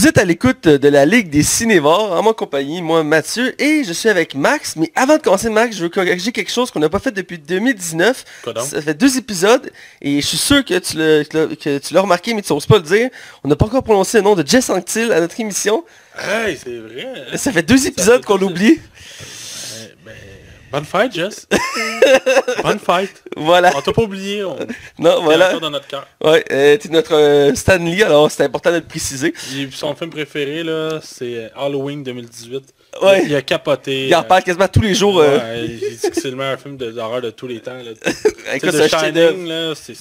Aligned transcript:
Vous 0.00 0.06
êtes 0.06 0.16
à 0.16 0.24
l'écoute 0.24 0.66
de 0.66 0.88
la 0.88 1.04
Ligue 1.04 1.28
des 1.28 1.42
Cinévores, 1.42 2.12
en 2.12 2.22
mon 2.22 2.32
compagnie, 2.32 2.80
moi 2.80 3.04
Mathieu, 3.04 3.54
et 3.60 3.84
je 3.84 3.92
suis 3.92 4.08
avec 4.08 4.34
Max. 4.34 4.76
Mais 4.76 4.90
avant 4.94 5.18
de 5.18 5.22
commencer 5.22 5.50
Max, 5.50 5.76
je 5.76 5.82
veux 5.82 5.90
corriger 5.90 6.32
quelque 6.32 6.50
chose 6.50 6.70
qu'on 6.70 6.80
n'a 6.80 6.88
pas 6.88 7.00
fait 7.00 7.10
depuis 7.10 7.36
2019. 7.36 8.24
Quoi 8.42 8.54
donc? 8.54 8.64
Ça 8.64 8.80
fait 8.80 8.94
deux 8.94 9.18
épisodes, 9.18 9.70
et 10.00 10.22
je 10.22 10.26
suis 10.26 10.38
sûr 10.38 10.64
que 10.64 10.78
tu 10.78 11.92
l'as 11.94 12.00
remarqué, 12.00 12.32
mais 12.32 12.40
tu 12.40 12.50
n'oses 12.50 12.64
pas 12.64 12.78
le 12.78 12.84
dire. 12.84 13.10
On 13.44 13.48
n'a 13.48 13.56
pas 13.56 13.66
encore 13.66 13.82
prononcé 13.82 14.16
le 14.16 14.24
nom 14.24 14.34
de 14.34 14.46
Jess 14.46 14.70
Anctil 14.70 15.12
à 15.12 15.20
notre 15.20 15.38
émission. 15.38 15.84
Hey, 16.18 16.56
c'est 16.56 16.78
vrai. 16.78 17.06
hein? 17.06 17.36
Ça 17.36 17.52
fait 17.52 17.62
deux 17.62 17.86
épisodes 17.86 18.24
qu'on 18.24 18.38
l'oublie. 18.38 18.80
Euh, 20.72 20.76
bonne 20.78 20.84
fête, 20.84 21.12
Jess. 21.12 21.46
bonne 22.62 22.78
fête. 22.78 23.22
Voilà. 23.36 23.72
On 23.76 23.80
t'a 23.80 23.92
pas 23.92 24.02
oublié. 24.02 24.44
On... 24.44 24.56
Non, 24.98 25.22
voilà. 25.22 25.58
dans 25.58 25.70
notre 25.70 25.86
cœur. 25.86 26.06
Ouais, 26.22 26.44
euh, 26.50 26.76
t'es 26.76 26.88
notre 26.88 27.14
euh, 27.14 27.54
Stanley, 27.54 28.02
alors 28.02 28.30
c'est 28.30 28.44
important 28.44 28.70
de 28.70 28.76
le 28.76 28.82
préciser. 28.82 29.34
Son 29.72 29.94
film 29.94 30.10
préféré, 30.10 30.62
là, 30.62 31.00
c'est 31.02 31.50
Halloween 31.56 32.02
2018. 32.02 32.74
Ouais. 33.02 33.22
Il 33.26 33.34
a 33.36 33.42
capoté. 33.42 34.08
Il 34.08 34.14
en 34.14 34.22
parle 34.24 34.42
quasiment 34.42 34.68
tous 34.68 34.80
les 34.82 34.94
jours. 34.94 35.20
euh, 35.20 35.38
Ouais, 35.38 35.64
il 35.66 35.78
dit 35.78 36.10
que 36.10 36.20
c'est 36.20 36.30
le 36.30 36.36
meilleur 36.36 36.58
film 36.60 36.76
d'horreur 36.76 37.20
de 37.22 37.30
tous 37.30 37.46
les 37.46 37.60
temps. 37.60 37.74
Là. 37.74 37.90
Avec. 38.50 38.88
Shining, 38.88 39.46
là, 39.46 39.74
c'est... 39.74 39.94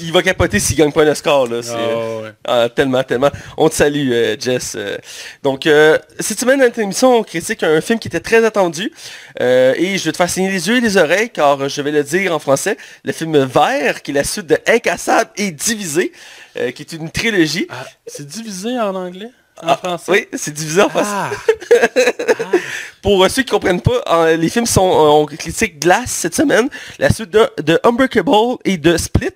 Il 0.00 0.12
va 0.12 0.22
capoter 0.22 0.58
s'il 0.58 0.76
gagne 0.76 0.92
pas 0.92 1.02
un 1.04 1.08
Oscar. 1.08 1.46
Là. 1.46 1.62
c'est, 1.62 1.72
euh, 1.74 1.76
Ah, 1.76 2.22
ouais. 2.22 2.32
Ah, 2.46 2.68
tellement, 2.68 3.02
tellement. 3.04 3.30
On 3.56 3.68
te 3.68 3.74
salue, 3.74 4.10
euh, 4.12 4.36
Jess. 4.38 4.74
euh. 4.76 4.96
Donc, 5.42 5.66
euh, 5.66 5.98
cette 6.20 6.40
semaine, 6.40 6.58
dans 6.58 6.64
notre 6.64 6.78
émission, 6.80 7.18
on 7.18 7.22
critique 7.22 7.62
un 7.62 7.80
film 7.80 7.98
qui 7.98 8.08
était 8.08 8.20
très 8.20 8.44
attendu. 8.44 8.92
Euh, 9.40 9.74
et 9.76 9.96
je 9.98 10.04
vais 10.04 10.12
te 10.12 10.16
faire 10.16 10.28
signer 10.30 10.50
les 10.50 10.68
yeux 10.68 10.76
et 10.76 10.80
les 10.80 10.96
oreilles, 10.96 11.30
car 11.30 11.68
je 11.68 11.82
vais 11.82 11.90
le 11.92 12.02
dire 12.02 12.34
en 12.34 12.38
français. 12.38 12.76
Le 13.04 13.12
film 13.12 13.36
Vert, 13.44 14.02
qui 14.02 14.10
est 14.10 14.14
la 14.14 14.24
suite 14.24 14.46
de 14.46 14.58
Incassable 14.66 15.30
et 15.36 15.50
Divisé, 15.50 16.12
qui 16.54 16.82
est 16.82 16.92
une 16.92 17.10
trilogie. 17.10 17.66
Ah, 17.70 17.84
c'est 18.06 18.26
divisé 18.26 18.78
en 18.78 18.94
anglais? 18.94 19.30
En 19.62 19.68
Ah, 19.68 19.76
français 19.76 20.10
Oui, 20.12 20.26
c'est 20.34 20.52
divisé 20.52 20.82
en 20.82 20.88
français. 20.88 21.10
Ah, 21.12 21.30
Pour 23.02 23.22
euh, 23.22 23.28
ceux 23.28 23.42
qui 23.42 23.50
comprennent 23.50 23.80
pas, 23.80 24.02
euh, 24.10 24.36
les 24.36 24.48
films 24.48 24.66
sont, 24.66 24.88
euh, 24.88 25.20
on 25.20 25.26
critique 25.26 25.78
Glass 25.78 26.06
cette 26.10 26.34
semaine, 26.34 26.68
la 26.98 27.10
suite 27.10 27.30
de, 27.30 27.48
de 27.62 27.78
Unbreakable 27.84 28.56
et 28.64 28.78
de 28.78 28.96
Split, 28.96 29.30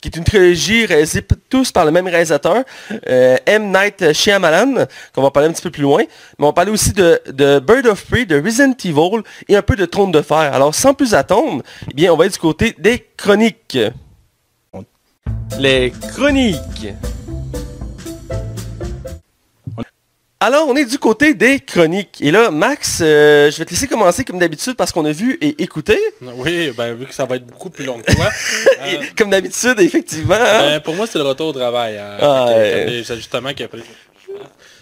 qui 0.00 0.08
est 0.08 0.16
une 0.16 0.24
trilogie 0.24 0.86
réalisée 0.86 1.22
tous 1.48 1.72
par 1.72 1.84
le 1.84 1.90
même 1.90 2.06
réalisateur, 2.06 2.62
euh, 3.08 3.36
M. 3.46 3.72
Night 3.72 4.12
Shyamalan, 4.12 4.86
qu'on 5.14 5.22
va 5.22 5.30
parler 5.30 5.48
un 5.48 5.52
petit 5.52 5.62
peu 5.62 5.70
plus 5.70 5.82
loin. 5.82 6.04
Mais 6.38 6.44
on 6.44 6.46
va 6.46 6.52
parler 6.52 6.70
aussi 6.70 6.92
de, 6.92 7.20
de 7.26 7.58
Bird 7.58 7.86
of 7.86 8.04
Prey, 8.06 8.24
de 8.24 8.40
Resident 8.40 8.74
Evil 8.84 9.22
et 9.48 9.56
un 9.56 9.62
peu 9.62 9.76
de 9.76 9.84
Trône 9.84 10.12
de 10.12 10.22
Fer. 10.22 10.54
Alors 10.54 10.74
sans 10.74 10.94
plus 10.94 11.12
attendre, 11.12 11.62
eh 11.90 11.94
bien 11.94 12.12
on 12.12 12.16
va 12.16 12.26
être 12.26 12.32
du 12.32 12.38
côté 12.38 12.74
des 12.78 13.04
chroniques. 13.16 13.78
Les 15.58 15.92
chroniques. 16.14 16.94
Alors, 20.42 20.68
on 20.68 20.74
est 20.74 20.86
du 20.86 20.98
côté 20.98 21.34
des 21.34 21.60
chroniques. 21.60 22.16
Et 22.22 22.30
là, 22.30 22.50
Max, 22.50 23.00
euh, 23.02 23.50
je 23.50 23.58
vais 23.58 23.66
te 23.66 23.70
laisser 23.72 23.86
commencer 23.86 24.24
comme 24.24 24.38
d'habitude 24.38 24.74
parce 24.74 24.90
qu'on 24.90 25.04
a 25.04 25.12
vu 25.12 25.36
et 25.42 25.62
écouté. 25.62 25.98
oui, 26.22 26.70
ben 26.70 26.94
vu 26.94 27.04
que 27.04 27.12
ça 27.14 27.26
va 27.26 27.36
être 27.36 27.46
beaucoup 27.46 27.68
plus 27.68 27.84
long 27.84 28.00
que 28.00 28.10
toi. 28.14 28.30
Euh, 28.82 29.02
comme 29.18 29.28
d'habitude, 29.28 29.78
effectivement. 29.80 30.34
hein. 30.34 30.60
ben, 30.62 30.80
pour 30.80 30.94
moi, 30.94 31.06
c'est 31.06 31.18
le 31.18 31.24
retour 31.24 31.48
au 31.48 31.52
travail. 31.52 31.98
hein. 31.98 32.16
Ah, 32.18 32.46
ajustements 32.46 33.52
qui 33.52 33.62
a 33.64 33.68
pris. 33.68 33.82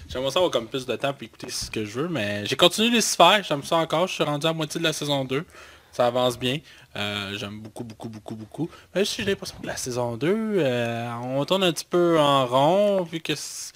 J'aimerais 0.09 0.31
ça 0.31 0.39
avoir 0.39 0.53
comme 0.53 0.69
plus 0.69 0.87
de 0.87 0.95
temps 0.95 1.12
pour 1.12 1.25
écouter 1.25 1.48
ce 1.50 1.69
que 1.69 1.84
je 1.84 1.91
veux, 2.00 2.09
mais 2.09 2.47
j'ai 2.47 2.55
continué 2.55 2.91
les 2.91 3.03
faire, 3.03 3.43
j'aime 3.47 3.65
ça 3.65 3.77
encore, 3.77 4.06
je 4.06 4.15
suis 4.15 4.22
rendu 4.25 4.47
à 4.47 4.50
la 4.50 4.55
moitié 4.55 4.78
de 4.78 4.84
la 4.84 4.93
saison 4.93 5.25
2. 5.25 5.45
Ça 5.91 6.06
avance 6.06 6.39
bien. 6.39 6.59
Euh, 6.97 7.33
j'aime 7.37 7.59
beaucoup, 7.61 7.83
beaucoup, 7.83 8.09
beaucoup, 8.09 8.34
beaucoup. 8.37 8.70
Mais 8.95 9.05
si 9.05 9.17
j'ai 9.22 9.25
l'impression 9.31 9.56
que 9.61 9.67
la 9.67 9.77
saison 9.77 10.17
2, 10.17 10.28
euh, 10.59 11.09
on 11.25 11.44
tourne 11.44 11.65
un 11.65 11.72
petit 11.72 11.84
peu 11.84 12.19
en 12.21 12.47
rond, 12.47 13.03
vu 13.03 13.19
que 13.21 13.34
c'est- 13.34 13.72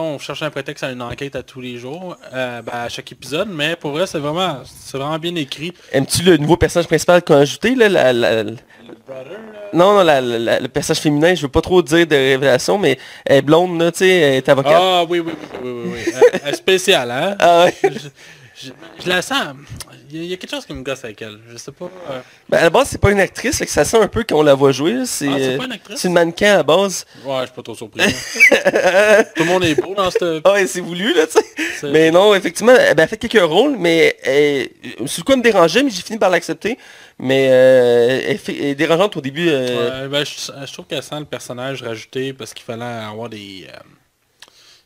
on 0.00 0.18
cherche 0.18 0.42
un 0.42 0.50
prétexte 0.50 0.84
à 0.84 0.90
une 0.90 1.02
enquête 1.02 1.36
à 1.36 1.42
tous 1.42 1.60
les 1.60 1.76
jours, 1.78 2.16
euh, 2.32 2.62
ben, 2.62 2.72
à 2.72 2.88
chaque 2.88 3.10
épisode, 3.12 3.48
mais 3.50 3.76
pour 3.76 3.90
vrai, 3.92 4.06
c'est 4.06 4.18
vraiment, 4.18 4.58
c'est 4.64 4.96
vraiment 4.96 5.18
bien 5.18 5.34
écrit. 5.36 5.72
Aimes-tu 5.92 6.22
le 6.22 6.36
nouveau 6.36 6.56
personnage 6.56 6.86
principal 6.86 7.22
qu'on 7.22 7.34
a 7.34 7.38
ajouté, 7.40 7.74
là, 7.74 7.88
la- 7.88 8.12
la- 8.12 8.42
la- 8.42 8.52
Non, 9.72 9.94
non, 9.94 10.02
la- 10.02 10.20
la- 10.20 10.38
la- 10.38 10.60
le 10.60 10.68
personnage 10.68 11.00
féminin, 11.00 11.34
je 11.34 11.42
veux 11.42 11.48
pas 11.48 11.60
trop 11.60 11.82
dire 11.82 12.06
de 12.06 12.14
révélation, 12.14 12.78
mais 12.78 12.98
elle 13.24 13.38
est 13.38 13.42
blonde, 13.42 13.80
là, 13.80 13.90
tu 13.92 13.98
sais, 13.98 14.08
elle 14.08 14.34
est 14.34 14.48
avocate. 14.48 14.72
Ah 14.74 15.04
oui, 15.08 15.20
oui, 15.20 15.32
oui, 15.62 15.70
oui, 15.70 15.82
oui, 15.94 16.02
oui. 16.06 16.12
Euh, 16.46 16.52
spéciale, 16.52 17.10
hein? 17.10 17.36
Ah 17.38 17.64
ouais. 17.64 17.74
je, 17.82 18.66
je- 18.68 18.70
je 19.04 19.08
la 19.08 19.22
sens. 19.22 19.54
Il 20.12 20.18
y, 20.18 20.20
a- 20.20 20.24
il 20.24 20.30
y 20.30 20.34
a 20.34 20.36
quelque 20.36 20.50
chose 20.50 20.66
qui 20.66 20.74
me 20.74 20.82
gosse 20.82 21.04
avec 21.04 21.22
elle. 21.22 21.38
Je 21.50 21.56
sais 21.56 21.72
pas. 21.72 21.86
euh, 22.10 22.20
Ben, 22.48 22.58
à 22.58 22.62
la 22.64 22.70
base, 22.70 22.88
c'est 22.90 23.00
pas 23.00 23.10
une 23.10 23.20
actrice, 23.20 23.56
fait 23.58 23.64
que 23.64 23.70
ça 23.72 23.84
sent 23.84 23.96
un 23.96 24.08
peu 24.08 24.24
qu'on 24.24 24.42
la 24.42 24.52
voit 24.54 24.70
jouer. 24.72 25.04
C'est 25.06 25.26
Ah, 25.28 25.34
c'est 25.38 25.44
euh, 25.44 25.58
une 25.58 25.96
c'est 25.96 26.08
une 26.08 26.14
mannequin 26.14 26.52
à 26.52 26.56
la 26.58 26.62
base. 26.62 27.06
Ouais, 27.24 27.38
je 27.40 27.46
suis 27.46 27.54
pas 27.54 27.62
trop 27.62 27.74
surpris. 27.74 28.02
Tout 29.34 29.42
le 29.42 29.44
monde 29.46 29.64
est 29.64 29.74
beau 29.80 29.94
dans 29.94 30.10
cette... 30.10 30.22
Ah 30.44 30.52
ouais, 30.52 30.66
c'est 30.66 30.80
voulu, 30.80 31.14
là, 31.14 31.26
tu 31.26 31.32
sais. 31.38 31.44
C'est- 31.80 31.90
Mais 31.90 32.10
non, 32.10 32.34
effectivement, 32.34 32.72
elle 32.76 33.00
a 33.00 33.06
fait 33.06 33.16
quelques 33.16 33.42
rôles, 33.42 33.76
mais 33.78 34.16
elle, 34.22 34.68
sur 35.08 35.20
le 35.20 35.24
coup, 35.24 35.32
elle 35.32 35.38
me 35.38 35.42
dérangeait, 35.42 35.82
mais 35.82 35.90
j'ai 35.90 36.02
fini 36.02 36.18
par 36.18 36.30
l'accepter. 36.30 36.76
Mais 37.18 37.48
euh, 37.50 38.20
elle, 38.28 38.38
fait- 38.38 38.56
elle 38.58 38.64
est 38.66 38.74
dérangeante 38.74 39.16
au 39.16 39.20
début. 39.20 39.48
euh, 39.48 40.08
ben, 40.08 40.24
je, 40.24 40.32
je 40.66 40.72
trouve 40.72 40.86
qu'elle 40.86 41.02
sent 41.02 41.18
le 41.20 41.24
personnage 41.24 41.82
rajouté 41.82 42.32
parce 42.32 42.52
qu'il 42.52 42.64
fallait 42.64 42.84
avoir 42.84 43.28
des... 43.28 43.66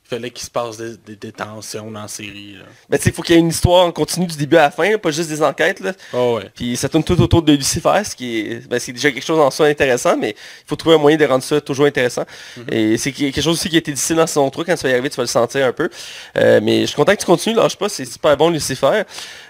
il 0.09 0.15
fallait 0.15 0.31
qu'il 0.31 0.45
se 0.45 0.51
passe 0.51 0.77
des, 0.77 0.97
des- 1.05 1.17
des 1.17 1.33
tensions 1.33 1.91
dans 1.91 2.03
la 2.03 2.09
série. 2.09 2.55
Là. 2.59 2.97
Tu 2.97 3.03
sais, 3.05 3.11
il 3.11 3.13
faut 3.13 3.23
qu'il 3.23 3.35
y 3.35 3.39
ait 3.39 3.41
une 3.41 3.49
histoire 3.49 3.85
en 3.87 3.91
continu 3.93 4.27
du 4.27 4.37
début 4.37 4.57
à 4.57 4.63
la 4.63 4.71
fin, 4.71 4.97
pas 4.99 5.11
juste 5.11 5.29
des 5.29 5.43
enquêtes. 5.43 5.81
Là. 5.81 5.93
Oh 6.13 6.37
ouais. 6.39 6.49
Puis 6.55 6.77
ça 6.77 6.89
tourne 6.89 7.03
tout 7.03 7.21
autour 7.21 7.43
de 7.43 7.53
Lucifer, 7.53 8.03
ce 8.09 8.15
qui 8.15 8.39
est, 8.39 8.69
ben, 8.69 8.79
c'est 8.79 8.93
déjà 8.93 9.11
quelque 9.11 9.25
chose 9.25 9.41
en 9.41 9.51
soi 9.51 9.67
intéressant, 9.67 10.17
mais 10.17 10.31
il 10.31 10.69
faut 10.69 10.77
trouver 10.77 10.95
un 10.95 10.99
moyen 10.99 11.17
de 11.17 11.25
rendre 11.25 11.43
ça 11.43 11.61
toujours 11.61 11.87
intéressant. 11.87 12.23
Et 12.71 12.97
c'est 12.99 13.11
quelque 13.11 13.41
chose 13.41 13.55
aussi 13.55 13.69
qui 13.69 13.75
a 13.75 13.79
été 13.79 13.91
difficile 13.93 14.17
dans 14.17 14.27
saison 14.29 14.49
3, 14.49 14.65
quand 14.65 14.77
tu 14.77 14.83
vas 14.85 14.89
y 14.91 14.93
arriver, 14.93 15.11
tu 15.11 15.17
vas 15.17 15.25
le 15.25 15.29
sentir 15.29 15.67
un 15.67 15.73
peu. 15.73 15.89
Euh, 16.37 16.61
mais 16.63 16.83
je 16.83 16.87
suis 16.87 16.97
content 16.97 17.13
que 17.15 17.21
tu 17.21 17.27
continues, 17.27 17.57
lâche 17.57 17.77
pas, 17.77 17.89
c'est 17.89 18.05
super 18.05 18.37
bon 18.37 18.51
Lucifer. 18.51 19.03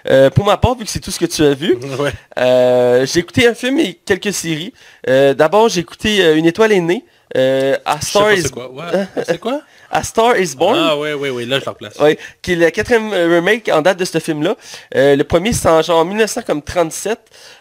Euh, 0.09 0.29
pour 0.31 0.43
ma 0.45 0.57
part, 0.57 0.75
vu 0.75 0.85
que 0.85 0.89
c'est 0.89 0.99
tout 0.99 1.11
ce 1.11 1.19
que 1.19 1.25
tu 1.25 1.43
as 1.43 1.53
vu, 1.53 1.75
ouais. 1.99 2.13
euh, 2.39 3.05
j'ai 3.05 3.19
écouté 3.19 3.47
un 3.47 3.53
film 3.53 3.77
et 3.79 3.93
quelques 3.93 4.33
séries. 4.33 4.73
D'abord, 5.05 5.69
j'ai 5.69 5.81
écouté 5.81 6.33
Une 6.35 6.45
étoile 6.45 6.71
est 6.71 6.79
née. 6.81 7.05
Sais 7.35 7.79
Star 8.01 8.27
c'est 8.37 8.49
quoi. 8.51 8.71
Ouais. 8.71 9.37
Quoi? 9.39 9.61
A 9.89 10.03
Star 10.03 10.37
is 10.37 10.55
Born. 10.55 10.77
Ah 10.77 10.97
ouais, 10.97 11.13
ouais, 11.13 11.29
ouais. 11.29 11.45
Là, 11.45 11.59
je 11.59 11.65
la 11.65 11.71
replace. 11.71 11.97
Ouais, 11.99 12.17
qui 12.41 12.53
est 12.53 12.55
le 12.55 12.69
quatrième 12.71 13.11
euh, 13.13 13.35
remake 13.35 13.69
en 13.69 13.81
date 13.81 13.97
de 13.99 14.05
ce 14.05 14.19
film-là. 14.19 14.55
Euh, 14.95 15.15
le 15.15 15.23
premier, 15.23 15.53
c'est 15.53 15.69
en 15.69 15.81
genre 15.81 16.03
1937. 16.05 17.19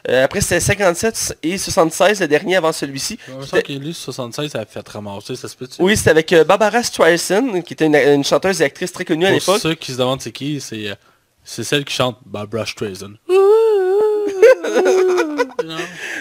Euh, 0.09 0.25
après, 0.25 0.41
c'était 0.41 0.61
57 0.61 1.39
et 1.43 1.57
76, 1.59 2.21
le 2.21 2.29
dernier 2.29 2.57
avant 2.57 2.73
celui-ci. 2.73 3.19
Me 3.29 3.45
semble 3.45 3.63
qu'il 3.63 3.79
lui, 3.81 3.95
76, 3.95 4.51
ça 4.51 4.61
a 4.61 4.65
fait 4.67 4.89
ramasser, 4.89 5.37
ça 5.37 5.49
se 5.49 5.57
peut-tu? 5.57 5.81
Oui, 5.81 5.97
c'était 5.97 6.11
avec 6.11 6.33
euh, 6.33 6.45
Barbara 6.45 6.83
Streisand, 6.83 7.63
qui 7.63 7.75
était 7.75 7.87
une, 7.87 7.95
une 7.97 8.25
chanteuse 8.25 8.61
et 8.61 8.65
actrice 8.65 8.93
très 8.93 9.05
connue 9.05 9.25
à 9.27 9.29
Pour 9.31 9.39
l'époque. 9.39 9.61
ceux 9.61 9.75
qui 9.75 9.93
se 9.93 9.99
demandent 9.99 10.21
c'est 10.21 10.33
qui, 10.33 10.61
c'est 10.61 10.97
c'est 11.45 11.63
celle 11.63 11.85
qui 11.85 11.95
chante 11.95 12.17
Barbara 12.27 12.67
Streisand. 12.67 13.13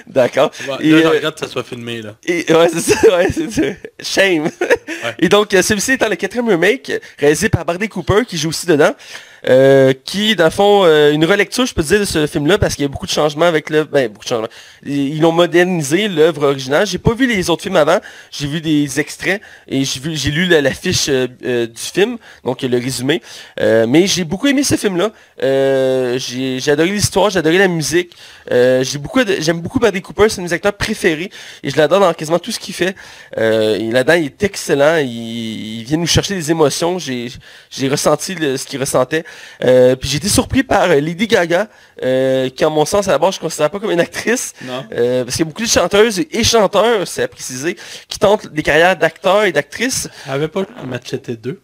D'accord. 0.07 0.51
Ouais, 0.61 0.67
là, 0.67 0.77
je 0.79 1.05
euh, 1.05 1.09
regarde 1.09 1.35
que 1.35 1.39
ça 1.39 1.47
soit 1.47 1.63
filmé, 1.63 2.01
là. 2.01 2.15
Et, 2.25 2.45
ouais, 2.51 2.69
c'est 2.69 2.79
ça, 2.81 2.99
ouais, 3.17 3.27
c'est 3.31 3.51
ça. 3.51 3.61
Shame. 3.99 4.49
Et 5.19 5.29
donc, 5.29 5.53
euh, 5.53 5.61
celui-ci 5.61 5.93
étant 5.93 6.09
le 6.09 6.15
quatrième 6.15 6.47
remake, 6.47 6.91
réalisé 7.17 7.49
par 7.49 7.65
Bradley 7.65 7.87
Cooper, 7.87 8.25
qui 8.27 8.37
joue 8.37 8.49
aussi 8.49 8.67
dedans, 8.67 8.95
euh, 9.47 9.93
qui, 10.03 10.35
dans 10.35 10.45
le 10.45 10.49
fond, 10.49 10.83
euh, 10.85 11.11
une 11.11 11.25
relecture, 11.25 11.65
je 11.65 11.73
peux 11.73 11.83
dire, 11.83 11.99
de 11.99 12.05
ce 12.05 12.25
film-là, 12.25 12.57
parce 12.57 12.75
qu'il 12.75 12.83
y 12.83 12.85
a 12.85 12.87
beaucoup 12.87 13.05
de 13.05 13.11
changements 13.11 13.45
avec 13.45 13.69
le... 13.69 13.83
Ben, 13.83 14.07
beaucoup 14.07 14.23
de 14.23 14.29
changements. 14.29 14.47
Ils 14.85 15.21
l'ont 15.21 15.31
modernisé, 15.31 16.07
l'œuvre 16.07 16.47
originale. 16.47 16.87
J'ai 16.87 16.97
pas 16.97 17.13
vu 17.13 17.27
les 17.27 17.49
autres 17.49 17.61
films 17.63 17.75
avant, 17.75 17.99
j'ai 18.31 18.47
vu 18.47 18.59
des 18.59 18.99
extraits, 18.99 19.41
et 19.67 19.83
j'ai 19.83 20.31
lu 20.31 20.45
la, 20.45 20.57
euh, 20.57 21.27
euh, 21.45 21.67
du 21.67 21.81
film, 21.81 22.17
donc 22.43 22.61
le 22.63 22.77
résumé. 22.77 23.21
Mais 23.59 24.07
j'ai 24.07 24.23
beaucoup 24.23 24.47
aimé 24.47 24.63
ce 24.63 24.75
film-là. 24.75 25.11
J'ai 26.17 26.71
adoré 26.71 26.89
l'histoire, 26.89 27.29
j'ai 27.29 27.39
adoré 27.39 27.57
la 27.57 27.67
musique. 27.67 28.13
Beaucoup, 28.99 29.21
j'aime 29.39 29.61
beaucoup 29.61 29.79
Bradley 29.79 30.01
Cooper, 30.01 30.29
c'est 30.29 30.39
un 30.39 30.43
de 30.43 30.47
mes 30.47 30.53
acteurs 30.53 30.73
préférés, 30.73 31.29
et 31.61 31.69
je 31.69 31.77
l'adore 31.77 31.99
dans 31.99 32.13
quasiment 32.13 32.39
tout 32.39 32.51
ce 32.51 32.59
qu'il 32.59 32.73
fait. 32.73 32.95
Là-dedans, 33.37 34.13
il 34.13 34.25
est 34.25 34.43
excellent. 34.43 34.97
Il, 34.97 35.83
vient 35.85 35.97
nous 35.97 36.07
chercher 36.07 36.33
des 36.33 36.49
émotions. 36.49 36.97
J'ai, 36.97 37.29
ressenti 37.87 38.35
ce 38.35 38.65
qu'il 38.65 38.79
ressentait. 38.79 39.23
Euh, 39.63 39.95
puis 39.95 40.09
j'ai 40.09 40.17
été 40.17 40.29
surpris 40.29 40.63
par 40.63 40.89
euh, 40.89 40.99
Lady 40.99 41.27
Gaga, 41.27 41.67
euh, 42.03 42.49
qui, 42.49 42.65
en 42.65 42.69
mon 42.69 42.85
sens, 42.85 43.07
à 43.07 43.11
la 43.11 43.17
base, 43.17 43.35
je 43.35 43.39
ne 43.39 43.41
considère 43.41 43.69
pas 43.69 43.79
comme 43.79 43.91
une 43.91 43.99
actrice. 43.99 44.53
Non. 44.63 44.85
Euh, 44.93 45.23
parce 45.23 45.35
qu'il 45.35 45.45
y 45.45 45.47
a 45.47 45.51
beaucoup 45.51 45.63
de 45.63 45.67
chanteuses 45.67 46.19
et 46.19 46.43
chanteurs, 46.43 47.07
c'est 47.07 47.23
à 47.23 47.27
préciser, 47.27 47.77
qui 48.07 48.19
tentent 48.19 48.47
des 48.47 48.63
carrières 48.63 48.95
d'acteurs 48.95 49.43
et 49.43 49.51
d'actrices. 49.51 50.09
Elle 50.27 50.33
avait 50.33 50.47
pas 50.47 50.63
Machete 50.85 51.31
2. 51.31 51.61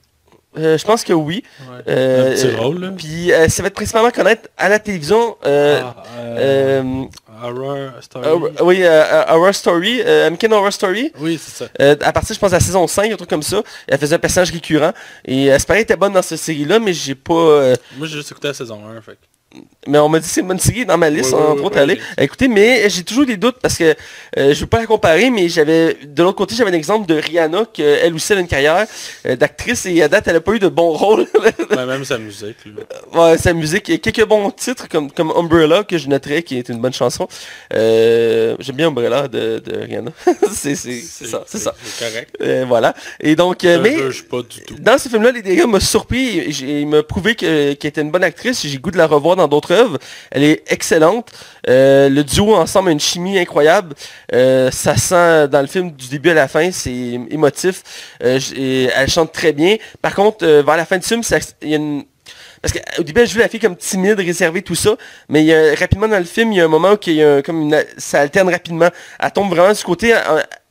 Euh, 0.57 0.77
je 0.77 0.83
pense 0.85 1.03
que 1.03 1.13
oui. 1.13 1.43
Ouais. 1.61 1.77
Euh, 1.87 2.31
un 2.31 2.35
petit 2.35 2.55
rôle, 2.55 2.79
là. 2.81 2.91
Puis 2.97 3.31
euh, 3.31 3.47
ça 3.47 3.61
va 3.61 3.67
être 3.69 3.73
principalement 3.73 4.11
connaître 4.11 4.49
à 4.57 4.67
la 4.69 4.79
télévision. 4.79 5.37
Euh, 5.45 5.81
Ah, 5.83 6.03
euh, 6.19 6.81
euh, 6.83 7.03
Horror 7.43 7.91
Story. 8.01 8.27
euh, 8.27 8.49
oui, 8.61 8.83
euh, 8.83 8.89
euh, 9.03 9.23
Horror 9.29 9.55
Story, 9.55 10.01
euh, 10.05 10.27
American 10.27 10.51
Horror 10.51 10.73
Story. 10.73 11.11
Oui, 11.19 11.39
c'est 11.41 11.63
ça. 11.63 11.71
Euh, 11.79 11.95
à 12.01 12.11
partir, 12.13 12.35
je 12.35 12.39
pense, 12.39 12.51
de 12.51 12.55
la 12.55 12.59
saison 12.59 12.85
5, 12.85 13.11
un 13.11 13.15
truc 13.15 13.29
comme 13.29 13.41
ça. 13.43 13.63
Elle 13.87 13.97
faisait 13.97 14.15
un 14.15 14.19
personnage 14.19 14.51
récurrent. 14.51 14.91
Et 15.25 15.51
euh, 15.51 15.57
c'est 15.57 15.67
pareil, 15.67 15.79
elle 15.81 15.83
était 15.83 15.95
bonne 15.95 16.13
dans 16.13 16.21
cette 16.21 16.39
série-là, 16.39 16.79
mais 16.79 16.93
j'ai 16.93 17.15
pas... 17.15 17.33
euh, 17.33 17.75
Moi, 17.97 18.07
j'ai 18.07 18.17
juste 18.17 18.31
écouté 18.31 18.49
la 18.49 18.53
saison 18.53 18.81
1, 18.95 19.01
fait. 19.01 19.17
Mais 19.87 19.97
on 19.97 20.07
m'a 20.09 20.19
dit 20.19 20.27
c'est 20.27 20.43
série 20.59 20.85
dans 20.85 20.97
ma 20.97 21.09
liste, 21.09 21.33
entre 21.33 21.63
autres, 21.63 21.77
aller. 21.79 21.99
Écoutez, 22.17 22.47
mais 22.47 22.89
j'ai 22.89 23.03
toujours 23.03 23.25
des 23.25 23.37
doutes 23.37 23.57
parce 23.61 23.77
que 23.77 23.95
euh, 24.37 24.53
je 24.53 24.59
veux 24.61 24.67
pas 24.67 24.79
la 24.79 24.85
comparer, 24.85 25.29
mais 25.29 25.49
j'avais 25.49 25.97
de 26.05 26.23
l'autre 26.23 26.37
côté, 26.37 26.55
j'avais 26.55 26.69
un 26.69 26.73
exemple 26.73 27.07
de 27.07 27.15
Rihanna, 27.15 27.65
qui 27.73 27.81
elle 27.81 28.13
aussi 28.13 28.31
elle 28.31 28.39
a 28.39 28.41
une 28.41 28.47
carrière 28.47 28.85
euh, 29.25 29.35
d'actrice 29.35 29.85
et 29.87 30.01
à 30.03 30.07
date, 30.07 30.27
elle 30.27 30.35
a 30.35 30.41
pas 30.41 30.53
eu 30.53 30.59
de 30.59 30.67
bons 30.69 30.91
rôles. 30.91 31.25
Ouais, 31.71 31.85
même 31.85 32.03
sa 32.05 32.17
musique. 32.17 32.57
là. 32.65 33.29
ouais, 33.31 33.37
sa 33.37 33.53
musique, 33.53 33.87
il 33.87 33.91
y 33.93 33.95
a 33.95 33.97
quelques 33.97 34.25
bons 34.27 34.51
titres 34.51 34.87
comme, 34.89 35.09
comme 35.11 35.31
Umbrella 35.31 35.83
que 35.83 35.97
je 35.97 36.07
noterais, 36.09 36.43
qui 36.43 36.57
est 36.57 36.67
une 36.69 36.79
bonne 36.79 36.93
chanson. 36.93 37.27
Euh, 37.73 38.55
J'aime 38.59 38.75
bien 38.75 38.87
Umbrella 38.89 39.27
de, 39.27 39.59
de 39.59 39.77
Rihanna. 39.79 40.11
c'est 40.53 40.75
ça, 40.75 41.43
c'est 41.47 41.57
ça. 41.57 41.73
C'est 41.83 42.05
correct. 42.05 42.35
Euh, 42.41 42.65
voilà. 42.67 42.93
Et 43.19 43.35
donc, 43.35 43.63
euh, 43.63 43.79
mais 43.81 43.97
juge 43.97 44.23
pas 44.25 44.41
du 44.41 44.61
tout. 44.61 44.75
dans 44.79 44.97
ce 44.97 45.09
film-là, 45.09 45.31
les 45.31 45.41
dégâts 45.41 45.65
m'a 45.65 45.79
surpris. 45.79 46.45
Il 46.61 46.87
m'a 46.87 47.03
prouvé 47.03 47.35
que- 47.35 47.73
qu'elle 47.73 47.89
était 47.89 48.01
une 48.01 48.11
bonne 48.11 48.23
actrice. 48.23 48.65
J'ai 48.65 48.77
goût 48.77 48.91
de 48.91 48.97
la 48.97 49.07
revoir 49.07 49.35
dans 49.35 49.40
d'autres 49.47 49.73
œuvres. 49.73 49.97
Elle 50.31 50.43
est 50.43 50.63
excellente. 50.71 51.29
Euh, 51.69 52.09
le 52.09 52.23
duo 52.23 52.55
ensemble 52.55 52.89
a 52.89 52.91
une 52.91 52.99
chimie 52.99 53.37
incroyable. 53.37 53.95
Euh, 54.33 54.71
ça 54.71 54.97
sent 54.97 55.47
dans 55.47 55.61
le 55.61 55.67
film 55.67 55.91
du 55.91 56.07
début 56.07 56.29
à 56.29 56.33
la 56.33 56.47
fin, 56.47 56.71
c'est 56.71 57.19
émotif. 57.29 57.83
Euh, 58.23 58.39
elle 58.95 59.09
chante 59.09 59.31
très 59.31 59.53
bien. 59.53 59.77
Par 60.01 60.15
contre, 60.15 60.45
vers 60.45 60.77
la 60.77 60.85
fin 60.85 60.97
du 60.97 61.05
film, 61.05 61.21
il 61.61 61.69
y 61.69 61.73
a 61.73 61.77
une 61.77 62.03
parce 62.61 62.73
qu'au 62.73 63.01
début, 63.01 63.25
je 63.25 63.33
vu 63.33 63.39
la 63.39 63.47
fille 63.47 63.59
comme 63.59 63.75
timide, 63.75 64.19
réservée, 64.19 64.61
tout 64.61 64.75
ça. 64.75 64.91
Mais 65.29 65.73
rapidement 65.73 66.07
dans 66.07 66.19
le 66.19 66.25
film, 66.25 66.51
il 66.51 66.57
y 66.57 66.61
a 66.61 66.65
un 66.65 66.67
moment 66.67 66.91
où 66.91 66.97
il 67.07 67.13
y 67.13 67.23
a 67.23 67.41
comme 67.41 67.75
ça 67.97 68.19
alterne 68.19 68.49
rapidement. 68.49 68.89
Elle 69.19 69.31
tombe 69.31 69.49
vraiment 69.49 69.73
du 69.73 69.83
côté. 69.83 70.13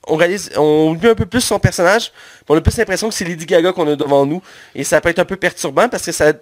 On 0.06 0.16
réalise, 0.16 0.50
on 0.56 0.90
oublie 0.92 1.08
un 1.08 1.14
peu 1.16 1.26
plus 1.26 1.40
son 1.40 1.58
personnage. 1.58 2.12
On 2.48 2.56
a 2.56 2.60
plus 2.60 2.76
l'impression 2.76 3.08
que 3.08 3.14
c'est 3.14 3.24
Lady 3.24 3.46
Gaga 3.46 3.72
qu'on 3.72 3.86
a 3.86 3.94
devant 3.94 4.26
nous. 4.26 4.42
Et 4.74 4.82
ça 4.82 5.00
peut 5.00 5.08
être 5.08 5.20
un 5.20 5.24
peu 5.24 5.36
perturbant 5.36 5.88
parce 5.88 6.04
que 6.04 6.10
ça, 6.10 6.32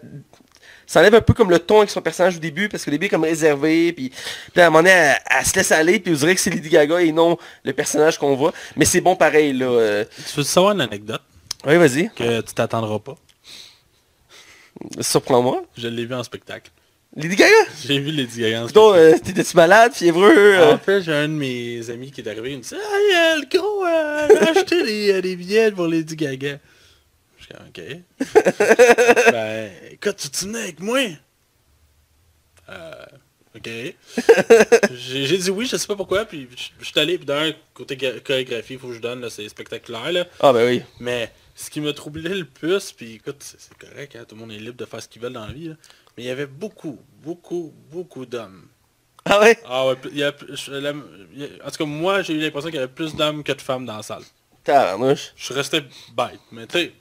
ça 0.88 0.99
enlève 1.00 1.14
un 1.14 1.20
peu 1.20 1.35
comme 1.35 1.50
le 1.50 1.61
ton 1.61 1.79
avec 1.79 1.90
son 1.90 2.00
personnage 2.00 2.37
au 2.37 2.40
début. 2.40 2.69
Parce 2.69 2.85
que 2.85 2.90
le 2.90 2.96
début 2.96 3.06
est 3.06 3.11
comme 3.11 3.23
réservé. 3.25 3.93
Puis, 3.93 4.11
puis 4.52 4.61
à 4.61 4.67
un 4.67 4.70
moment 4.70 4.81
donné, 4.81 4.90
elle, 4.90 5.17
elle 5.38 5.46
se 5.46 5.55
laisse 5.55 5.70
aller. 5.70 6.00
Puis 6.00 6.12
vous 6.12 6.19
direz 6.19 6.35
que 6.35 6.40
c'est 6.40 6.50
Lady 6.50 6.69
Gaga 6.70 7.00
et 7.00 7.12
non 7.12 7.37
le 7.62 7.73
personnage 7.73 8.19
qu'on 8.19 8.35
voit. 8.35 8.52
Mais 8.75 8.85
c'est 8.87 9.00
bon 9.00 9.14
pareil 9.14 9.52
là. 9.52 9.67
euh. 9.67 10.05
Tu 10.31 10.37
veux 10.38 10.43
savoir 10.43 10.73
une 10.73 10.81
anecdote? 10.81 11.23
Oui, 11.67 11.76
vas-y. 11.76 12.11
que 12.17 12.40
tu 12.40 12.55
t'attendras 12.55 12.99
pas? 12.99 13.14
Surprends-moi. 15.00 15.64
Je 15.76 15.88
l'ai 15.88 16.06
vu 16.06 16.14
en 16.14 16.23
spectacle. 16.23 16.70
Lady 17.17 17.37
Gaga? 17.37 17.52
J'ai 17.84 17.99
vu 17.99 18.11
Lady 18.12 18.41
Gaga 18.43 18.58
en 18.64 18.67
Donc, 18.67 18.94
spectacle. 18.94 18.99
euh, 18.99 19.19
t'étais-tu 19.26 19.56
malade, 19.56 19.93
fiévreux 19.94 20.32
euh? 20.37 20.75
En 20.75 20.79
fait, 20.79 21.02
j'ai 21.02 21.12
un 21.12 21.26
de 21.29 21.32
mes 21.32 21.88
amis 21.91 22.12
qui 22.12 22.20
est 22.20 22.29
arrivé, 22.29 22.52
il 22.52 22.58
me 22.58 22.62
dit 22.62 22.75
euh, 22.75 23.41
le 23.41 23.58
gros, 23.58 23.84
euh, 23.87 24.84
des, 24.84 25.12
euh, 25.14 25.20
des 25.20 25.34
billets 25.34 25.73
pour 25.73 25.87
Lady 25.88 26.14
Gaga. 26.14 26.58
Je 27.50 27.54
suis 27.54 27.54
comme, 27.54 27.68
ok. 27.68 29.32
ben, 29.32 29.70
écoute, 29.92 30.16
tu 30.16 30.28
te 30.30 30.56
avec 30.56 30.80
moi? 30.80 30.98
Euh, 32.68 33.04
ok. 33.56 33.68
j'ai 34.94 35.38
dit 35.38 35.50
oui, 35.50 35.66
je 35.66 35.76
sais 35.76 35.86
pas 35.86 35.96
pourquoi, 35.96 36.24
puis 36.24 36.48
je 36.78 36.84
suis 36.84 37.00
allé, 37.00 37.16
puis 37.16 37.26
d'un 37.26 37.52
côté 37.74 37.96
chorégraphie, 37.96 38.74
il 38.74 38.78
faut 38.78 38.88
que 38.88 38.94
je 38.94 39.00
donne, 39.00 39.20
là, 39.20 39.30
c'est 39.30 39.48
spectaculaire, 39.48 40.12
là. 40.12 40.26
Ah 40.40 40.52
ben 40.52 40.66
oui. 40.68 40.82
Mais 41.00 41.32
ce 41.54 41.70
qui 41.70 41.80
m'a 41.80 41.92
troublé 41.92 42.28
le 42.28 42.44
plus, 42.44 42.92
puis 42.92 43.14
écoute, 43.14 43.36
c'est 43.40 43.76
correct, 43.78 44.16
hein, 44.16 44.24
tout 44.28 44.34
le 44.34 44.42
monde 44.42 44.52
est 44.52 44.58
libre 44.58 44.76
de 44.76 44.84
faire 44.84 45.02
ce 45.02 45.08
qu'ils 45.08 45.22
veulent 45.22 45.32
dans 45.32 45.46
la 45.46 45.52
vie, 45.52 45.68
là, 45.68 45.74
mais 46.16 46.24
il 46.24 46.26
y 46.26 46.30
avait 46.30 46.46
beaucoup, 46.46 46.98
beaucoup, 47.22 47.72
beaucoup 47.90 48.26
d'hommes. 48.26 48.68
Ah 49.24 49.40
ouais? 49.40 49.58
Ah 49.64 49.86
ouais, 49.86 49.94
il 50.12 50.18
y 50.18 50.24
a, 50.24 50.32
je- 50.50 50.70
la- 50.72 50.92
il 51.34 51.40
y 51.40 51.44
a- 51.44 51.66
en 51.66 51.70
tout 51.70 51.78
cas, 51.78 51.84
moi, 51.84 52.22
j'ai 52.22 52.34
eu 52.34 52.38
l'impression 52.40 52.68
qu'il 52.70 52.78
y 52.78 52.82
avait 52.82 52.92
plus 52.92 53.14
d'hommes 53.14 53.42
que 53.42 53.52
de 53.52 53.60
femmes 53.60 53.86
dans 53.86 53.96
la 53.96 54.02
salle. 54.02 54.22
Tabarnouche. 54.64 55.32
Je 55.36 55.52
restais 55.54 55.82
bête, 56.14 56.40
mais 56.52 56.66
tu 56.66 56.78
sais, 56.78 56.92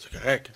c'est 0.00 0.18
correct. 0.18 0.50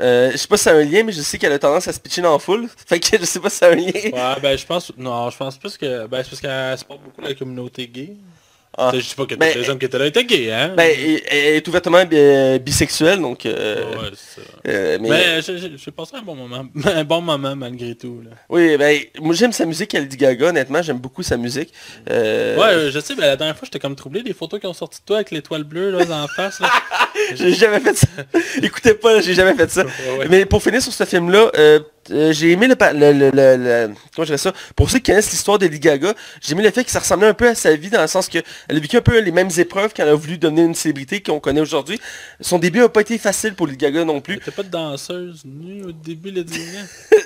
Euh, 0.00 0.32
je 0.32 0.36
sais 0.36 0.48
pas 0.48 0.56
si 0.56 0.68
a 0.68 0.72
un 0.72 0.84
lien, 0.84 1.02
mais 1.04 1.12
je 1.12 1.20
sais 1.20 1.38
qu'elle 1.38 1.52
a 1.52 1.58
tendance 1.58 1.86
à 1.86 1.92
se 1.92 2.00
pitcher 2.00 2.22
dans 2.22 2.32
la 2.32 2.38
foule. 2.38 2.68
Fait 2.86 2.98
que 2.98 3.18
je 3.18 3.24
sais 3.24 3.38
pas 3.40 3.50
si 3.50 3.64
a 3.64 3.68
un 3.68 3.74
lien. 3.74 3.92
Ouais, 3.92 4.40
ben 4.40 4.58
je 4.58 4.66
pense, 4.66 4.92
non, 4.96 5.30
je 5.30 5.36
pense 5.36 5.56
plus 5.56 5.76
que, 5.76 6.06
ben 6.06 6.22
c'est 6.22 6.30
parce 6.30 6.40
qu'elle 6.40 6.78
supporte 6.78 7.02
beaucoup 7.02 7.20
la 7.20 7.34
communauté 7.34 7.86
gay. 7.86 8.16
Ah. 8.76 8.90
Je 8.94 8.98
dis 9.00 9.14
pas 9.16 9.26
que 9.26 9.34
tous 9.34 9.58
les 9.58 9.70
hommes 9.70 9.78
qui 9.78 9.86
étaient 9.86 9.98
là 9.98 10.06
étaient 10.06 10.24
gays, 10.24 10.50
hein. 10.52 10.74
Ben, 10.76 10.90
elle, 11.28 11.54
est 11.56 11.68
ouvertement 11.68 12.04
bi- 12.04 12.58
bisexuelle, 12.60 13.20
donc... 13.20 13.46
euh, 13.46 13.82
ouais, 13.96 14.10
c'est 14.14 14.40
ça. 14.40 14.46
euh, 14.68 14.98
mais, 15.00 15.40
j'ai- 15.42 15.76
j'ai 15.76 15.90
passé 15.90 16.12
un 16.16 16.22
bon 16.22 16.34
moment, 16.34 16.64
un 16.84 17.04
bon 17.04 17.20
moment 17.20 17.54
malgré 17.54 17.94
tout, 17.94 18.20
là. 18.24 18.30
Oui, 18.48 18.76
ben, 18.76 19.00
moi 19.20 19.34
j'aime 19.34 19.52
sa 19.52 19.64
musique, 19.64 19.94
elle 19.94 20.08
dit 20.08 20.16
Gaga, 20.16 20.48
honnêtement, 20.48 20.82
j'aime 20.82 20.98
beaucoup 20.98 21.22
sa 21.22 21.36
musique. 21.36 21.72
Euh, 22.10 22.56
Ouais, 22.56 22.72
euh, 22.74 22.90
je 22.90 22.98
sais, 23.00 23.14
mais 23.14 23.22
la 23.26 23.36
dernière 23.36 23.56
fois, 23.56 23.64
j'étais 23.66 23.78
comme 23.78 23.96
troublé 23.96 24.22
des 24.22 24.32
photos 24.34 24.58
qui 24.60 24.66
ont 24.66 24.74
sorti 24.74 25.00
de 25.00 25.04
toi 25.04 25.16
avec 25.16 25.30
l'étoile 25.30 25.64
bleue, 25.64 25.90
là, 25.90 26.04
en 26.24 26.28
face, 26.28 26.60
là. 26.60 26.68
J'ai 27.34 27.52
jamais 27.54 27.80
fait 27.80 27.94
ça. 27.96 28.06
Écoutez 28.62 28.94
pas, 28.94 29.20
j'ai 29.20 29.34
jamais 29.34 29.54
fait 29.54 29.70
ça. 29.70 29.84
Ouais, 29.84 29.90
ouais. 30.18 30.26
Mais 30.28 30.44
pour 30.46 30.62
finir 30.62 30.82
sur 30.82 30.92
ce 30.92 31.04
film-là, 31.04 31.50
euh, 32.10 32.32
j'ai 32.32 32.52
aimé 32.52 32.66
le, 32.66 32.74
le, 32.74 33.30
le, 33.30 33.86
comment 34.14 34.24
je 34.24 34.24
dirais 34.24 34.38
ça? 34.38 34.52
Pour 34.76 34.90
ceux 34.90 34.98
qui 34.98 35.10
connaissent 35.10 35.30
l'histoire 35.30 35.58
de 35.58 35.66
Lady 35.66 35.80
Gaga, 35.80 36.14
j'ai 36.40 36.52
aimé 36.52 36.62
le 36.62 36.70
fait 36.70 36.84
que 36.84 36.90
ça 36.90 37.00
ressemblait 37.00 37.28
un 37.28 37.34
peu 37.34 37.48
à 37.48 37.54
sa 37.54 37.74
vie 37.76 37.90
dans 37.90 38.02
le 38.02 38.06
sens 38.06 38.28
que 38.28 38.38
elle 38.68 38.76
a 38.76 38.80
vécu 38.80 38.96
un 38.96 39.00
peu 39.00 39.18
les 39.20 39.32
mêmes 39.32 39.50
épreuves 39.56 39.92
quand 39.96 40.02
elle 40.02 40.10
a 40.10 40.14
voulu 40.14 40.38
devenir 40.38 40.64
une 40.64 40.74
célébrité 40.74 41.22
qu'on 41.22 41.40
connaît 41.40 41.60
aujourd'hui. 41.60 42.00
Son 42.40 42.58
début 42.58 42.80
n'a 42.80 42.88
pas 42.88 43.00
été 43.00 43.18
facile 43.18 43.54
pour 43.54 43.66
Lady 43.66 43.78
Gaga 43.78 44.04
non 44.04 44.20
plus. 44.20 44.38
T'es 44.38 44.50
pas 44.50 44.62
de 44.62 44.68
danseuse 44.68 45.42
nue 45.44 45.84
au 45.84 45.92
début, 45.92 46.30
le 46.30 46.44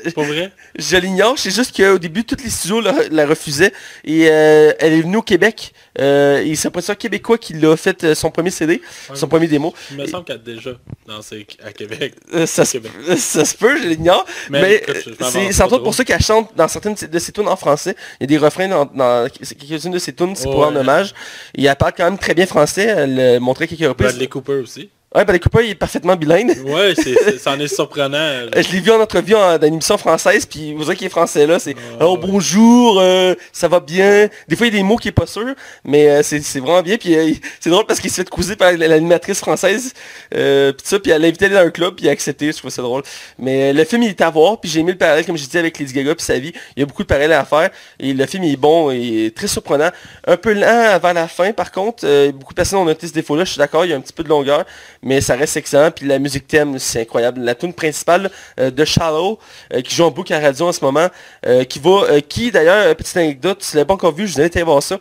C'est 0.04 0.14
pas 0.14 0.22
vrai? 0.22 0.52
Je 0.78 0.96
l'ignore, 0.96 1.38
c'est 1.38 1.50
juste 1.50 1.76
qu'au 1.76 1.98
début, 1.98 2.24
tous 2.24 2.42
les 2.42 2.50
studios 2.50 2.80
la, 2.80 2.94
la 3.10 3.26
refusaient. 3.26 3.72
Et 4.04 4.28
euh, 4.28 4.72
elle 4.78 4.92
est 4.92 5.02
venue 5.02 5.16
au 5.16 5.22
Québec. 5.22 5.72
Euh, 5.98 6.54
c'est 6.54 6.68
un 6.68 6.70
producteur 6.70 6.96
québécois 6.96 7.38
qui 7.38 7.54
l'a 7.54 7.76
fait 7.76 8.04
euh, 8.04 8.14
son 8.14 8.30
premier 8.30 8.50
CD, 8.50 8.80
son 9.14 9.26
premier 9.28 9.46
démo. 9.48 9.74
Il 9.90 9.96
me 9.98 10.06
semble 10.06 10.24
qu'elle 10.24 10.36
a 10.36 10.38
déjà 10.38 10.70
dansé 11.06 11.46
à 11.64 11.72
Québec. 11.72 12.14
Euh, 12.34 12.46
ça, 12.46 12.64
se, 12.64 12.72
Québec. 12.78 12.92
ça 13.18 13.44
se 13.44 13.56
peut, 13.56 13.76
je 13.82 13.88
l'ignore. 13.88 14.24
Mais 14.50 14.60
Mais, 14.62 14.84
euh, 14.88 14.94
c'est 15.04 15.58
pas 15.58 15.64
entre 15.64 15.78
pour 15.78 15.94
ça 15.94 16.04
qu'elle 16.04 16.20
chante 16.22 16.50
dans 16.56 16.68
certaines 16.68 16.94
de 16.94 17.18
ses- 17.18 17.32
tunes 17.32 17.48
en 17.48 17.56
français. 17.56 17.96
Il 18.20 18.24
y 18.24 18.24
a 18.24 18.38
des 18.38 18.38
refrains 18.44 18.68
dans, 18.68 18.84
dans 18.86 19.28
quelques-unes 19.28 19.92
de 19.92 19.98
ses 19.98 20.12
tunes, 20.14 20.34
c'est 20.36 20.44
pour 20.44 20.58
Ouais. 20.58 20.64
rendre 20.66 20.80
hommage. 20.80 21.14
Et 21.54 21.64
elle 21.64 21.76
parle 21.76 21.92
quand 21.96 22.04
même 22.04 22.18
très 22.18 22.34
bien 22.34 22.46
français. 22.46 22.86
Elle 22.86 23.40
montrait 23.40 23.66
quelques 23.66 23.88
reprises. 23.88 24.08
Bradley 24.10 24.26
Cooper 24.28 24.52
aussi. 24.62 24.88
Ouais, 25.14 25.24
Bradley 25.24 25.38
Cooper, 25.40 25.64
il 25.64 25.70
est 25.70 25.74
parfaitement 25.74 26.16
bilingue. 26.16 26.54
Ouais, 26.66 26.94
ça 27.38 27.52
en 27.52 27.60
est 27.60 27.66
surprenant. 27.74 28.18
Euh, 28.18 28.50
Je 28.54 28.70
l'ai 28.72 28.80
vu 28.80 28.90
en 28.90 29.00
entrevue 29.00 29.34
en, 29.34 29.56
dans 29.56 29.66
une 29.66 29.72
émission 29.74 29.96
française, 29.96 30.44
puis 30.44 30.74
vous 30.74 30.84
savez 30.84 30.96
qu'il 30.96 31.06
est 31.06 31.10
français 31.10 31.46
là, 31.46 31.58
c'est 31.58 31.74
Ah, 31.98 32.06
Oh 32.06 32.18
bonjour, 32.18 33.00
euh, 33.00 33.34
ça 33.50 33.68
va 33.68 33.80
bien. 33.80 34.28
Des 34.48 34.54
fois 34.56 34.66
il 34.66 34.74
y 34.74 34.76
a 34.76 34.80
des 34.80 34.84
mots 34.84 34.96
qui 34.98 35.08
est 35.08 35.12
pas 35.12 35.24
sûr, 35.26 35.54
mais 35.82 36.10
euh, 36.10 36.22
c'est 36.22 36.42
c'est 36.42 36.60
vraiment 36.60 36.82
bien. 36.82 36.98
Puis 36.98 37.16
euh, 37.16 37.32
c'est 37.58 37.70
drôle 37.70 37.86
parce 37.86 38.00
qu'il 38.00 38.10
se 38.10 38.16
fait 38.16 38.28
couser 38.28 38.54
par 38.54 38.70
l'animatrice 38.72 39.38
française, 39.38 39.94
puis 40.30 40.38
ça, 40.84 40.98
puis 41.00 41.10
elle 41.10 41.22
l'a 41.22 41.28
invité 41.28 41.46
à 41.46 41.48
aller 41.48 41.56
dans 41.56 41.62
un 41.62 41.70
club, 41.70 41.94
puis 41.94 42.04
il 42.04 42.08
a 42.10 42.12
accepté, 42.12 42.52
je 42.52 42.58
trouve 42.58 42.70
ça 42.70 42.82
drôle. 42.82 43.02
Mais 43.38 43.72
le 43.72 43.84
film 43.86 44.02
il 44.02 44.10
est 44.10 44.20
à 44.20 44.28
voir, 44.28 44.60
puis 44.60 44.70
j'ai 44.70 44.80
aimé 44.80 44.92
le 44.92 44.98
parallèle 44.98 45.24
comme 45.24 45.38
je 45.38 45.44
disais 45.44 45.58
avec 45.60 45.78
Lady 45.78 45.94
Gaga 45.94 46.14
puis 46.16 46.24
sa 46.26 46.38
vie. 46.38 46.52
Il 46.76 46.80
y 46.80 46.82
a 46.82 46.86
beaucoup 46.86 47.02
de 47.02 47.08
parallèles 47.08 47.32
à 47.32 47.46
faire, 47.46 47.70
et 47.98 48.12
le 48.12 48.26
film 48.26 48.44
il 48.44 48.52
est 48.52 48.56
bon, 48.58 48.90
et 48.90 49.32
très 49.34 49.48
surprenant. 49.48 49.88
Un 50.26 50.36
peu 50.36 50.52
lent 50.52 50.90
avant 50.92 51.14
la 51.14 51.28
fin, 51.28 51.52
par 51.54 51.72
contre, 51.72 52.04
beaucoup 52.32 52.52
de 52.52 52.56
personnes 52.56 52.80
ont 52.80 52.84
noté 52.84 53.06
ce 53.06 53.14
défaut-là. 53.14 53.44
Je 53.44 53.52
suis 53.52 53.58
d'accord, 53.58 53.86
il 53.86 53.90
y 53.90 53.94
a 53.94 53.96
un 53.96 54.00
petit 54.02 54.12
peu 54.12 54.22
de 54.22 54.28
longueur, 54.28 54.66
mais 55.02 55.20
ça 55.20 55.34
reste 55.36 55.56
excellent. 55.56 55.90
Puis 55.90 56.06
la 56.06 56.18
musique 56.18 56.46
thème, 56.46 56.78
c'est 56.78 57.02
incroyable. 57.02 57.40
La 57.40 57.54
tune 57.54 57.72
principale 57.72 58.30
euh, 58.60 58.70
de 58.70 58.84
Shallow, 58.84 59.38
euh, 59.72 59.80
qui 59.82 59.94
joue 59.94 60.04
en 60.04 60.10
boucle 60.10 60.32
à 60.32 60.40
radio 60.40 60.68
en 60.68 60.72
ce 60.72 60.84
moment, 60.84 61.08
euh, 61.46 61.64
qui 61.64 61.78
va, 61.78 61.90
euh, 62.10 62.20
qui 62.20 62.50
d'ailleurs, 62.50 62.94
petite 62.96 63.16
anecdote, 63.16 63.62
si 63.62 63.72
vous 63.72 63.76
l'avez 63.78 63.86
pas 63.86 63.94
encore 63.94 64.12
vu, 64.14 64.26
je 64.26 64.34
vous 64.34 64.40
invite 64.40 64.56
à 64.56 64.58
aller 64.60 64.64
voir 64.64 64.82
ça. 64.82 64.98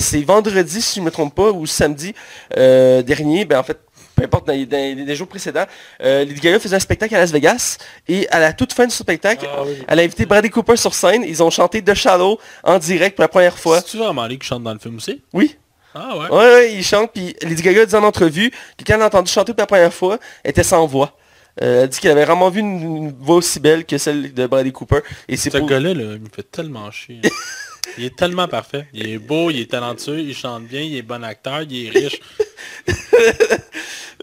C'est 0.00 0.22
vendredi, 0.22 0.80
si 0.82 0.96
je 0.96 1.00
ne 1.00 1.06
me 1.06 1.10
trompe 1.10 1.34
pas, 1.34 1.50
ou 1.50 1.66
samedi 1.66 2.14
dernier, 2.56 3.44
ben 3.44 3.58
en 3.58 3.62
fait, 3.62 3.78
peu 4.16 4.24
importe, 4.24 4.46
dans, 4.46 4.52
les- 4.52 4.66
dans 4.66 4.76
les- 4.76 4.94
les 4.94 5.16
jours 5.16 5.26
précédents, 5.26 5.64
euh, 6.02 6.24
Lady 6.24 6.40
Gaga 6.40 6.60
faisait 6.60 6.76
un 6.76 6.80
spectacle 6.80 7.14
à 7.16 7.18
Las 7.18 7.32
Vegas, 7.32 7.78
et 8.06 8.28
à 8.30 8.38
la 8.38 8.52
toute 8.52 8.72
fin 8.72 8.86
de 8.86 8.92
ce 8.92 8.98
spectacle, 8.98 9.44
Ah 9.52 9.62
oui. 9.66 9.72
elle 9.88 9.98
a 9.98 10.02
invité 10.02 10.24
Bradley 10.24 10.50
Cooper 10.50 10.76
sur 10.76 10.94
scène, 10.94 11.24
ils 11.26 11.42
ont 11.42 11.50
chanté 11.50 11.82
The 11.82 11.94
Shallow 11.94 12.38
en 12.62 12.78
direct 12.78 13.16
pour 13.16 13.22
la 13.22 13.28
première 13.28 13.58
fois. 13.58 13.78
C'est-tu 13.80 13.98
vraiment 13.98 14.26
lui 14.26 14.38
qui 14.38 14.46
chante 14.46 14.62
dans 14.62 14.72
le 14.72 14.78
film 14.78 14.96
aussi? 14.96 15.20
Oui, 15.32 15.56
Ah 15.94 16.16
ouais. 16.16 16.28
Ouais, 16.28 16.36
ouais, 16.54 16.74
il 16.74 16.84
chante, 16.84 17.12
puis 17.12 17.36
Lady 17.42 17.62
Gaga 17.62 17.86
dit 17.86 17.94
en 17.94 18.02
entrevue 18.02 18.50
que 18.50 18.84
quand 18.86 18.94
elle 18.94 19.02
a 19.02 19.06
entendu 19.06 19.30
chanter 19.30 19.52
pour 19.52 19.60
la 19.62 19.66
première 19.66 19.94
fois, 19.94 20.18
elle 20.42 20.50
était 20.50 20.62
sans 20.64 20.86
voix. 20.86 21.16
Euh, 21.62 21.82
elle 21.84 21.88
dit 21.88 22.00
qu'elle 22.00 22.10
avait 22.12 22.24
vraiment 22.24 22.50
vu 22.50 22.60
une, 22.60 22.96
une 22.96 23.12
voix 23.12 23.36
aussi 23.36 23.60
belle 23.60 23.84
que 23.84 23.96
celle 23.96 24.34
de 24.34 24.46
Bradley 24.48 24.72
Cooper. 24.72 25.00
Et 25.28 25.36
c'est 25.36 25.50
Ce 25.50 25.58
pour... 25.58 25.68
gars-là, 25.68 25.94
là, 25.94 26.02
il 26.14 26.20
me 26.20 26.28
fait 26.34 26.50
tellement 26.50 26.90
chier. 26.90 27.20
il 27.98 28.04
est 28.04 28.16
tellement 28.16 28.48
parfait. 28.48 28.86
Il 28.92 29.08
est 29.08 29.18
beau, 29.18 29.50
il 29.50 29.60
est 29.60 29.70
talentueux, 29.70 30.18
il 30.20 30.34
chante 30.34 30.64
bien, 30.64 30.80
il 30.82 30.96
est 30.96 31.02
bon 31.02 31.22
acteur, 31.24 31.62
il 31.62 31.86
est 31.86 31.90
riche. 31.90 32.20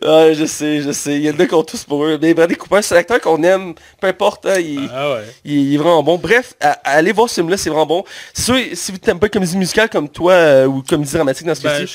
Ouais, 0.04 0.34
je 0.34 0.46
sais, 0.46 0.82
je 0.82 0.92
sais. 0.92 1.16
Il 1.18 1.22
y 1.22 1.30
en 1.30 1.40
a 1.40 1.46
qui 1.46 1.54
ont 1.54 1.64
tous 1.64 1.84
pour 1.84 2.04
eux. 2.06 2.18
Mais 2.20 2.34
Bradley 2.34 2.56
Cooper, 2.56 2.82
c'est 2.82 2.96
l'acteur 2.96 3.22
qu'on 3.22 3.44
aime. 3.44 3.76
Peu 4.00 4.08
importe, 4.08 4.48
hein, 4.48 4.60
il, 4.60 4.90
Ah 4.92 5.14
ouais. 5.14 5.26
il- 5.46 5.76
est 5.76 5.78
vraiment 5.78 6.02
bon. 6.02 6.18
Bref, 6.18 6.56
à- 6.60 6.72
aller 6.86 7.12
voir 7.12 7.30
ce 7.30 7.36
film-là, 7.36 7.56
c'est 7.58 7.70
vraiment 7.70 7.86
bon. 7.86 8.04
Sûr, 8.34 8.56
si 8.74 8.92
vous 8.92 8.98
n'aimez 9.06 9.20
pas 9.20 9.30
comédie 9.30 9.56
musicale 9.58 9.90
comme 9.92 10.10
toi, 10.10 10.34
euh, 10.34 10.66
ou 10.66 10.82
comédie 10.82 11.14
dramatique 11.14 11.46
dans 11.46 11.54
ce 11.54 11.62
Ben, 11.62 11.86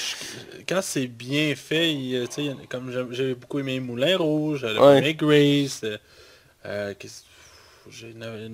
quand 0.68 0.80
c'est 0.82 1.08
bien 1.08 1.52
fait, 1.56 1.92
il, 1.92 2.14
euh, 2.16 2.52
comme 2.68 2.92
j'ai- 3.10 3.34
beaucoup 3.34 3.58
aimé 3.58 3.80
Moulin 3.80 4.16
Rouge, 4.16 4.64
j'ai 4.72 4.78
Ouais. 4.78 4.98
aimé 4.98 5.14
Grace. 5.14 5.80
euh, 5.82 5.96
euh, 6.64 6.94
qu'est-ce- 6.96 7.22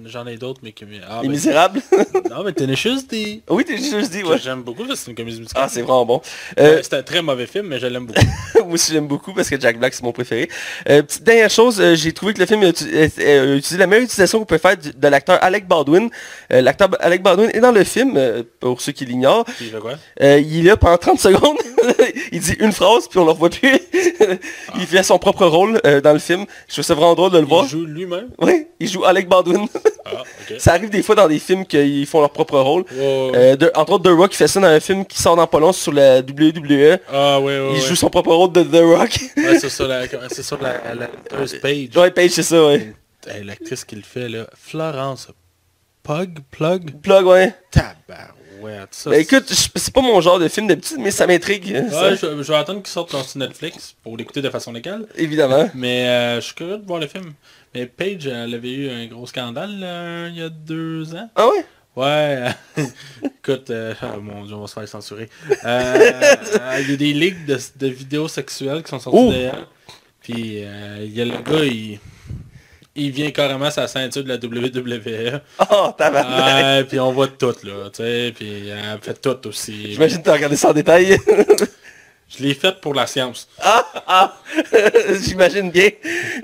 J'en 0.07 0.27
ai 0.27 0.37
d'autres, 0.37 0.61
mais. 0.63 0.75
Ah, 1.09 1.21
Les 1.23 1.29
ben, 1.29 1.33
Misérables? 1.33 1.81
Non, 2.31 2.45
mais 2.45 2.53
Tenacious 2.53 3.03
D. 3.09 3.43
oui, 3.51 3.65
t'es 3.65 3.77
juste 3.77 4.11
dit, 4.11 4.23
que 4.23 4.29
ouais. 4.29 4.39
J'aime 4.43 4.63
beaucoup, 4.63 4.85
parce 4.85 5.01
que 5.01 5.05
c'est 5.05 5.11
une 5.11 5.17
comédie 5.17 5.39
musicale. 5.41 5.63
Ah, 5.67 5.69
c'est 5.69 5.83
vraiment 5.83 6.07
bon. 6.07 6.21
Euh, 6.59 6.79
Euh, 6.79 6.81
c'est 6.83 6.95
un 6.95 7.03
très 7.03 7.21
mauvais 7.21 7.47
film, 7.47 7.67
mais 7.67 7.79
je 7.79 7.87
l'aime 7.87 8.07
beaucoup. 8.07 8.21
Moi 8.65 8.73
aussi 8.75 8.93
j'aime 8.93 9.07
beaucoup 9.09 9.35
parce 9.35 9.51
que 9.51 9.61
Jack 9.61 9.79
Black 9.79 9.93
c'est 9.93 10.03
mon 10.03 10.13
préféré. 10.13 10.49
Euh, 10.89 11.03
petite 11.03 11.25
dernière 11.25 11.51
chose, 11.51 11.79
euh, 11.81 11.95
j'ai 11.95 12.13
trouvé 12.13 12.33
que 12.33 12.39
le 12.41 12.47
film 12.47 12.63
a, 12.63 12.71
uti- 12.71 12.87
utilisé 13.57 13.77
la 13.77 13.87
meilleure 13.87 14.05
utilisation 14.05 14.39
qu'on 14.39 14.45
peut 14.47 14.57
faire 14.59 14.77
de 14.77 15.09
l'acteur 15.09 15.39
Alec 15.43 15.67
Baldwin. 15.67 16.09
L'acteur 16.49 16.89
Alec 17.01 17.23
Baldwin 17.23 17.51
est 17.53 17.61
dans 17.61 17.73
le 17.73 17.85
film, 17.85 18.19
pour 18.61 18.81
ceux 18.81 18.93
qui 18.93 19.05
l'ignorent. 19.05 19.45
Il 19.61 19.69
fait 19.71 19.79
quoi? 19.79 19.95
Il 20.21 20.61
est 20.61 20.63
là 20.71 20.77
pendant 20.77 20.97
30 20.99 21.19
secondes. 21.21 21.59
il 22.33 22.41
dit 22.41 22.55
une 22.61 22.73
phrase 22.73 23.09
puis 23.09 23.19
on 23.19 23.25
le 23.25 23.33
revoit 23.33 23.51
plus. 23.51 23.79
il 24.79 24.87
fait 24.87 25.03
son 25.03 25.19
propre 25.19 25.45
rôle 25.47 25.81
dans 26.03 26.13
le 26.13 26.19
film. 26.19 26.47
Je 26.69 26.73
trouve 26.75 26.85
ça 26.85 26.95
vraiment 26.95 27.15
drôle 27.15 27.33
de 27.33 27.39
le 27.39 27.45
voir. 27.47 27.65
Il 27.65 27.71
joue 27.71 27.85
lui-même? 27.85 28.29
Oui, 28.39 28.67
il 28.81 28.89
joue 28.89 29.05
Alec 29.05 29.22
Baldwin. 29.29 29.67
Ah, 30.05 30.23
ça 30.59 30.73
arrive 30.75 30.91
des 30.91 31.03
fois 31.03 31.15
dans 31.15 31.29
des 31.29 31.39
films 31.39 31.65
qu'ils 31.67 32.07
font 32.07 32.21
leur 32.21 32.31
propre 32.31 32.59
rôle. 32.59 32.85
Ouais, 32.93 32.99
ouais. 32.99 33.33
Euh, 33.35 33.57
de- 33.57 33.71
entre 33.75 33.93
autres, 33.93 34.05
The 34.11 34.15
Rock 34.17 34.35
fait 34.35 34.49
ça 34.49 34.61
dans 34.61 34.67
un 34.67 34.81
film 34.81 35.05
qui 35.07 35.21
sort 35.21 35.37
dans 35.37 35.47
pas 35.47 35.61
long 35.61 35.73
sur 35.73 35.93
la 35.93 36.21
WWE. 36.21 36.99
Ah, 37.13 37.41
ouais, 37.41 37.45
ouais, 37.61 37.69
il 37.75 37.81
ouais. 37.81 37.87
joue 37.87 37.97
son 37.97 38.11
propre 38.11 38.33
rôle 38.35 38.53
de 38.53 38.63
The 38.63 38.83
Rock. 38.83 39.19
Ouais, 39.37 39.59
c'est 39.59 39.69
sur 39.71 39.87
la, 39.89 40.07
c'est 40.29 40.51
la, 40.61 41.09
page. 41.61 41.89
Joy 41.91 42.11
Page, 42.11 42.31
c'est 42.31 42.43
ça, 42.43 42.65
ouais. 42.67 42.95
Hey, 43.27 43.45
L'actrice 43.45 43.85
qui 43.85 43.95
le 43.97 44.03
fait, 44.03 44.29
là, 44.29 44.47
Florence 44.57 45.29
Pug, 46.03 46.41
Plug, 46.51 47.01
Plug, 47.01 47.25
ouais. 47.27 47.55
tabarouette. 47.71 48.89
Ça, 48.93 49.11
Ben, 49.11 49.21
écoute, 49.21 49.45
c'est 49.49 49.93
pas 49.93 50.01
mon 50.01 50.21
genre 50.21 50.39
de 50.39 50.49
film 50.49 50.67
d'habitude, 50.67 50.99
mais 51.01 51.11
ça 51.11 51.27
m'intrigue. 51.27 51.85
ça, 51.91 52.11
Ouais, 52.11 52.17
je 52.17 52.27
vais 52.27 52.55
attendre 52.57 52.81
qu'il 52.83 52.91
sorte 52.93 53.11
sur 53.11 53.39
Netflix 53.39 53.95
pour 54.03 54.17
l'écouter 54.17 54.43
de 54.43 54.51
façon 54.51 54.73
légale. 54.73 55.07
Évidemment. 55.17 55.69
Mais 55.75 56.07
euh, 56.09 56.37
je 56.41 56.47
suis 56.47 56.55
curieux 56.55 56.79
de 56.79 56.87
voir 56.87 56.99
le 57.01 57.07
film. 57.07 57.33
Mais 57.75 57.87
Paige, 57.87 58.27
elle 58.27 58.55
avait 58.55 58.73
eu 58.73 58.91
un 58.91 59.07
gros 59.07 59.27
scandale 59.27 59.81
euh, 59.83 60.29
il 60.31 60.39
y 60.39 60.43
a 60.43 60.49
deux 60.51 61.15
ans. 61.15 61.31
Ah 61.35 61.47
ouais? 61.49 61.65
Ouais, 61.95 62.49
écoute, 63.23 63.69
euh, 63.71 63.93
oh 64.03 64.21
mon 64.21 64.45
dieu, 64.47 64.55
on 64.55 64.63
va 64.63 64.67
se 64.67 64.73
faire 64.73 64.89
censurer. 64.89 65.29
Euh, 65.65 66.11
Il 66.81 66.91
y 66.91 66.95
a 66.95 66.97
des 66.97 67.13
ligues 67.13 67.45
de, 67.45 67.59
de 67.77 67.87
vidéos 67.89 68.29
sexuelles 68.29 68.83
qui 68.83 68.89
sont 68.89 68.99
sorties 68.99 69.29
d'ailleurs. 69.31 69.69
Puis 70.23 70.63
euh, 70.65 71.01
il 71.03 71.13
y 71.15 71.21
a 71.21 71.25
le 71.27 71.33
gars, 71.33 71.65
il, 71.65 71.99
il 72.95 73.11
vient 73.11 73.31
carrément 73.31 73.71
sa 73.71 73.89
ceinture 73.89 74.25
de 74.25 74.29
la 74.29 74.37
WWE. 74.37 75.41
Oh, 75.71 75.91
tabarnak. 75.97 76.65
Euh, 76.65 76.85
puis 76.85 76.99
on 76.99 77.13
voit 77.13 77.29
tout 77.29 77.55
là, 77.65 77.91
tu 77.93 78.03
sais, 78.03 78.33
puis 78.35 78.69
elle 78.69 78.99
fait 79.03 79.21
tout 79.21 79.47
aussi. 79.49 79.93
J'imagine 79.93 80.19
que 80.19 80.25
t'as 80.25 80.33
regardé 80.33 80.57
ça 80.57 80.71
en 80.71 80.75
détail. 80.75 81.19
Je 82.37 82.43
l'ai 82.43 82.55
faite 82.55 82.81
pour 82.81 82.95
la 82.95 83.07
science. 83.07 83.47
ah, 83.61 83.85
ah. 84.07 84.37
J'imagine 85.23 85.71
bien. 85.71 85.91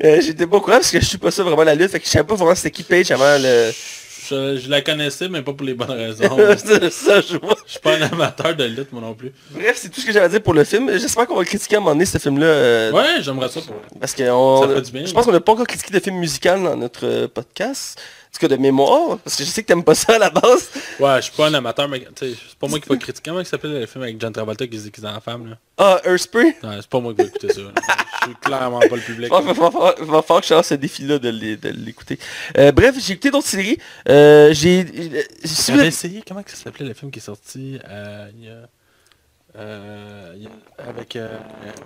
Euh, 0.04 0.20
J'étais 0.20 0.46
pas 0.46 0.56
au 0.56 0.60
courant 0.60 0.76
parce 0.76 0.90
que 0.90 1.00
je 1.00 1.04
suis 1.06 1.18
pas 1.18 1.30
ça 1.30 1.42
vraiment 1.42 1.64
la 1.64 1.74
lutte. 1.74 1.90
Fait 1.90 1.98
que 2.00 2.04
je 2.06 2.10
savais 2.10 2.26
pas 2.26 2.34
vraiment 2.34 2.54
c'était 2.54 2.70
qui 2.70 2.82
Page 2.82 3.10
avant 3.10 3.36
le... 3.40 3.70
Je, 4.30 4.58
je 4.58 4.68
la 4.68 4.82
connaissais, 4.82 5.26
mais 5.30 5.40
pas 5.40 5.54
pour 5.54 5.66
les 5.66 5.72
bonnes 5.72 5.90
raisons. 5.90 6.28
Ça, 6.90 7.22
je 7.22 7.38
vois. 7.38 7.56
Je 7.66 7.70
suis 7.72 7.80
pas 7.80 7.94
un 7.96 8.02
amateur 8.02 8.54
de 8.54 8.64
lutte, 8.64 8.92
moi 8.92 9.00
non 9.00 9.14
plus. 9.14 9.32
Bref, 9.52 9.78
c'est 9.80 9.88
tout 9.88 10.02
ce 10.02 10.06
que 10.06 10.12
j'avais 10.12 10.26
à 10.26 10.28
dire 10.28 10.42
pour 10.42 10.52
le 10.52 10.64
film. 10.64 10.90
J'espère 10.98 11.26
qu'on 11.26 11.34
va 11.36 11.40
le 11.40 11.46
critiquer 11.46 11.76
à 11.76 11.78
un 11.78 11.80
moment 11.80 11.92
donné, 11.94 12.04
ce 12.04 12.18
film-là. 12.18 12.44
euh, 12.44 12.92
Ouais, 12.92 13.22
j'aimerais 13.22 13.48
ça 13.48 13.62
pour... 13.62 13.74
Parce 13.98 14.12
que 14.12 14.24
on- 14.30 14.68
Ça 14.68 14.74
fait 14.74 14.82
du 14.82 14.92
bien. 14.92 15.06
je 15.06 15.12
pense 15.14 15.24
qu'on 15.24 15.32
n'a 15.32 15.40
pas 15.40 15.52
encore 15.52 15.66
critiqué 15.66 15.94
de 15.94 16.00
film 16.00 16.16
musical 16.18 16.62
dans 16.62 16.76
notre 16.76 17.06
euh, 17.06 17.26
podcast. 17.28 17.98
Tout 18.32 18.40
cas, 18.40 18.48
de 18.48 18.56
mémoire. 18.56 19.18
Parce 19.18 19.36
que 19.36 19.44
je 19.44 19.48
sais 19.48 19.62
que 19.62 19.68
t'aimes 19.68 19.84
pas 19.84 19.94
ça 19.94 20.14
à 20.14 20.18
la 20.18 20.30
base. 20.30 20.70
Ouais, 21.00 21.16
je 21.16 21.22
suis 21.22 21.32
pas 21.36 21.48
un 21.48 21.54
amateur, 21.54 21.88
mais 21.88 22.06
c'est 22.16 22.34
pas 22.58 22.68
moi 22.68 22.78
qui 22.78 22.88
va 22.88 22.96
critiquer. 22.96 23.30
Comment 23.30 23.40
il 23.40 23.46
s'appelle 23.46 23.80
le 23.80 23.86
film 23.86 24.04
avec 24.04 24.20
John 24.20 24.32
Travolta 24.32 24.66
qui 24.66 24.78
se 24.78 24.84
déguise 24.84 25.04
en 25.06 25.20
femme, 25.20 25.50
là? 25.50 25.56
Ah, 25.78 26.00
Earthspray. 26.04 26.56
Non, 26.62 26.72
c'est 26.76 26.86
pas 26.88 27.00
moi 27.00 27.14
qui 27.14 27.22
vais 27.22 27.28
écouter 27.28 27.52
ça. 27.52 27.60
Je 28.20 28.26
suis 28.26 28.34
clairement 28.42 28.80
pas 28.80 28.96
le 28.96 29.00
public. 29.00 29.32
Il 29.32 29.46
va, 29.46 29.54
falloir 29.54 29.94
que 30.40 30.46
je 30.46 30.52
lance 30.52 30.66
ce 30.66 30.74
défi-là 30.74 31.18
de 31.18 31.28
l'é- 31.30 31.56
de 31.56 31.70
l'écouter. 31.70 32.18
Euh, 32.58 32.72
bref, 32.72 32.96
j'ai 32.98 33.14
écouté 33.14 33.30
d'autres 33.30 33.46
séries. 33.46 33.78
Euh, 34.08 34.52
j'ai... 34.52 34.84
euh, 34.84 35.22
J'avais 35.44 35.86
essayé, 35.86 36.22
comment 36.26 36.42
que 36.42 36.50
ça 36.50 36.56
s'appelait 36.56 36.84
le 36.86 36.94
film 36.94 37.10
qui 37.10 37.20
est 37.20 37.22
sorti 37.22 37.78
euh, 37.88 38.28
il 38.36 38.44
y 38.44 38.48
a, 38.48 38.68
avec 40.78 41.16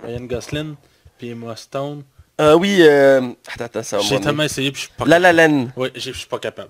Ryan 0.03 0.21
Gosling 0.25 0.75
puis 1.17 1.29
Emma 1.29 1.55
Stone. 1.55 2.03
Ah 2.51 2.57
oui, 2.57 2.77
euh... 2.81 3.21
Attends, 3.53 3.65
attends, 3.65 3.83
ça 3.83 3.97
va 3.97 4.03
J'ai 4.03 4.15
m'en 4.15 4.21
tellement 4.21 4.43
essayé 4.43 4.71
puis 4.71 4.81
je 4.81 4.85
suis 4.87 4.93
pas 4.97 5.05
La 5.05 5.19
La 5.19 5.33
Land. 5.33 5.67
J'ai- 5.95 6.11
je 6.13 6.17
suis 6.17 6.27
pas 6.27 6.39
capable. 6.39 6.69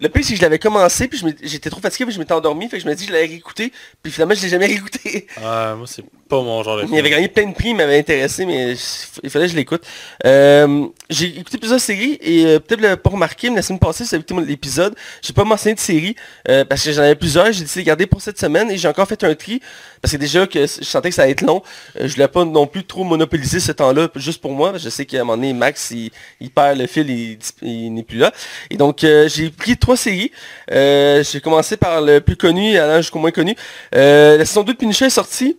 Le 0.00 0.08
pire, 0.08 0.24
c'est 0.24 0.32
que 0.32 0.38
je 0.38 0.42
l'avais 0.42 0.58
commencé, 0.58 1.06
puis 1.06 1.22
j'étais 1.44 1.70
trop 1.70 1.80
fatigué, 1.80 2.04
puis 2.04 2.12
je 2.14 2.18
m'étais 2.18 2.32
endormi, 2.32 2.68
fait 2.68 2.76
que 2.78 2.82
je 2.82 2.88
me 2.88 2.94
dis 2.94 3.04
que 3.04 3.08
je 3.10 3.14
l'avais 3.14 3.28
réécouté, 3.28 3.72
puis 4.02 4.10
finalement, 4.12 4.34
je 4.34 4.42
l'ai 4.42 4.48
jamais 4.48 4.66
réécouté. 4.66 5.28
Ah, 5.42 5.74
moi, 5.78 5.86
c'est 5.86 6.04
pas 6.28 6.42
mon 6.42 6.62
genre 6.64 6.78
de 6.78 6.82
Il 6.82 6.88
film. 6.88 6.98
avait 6.98 7.10
gagné 7.10 7.28
plein 7.28 7.46
de 7.46 7.54
prix, 7.54 7.68
il 7.68 7.76
m'avait 7.76 7.96
intéressé, 8.00 8.44
mais 8.44 8.74
il 9.22 9.30
fallait 9.30 9.46
que 9.46 9.52
je 9.52 9.56
l'écoute. 9.56 9.84
Euh, 10.26 10.88
j'ai 11.08 11.38
écouté 11.38 11.58
plusieurs 11.58 11.80
séries, 11.80 12.18
et 12.20 12.44
euh, 12.44 12.58
peut-être 12.58 12.80
vous 12.80 12.84
l'avez 12.86 12.96
pas 12.96 13.10
remarqué, 13.10 13.48
mais 13.50 13.56
la 13.56 13.62
semaine 13.62 13.78
passée, 13.78 14.04
j'ai 14.10 14.16
écouté 14.16 14.34
l'épisode. 14.44 14.96
J'ai 15.22 15.32
pas 15.32 15.44
mentionné 15.44 15.76
de 15.76 15.80
séries, 15.80 16.16
euh, 16.48 16.64
parce 16.64 16.84
que 16.84 16.90
j'en 16.90 17.02
avais 17.02 17.14
plusieurs, 17.14 17.52
j'ai 17.52 17.62
décidé 17.62 17.82
de 17.82 17.86
garder 17.86 18.06
pour 18.06 18.20
cette 18.20 18.38
semaine, 18.38 18.72
et 18.72 18.76
j'ai 18.76 18.88
encore 18.88 19.06
fait 19.06 19.22
un 19.22 19.34
tri, 19.36 19.60
parce 20.04 20.12
que 20.12 20.18
déjà 20.18 20.46
que 20.46 20.66
je 20.66 20.84
sentais 20.84 21.08
que 21.08 21.14
ça 21.14 21.22
allait 21.22 21.32
être 21.32 21.40
long. 21.40 21.62
Euh, 21.98 22.06
je 22.06 22.12
voulais 22.12 22.28
pas 22.28 22.44
non 22.44 22.66
plus 22.66 22.84
trop 22.84 23.04
monopoliser 23.04 23.58
ce 23.58 23.72
temps-là, 23.72 24.08
juste 24.16 24.42
pour 24.42 24.52
moi, 24.52 24.76
je 24.76 24.90
sais 24.90 25.06
qu'à 25.06 25.16
un 25.16 25.24
moment 25.24 25.36
donné, 25.38 25.54
Max, 25.54 25.92
il, 25.92 26.10
il 26.40 26.50
perd 26.50 26.76
le 26.78 26.86
fil, 26.86 27.08
il, 27.08 27.38
il 27.62 27.94
n'est 27.94 28.02
plus 28.02 28.18
là. 28.18 28.30
Et 28.68 28.76
donc, 28.76 29.02
euh, 29.02 29.30
j'ai 29.30 29.48
pris 29.48 29.78
trois 29.78 29.96
séries. 29.96 30.30
Euh, 30.70 31.24
j'ai 31.24 31.40
commencé 31.40 31.78
par 31.78 32.02
le 32.02 32.20
plus 32.20 32.36
connu, 32.36 32.76
allant 32.76 32.98
jusqu'au 32.98 33.18
moins 33.18 33.30
connu. 33.30 33.56
Euh, 33.94 34.36
la 34.36 34.44
saison 34.44 34.62
2 34.62 34.74
de 34.74 34.78
Punisher 34.78 35.06
est 35.06 35.08
sortie. 35.08 35.56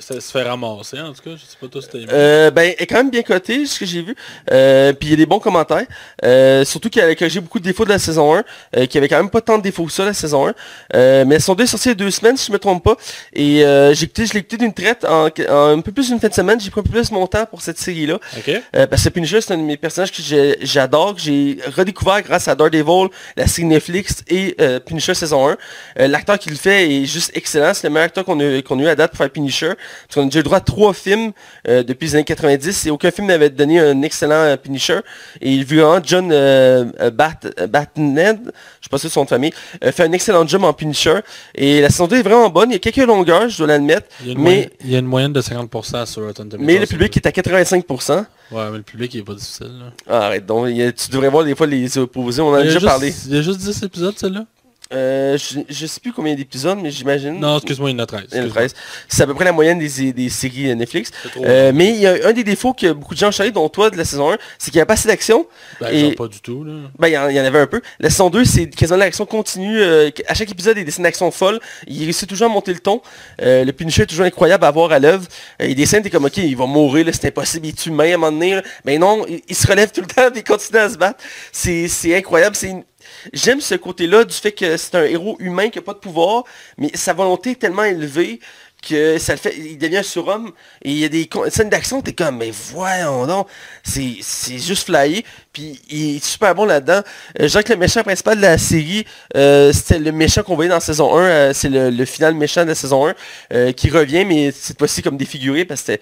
Ça 0.00 0.20
se 0.20 0.30
fait 0.30 0.42
ramasser, 0.42 1.00
en 1.00 1.12
tout 1.12 1.22
cas. 1.22 1.30
Je 1.36 1.40
sais 1.40 1.56
pas 1.60 1.68
toi 1.68 1.82
si. 1.82 1.88
Euh, 2.10 2.50
ben, 2.50 2.72
elle 2.76 2.82
est 2.82 2.86
quand 2.86 2.96
même 2.96 3.10
bien 3.10 3.22
cotée, 3.22 3.66
ce 3.66 3.78
que 3.78 3.86
j'ai 3.86 4.02
vu. 4.02 4.14
Euh, 4.50 4.92
puis 4.92 5.08
il 5.08 5.10
y 5.10 5.14
a 5.14 5.16
des 5.16 5.26
bons 5.26 5.38
commentaires. 5.38 5.86
Euh, 6.24 6.64
surtout 6.64 6.90
qu'elle 6.90 7.10
a 7.10 7.14
corrigé 7.14 7.40
beaucoup 7.40 7.58
de 7.58 7.64
défauts 7.64 7.84
de 7.84 7.90
la 7.90 7.98
saison 7.98 8.34
1. 8.34 8.38
Euh, 8.76 8.86
qu'il 8.86 8.94
y 8.94 8.98
avait 8.98 9.08
quand 9.08 9.16
même 9.16 9.30
pas 9.30 9.40
tant 9.40 9.58
de 9.58 9.62
défauts 9.62 9.84
que 9.84 9.92
ça, 9.92 10.04
la 10.04 10.14
saison 10.14 10.48
1. 10.48 10.54
Euh, 10.94 11.24
mais 11.26 11.36
la 11.36 11.40
saison 11.40 11.54
2 11.54 11.64
est 11.64 11.66
sortie 11.66 11.88
il 11.88 11.90
y 11.90 11.92
a 11.92 11.94
deux 11.96 12.10
semaines, 12.10 12.36
si 12.36 12.46
je 12.46 12.52
me 12.52 12.58
trompe 12.58 12.84
pas. 12.84 12.96
Et 13.32 13.64
euh, 13.64 13.94
j'ai 13.94 14.04
écouté, 14.04 14.26
je 14.26 14.32
l'ai 14.34 14.40
écouté 14.40 14.56
d'une 14.56 14.74
traite 14.74 15.04
en, 15.04 15.28
en 15.48 15.78
un 15.78 15.80
peu 15.80 15.92
plus 15.92 16.08
d'une 16.08 16.20
fin 16.20 16.28
de 16.28 16.34
semaine. 16.34 16.60
J'ai 16.60 16.70
pris 16.70 16.80
un 16.80 16.84
peu 16.84 16.90
plus 16.90 17.10
mon 17.10 17.26
temps 17.26 17.46
pour 17.46 17.62
cette 17.62 17.78
série-là. 17.78 18.18
Ok. 18.36 18.50
Euh, 18.76 18.86
parce 18.86 19.04
que 19.04 19.08
Punisher, 19.08 19.40
c'est 19.40 19.54
un 19.54 19.58
de 19.58 19.62
mes 19.62 19.76
personnages 19.76 20.12
que 20.12 20.22
j'adore, 20.62 21.14
que 21.14 21.20
j'ai 21.20 21.58
redécouvert 21.76 22.22
grâce 22.22 22.48
à 22.48 22.54
Daredevil, 22.54 23.08
la 23.36 23.46
série 23.46 23.66
Netflix 23.66 24.22
et 24.28 24.56
Punisher 24.86 25.14
saison 25.14 25.48
1. 25.48 25.56
Euh, 26.00 26.08
L'acteur 26.08 26.38
qui 26.38 26.50
le 26.50 26.56
fait 26.56 26.90
est 26.90 27.04
juste 27.06 27.30
excellent. 27.34 27.74
C'est 27.74 27.86
le 27.86 27.92
meilleur 27.92 28.06
acteur 28.06 28.24
qu'on 28.24 28.38
a, 28.40 28.62
qu'on 28.62 28.78
a 28.78 28.82
eu 28.82 28.88
à 28.88 28.94
date 28.94 29.10
pour 29.12 29.18
faire 29.18 29.30
Punisher. 29.30 29.72
Parce 30.06 30.14
qu'on 30.14 30.22
a 30.22 30.24
déjà 30.24 30.38
eu 30.38 30.42
le 30.42 30.44
droit 30.44 30.58
à 30.58 30.62
trois 30.62 30.92
films 30.92 31.32
euh, 31.68 31.82
depuis 31.82 32.06
les 32.06 32.14
années 32.16 32.24
90 32.24 32.86
et 32.86 32.90
aucun 32.90 33.10
film 33.10 33.26
n'avait 33.26 33.50
donné 33.50 33.80
un 33.80 34.02
excellent 34.02 34.34
euh, 34.34 34.56
Punisher. 34.56 35.00
Et 35.40 35.62
vu 35.62 35.80
vraiment 35.80 36.00
John 36.02 36.30
euh, 36.32 36.86
euh, 37.00 37.10
Bat, 37.10 37.40
Batned, 37.68 38.40
je 38.44 38.84
sais 38.84 38.90
pas 38.90 38.98
si 38.98 39.08
c'est 39.08 39.14
son 39.14 39.24
de 39.24 39.28
famille, 39.28 39.52
fait 39.82 40.04
un 40.04 40.12
excellent 40.12 40.46
job 40.46 40.64
en 40.64 40.72
Punisher. 40.72 41.20
Et 41.54 41.80
la 41.80 41.90
saison 41.90 42.06
2 42.06 42.16
est 42.16 42.22
vraiment 42.22 42.48
bonne. 42.50 42.70
Il 42.70 42.74
y 42.74 42.76
a 42.76 42.78
quelques 42.78 43.06
longueurs, 43.06 43.48
je 43.48 43.58
dois 43.58 43.66
l'admettre. 43.66 44.06
Il 44.22 44.26
y, 44.26 44.30
a 44.30 44.32
une 44.32 44.38
Mais, 44.38 44.44
moyenne, 44.44 44.70
il 44.84 44.90
y 44.90 44.96
a 44.96 44.98
une 44.98 45.06
moyenne 45.06 45.32
de 45.32 45.40
50% 45.40 46.06
sur 46.06 46.22
Rotten 46.22 46.48
Tomatoes. 46.48 46.66
mais 46.66 46.78
le 46.78 46.86
public 46.86 47.16
est 47.16 47.26
à 47.26 47.30
85%. 47.30 48.24
Ouais, 48.50 48.70
mais 48.70 48.78
le 48.78 48.82
public 48.82 49.12
il 49.14 49.20
est 49.20 49.24
pas 49.24 49.34
difficile. 49.34 49.66
Là. 49.78 49.92
Ah, 50.08 50.26
arrête 50.26 50.46
donc, 50.46 50.68
il 50.70 50.92
tu 50.94 51.10
devrais 51.10 51.28
voir 51.28 51.44
des 51.44 51.54
fois 51.54 51.66
les 51.66 51.98
opposés, 51.98 52.40
on 52.40 52.48
en 52.48 52.54
a 52.54 52.60
il, 52.60 52.64
déjà 52.64 52.78
juste, 52.78 52.86
parlé. 52.86 53.14
il 53.26 53.34
y 53.34 53.38
a 53.38 53.42
juste 53.42 53.58
10 53.60 53.82
épisodes, 53.82 54.14
celle-là 54.18 54.46
Euh, 54.92 55.36
je, 55.36 55.60
je 55.68 55.86
sais 55.86 56.00
plus 56.00 56.12
combien 56.14 56.34
d'épisodes, 56.34 56.78
mais 56.82 56.90
j'imagine. 56.90 57.38
Non, 57.38 57.56
excuse-moi, 57.58 57.90
il 57.90 57.92
y 57.92 57.96
en 57.96 58.02
a 58.02 58.06
13. 58.06 58.22
Il 58.32 58.36
y 58.36 58.38
en 58.38 58.42
a 58.42 58.46
excuse-moi. 58.46 58.68
13. 58.68 58.74
C'est 59.08 59.22
à 59.22 59.26
peu 59.26 59.34
près 59.34 59.44
la 59.44 59.52
moyenne 59.52 59.78
des, 59.78 60.12
des 60.14 60.28
séries 60.30 60.74
Netflix. 60.74 61.10
Euh, 61.42 61.72
mais 61.74 61.90
il 61.90 61.96
y 61.96 62.06
a 62.06 62.16
un 62.26 62.32
des 62.32 62.42
défauts 62.44 62.72
que 62.72 62.92
beaucoup 62.92 63.12
de 63.14 63.18
gens 63.18 63.30
charrié, 63.30 63.52
dont 63.52 63.68
toi 63.68 63.90
de 63.90 63.96
la 63.98 64.04
saison 64.06 64.32
1, 64.32 64.38
c'est 64.58 64.70
qu'il 64.70 64.78
n'y 64.78 64.82
a 64.82 64.86
pas 64.86 64.94
assez 64.94 65.06
d'action. 65.08 65.46
Ben, 65.80 65.88
et- 65.92 66.00
genre, 66.00 66.14
pas 66.14 66.28
du 66.28 66.40
tout, 66.40 66.64
là. 66.64 66.72
Ben, 66.98 67.08
il 67.08 67.12
y, 67.12 67.18
en, 67.18 67.28
il 67.28 67.36
y 67.36 67.40
en 67.40 67.44
avait 67.44 67.58
un 67.60 67.66
peu. 67.66 67.82
La 68.00 68.08
saison 68.08 68.30
2, 68.30 68.44
c'est 68.46 68.66
quasiment 68.68 68.96
l'action 68.98 69.26
continue. 69.26 69.78
euh, 69.78 70.10
à 70.26 70.32
chaque 70.34 70.50
épisode, 70.50 70.76
il 70.76 70.80
y 70.80 70.82
a 70.82 70.84
des 70.86 70.90
scènes 70.90 71.02
d'action 71.04 71.30
folles. 71.30 71.60
Il 71.86 72.02
réussit 72.04 72.26
toujours 72.28 72.46
à 72.50 72.50
monter 72.50 72.72
le 72.72 72.80
ton. 72.80 73.02
Le 73.40 73.70
Punisher 73.72 74.02
est 74.02 74.06
toujours 74.06 74.24
incroyable 74.24 74.64
à 74.64 74.70
voir 74.70 74.90
à 74.92 74.98
l'œuvre. 74.98 75.26
Il 75.60 75.68
y 75.68 75.72
a 75.72 75.74
des 75.74 75.84
scènes, 75.86 76.02
t'es 76.02 76.08
comme, 76.10 76.24
ok, 76.24 76.38
il 76.38 76.56
va 76.56 76.64
mourir, 76.66 77.04
là, 77.04 77.12
c'est 77.12 77.26
impossible, 77.28 77.66
il 77.66 77.70
est 77.70 77.86
humain 77.86 78.04
à 78.12 78.14
un 78.14 78.16
moment 78.16 78.32
donné. 78.32 78.60
Mais 78.86 78.96
non, 78.96 79.26
il, 79.28 79.42
il 79.48 79.54
se 79.54 79.66
relève 79.66 79.90
tout 79.92 80.00
le 80.00 80.06
temps 80.14 80.28
et 80.34 80.38
il 80.38 80.44
continue 80.44 80.78
à 80.78 80.88
se 80.88 80.96
battre. 80.96 81.22
C'est 81.52 81.88
c'est 81.88 82.16
incroyable. 82.16 82.56
C'est 82.56 82.68
une- 82.70 82.84
J'aime 83.32 83.60
ce 83.60 83.74
côté-là 83.74 84.24
du 84.24 84.34
fait 84.34 84.52
que 84.52 84.76
c'est 84.76 84.94
un 84.94 85.04
héros 85.04 85.36
humain 85.40 85.68
qui 85.70 85.78
n'a 85.78 85.82
pas 85.82 85.94
de 85.94 85.98
pouvoir, 85.98 86.44
mais 86.76 86.90
sa 86.94 87.12
volonté 87.12 87.52
est 87.52 87.60
tellement 87.60 87.84
élevée 87.84 88.40
que 88.82 89.18
ça 89.18 89.32
le 89.32 89.38
fait, 89.38 89.54
il 89.56 89.78
devient 89.78 89.98
un 89.98 90.02
surhomme, 90.02 90.52
et 90.82 90.90
il 90.90 90.98
y 90.98 91.04
a 91.04 91.08
des 91.08 91.28
scènes 91.50 91.68
d'action, 91.68 92.00
t'es 92.00 92.12
comme, 92.12 92.38
mais 92.38 92.50
voyons 92.72 93.26
donc, 93.26 93.48
c'est 93.82 94.16
c'est 94.20 94.58
juste 94.58 94.86
flyé, 94.86 95.24
puis 95.52 95.80
il 95.90 96.16
est 96.16 96.24
super 96.24 96.54
bon 96.54 96.64
là-dedans. 96.64 97.02
Euh, 97.40 97.42
je 97.42 97.46
dirais 97.46 97.64
que 97.64 97.72
le 97.72 97.78
méchant 97.78 98.02
principal 98.02 98.36
de 98.36 98.42
la 98.42 98.56
série, 98.56 99.04
euh, 99.36 99.72
c'était 99.72 99.98
le 99.98 100.12
méchant 100.12 100.42
qu'on 100.42 100.54
voyait 100.54 100.70
dans 100.70 100.80
saison 100.80 101.16
1, 101.16 101.22
euh, 101.22 101.52
c'est 101.52 101.68
le, 101.68 102.04
final 102.04 102.34
méchant 102.34 102.62
de 102.62 102.68
la 102.68 102.74
saison 102.74 103.08
1, 103.08 103.14
euh, 103.52 103.72
qui 103.72 103.90
revient, 103.90 104.24
mais 104.24 104.52
cette 104.52 104.78
fois-ci 104.78 105.02
comme 105.02 105.16
défiguré, 105.16 105.64
parce 105.64 105.82
que 105.82 105.98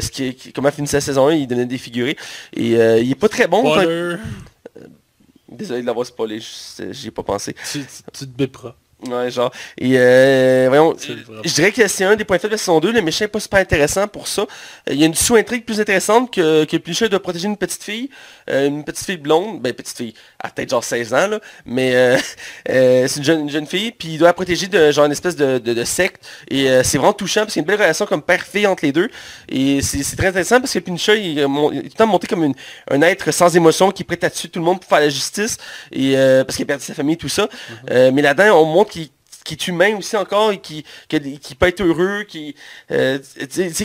ce 0.00 0.10
qui, 0.10 0.52
comment 0.52 0.72
finissait 0.72 0.96
la 0.96 1.02
saison 1.02 1.28
1, 1.28 1.34
il 1.34 1.46
donnait 1.46 1.66
défiguré, 1.66 2.16
et 2.56 2.72
il 2.72 3.10
est 3.10 3.18
pas 3.18 3.28
très 3.28 3.46
bon. 3.46 3.62
Désolé 5.50 5.80
de 5.82 5.86
l'avoir 5.86 6.06
spoilé, 6.06 6.40
je- 6.40 6.92
j'y 6.92 7.08
ai 7.08 7.10
pas 7.10 7.22
pensé. 7.22 7.54
Tu, 7.54 7.80
tu, 7.80 7.86
tu 8.12 8.26
te 8.26 8.30
biperas. 8.36 8.76
Ouais, 9.06 9.30
genre. 9.30 9.52
Et 9.80 9.92
euh, 9.94 10.66
voyons, 10.68 10.96
je 10.98 11.54
dirais 11.54 11.70
que 11.70 11.86
c'est 11.86 12.04
un 12.04 12.16
des 12.16 12.24
points 12.24 12.38
faibles 12.38 12.50
de 12.50 12.54
la 12.54 12.58
saison 12.58 12.80
2. 12.80 12.90
Le 12.90 13.00
méchant 13.00 13.24
n'est 13.24 13.28
pas 13.28 13.38
super 13.38 13.60
intéressant 13.60 14.08
pour 14.08 14.26
ça. 14.26 14.44
Il 14.90 14.96
y 14.96 15.04
a 15.04 15.06
une 15.06 15.14
sous-intrigue 15.14 15.64
plus 15.64 15.80
intéressante 15.80 16.32
que, 16.34 16.64
que 16.64 16.76
Punisher 16.78 17.08
doit 17.08 17.22
protéger 17.22 17.46
une 17.46 17.56
petite 17.56 17.84
fille. 17.84 18.10
une 18.48 18.82
petite 18.82 19.06
fille 19.06 19.16
blonde. 19.16 19.62
Ben, 19.62 19.72
petite 19.72 19.96
fille. 19.96 20.14
A 20.42 20.48
peut-être 20.50 20.70
genre 20.70 20.82
16 20.82 21.14
ans, 21.14 21.28
là. 21.28 21.40
Mais 21.64 22.18
c'est 22.66 23.16
une 23.16 23.24
jeune, 23.24 23.40
une 23.42 23.50
jeune 23.50 23.66
fille. 23.66 23.92
Puis 23.92 24.14
il 24.14 24.18
doit 24.18 24.28
la 24.28 24.34
protéger 24.34 24.66
de 24.66 24.90
genre 24.90 25.04
une 25.04 25.12
espèce 25.12 25.36
de, 25.36 25.58
de, 25.58 25.84
secte. 25.84 26.26
Et 26.50 26.66
c'est 26.82 26.98
vraiment 26.98 27.12
touchant 27.12 27.42
parce 27.42 27.52
qu'il 27.52 27.60
y 27.60 27.62
a 27.62 27.64
une 27.64 27.68
belle 27.68 27.80
relation 27.80 28.04
comme 28.04 28.22
père-fille 28.22 28.66
entre 28.66 28.84
les 28.84 28.92
deux. 28.92 29.10
Et 29.48 29.80
c'est 29.80 30.16
très 30.16 30.28
intéressant 30.28 30.60
parce 30.60 30.72
que 30.72 30.80
Punisher, 30.80 31.20
il, 31.20 31.38
est 31.38 31.44
tout 31.44 31.70
le 31.72 31.90
temps 31.90 32.06
monté 32.08 32.26
comme 32.26 32.42
une, 32.42 32.54
un 32.90 33.00
être 33.02 33.30
sans 33.30 33.54
émotion 33.54 33.92
qui 33.92 34.02
est 34.02 34.06
prêt 34.06 34.18
à 34.22 34.30
tuer 34.30 34.48
tout 34.48 34.58
le 34.58 34.64
monde 34.64 34.80
pour 34.80 34.88
faire 34.88 35.00
la 35.00 35.08
justice. 35.08 35.56
Et 35.92 36.14
parce 36.16 36.56
qu'il 36.56 36.64
a 36.64 36.66
perdu 36.66 36.82
sa 36.82 36.94
famille, 36.94 37.16
tout 37.16 37.28
ça. 37.28 37.48
Mm-hmm. 37.86 38.10
mais 38.10 38.22
là-dedans, 38.22 38.60
on 38.60 38.64
montre 38.64 38.88
qui, 39.48 39.54
est 39.54 39.68
humain 39.68 39.96
aussi 39.96 40.16
encore 40.16 40.52
et 40.52 40.58
qui, 40.58 40.84
qui, 41.08 41.54
peut 41.54 41.68
être 41.68 41.80
heureux, 41.80 42.24
qui, 42.24 42.54
euh, 42.90 43.18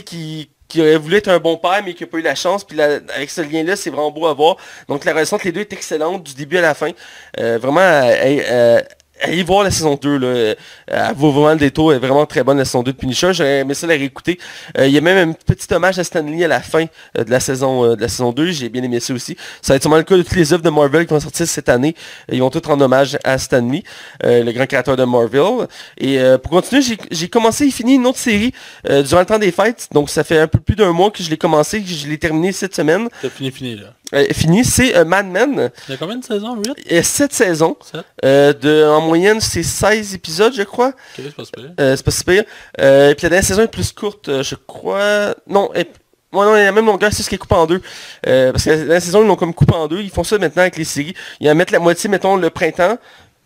qui, 0.04 0.50
qui 0.68 0.80
aurait 0.80 0.96
voulu 0.96 1.16
être 1.16 1.28
un 1.28 1.38
bon 1.38 1.56
père 1.56 1.82
mais 1.84 1.94
qui 1.94 2.02
n'a 2.02 2.08
pas 2.08 2.18
eu 2.18 2.22
la 2.22 2.34
chance. 2.34 2.64
Puis 2.64 2.80
avec 2.80 3.30
ce 3.30 3.40
lien-là, 3.40 3.76
c'est 3.76 3.90
vraiment 3.90 4.10
beau 4.10 4.26
à 4.26 4.34
voir. 4.34 4.56
Donc 4.88 5.04
la 5.04 5.12
relation 5.12 5.36
entre 5.36 5.46
les 5.46 5.52
deux 5.52 5.60
est 5.60 5.72
excellente 5.72 6.22
du 6.22 6.34
début 6.34 6.58
à 6.58 6.62
la 6.62 6.74
fin. 6.74 6.90
Euh, 7.38 7.58
vraiment, 7.58 7.80
euh, 7.80 8.80
allez 9.20 9.42
voir 9.42 9.64
la 9.64 9.70
saison 9.70 9.98
2. 10.00 10.18
Là. 10.18 10.26
Euh, 10.26 10.54
elle 10.86 11.14
vaut 11.14 11.30
vraiment 11.30 11.52
le 11.52 11.58
détour. 11.58 11.92
Elle 11.92 11.96
est 11.96 12.06
vraiment 12.06 12.26
très 12.26 12.42
bonne 12.42 12.58
la 12.58 12.64
saison 12.64 12.82
2 12.82 12.92
de 12.92 12.96
Punisher. 12.96 13.32
J'aurais 13.32 13.60
aimé 13.60 13.74
ça 13.74 13.86
la 13.86 13.94
réécouter. 13.94 14.38
Euh, 14.78 14.86
il 14.86 14.92
y 14.92 14.98
a 14.98 15.00
même 15.00 15.30
un 15.30 15.32
petit 15.32 15.72
hommage 15.72 15.98
à 15.98 16.04
Stanley 16.04 16.44
à 16.44 16.48
la 16.48 16.60
fin 16.60 16.86
euh, 17.18 17.24
de, 17.24 17.30
la 17.30 17.40
saison, 17.40 17.94
de 17.94 18.00
la 18.00 18.08
saison 18.08 18.32
2. 18.32 18.50
J'ai 18.52 18.68
bien 18.68 18.82
aimé 18.82 19.00
ça 19.00 19.14
aussi. 19.14 19.36
Ça 19.62 19.72
va 19.72 19.76
être 19.76 19.82
sûrement 19.82 19.96
le 19.96 20.02
cas 20.02 20.16
de 20.16 20.22
toutes 20.22 20.36
les 20.36 20.52
œuvres 20.52 20.62
de 20.62 20.70
Marvel 20.70 21.06
qui 21.06 21.14
vont 21.14 21.20
sortir 21.20 21.46
cette 21.46 21.68
année. 21.68 21.94
Ils 22.30 22.40
vont 22.40 22.50
toutes 22.50 22.66
rendre 22.66 22.84
hommage 22.84 23.18
à 23.24 23.38
Stanley, 23.38 23.82
le 24.22 24.50
grand 24.52 24.66
créateur 24.66 24.96
de 24.96 25.04
Marvel. 25.04 25.66
Et 25.98 26.18
pour 26.42 26.52
continuer, 26.52 26.82
j'ai 27.10 27.28
commencé 27.28 27.66
et 27.66 27.70
fini 27.70 27.94
une 27.94 28.06
autre 28.06 28.18
série 28.18 28.52
durant 28.84 29.20
le 29.20 29.26
temps 29.26 29.38
des 29.38 29.52
fêtes. 29.52 29.88
Donc 29.92 30.10
ça 30.10 30.24
fait 30.24 30.38
un 30.38 30.46
peu 30.46 30.58
plus 30.58 30.76
d'un 30.76 30.92
mois 30.92 31.10
que 31.10 31.22
je 31.22 31.30
l'ai 31.30 31.36
commencé, 31.36 31.80
que 31.82 31.88
je 31.88 32.06
l'ai 32.08 32.18
terminé 32.18 32.52
cette 32.52 32.74
semaine. 32.74 33.08
T'as 33.22 33.30
fini, 33.30 33.50
fini 33.50 33.76
là. 33.76 33.94
Euh, 34.14 34.26
fini, 34.32 34.64
c'est 34.64 34.96
euh, 34.96 35.04
Mad 35.04 35.26
Men. 35.26 35.70
Il 35.88 35.92
y 35.92 35.94
a 35.94 35.96
combien 35.96 36.16
de 36.16 36.24
saisons 36.24 36.56
8 36.56 36.74
Il 36.86 36.96
y 36.96 36.98
a 36.98 37.02
7 37.02 37.32
saisons. 37.32 37.76
Euh, 38.24 38.52
de, 38.52 38.84
en 38.86 39.00
moyenne, 39.00 39.40
c'est 39.40 39.62
16 39.62 40.14
épisodes, 40.14 40.54
je 40.54 40.62
crois. 40.62 40.92
C'est 41.16 41.34
pas 41.34 41.44
super. 41.44 41.70
c'est 41.76 42.02
pas 42.04 42.10
super. 42.10 42.42
et 42.42 43.14
puis 43.14 43.24
la 43.24 43.28
dernière 43.30 43.44
saison 43.44 43.62
est 43.62 43.68
plus 43.68 43.92
courte, 43.92 44.42
je 44.42 44.54
crois. 44.54 45.34
Non, 45.48 45.70
et... 45.74 45.88
non, 46.32 46.56
il 46.56 46.62
y 46.62 46.66
a 46.66 46.72
même 46.72 46.86
longueur, 46.86 47.12
c'est 47.12 47.22
ce 47.22 47.28
qui 47.28 47.34
est 47.34 47.38
coupé 47.38 47.56
en 47.56 47.66
deux. 47.66 47.82
parce 48.22 48.64
que 48.64 48.70
la, 48.70 48.84
la 48.84 49.00
saison, 49.00 49.22
ils 49.22 49.26
l'ont 49.26 49.36
comme 49.36 49.54
coupé 49.54 49.74
en 49.74 49.88
deux. 49.88 50.00
Ils 50.00 50.10
font 50.10 50.24
ça 50.24 50.38
maintenant 50.38 50.62
avec 50.62 50.76
les 50.76 50.84
séries. 50.84 51.14
Ils 51.40 51.50
en 51.50 51.54
mettent 51.54 51.72
la 51.72 51.80
moitié, 51.80 52.08
mettons, 52.08 52.36
le 52.36 52.50
printemps. 52.50 52.98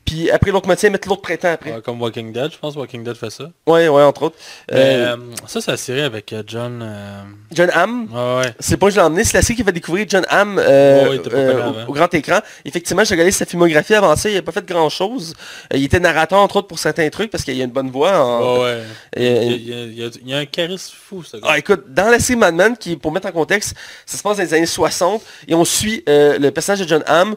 Puis 0.09 0.31
après 0.31 0.51
l'autre 0.51 0.67
moitié, 0.67 0.89
mettre 0.89 1.07
l'autre 1.07 1.21
printemps 1.21 1.53
après. 1.53 1.83
comme 1.83 2.01
Walking 2.01 2.33
Dead, 2.33 2.51
je 2.51 2.57
pense 2.57 2.77
Walking 2.77 3.05
Dead 3.05 3.15
fait 3.15 3.29
ça. 3.29 3.51
Ouais, 3.67 3.89
ouais, 3.89 4.03
entre 4.03 4.23
autres. 4.23 4.37
Euh, 4.73 5.17
ça, 5.47 5.61
c'est 5.61 5.71
la 5.71 5.77
série 5.77 6.01
avec 6.01 6.33
euh, 6.33 6.43
John... 6.47 6.81
Euh, 6.83 7.25
John 7.53 7.71
Hamm. 7.75 8.09
Ouais, 8.11 8.47
ouais. 8.47 8.55
C'est 8.59 8.79
pas 8.79 8.89
je 8.89 8.97
l'ai 8.97 9.03
emmené, 9.03 9.23
c'est 9.23 9.37
la 9.37 9.43
série 9.43 9.57
qui 9.57 9.63
va 9.63 9.71
découvrir 9.71 10.07
John 10.09 10.25
Hamm 10.31 10.59
au, 11.87 11.93
grand 11.93 12.13
écran. 12.15 12.39
Effectivement, 12.65 13.05
j'ai 13.05 13.15
regardé 13.15 13.33
sa 13.33 13.45
filmographie 13.45 13.95
avant 13.95 14.17
ça, 14.17 14.31
il 14.31 14.35
n'a 14.35 14.41
pas 14.41 14.53
fait 14.53 14.65
grand-chose. 14.65 15.35
il 15.75 15.85
était 15.85 16.01
narrateur, 16.01 16.39
entre 16.39 16.57
autres, 16.57 16.69
pour 16.69 16.79
certains 16.79 17.11
trucs, 17.11 17.31
parce 17.31 17.45
qu'il 17.45 17.57
y 17.57 17.61
a 17.61 17.65
une 17.65 17.71
bonne 17.71 17.91
voix. 17.91 18.19
En... 18.19 18.63
ouais, 18.63 18.79
il, 19.15 20.25
y 20.25 20.33
a, 20.33 20.39
un 20.39 20.47
charisme 20.47 20.95
fou, 20.99 21.23
ça. 21.23 21.37
Ah, 21.43 21.59
écoute, 21.59 21.85
dans 21.89 22.09
la 22.09 22.19
série 22.19 22.39
Mad 22.39 22.55
Men, 22.55 22.79
qui, 22.79 22.97
pour 22.97 23.13
mettre 23.13 23.27
en 23.29 23.33
contexte, 23.33 23.75
ça 24.07 24.17
se 24.17 24.23
passe 24.23 24.39
dans 24.39 24.43
les 24.43 24.55
années 24.55 24.65
60, 24.65 25.21
et 25.49 25.55
on 25.55 25.67
suit 25.67 26.03
le 26.07 26.49
personnage 26.49 26.81
de 26.81 26.89
John 26.89 27.05
Hamm, 27.07 27.35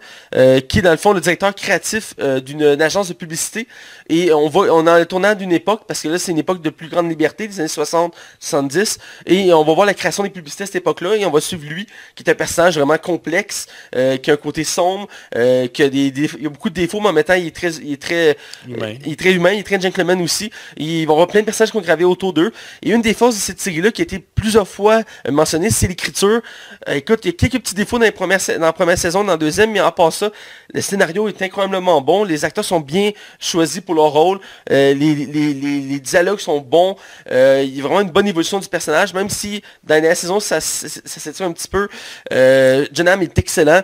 qui 0.70 0.80
est 0.80 0.84
dans 0.84 0.92
le 0.92 0.98
fond 0.98 1.12
le 1.12 1.20
directeur 1.20 1.54
créatif 1.54 2.16
d'une 2.46 2.61
une 2.62 2.82
agence 2.82 3.08
de 3.08 3.14
publicité. 3.14 3.68
Et 4.10 4.32
on 4.34 4.50
va, 4.50 4.74
on 4.74 4.88
a 4.88 5.00
le 5.00 5.06
tournant 5.06 5.36
d'une 5.36 5.52
époque, 5.52 5.82
parce 5.88 6.02
que 6.02 6.08
là, 6.08 6.20
c'est 6.20 6.32
une 6.32 6.38
époque 6.38 6.62
de 6.62 6.70
plus 6.70 6.88
grande 6.88 7.10
liberté, 7.10 7.48
des 7.48 7.60
années 7.60 7.68
60, 7.68 8.14
70. 8.40 8.98
Et 9.26 9.54
on 9.54 9.64
va 9.64 9.74
voir 9.74 9.86
la 9.86 9.94
création 9.94 10.24
des 10.24 10.30
publicités 10.30 10.64
à 10.64 10.66
cette 10.68 10.78
époque-là. 10.78 11.16
Et 11.16 11.26
on 11.26 11.32
va 11.32 11.42
suivre 11.42 11.66
lui, 11.66 11.88
qui 12.16 12.24
est 12.24 12.30
un 12.30 12.36
personnage 12.36 12.78
vraiment 12.78 12.98
complexe, 12.98 13.68
euh, 13.96 14.18
qui 14.18 14.30
a 14.32 14.34
un 14.34 14.38
côté 14.38 14.64
sombre, 14.64 15.08
euh, 15.36 15.68
qui 15.68 15.84
a 15.84 15.90
des, 15.90 16.08
il 16.08 16.46
a 16.46 16.50
beaucoup 16.50 16.70
de 16.70 16.76
défauts, 16.76 17.00
mais 17.00 17.10
en 17.10 17.14
même 17.14 17.24
temps, 17.24 17.34
il 17.34 17.48
est 17.48 17.56
très, 17.56 17.72
il 17.76 17.94
est 17.94 18.02
très, 18.02 18.38
humain. 18.68 18.96
il 19.06 19.14
est 19.14 19.20
très 19.20 19.32
humain, 19.34 19.52
il 19.52 19.60
est 19.60 19.64
très 19.64 19.80
gentleman 19.80 20.22
aussi. 20.22 20.52
Et 20.78 21.02
il 21.02 21.06
va 21.06 21.12
y 21.12 21.16
avoir 21.16 21.28
plein 21.28 21.42
de 21.42 21.46
personnages 21.46 21.72
qui 21.72 21.78
ont 21.78 21.82
gravé 21.82 22.04
autour 22.04 22.34
d'eux. 22.34 22.52
Et 22.82 22.92
une 22.92 23.02
des 23.02 23.14
forces 23.14 23.36
de 23.36 23.42
cette 23.42 23.60
série-là, 23.60 23.92
qui 23.92 24.02
a 24.02 24.04
été 24.04 24.20
plusieurs 24.20 24.68
fois 24.68 25.02
euh, 25.28 25.32
mentionnée, 25.32 25.70
c'est 25.70 25.88
l'écriture. 25.88 26.42
écoute, 26.88 27.20
il 27.24 27.28
y 27.28 27.30
a 27.30 27.34
quelques 27.34 27.60
petits 27.60 27.76
défauts 27.76 27.98
dans, 27.98 28.06
les 28.06 28.12
premières, 28.12 28.40
dans 28.48 28.66
la 28.66 28.74
première 28.74 28.98
saison, 28.98 29.24
dans 29.24 29.32
la 29.32 29.38
deuxième, 29.38 29.72
mais 29.72 29.80
à 29.80 29.92
part 29.92 30.14
ça, 30.14 30.32
le 30.74 30.82
scénario 30.82 31.28
est 31.28 31.42
incroyablement 31.42 32.02
bon. 32.02 32.24
Les 32.24 32.41
acteurs 32.46 32.66
sont 32.66 32.80
bien 32.80 33.12
choisis 33.40 33.82
pour 33.82 33.96
leur 33.96 34.12
rôle. 34.12 34.40
Euh, 34.70 34.94
les, 34.94 36.00
dialogues 36.00 36.40
sont 36.40 36.60
bons. 36.60 36.96
Euh, 37.32 37.64
il 37.64 37.76
y 37.76 37.80
a 37.80 37.84
vraiment 37.84 38.02
une 38.02 38.12
bonne 38.12 38.28
évolution 38.28 38.60
du 38.60 38.68
personnage, 38.68 39.14
même 39.14 39.30
si 39.30 39.62
dans 39.84 40.02
la 40.02 40.16
saison, 40.16 40.40
ça, 40.40 40.60
ça, 40.62 40.90
ça 41.06 41.46
un 41.46 41.52
petit 41.52 41.68
peu. 41.68 41.88
Euh, 42.32 42.86
John 42.92 43.08
Hamm 43.08 43.22
est 43.22 43.38
excellent 43.38 43.82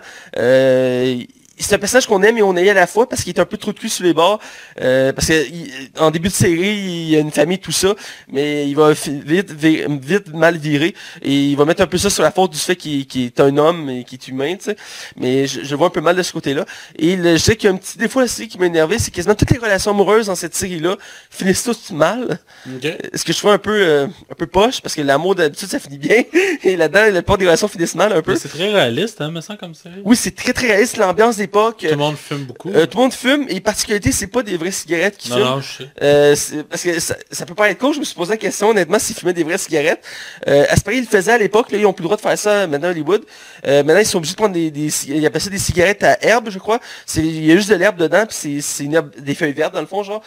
c'est 1.58 1.74
un 1.74 1.78
personnage 1.78 2.06
qu'on 2.06 2.22
aime 2.22 2.38
et 2.38 2.42
on 2.42 2.56
aime 2.56 2.68
à 2.68 2.74
la 2.74 2.86
fois 2.86 3.08
parce 3.08 3.22
qu'il 3.22 3.34
est 3.36 3.40
un 3.40 3.44
peu 3.44 3.56
trop 3.56 3.72
de 3.72 3.78
cul 3.78 3.88
sur 3.88 4.04
les 4.04 4.14
bords. 4.14 4.40
Euh, 4.80 5.12
parce 5.12 5.28
qu'en 5.28 6.10
début 6.10 6.28
de 6.28 6.34
série, 6.34 6.76
il 6.76 7.10
y 7.10 7.16
a 7.16 7.20
une 7.20 7.30
famille, 7.30 7.58
tout 7.58 7.72
ça, 7.72 7.94
mais 8.30 8.68
il 8.68 8.74
va 8.74 8.92
vite, 8.92 9.52
vite, 9.52 10.32
mal 10.32 10.56
virer. 10.56 10.94
Et 11.22 11.50
il 11.50 11.56
va 11.56 11.64
mettre 11.64 11.82
un 11.82 11.86
peu 11.86 11.98
ça 11.98 12.10
sur 12.10 12.22
la 12.22 12.30
faute 12.30 12.52
du 12.52 12.58
fait 12.58 12.76
qu'il 12.76 13.06
est 13.16 13.40
un 13.40 13.56
homme 13.56 13.90
et 13.90 14.04
qu'il 14.04 14.18
est 14.18 14.28
humain, 14.28 14.54
tu 14.56 14.64
sais. 14.64 14.76
Mais 15.16 15.46
je, 15.46 15.74
vois 15.74 15.88
un 15.88 15.90
peu 15.90 16.00
mal 16.00 16.16
de 16.16 16.22
ce 16.22 16.32
côté-là. 16.32 16.64
Et 16.98 17.16
je 17.16 17.36
sais 17.36 17.56
qu'il 17.56 17.68
y 17.68 17.72
a 17.72 17.74
un 17.74 17.78
petit 17.78 17.98
défaut 17.98 18.22
aussi 18.22 18.48
qui 18.48 18.58
m'a 18.58 18.66
énervé, 18.66 18.98
c'est 18.98 19.10
quasiment 19.10 19.34
toutes 19.34 19.50
les 19.50 19.58
relations 19.58 19.90
amoureuses 19.90 20.26
dans 20.26 20.34
cette 20.34 20.54
série-là 20.54 20.96
finissent 21.30 21.64
toutes 21.64 21.90
mal. 21.90 22.38
Ce 22.66 23.24
que 23.24 23.32
je 23.32 23.38
trouve 23.38 23.50
un 23.50 23.58
peu 23.58 23.70
euh, 23.70 24.06
un 24.06 24.34
peu 24.36 24.46
poche, 24.46 24.80
parce 24.80 24.94
que 24.94 25.02
l'amour 25.02 25.34
d'habitude 25.34 25.68
ça 25.68 25.78
finit 25.78 25.98
bien. 25.98 26.22
et 26.62 26.76
là-dedans, 26.76 27.06
la 27.06 27.12
plupart 27.12 27.38
des 27.38 27.46
relations 27.46 27.68
finissent 27.68 27.94
mal 27.94 28.12
un 28.12 28.22
peu. 28.22 28.36
C'est 28.36 28.48
très 28.48 28.70
réaliste, 28.72 29.20
hein, 29.20 29.30
me 29.30 29.40
semble 29.40 29.58
comme 29.58 29.74
ça. 29.74 29.90
Oui, 30.04 30.16
c'est 30.16 30.34
très 30.34 30.52
très 30.52 30.68
réaliste, 30.68 30.96
l'ambiance 30.96 31.36
des 31.36 31.47
tout 31.48 31.86
le 31.86 31.96
monde 31.96 32.16
fume 32.16 32.44
beaucoup. 32.44 32.70
Euh, 32.70 32.86
tout 32.86 32.98
le 32.98 33.02
monde 33.04 33.12
fume, 33.12 33.46
et 33.48 33.60
particularité, 33.60 34.12
c'est 34.12 34.26
pas 34.26 34.42
des 34.42 34.56
vraies 34.56 34.70
cigarettes 34.70 35.16
qui 35.16 35.28
fument. 35.28 35.40
Non, 35.40 35.60
je 35.60 35.78
sais. 35.78 35.88
Euh, 36.02 36.36
parce 36.68 36.82
que 36.82 36.98
ça, 37.00 37.16
ça, 37.30 37.46
peut 37.46 37.54
pas 37.54 37.70
être 37.70 37.78
con, 37.78 37.92
je 37.92 38.00
me 38.00 38.04
suis 38.04 38.14
posé 38.14 38.30
la 38.30 38.36
question, 38.36 38.70
honnêtement, 38.70 38.98
s'ils 38.98 39.16
fumaient 39.16 39.32
des 39.32 39.44
vraies 39.44 39.58
cigarettes. 39.58 40.04
Euh, 40.46 40.64
à 40.68 40.92
ils 40.92 41.00
le 41.00 41.06
faisaient 41.06 41.32
à 41.32 41.38
l'époque, 41.38 41.70
là, 41.70 41.78
ils 41.78 41.86
ont 41.86 41.92
plus 41.92 42.02
le 42.02 42.06
droit 42.06 42.16
de 42.16 42.22
faire 42.22 42.38
ça 42.38 42.66
maintenant 42.66 42.88
à 42.88 42.90
Hollywood. 42.90 43.24
Euh, 43.66 43.82
maintenant, 43.82 44.00
ils 44.00 44.06
sont 44.06 44.18
obligés 44.18 44.34
de 44.34 44.38
prendre 44.38 44.54
des, 44.54 44.70
des 44.70 44.88
ils 45.08 45.26
appellent 45.26 45.40
ça 45.40 45.50
des 45.50 45.58
cigarettes 45.58 46.02
à 46.02 46.24
herbe, 46.24 46.50
je 46.50 46.58
crois. 46.58 46.80
Il 47.16 47.44
y 47.44 47.52
a 47.52 47.56
juste 47.56 47.70
de 47.70 47.74
l'herbe 47.74 47.96
dedans, 47.96 48.24
puis 48.26 48.62
c'est 48.62 48.84
une 48.84 48.94
herbe, 48.94 49.10
des 49.18 49.34
feuilles 49.34 49.52
vertes, 49.52 49.74
dans 49.74 49.80
le 49.80 49.86
fond, 49.86 50.02
genre, 50.02 50.22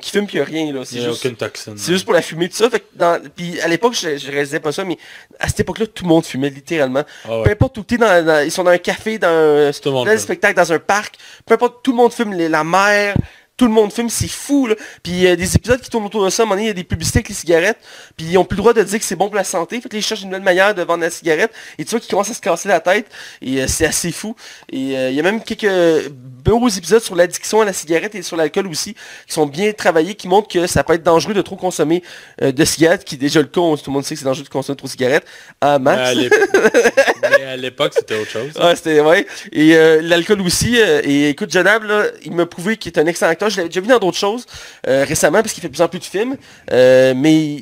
qui 0.00 0.10
fument, 0.10 0.26
puis 0.26 0.40
rien, 0.40 0.72
là. 0.72 0.82
Il 0.92 1.00
n'y 1.00 1.06
a 1.06 1.10
aucune 1.10 1.36
toxine. 1.36 1.74
C'est 1.76 1.92
juste 1.92 2.04
pour 2.04 2.14
la 2.14 2.22
fumer, 2.22 2.48
tout 2.48 2.56
ça. 2.56 2.70
Fait 2.70 2.80
que 2.80 2.86
dans, 2.94 3.20
puis 3.34 3.60
à 3.60 3.68
l'époque, 3.68 3.94
je, 3.94 4.16
je 4.16 4.30
réalisais 4.30 4.60
pas 4.60 4.72
ça, 4.72 4.84
mais 4.84 4.98
à 5.40 5.48
cette 5.48 5.60
époque-là, 5.60 5.86
tout 5.86 6.04
le 6.04 6.08
monde 6.08 6.24
fumait, 6.24 6.50
littéralement. 6.50 7.02
Ah 7.24 7.40
peu 7.44 7.50
importe 7.50 7.78
où 7.78 7.84
tu 7.84 7.94
es, 7.94 7.98
dans, 7.98 8.44
ils 8.44 8.50
sont 8.50 8.64
dans 8.64 8.70
un 8.70 8.78
café, 8.78 9.18
dans 9.18 9.28
un, 9.28 9.72
spectacle, 9.72 10.55
dans 10.56 10.72
un 10.72 10.78
parc, 10.78 11.16
peu 11.44 11.54
importe, 11.54 11.82
tout 11.82 11.92
le 11.92 11.98
monde 11.98 12.12
fume, 12.12 12.32
la 12.32 12.64
mer, 12.64 13.14
tout 13.56 13.66
le 13.66 13.72
monde 13.72 13.92
fume, 13.92 14.10
c'est 14.10 14.28
fou, 14.28 14.66
là. 14.66 14.74
Puis 15.02 15.12
il 15.12 15.20
y 15.20 15.28
a 15.28 15.34
des 15.34 15.56
épisodes 15.56 15.80
qui 15.80 15.88
tournent 15.88 16.04
autour 16.04 16.24
de 16.24 16.30
ça, 16.30 16.42
à 16.42 16.44
un 16.44 16.46
moment 16.46 16.56
donné, 16.56 16.66
il 16.66 16.68
y 16.68 16.70
a 16.70 16.74
des 16.74 16.84
publicités 16.84 17.18
avec 17.18 17.28
les 17.30 17.34
cigarettes, 17.34 17.78
puis 18.16 18.26
ils 18.26 18.36
ont 18.36 18.44
plus 18.44 18.56
le 18.56 18.62
droit 18.62 18.74
de 18.74 18.82
dire 18.82 18.98
que 18.98 19.04
c'est 19.04 19.16
bon 19.16 19.26
pour 19.26 19.36
la 19.36 19.44
santé, 19.44 19.80
fait 19.80 19.88
que 19.88 19.96
ils 19.96 20.02
cherchent 20.02 20.22
une 20.22 20.28
nouvelle 20.28 20.42
manière 20.42 20.74
de 20.74 20.82
vendre 20.82 21.00
la 21.00 21.10
cigarette, 21.10 21.52
et 21.78 21.84
tu 21.84 21.90
vois 21.90 22.00
qu'ils 22.00 22.10
commencent 22.10 22.30
à 22.30 22.34
se 22.34 22.40
casser 22.40 22.68
la 22.68 22.80
tête, 22.80 23.06
et 23.40 23.62
euh, 23.62 23.66
c'est 23.66 23.86
assez 23.86 24.12
fou. 24.12 24.36
Et 24.70 24.96
euh, 24.96 25.10
il 25.10 25.16
y 25.16 25.20
a 25.20 25.22
même 25.22 25.42
quelques 25.42 26.10
beaux 26.10 26.68
épisodes 26.68 27.02
sur 27.02 27.16
l'addiction 27.16 27.62
à 27.62 27.64
la 27.64 27.72
cigarette 27.72 28.14
et 28.14 28.22
sur 28.22 28.36
l'alcool 28.36 28.66
aussi, 28.66 28.94
qui 29.26 29.32
sont 29.32 29.46
bien 29.46 29.72
travaillés, 29.72 30.14
qui 30.14 30.28
montrent 30.28 30.48
que 30.48 30.66
ça 30.66 30.84
peut 30.84 30.92
être 30.92 31.02
dangereux 31.02 31.34
de 31.34 31.42
trop 31.42 31.56
consommer 31.56 32.02
euh, 32.42 32.52
de 32.52 32.64
cigarettes, 32.64 33.04
qui 33.04 33.14
est 33.14 33.18
déjà 33.18 33.40
le 33.40 33.46
cas, 33.46 33.60
tout 33.60 33.78
le 33.86 33.92
monde 33.92 34.04
sait 34.04 34.14
que 34.14 34.20
c'est 34.20 34.26
dangereux 34.26 34.44
de 34.44 34.50
consommer 34.50 34.76
trop 34.76 34.86
de 34.86 34.92
cigarettes, 34.92 35.26
à 35.62 35.78
max. 35.78 36.14
Mais 37.22 37.44
à 37.44 37.56
l'époque, 37.56 37.94
c'était 37.96 38.20
autre 38.20 38.30
chose. 38.30 38.52
Ouais, 38.60 38.76
c'était, 38.76 39.00
ouais. 39.00 39.26
Et 39.52 39.74
l'alcool 40.02 40.42
aussi, 40.42 40.76
et 40.76 41.30
écoute, 41.30 41.50
Jonab, 41.50 41.82
il 42.24 42.32
m'a 42.32 42.46
prouvé 42.46 42.76
qu'il 42.76 42.92
est 42.92 42.98
un 42.98 43.06
excellent 43.06 43.30
acteur, 43.30 43.45
je 43.48 43.58
l'avais 43.58 43.68
déjà 43.68 43.80
vu 43.80 43.88
dans 43.88 43.98
d'autres 43.98 44.16
choses 44.16 44.46
euh, 44.86 45.04
récemment 45.04 45.42
parce 45.42 45.52
qu'il 45.52 45.62
fait 45.62 45.68
de 45.68 45.74
plus 45.74 45.82
en 45.82 45.88
plus 45.88 45.98
de 45.98 46.04
films. 46.04 46.36
Euh, 46.72 47.14
mais 47.16 47.58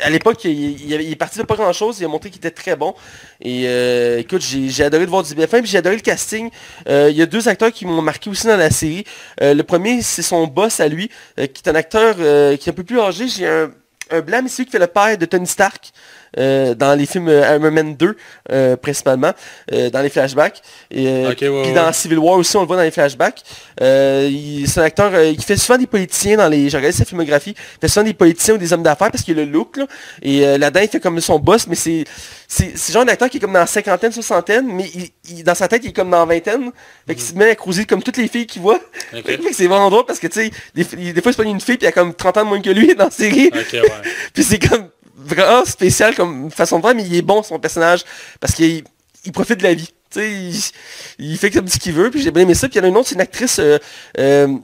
à 0.00 0.10
l'époque, 0.10 0.44
il, 0.44 0.92
est 0.92 1.16
parti 1.16 1.38
de 1.38 1.44
pas 1.44 1.54
grand 1.54 1.72
chose. 1.72 1.98
Il 2.00 2.04
a 2.04 2.08
montré 2.08 2.30
qu'il 2.30 2.38
était 2.38 2.50
très 2.50 2.76
bon. 2.76 2.94
Et 3.40 3.64
euh, 3.66 4.18
écoute, 4.18 4.42
j'ai 4.42 4.84
adoré 4.84 5.06
de 5.06 5.10
voir 5.10 5.22
du 5.22 5.34
BFM. 5.34 5.62
Puis 5.62 5.70
j'ai 5.70 5.78
adoré 5.78 5.96
le 5.96 6.02
casting. 6.02 6.50
il 6.88 7.16
y 7.16 7.22
a 7.22 7.26
deux 7.26 7.48
acteurs 7.48 7.72
qui 7.72 7.86
m'ont 7.86 8.02
marqué 8.02 8.30
aussi 8.30 8.46
dans 8.46 8.56
la 8.56 8.70
série. 8.70 9.04
le 9.40 9.62
premier, 9.62 10.02
c'est 10.02 10.22
son 10.22 10.46
boss 10.46 10.80
à 10.80 10.88
lui, 10.88 11.10
qui 11.36 11.42
est 11.42 11.68
un 11.68 11.74
acteur 11.74 12.16
qui 12.16 12.68
est 12.68 12.68
un 12.68 12.74
peu 12.74 12.84
plus 12.84 13.00
âgé. 13.00 13.28
J'ai 13.28 13.46
un, 13.46 13.70
un 14.10 14.20
blanc, 14.20 14.44
qui 14.44 14.66
fait 14.66 14.78
le 14.78 14.86
père 14.86 15.18
de 15.18 15.26
Tony 15.26 15.46
Stark. 15.46 15.92
Dans 16.36 16.98
les 16.98 17.06
films 17.06 17.28
Iron 17.28 17.70
Man 17.70 17.96
2, 17.96 18.76
principalement, 18.76 19.32
dans 19.70 20.02
les 20.02 20.10
flashbacks. 20.10 20.62
Et, 20.90 21.24
puis 21.36 21.72
dans 21.74 21.92
Civil 21.92 22.18
War 22.18 22.36
aussi, 22.38 22.56
on 22.56 22.62
le 22.62 22.66
voit 22.66 22.76
dans 22.76 22.82
les 22.82 22.90
flashbacks. 22.90 23.42
c'est 23.78 24.78
un 24.78 24.82
acteur 24.82 25.12
qui 25.36 25.44
fait 25.44 25.56
souvent 25.56 25.78
des 25.78 25.86
politiciens 25.86 26.36
dans 26.36 26.48
les... 26.48 26.68
J'ai 26.68 26.76
regardé 26.76 26.96
sa 26.96 27.04
filmographie. 27.04 27.54
Il 27.56 27.80
fait 27.80 27.88
souvent 27.88 28.04
des 28.04 28.14
politiciens 28.14 28.54
ou 28.54 28.58
des 28.58 28.72
hommes 28.72 28.82
d'affaires 28.82 29.10
parce 29.10 29.22
qu'il 29.24 29.38
a 29.38 29.44
le 29.44 29.50
look. 29.50 29.78
et 30.22 30.40
là-dedans, 30.58 30.80
il 30.82 30.88
fait 30.88 31.00
comme 31.00 31.20
son 31.20 31.38
boss, 31.38 31.66
mais 31.66 31.76
c'est 31.76 32.04
c'est 32.48 32.92
genre 32.92 33.02
un 33.02 33.08
acteur 33.08 33.28
qui 33.28 33.38
est 33.38 33.40
comme 33.40 33.52
dans 33.52 33.60
la 33.60 33.66
cinquantaine, 33.66 34.12
soixantaine, 34.12 34.66
mais 34.66 34.88
il, 35.28 35.42
dans 35.42 35.54
sa 35.54 35.66
tête, 35.68 35.82
il 35.84 35.90
est 35.90 35.92
comme 35.92 36.10
dans 36.10 36.24
la 36.24 36.34
vingtaine. 36.34 36.70
Fait 37.06 37.14
qu'il 37.14 37.24
se 37.24 37.34
met 37.34 37.50
à 37.50 37.54
cruiser 37.54 37.84
comme 37.84 38.02
toutes 38.02 38.16
les 38.16 38.28
filles 38.28 38.46
qu'il 38.46 38.62
voit. 38.62 38.78
que 39.12 39.52
c'est 39.52 39.66
vraiment 39.66 39.90
drôle 39.90 40.06
parce 40.06 40.18
que, 40.18 40.28
tu 40.28 40.44
sais, 40.44 40.50
des, 40.74 40.84
fois, 40.84 40.98
il 40.98 41.14
se 41.14 41.32
prend 41.32 41.42
une 41.42 41.60
fille, 41.60 41.76
puis 41.76 41.86
il 41.86 41.88
a 41.88 41.92
comme 41.92 42.14
30 42.14 42.36
ans 42.38 42.44
de 42.44 42.48
moins 42.48 42.60
que 42.60 42.70
lui 42.70 42.94
dans 42.94 43.06
la 43.06 43.10
série. 43.10 43.50
puis 44.34 44.44
c'est 44.44 44.58
comme 44.58 44.88
vraiment 45.26 45.64
spécial 45.64 46.14
comme 46.14 46.50
façon 46.50 46.76
de 46.76 46.82
voir, 46.82 46.94
mais 46.94 47.04
il 47.04 47.14
est 47.14 47.22
bon, 47.22 47.42
son 47.42 47.58
personnage, 47.58 48.04
parce 48.40 48.54
qu'il 48.54 48.84
il 49.24 49.32
profite 49.32 49.58
de 49.58 49.64
la 49.64 49.74
vie. 49.74 49.90
Il, 50.14 50.54
il, 51.18 51.36
fait 51.36 51.50
comme 51.50 51.68
ce 51.68 51.78
qu'il 51.78 51.92
veut, 51.92 52.10
puis 52.10 52.22
j'ai 52.22 52.30
bien 52.30 52.42
aimé 52.42 52.54
ça. 52.54 52.68
Puis 52.68 52.78
il 52.78 52.78
y 52.78 52.82
en 52.82 52.84
a 52.84 52.88
une 52.88 52.96
autre, 52.96 53.08
c'est 53.08 53.16
une 53.16 53.20
actrice... 53.20 53.58
Euh, 53.58 53.78
euh, 54.18 54.56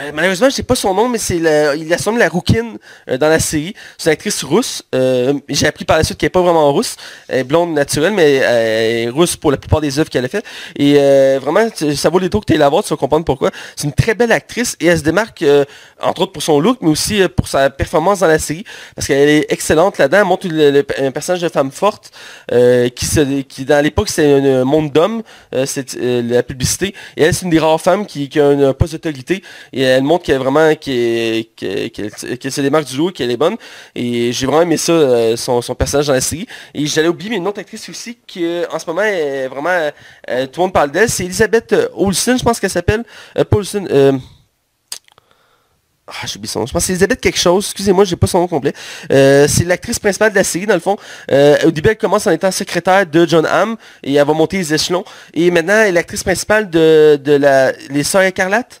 euh, 0.00 0.12
malheureusement, 0.14 0.48
je 0.48 0.54
sais 0.54 0.62
pas 0.62 0.76
son 0.76 0.94
nom, 0.94 1.08
mais 1.08 1.18
c'est 1.18 1.36
il 1.36 1.92
assume 1.92 2.18
la 2.18 2.28
rouquine 2.28 2.78
euh, 3.08 3.18
dans 3.18 3.28
la 3.28 3.40
série. 3.40 3.74
C'est 3.96 4.10
une 4.10 4.12
actrice 4.12 4.44
russe. 4.44 4.82
Euh, 4.94 5.34
j'ai 5.48 5.66
appris 5.66 5.84
par 5.84 5.96
la 5.96 6.04
suite 6.04 6.18
qu'elle 6.18 6.26
n'est 6.26 6.30
pas 6.30 6.42
vraiment 6.42 6.72
russe. 6.72 6.96
Elle 7.28 7.40
est 7.40 7.44
blonde 7.44 7.72
naturelle, 7.72 8.12
mais 8.12 8.34
elle 8.34 9.08
est 9.08 9.08
russe 9.08 9.36
pour 9.36 9.50
la 9.50 9.56
plupart 9.56 9.80
des 9.80 9.98
œuvres 9.98 10.08
qu'elle 10.08 10.24
a 10.24 10.28
faites. 10.28 10.44
Et 10.76 10.94
vraiment, 11.38 11.66
ça 11.96 12.10
vaut 12.10 12.18
les 12.18 12.30
tours 12.30 12.42
que 12.42 12.52
tu 12.52 12.54
es 12.54 12.58
la 12.58 12.68
voir, 12.68 12.84
tu 12.84 12.90
vas 12.90 12.96
comprendre 12.96 13.24
pourquoi. 13.24 13.50
C'est 13.76 13.86
une 13.86 13.92
très 13.92 14.14
belle 14.14 14.32
actrice 14.32 14.76
et 14.80 14.86
elle 14.86 14.98
se 14.98 15.02
démarque, 15.02 15.44
entre 16.00 16.22
autres 16.22 16.32
pour 16.32 16.42
son 16.42 16.60
look, 16.60 16.78
mais 16.80 16.90
aussi 16.90 17.22
pour 17.36 17.48
sa 17.48 17.70
performance 17.70 18.20
dans 18.20 18.26
la 18.26 18.38
série. 18.38 18.64
Parce 18.94 19.06
qu'elle 19.06 19.28
est 19.28 19.52
excellente 19.52 19.98
là-dedans. 19.98 20.18
Elle 20.18 20.24
montre 20.24 20.46
un 20.98 21.10
personnage 21.10 21.42
de 21.42 21.48
femme 21.48 21.70
forte 21.70 22.10
qui 22.48 23.64
dans 23.64 23.82
l'époque, 23.82 24.08
c'est 24.08 24.32
un 24.32 24.64
monde 24.64 24.92
d'hommes, 24.92 25.22
c'est 25.64 25.94
la 25.94 26.42
publicité. 26.42 26.94
Et 27.16 27.24
elle, 27.24 27.34
c'est 27.34 27.44
une 27.44 27.50
des 27.50 27.58
rares 27.58 27.80
femmes 27.80 28.06
qui, 28.06 28.30
a 28.38 28.46
un, 28.46 28.72
poste 28.72 28.92
d'autorité 28.92 29.42
elle 29.88 30.02
montre 30.02 30.24
qu'elle 30.24 30.38
vraiment 30.38 30.74
qu'elle 30.74 32.52
se 32.52 32.60
démarque 32.60 32.86
du 32.86 32.96
lot, 32.96 33.10
qu'elle 33.10 33.30
est 33.30 33.36
bonne. 33.36 33.56
Et 33.94 34.32
j'ai 34.32 34.46
vraiment 34.46 34.62
aimé 34.62 34.76
ça, 34.76 34.92
euh, 34.92 35.36
son, 35.36 35.60
personnage 35.74 36.06
dans 36.06 36.12
la 36.12 36.20
série. 36.20 36.46
Et 36.74 36.86
j'allais 36.86 37.08
oublier 37.08 37.36
une 37.36 37.46
autre 37.46 37.60
actrice 37.60 37.88
aussi 37.88 38.18
qui 38.26 38.44
euh, 38.44 38.64
en 38.70 38.78
ce 38.78 38.86
moment 38.86 39.02
est 39.02 39.48
vraiment 39.48 39.90
euh, 40.30 40.46
tout 40.46 40.60
le 40.60 40.66
monde 40.66 40.72
parle 40.72 40.90
d'elle. 40.90 41.08
C'est 41.08 41.24
Elisabeth 41.24 41.74
Olsen, 41.94 42.38
je 42.38 42.44
pense 42.44 42.60
qu'elle 42.60 42.70
s'appelle. 42.70 43.04
Paulson. 43.50 44.20
Ah, 46.10 46.26
j'ai 46.26 46.38
oublié 46.38 46.50
son 46.50 46.60
nom. 46.60 46.66
Je 46.66 46.72
pense 46.72 46.82
que 46.82 46.86
c'est 46.86 46.92
Elisabeth 46.94 47.20
quelque 47.20 47.38
chose. 47.38 47.66
Excusez-moi, 47.66 48.06
j'ai 48.06 48.16
pas 48.16 48.26
son 48.26 48.38
nom 48.38 48.48
complet. 48.48 48.72
c'est 49.10 49.64
l'actrice 49.64 49.98
principale 49.98 50.30
de 50.30 50.36
la 50.36 50.44
série, 50.44 50.66
dans 50.66 50.74
le 50.74 50.80
fond. 50.80 50.96
au 51.30 51.70
début, 51.70 51.90
elle 51.90 51.98
commence 51.98 52.26
en 52.26 52.30
étant 52.30 52.50
secrétaire 52.50 53.06
de 53.06 53.26
John 53.26 53.44
Hamm 53.44 53.76
et 54.02 54.14
elle 54.14 54.26
va 54.26 54.32
monter 54.32 54.56
les 54.56 54.72
échelons. 54.72 55.04
Et 55.34 55.50
maintenant, 55.50 55.80
elle 55.80 55.88
est 55.88 55.92
l'actrice 55.92 56.24
principale 56.24 56.70
de, 56.70 57.20
de 57.22 57.32
la, 57.32 57.72
Les 57.90 58.04
Sœurs 58.04 58.22
écarlates. 58.22 58.80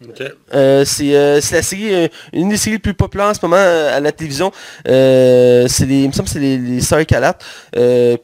Euh, 0.00 0.36
euh, 0.54 0.84
c'est 0.84 1.54
la 1.56 1.62
série, 1.62 1.92
euh, 1.92 2.08
une 2.32 2.48
des 2.50 2.56
séries 2.56 2.76
les 2.76 2.78
plus 2.78 2.94
populaires 2.94 3.26
en 3.26 3.34
ce 3.34 3.40
moment 3.42 3.56
à 3.56 3.98
la 3.98 4.12
télévision. 4.12 4.52
c'est 4.84 5.66
il 5.80 6.06
me 6.06 6.12
semble 6.12 6.28
que 6.28 6.34
c'est 6.34 6.38
les, 6.38 6.56
les 6.56 6.80
Sœurs 6.80 7.04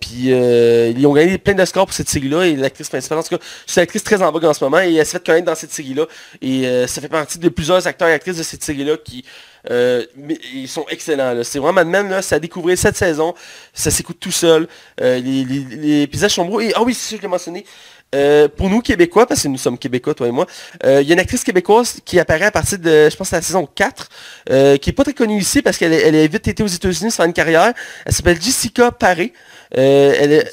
puis 0.01 0.29
ils 0.29 1.07
ont 1.07 1.13
gagné 1.13 1.37
plein 1.39 1.55
de 1.55 1.65
scores 1.65 1.87
pour 1.87 1.95
cette 1.95 2.09
série-là. 2.09 2.45
Et 2.45 2.55
l'actrice 2.55 2.89
principale, 2.89 3.19
en 3.19 3.23
tout 3.23 3.37
cas, 3.37 3.45
c'est 3.67 3.81
une 3.81 3.83
actrice 3.83 4.05
très 4.05 4.23
en 4.23 4.31
vogue 4.31 4.45
en 4.45 4.55
ce 4.55 4.63
moment. 4.63 4.81
Et 4.81 4.95
elle 4.95 5.05
s'est 5.07 5.19
fait 5.19 5.27
connaître 5.27 5.47
dans 5.47 5.55
cette 5.55 5.73
série-là. 5.73 6.07
Et 6.41 6.87
ça 6.87 7.01
fait 7.01 7.09
partie 7.09 7.39
de 7.39 7.49
plusieurs 7.49 7.85
acteurs 7.87 8.09
et 8.09 8.13
actrices 8.13 8.39
de 8.39 8.45
cette 8.45 8.63
série-là 8.63 8.97
qui 9.05 9.25
ils 9.69 10.69
sont 10.69 10.85
excellents. 10.91 11.43
C'est 11.43 11.59
vraiment 11.59 11.85
Mad 11.85 11.89
Men, 11.89 12.09
là, 12.09 12.23
ça 12.23 12.37
a 12.37 12.39
découvert 12.39 12.79
cette 12.79 12.97
saison. 12.97 13.35
Ça 13.73 13.91
s'écoute 13.91 14.19
tout 14.21 14.31
seul. 14.31 14.69
les, 15.01 15.21
les, 15.21 16.03
épisodes 16.03 16.31
sont 16.31 16.45
beaux. 16.45 16.61
Ah 16.75 16.83
oui, 16.83 16.95
c'est 16.95 17.09
sûr 17.09 17.17
que 17.17 17.23
je 17.23 17.27
l'ai 17.27 17.31
mentionné. 17.31 17.65
Euh, 18.15 18.49
pour 18.49 18.71
nous, 18.71 18.81
Québécois, 18.81 19.27
parce 19.27 19.43
que 19.43 19.49
nous 19.49 19.59
sommes 19.59 19.77
Québécois, 19.77 20.15
toi 20.15 20.29
et 20.29 20.31
moi, 20.31 20.47
euh, 20.85 21.03
il 21.03 21.09
y 21.09 21.11
a 21.11 21.15
une 21.15 21.21
actrice 21.21 21.43
québécoise 21.43 21.97
qui 22.05 22.21
apparaît 22.21 22.47
à 22.47 22.51
partir 22.51 22.79
de, 22.79 23.11
je 23.11 23.17
pense, 23.17 23.31
la 23.33 23.43
saison 23.43 23.69
4, 23.75 24.09
euh, 24.51 24.77
qui 24.77 24.91
est 24.91 24.93
pas 24.93 25.03
très 25.03 25.15
connue 25.15 25.39
ici 25.39 25.63
parce 25.63 25.77
qu'elle 25.77 25.93
elle 25.93 26.15
a 26.15 26.27
vite 26.27 26.47
été 26.47 26.63
aux 26.63 26.69
États-Unis 26.69 27.11
faire 27.11 27.27
une 27.27 27.33
carrière. 27.33 27.73
Elle 28.07 28.13
s'appelle 28.13 28.41
Jessica 28.41 28.93
Paré. 28.93 29.33
Elle, 29.77 30.49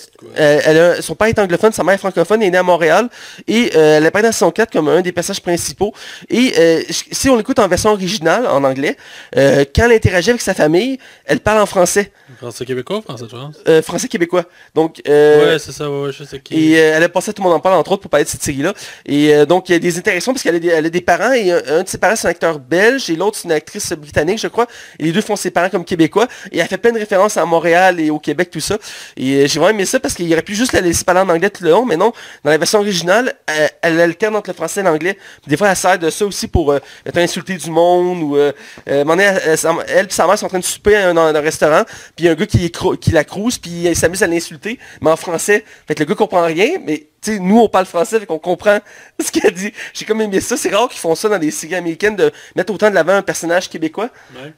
son 1.02 1.14
père 1.14 1.28
est 1.28 1.38
anglophone, 1.38 1.72
sa 1.72 1.84
mère 1.84 1.94
est 1.94 2.00
francophone, 2.00 2.42
elle 2.42 2.48
est 2.48 2.52
née 2.52 2.58
à 2.58 2.64
Montréal. 2.64 3.08
Et 3.48 3.76
elle 3.76 4.06
apparaît 4.06 4.24
dans 4.24 4.32
saison 4.32 4.50
4 4.50 4.72
comme 4.72 4.88
un 4.88 5.02
des 5.02 5.12
passages 5.12 5.42
principaux. 5.42 5.94
Et 6.30 6.88
si 6.90 7.30
on 7.30 7.36
l'écoute 7.36 7.60
en 7.60 7.68
version 7.68 7.92
originale, 7.92 8.48
en 8.48 8.64
anglais, 8.64 8.98
quand 9.36 9.84
elle 9.84 9.92
interagit 9.92 10.32
avec 10.32 10.42
sa 10.42 10.56
famille, 10.56 10.98
elle 11.26 11.40
parle 11.40 11.60
en 11.60 11.68
français. 11.68 12.12
Français 12.42 12.66
québécois 12.66 13.02
français 13.02 13.24
de 13.26 13.30
France 13.30 13.56
Français 13.84 14.08
québécois. 14.08 14.44
Donc, 14.76 15.02
ouais, 15.08 15.58
c'est 15.60 15.72
ça, 15.72 15.90
ouais, 15.90 16.12
je 16.12 16.24
sais 16.24 16.40
qui. 16.40 16.56
Et 16.56 16.74
elle 16.74 17.04
a 17.04 17.10
passé 17.10 17.34
tout 17.34 17.42
le 17.42 17.48
monde 17.48 17.58
en 17.58 17.60
parle, 17.60 17.76
entre 17.76 17.92
autres, 17.92 18.02
pour 18.02 18.12
parler 18.12 18.26
de 18.26 18.30
cette 18.30 18.44
série-là. 18.44 18.74
Et 19.06 19.46
donc, 19.46 19.70
il 19.70 19.74
y 19.74 19.76
a 19.76 19.80
des 19.80 19.98
interactions 19.98 20.34
parce 20.34 20.44
qu'elle 20.44 20.56
a, 20.70 20.78
a, 20.78 20.82
des 20.82 21.02
parents. 21.02 21.34
Et 21.34 21.52
un, 21.52 21.84
de 21.84 21.88
ses 21.88 21.98
parents, 21.98 22.16
c'est 22.16 22.28
un 22.28 22.32
acteur 22.32 22.60
belge. 22.60 23.10
Et 23.10 23.16
l'autre, 23.16 23.38
c'est 23.38 23.46
une 23.46 23.52
actrice 23.52 23.92
britannique, 23.94 24.40
je 24.40 24.48
crois. 24.48 24.68
Et 25.00 25.04
les 25.04 25.12
deux 25.12 25.22
font 25.22 25.36
ses 25.36 25.52
parents 25.52 25.70
comme 25.70 25.86
québécois. 25.86 26.28
Et 26.52 26.60
elle 26.60 26.68
fait 26.68 26.78
plein 26.78 26.92
de 26.92 27.00
références 27.00 27.38
à 27.38 27.46
Montréal 27.46 28.00
et 28.00 28.10
au 28.10 28.20
Québec, 28.20 28.50
tout 28.52 28.60
ça. 28.60 28.78
Et 29.18 29.48
j'ai 29.48 29.60
vraiment 29.60 29.78
aimé 29.78 29.86
ça 29.86 30.00
parce 30.00 30.14
qu'il 30.14 30.32
aurait 30.32 30.42
pu 30.42 30.56
juste 30.56 30.74
la 30.74 30.82
laisser 30.82 31.04
parler 31.04 31.22
en 31.22 31.30
anglais 31.30 31.50
tout 31.50 31.64
le 31.64 31.72
long, 31.72 31.86
mais 31.86 31.98
non, 31.98 32.12
dans 32.44 32.52
la 32.52 32.58
version 32.58 32.80
originale, 32.80 33.34
elle, 33.82 34.00
alterne 34.00 34.36
entre 34.36 34.50
le 34.50 34.56
français 34.56 34.82
et 34.82 34.84
l'anglais. 34.84 35.18
Des 35.48 35.58
fois, 35.58 35.70
elle 35.70 35.76
sert 35.76 36.00
de 36.00 36.10
ça 36.10 36.26
aussi 36.26 36.48
pour 36.48 36.72
euh, 36.72 36.80
insulter 37.16 37.56
du 37.56 37.70
monde 37.70 38.24
ou 38.24 38.38
euh, 38.38 38.52
euh 38.90 39.06
elle, 39.20 40.06
et 40.06 40.10
sa 40.10 40.26
mère 40.26 40.38
sont 40.38 40.46
en 40.46 40.50
train 40.50 40.60
de 40.60 40.64
souper 40.64 41.12
dans 41.14 41.22
un, 41.22 41.42
restaurant, 41.42 41.84
puis 42.16 42.30
a 42.32 42.34
un 42.34 42.38
gars 42.38 42.46
qui, 42.46 42.72
qui 43.00 43.12
la 43.12 43.24
crouse, 43.24 43.58
puis 43.58 43.72
il 43.72 43.96
s'amuse 43.96 44.24
à 44.24 44.28
l'insulter, 44.28 44.80
mais 45.02 45.12
en 45.12 45.16
français. 45.16 45.64
Fait 45.88 45.96
que 45.96 46.04
le 46.04 46.10
gars 46.10 46.16
comprend 46.16 46.46
rien, 46.46 46.78
mais 46.86 47.08
nous, 47.30 47.60
on 47.60 47.70
parle 47.70 47.86
français, 47.86 48.20
et 48.22 48.26
qu'on 48.26 48.40
comprend 48.40 48.80
ce 49.20 49.32
qu'elle 49.32 49.54
dit. 49.54 49.72
J'ai 49.94 50.06
comme 50.06 50.22
aimé 50.22 50.42
ça. 50.42 50.58
C'est 50.58 50.74
rare 50.74 50.90
qu'ils 50.90 51.00
font 51.00 51.16
ça 51.16 51.30
dans 51.30 51.38
des 51.38 51.52
séries 51.52 51.76
américaines, 51.76 52.16
de 52.16 52.32
mettre 52.56 52.74
autant 52.74 52.90
de 52.90 52.96
l'avant 52.96 53.14
un 53.14 53.22
personnage 53.22 53.70
québécois. 53.70 54.10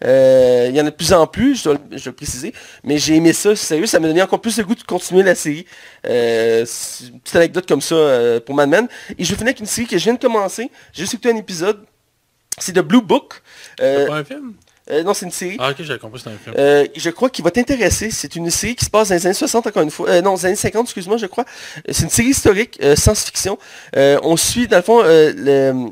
Euh, 0.04 0.68
il 0.70 0.76
y 0.76 0.82
en 0.82 0.86
a 0.86 0.92
de 0.92 0.96
plus 0.96 1.14
en 1.14 1.28
plus, 1.28 1.58
je 1.60 1.64
dois, 1.66 1.78
le 1.92 2.12
préciser. 2.12 2.54
Mais 2.84 2.98
j'ai 2.98 3.16
aimé 3.16 3.34
ça, 3.34 3.56
sérieux, 3.56 3.86
ça 3.86 4.00
m'a 4.00 4.08
donné 4.08 4.22
encore 4.22 4.42
plus 4.42 4.58
le 4.58 4.64
goût 4.64 4.76
de 4.76 4.84
continuer 4.84 5.24
la 5.24 5.36
série. 5.36 5.66
Euh, 6.08 6.66
une 7.02 7.20
petite 7.20 7.36
anecdote 7.36 7.68
comme 7.68 7.82
ça 7.82 7.96
euh, 7.96 8.40
pour 8.40 8.56
Mad 8.56 8.70
Men. 8.70 8.88
Et 9.18 9.24
je 9.24 9.30
vais 9.30 9.36
finir 9.36 9.50
avec 9.50 9.60
une 9.60 9.66
série 9.66 9.88
que 9.88 9.98
je 9.98 10.04
viens 10.04 10.14
de 10.14 10.20
commencer. 10.20 10.70
J'ai 10.94 11.04
juste 11.04 11.16
écouté 11.16 11.32
un 11.32 11.38
épisode. 11.38 11.84
C'est 12.60 12.74
de 12.74 12.82
Blue 12.82 13.02
Book. 13.02 13.42
C'est 13.80 14.06
pas 14.08 14.18
un 14.18 14.24
film? 14.24 14.54
Euh, 14.92 15.04
non, 15.04 15.14
c'est 15.14 15.26
une 15.26 15.32
série. 15.32 15.56
Ah, 15.60 15.72
ok, 15.72 15.78
j'avais 15.80 16.00
compris, 16.00 16.22
c'est 16.22 16.30
un 16.30 16.38
film. 16.38 16.56
Euh, 16.58 16.86
je 16.96 17.10
crois 17.10 17.30
qu'il 17.30 17.44
va 17.44 17.52
t'intéresser. 17.52 18.12
C'est 18.12 18.36
une 18.36 18.50
série 18.50 18.76
qui 18.76 18.86
se 18.86 18.90
passe 18.90 19.10
dans 19.10 19.16
les 19.16 19.26
années 19.26 19.34
60, 19.34 19.68
encore 19.68 19.84
une 19.84 19.92
fois. 19.92 20.10
Euh, 20.10 20.22
non, 20.22 20.32
dans 20.32 20.36
les 20.36 20.46
années 20.48 20.56
50, 20.56 20.88
excuse-moi, 20.88 21.18
je 21.18 21.26
crois. 21.28 21.46
C'est 21.90 22.04
une 22.04 22.10
série 22.10 22.30
historique, 22.30 22.80
science-fiction. 22.96 23.58
on 23.96 24.38
suit, 24.38 24.68
dans 24.68 24.78
le 24.78 24.84
fond, 24.84 25.02
le... 25.04 25.90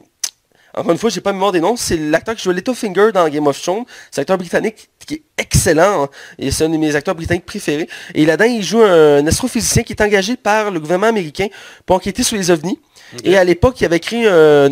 Encore 0.73 0.93
une 0.93 0.97
fois, 0.97 1.09
j'ai 1.09 1.19
pas 1.19 1.33
mémoire 1.33 1.51
des 1.51 1.59
noms. 1.59 1.75
C'est 1.75 1.97
l'acteur 1.97 2.33
qui 2.33 2.43
joue 2.43 2.51
Littlefinger 2.51 3.11
dans 3.13 3.27
Game 3.27 3.45
of 3.45 3.61
Thrones. 3.61 3.83
C'est 4.09 4.19
un 4.19 4.21
acteur 4.21 4.37
britannique 4.37 4.89
qui 5.05 5.15
est 5.15 5.23
excellent. 5.37 6.03
Hein. 6.03 6.09
Et 6.39 6.49
c'est 6.49 6.63
un 6.63 6.69
de 6.69 6.77
mes 6.77 6.95
acteurs 6.95 7.15
britanniques 7.15 7.45
préférés. 7.45 7.89
Et 8.15 8.25
là-dedans, 8.25 8.49
il 8.49 8.63
joue 8.63 8.81
un 8.81 9.25
astrophysicien 9.27 9.83
qui 9.83 9.91
est 9.91 10.01
engagé 10.01 10.37
par 10.37 10.71
le 10.71 10.79
gouvernement 10.79 11.07
américain 11.07 11.47
pour 11.85 11.97
enquêter 11.97 12.23
sur 12.23 12.37
les 12.37 12.51
ovnis. 12.51 12.79
Et 13.23 13.37
à 13.37 13.43
l'époque, 13.43 13.79
il 13.81 13.85
avait 13.85 13.99
créé 13.99 14.27
un, 14.27 14.69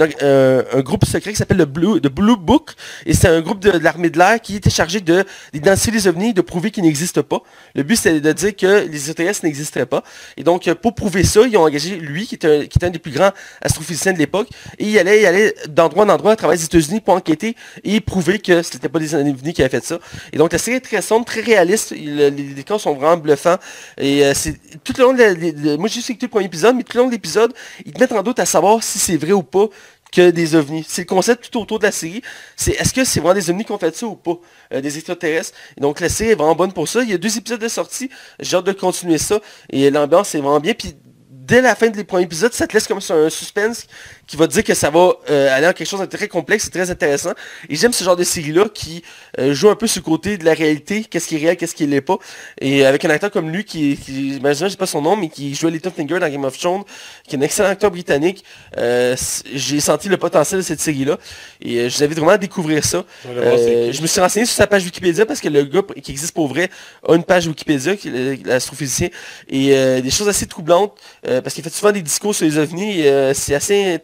groupe 0.82 1.06
secret 1.06 1.32
qui 1.32 1.38
s'appelle 1.38 1.58
le 1.58 1.65
Blue, 1.65 1.99
Blue 1.99 2.38
Book. 2.38 2.71
Et 3.06 3.13
c'est 3.13 3.28
un 3.28 3.41
groupe 3.41 3.60
de, 3.60 3.71
l'armée 3.71 4.10
de 4.10 4.17
l'air 4.17 4.39
qui 4.41 4.56
était 4.56 4.69
chargé 4.69 5.02
d'identifier 5.02 5.91
les 5.91 6.08
ovnis 6.08 6.34
de 6.34 6.41
prouver 6.41 6.71
qu'ils 6.71 6.84
n'existent 6.84 7.23
pas. 7.23 7.41
Le 7.75 7.84
but, 7.84 7.95
c'était 7.95 8.21
de 8.21 8.32
dire 8.32 8.56
que 8.56 8.88
les 8.88 8.95
extraterrestres 8.95 9.45
n'existeraient 9.45 9.86
pas. 9.86 10.04
Et 10.38 10.43
donc, 10.43 10.71
pour 10.75 10.95
prouver 10.95 11.23
ça, 11.23 11.41
ils 11.41 11.58
ont 11.58 11.63
engagé 11.63 11.97
lui, 11.97 12.28
qui 12.28 12.36
était 12.36 12.67
un, 12.82 12.89
des 12.89 12.99
plus 12.99 13.12
grands 13.12 13.32
astrophysiciens 13.62 14.13
de 14.13 14.17
l'époque. 14.17 14.47
Et 14.78 14.86
il 14.86 14.99
allait, 14.99 15.21
il 15.21 15.25
allait 15.25 15.56
d'endroit 15.67 16.06
en 16.06 16.10
endroit 16.10 16.34
à 16.34 16.36
travers 16.36 16.56
les 16.56 16.63
États-Unis 16.63 17.02
pour 17.02 17.13
enquêter 17.13 17.56
et 17.84 17.99
prouver 18.02 18.39
que 18.39 18.62
ce 18.62 18.73
n'était 18.73 18.89
pas 18.89 18.99
des 18.99 19.15
ovnis 19.15 19.54
qui 19.54 19.62
avaient 19.62 19.69
fait 19.69 19.86
ça. 19.86 19.99
Et 20.34 20.38
donc, 20.38 20.52
la 20.52 20.58
série 20.58 20.78
est 20.78 20.82
très 20.82 21.02
sombre, 21.02 21.25
très 21.25 21.41
réaliste. 21.41 21.91
les, 21.91 22.32
décors 22.32 22.80
sont 22.80 22.93
vraiment 22.93 23.17
bluffants. 23.17 23.58
Et 23.97 24.25
euh, 24.25 24.34
c'est 24.34 24.56
tout 24.84 24.93
le 24.97 25.04
long 25.04 25.13
de, 25.13 25.78
moi, 25.78 25.88
j'ai 25.88 25.95
juste 25.95 26.10
écouté 26.10 26.25
le 26.25 26.32
premier 26.32 26.45
épisode, 26.45 26.75
mais 26.75 26.84
tout 26.84 26.97
le 26.97 27.04
long 27.04 27.08
de 27.08 27.13
l'épisode, 27.13 27.54
ils 27.86 27.93
te 27.93 27.99
mettent 27.99 28.12
en 28.12 28.23
à 28.37 28.45
savoir 28.45 28.83
si 28.83 28.99
c'est 28.99 29.17
vrai 29.17 29.31
ou 29.31 29.43
pas 29.43 29.67
que 30.11 30.31
des 30.31 30.55
ovnis. 30.55 30.85
C'est 30.87 31.03
le 31.03 31.07
concept 31.07 31.49
tout 31.51 31.59
autour 31.61 31.79
de 31.79 31.83
la 31.85 31.91
série. 31.91 32.21
C'est 32.55 32.71
est-ce 32.71 32.93
que 32.93 33.03
c'est 33.03 33.19
vraiment 33.19 33.35
des 33.35 33.49
ovnis 33.49 33.63
qui 33.63 33.71
ont 33.71 33.77
fait 33.77 33.95
ça 33.95 34.07
ou 34.07 34.15
pas? 34.15 34.37
Euh, 34.73 34.81
Des 34.81 34.97
extraterrestres. 34.97 35.55
donc 35.77 35.99
la 35.99 36.09
série 36.09 36.31
est 36.31 36.35
vraiment 36.35 36.55
bonne 36.55 36.73
pour 36.73 36.87
ça. 36.87 37.03
Il 37.03 37.09
y 37.09 37.13
a 37.13 37.17
deux 37.17 37.37
épisodes 37.37 37.61
de 37.61 37.67
sortie. 37.67 38.09
J'ai 38.39 38.57
hâte 38.57 38.65
de 38.65 38.71
continuer 38.71 39.17
ça. 39.19 39.39
Et 39.69 39.89
l'ambiance 39.91 40.33
est 40.33 40.39
vraiment 40.39 40.59
bien. 40.59 40.73
Puis 40.73 40.95
dès 41.29 41.61
la 41.61 41.75
fin 41.75 41.89
des 41.89 42.03
premiers 42.03 42.23
épisodes, 42.23 42.53
ça 42.53 42.67
te 42.67 42.73
laisse 42.73 42.87
comme 42.87 43.01
ça 43.01 43.15
un 43.15 43.29
suspense 43.29 43.85
qui 44.29 44.37
va 44.37 44.45
dire 44.45 44.63
que 44.63 44.75
ça 44.75 44.91
va 44.91 45.13
euh, 45.31 45.57
aller 45.57 45.65
en 45.65 45.73
quelque 45.73 45.87
chose 45.87 46.01
de 46.01 46.05
très 46.05 46.27
complexe 46.27 46.67
et 46.67 46.69
très 46.69 46.91
intéressant. 46.91 47.31
Et 47.67 47.75
j'aime 47.75 47.91
ce 47.91 48.03
genre 48.03 48.15
de 48.15 48.23
série-là 48.23 48.65
qui 48.71 49.03
euh, 49.39 49.55
joue 49.55 49.69
un 49.69 49.75
peu 49.75 49.87
sur 49.87 50.01
le 50.01 50.05
côté 50.05 50.37
de 50.37 50.45
la 50.45 50.53
réalité, 50.53 51.03
qu'est-ce 51.03 51.27
qui 51.27 51.35
est 51.35 51.39
réel, 51.39 51.57
qu'est-ce 51.57 51.73
qui 51.73 51.87
l'est 51.87 51.99
pas. 51.99 52.17
Et 52.61 52.85
avec 52.85 53.03
un 53.05 53.09
acteur 53.09 53.31
comme 53.31 53.49
lui, 53.49 53.65
qui, 53.65 53.97
qui 53.97 54.39
je 54.39 54.67
sais 54.69 54.77
pas 54.77 54.85
son 54.85 55.01
nom, 55.01 55.15
mais 55.15 55.29
qui 55.29 55.55
jouait 55.55 55.71
Littlefinger 55.71 56.19
dans 56.19 56.29
Game 56.29 56.45
of 56.45 56.55
Thrones, 56.59 56.83
qui 57.27 57.35
est 57.35 57.39
un 57.39 57.41
excellent 57.41 57.69
acteur 57.69 57.89
britannique, 57.89 58.43
euh, 58.77 59.15
j'ai 59.51 59.79
senti 59.79 60.09
le 60.09 60.17
potentiel 60.17 60.59
de 60.59 60.65
cette 60.65 60.79
série-là. 60.79 61.17
Et 61.59 61.89
je 61.89 61.97
vous 61.97 62.03
invite 62.03 62.17
vraiment 62.17 62.33
à 62.33 62.37
découvrir 62.37 62.85
ça. 62.85 63.03
je 63.25 63.99
me 63.99 64.07
suis 64.07 64.21
renseigné 64.21 64.45
sur 64.45 64.55
sa 64.55 64.67
page 64.67 64.83
Wikipédia 64.83 65.25
parce 65.25 65.41
que 65.41 65.49
le 65.49 65.63
gars 65.63 65.81
qui 66.03 66.11
existe 66.11 66.35
pour 66.35 66.47
vrai 66.49 66.69
a 67.07 67.15
une 67.15 67.23
page 67.23 67.47
Wikipédia, 67.47 67.95
qui 67.95 68.09
est 68.09 68.45
l'astrophysicien, 68.45 69.09
et 69.49 70.01
des 70.01 70.11
choses 70.11 70.29
assez 70.29 70.45
troublantes, 70.45 70.93
parce 71.23 71.55
qu'il 71.55 71.63
fait 71.63 71.73
souvent 71.73 71.91
des 71.91 72.03
discours 72.03 72.35
sur 72.35 72.45
les 72.45 72.59
ovnis, 72.59 73.03
c'est 73.33 73.55
assez 73.55 73.99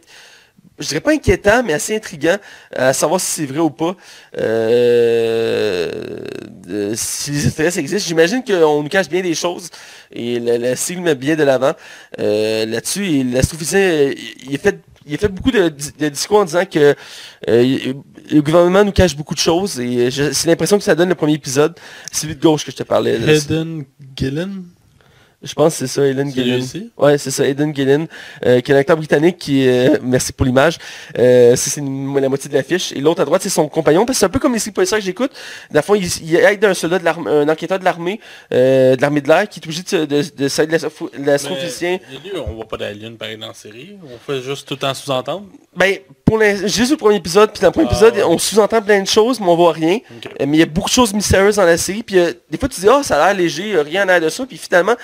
je 0.79 0.87
dirais 0.87 0.99
pas 0.99 1.11
inquiétant, 1.11 1.63
mais 1.63 1.73
assez 1.73 1.95
intriguant 1.95 2.37
à 2.75 2.93
savoir 2.93 3.21
si 3.21 3.31
c'est 3.31 3.45
vrai 3.45 3.59
ou 3.59 3.69
pas. 3.69 3.95
Euh, 4.37 6.25
si 6.95 7.31
les 7.31 7.47
intérêts 7.47 7.79
existent. 7.79 8.07
J'imagine 8.07 8.43
qu'on 8.43 8.83
nous 8.83 8.89
cache 8.89 9.07
bien 9.09 9.21
des 9.21 9.35
choses 9.35 9.69
et 10.11 10.39
la, 10.39 10.75
série 10.75 10.99
met 10.99 11.15
bien 11.15 11.35
de 11.35 11.43
l'avant 11.43 11.73
euh, 12.19 12.65
là-dessus. 12.65 13.05
Et 13.05 13.23
l'astrophysicien, 13.23 14.11
il, 14.49 14.55
a 14.55 14.57
fait, 14.57 14.79
il 15.05 15.17
fait 15.17 15.27
beaucoup 15.29 15.51
de, 15.51 15.69
discours 16.09 16.39
en 16.39 16.45
disant 16.45 16.65
que 16.65 16.95
euh, 17.47 17.93
le 18.31 18.41
gouvernement 18.41 18.83
nous 18.83 18.91
cache 18.91 19.15
beaucoup 19.15 19.35
de 19.35 19.39
choses 19.39 19.79
et 19.79 20.09
c'est 20.11 20.47
l'impression 20.47 20.77
que 20.77 20.83
ça 20.83 20.95
donne 20.95 21.09
le 21.09 21.15
premier 21.15 21.33
épisode. 21.33 21.75
C'est 22.11 22.27
lui 22.27 22.35
de 22.35 22.41
gauche 22.41 22.65
que 22.65 22.71
je 22.71 22.77
te 22.77 22.83
parlais. 22.83 23.17
Je 25.45 25.53
pense 25.53 25.73
que 25.73 25.79
c'est 25.79 25.93
ça, 25.93 26.05
Ellen 26.05 26.33
Gillen. 26.33 26.65
Ouais, 26.97 27.17
c'est 27.19 27.29
ça, 27.29 27.47
Eden 27.47 27.73
Gillen, 27.73 28.07
euh, 28.45 28.61
qui 28.61 28.71
est 28.71 28.75
un 28.75 28.77
acteur 28.79 28.97
britannique 28.97 29.37
qui 29.37 29.67
est... 29.67 30.01
merci 30.01 30.33
pour 30.33 30.45
l'image. 30.45 30.77
Euh, 31.17 31.55
c'est 31.55 31.79
la 31.79 32.29
moitié 32.29 32.49
de 32.49 32.55
l'affiche. 32.55 32.91
Et 32.93 32.99
l'autre 32.99 33.21
à 33.21 33.25
droite, 33.25 33.43
c'est 33.43 33.49
son 33.49 33.67
compagnon, 33.67 34.05
parce 34.05 34.17
que 34.17 34.19
c'est 34.21 34.25
un 34.25 34.29
peu 34.29 34.39
comme 34.39 34.53
les 34.53 34.59
séries 34.59 34.85
que 34.85 34.99
j'écoute. 35.01 35.31
Dans 35.71 35.79
le 35.79 35.83
fond, 35.83 35.95
il, 35.95 36.35
aide 36.35 36.65
un 36.65 36.73
soldat, 36.73 36.97
de 36.97 37.05
un 37.07 37.47
enquêteur 37.47 37.77
de 37.77 37.85
l'armée, 37.85 38.19
euh, 38.53 38.95
de 38.95 39.01
l'armée 39.01 39.21
de 39.21 39.27
l'air, 39.27 39.47
qui 39.47 39.59
est 39.59 39.65
obligé 39.65 39.83
de, 39.83 40.05
de, 40.05 40.21
de, 40.21 41.17
de 41.19 41.25
l'astrophysicien. 41.25 41.99
on 42.35 42.53
voit 42.53 42.67
pas 42.67 42.77
d'alien 42.77 43.15
pareil 43.15 43.37
dans 43.37 43.47
la 43.47 43.53
série. 43.53 43.97
On 44.03 44.17
fait 44.17 44.41
juste 44.41 44.67
tout 44.67 44.83
en 44.83 44.93
sous-entendre? 44.95 45.45
Ben, 45.75 45.97
pour 46.23 46.41
juste 46.41 46.91
le 46.91 46.97
premier 46.97 47.17
épisode, 47.17 47.51
puis 47.51 47.61
dans 47.61 47.67
le 47.67 47.73
premier 47.73 47.87
ah, 47.91 47.91
épisode, 47.91 48.23
on 48.25 48.37
sous-entend 48.39 48.81
plein 48.81 49.01
de 49.01 49.07
choses, 49.07 49.39
mais 49.39 49.47
on 49.47 49.55
voit 49.55 49.73
rien. 49.73 49.99
mais 50.39 50.45
il 50.47 50.55
y 50.55 50.63
a 50.63 50.65
beaucoup 50.65 50.89
de 50.89 50.93
choses 50.93 51.13
mystérieuses 51.13 51.57
dans 51.57 51.65
la 51.65 51.77
série. 51.77 52.01
Puis 52.01 52.15
des 52.49 52.57
fois, 52.57 52.67
tu 52.67 52.79
dis, 52.79 52.87
oh, 52.89 53.03
ça 53.03 53.23
a 53.23 53.27
l'air 53.27 53.43
léger, 53.43 53.79
rien 53.81 54.07
à 54.09 54.19
de 54.19 54.29
ça. 54.29 54.45
Puis 54.45 54.57
finalement, 54.57 54.95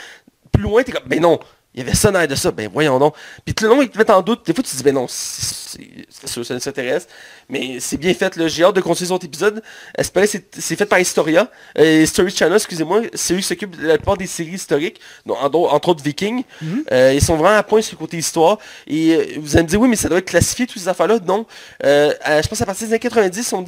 plus 0.61 0.69
loin, 0.69 0.83
t'es 0.83 0.91
comme, 0.91 1.07
ben 1.07 1.19
non, 1.19 1.39
il 1.73 1.79
y 1.79 1.83
avait 1.83 1.95
ça 1.95 2.11
dans 2.11 2.27
de 2.27 2.35
ça, 2.35 2.51
ben 2.51 2.69
voyons 2.71 2.99
donc. 2.99 3.15
Puis 3.45 3.55
tout 3.55 3.63
le 3.63 3.69
long, 3.69 3.81
il 3.81 3.89
te 3.89 3.97
met 3.97 4.09
en 4.11 4.21
doute. 4.21 4.45
Des 4.45 4.53
fois, 4.53 4.61
tu 4.61 4.71
te 4.71 4.75
dis, 4.75 4.83
ben 4.83 4.93
non, 4.93 5.05
c'est 5.07 6.27
sûr, 6.27 6.45
ça 6.45 6.53
ne 6.53 6.59
s'intéresse. 6.59 7.07
Mais 7.47 7.79
c'est 7.79 7.95
bien 7.95 8.13
fait, 8.13 8.35
là. 8.35 8.49
J'ai 8.49 8.63
hâte 8.65 8.75
de 8.75 8.81
continuer 8.81 9.07
cet 9.07 9.23
épisode. 9.23 9.63
c'est 9.97 10.75
fait 10.75 10.85
par 10.85 10.99
Historia. 10.99 11.49
Euh, 11.79 12.03
History 12.03 12.31
Channel, 12.31 12.57
excusez-moi. 12.57 13.03
C'est 13.13 13.33
eux 13.33 13.37
qui 13.37 13.43
s'occupent 13.43 13.79
de 13.79 13.87
la 13.87 13.97
plupart 13.97 14.17
des 14.17 14.27
séries 14.27 14.51
historiques, 14.51 14.99
entre 15.29 15.89
autres 15.89 16.03
Vikings. 16.03 16.43
Mm-hmm. 16.61 16.83
Euh, 16.91 17.13
ils 17.13 17.21
sont 17.21 17.37
vraiment 17.37 17.57
à 17.57 17.63
point 17.63 17.81
sur 17.81 17.95
le 17.95 17.99
côté 17.99 18.17
histoire. 18.17 18.57
Et 18.85 19.15
euh, 19.15 19.25
vous 19.39 19.55
allez 19.55 19.63
me 19.63 19.69
dire, 19.69 19.79
oui, 19.79 19.87
mais 19.87 19.95
ça 19.95 20.09
doit 20.09 20.17
être 20.17 20.27
classifié, 20.27 20.67
toutes 20.67 20.81
ces 20.81 20.89
affaires-là. 20.89 21.19
Non. 21.25 21.45
je 21.81 22.47
pense 22.49 22.59
à 22.59 22.65
partir 22.65 22.85
des 22.85 22.93
années 22.93 22.99
90, 22.99 23.37
ils 23.37 23.43
sont 23.45 23.63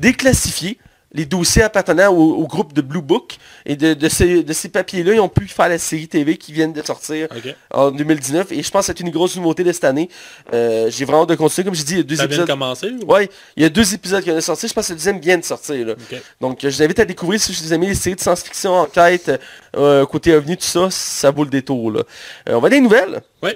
déclassifiés 0.00 0.78
les 1.12 1.24
dossiers 1.24 1.62
appartenant 1.62 2.12
au, 2.12 2.46
groupe 2.46 2.72
de 2.72 2.82
Blue 2.82 3.00
Book. 3.00 3.36
Et 3.64 3.76
de, 3.76 4.08
ces, 4.08 4.68
papiers-là, 4.68 5.14
ils 5.14 5.20
ont 5.20 5.28
pu 5.28 5.48
faire 5.48 5.68
la 5.68 5.78
série 5.78 6.08
TV 6.08 6.36
qui 6.36 6.52
vient 6.52 6.68
de 6.68 6.82
sortir 6.82 7.28
en 7.72 7.90
2019. 7.90 8.52
Et 8.52 8.62
je 8.62 8.70
pense 8.70 8.86
que 8.86 8.92
c'est 8.92 9.00
une 9.00 9.10
grosse 9.10 9.36
nouveauté 9.36 9.64
de 9.64 9.72
cette 9.72 9.84
année. 9.84 10.08
Euh, 10.52 10.90
j'ai 10.90 11.04
vraiment 11.04 11.26
de 11.26 11.34
continuer. 11.34 11.64
Comme 11.64 11.74
je 11.74 11.82
dis, 11.82 11.94
il 11.94 11.98
y 11.98 12.00
a 12.00 12.02
deux 12.02 12.14
épisodes. 12.14 12.30
Vient 12.30 12.44
de 12.44 12.50
commencer 12.50 12.92
Oui, 13.06 13.28
il 13.56 13.62
y 13.62 13.66
a 13.66 13.68
deux 13.68 13.94
épisodes 13.94 14.20
qui 14.20 14.26
viennent 14.26 14.36
de 14.36 14.42
sortir. 14.42 14.68
Je 14.68 14.74
pense 14.74 14.86
que 14.88 14.92
le 14.92 14.98
deuxième 14.98 15.20
vient 15.20 15.38
de 15.38 15.44
sortir. 15.44 15.96
Donc, 16.40 16.58
je 16.62 16.68
vous 16.68 16.82
invite 16.82 16.98
à 16.98 17.04
découvrir 17.04 17.40
si 17.40 17.52
vous 17.52 17.72
aimez 17.72 17.86
les 17.86 17.94
séries 17.94 18.16
de 18.16 18.20
science-fiction, 18.20 18.72
enquête, 18.74 19.40
euh, 19.76 20.04
côté 20.06 20.34
ovni, 20.34 20.56
tout 20.56 20.64
ça, 20.64 20.90
ça 20.90 21.30
vaut 21.30 21.44
le 21.44 21.50
détour. 21.50 21.90
Là. 21.90 22.02
Euh, 22.48 22.54
on 22.54 22.60
va 22.60 22.68
des 22.68 22.80
nouvelles? 22.80 23.22
Oui. 23.42 23.50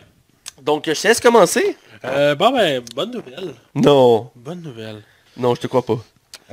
Donc, 0.62 0.84
je 0.86 1.00
te 1.00 1.08
laisse 1.08 1.20
commencer. 1.20 1.76
bon, 2.02 2.50
ben, 2.52 2.82
bonne 2.94 3.10
nouvelle. 3.10 3.54
Non. 3.74 4.30
Bonne 4.36 4.62
nouvelle. 4.62 5.02
Non, 5.36 5.54
je 5.54 5.60
te 5.60 5.66
crois 5.66 5.84
pas. 5.84 5.98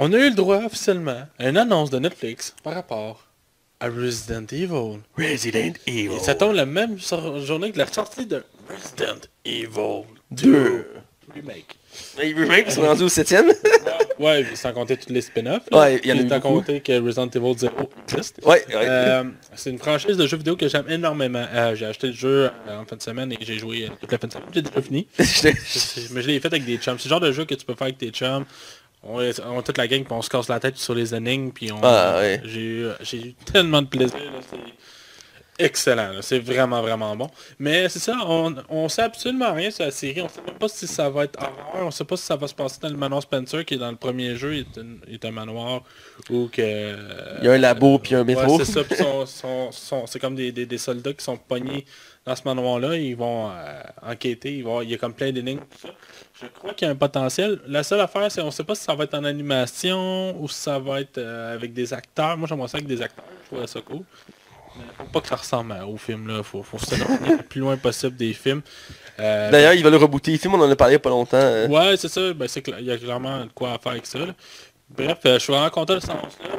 On 0.02 0.14
a 0.14 0.18
eu 0.18 0.30
le 0.30 0.36
droit 0.36 0.64
officiellement 0.64 1.28
à 1.38 1.50
une 1.50 1.58
annonce 1.58 1.90
de 1.90 2.00
Netflix 2.00 2.56
par 2.64 2.74
rapport 2.74 3.28
à 3.82 3.90
Resident 3.90 4.46
Evil. 4.50 5.02
Resident 5.18 5.74
Evil. 5.88 6.16
Et 6.16 6.20
ça 6.20 6.36
tombe 6.36 6.56
la 6.56 6.66
même 6.66 6.98
journée 6.98 7.74
que 7.74 7.78
la 7.78 7.86
sortie 7.86 8.26
de 8.26 8.42
Resident 8.70 9.20
Evil 9.44 10.06
2. 10.32 10.88
Remake. 11.36 11.76
Les 12.18 12.34
remakes 12.34 12.72
sont 12.72 12.82
rendus 12.82 13.04
au 13.04 13.08
7ème. 13.10 13.52
ouais, 14.20 14.46
sans 14.56 14.72
compter 14.72 14.96
tous 14.96 15.12
les 15.12 15.22
spin-offs. 15.22 15.64
Ouais, 15.72 16.00
il 16.02 16.10
y 16.10 16.14
en 16.14 16.18
a 16.18 16.22
eu 16.22 16.30
Sans 16.30 16.40
compter 16.40 16.80
que 16.80 17.00
Resident 17.00 17.28
Evil 17.28 17.58
0 17.58 17.74
existe. 18.08 18.40
Ouais, 18.46 18.66
euh, 18.74 19.26
c'est 19.54 19.70
une 19.70 19.80
franchise 19.80 20.16
de 20.16 20.26
jeux 20.26 20.38
vidéo 20.38 20.56
que 20.56 20.70
j'aime 20.70 20.86
énormément. 20.90 21.46
Euh, 21.54 21.76
j'ai 21.76 21.86
acheté 21.86 22.08
le 22.08 22.14
jeu 22.14 22.50
euh, 22.68 22.80
en 22.80 22.86
fin 22.86 22.96
de 22.96 23.02
semaine 23.02 23.34
et 23.34 23.38
j'ai 23.42 23.58
joué 23.60 23.90
toute 24.00 24.12
la 24.12 24.18
fin 24.18 24.28
de 24.28 24.34
semaine. 24.34 24.50
J'ai 24.54 24.62
déjà 24.62 24.82
fini. 24.82 25.08
mais 25.20 25.26
je 26.22 26.28
l'ai 26.28 26.40
fait 26.40 26.48
avec 26.48 26.66
des 26.66 26.78
chums. 26.78 26.98
C'est 26.98 27.10
le 27.10 27.10
genre 27.10 27.20
de 27.20 27.32
jeu 27.34 27.46
que 27.46 27.56
tu 27.56 27.66
peux 27.66 27.76
faire 27.76 27.88
avec 27.88 27.98
tes 27.98 28.12
chums. 28.12 28.46
On 29.04 29.22
est, 29.22 29.34
toute 29.64 29.78
la 29.78 29.88
gang, 29.88 30.04
puis 30.04 30.14
on 30.14 30.22
se 30.22 30.30
casse 30.30 30.50
la 30.50 30.60
tête 30.60 30.78
sur 30.78 30.94
les 30.94 31.16
énigmes, 31.16 31.52
puis 31.52 31.72
on, 31.72 31.80
ah, 31.84 32.22
j'ai, 32.44 32.60
eu, 32.60 33.34
tellement 33.46 33.82
de 33.82 33.88
plaisir. 33.88 34.20
c'est 34.50 34.58
excellent, 35.60 36.12
c'est 36.22 36.40
vraiment, 36.40 36.82
vraiment 36.82 37.16
bon. 37.16 37.30
Mais 37.60 37.90
c'est 37.90 38.00
ça, 38.00 38.16
on, 38.26 38.56
on 38.70 38.90
sait 38.90 39.04
absolument 39.04 39.54
rien 39.54 39.70
sur 39.70 39.86
la 39.86 39.92
série. 39.92 40.22
On 40.22 40.30
sait 40.30 40.42
même 40.46 40.56
pas 40.56 40.70
si 40.70 40.88
ça 40.88 41.10
va 41.10 41.26
être 41.26 41.38
horreur, 41.40 41.88
on 41.88 41.92
sait 41.92 42.06
pas 42.06 42.18
si 42.18 42.24
ça 42.24 42.36
va 42.36 42.48
se 42.48 42.56
passer 42.56 42.80
dans 42.82 42.90
le 42.90 42.98
manoir 42.98 43.22
Spencer, 43.22 43.66
qui 43.66 43.76
est 43.76 43.78
dans 43.78 43.92
le 43.92 43.98
premier 43.98 44.36
jeu, 44.36 44.56
il 44.56 44.66
est, 45.14 45.26
un, 45.26 45.32
manoir, 45.32 45.84
ou 46.30 46.48
que... 46.52 46.96
il 47.40 47.46
y 47.46 47.48
a 47.48 47.52
un 47.54 47.58
labo, 47.58 48.00
puis 48.00 48.16
un 48.16 48.24
métro. 48.24 48.58
c'est 48.64 48.72
ça, 48.72 48.82
c'est 50.08 50.20
comme 50.20 50.36
des, 50.36 50.52
des, 50.52 50.78
soldats 50.78 51.14
qui 51.14 51.24
sont 51.24 51.38
pognés 51.38 51.86
dans 52.30 52.36
ce 52.36 52.44
manoir-là, 52.46 52.96
ils 52.96 53.16
vont 53.16 53.50
euh, 53.50 53.82
enquêter, 54.04 54.58
ils 54.58 54.64
vont, 54.64 54.82
il 54.82 54.92
y 54.92 54.94
a 54.94 54.98
comme 54.98 55.14
plein 55.14 55.32
d'énigmes, 55.32 55.62
tout 55.62 55.88
ça. 55.88 55.94
Je 56.40 56.48
crois 56.48 56.74
qu'il 56.74 56.86
y 56.86 56.90
a 56.90 56.94
un 56.94 56.96
potentiel. 56.96 57.60
La 57.68 57.82
seule 57.82 58.02
affaire, 58.02 58.32
c'est 58.32 58.42
on 58.42 58.52
sait 58.52 58.64
pas 58.64 58.76
si 58.76 58.84
ça 58.84 58.94
va 58.94 59.06
être 59.06 59.16
en 59.16 59.24
animation 59.24 60.40
ou 60.40 60.48
si 60.48 60.60
ça 60.62 60.78
va 60.78 61.02
être 61.02 61.18
euh, 61.18 61.56
avec 61.56 61.74
des 61.74 61.92
acteurs. 61.92 62.38
Moi, 62.38 62.48
j'aimerais 62.48 62.68
ça 62.68 62.78
avec 62.78 62.88
des 62.88 63.02
acteurs. 63.02 63.26
Je 63.44 63.56
trouve 63.56 63.66
ça 63.66 63.82
cool. 63.82 64.04
Mais 64.78 64.84
faut 64.96 65.06
pas 65.06 65.22
que 65.22 65.28
ça 65.28 65.36
ressemble 65.38 65.76
au 65.88 65.98
film. 65.98 66.28
Là. 66.28 66.44
Faut, 66.44 66.62
faut 66.62 66.78
se 66.78 66.96
le 66.96 67.42
plus 67.44 67.62
loin 67.62 67.76
possible 67.78 68.16
des 68.16 68.34
films. 68.34 68.62
Euh, 69.20 69.50
D'ailleurs, 69.50 69.74
il 69.74 69.84
va 69.84 69.90
le 69.90 69.98
rebooter. 69.98 70.32
Les 70.32 70.38
films, 70.38 70.54
on 70.54 70.62
en 70.62 70.70
a 70.70 70.76
parlé 70.76 70.94
il 70.94 70.98
a 70.98 71.00
pas 71.00 71.10
longtemps. 71.10 71.38
Hein. 71.38 71.68
Ouais, 71.68 71.98
c'est 71.98 72.10
ça. 72.10 72.32
Ben, 72.34 72.48
il 72.80 72.86
y 72.86 72.92
a 72.92 72.98
clairement 72.98 73.46
de 73.46 73.52
quoi 73.52 73.78
faire 73.80 73.94
avec 73.94 74.06
ça. 74.06 74.20
Bref, 74.90 75.18
euh, 75.26 75.34
je 75.34 75.40
suis 75.40 75.52
vraiment 75.52 75.70
content 75.72 75.96
de 75.96 76.00
ce 76.00 76.08
sens-là. 76.08 76.50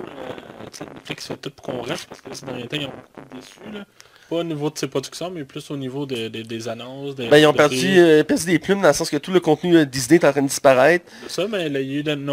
Netflix 0.95 1.27
fait 1.27 1.37
tout 1.37 1.51
pour 1.51 1.67
qu'on 1.67 1.83
reste 1.83 2.07
parce 2.07 2.21
que 2.21 2.35
ces 2.35 2.45
derniers 2.45 2.67
temps, 2.67 2.77
ils 2.77 2.87
ont 2.87 2.93
beaucoup 3.15 3.35
déçu. 3.35 3.73
Là. 3.73 3.85
Pas 4.31 4.37
au 4.37 4.45
niveau 4.45 4.71
de 4.71 4.79
ses 4.79 4.87
productions, 4.87 5.29
mais 5.29 5.43
plus 5.43 5.69
au 5.73 5.77
niveau 5.77 6.07
des 6.07 6.69
annonces. 6.69 7.17
ben, 7.17 7.37
ils 7.37 7.47
ont 7.47 7.51
euh, 7.51 8.23
perdu, 8.23 8.45
des 8.47 8.59
plumes 8.61 8.81
dans 8.81 8.89
le 8.89 8.95
sens 8.95 9.11
que 9.11 9.17
tout 9.17 9.33
le 9.33 9.41
contenu 9.41 9.77
euh, 9.77 9.85
Disney 9.85 10.21
est 10.21 10.25
en 10.25 10.31
train 10.31 10.43
de 10.43 10.47
disparaître. 10.47 11.05
Ça, 11.27 11.49
mais 11.49 11.67
il 11.67 11.73
y 11.73 11.77
a 11.77 11.81
eu 11.81 12.05
une, 12.09 12.31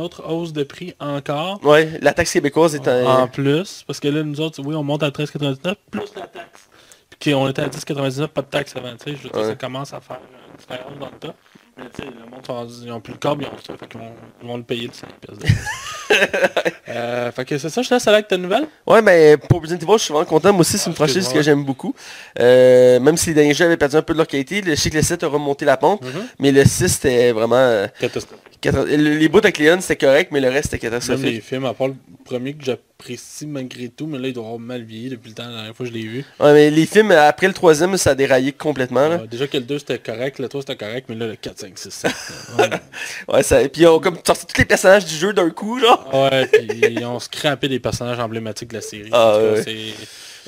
autre 0.00 0.22
hausse 0.24 0.52
de 0.52 0.62
prix 0.62 0.94
encore. 1.00 1.58
Ouais, 1.64 1.98
la 2.00 2.12
taxe 2.12 2.32
québécoise 2.32 2.76
est 2.76 2.86
en... 2.86 3.22
En 3.22 3.26
plus, 3.26 3.82
parce 3.86 3.98
que 3.98 4.06
là, 4.06 4.22
nous 4.22 4.40
autres, 4.40 4.62
oui, 4.62 4.76
on 4.76 4.84
monte 4.84 5.02
à 5.02 5.10
13,99 5.10 5.74
plus 5.90 6.14
la 6.14 6.28
taxe. 6.28 6.68
Puis 7.18 7.34
on 7.34 7.48
était 7.48 7.62
à 7.62 7.68
10,99, 7.68 8.28
pas 8.28 8.42
de 8.42 8.46
taxe 8.46 8.76
avant, 8.76 8.96
tu 8.96 9.10
sais. 9.10 9.16
Je 9.16 9.24
veux 9.24 9.30
dire, 9.30 9.44
ça 9.44 9.54
commence 9.56 9.92
à 9.92 10.00
faire 10.00 10.20
une 10.50 10.56
différence 10.56 10.98
dans 11.00 11.06
le 11.06 11.18
tas. 11.18 11.34
Mais 11.76 11.84
tu 11.94 12.02
sais, 12.02 12.08
le 12.08 12.30
monde, 12.30 12.70
ils 12.84 12.92
ont 12.92 13.00
plus 13.00 13.14
le 13.14 13.18
corps, 13.18 13.36
ils 13.40 13.46
ont 13.46 13.50
ça, 13.66 13.76
fait 13.76 13.88
qu'ils 13.88 14.00
vont, 14.00 14.12
ils 14.42 14.48
vont 14.48 14.56
le 14.58 14.62
payer 14.62 14.88
de 14.88 14.94
5 14.94 15.08
pièces. 15.20 15.52
euh, 16.88 17.32
fait 17.32 17.44
que 17.44 17.58
c'est 17.58 17.68
ça, 17.68 17.82
je 17.82 17.88
te 17.88 17.94
laisse 17.94 18.06
avec 18.06 18.28
ta 18.28 18.36
nouvelle. 18.36 18.66
Ouais, 18.86 19.02
mais 19.02 19.36
pour 19.36 19.60
Resident 19.62 19.80
Evil, 19.80 19.98
je 19.98 20.04
suis 20.04 20.12
vraiment 20.12 20.28
content. 20.28 20.52
Moi 20.52 20.60
aussi, 20.60 20.78
c'est 20.78 20.90
une 20.90 20.96
franchise 20.96 21.28
que 21.28 21.42
j'aime 21.42 21.64
beaucoup. 21.64 21.94
Euh, 22.38 23.00
même 23.00 23.16
si 23.16 23.28
les 23.28 23.34
derniers 23.34 23.54
jeux 23.54 23.66
avaient 23.66 23.76
perdu 23.76 23.96
un 23.96 24.02
peu 24.02 24.12
de 24.12 24.18
leur 24.18 24.26
qualité, 24.26 24.62
je 24.64 24.74
sais 24.74 24.90
que 24.90 24.96
le 24.96 25.02
7 25.02 25.22
a 25.24 25.28
remonté 25.28 25.64
la 25.64 25.76
pente, 25.76 26.02
mm-hmm. 26.02 26.22
mais 26.38 26.52
le 26.52 26.64
6, 26.64 26.88
c'était 26.88 27.32
vraiment... 27.32 27.56
Euh, 27.56 27.86
Catastrophique. 28.00 28.52
Les 28.64 29.28
bouts 29.28 29.38
avec 29.38 29.58
Leon, 29.58 29.80
c'était 29.80 30.06
correct, 30.06 30.30
mais 30.30 30.40
le 30.40 30.48
reste, 30.48 30.70
c'était 30.70 30.78
catastrophique. 30.78 31.24
Même 31.24 31.34
les 31.34 31.40
films, 31.40 31.64
à 31.64 31.74
part 31.74 31.88
le 31.88 31.96
premier 32.24 32.54
que 32.54 32.64
j'apprécie 32.64 33.46
malgré 33.46 33.88
tout, 33.88 34.06
mais 34.06 34.18
là, 34.18 34.28
il 34.28 34.34
doit 34.34 34.44
avoir 34.44 34.60
mal 34.60 34.82
vieilli 34.84 35.08
depuis 35.08 35.30
le 35.30 35.34
temps, 35.34 35.46
la 35.46 35.56
dernière 35.56 35.74
fois 35.74 35.84
que 35.84 35.90
je 35.90 35.96
l'ai 35.96 36.06
vu. 36.06 36.24
Ouais, 36.38 36.52
mais 36.52 36.70
les 36.70 36.86
films, 36.86 37.10
après 37.10 37.48
le 37.48 37.54
troisième, 37.54 37.96
ça 37.96 38.10
a 38.10 38.14
déraillé 38.14 38.52
complètement. 38.52 39.08
Là. 39.08 39.18
déjà 39.28 39.48
que 39.48 39.56
le 39.56 39.64
2, 39.64 39.78
c'était 39.80 39.98
correct, 39.98 40.38
le 40.38 40.48
3, 40.48 40.60
c'était 40.60 40.76
correct, 40.76 41.06
mais 41.08 41.16
là, 41.16 41.26
le 41.26 41.34
4, 41.34 41.58
5, 41.58 41.76
6, 41.76 41.90
7. 41.90 42.12
ouais, 43.28 43.42
ça... 43.42 43.62
Et 43.62 43.68
puis, 43.68 43.82
ils 43.82 43.88
ont 43.88 43.98
comme 43.98 44.18
sorti 44.24 44.46
tous 44.46 44.58
les 44.58 44.64
personnages 44.64 45.06
du 45.06 45.14
jeu 45.14 45.32
d'un 45.32 45.50
coup, 45.50 45.80
genre. 45.80 46.01
Ouais, 46.12 46.46
puis 46.46 46.68
ils 46.90 47.04
ont 47.04 47.20
scrappé 47.20 47.68
des 47.68 47.80
personnages 47.80 48.18
emblématiques 48.18 48.68
de 48.68 48.74
la 48.74 48.80
série. 48.80 49.10
Ah, 49.12 49.38
ouais. 49.38 49.94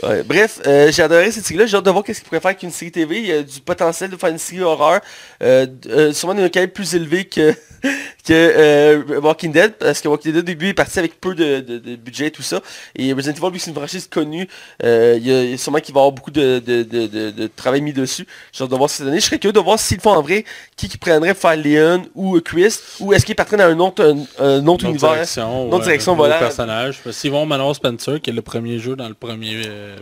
Ouais, 0.03 0.23
bref, 0.25 0.61
euh, 0.67 0.91
j'ai 0.91 1.03
adoré 1.03 1.31
cette 1.31 1.45
série-là. 1.45 1.67
J'ai 1.67 1.77
hâte 1.77 1.85
de 1.85 1.91
voir 1.91 2.03
qu'est-ce 2.03 2.21
qu'il 2.21 2.29
pourrait 2.29 2.41
faire 2.41 2.49
avec 2.49 2.63
une 2.63 2.71
série 2.71 2.91
TV. 2.91 3.21
Il 3.21 3.27
y 3.27 3.33
a 3.33 3.43
du 3.43 3.61
potentiel 3.61 4.11
de 4.11 4.17
faire 4.17 4.31
une 4.31 4.39
série 4.39 4.63
horreur. 4.63 5.01
Euh, 5.43 5.67
euh, 5.87 6.13
sûrement 6.13 6.35
d'une 6.35 6.51
qualité 6.51 6.73
plus 6.73 6.95
élevée 6.95 7.27
que 7.27 7.55
que 8.27 8.33
euh, 8.33 9.21
Walking 9.21 9.53
Dead, 9.53 9.75
parce 9.75 10.01
que 10.01 10.09
Walking 10.09 10.33
Dead 10.33 10.41
au 10.41 10.45
début 10.45 10.69
est 10.69 10.75
parti 10.75 10.99
avec 10.99 11.21
peu 11.21 11.35
de, 11.35 11.61
de, 11.61 11.79
de 11.79 11.97
budget 11.97 12.29
et 12.29 12.31
tout 12.31 12.43
ça. 12.43 12.61
Et 12.97 13.13
Resident 13.13 13.35
Evil, 13.35 13.53
vu 13.53 13.59
que 13.59 13.65
c'est 13.65 13.71
une 13.71 13.77
franchise 13.77 14.09
connue, 14.09 14.49
euh, 14.83 15.17
il 15.19 15.27
y, 15.27 15.55
a 15.55 15.57
sûrement 15.59 15.81
qu'il 15.81 15.95
va 15.95 16.01
y 16.01 16.03
avoir 16.03 16.13
beaucoup 16.13 16.31
de, 16.31 16.59
de, 16.61 17.47
travail 17.49 17.83
mis 17.83 17.93
dessus. 17.93 18.27
Hâte 18.59 18.71
de 18.71 18.77
voir 18.77 18.89
ce 18.89 19.03
que 19.03 19.15
Je 19.15 19.21
serais 19.21 19.39
curieux 19.39 19.53
de 19.53 19.61
voir 19.61 19.79
s'ils 19.79 20.01
font 20.01 20.13
en 20.13 20.23
vrai 20.23 20.45
qui 20.77 20.89
qui 20.89 20.99
prendrait 20.99 21.35
faire 21.35 21.57
Leon 21.57 22.07
ou 22.15 22.41
Chris, 22.41 22.77
ou 23.01 23.13
est-ce 23.13 23.27
qu'ils 23.27 23.37
partraient 23.37 23.57
dans 23.57 23.65
un 23.65 23.79
autre, 23.79 24.17
un, 24.39 24.67
autre 24.67 24.85
univers? 24.85 25.11
Direction, 25.11 26.15
voilà. 26.15 26.39
personnage. 26.39 27.01
S'ils 27.11 27.31
vont 27.31 27.47
Manor 27.47 27.75
Spencer, 27.75 28.21
qui 28.21 28.31
est 28.31 28.35
le 28.35 28.43
premier 28.43 28.79
jeu 28.79 28.97
dans 28.97 29.09
le 29.09 29.15
premier... 29.15 29.63
Euh, 29.67 29.97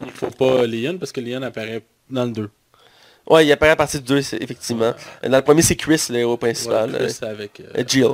il 0.00 0.06
ne 0.06 0.12
faut 0.12 0.30
pas 0.30 0.66
Leon, 0.66 0.96
parce 0.98 1.12
que 1.12 1.20
Leon 1.20 1.42
apparaît 1.42 1.82
dans 2.08 2.24
le 2.24 2.30
2. 2.30 2.50
Ouais, 3.30 3.46
il 3.46 3.52
apparaît 3.52 3.72
à 3.72 3.76
partir 3.76 4.00
du 4.00 4.06
2, 4.06 4.18
effectivement. 4.40 4.92
Dans 5.22 5.36
le 5.36 5.42
premier, 5.42 5.62
c'est 5.62 5.76
Chris, 5.76 6.06
le 6.10 6.16
héros 6.16 6.36
principal. 6.36 6.92
Chris 6.92 7.18
avec... 7.22 7.60
Euh, 7.60 7.84
Jill. 7.86 8.08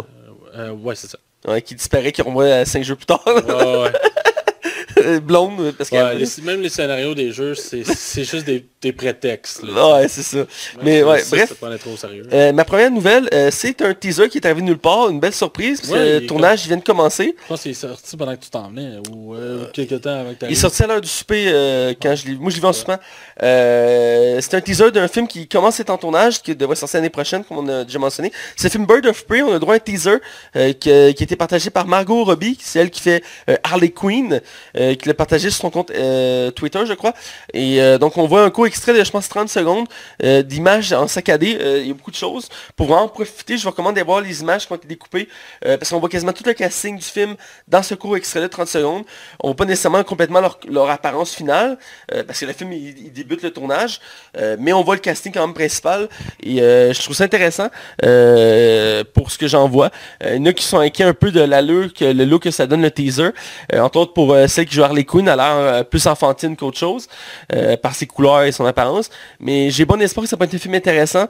Euh, 0.54 0.72
ouais, 0.72 0.94
c'est 0.94 1.08
ça. 1.08 1.18
Ouais, 1.48 1.62
qui 1.62 1.74
disparaît, 1.74 2.12
qui 2.12 2.22
revoit 2.22 2.64
5 2.64 2.84
jeux 2.84 2.96
plus 2.96 3.06
tard. 3.06 3.22
ouais, 3.26 3.82
ouais. 3.82 5.20
blonde. 5.20 5.72
Parce 5.76 5.90
ouais, 5.90 6.24
même 6.42 6.60
les 6.60 6.68
scénarios 6.68 7.14
des 7.14 7.32
jeux, 7.32 7.54
c'est 7.54 7.84
juste 8.24 8.44
des, 8.44 8.66
des 8.86 8.92
prétextes. 8.92 9.62
Là. 9.62 9.98
Ouais, 9.98 10.08
c'est 10.08 10.22
ça. 10.22 10.38
mais 10.82 11.02
ouais, 11.02 11.22
bref. 11.28 11.52
trop 11.80 11.96
sérieux. 11.96 12.26
Euh, 12.32 12.52
ma 12.52 12.64
première 12.64 12.90
nouvelle, 12.90 13.28
euh, 13.34 13.50
c'est 13.50 13.82
un 13.82 13.94
teaser 13.94 14.28
qui 14.28 14.38
est 14.38 14.46
arrivé 14.46 14.62
nulle 14.62 14.78
part, 14.78 15.08
une 15.08 15.18
belle 15.18 15.34
surprise, 15.34 15.80
parce 15.80 15.92
que 15.92 16.20
le 16.20 16.26
tournage 16.26 16.66
vient 16.66 16.76
de 16.76 16.84
commencer. 16.84 17.34
Je 17.42 17.48
pense 17.48 17.62
qu'il 17.62 17.72
est 17.72 17.74
sorti 17.74 18.16
pendant 18.16 18.36
que 18.36 18.44
tu 18.44 18.50
t'en 18.50 18.68
venais, 18.68 18.98
ou 19.10 19.34
euh, 19.34 19.66
quelques 19.72 20.00
temps 20.00 20.20
avec 20.20 20.38
ta 20.38 20.46
Il 20.46 20.52
est 20.52 20.54
sorti 20.54 20.82
à 20.84 20.86
l'heure 20.86 21.00
du 21.00 21.08
souper, 21.08 21.46
quand 22.00 22.14
je 22.14 22.26
l'ai 22.26 22.36
Moi, 22.36 22.50
je 22.50 22.56
l'ai 22.56 22.60
vu 22.60 22.66
en 22.66 22.72
soupant. 22.72 22.98
c'est 23.40 24.54
un 24.54 24.60
teaser 24.60 24.90
d'un 24.92 25.08
film 25.08 25.26
qui 25.26 25.48
commence 25.48 25.80
être 25.80 25.90
en 25.90 25.98
tournage, 25.98 26.42
qui 26.42 26.54
devrait 26.54 26.76
sortir 26.76 26.98
l'année 26.98 27.10
prochaine, 27.10 27.42
comme 27.44 27.58
on 27.58 27.68
a 27.68 27.84
déjà 27.84 27.98
mentionné. 27.98 28.32
C'est 28.56 28.68
le 28.68 28.72
film 28.72 28.86
Bird 28.86 29.06
of 29.06 29.24
Prey, 29.26 29.42
on 29.42 29.52
a 29.52 29.58
droit 29.58 29.74
à 29.74 29.76
un 29.76 29.80
teaser 29.80 30.18
qui, 30.78 30.90
a 30.90 31.08
été 31.08 31.36
partagé 31.36 31.70
par 31.70 31.86
Margot 31.86 32.24
Robbie, 32.24 32.56
c'est 32.60 32.78
elle 32.78 32.90
qui 32.90 33.00
fait 33.00 33.24
Harley 33.64 33.90
Quinn, 33.90 34.40
qui 34.74 35.08
l'a 35.08 35.14
partagé 35.14 35.50
sur 35.50 35.62
son 35.62 35.70
compte 35.70 35.92
Twitter, 36.54 36.80
je 36.86 36.94
crois. 36.94 37.14
Et 37.52 37.80
donc, 37.98 38.16
on 38.16 38.26
voit 38.26 38.44
un 38.44 38.50
court 38.50 38.66
extrait 38.76 38.92
de, 38.92 39.02
je 39.02 39.10
pense, 39.10 39.28
30 39.28 39.48
secondes 39.48 39.86
d'images 40.44 40.92
en 40.92 41.08
saccadé. 41.08 41.58
il 41.80 41.88
y 41.88 41.90
a 41.90 41.94
beaucoup 41.94 42.10
de 42.10 42.16
choses. 42.16 42.48
Pour 42.76 42.86
vraiment 42.86 43.08
profiter, 43.08 43.56
je 43.56 43.62
vous 43.62 43.70
recommande 43.70 43.94
d'aller 43.94 44.06
voir 44.06 44.20
les 44.20 44.40
images 44.40 44.66
qui 44.66 44.72
ont 44.72 44.76
été 44.76 44.86
découpées, 44.86 45.28
parce 45.62 45.90
qu'on 45.90 45.98
voit 45.98 46.08
quasiment 46.08 46.32
tout 46.32 46.44
le 46.46 46.52
casting 46.52 46.96
du 46.96 47.04
film 47.04 47.36
dans 47.68 47.82
ce 47.82 47.94
court 47.94 48.16
extrait 48.16 48.40
de 48.40 48.46
30 48.46 48.68
secondes. 48.68 49.04
On 49.40 49.48
voit 49.48 49.56
pas 49.56 49.64
nécessairement 49.64 50.04
complètement 50.04 50.40
leur, 50.68 50.90
apparence 50.90 51.34
finale, 51.34 51.78
parce 52.26 52.40
que 52.40 52.46
le 52.46 52.52
film, 52.52 52.72
il, 52.72 53.12
débute 53.12 53.42
le 53.42 53.50
tournage, 53.50 54.00
mais 54.58 54.72
on 54.72 54.82
voit 54.82 54.94
le 54.94 55.00
casting 55.00 55.32
quand 55.32 55.46
même 55.46 55.54
principal. 55.54 56.08
Et 56.42 56.58
je 56.58 57.02
trouve 57.02 57.16
ça 57.16 57.24
intéressant 57.24 57.68
pour 59.14 59.30
ce 59.30 59.38
que 59.38 59.48
j'en 59.48 59.68
vois. 59.68 59.90
il 60.22 60.36
y 60.36 60.38
en 60.38 60.46
a 60.46 60.52
qui 60.52 60.64
sont 60.64 60.78
inquiets 60.78 61.04
un 61.04 61.14
peu 61.14 61.30
de 61.30 61.40
l'allure, 61.40 61.92
que 61.94 62.04
le 62.04 62.24
look 62.24 62.46
que 62.46 62.50
ça 62.50 62.66
donne 62.66 62.82
le 62.82 62.90
teaser. 62.90 63.30
entre 63.72 63.98
autres 63.98 64.12
pour 64.12 64.36
celle 64.46 64.66
qui 64.66 64.74
joue 64.74 64.84
Harley 64.84 65.04
Quinn, 65.04 65.26
elle 65.26 65.40
a 65.40 65.72
l'air 65.72 65.84
plus 65.86 66.06
enfantine 66.06 66.56
qu'autre 66.56 66.78
chose, 66.78 67.08
par 67.82 67.94
ses 67.94 68.06
couleurs 68.06 68.42
et 68.42 68.52
son 68.56 68.66
apparence. 68.66 69.10
Mais 69.40 69.70
j'ai 69.70 69.84
bon 69.84 70.00
espoir 70.00 70.24
que 70.24 70.30
ça 70.30 70.36
peut 70.36 70.44
être 70.44 70.54
un 70.54 70.58
film 70.58 70.74
intéressant, 70.74 71.26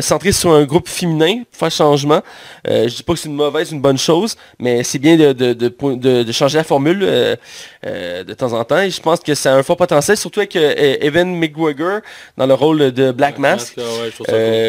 centré 0.00 0.32
sur 0.32 0.52
un 0.52 0.64
groupe 0.64 0.88
féminin, 0.88 1.42
pour 1.50 1.58
faire 1.58 1.70
changement. 1.70 2.20
je 2.66 2.88
dis 2.88 3.02
pas 3.02 3.12
que 3.12 3.18
c'est 3.18 3.28
une 3.28 3.34
mauvaise, 3.34 3.70
une 3.72 3.80
bonne 3.80 3.98
chose, 3.98 4.36
mais 4.58 4.82
c'est 4.82 4.98
bien 4.98 5.16
de, 5.16 6.32
changer 6.32 6.58
la 6.58 6.64
formule 6.64 7.38
de 7.84 8.34
temps 8.34 8.52
en 8.52 8.64
temps. 8.64 8.80
Et 8.80 8.90
je 8.90 9.00
pense 9.00 9.20
que 9.20 9.34
c'est 9.34 9.48
un 9.48 9.62
fort 9.62 9.76
potentiel, 9.76 10.16
surtout 10.16 10.40
avec 10.40 10.54
Evan 10.56 11.34
McGregor 11.36 12.00
dans 12.36 12.46
le 12.46 12.54
rôle 12.54 12.92
de 12.92 13.12
Black 13.12 13.38
Mask, 13.38 13.76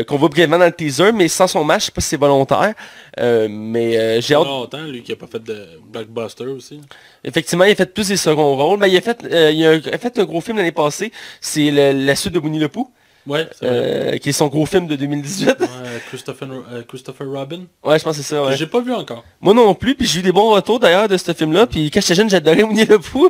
qu'on 0.07 0.17
voit 0.17 0.29
brièvement 0.29 0.57
dans 0.57 0.65
le 0.65 0.71
teaser, 0.71 1.11
mais 1.11 1.27
sans 1.27 1.47
son 1.47 1.63
match, 1.63 1.81
je 1.81 1.85
sais 1.87 1.91
pas 1.91 2.01
si 2.01 2.09
c'est 2.09 2.17
volontaire. 2.17 2.73
mais 3.19 4.21
j'ai 4.21 4.35
hâte... 4.35 4.45
longtemps, 4.45 4.83
lui, 4.83 5.03
qui 5.03 5.11
a 5.11 5.15
pas 5.15 5.27
fait 5.27 5.43
de 5.43 5.79
Blackbuster 5.91 6.45
aussi. 6.45 6.81
Effectivement, 7.23 7.65
il 7.65 7.71
a 7.71 7.75
fait 7.75 7.93
plus 7.93 8.07
des 8.07 8.17
seconds 8.17 8.55
rôles. 8.55 8.79
Mais 8.79 8.89
il, 8.89 8.97
a 8.97 9.01
fait, 9.01 9.19
il, 9.51 9.65
a, 9.65 9.97
fait 9.97 10.19
un 10.19 10.25
gros 10.25 10.41
film 10.41 10.57
l'année 10.57 10.71
passée. 10.71 11.11
C'est 11.39 11.71
la 11.71 12.15
suite 12.15 12.33
de 12.33 12.39
Winnie 12.39 12.59
le 12.59 12.69
Pooh. 12.69 12.89
Ouais, 13.25 13.47
euh, 13.63 14.17
qui 14.17 14.29
est 14.29 14.33
son 14.33 14.47
gros 14.47 14.65
film 14.65 14.85
de 14.87 14.95
2018. 14.97 15.55
Ouais, 15.59 15.67
Christopher, 16.09 16.47
euh, 16.51 16.83
Christopher 16.85 17.25
Robin. 17.27 17.61
Ouais, 17.83 17.97
je 17.97 18.03
pense 18.03 18.17
que 18.17 18.23
c'est 18.23 18.35
ça, 18.35 18.43
ouais. 18.43 18.57
J'ai 18.57 18.67
pas 18.67 18.81
vu 18.81 18.93
encore. 18.93 19.23
Moi 19.39 19.53
non 19.53 19.73
plus, 19.75 19.95
puis 19.95 20.05
j'ai 20.05 20.19
eu 20.19 20.23
des 20.23 20.33
bons 20.33 20.49
retours 20.49 20.79
d'ailleurs 20.79 21.07
de 21.07 21.15
ce 21.15 21.31
film-là, 21.33 21.65
puis 21.65 21.89
quand 21.89 22.01
j'étais 22.01 22.15
jeune, 22.15 22.29
j'adorais 22.29 22.63
Winnie 22.63 22.85
le 22.85 22.99
Pooh. 22.99 23.29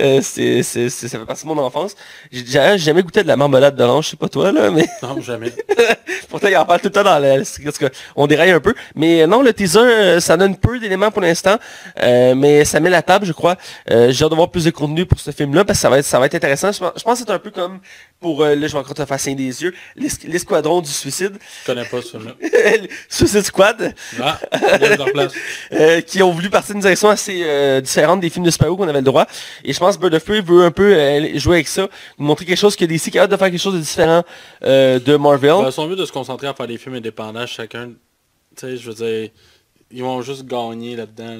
Euh, 0.00 0.20
c'est, 0.20 0.64
c'est, 0.64 0.88
ça 0.88 1.08
fait 1.08 1.24
partie 1.24 1.44
de 1.44 1.48
mon 1.48 1.58
enfance. 1.58 1.94
J'ai 2.32 2.78
jamais 2.78 3.02
goûté 3.02 3.22
de 3.22 3.28
la 3.28 3.36
marmelade 3.36 3.76
d'orange, 3.76 4.06
je 4.06 4.10
sais 4.10 4.16
pas 4.16 4.28
toi, 4.28 4.50
là, 4.50 4.70
mais... 4.70 4.86
Non, 5.02 5.20
jamais. 5.20 5.52
Pourtant, 6.28 6.48
il 6.48 6.56
en 6.56 6.64
parle 6.64 6.80
tout 6.80 6.86
le 6.86 6.92
temps 6.92 7.04
dans 7.04 7.18
la... 7.18 7.36
On 8.16 8.26
déraille 8.26 8.50
un 8.50 8.60
peu. 8.60 8.74
Mais 8.96 9.26
non, 9.28 9.42
le 9.42 9.52
teaser, 9.52 9.78
euh, 9.78 10.20
ça 10.20 10.36
donne 10.36 10.56
peu 10.56 10.80
d'éléments 10.80 11.10
pour 11.12 11.22
l'instant, 11.22 11.56
euh, 12.02 12.34
mais 12.34 12.64
ça 12.64 12.80
met 12.80 12.90
la 12.90 13.02
table, 13.02 13.26
je 13.26 13.32
crois. 13.32 13.56
j'ai 13.88 14.24
hâte 14.24 14.30
de 14.30 14.34
voir 14.34 14.50
plus 14.50 14.64
de 14.64 14.70
contenu 14.70 15.06
pour 15.06 15.20
ce 15.20 15.30
film-là, 15.30 15.64
parce 15.64 15.78
que 15.78 15.82
ça 15.82 15.90
va 15.90 15.98
être, 15.98 16.04
ça 16.04 16.18
va 16.18 16.26
être 16.26 16.34
intéressant. 16.34 16.72
Je 16.72 16.78
pense, 16.80 17.20
que 17.20 17.26
c'est 17.26 17.30
un 17.30 17.38
peu 17.38 17.50
comme 17.50 17.78
pour, 18.20 18.44
là, 18.44 18.54
je 18.54 18.72
vais 18.72 18.78
encore 18.78 18.94
te 18.94 19.04
faire 19.04 19.34
des 19.34 19.62
yeux, 19.62 19.74
l'escadron 19.96 20.80
du 20.80 20.90
suicide. 20.90 21.38
Je 21.62 21.66
connais 21.66 21.84
pas 21.84 22.02
ce 22.02 22.18
film 22.18 22.34
Suicide 23.08 23.42
Squad. 23.42 23.94
Ah, 24.20 24.38
place. 25.12 25.32
euh, 25.72 26.00
qui 26.00 26.22
ont 26.22 26.30
voulu 26.30 26.50
partir 26.50 26.74
d'une 26.74 26.82
direction 26.82 27.08
assez 27.08 27.42
euh, 27.44 27.80
différente 27.80 28.20
des 28.20 28.30
films 28.30 28.44
de 28.44 28.50
super 28.50 28.68
qu'on 28.68 28.88
avait 28.88 28.98
le 29.00 29.04
droit. 29.04 29.26
Et 29.64 29.72
je 29.72 29.78
pense 29.78 29.96
que 29.96 30.02
Bird 30.02 30.14
of 30.14 30.24
Prey 30.24 30.40
veut 30.40 30.64
un 30.64 30.70
peu 30.70 30.94
euh, 30.94 31.38
jouer 31.38 31.56
avec 31.56 31.68
ça, 31.68 31.88
nous 32.18 32.26
montrer 32.26 32.44
quelque 32.44 32.58
chose 32.58 32.76
que 32.76 32.84
DC 32.84 33.10
capable 33.10 33.32
de 33.32 33.36
faire 33.36 33.50
quelque 33.50 33.60
chose 33.60 33.74
de 33.74 33.80
différent 33.80 34.22
euh, 34.62 34.98
de 34.98 35.16
Marvel. 35.16 35.54
Ils 35.66 35.72
sont 35.72 35.86
mieux 35.86 35.96
de 35.96 36.04
se 36.04 36.12
concentrer 36.12 36.46
à 36.46 36.54
faire 36.54 36.66
des 36.66 36.78
films 36.78 36.96
indépendants 36.96 37.46
chacun. 37.46 37.90
Tu 38.56 38.60
sais, 38.60 38.76
je 38.76 38.90
veux 38.90 38.94
dire, 38.94 39.30
ils 39.90 40.02
vont 40.02 40.22
juste 40.22 40.44
gagner 40.44 40.96
là-dedans. 40.96 41.36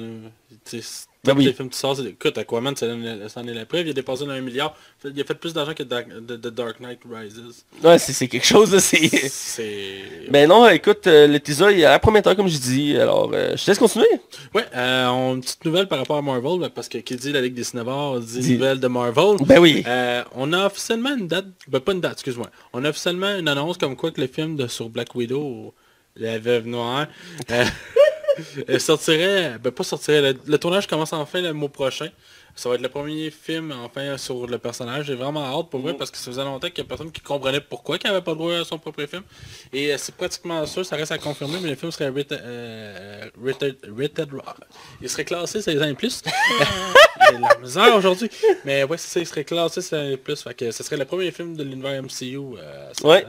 Ben 1.23 1.35
oui. 1.37 1.45
les 1.45 1.53
films 1.53 1.69
qui 1.69 1.77
sortent, 1.77 1.99
écoute, 1.99 2.35
Aquaman, 2.39 2.75
c'en 2.75 3.47
est 3.47 3.53
la 3.53 3.65
preuve, 3.67 3.85
il 3.85 3.89
a 3.91 3.93
dépassé 3.93 4.25
d'un 4.25 4.41
milliard. 4.41 4.75
Il 5.05 5.21
a 5.21 5.23
fait 5.23 5.35
plus 5.35 5.53
d'argent 5.53 5.75
que 5.75 5.83
The 5.83 6.47
Dark 6.47 6.79
Knight 6.79 6.99
Rises. 7.07 7.63
Ouais, 7.83 7.99
c'est 7.99 8.27
quelque 8.27 8.45
chose, 8.45 8.75
c'est... 8.79 10.31
Ben 10.31 10.47
non, 10.49 10.67
écoute, 10.67 11.05
euh, 11.05 11.27
le 11.27 11.39
teaser, 11.39 11.77
il 11.77 11.85
a 11.85 11.91
la 11.91 11.99
prometteur, 11.99 12.35
comme 12.35 12.47
je 12.47 12.57
dis, 12.57 12.97
alors 12.97 13.29
euh, 13.33 13.55
je 13.55 13.63
te 13.63 13.69
laisse 13.69 13.77
continuer. 13.77 14.07
Ouais, 14.55 14.65
euh, 14.75 15.07
on 15.09 15.35
une 15.35 15.41
petite 15.41 15.63
nouvelle 15.63 15.87
par 15.87 15.99
rapport 15.99 16.17
à 16.17 16.23
Marvel, 16.23 16.59
ben, 16.59 16.69
parce 16.69 16.89
que 16.89 16.97
qui 16.97 17.15
dit 17.15 17.31
la 17.31 17.41
Ligue 17.41 17.53
des 17.53 17.65
Cinévores 17.65 18.19
dit 18.19 18.53
nouvelle 18.53 18.79
de 18.79 18.87
Marvel. 18.87 19.37
Ben 19.45 19.59
oui. 19.59 19.83
Euh, 19.85 20.23
on 20.33 20.51
a 20.53 20.65
officiellement 20.65 21.15
une 21.15 21.27
date, 21.27 21.45
ben 21.67 21.79
pas 21.79 21.91
une 21.91 22.01
date, 22.01 22.13
excuse-moi. 22.13 22.49
On 22.73 22.83
a 22.83 22.89
officiellement 22.89 23.37
une 23.37 23.47
annonce 23.47 23.77
comme 23.77 23.95
quoi 23.95 24.09
que 24.09 24.21
le 24.21 24.27
film 24.27 24.55
de, 24.55 24.65
sur 24.65 24.89
Black 24.89 25.13
Widow, 25.13 25.71
La 26.15 26.39
Veuve 26.39 26.65
Noire... 26.65 27.05
Elle 28.67 28.81
sortirait, 28.81 29.57
ben 29.59 29.71
pas 29.71 29.83
sortirait, 29.83 30.33
le, 30.45 30.57
tournage 30.57 30.87
commence 30.87 31.13
enfin 31.13 31.41
le 31.41 31.53
mois 31.53 31.69
prochain. 31.69 32.09
Ça 32.55 32.67
va 32.67 32.75
être 32.75 32.81
le 32.81 32.89
premier 32.89 33.31
film 33.31 33.71
enfin 33.71 34.17
sur 34.17 34.45
le 34.45 34.57
personnage. 34.57 35.05
J'ai 35.05 35.15
vraiment 35.15 35.43
hâte 35.45 35.69
pour 35.69 35.79
vrai 35.79 35.93
mm. 35.93 35.97
parce 35.97 36.11
que 36.11 36.17
ça 36.17 36.31
faisait 36.31 36.43
longtemps 36.43 36.67
qu'il 36.67 36.79
y 36.79 36.81
a 36.81 36.83
personne 36.83 37.11
qui 37.11 37.21
comprenait 37.21 37.61
pourquoi 37.61 37.97
il 38.01 38.07
n'avait 38.07 38.21
pas 38.21 38.31
le 38.31 38.37
droit 38.37 38.53
à 38.55 38.65
son 38.65 38.77
propre 38.77 39.05
film. 39.05 39.23
Et 39.71 39.93
euh, 39.93 39.97
c'est 39.97 40.13
pratiquement 40.15 40.65
sûr, 40.65 40.85
ça 40.85 40.95
reste 40.95 41.11
à 41.11 41.17
confirmer, 41.17 41.59
mais 41.61 41.69
le 41.69 41.75
film 41.75 41.91
serait 41.91 42.09
rated, 42.09 42.39
euh, 42.43 43.29
Il 45.01 45.09
serait 45.09 45.25
classé 45.25 45.61
16 45.61 45.81
ans 45.81 45.87
et 45.87 45.93
plus. 45.93 46.21
il 47.33 47.39
la 47.39 47.57
misère 47.57 47.95
aujourd'hui. 47.95 48.29
Mais 48.65 48.83
ouais, 48.83 48.97
c'est 48.97 49.07
ça, 49.07 49.19
il 49.21 49.27
serait 49.27 49.45
classé 49.45 49.81
16 49.81 49.99
ans 49.99 50.11
et 50.11 50.17
plus. 50.17 50.41
Fait 50.41 50.53
que 50.53 50.71
ce 50.71 50.83
serait 50.83 50.97
le 50.97 51.05
premier 51.05 51.31
film 51.31 51.55
de 51.55 51.63
l'univers 51.63 52.03
MCU. 52.03 52.57
Euh, 52.57 52.91
ouais. 53.03 53.25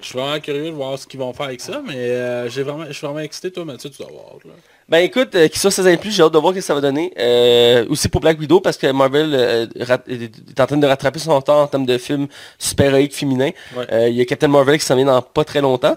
Je 0.00 0.06
suis 0.06 0.18
vraiment 0.18 0.40
curieux 0.40 0.66
de 0.66 0.70
voir 0.70 0.98
ce 0.98 1.06
qu'ils 1.06 1.20
vont 1.20 1.32
faire 1.32 1.46
avec 1.46 1.60
ça, 1.60 1.82
mais 1.86 1.94
euh, 1.94 2.48
j'ai 2.48 2.62
vraiment, 2.62 2.86
je 2.86 2.92
suis 2.92 3.06
vraiment 3.06 3.20
excité, 3.20 3.50
toi 3.50 3.64
Mathieu, 3.64 3.90
tu 3.90 3.98
dois 3.98 4.10
voir. 4.10 4.34
Là. 4.44 4.52
Ben 4.88 4.98
écoute, 4.98 5.34
euh, 5.34 5.48
qu'il 5.48 5.58
soit 5.58 5.72
16 5.72 5.88
ans 5.88 5.96
plus, 5.96 6.12
j'ai 6.12 6.22
hâte 6.22 6.32
de 6.32 6.38
voir 6.38 6.52
ce 6.52 6.58
que 6.58 6.64
ça 6.64 6.72
va 6.72 6.80
donner. 6.80 7.12
Euh, 7.18 7.84
aussi 7.88 8.08
pour 8.08 8.20
Black 8.20 8.38
Widow, 8.38 8.60
parce 8.60 8.76
que 8.76 8.86
Marvel 8.92 9.34
euh, 9.34 9.66
est 10.06 10.60
en 10.60 10.66
train 10.66 10.76
de 10.76 10.86
rattraper 10.86 11.18
son 11.18 11.40
temps 11.40 11.62
en 11.62 11.66
termes 11.66 11.86
de 11.86 11.98
films 11.98 12.28
super-héroïques 12.56 13.14
féminins. 13.14 13.50
Il 13.90 14.14
y 14.14 14.20
a 14.20 14.24
Captain 14.24 14.46
Marvel 14.46 14.78
qui 14.78 14.84
s'en 14.84 14.94
vient 14.94 15.06
dans 15.06 15.22
pas 15.22 15.42
très 15.42 15.60
longtemps. 15.60 15.96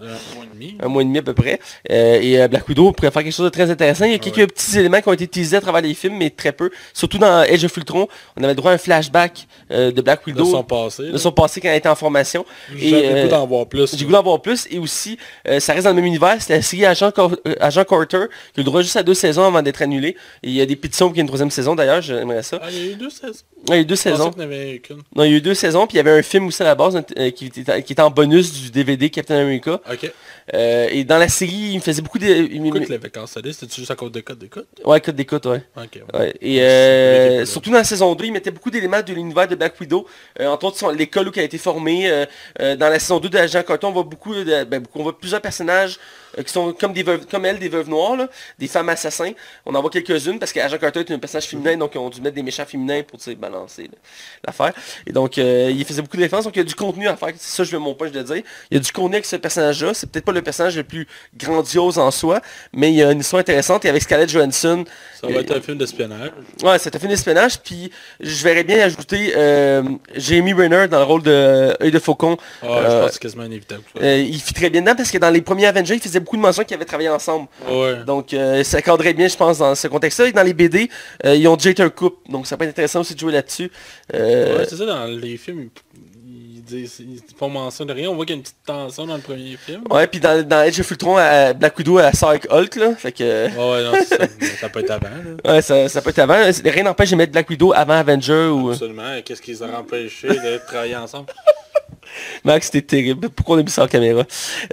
Demi. 0.59 0.77
Un 0.81 0.87
mois 0.87 1.01
et 1.01 1.05
demi 1.05 1.17
à 1.17 1.21
peu 1.21 1.33
près. 1.33 1.59
et 1.89 2.47
Black 2.47 2.67
Widow 2.67 2.91
pourrait 2.91 3.11
faire 3.11 3.23
quelque 3.23 3.33
chose 3.33 3.45
de 3.45 3.49
très 3.49 3.69
intéressant. 3.69 4.05
Il 4.05 4.11
y 4.11 4.15
a 4.15 4.19
quelques 4.19 4.51
petits 4.51 4.77
éléments 4.79 5.01
qui 5.01 5.09
ont 5.09 5.13
été 5.13 5.27
teasés 5.27 5.57
à 5.57 5.61
travers 5.61 5.81
les 5.81 5.93
films, 5.93 6.17
mais 6.17 6.29
très 6.29 6.51
peu. 6.51 6.69
Surtout 6.93 7.17
dans 7.17 7.43
Edge 7.43 7.63
of 7.65 7.75
Ultron, 7.75 8.07
on 8.37 8.43
avait 8.43 8.55
droit 8.55 8.71
à 8.71 8.75
un 8.75 8.77
flashback 8.77 9.47
de 9.69 10.01
Black 10.01 10.25
Widow. 10.25 10.45
De 10.45 10.49
son 10.49 10.63
passé. 10.63 11.09
De 11.09 11.17
son 11.17 11.31
passé 11.31 11.61
quand 11.61 11.69
elle 11.69 11.77
était 11.77 11.89
en 11.89 11.95
formation. 11.95 12.45
J'ai 12.75 13.23
goût 13.23 13.29
d'en 13.29 13.47
voir 13.47 13.67
plus. 13.67 13.95
J'ai 13.95 14.05
goût 14.05 14.11
d'en 14.11 14.23
voir 14.23 14.41
plus. 14.41 14.67
Et 14.69 14.79
aussi, 14.79 15.17
ça 15.59 15.73
reste 15.73 15.85
dans 15.85 15.91
le 15.91 15.95
même 15.95 16.05
univers. 16.05 16.37
C'est 16.39 16.55
la 16.55 16.61
série 16.61 16.85
Agent, 16.85 17.11
Agent 17.59 17.83
Carter, 17.85 18.25
qui 18.53 18.59
a 18.59 18.61
le 18.61 18.63
droit 18.63 18.81
juste 18.81 18.95
à 18.95 19.03
deux 19.03 19.13
saisons 19.13 19.43
avant 19.43 19.61
d'être 19.61 19.81
annulé. 19.81 20.15
il 20.43 20.51
y 20.51 20.61
a 20.61 20.65
des 20.65 20.75
pétitions 20.75 21.07
pour 21.07 21.13
qu'il 21.13 21.19
y 21.19 21.21
ait 21.21 21.23
une 21.23 21.27
troisième 21.27 21.51
saison 21.51 21.75
d'ailleurs, 21.75 22.01
j'aimerais 22.01 22.43
ça. 22.43 22.59
Ah, 22.61 22.67
il 22.71 22.77
y 22.77 22.89
a 22.89 22.91
eu 22.91 22.95
deux 22.95 23.09
saisons. 23.09 23.43
il 23.67 23.73
y 23.73 23.77
a 23.77 23.79
eu 23.79 23.85
deux 23.85 23.95
saisons. 23.95 24.31
Non, 25.15 25.23
il 25.23 25.31
y 25.31 25.33
a 25.33 25.37
eu 25.37 25.41
deux 25.41 25.53
saisons, 25.53 25.87
puis 25.87 25.95
il 25.95 25.97
y 25.97 25.99
avait 26.01 26.19
un 26.19 26.21
film 26.21 26.47
aussi 26.47 26.61
à 26.61 26.65
la 26.65 26.75
base 26.75 26.95
euh, 26.95 27.31
qui, 27.31 27.47
était, 27.47 27.83
qui, 27.83 27.93
était, 27.93 28.01
en 28.01 28.11
bonus 28.11 28.53
du 28.53 28.69
DVD 28.69 29.09
Captain 29.09 29.35
America. 29.35 29.81
Ok. 29.91 30.11
Euh, 30.53 30.87
et 30.89 31.03
dans 31.03 31.17
la 31.17 31.27
série, 31.29 31.51
il 31.71 31.75
me 31.75 31.81
faisait 31.81 32.01
beaucoup 32.01 32.17
de... 32.19 32.25
il- 32.25 32.61
Pourquoi 32.61 32.79
tu 32.81 32.91
l'avais 32.91 33.09
cancellé 33.09 33.53
C'était 33.53 33.73
juste 33.75 33.91
à 33.91 33.95
cause 33.95 34.11
de 34.11 34.21
code 34.21 34.39
d'écoute? 34.39 34.67
Ouais, 34.83 34.99
code 35.01 35.15
d'écoute, 35.15 35.45
ouais. 35.45 35.63
Ok. 35.77 36.01
Ouais, 36.13 36.33
Et 36.41 36.61
euh, 36.61 37.45
surtout 37.45 37.69
dans 37.69 37.77
la 37.77 37.83
saison 37.83 38.15
2, 38.15 38.25
il 38.25 38.31
mettait 38.31 38.51
beaucoup 38.51 38.71
d'éléments 38.71 39.01
de 39.01 39.13
l'univers 39.13 39.47
de 39.47 39.55
Black 39.55 39.79
Widow. 39.79 40.05
Euh, 40.39 40.47
entre 40.47 40.65
autres, 40.65 40.91
l'école 40.93 41.27
où 41.27 41.31
elle 41.35 41.41
a 41.41 41.43
été 41.45 41.57
formée. 41.57 42.09
dans 42.59 42.89
la 42.89 42.99
saison 42.99 43.19
2 43.19 43.29
d'Agent 43.29 43.63
Carter, 43.63 43.87
on 43.87 43.91
voit 43.91 44.03
beaucoup, 44.03 44.33
de, 44.35 44.63
ben, 44.63 44.83
on 44.95 45.03
voit 45.03 45.17
plusieurs 45.17 45.41
personnages 45.41 45.99
qui 46.45 46.51
sont 46.53 46.73
comme 46.73 46.93
des 46.93 47.01
veuves, 47.03 47.25
comme 47.25 47.45
elle, 47.45 47.57
des 47.57 47.69
veuves 47.69 47.89
noires, 47.89 48.15
là, 48.15 48.29
des 48.59 48.67
femmes 48.67 48.89
assassins. 48.89 49.31
On 49.65 49.73
en 49.73 49.81
voit 49.81 49.89
quelques-unes 49.89 50.37
parce 50.39 50.53
qu'Agent 50.53 50.77
Carter 50.77 50.99
est 50.99 51.11
un 51.11 51.17
personnage 51.19 51.45
féminin, 51.47 51.75
donc 51.75 51.91
ils 51.95 51.97
ont 51.97 52.09
dû 52.09 52.21
mettre 52.21 52.35
des 52.35 52.43
méchants 52.43 52.65
féminins 52.65 53.01
pour 53.03 53.19
balancer 53.37 53.89
l'affaire. 54.45 54.73
Et 55.07 55.11
donc, 55.11 55.37
il 55.37 55.85
faisait 55.85 56.01
beaucoup 56.01 56.17
de 56.17 56.21
défense, 56.21 56.43
donc 56.43 56.55
il 56.55 56.59
y 56.59 56.61
a 56.61 56.65
du 56.65 56.75
contenu 56.75 57.07
à 57.07 57.15
faire. 57.15 57.29
C'est 57.37 57.57
ça, 57.57 57.63
je 57.63 57.71
veux 57.71 57.79
mon 57.79 57.93
point 57.95 58.09
de 58.09 58.21
dire. 58.21 58.43
Il 58.69 58.75
y 58.75 58.77
a 58.77 58.79
du 58.79 58.91
contenu 58.91 59.15
avec 59.15 59.25
ce 59.25 59.35
personnage-là. 59.37 59.93
C'est 59.93 60.09
peut-être 60.11 60.25
pas 60.25 60.31
le 60.31 60.38
personnage 60.41 60.75
le 60.77 60.83
plus 60.83 61.07
grandiose 61.37 61.97
en 61.97 62.11
soi, 62.11 62.41
mais 62.73 62.91
il 62.91 62.95
y 62.95 63.03
a 63.03 63.11
une 63.11 63.19
histoire 63.19 63.39
intéressante. 63.39 63.85
Et 63.85 63.89
avec 63.89 64.01
Scarlett 64.01 64.29
Johansson, 64.29 64.83
Ça 65.21 65.27
va 65.27 65.39
être 65.39 65.55
un 65.55 65.61
film 65.61 65.77
d'espionnage. 65.77 66.31
Ouais, 66.63 66.79
ça 66.79 66.89
t'a 66.91 66.99
fait 66.99 67.07
d'espionnage, 67.07 67.59
puis 67.61 67.91
je 68.19 68.43
verrais 68.43 68.63
bien 68.63 68.79
ajouter 68.79 69.33
euh, 69.35 69.83
Jamie 70.15 70.53
Renner 70.53 70.87
dans 70.87 70.99
le 70.99 71.05
rôle 71.05 71.23
de 71.23 71.31
euh, 71.31 71.73
Œil 71.81 71.91
de 71.91 71.99
Faucon. 71.99 72.37
Ah, 72.61 72.65
je 72.65 72.67
Euh, 72.69 72.99
pense 73.01 73.07
que 73.07 73.13
c'est 73.13 73.19
quasiment 73.21 73.43
inévitable. 73.43 73.81
Euh, 74.01 74.17
il 74.17 74.39
fit 74.39 74.53
très 74.53 74.69
bien 74.69 74.81
dedans 74.81 74.95
parce 74.95 75.11
que 75.11 75.17
dans 75.17 75.29
les 75.29 75.41
premiers 75.41 75.65
Avengers, 75.67 75.95
il 75.95 76.01
faisait 76.01 76.19
beaucoup 76.19 76.37
de 76.37 76.41
mentions 76.41 76.63
qu'ils 76.63 76.75
avaient 76.75 76.85
travaillé 76.85 77.09
ensemble. 77.09 77.47
Ouais. 77.69 78.03
Donc 78.05 78.33
euh, 78.33 78.63
ça 78.63 78.81
cadrait 78.81 79.13
bien, 79.13 79.27
je 79.27 79.35
pense, 79.37 79.57
dans 79.59 79.75
ce 79.75 79.87
contexte-là. 79.87 80.27
Et 80.27 80.31
dans 80.31 80.43
les 80.43 80.53
BD, 80.53 80.89
euh, 81.25 81.35
ils 81.35 81.47
ont 81.47 81.55
déjà 81.55 81.69
été 81.71 81.83
un 81.83 81.89
couple, 81.89 82.17
donc 82.31 82.47
ça 82.47 82.55
peut 82.57 82.63
être 82.63 82.69
intéressant 82.71 83.01
aussi 83.01 83.13
de 83.15 83.19
jouer 83.19 83.33
là-dessus. 83.33 83.71
Euh, 84.13 84.57
Ouais, 84.59 84.65
c'est 84.67 84.75
ça, 84.77 84.85
dans 84.85 85.05
les 85.05 85.37
films, 85.37 85.69
disent, 86.69 86.99
ils 86.99 87.21
font 87.37 87.49
mention 87.49 87.85
de 87.85 87.93
rien. 87.93 88.09
On 88.09 88.15
voit 88.15 88.25
qu'il 88.25 88.35
y 88.35 88.37
a 88.37 88.37
une 88.37 88.43
petite 88.43 88.63
tension 88.65 89.05
dans 89.05 89.15
le 89.15 89.21
premier 89.21 89.57
film. 89.57 89.83
ouais, 89.89 90.07
puis 90.07 90.19
dans, 90.19 90.47
dans 90.47 90.57
Age 90.57 90.79
of 90.79 90.89
Ultron, 90.91 91.17
euh, 91.17 91.53
Black 91.53 91.77
Widow, 91.77 91.99
elle 91.99 92.15
sort 92.15 92.29
avec 92.29 92.51
Hulk, 92.51 92.75
là. 92.75 92.95
Fait 92.95 93.11
que, 93.11 93.23
Ouais, 93.23 93.83
non, 93.83 93.91
ça, 94.59 94.69
peut 94.69 94.79
être 94.79 94.91
avant. 94.91 95.07
Là. 95.09 95.53
ouais, 95.53 95.61
ça, 95.61 95.89
ça 95.89 96.01
peut 96.01 96.09
être 96.11 96.19
avant. 96.19 96.37
Rien 96.65 96.83
n'empêche 96.83 97.11
de 97.11 97.15
mettre 97.15 97.31
Black 97.31 97.49
Widow 97.49 97.73
avant 97.73 97.93
Avenger 97.93 98.47
ou... 98.47 98.71
Absolument. 98.71 99.21
Qu'est-ce 99.23 99.41
qui 99.41 99.51
les 99.51 99.63
a 99.63 99.67
empêchés 99.79 100.27
de 100.27 100.65
travailler 100.67 100.95
ensemble? 100.95 101.27
Max, 102.43 102.67
c'était 102.67 102.81
terrible. 102.81 103.29
Pourquoi 103.29 103.55
on 103.55 103.59
a 103.59 103.63
mis 103.63 103.69
ça 103.69 103.83
en 103.83 103.87
caméra? 103.87 104.23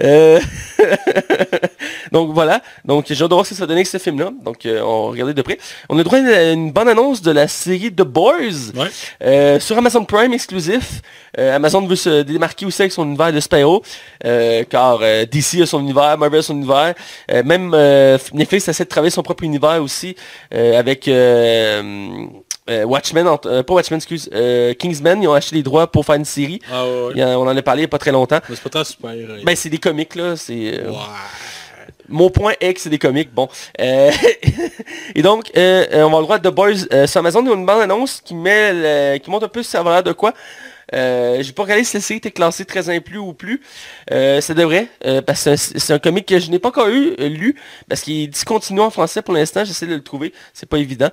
Euh, 0.01 0.39
Donc 2.11 2.33
voilà. 2.33 2.61
Donc 2.85 3.05
j'ai 3.09 3.23
hâte 3.23 3.29
de 3.29 3.33
voir 3.35 3.45
ce 3.45 3.51
que 3.51 3.55
ça 3.55 3.63
va 3.63 3.67
donner 3.67 3.79
avec 3.79 3.87
ce 3.87 3.97
film-là. 3.97 4.31
Donc 4.43 4.65
euh, 4.65 4.81
on 4.81 5.05
va 5.05 5.11
regarder 5.11 5.33
de 5.33 5.41
près. 5.41 5.57
On 5.89 5.97
a 5.97 6.03
droit 6.03 6.17
à 6.17 6.21
une, 6.21 6.59
une 6.59 6.71
bonne 6.71 6.87
annonce 6.87 7.21
de 7.21 7.31
la 7.31 7.47
série 7.47 7.91
The 7.91 8.03
Boys. 8.03 8.71
Ouais. 8.75 8.87
Euh, 9.23 9.59
sur 9.59 9.77
Amazon 9.77 10.05
Prime 10.05 10.33
exclusif. 10.33 11.01
Euh, 11.37 11.55
Amazon 11.55 11.85
veut 11.85 11.95
se 11.95 12.21
démarquer 12.23 12.65
aussi 12.65 12.81
avec 12.81 12.91
son 12.91 13.05
univers 13.05 13.31
de 13.31 13.39
euh, 14.25 14.63
car 14.69 14.99
DC 14.99 15.61
a 15.61 15.65
son 15.65 15.79
univers, 15.79 16.17
Marvel 16.17 16.39
a 16.39 16.43
son 16.43 16.55
univers. 16.55 16.93
Même 17.29 17.75
Netflix 18.33 18.67
essaie 18.67 18.83
de 18.83 18.89
travailler 18.89 19.11
son 19.11 19.23
propre 19.23 19.43
univers 19.43 19.81
aussi. 19.81 20.15
avec 20.51 21.09
Watchmen, 22.67 23.25
pas 23.43 23.73
Watchmen, 23.73 23.97
excuse, 23.97 24.29
Kingsman, 24.79 25.21
ils 25.21 25.27
ont 25.27 25.33
acheté 25.33 25.55
les 25.55 25.63
droits 25.63 25.87
pour 25.87 26.05
faire 26.05 26.15
une 26.15 26.25
série. 26.25 26.59
Ah 26.71 26.85
ouais, 26.85 27.13
ouais. 27.13 27.13
On 27.35 27.47
en 27.47 27.55
a 27.57 27.61
parlé 27.61 27.81
il 27.81 27.83
n'y 27.83 27.89
a 27.89 27.89
pas 27.89 27.97
très 27.99 28.11
longtemps. 28.11 28.39
Mais 28.49 28.55
c'est 28.55 28.69
pas 28.71 28.83
super 28.83 29.11
héroïque. 29.11 29.45
Ben 29.45 29.55
c'est 29.55 29.69
des 29.69 29.77
comics 29.79 30.15
là, 30.15 30.35
c'est 30.35 30.79
euh, 30.79 30.91
mon 32.09 32.29
point 32.29 32.53
est 32.61 32.73
que 32.73 32.79
c'est 32.79 32.89
des 32.89 32.99
comics, 32.99 33.33
bon. 33.33 33.49
Euh, 33.81 34.11
et 35.15 35.21
donc 35.21 35.51
euh, 35.57 35.85
on 36.05 36.09
va 36.09 36.17
le 36.19 36.23
droit 36.23 36.39
de 36.39 36.49
The 36.49 36.53
Boys 36.53 36.85
euh, 36.93 37.05
sur 37.07 37.19
Amazon, 37.19 37.41
une 37.53 37.65
bande 37.65 37.81
annonce 37.81 38.21
qui 38.23 38.33
met 38.35 38.71
le- 38.73 39.17
qui 39.17 39.29
montre 39.29 39.45
un 39.45 39.49
peu 39.49 39.63
ça 39.63 39.83
va 39.83 40.01
de 40.01 40.13
quoi. 40.13 40.33
Euh, 40.93 41.41
j'ai 41.41 41.51
pas 41.51 41.63
regardé 41.63 41.83
si 41.83 41.97
la 41.97 42.01
série 42.01 42.17
était 42.17 42.31
classée 42.31 42.65
très 42.65 42.89
un 42.89 42.99
plus 43.01 43.17
ou 43.17 43.33
plus. 43.33 43.61
Euh, 44.11 44.39
ça 44.41 44.53
devrait, 44.53 44.87
euh, 45.05 45.21
parce 45.21 45.43
que 45.43 45.55
c'est 45.55 45.79
c'est 45.79 45.93
un 45.93 45.99
comic 45.99 46.25
que 46.25 46.39
je 46.39 46.49
n'ai 46.49 46.59
pas 46.59 46.69
encore 46.69 46.87
eu 46.87 47.13
euh, 47.19 47.27
lu, 47.29 47.55
parce 47.89 48.01
qu'il 48.01 48.21
est 48.23 48.27
discontinué 48.27 48.81
en 48.81 48.89
français 48.89 49.21
pour 49.21 49.33
l'instant, 49.33 49.63
j'essaie 49.65 49.85
de 49.87 49.95
le 49.95 50.01
trouver, 50.03 50.33
c'est 50.53 50.67
pas 50.67 50.77
évident. 50.77 51.09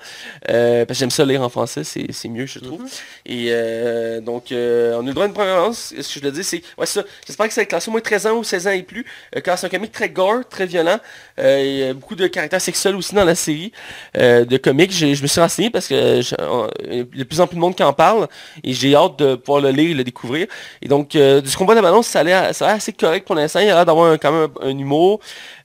Euh, 0.50 0.84
parce 0.84 0.98
que 0.98 1.00
j'aime 1.00 1.10
ça 1.10 1.24
lire 1.24 1.42
en 1.42 1.48
français, 1.48 1.82
c'est 1.84 2.28
mieux 2.28 2.46
je 2.46 2.58
trouve. 2.60 2.84
Et 3.26 3.46
euh, 3.50 4.20
donc 4.20 4.46
on 4.50 4.54
a 4.54 5.02
le 5.06 5.12
droit 5.12 5.24
à 5.24 5.28
une 5.28 5.34
première 5.34 5.54
annonce, 5.56 5.92
ce 6.00 6.14
que 6.14 6.20
je 6.20 6.24
le 6.24 6.30
dis 6.32 6.44
c'est, 6.44 6.62
ouais 6.78 6.86
ça, 6.86 7.02
j'espère 7.26 7.46
que 7.48 7.52
ça 7.54 7.60
va 7.60 7.62
être 7.64 7.68
classé 7.70 7.88
au 7.88 7.92
moins 7.92 8.00
13 8.00 8.26
ans 8.26 8.36
ou 8.36 8.44
16 8.44 8.66
ans 8.66 8.70
et 8.70 8.82
plus, 8.82 9.04
car 9.44 9.58
c'est 9.58 9.66
un 9.66 9.70
comic 9.70 9.92
très 9.92 10.08
gore, 10.10 10.48
très 10.48 10.66
violent, 10.66 10.98
il 11.38 11.76
y 11.76 11.82
a 11.84 11.94
beaucoup 11.94 12.14
de 12.14 12.26
caractères 12.26 12.60
sexuels 12.60 12.94
aussi 12.96 13.14
dans 13.14 13.24
la 13.24 13.34
série 13.34 13.72
de 14.14 14.56
comics, 14.56 14.92
je 14.92 15.20
me 15.22 15.26
suis 15.26 15.40
renseigné 15.40 15.70
parce 15.70 15.88
que 15.88 16.20
je- 16.20 16.34
on- 16.40 16.68
il 16.88 16.96
y 16.98 17.00
a 17.00 17.04
de 17.04 17.24
plus 17.24 17.40
en 17.40 17.46
plus 17.46 17.56
de 17.56 17.60
monde 17.60 17.74
qui 17.76 17.82
en 17.82 17.92
parle, 17.92 18.28
et 18.62 18.72
j'ai 18.72 18.94
hâte 18.94 19.18
de 19.18 19.34
pouvoir 19.34 19.62
le 19.64 19.70
lire 19.70 19.96
le 19.96 20.04
découvrir. 20.04 20.46
Et 20.82 20.88
donc, 20.88 21.16
euh, 21.16 21.40
ce 21.44 21.56
qu'on 21.56 21.64
voit 21.64 21.74
de 21.74 21.80
la 21.80 21.88
balance, 21.88 22.06
ça 22.06 22.20
a 22.20 22.22
l'air 22.22 22.54
ça 22.54 22.68
assez 22.68 22.92
correct 22.92 23.26
pour 23.26 23.34
l'instant. 23.34 23.60
Il 23.60 23.70
a 23.70 23.74
l'air 23.74 23.86
d'avoir 23.86 24.14
quand 24.14 24.32
même 24.32 24.48
un 24.62 24.78
humour. 24.78 25.20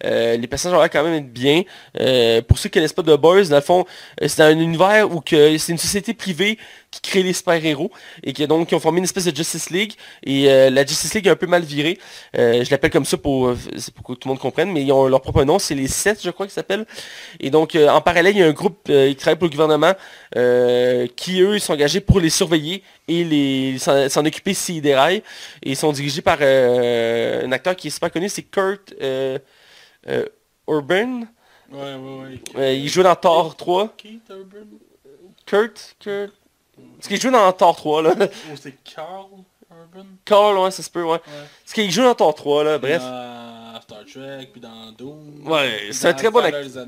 Euh, 0.05 0.37
les 0.37 0.47
personnages 0.47 0.77
ont 0.77 0.81
l'air 0.81 0.89
quand 0.89 1.03
même 1.03 1.13
être 1.13 1.31
bien. 1.31 1.63
Euh, 1.99 2.41
pour 2.41 2.57
ceux 2.57 2.69
qui 2.69 2.73
connaissent 2.73 2.93
pas 2.93 3.03
The 3.03 3.17
Boys, 3.17 3.45
dans 3.45 3.57
le 3.57 3.61
fond, 3.61 3.85
euh, 4.21 4.27
c'est 4.27 4.41
un 4.41 4.57
univers 4.57 5.11
où 5.11 5.21
que 5.21 5.57
c'est 5.57 5.71
une 5.71 5.77
société 5.77 6.13
privée 6.13 6.57
qui 6.91 7.01
crée 7.01 7.21
les 7.21 7.33
super-héros 7.33 7.91
et 8.23 8.33
qui 8.33 8.47
donc 8.47 8.69
qui 8.69 8.75
ont 8.75 8.79
formé 8.79 8.97
une 8.97 9.03
espèce 9.03 9.25
de 9.25 9.35
Justice 9.35 9.69
League. 9.69 9.93
Et 10.23 10.49
euh, 10.49 10.69
la 10.69 10.85
Justice 10.85 11.13
League 11.13 11.27
est 11.27 11.31
un 11.31 11.35
peu 11.35 11.47
mal 11.47 11.63
virée. 11.63 11.99
Euh, 12.37 12.63
je 12.63 12.71
l'appelle 12.71 12.89
comme 12.89 13.05
ça 13.05 13.17
pour, 13.17 13.53
pour 13.95 14.03
que 14.05 14.13
tout 14.13 14.27
le 14.27 14.29
monde 14.29 14.39
comprenne, 14.39 14.71
mais 14.71 14.83
ils 14.83 14.91
ont 14.91 15.07
leur 15.07 15.21
propre 15.21 15.43
nom, 15.43 15.59
c'est 15.59 15.75
les 15.75 15.87
7 15.87 16.19
je 16.23 16.29
crois 16.31 16.45
qu'ils 16.45 16.53
s'appellent. 16.53 16.85
Et 17.39 17.49
donc 17.49 17.75
en 17.75 18.01
parallèle, 18.01 18.35
il 18.35 18.39
y 18.39 18.43
a 18.43 18.47
un 18.47 18.53
groupe 18.53 18.85
qui 18.85 19.15
travaille 19.15 19.37
pour 19.37 19.47
le 19.47 19.51
gouvernement 19.51 19.93
qui 21.15 21.41
eux 21.41 21.59
sont 21.59 21.73
engagés 21.73 22.01
pour 22.01 22.19
les 22.19 22.29
surveiller 22.29 22.83
et 23.07 23.23
les 23.23 23.77
s'en 23.79 24.25
occuper 24.25 24.53
s'ils 24.53 24.81
déraillent. 24.81 25.23
Et 25.63 25.71
ils 25.71 25.75
sont 25.75 25.91
dirigés 25.91 26.21
par 26.21 26.41
un 26.41 27.51
acteur 27.51 27.75
qui 27.75 27.87
est 27.87 27.91
super 27.91 28.11
connu, 28.11 28.29
c'est 28.29 28.43
Kurt 28.43 28.93
euh, 30.07 30.25
Urban. 30.67 31.21
Ouais, 31.71 31.95
ouais, 31.95 32.21
ouais. 32.21 32.41
Euh, 32.57 32.73
il 32.73 32.89
joue 32.89 33.03
dans 33.03 33.15
Thor 33.15 33.55
3. 33.55 33.93
Keith 33.97 34.21
Urban? 34.29 34.65
Kurt, 35.45 35.95
Kurt. 35.99 36.33
Parce 36.95 37.07
qu'il 37.07 37.19
joue 37.19 37.31
dans 37.31 37.51
Thor 37.53 37.75
3 37.75 38.01
là. 38.03 38.15
Ou 38.51 38.57
c'est 38.59 38.75
Carl 38.83 39.27
Urban? 39.69 40.05
Carl, 40.25 40.57
ouais, 40.57 40.71
ça 40.71 40.81
se 40.83 40.89
peut, 40.89 41.03
ouais. 41.03 41.19
Parce 41.19 41.73
qu'il 41.73 41.91
joue 41.91 42.03
dans 42.03 42.15
Thor 42.15 42.33
3 42.33 42.63
là, 42.63 42.77
bref. 42.77 43.01
Dans 43.01 43.81
Star 43.81 44.05
Trek, 44.05 44.49
puis 44.51 44.61
dans 44.61 44.91
Doom. 44.91 45.47
Ouais, 45.47 45.89
c'est 45.91 46.09
un 46.09 46.13
très 46.13 46.29
bon 46.29 46.43
acteur. 46.43 46.85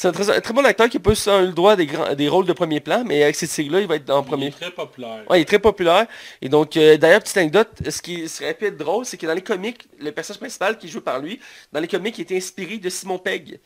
C'est 0.00 0.08
un 0.08 0.12
très, 0.12 0.54
bon 0.54 0.64
acteur 0.64 0.88
qui 0.88 0.96
n'a 0.96 1.02
pas 1.02 1.10
eu 1.12 1.46
le 1.46 1.52
droit 1.52 1.72
à 1.72 1.76
des, 1.76 1.84
grands, 1.84 2.14
des 2.14 2.26
rôles 2.26 2.46
de 2.46 2.54
premier 2.54 2.80
plan, 2.80 3.04
mais 3.04 3.22
avec 3.22 3.36
cette 3.36 3.50
série-là, 3.50 3.80
il 3.80 3.86
va 3.86 3.96
être 3.96 4.08
en 4.08 4.22
Il 4.22 4.26
premier. 4.26 4.46
est 4.46 4.50
très 4.52 4.70
populaire. 4.70 5.24
Ouais, 5.28 5.40
il 5.40 5.42
est 5.42 5.44
très 5.44 5.58
populaire. 5.58 6.06
Et 6.40 6.48
donc, 6.48 6.74
euh, 6.78 6.96
d'ailleurs, 6.96 7.20
petite 7.20 7.36
anecdote, 7.36 7.68
ce 7.86 8.00
qui 8.00 8.26
serait 8.26 8.54
peut 8.54 8.64
être 8.64 8.78
drôle, 8.78 9.04
c'est 9.04 9.18
que 9.18 9.26
dans 9.26 9.34
les 9.34 9.42
comics, 9.42 9.86
le 9.98 10.10
personnage 10.10 10.40
principal 10.40 10.78
qui 10.78 10.86
est 10.86 10.90
joué 10.90 11.02
par 11.02 11.18
lui, 11.18 11.38
dans 11.70 11.80
les 11.80 11.86
comics, 11.86 12.16
il 12.16 12.22
était 12.22 12.38
inspiré 12.38 12.78
de 12.78 12.88
Simon 12.88 13.18
Pegg. 13.18 13.60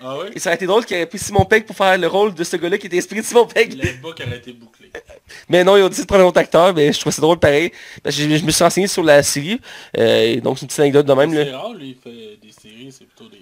Ah 0.00 0.18
ouais 0.18 0.30
Et 0.34 0.38
ça 0.38 0.50
aurait 0.50 0.56
été 0.56 0.66
drôle 0.66 0.84
qu'il 0.84 0.96
ait 0.98 1.06
pris 1.06 1.18
Simon 1.18 1.46
Pegg 1.46 1.64
pour 1.64 1.74
faire 1.74 1.96
le 1.96 2.06
rôle 2.06 2.34
de 2.34 2.44
ce 2.44 2.56
gars-là 2.56 2.76
qui 2.76 2.86
était 2.86 2.98
inspiré 2.98 3.22
de 3.22 3.26
Simon 3.26 3.46
Pegg. 3.46 3.72
Le 3.72 4.12
qui 4.12 4.22
aurait 4.24 4.36
été 4.36 4.52
bouclé. 4.52 4.90
Mais 5.48 5.64
non, 5.64 5.76
ils 5.78 5.82
ont 5.84 5.88
décidé 5.88 6.02
de 6.04 6.06
prendre 6.08 6.24
un 6.24 6.28
autre 6.28 6.38
acteur, 6.38 6.74
mais 6.74 6.92
je 6.92 7.00
trouve 7.00 7.12
ça 7.14 7.22
drôle 7.22 7.38
pareil. 7.38 7.72
Parce 8.02 8.14
que 8.14 8.22
je, 8.22 8.36
je 8.36 8.44
me 8.44 8.50
suis 8.50 8.62
renseigné 8.62 8.86
sur 8.86 9.02
la 9.02 9.22
série. 9.22 9.58
euh, 9.96 10.34
et 10.34 10.40
donc, 10.42 10.58
c'est 10.58 10.62
une 10.64 10.68
petite 10.68 10.80
anecdote 10.80 11.06
de 11.06 11.12
même. 11.14 11.32
là, 11.32 11.44
C'est 11.44 11.50
rare, 11.50 11.72
lui, 11.74 11.88
il 11.90 11.96
fait 11.96 12.36
des 12.36 12.52
séries, 12.52 12.92
c'est 12.92 13.06
plutôt 13.06 13.28
des. 13.28 13.37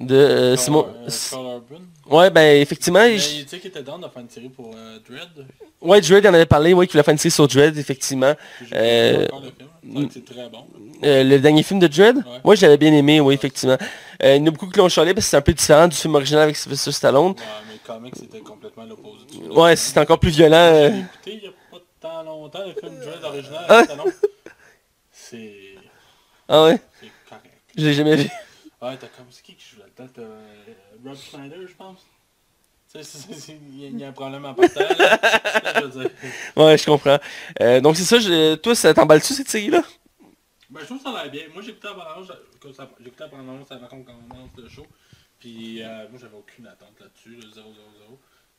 De 0.00 0.14
euh, 0.16 0.56
Simon... 0.56 0.86
euh. 1.06 1.60
Ouais, 2.08 2.28
ben 2.30 2.60
effectivement, 2.60 2.98
Mais 3.00 3.18
je- 3.18 3.42
tu 3.42 3.48
sais 3.48 3.58
qu'il 3.60 3.70
était 3.70 3.82
dans 3.82 3.98
de 3.98 4.08
faire 4.08 4.20
une 4.22 4.28
série 4.30 4.48
pour 4.48 4.72
euh, 4.74 4.98
Dread. 5.08 5.28
ouais, 5.80 6.00
Dread 6.00 6.24
il 6.24 6.28
en 6.28 6.34
avait 6.34 6.46
parlé, 6.46 6.72
ouais, 6.74 6.86
qu'il 6.86 6.92
voulait 6.94 7.04
faire 7.04 7.12
une 7.12 7.18
série 7.18 7.30
sur 7.30 7.46
Dread, 7.46 7.78
effectivement. 7.78 8.34
Euh, 8.72 9.26
le 9.84 10.08
film. 10.08 10.08
Très 10.24 10.48
bon. 10.48 10.66
Euh, 11.04 11.22
le 11.22 11.38
dernier 11.38 11.62
film 11.62 11.78
de 11.78 11.86
Dread? 11.86 12.16
Ouais. 12.44 12.56
Je 12.56 12.62
l'avais 12.62 12.76
bien 12.78 12.92
aimé, 12.92 13.20
oui, 13.20 13.34
effectivement. 13.34 13.76
Il 14.22 14.36
y 14.36 14.40
en 14.40 14.46
a 14.46 14.50
beaucoup 14.50 14.66
qui 14.68 14.78
l'ont 14.78 14.88
chialé 14.88 15.14
parce 15.14 15.26
que 15.26 15.30
c'est 15.30 15.36
un 15.36 15.40
peu 15.42 15.52
différent 15.54 15.86
du 15.88 15.96
film 15.96 16.14
original 16.16 16.42
avec 16.42 16.56
Sylvester 16.56 16.90
Stallone. 16.92 17.30
Ouais, 17.32 17.36
mais 17.68 17.74
le 17.74 17.78
comic, 17.86 18.14
c'était 18.16 18.40
complètement 18.40 18.84
l'opposé. 18.84 19.24
Ouais, 19.50 19.76
c'est 19.76 19.98
encore 20.00 20.18
plus 20.18 20.30
violent. 20.30 20.70
J'ai 20.72 20.82
euh. 20.84 20.88
écouté 20.88 21.32
il 21.34 21.44
y 21.44 21.46
a 21.46 21.50
pas 21.70 21.78
tant 22.00 22.22
longtemps 22.24 22.60
le 22.66 22.74
film 22.74 22.98
Dread 22.98 23.22
original 23.24 23.64
Ah. 23.68 23.74
avec 23.76 23.90
Stallone. 23.90 24.12
C'est... 25.12 25.50
Ah 26.48 26.64
ouais? 26.64 26.78
c'est 27.00 27.08
correct. 27.28 27.44
Je 27.76 27.84
l'ai 27.86 27.94
jamais 27.94 28.16
vu. 28.16 28.24
Ouais, 28.82 28.96
t'as 28.98 29.06
comme... 29.08 29.26
C'est 29.30 29.42
euh, 30.18 30.46
Rob 31.04 31.16
Schneider, 31.16 31.66
je 31.66 31.74
pense. 31.74 32.06
Il 32.94 33.00
y 33.80 33.84
a- 33.84 33.88
il 33.88 33.98
y 34.00 34.04
a 34.04 34.08
un 34.08 34.12
problème 34.12 34.44
en 34.44 34.54
partant, 34.54 34.80
là. 34.80 35.18
Je 35.76 35.84
veux 35.84 36.00
dire. 36.02 36.10
Ouais, 36.56 36.76
je 36.76 36.84
comprends. 36.86 37.18
Euh, 37.60 37.80
donc 37.80 37.96
c'est 37.96 38.04
ça, 38.04 38.18
je... 38.18 38.56
toi, 38.56 38.74
ça 38.74 38.92
t'emballe-tu 38.92 39.32
cette 39.32 39.48
série-là? 39.48 39.82
Ben, 40.70 40.80
je 40.80 40.84
trouve 40.86 40.98
que 40.98 41.04
ça 41.04 41.10
a 41.10 41.22
l'air 41.22 41.30
bien. 41.32 41.42
Moi, 41.52 41.62
j'écoutais 41.62 41.88
la 41.88 41.94
bande-annonce, 41.94 42.32
j'écoutais 43.00 43.24
la 43.24 43.28
bande-annonce 43.28 43.70
avant 43.72 43.86
qu'on 43.88 44.02
commence 44.02 44.50
le 44.56 44.68
show. 44.68 44.86
Puis, 45.38 45.82
euh, 45.82 46.08
moi, 46.10 46.18
j'avais 46.20 46.36
aucune 46.36 46.66
attente 46.66 46.98
là-dessus, 47.00 47.36
le 47.36 47.50
000. 47.52 47.64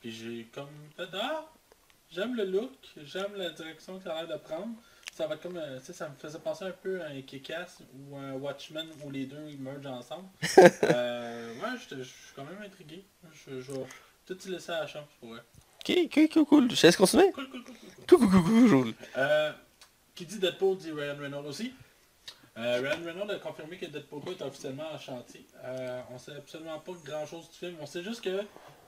Puis, 0.00 0.10
j'ai 0.10 0.44
comme 0.54 0.68
ah, 0.98 1.44
j'aime 2.10 2.34
le 2.34 2.44
look, 2.44 2.72
j'aime 3.04 3.34
la 3.36 3.50
direction 3.50 3.98
que 3.98 4.04
ça 4.04 4.14
a 4.16 4.24
l'air 4.24 4.36
de 4.38 4.42
prendre. 4.42 4.74
Ça 5.12 5.26
va 5.26 5.36
comme, 5.36 5.58
euh, 5.58 5.78
ça 5.78 6.08
me 6.08 6.14
faisait 6.16 6.38
penser 6.38 6.64
un 6.64 6.70
peu 6.70 7.02
à 7.02 7.08
un 7.08 7.20
Kick-Ass 7.20 7.82
ou 7.94 8.16
un 8.16 8.32
Watchmen 8.32 8.86
où 9.04 9.10
les 9.10 9.26
deux 9.26 9.46
ils 9.48 9.60
mergent 9.60 9.86
ensemble. 9.86 10.28
euh, 10.84 11.54
ouais, 11.54 11.78
je 11.90 12.02
suis 12.02 12.32
quand 12.34 12.44
même 12.44 12.62
intrigué. 12.64 13.04
Je, 13.46 13.50
vais 13.50 13.84
tout 14.24 14.38
laisser 14.48 14.72
à 14.72 14.80
la 14.80 14.86
chance 14.86 15.06
pour 15.20 15.34
eux. 15.34 15.42
Ok, 15.80 15.96
ok, 16.06 16.32
cool, 16.32 16.44
cool. 16.46 16.70
Je 16.74 16.86
laisse 16.86 16.96
continuer. 16.96 17.30
Cool, 17.32 17.50
cool, 17.50 17.62
cool, 17.62 17.74
cool, 17.74 18.18
cool. 18.18 18.30
Cool, 18.30 18.42
cool, 18.42 18.70
cool. 18.70 18.94
Euh, 19.18 19.52
qui 20.14 20.24
dit 20.24 20.38
Deadpool 20.38 20.78
dit 20.78 20.92
Ryan 20.92 21.16
Reynolds 21.18 21.46
aussi. 21.46 21.72
Euh, 22.58 22.80
Ryan 22.82 23.04
Reynolds 23.04 23.30
a 23.30 23.38
confirmé 23.38 23.78
que 23.78 23.86
Deadpool 23.86 24.20
3 24.20 24.32
est 24.34 24.42
officiellement 24.42 24.92
en 24.92 24.98
chantier. 24.98 25.46
Euh, 25.64 26.02
on 26.10 26.18
sait 26.18 26.36
absolument 26.36 26.78
pas 26.80 26.92
grand 27.04 27.26
chose 27.26 27.48
du 27.50 27.56
film. 27.56 27.76
On 27.80 27.86
sait 27.86 28.02
juste 28.02 28.22
que 28.22 28.40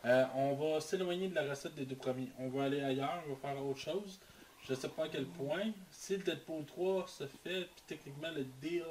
euh, 0.04 0.24
on 0.34 0.52
va 0.54 0.80
s'éloigner 0.80 1.28
de 1.28 1.34
la 1.34 1.48
recette 1.48 1.74
des 1.74 1.86
deux 1.86 1.96
premiers. 1.96 2.28
On 2.38 2.48
va 2.48 2.64
aller 2.64 2.82
ailleurs, 2.82 3.22
on 3.26 3.34
va 3.34 3.36
faire 3.40 3.64
autre 3.64 3.78
chose. 3.78 4.20
Je 4.68 4.74
sais 4.74 4.88
pas 4.88 5.04
à 5.04 5.08
quel 5.08 5.26
point. 5.26 5.72
Si 5.90 6.16
le 6.16 6.22
Deadpool 6.22 6.64
3 6.64 7.06
se 7.06 7.24
fait, 7.24 7.64
puis 7.74 7.82
techniquement 7.86 8.30
le 8.34 8.44
deal 8.62 8.82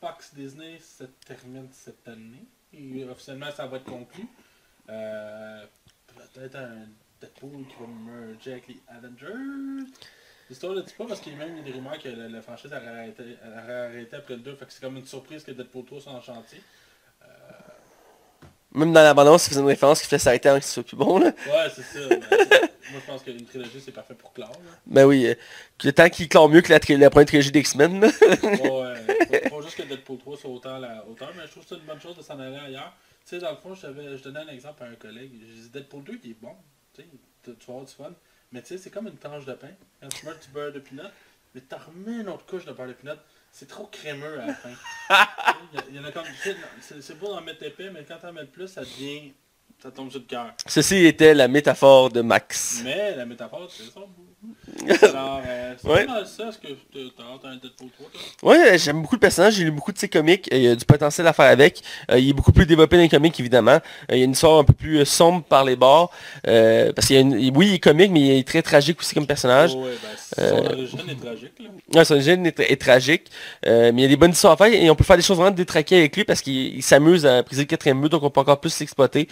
Fox 0.00 0.34
Disney 0.34 0.78
se 0.80 1.04
termine 1.26 1.68
cette 1.72 2.06
année. 2.06 2.44
Et 2.74 3.04
officiellement 3.04 3.50
ça 3.54 3.66
va 3.66 3.78
être 3.78 3.84
conclu. 3.84 4.26
Euh, 4.90 5.64
Peut-être 6.34 6.56
un 6.56 6.86
Deadpool 7.20 7.64
qui 7.68 7.74
va 7.80 7.86
merger 8.12 8.52
avec 8.52 8.68
les 8.68 8.80
Avengers. 8.88 9.86
L'histoire 10.50 10.74
ne 10.74 10.82
dit 10.82 10.92
pas 10.96 11.06
parce 11.06 11.20
qu'il 11.20 11.32
y 11.32 11.36
a 11.36 11.38
même 11.38 11.62
des 11.62 11.72
rumeurs 11.72 11.98
que 11.98 12.08
la, 12.08 12.28
la 12.28 12.42
franchise 12.42 12.72
aurait 12.72 12.86
arrêté, 12.86 13.22
arrêté 13.56 14.16
après 14.16 14.34
le 14.34 14.40
2. 14.40 14.56
Fait 14.56 14.66
que 14.66 14.72
c'est 14.72 14.80
comme 14.80 14.96
une 14.96 15.06
surprise 15.06 15.42
que 15.44 15.52
Deadpool 15.52 15.84
3 15.84 16.00
soit 16.00 16.12
en 16.12 16.20
chantier. 16.20 16.60
Même 18.72 18.92
dans 18.92 19.02
l'abondance, 19.02 19.46
il 19.46 19.50
faisait 19.50 19.60
une 19.60 19.66
référence 19.66 20.02
qui 20.02 20.08
fait 20.08 20.18
s'arrêter 20.18 20.48
avant 20.50 20.58
que 20.58 20.64
ce 20.66 20.74
soit 20.74 20.82
plus 20.82 20.96
bon. 20.96 21.18
Là. 21.18 21.26
Ouais, 21.46 21.70
c'est 21.74 21.82
ça. 21.82 22.08
Ben, 22.08 22.20
moi, 22.90 23.00
je 23.00 23.06
pense 23.06 23.22
qu'une 23.22 23.44
trilogie, 23.44 23.80
c'est 23.80 23.92
parfait 23.92 24.14
pour 24.14 24.32
clore. 24.32 24.50
là. 24.50 24.70
Ben 24.86 25.04
oui, 25.04 25.26
euh, 25.26 25.34
le 25.84 25.92
temps 25.92 26.08
qu'il 26.08 26.28
clore 26.28 26.48
mieux 26.48 26.60
que 26.60 26.72
la, 26.72 26.80
première 27.10 27.26
trilogie 27.26 27.52
d'X-Men. 27.52 28.00
là. 28.00 28.08
Ouais, 28.42 28.70
ouais. 29.30 29.48
Faut, 29.50 29.62
juste 29.62 29.76
que 29.76 29.82
Deadpool 29.82 30.18
3 30.18 30.36
soit 30.36 30.50
autant 30.50 30.78
la 30.78 31.04
hauteur, 31.06 31.32
mais 31.36 31.46
je 31.46 31.50
trouve 31.52 31.62
que 31.64 31.68
c'est 31.70 31.76
une 31.76 31.86
bonne 31.86 32.00
chose 32.00 32.16
de 32.16 32.22
s'en 32.22 32.38
aller 32.38 32.56
ailleurs. 32.56 32.94
Tu 33.24 33.30
sais, 33.30 33.38
dans 33.38 33.50
le 33.50 33.56
fond, 33.56 33.74
je, 33.74 34.22
donnais 34.22 34.40
un 34.40 34.48
exemple 34.48 34.82
à 34.82 34.86
un 34.86 34.94
collègue. 34.94 35.32
Je 35.40 35.62
dis 35.62 35.70
Deadpool 35.70 36.04
2, 36.04 36.20
il 36.24 36.30
est 36.30 36.40
bon. 36.40 36.54
Tu 36.94 37.02
sais, 37.02 37.08
tu 37.44 37.50
vas 37.66 37.74
avoir 37.74 37.84
du 37.84 37.92
fun. 37.92 38.12
Mais 38.52 38.62
tu 38.62 38.68
sais, 38.68 38.78
c'est 38.78 38.90
comme 38.90 39.06
une 39.06 39.18
tranche 39.18 39.44
de 39.44 39.52
pain. 39.52 39.68
Quand 40.00 40.08
tu 40.08 40.24
meurs 40.24 40.38
du 40.38 40.48
beurre 40.48 40.72
de 40.72 40.80
pinot, 40.80 41.02
mais 41.54 41.60
t'en 41.60 41.76
remets 41.78 42.20
une 42.22 42.28
autre 42.28 42.46
couche 42.46 42.64
de 42.64 42.72
beurre 42.72 42.88
de 42.88 42.94
pinot. 42.94 43.14
C'est 43.52 43.68
trop 43.68 43.86
crémeux 43.86 44.40
à 44.40 44.46
la 44.46 44.54
fin. 44.54 44.70
Il 45.90 45.96
y, 45.96 45.98
en 45.98 46.04
a 46.04 46.12
comme. 46.12 46.24
tu 46.24 46.50
sais, 46.50 46.56
C'est 46.80 47.02
c'est 47.02 47.14
beau 47.18 47.28
d'en 47.28 47.40
mettre 47.40 47.62
épais, 47.62 47.90
mais 47.90 48.04
quand 48.04 48.18
t'en 48.18 48.32
mets 48.32 48.42
le 48.42 48.46
plus, 48.46 48.68
ça 48.68 48.82
devient. 48.82 49.32
Ça 49.80 49.92
tombe 49.92 50.10
sur 50.10 50.18
le 50.18 50.26
cœur. 50.26 50.54
Ceci 50.66 51.06
était 51.06 51.34
la 51.34 51.46
métaphore 51.46 52.10
de 52.10 52.20
Max. 52.20 52.80
Mais 52.82 53.14
la 53.14 53.24
métaphore, 53.24 53.70
c'est 53.70 53.84
ça. 53.84 54.00
Alors, 55.02 55.42
euh, 55.46 55.74
c'est 55.80 55.88
Ouais. 55.88 56.06
mal 56.06 56.26
ça. 56.26 56.48
Est-ce 56.48 56.58
que 56.58 56.68
t'as 57.16 57.22
hâte 57.22 57.44
à 57.44 57.48
un 57.48 57.56
Deadpool 57.56 57.88
3, 57.96 58.08
toi? 58.12 58.50
Ouais, 58.50 58.78
j'aime 58.78 59.02
beaucoup 59.02 59.14
le 59.16 59.20
personnage, 59.20 59.54
j'ai 59.54 59.64
lu 59.64 59.70
beaucoup 59.70 59.92
de 59.92 59.98
ses 59.98 60.08
comics, 60.08 60.48
il 60.52 60.58
y 60.62 60.68
a 60.68 60.74
du 60.74 60.84
potentiel 60.84 61.26
à 61.26 61.32
faire 61.32 61.46
avec. 61.46 61.82
Euh, 62.10 62.18
il 62.18 62.30
est 62.30 62.32
beaucoup 62.32 62.52
plus 62.52 62.66
développé 62.66 62.96
dans 62.96 63.02
les 63.02 63.08
comics, 63.08 63.38
évidemment. 63.40 63.72
Euh, 63.72 63.80
il 64.10 64.18
y 64.18 64.22
a 64.22 64.24
une 64.24 64.32
histoire 64.32 64.58
un 64.58 64.64
peu 64.64 64.72
plus 64.72 64.98
euh, 64.98 65.04
sombre 65.04 65.42
par 65.44 65.64
les 65.64 65.76
bords. 65.76 66.10
euh, 66.46 66.92
parce 66.92 67.06
qu'il 67.06 67.16
y 67.16 67.18
a 67.18 67.22
une... 67.22 67.56
Oui, 67.56 67.68
il 67.68 67.74
est 67.74 67.78
comique, 67.78 68.10
mais 68.10 68.20
il 68.20 68.30
est 68.38 68.46
très 68.46 68.62
tragique 68.62 69.00
aussi 69.00 69.14
comme 69.14 69.26
personnage. 69.26 69.72
Oh, 69.74 69.84
ouais, 69.84 69.90
ben, 70.36 70.48
son 70.48 70.64
origine 70.66 71.00
est 71.10 71.24
tragique. 71.24 71.52
Là. 71.60 71.68
Ouais, 71.98 72.04
son 72.04 72.14
origine 72.14 72.46
est, 72.46 72.60
est 72.60 72.80
tragique. 72.80 73.24
euh, 73.66 73.90
mais 73.94 74.02
il 74.02 74.04
y 74.04 74.06
a 74.06 74.08
des 74.08 74.16
bonnes 74.16 74.32
histoires 74.32 74.52
à 74.52 74.56
faire 74.56 74.66
et 74.72 74.90
on 74.90 74.94
peut 74.94 75.04
faire 75.04 75.16
des 75.16 75.22
choses 75.22 75.36
vraiment 75.38 75.50
détraquées 75.54 75.96
avec 75.98 76.16
lui 76.16 76.24
parce 76.24 76.40
qu'il 76.42 76.76
il 76.76 76.82
s'amuse 76.82 77.26
à 77.26 77.42
briser 77.42 77.62
le 77.62 77.66
quatrième 77.66 77.98
mur, 77.98 78.08
donc 78.10 78.22
on 78.22 78.30
peut 78.30 78.40
encore 78.40 78.60
plus 78.60 78.78
l'exploiter. 78.80 79.28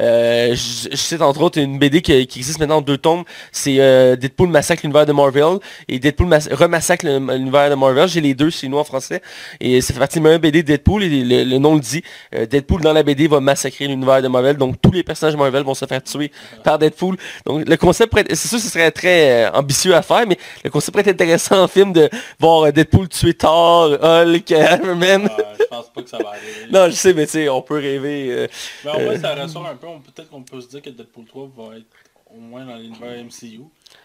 Euh, 0.00 0.50
je, 0.54 0.94
cite 0.96 1.22
entre 1.22 1.40
autres 1.42 1.58
une 1.58 1.78
BD 1.78 2.02
qui, 2.02 2.26
qui 2.26 2.38
existe 2.40 2.58
maintenant 2.58 2.78
en 2.78 2.80
deux 2.82 2.98
tomes. 2.98 3.24
C'est 3.52 3.76
euh, 3.80 4.16
Deadpool 4.16 4.48
massacre 4.48 4.84
l'univers 4.90 5.06
de 5.06 5.12
Marvel 5.12 5.58
et 5.88 5.98
Deadpool 5.98 6.26
mas- 6.26 6.48
remassacre 6.52 7.06
l'univers 7.06 7.70
de 7.70 7.74
Marvel. 7.74 8.08
J'ai 8.08 8.20
les 8.20 8.34
deux 8.34 8.50
chez 8.50 8.68
nous 8.68 8.78
en 8.78 8.84
français. 8.84 9.22
Et 9.60 9.80
partie 9.98 10.18
de 10.18 10.24
ma 10.24 10.38
BD 10.38 10.62
de 10.62 10.66
Deadpool 10.68 11.04
et 11.04 11.24
le, 11.24 11.44
le 11.44 11.58
nom 11.58 11.74
le 11.74 11.80
dit. 11.80 12.02
Euh, 12.34 12.46
Deadpool 12.46 12.80
dans 12.80 12.92
la 12.92 13.02
BD 13.02 13.28
va 13.28 13.40
massacrer 13.40 13.86
l'univers 13.86 14.22
de 14.22 14.28
Marvel. 14.28 14.56
Donc 14.56 14.80
tous 14.80 14.90
les 14.92 15.02
personnages 15.02 15.34
de 15.34 15.38
Marvel 15.38 15.62
vont 15.62 15.74
se 15.74 15.84
faire 15.86 16.02
tuer 16.02 16.32
par 16.64 16.78
Deadpool. 16.78 17.16
Donc 17.46 17.68
le 17.68 17.76
concept 17.76 18.12
c'est 18.30 18.48
sûr 18.48 18.58
ce 18.58 18.68
serait 18.68 18.90
très 18.90 19.44
euh, 19.46 19.50
ambitieux 19.52 19.94
à 19.94 20.02
faire, 20.02 20.26
mais 20.26 20.38
le 20.64 20.70
concept 20.70 20.92
pourrait 20.96 21.08
être 21.08 21.20
intéressant 21.20 21.62
en 21.62 21.68
film 21.68 21.92
de 21.92 22.08
voir 22.38 22.64
euh, 22.64 22.72
Deadpool 22.72 23.08
tuer 23.08 23.34
Thor, 23.34 23.90
Hulk, 24.02 24.50
Iron 24.50 24.96
Man. 24.96 25.26
Euh, 25.26 25.42
je 25.58 25.64
pense 25.64 25.90
pas 25.90 26.02
que 26.02 26.08
ça 26.10 26.18
va 26.18 26.30
arriver. 26.30 26.70
non, 26.72 26.86
je 26.86 26.92
sais, 26.92 27.12
mais 27.14 27.26
tu 27.26 27.32
sais, 27.32 27.48
on 27.48 27.62
peut 27.62 27.74
rêver. 27.78 28.28
euh, 28.30 28.46
Mais 28.84 28.90
en 28.90 28.94
fait, 28.98 29.18
ça 29.18 29.34
ressort 29.34 29.66
un 29.66 29.76
peu. 29.76 29.86
Peut-être 30.14 30.30
qu'on 30.30 30.42
peut 30.42 30.60
se 30.60 30.68
dire 30.68 30.82
que 30.82 30.90
Deadpool 30.90 31.24
3 31.26 31.50
va 31.56 31.76
être 31.76 31.86
au 32.34 32.40
moins 32.40 32.64
dans 32.64 32.76
l'univers 32.76 33.24
MCU. 33.24 33.60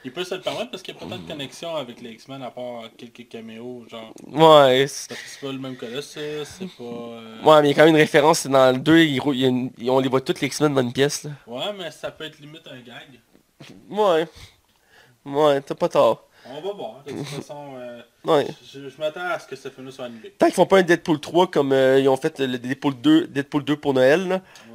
Il 0.06 0.12
peut 0.14 0.24
se 0.24 0.36
le 0.36 0.42
permettre 0.42 0.70
parce 0.72 0.84
qu'il 0.84 0.94
y 0.94 0.98
a 0.98 1.00
pas 1.00 1.08
tant 1.08 1.18
de 1.22 1.28
connexion 1.28 1.76
avec 1.76 2.00
les 2.00 2.12
X-Men 2.12 2.42
à 2.44 2.52
part 2.52 2.84
quelques 2.96 3.28
caméos. 3.28 3.86
Genre, 3.90 4.14
ouais, 4.28 4.86
c'est- 4.88 5.10
parce 5.10 5.20
que 5.22 5.28
c'est 5.28 5.46
pas 5.48 5.52
le 5.52 5.58
même 5.60 5.76
colosse, 5.76 6.12
ça, 6.12 6.20
c'est 6.46 6.68
pas... 6.78 6.84
euh, 6.84 7.42
ouais, 7.44 7.62
mais 7.62 7.70
il 7.70 7.72
y 7.72 7.74
a 7.74 7.76
quand 7.76 7.86
même 7.86 7.96
une 7.96 8.00
référence, 8.02 8.40
c'est 8.40 8.50
dans 8.50 8.72
le 8.72 8.78
2, 8.80 9.00
il 9.00 9.20
rou- 9.20 9.34
il 9.34 9.40
y 9.40 9.46
a 9.46 9.48
une- 9.48 9.72
on 9.90 10.00
les 10.00 10.08
voit 10.08 10.22
toutes 10.22 10.40
les 10.42 10.48
X-Men 10.48 10.74
dans 10.76 10.82
une 10.82 10.94
pièce. 10.94 11.24
Là. 11.24 11.32
Ouais, 11.48 11.74
mais 11.78 11.90
ça 11.92 12.12
peut 12.12 12.24
être 12.26 12.40
limite 12.40 12.68
un 12.68 12.80
gag. 12.82 13.20
Ouais. 13.90 14.28
Ouais, 15.26 15.62
t'as 15.62 15.76
pas 15.76 15.90
tort. 15.90 16.28
On 16.48 16.62
va 16.62 16.74
voir. 16.74 17.04
De 17.04 17.12
toute 17.12 17.26
façon, 17.26 17.74
euh, 17.76 18.02
Ouais. 18.24 18.46
je, 18.72 18.88
je 18.88 18.98
m'attends 19.00 19.22
à 19.26 19.40
ce 19.40 19.48
que 19.48 19.56
ce 19.56 19.70
film-là 19.70 19.92
soit 19.92 20.06
annulé. 20.06 20.30
Tant 20.38 20.46
qu'ils 20.46 20.54
font 20.54 20.68
pas 20.68 20.78
un 20.78 20.84
Deadpool 20.84 21.20
3 21.20 21.48
comme 21.50 21.72
euh, 21.74 22.00
ils 22.00 22.08
ont 22.08 22.18
fait 22.18 22.38
le 22.40 22.60
Deadpool 22.60 22.94
2, 23.02 23.26
Deadpool 23.26 23.64
2 23.64 23.76
pour 23.78 23.96
Noël, 23.96 24.28
là. 24.28 24.36
Ouais. 24.72 24.75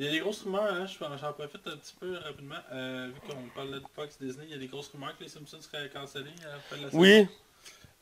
Il 0.00 0.06
y 0.06 0.08
a 0.08 0.12
des 0.12 0.20
grosses 0.20 0.44
rumeurs, 0.44 0.62
hein, 0.72 0.86
je- 0.86 0.96
j'en 0.98 1.32
profite 1.34 1.66
un 1.66 1.76
petit 1.76 1.94
peu 2.00 2.16
rapidement. 2.16 2.54
Euh, 2.72 3.10
vu 3.14 3.20
qu'on 3.20 3.48
parle 3.54 3.72
de 3.72 3.82
Fox 3.94 4.16
Disney, 4.18 4.46
il 4.46 4.52
y 4.52 4.54
a 4.54 4.58
des 4.58 4.66
grosses 4.66 4.88
rumeurs 4.88 5.14
que 5.18 5.24
les 5.24 5.28
Simpsons 5.28 5.60
seraient 5.60 5.90
cancellés 5.90 6.30
à 6.42 6.52
la 6.52 6.58
fin 6.58 6.76
de 6.78 6.82
la 6.84 6.90
saison. 6.90 6.98
Oui. 7.02 7.28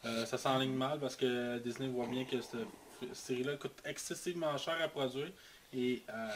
Euh, 0.05 0.25
ça 0.25 0.39
s'enligne 0.39 0.75
mal 0.75 1.01
parce 1.01 1.17
que 1.17 1.59
Disney 1.59 1.89
voit 1.89 2.07
bien 2.07 2.25
que 2.25 2.41
cette 2.41 3.15
série-là 3.15 3.57
coûte 3.57 3.73
excessivement 3.85 4.57
cher 4.57 4.77
à 4.81 4.87
produire 4.87 5.33
et 5.73 6.05
euh, 6.09 6.29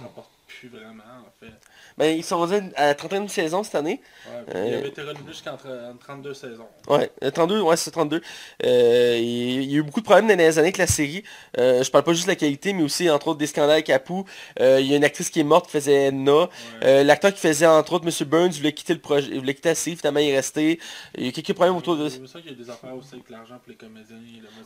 rapporte 0.00 0.30
plus 0.46 0.68
vraiment 0.68 1.02
en 1.26 1.30
fait. 1.40 1.52
Ben, 1.98 2.16
ils 2.16 2.22
sont 2.24 2.38
rendus 2.38 2.54
à 2.76 2.86
la 2.86 2.94
31e 2.94 3.28
saison 3.28 3.62
cette 3.62 3.74
année. 3.74 4.00
Ouais, 4.26 4.54
Euh. 4.54 4.64
Il 4.68 4.74
avait 4.74 4.88
été 4.88 5.02
renouvelé 5.02 5.32
jusqu'en 5.32 5.56
tre- 5.56 5.90
en 5.92 5.96
32 5.96 6.34
saisons. 6.34 6.66
Ouais, 6.88 7.10
euh, 7.24 7.30
32, 7.30 7.60
ouais, 7.62 7.76
c'est 7.76 7.90
32. 7.90 8.20
Euh, 8.64 9.16
il 9.18 9.64
y 9.64 9.74
a 9.74 9.78
eu 9.78 9.82
beaucoup 9.82 10.00
de 10.00 10.04
problèmes 10.04 10.26
dans 10.26 10.30
les 10.30 10.36
dernières 10.36 10.58
années 10.58 10.68
avec 10.68 10.78
la 10.78 10.86
série. 10.86 11.24
Euh, 11.58 11.82
je 11.82 11.90
parle 11.90 12.04
pas 12.04 12.12
juste 12.12 12.26
de 12.26 12.30
la 12.32 12.36
qualité, 12.36 12.72
mais 12.72 12.82
aussi, 12.82 13.08
entre 13.10 13.28
autres, 13.28 13.38
des 13.38 13.46
scandales 13.46 13.70
avec 13.72 13.90
Apu. 13.90 14.22
Euh, 14.60 14.78
il 14.80 14.86
y 14.86 14.94
a 14.94 14.96
une 14.96 15.04
actrice 15.04 15.30
qui 15.30 15.40
est 15.40 15.44
morte 15.44 15.66
qui 15.66 15.72
faisait 15.72 16.06
Edna. 16.08 16.32
Ouais. 16.32 16.48
Euh, 16.84 17.02
L'acteur 17.04 17.32
qui 17.34 17.40
faisait, 17.40 17.66
entre 17.66 17.94
autres, 17.94 18.06
M. 18.06 18.28
Burns, 18.28 18.50
voulait 18.52 18.72
quitter 18.72 18.94
le 18.94 19.00
projet, 19.00 19.28
il 19.32 19.38
voulait 19.40 19.54
quitter 19.54 19.70
la 19.70 19.74
série, 19.74 19.96
finalement, 19.96 20.20
il 20.20 20.28
est 20.28 20.36
resté. 20.36 20.78
Il 21.16 21.22
y 21.22 21.26
a 21.26 21.28
eu 21.30 21.32
quelques 21.32 21.54
problèmes 21.54 21.76
autour 21.76 21.96
de... 21.96 22.08
C'est 22.08 22.26
ça 22.26 22.40
qu'il 22.40 22.50
y 22.50 22.54
a 22.54 22.56
des 22.56 22.70
affaires 22.70 22.94
aussi 22.94 23.14
avec 23.14 23.28
l'argent 23.30 23.54
pour 23.58 23.68
les 23.70 23.74
comédiens. 23.76 24.16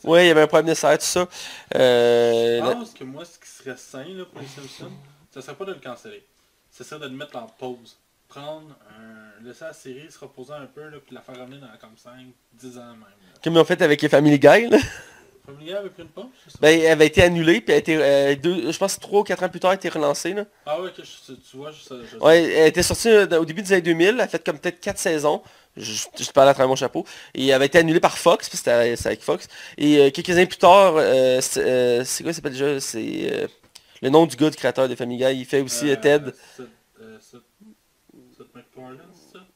Ouais, 0.04 0.24
il 0.24 0.28
y 0.28 0.30
avait 0.30 0.42
un 0.42 0.46
problème 0.46 0.68
de 0.68 0.74
salaire, 0.74 0.98
tout 0.98 1.04
ça. 1.04 1.26
Euh, 1.76 2.58
Je 2.60 2.64
la- 2.66 2.74
pense 2.74 2.90
que 2.92 3.04
moi, 3.04 3.24
ce 3.24 3.38
qui 3.38 3.48
serait 3.48 3.76
sain 3.76 4.04
là, 4.04 4.24
pour 4.24 4.40
les 4.40 4.46
Simpsons, 4.46 4.90
ce 5.32 5.40
serait 5.40 5.54
pas 5.56 5.64
de 5.64 5.72
le 5.72 5.80
canceller. 5.80 6.24
Ce 6.70 6.84
serait 6.84 7.00
de 7.00 7.06
le 7.06 7.16
mettre 7.16 7.36
en 7.36 7.46
pause. 7.46 7.96
Prendre 8.28 8.76
un... 8.88 9.44
laisser 9.44 9.64
la 9.64 9.72
série 9.72 10.10
se 10.10 10.18
reposer 10.18 10.52
un 10.52 10.66
peu, 10.66 10.82
là, 10.88 10.98
puis 11.04 11.14
la 11.14 11.20
faire 11.20 11.36
revenir 11.40 11.60
dans 11.60 11.66
comme 11.80 11.96
5, 11.96 12.12
10 12.54 12.78
ans 12.78 12.82
même. 12.92 13.00
là. 13.00 13.06
Comme 13.42 13.54
ils 13.54 13.58
ont 13.58 13.64
fait 13.64 13.82
avec 13.82 14.06
Family 14.08 14.38
Guy, 14.38 14.68
là. 14.68 14.78
Family 15.46 15.64
Guy 15.64 15.72
avait 15.74 15.88
pris 15.90 16.02
une 16.02 16.10
pause, 16.10 16.26
sais 16.46 16.52
pas. 16.52 16.58
Ben, 16.68 16.80
elle 16.80 16.92
avait 16.92 17.06
été 17.08 17.22
annulée, 17.22 17.60
puis 17.60 17.70
elle 17.72 17.74
a 17.74 17.78
été, 17.78 17.96
euh, 17.96 18.36
deux, 18.36 18.70
je 18.70 18.78
pense 18.78 19.00
3 19.00 19.20
ou 19.20 19.24
4 19.24 19.42
ans 19.42 19.48
plus 19.48 19.58
tard, 19.58 19.72
elle 19.72 19.78
a 19.78 19.80
été 19.80 19.88
relancée, 19.88 20.32
là. 20.32 20.44
Ah 20.64 20.80
ouais, 20.80 20.92
que 20.92 21.02
je- 21.02 21.32
tu 21.32 21.56
vois, 21.56 21.72
je, 21.72 21.78
je, 21.82 22.16
Ouais, 22.18 22.42
elle 22.44 22.68
était 22.68 22.84
sortie 22.84 23.08
euh, 23.08 23.26
au 23.40 23.44
début 23.44 23.62
des 23.62 23.72
années 23.72 23.82
2000, 23.82 24.08
elle 24.10 24.20
a 24.20 24.28
fait 24.28 24.44
comme 24.44 24.58
peut-être 24.60 24.78
4 24.80 24.98
saisons. 24.98 25.42
Je, 25.76 26.04
je 26.18 26.30
parle 26.30 26.48
à 26.48 26.54
travers 26.54 26.68
mon 26.68 26.76
chapeau. 26.76 27.04
Et 27.34 27.46
elle 27.48 27.54
avait 27.54 27.66
été 27.66 27.78
annulée 27.78 28.00
par 28.00 28.16
Fox, 28.18 28.48
puis 28.48 28.58
c'était 28.58 28.70
avec 29.06 29.22
Fox. 29.22 29.48
Et 29.78 29.98
euh, 29.98 30.10
quelques 30.10 30.30
années 30.30 30.46
plus 30.46 30.58
tard, 30.58 30.94
euh, 30.96 31.40
c'est 31.40 32.04
c'est 32.04 32.22
quoi 32.22 32.32
ça 32.32 32.36
s'appelle 32.36 32.52
déjà? 32.52 32.78
C'est 32.80 33.48
le 34.03 34.09
nom 34.11 34.26
du 34.26 34.36
gars 34.36 34.51
du 34.51 34.57
créateur 34.57 34.88
de 34.88 34.94
Family 34.94 35.18
Guy. 35.18 35.40
Il 35.40 35.44
fait 35.44 35.61
aussi 35.61 35.90
euh, 35.90 35.96
Ted. 35.96 36.32
Seth, 36.57 36.66
euh, 37.01 37.18
Seth- 37.18 37.42
Seth 38.36 38.55
MacFarlane, 38.55 38.98
c'est 39.12 39.38
ça? 39.38 39.46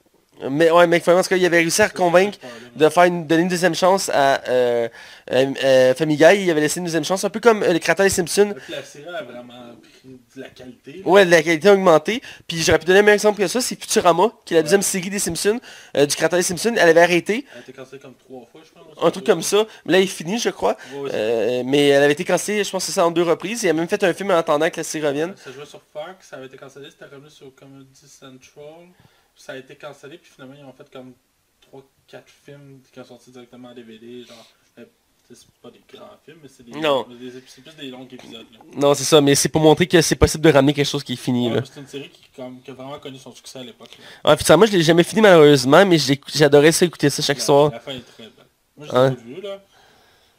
Mais 0.51 0.70
ouais, 0.70 0.87
mec, 0.87 1.05
vraiment, 1.05 1.20
en 1.20 1.22
tout 1.22 1.28
cas, 1.28 1.37
il 1.37 1.47
avait 1.47 1.59
réussi 1.59 1.80
à 1.82 1.89
convaincre 1.89 2.39
de 2.74 2.89
faire 2.89 3.05
une, 3.05 3.26
donner 3.26 3.43
une 3.43 3.49
deuxième 3.49 3.74
chance 3.74 4.09
à 4.12 4.43
euh, 4.49 4.89
euh, 5.30 5.47
euh, 5.62 5.95
Family 5.95 6.16
Guy. 6.16 6.43
Il 6.43 6.51
avait 6.51 6.61
laissé 6.61 6.78
une 6.80 6.85
deuxième 6.85 7.05
chance, 7.05 7.24
un 7.24 7.30
peu 7.30 7.39
comme 7.41 7.62
euh, 7.62 7.72
le 7.72 7.78
créateur 7.78 8.05
des 8.05 8.11
Simpsons. 8.11 8.53
La 8.68 8.82
série 8.82 9.07
a 9.14 9.22
vraiment 9.22 9.76
pris 9.80 10.18
de 10.37 10.41
la 10.41 10.49
qualité. 10.49 10.93
là. 11.05 11.09
Ouais, 11.09 11.24
la 11.24 11.41
qualité 11.43 11.68
a 11.68 11.74
augmenté. 11.74 12.20
Puis 12.49 12.62
j'aurais 12.62 12.80
pu 12.80 12.85
donner 12.87 12.99
un 12.99 13.03
meilleur 13.03 13.14
exemple 13.14 13.41
que 13.41 13.47
ça, 13.47 13.61
c'est 13.61 13.80
Futurama, 13.80 14.32
qui 14.45 14.55
est 14.55 14.57
la 14.57 14.62
deuxième 14.62 14.82
série 14.82 15.09
des 15.09 15.20
Simpsons, 15.20 15.61
euh, 15.97 16.05
du 16.05 16.16
créateur 16.16 16.39
des 16.39 16.43
Simpsons. 16.43 16.74
Elle 16.76 16.89
avait 16.89 17.01
arrêté, 17.03 17.47
Elle 17.53 17.59
a 17.59 17.62
été 17.62 17.72
cancellée 17.72 18.03
comme 18.03 18.14
trois 18.16 18.45
fois, 18.51 18.61
je 18.64 18.70
pense. 18.72 19.05
un 19.07 19.11
truc 19.12 19.24
comme 19.24 19.43
ça. 19.43 19.64
Mais 19.87 19.93
là, 19.93 19.99
il 20.01 20.05
est 20.05 20.07
fini, 20.09 20.39
je 20.41 20.51
crois. 20.51 20.76
Ouais, 20.97 21.62
mais 21.64 21.89
elle 21.89 22.03
avait 22.03 22.12
été 22.12 22.24
cancellée, 22.24 22.64
je 22.64 22.70
pense 22.70 22.82
que 22.85 22.87
c'est 22.93 22.97
ça 23.01 23.07
en 23.07 23.12
deux 23.12 23.22
reprises. 23.22 23.62
Il 23.62 23.68
a 23.68 23.72
même 23.72 23.89
fait 23.89 24.03
un 24.03 24.12
film 24.12 24.32
en 24.32 24.37
attendant 24.37 24.68
que 24.68 24.78
la 24.78 24.85
série 24.85 25.07
revienne. 25.07 25.35
Ça 25.43 25.53
jouait 25.53 25.64
sur 25.64 25.80
Fox, 25.93 26.26
ça 26.28 26.37
avait 26.37 26.47
été 26.47 26.57
cancellé, 26.57 26.89
c'était 26.91 27.05
revenu 27.14 27.30
sur 27.30 27.55
Comedy 27.55 27.87
Central. 28.05 28.64
Ça 29.37 29.53
a 29.53 29.57
été 29.57 29.74
cancellé, 29.76 30.18
puis 30.18 30.30
finalement 30.35 30.55
ils 30.59 30.64
ont 30.64 30.72
fait 30.72 30.89
comme 30.91 31.12
3-4 31.72 32.22
films 32.26 32.80
qui 32.93 32.99
sont 33.01 33.05
sortis 33.07 33.30
directement 33.30 33.68
en 33.68 33.74
DVD. 33.74 34.24
Genre, 34.24 34.47
c'est 35.26 35.47
pas 35.62 35.70
des 35.70 35.80
grands 35.91 36.11
films, 36.24 36.39
mais 36.43 36.49
c'est 36.49 36.62
des, 36.64 36.72
Non. 36.72 37.05
des- 37.09 37.32
c'est 37.47 37.62
plus 37.62 37.74
des 37.76 37.89
longs 37.91 38.05
épisodes. 38.07 38.47
Là. 38.53 38.59
Non, 38.76 38.93
c'est 38.95 39.05
ça, 39.05 39.20
mais 39.22 39.35
c'est 39.35 39.49
pour 39.49 39.62
montrer 39.62 39.87
que 39.87 40.01
c'est 40.03 40.16
possible 40.16 40.45
de 40.45 40.51
ramener 40.51 40.74
quelque 40.74 40.87
chose 40.87 41.03
qui 41.03 41.14
est 41.14 41.16
fini. 41.16 41.49
Ouais, 41.49 41.57
Là. 41.57 41.62
c'est 41.64 41.80
une 41.80 41.87
série 41.87 42.11
qui, 42.11 42.24
comme, 42.37 42.61
qui 42.61 42.70
a 42.70 42.74
vraiment 42.74 42.99
connu 42.99 43.18
son 43.18 43.32
succès 43.35 43.59
à 43.61 43.64
l'époque. 43.64 43.97
là. 44.24 44.30
Ouais, 44.30 44.37
Futurama, 44.37 44.66
je 44.66 44.72
l'ai 44.72 44.82
jamais 44.82 45.03
fini 45.03 45.22
malheureusement, 45.22 45.85
mais 45.87 45.97
j'ai- 45.99 46.20
j'adorais 46.35 46.72
ça, 46.72 46.85
écouter 46.85 47.09
ça 47.09 47.22
chaque 47.22 47.39
La- 47.39 47.45
soir. 47.45 47.70
La 47.72 47.80
fin 47.80 47.93
est 47.93 48.01
très 48.01 48.24
belle. 48.24 48.32
Moi, 48.76 48.87
pas 48.89 49.09
vu, 49.11 49.41
là. 49.41 49.62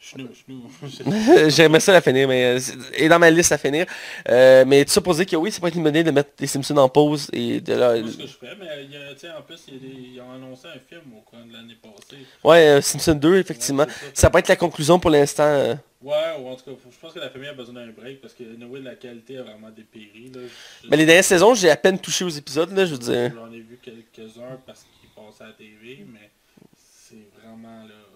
Je 0.06 1.48
J'aimerais 1.48 1.80
ça 1.80 1.92
la 1.92 2.00
finir, 2.00 2.28
mais 2.28 2.58
et 2.94 3.08
dans 3.08 3.18
ma 3.18 3.30
liste 3.30 3.50
à 3.52 3.58
finir. 3.58 3.86
Euh, 4.28 4.64
mais 4.66 4.84
pour 5.02 5.14
dire 5.14 5.26
que 5.26 5.36
oui, 5.36 5.50
ça 5.50 5.58
pourrait 5.58 5.70
être 5.70 5.76
une 5.76 5.82
bonne 5.82 5.94
idée 5.94 6.04
de 6.04 6.10
mettre 6.12 6.30
les 6.38 6.46
Simpsons 6.46 6.76
en 6.76 6.88
pause 6.88 7.28
et 7.32 7.60
de 7.60 7.74
là. 7.74 7.96
ce 7.96 8.16
que 8.16 8.26
je 8.26 8.32
ferais, 8.32 8.56
mais 8.58 8.84
il 8.84 8.92
y 8.92 8.96
a, 8.96 9.38
en 9.38 9.42
plus, 9.42 9.66
ils 9.68 10.20
ont 10.20 10.32
annoncé 10.32 10.68
un 10.68 10.78
film 10.88 11.02
au 11.16 11.20
cours 11.22 11.38
de 11.38 11.52
l'année 11.52 11.76
passée. 11.82 12.22
Ouais, 12.44 12.68
euh, 12.68 12.80
Simpson 12.80 13.14
2, 13.14 13.38
effectivement. 13.38 13.86
ça, 13.86 14.26
ça 14.26 14.30
peut 14.30 14.38
être 14.38 14.48
la 14.48 14.56
conclusion 14.56 14.98
pour 15.00 15.10
l'instant. 15.10 15.44
Euh. 15.44 15.74
Ouais, 16.02 16.36
ou 16.38 16.48
en 16.48 16.54
tout 16.54 16.64
cas, 16.64 16.76
je 16.88 16.98
pense 17.00 17.12
que 17.12 17.18
la 17.18 17.30
famille 17.30 17.48
a 17.48 17.54
besoin 17.54 17.74
d'un 17.74 17.90
break 17.90 18.20
parce 18.20 18.34
que 18.34 18.44
oui, 18.44 18.80
la 18.82 18.94
qualité 18.94 19.38
a 19.38 19.42
vraiment 19.42 19.70
dépéri. 19.70 20.30
Là. 20.32 20.42
Mais 20.88 20.96
les 20.96 21.06
dernières 21.06 21.24
saisons, 21.24 21.54
j'ai 21.54 21.70
à 21.70 21.76
peine 21.76 21.98
touché 21.98 22.24
aux 22.24 22.28
épisodes, 22.28 22.70
là, 22.76 22.86
je 22.86 22.92
veux 22.92 22.98
dire. 22.98 23.32
J'en 23.34 23.52
ai 23.52 23.60
vu 23.60 23.78
quelques-uns 23.82 24.58
parce 24.64 24.84
qu'ils 24.84 25.10
passaient 25.10 25.44
à 25.44 25.46
la 25.48 25.52
TV, 25.54 26.06
mais 26.06 26.30
c'est 26.76 27.26
vraiment 27.40 27.82
là. 27.84 28.15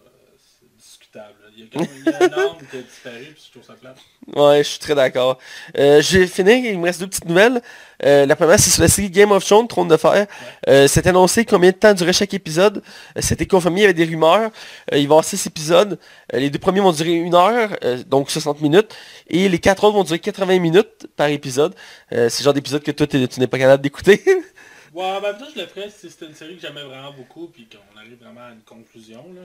Il 1.56 1.64
y 1.64 1.64
a, 1.64 1.66
quand 1.72 1.80
même, 1.80 2.14
un 2.14 2.38
arme 2.38 2.56
qui 2.70 2.76
a 2.76 2.82
disparu, 2.82 3.24
puis 3.34 3.42
je 3.46 3.50
trouve 3.50 3.64
ça 3.64 3.74
plate. 3.74 3.98
Ouais, 4.36 4.58
je 4.58 4.68
suis 4.68 4.78
très 4.78 4.94
d'accord. 4.94 5.38
Euh, 5.76 6.00
je 6.00 6.18
vais 6.18 6.26
finir, 6.28 6.56
il 6.56 6.78
me 6.78 6.84
reste 6.84 7.00
deux 7.00 7.08
petites 7.08 7.24
nouvelles. 7.24 7.60
Euh, 8.04 8.26
la 8.26 8.36
première, 8.36 8.60
c'est 8.60 8.70
sur 8.70 8.82
la 8.82 8.88
série 8.88 9.10
Game 9.10 9.32
of 9.32 9.44
Thrones, 9.44 9.66
Trône 9.66 9.88
de 9.88 9.96
Fer. 9.96 10.26
Euh, 10.68 10.86
c'est 10.86 11.06
annoncé 11.08 11.44
combien 11.44 11.70
de 11.70 11.76
temps 11.76 11.92
durait 11.94 12.12
chaque 12.12 12.32
épisode. 12.32 12.82
Euh, 13.16 13.20
c'était 13.22 13.46
confirmé, 13.46 13.80
il 13.80 13.82
y 13.82 13.84
avait 13.86 13.94
des 13.94 14.04
rumeurs. 14.04 14.50
il 14.92 14.94
va 14.94 14.98
y 14.98 15.04
avoir 15.04 15.24
six 15.24 15.44
épisodes. 15.46 15.98
les 16.32 16.48
deux 16.48 16.60
premiers 16.60 16.80
vont 16.80 16.92
durer 16.92 17.14
une 17.14 17.34
heure, 17.34 17.70
donc 18.06 18.30
60 18.30 18.60
minutes. 18.60 18.94
Et 19.28 19.48
les 19.48 19.58
quatre 19.58 19.82
autres 19.82 19.96
vont 19.96 20.04
durer 20.04 20.20
80 20.20 20.60
minutes 20.60 21.08
par 21.16 21.28
épisode. 21.28 21.74
c'est 22.10 22.38
le 22.38 22.44
genre 22.44 22.54
d'épisode 22.54 22.82
que 22.82 22.92
toi, 22.92 23.06
tu 23.06 23.18
n'es 23.18 23.46
pas 23.48 23.58
capable 23.58 23.82
d'écouter. 23.82 24.22
Ouais, 24.92 25.04
en 25.04 25.20
même 25.20 25.38
temps, 25.38 25.46
je 25.54 25.60
le 25.60 25.66
ferais 25.66 25.88
si 25.88 26.10
c'était 26.10 26.26
une 26.26 26.34
série 26.34 26.56
que 26.56 26.62
j'aimais 26.62 26.82
vraiment 26.82 27.12
beaucoup, 27.12 27.46
puis 27.46 27.68
qu'on 27.68 27.98
arrive 27.98 28.18
vraiment 28.20 28.40
à 28.40 28.50
une 28.50 28.62
conclusion. 28.62 29.24
Là. 29.34 29.42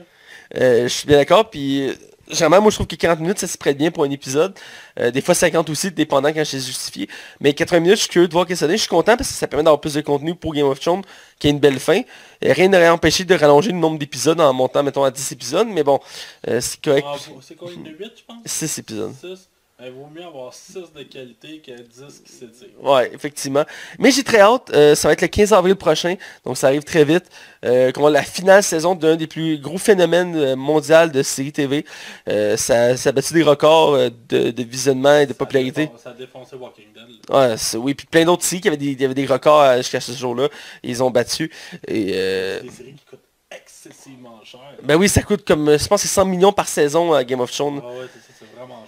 Euh, 0.60 0.82
je 0.84 0.88
suis 0.88 1.06
bien 1.06 1.18
d'accord, 1.18 1.48
puis 1.48 1.92
généralement, 2.28 2.62
moi, 2.62 2.70
je 2.70 2.76
trouve 2.76 2.88
que 2.88 2.96
40 2.96 3.20
minutes, 3.20 3.38
ça 3.38 3.46
se 3.46 3.56
prête 3.56 3.78
bien 3.78 3.92
pour 3.92 4.02
un 4.02 4.10
épisode. 4.10 4.58
Euh, 4.98 5.12
des 5.12 5.20
fois, 5.20 5.34
50 5.34 5.70
aussi, 5.70 5.92
dépendant 5.92 6.30
quand 6.30 6.40
je 6.40 6.44
suis 6.44 6.60
justifié. 6.60 7.08
Mais 7.40 7.54
80 7.54 7.80
minutes, 7.80 7.96
je 7.96 8.02
suis 8.02 8.10
curieux 8.10 8.26
de 8.26 8.32
voir 8.32 8.46
que 8.46 8.56
ça 8.56 8.66
donne. 8.66 8.76
Je 8.76 8.80
suis 8.80 8.88
content 8.88 9.16
parce 9.16 9.28
que 9.28 9.34
ça 9.34 9.46
permet 9.46 9.62
d'avoir 9.62 9.80
plus 9.80 9.94
de 9.94 10.00
contenu 10.00 10.34
pour 10.34 10.52
Game 10.52 10.66
of 10.66 10.80
Thrones, 10.80 11.02
qui 11.38 11.46
a 11.46 11.50
une 11.50 11.60
belle 11.60 11.78
fin. 11.78 12.02
Et 12.42 12.52
rien 12.52 12.68
n'aurait 12.68 12.88
empêché 12.88 13.24
de 13.24 13.34
rallonger 13.34 13.70
le 13.70 13.78
nombre 13.78 13.98
d'épisodes 13.98 14.40
en 14.40 14.52
montant, 14.52 14.82
mettons, 14.82 15.04
à 15.04 15.10
10 15.10 15.32
épisodes, 15.32 15.68
mais 15.68 15.84
bon, 15.84 16.00
euh, 16.48 16.60
c'est 16.60 16.80
correct. 16.80 17.06
Ah, 17.08 17.16
c'est 17.40 17.54
quoi, 17.54 17.70
une 17.70 17.84
de 17.84 17.90
8, 17.90 18.12
je 18.16 18.24
pense? 18.26 18.36
6 18.44 18.78
épisodes. 18.78 19.14
6 19.20 19.48
il 19.78 19.92
vaut 19.92 20.08
mieux 20.12 20.24
avoir 20.24 20.54
6 20.54 20.92
de 20.96 21.02
qualité 21.02 21.60
que 21.60 21.70
10 21.70 22.22
qui 22.24 22.32
s'étirent. 22.32 22.82
Ouais, 22.82 23.10
effectivement. 23.12 23.64
Mais 23.98 24.10
j'ai 24.10 24.24
très 24.24 24.40
hâte. 24.40 24.70
Euh, 24.72 24.94
ça 24.94 25.08
va 25.08 25.12
être 25.12 25.20
le 25.20 25.28
15 25.28 25.52
avril 25.52 25.76
prochain. 25.76 26.16
Donc 26.44 26.56
ça 26.56 26.68
arrive 26.68 26.82
très 26.82 27.04
vite. 27.04 27.24
Euh, 27.62 27.92
qu'on 27.92 28.08
la 28.08 28.22
finale 28.22 28.62
saison 28.62 28.94
d'un 28.94 29.16
des 29.16 29.26
plus 29.26 29.58
gros 29.58 29.76
phénomènes 29.76 30.34
euh, 30.34 30.56
mondiaux 30.56 31.08
de 31.12 31.22
série 31.22 31.52
TV. 31.52 31.84
Euh, 32.26 32.56
ça, 32.56 32.96
ça 32.96 33.10
a 33.10 33.12
battu 33.12 33.34
des 33.34 33.42
records 33.42 33.98
de, 34.28 34.50
de, 34.50 34.62
visionnement 34.62 35.18
et 35.18 35.26
de 35.26 35.34
popularité. 35.34 35.90
ça 36.02 36.10
a 36.10 36.14
défoncé 36.14 36.56
Walking 36.56 36.86
Dead. 36.94 37.30
Ouais, 37.30 37.54
oui, 37.78 37.94
puis 37.94 38.06
plein 38.06 38.24
d'autres 38.24 38.44
séries 38.44 38.62
qui 38.62 38.68
avaient 38.68 38.76
des, 38.78 38.94
des 38.94 39.26
records 39.26 39.76
jusqu'à 39.76 40.00
ce 40.00 40.12
jour-là. 40.12 40.48
Ils 40.84 41.02
ont 41.02 41.10
battu. 41.10 41.52
Et, 41.86 42.06
Des 42.06 42.70
séries 42.70 42.94
qui 42.94 43.04
coûtent 43.10 43.20
excessivement 43.50 44.40
cher. 44.42 44.60
Ben 44.82 44.96
oui, 44.96 45.08
ça 45.08 45.22
coûte 45.22 45.44
comme, 45.44 45.76
je 45.76 45.86
pense 45.86 46.02
que 46.02 46.08
c'est 46.08 46.14
100 46.14 46.24
millions 46.24 46.52
par 46.52 46.68
saison 46.68 47.12
à 47.12 47.24
Game 47.24 47.40
of 47.40 47.50
Thrones. 47.50 47.82
Ah 47.84 47.88
ouais, 47.88 48.06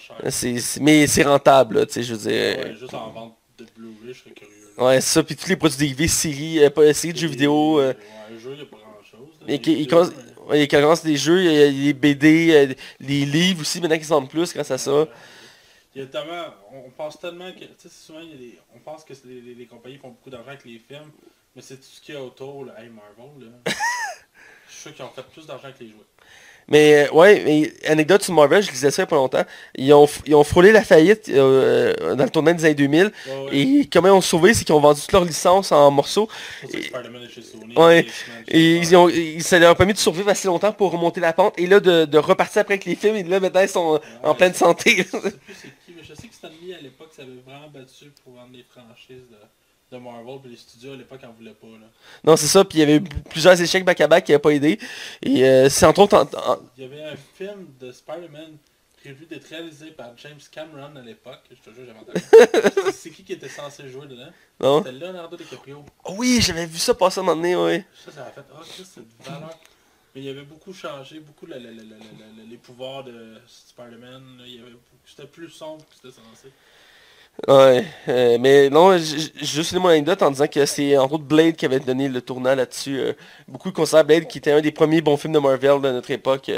cher. 0.09 0.81
mais 0.81 1.07
c'est 1.07 1.23
rentable, 1.23 1.87
tu 1.87 1.95
sais, 1.95 2.03
je 2.03 2.15
veux 2.15 2.31
dire. 2.31 2.65
Ouais, 2.65 2.75
juste 2.75 2.95
en 2.95 3.11
vente 3.11 3.37
de 3.59 3.67
Blu-ray, 3.77 4.15
je 4.15 4.21
serais 4.21 4.31
curieux. 4.31 4.55
Ouais, 4.79 5.01
ça, 5.01 5.23
puis 5.23 5.35
tous 5.35 5.49
les 5.49 5.57
produits 5.57 5.79
dérivés, 5.79 6.09
séries, 6.09 6.65
euh, 6.65 6.71
pas, 6.71 6.93
séries 6.95 7.13
de 7.13 7.19
jeux 7.19 7.29
vidéo. 7.29 7.81
Euh, 7.81 7.93
ouais, 7.93 8.39
jeux, 8.39 8.51
il 8.53 8.57
n'y 8.57 8.63
a 8.63 8.67
pas 8.67 8.77
grand-chose. 8.77 9.29
Il, 9.49 9.55
il, 9.67 9.81
il, 10.63 10.69
commence 10.69 11.03
des 11.03 11.17
jeux, 11.17 11.45
il 11.45 11.53
y 11.53 11.63
a 11.63 11.67
les 11.69 11.93
BD, 11.93 12.77
les 13.01 13.27
livres 13.27 13.63
aussi, 13.63 13.81
maintenant 13.81 13.99
qu'ils 13.99 14.07
vendent 14.07 14.31
plus 14.31 14.53
grâce 14.55 14.71
à 14.71 14.79
ça. 14.79 15.09
Il 15.95 16.03
y 16.03 16.05
a 16.05 16.07
tellement, 16.07 16.45
on 16.73 16.91
pense 16.91 17.19
tellement 17.19 17.51
que, 17.53 17.65
tu 17.65 17.69
sais, 17.77 17.89
souvent, 17.89 18.21
il 18.21 18.31
y 18.31 18.35
a 18.35 18.37
des, 18.37 18.59
on 18.75 18.79
pense 18.79 19.03
que 19.03 19.15
les, 19.25 19.41
les, 19.41 19.55
les 19.55 19.67
compagnies 19.67 19.99
font 19.99 20.11
beaucoup 20.11 20.31
d'argent 20.31 20.51
avec 20.51 20.65
les 20.65 20.79
films, 20.79 21.11
mais 21.57 21.63
c'est 21.63 21.77
tout 21.77 21.89
ce 21.91 22.01
qu'il 22.01 22.15
y 22.15 22.19
a 22.19 22.23
autour, 22.23 22.67
là. 22.67 22.75
Hey, 22.79 22.89
Marvel, 22.89 23.49
là. 23.49 23.73
je 24.69 24.73
suis 24.73 24.83
sûr 24.83 24.95
qu'ils 24.95 25.05
ont 25.05 25.09
fait 25.09 25.25
plus 25.25 25.45
d'argent 25.45 25.73
que 25.77 25.83
les 25.83 25.91
jouets. 25.91 26.05
Mais 26.69 27.09
ouais, 27.11 27.43
mais 27.45 27.73
anecdote 27.89 28.23
sur 28.23 28.35
Marvel, 28.35 28.63
je 28.63 28.71
lisais 28.71 28.91
ça 28.91 29.03
il 29.03 29.05
n'y 29.05 29.09
a 29.09 29.11
pas 29.11 29.17
longtemps. 29.17 29.45
Ils 29.75 29.93
ont, 29.95 30.07
ils 30.27 30.35
ont 30.35 30.45
frôlé 30.45 30.71
la 30.71 30.83
faillite 30.83 31.29
euh, 31.31 32.15
dans 32.15 32.25
le 32.25 32.31
tournant 32.31 32.53
des 32.53 32.65
années 32.65 32.75
2000. 32.75 33.11
Et 33.53 33.89
comment 33.91 34.09
ils 34.09 34.13
ont 34.13 34.21
sauvé, 34.21 34.53
c'est 34.53 34.65
qu'ils 34.65 34.75
ont 34.75 34.81
vendu 34.81 35.01
toutes 35.01 35.13
leurs 35.13 35.25
licences 35.25 35.73
en 35.73 35.91
morceaux. 35.91 36.29
Et, 36.75 36.93
ouais. 37.79 38.07
Et 38.49 38.77
ils 38.77 38.97
ont, 38.97 39.09
ça 39.41 39.59
leur 39.59 39.71
a 39.71 39.75
permis 39.75 39.95
de 39.95 39.99
survivre 39.99 40.29
assez 40.29 40.47
longtemps 40.47 40.73
pour 40.73 40.93
remonter 40.93 41.21
la 41.21 41.33
pente. 41.33 41.55
Et 41.59 41.67
là, 41.67 41.81
de, 41.81 42.05
de 42.05 42.19
repartir 42.19 42.63
après 42.63 42.75
avec 42.75 42.85
les 42.85 42.97
films. 42.97 43.17
Et 43.17 43.23
là, 43.23 43.41
maintenant, 43.41 43.63
ils 43.63 43.69
sont 43.69 44.01
en 44.23 44.35
pleine 44.35 44.55
santé. 44.55 44.97
je 44.99 45.03
sais 45.03 45.21
plus 45.21 45.55
c'est 45.55 45.69
qui, 45.87 45.93
mais 45.97 46.03
je 46.03 46.15
sais 46.15 46.29
que 46.29 46.35
Stanley, 46.35 46.75
à 46.79 46.83
l'époque, 46.83 47.11
ça 47.17 47.23
avait 47.23 47.41
vraiment 47.47 47.69
battu 47.73 48.13
pour 48.23 48.35
vendre 48.35 48.53
des 48.53 48.65
franchises. 48.65 49.29
De 49.31 49.37
de 49.91 49.99
Marvel, 49.99 50.39
puis 50.41 50.51
les 50.51 50.57
studios 50.57 50.93
à 50.93 50.97
l'époque 50.97 51.21
en 51.25 51.33
voulaient 51.33 51.55
pas. 51.55 51.67
Là. 51.67 51.87
Non, 52.25 52.37
c'est 52.37 52.47
ça, 52.47 52.65
puis 52.65 52.79
il 52.79 52.81
y 52.81 52.85
avait 52.85 52.97
eu 52.97 53.03
plusieurs 53.31 53.61
échecs 53.61 53.85
back-à-back 53.85 54.25
qui 54.25 54.33
n'avaient 54.33 54.43
pas 54.43 54.51
aidé. 54.51 54.79
Et 55.23 55.45
euh, 55.45 55.69
c'est 55.69 55.87
entre 55.87 56.03
autres... 56.03 56.29
Il 56.77 56.83
y 56.83 56.87
avait 56.87 57.05
un 57.05 57.17
film 57.17 57.67
de 57.81 57.91
Spider-Man 57.93 58.59
prévu 59.01 59.27
d'être 59.27 59.47
réalisé 59.49 59.91
par 59.93 60.17
James 60.19 60.41
Cameron 60.51 60.97
à 60.97 61.03
l'époque. 61.03 61.41
Je 61.51 61.71
te 61.71 61.75
jure, 61.75 61.85
j'avais 61.87 61.99
entendu. 61.99 62.93
c'est 62.93 63.11
qui 63.11 63.25
qui 63.25 63.33
était 63.33 63.49
censé 63.49 63.89
jouer 63.89 64.07
dedans? 64.07 64.31
Non. 64.61 64.83
C'était 64.83 64.93
Leonardo 64.93 65.37
DiCaprio. 65.37 65.85
Oh 66.05 66.15
oui, 66.19 66.41
j'avais 66.43 66.67
vu 66.67 66.79
ça 66.79 66.95
passer 66.95 67.21
à 67.21 67.23
un 67.23 67.27
moment 67.27 67.37
donné, 67.37 67.57
oui. 67.57 67.83
Ça, 68.05 68.13
ça 68.13 68.27
a 68.27 68.31
fait... 68.31 68.43
Ah, 68.53 68.61
oh, 68.61 68.65
c'est 68.65 69.01
de 69.01 69.25
valeur. 69.25 69.59
Mais 70.15 70.23
il 70.23 70.25
y 70.25 70.31
avait 70.31 70.43
beaucoup 70.43 70.73
changé, 70.73 71.21
beaucoup 71.21 71.47
la, 71.47 71.59
la, 71.59 71.71
la, 71.71 71.97
les 72.49 72.57
pouvoirs 72.57 73.05
de 73.05 73.37
Spider-Man. 73.47 74.43
C'était 75.07 75.27
plus 75.29 75.51
sombre 75.51 75.85
que 75.85 75.95
c'était 75.95 76.15
censé. 76.15 76.53
Ouais, 77.47 77.85
euh, 78.09 78.37
mais 78.41 78.69
non, 78.69 78.99
juste 78.99 79.71
une 79.71 79.79
mon 79.79 79.89
anecdote 79.89 80.23
en 80.23 80.33
disant 80.33 80.49
que 80.49 80.67
c'est 80.67 80.97
en 80.97 81.05
autres 81.05 81.19
Blade 81.19 81.55
qui 81.55 81.67
avait 81.67 81.79
donné 81.79 82.09
le 82.09 82.21
tournant 82.21 82.55
là-dessus. 82.55 82.99
Euh, 82.99 83.13
beaucoup 83.47 83.71
considèrent 83.71 84.05
Blade 84.05 84.27
qui 84.27 84.39
était 84.39 84.51
un 84.51 84.61
des 84.61 84.73
premiers 84.73 85.01
bons 85.01 85.17
films 85.17 85.35
de 85.35 85.39
Marvel 85.39 85.81
de 85.81 85.93
notre 85.93 86.11
époque. 86.11 86.51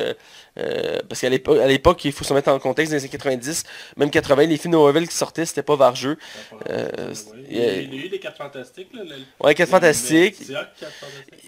Euh, 0.58 0.98
parce 1.08 1.20
qu'à 1.20 1.28
l'époque, 1.28 2.04
il 2.04 2.12
faut 2.12 2.24
se 2.24 2.32
mettre 2.32 2.48
en 2.48 2.58
contexte, 2.58 2.92
dans 2.92 2.96
les 2.96 3.02
années 3.02 3.10
90, 3.10 3.64
même 3.98 4.10
80, 4.10 4.46
les 4.46 4.56
films 4.56 4.72
de 4.72 4.78
Marvel 4.78 5.06
qui 5.06 5.14
sortaient, 5.14 5.44
c'était 5.44 5.62
pas 5.62 5.76
vargeux. 5.76 6.16
il, 6.68 7.56
y 7.56 7.60
a, 7.60 7.82
eu 7.82 8.08
les 8.08 8.18
4 8.18 8.36
Fantastiques. 8.36 8.88
Là, 8.94 9.02
Ouais, 9.38 9.54
4 9.54 9.68
Fantastiques. 9.68 10.36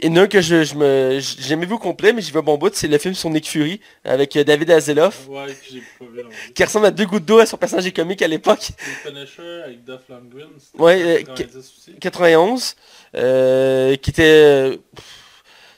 Il 0.01 0.09
y 0.09 0.13
en 0.13 0.17
a 0.17 0.21
un 0.23 0.27
que 0.27 0.41
je, 0.43 0.63
je 0.63 0.75
me 0.75 1.19
j'ai 1.21 1.49
jamais 1.49 1.67
vu 1.67 1.75
au 1.75 1.79
complet, 1.79 2.13
mais 2.13 2.21
j'y 2.21 2.33
vais 2.33 2.43
bon 2.43 2.59
bout, 2.59 2.75
c'est 2.75 2.87
le 2.89 2.99
film 2.99 3.15
sur 3.15 3.31
Nick 3.31 3.49
Fury 3.49 3.81
avec 4.05 4.37
David 4.39 4.71
Azeloff. 4.71 5.27
Ouais, 5.29 5.47
que 5.47 6.05
pas 6.05 6.11
vu, 6.11 6.23
qui 6.55 6.65
ressemble 6.65 6.87
à 6.87 6.91
deux 6.91 7.07
gouttes 7.07 7.25
d'eau 7.25 7.39
à 7.39 7.47
son 7.47 7.57
personnage 7.57 7.91
comique 7.93 8.23
à 8.23 8.29
l'époque 8.29 8.73
avec 9.65 9.85
Duff 9.85 10.09
Lundgren. 10.09 10.51
Ouais, 10.79 11.25
91. 12.01 12.77
Euh, 13.15 13.93
euh, 13.93 13.97
qui 13.97 14.11
était... 14.11 14.79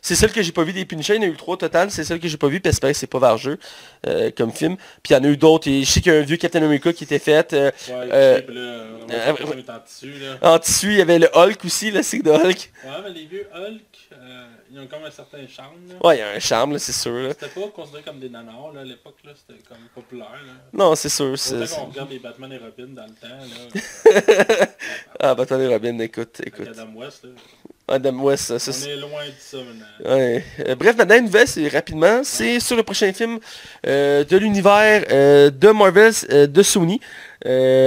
C'est 0.04 0.16
celle 0.16 0.32
que 0.32 0.42
j'ai 0.42 0.52
pas 0.52 0.64
vu 0.64 0.74
des 0.74 0.84
Punisher, 0.84 1.14
il 1.16 1.22
y 1.22 1.24
en 1.24 1.30
a 1.30 1.32
eu 1.32 1.36
trois 1.36 1.56
total, 1.56 1.90
c'est 1.90 2.04
celle 2.04 2.20
que 2.20 2.28
j'ai 2.28 2.36
pas 2.36 2.48
vu, 2.48 2.60
parce 2.60 2.78
que 2.78 2.92
c'est 2.92 3.06
pas 3.06 3.18
vargeux 3.18 3.58
euh, 4.06 4.30
comme 4.36 4.52
film. 4.52 4.76
Puis 5.02 5.14
il 5.14 5.16
y 5.16 5.16
en 5.16 5.24
a 5.24 5.28
eu 5.28 5.38
d'autres, 5.38 5.70
je 5.70 5.82
sais 5.84 6.02
qu'il 6.02 6.12
y 6.12 6.14
a 6.14 6.18
un 6.18 6.22
vieux 6.24 6.36
Captain 6.36 6.62
America 6.62 6.92
qui 6.92 7.04
était 7.04 7.18
fait. 7.18 7.54
Euh, 7.54 7.70
ouais, 7.88 8.08
euh, 8.12 8.40
là, 9.08 9.76
en 9.76 9.80
tissu. 9.80 10.12
Là. 10.12 10.36
En 10.42 10.58
tissu, 10.58 10.88
il 10.88 10.98
y 10.98 11.00
avait 11.00 11.18
le 11.18 11.30
Hulk 11.34 11.64
aussi, 11.64 11.90
le 11.90 12.02
cycle 12.02 12.24
de 12.24 12.32
Hulk. 12.32 12.70
Ouais, 12.84 12.90
mais 13.02 13.10
les 13.14 13.24
vieux 13.24 13.48
Hulk, 13.54 14.10
ils 14.74 14.80
ont 14.80 14.86
comme 14.88 15.04
un 15.04 15.10
certain 15.10 15.46
charme. 15.46 15.86
Là. 15.88 15.94
Ouais, 16.04 16.16
il 16.16 16.18
y 16.18 16.22
a 16.22 16.30
un 16.30 16.38
charme, 16.40 16.78
c'est 16.78 16.92
sûr. 16.92 17.32
C'était 17.38 17.60
pas 17.60 17.68
considéré 17.68 18.02
comme 18.02 18.18
des 18.18 18.28
nanars 18.28 18.72
à 18.76 18.82
l'époque, 18.82 19.14
c'était 19.22 19.60
comme 19.68 19.78
populaire. 19.94 20.32
Là. 20.32 20.52
Non, 20.72 20.96
c'est 20.96 21.08
sûr. 21.08 21.38
C'est 21.38 21.72
qu'on 21.72 21.86
regarde 21.86 22.10
les 22.10 22.18
Batman 22.18 22.52
et 22.52 22.58
Robin 22.58 22.88
dans 22.88 23.06
le 23.06 23.14
temps. 23.14 23.28
Là. 23.28 24.66
ah, 25.20 25.34
Batman 25.36 25.60
et 25.60 25.68
Robin, 25.68 25.98
écoute. 26.00 26.40
écoute. 26.44 26.66
Adam 26.68 26.92
West. 26.96 27.24
Là. 27.24 27.30
Adam 27.86 28.18
West, 28.20 28.56
ça, 28.56 28.70
On 28.70 28.88
est 28.88 28.96
loin 28.96 29.26
de 29.26 29.32
ça 29.38 29.58
maintenant. 29.58 30.16
Ouais. 30.16 30.42
Euh, 30.66 30.74
bref, 30.74 30.96
maintenant, 30.96 31.16
une 31.16 31.24
nouvelle, 31.24 31.46
c'est 31.46 31.68
rapidement. 31.68 32.22
C'est 32.24 32.58
sur 32.58 32.76
le 32.76 32.82
prochain 32.82 33.12
film 33.12 33.38
euh, 33.86 34.24
de 34.24 34.36
l'univers 34.38 35.04
euh, 35.10 35.50
de 35.50 35.68
Marvel, 35.68 36.12
de 36.30 36.62
Sony. 36.62 37.00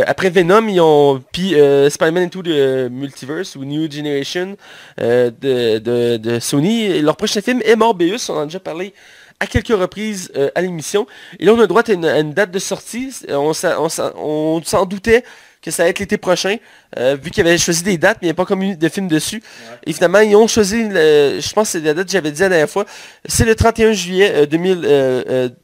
Après 0.06 0.30
Venom, 0.30 0.68
ils 0.68 0.80
ont 0.80 1.24
puis 1.32 1.56
Spider-Man 1.90 2.26
Into 2.26 2.44
the 2.44 2.92
Multiverse 2.92 3.56
ou 3.56 3.66
New 3.66 3.90
Generation 3.90 4.56
de, 5.00 5.80
de, 5.80 6.18
de, 6.18 6.40
Sony. 6.40 7.02
Leur 7.02 7.18
prochain 7.18 7.42
film 7.42 7.62
est 7.66 7.76
Morbius, 7.76 8.30
on 8.30 8.36
en 8.36 8.42
a 8.42 8.46
déjà 8.46 8.60
parlé 8.60 8.94
à 9.40 9.48
quelques 9.48 9.70
reprises 9.70 10.32
à 10.54 10.62
l'émission. 10.62 11.08
Et 11.40 11.46
là, 11.46 11.54
on 11.54 11.60
a 11.60 11.66
droit 11.66 11.82
à 11.88 11.92
une, 11.92 12.34
date 12.34 12.52
de 12.52 12.60
sortie. 12.60 13.12
On, 13.30 13.52
s'en 13.54 14.86
doutait 14.86 15.24
que 15.68 15.76
ça 15.76 15.84
allait 15.84 15.92
être 15.92 16.00
l'été 16.00 16.18
prochain, 16.18 16.58
vu 16.98 17.32
qu'ils 17.32 17.46
avaient 17.46 17.58
choisi 17.58 17.84
des 17.84 17.98
dates, 17.98 18.18
mais 18.22 18.28
il 18.28 18.30
n'y 18.30 18.32
a 18.32 18.36
pas 18.36 18.46
comme 18.46 18.76
de 18.76 18.90
film 18.90 19.08
dessus. 19.08 19.42
Et 19.86 19.94
finalement, 19.94 20.20
ils 20.20 20.36
ont 20.36 20.48
choisi, 20.48 20.84
je 20.84 21.54
pense 21.54 21.72
que 21.72 21.80
c'est 21.80 21.86
la 21.86 21.94
date 21.94 22.08
que 22.08 22.12
j'avais 22.12 22.32
dit 22.32 22.42
la 22.42 22.50
dernière 22.50 22.70
fois, 22.70 22.86
c'est 23.26 23.46
le 23.46 23.56
31 23.56 23.94
juillet 23.94 24.48
2000. 24.48 25.56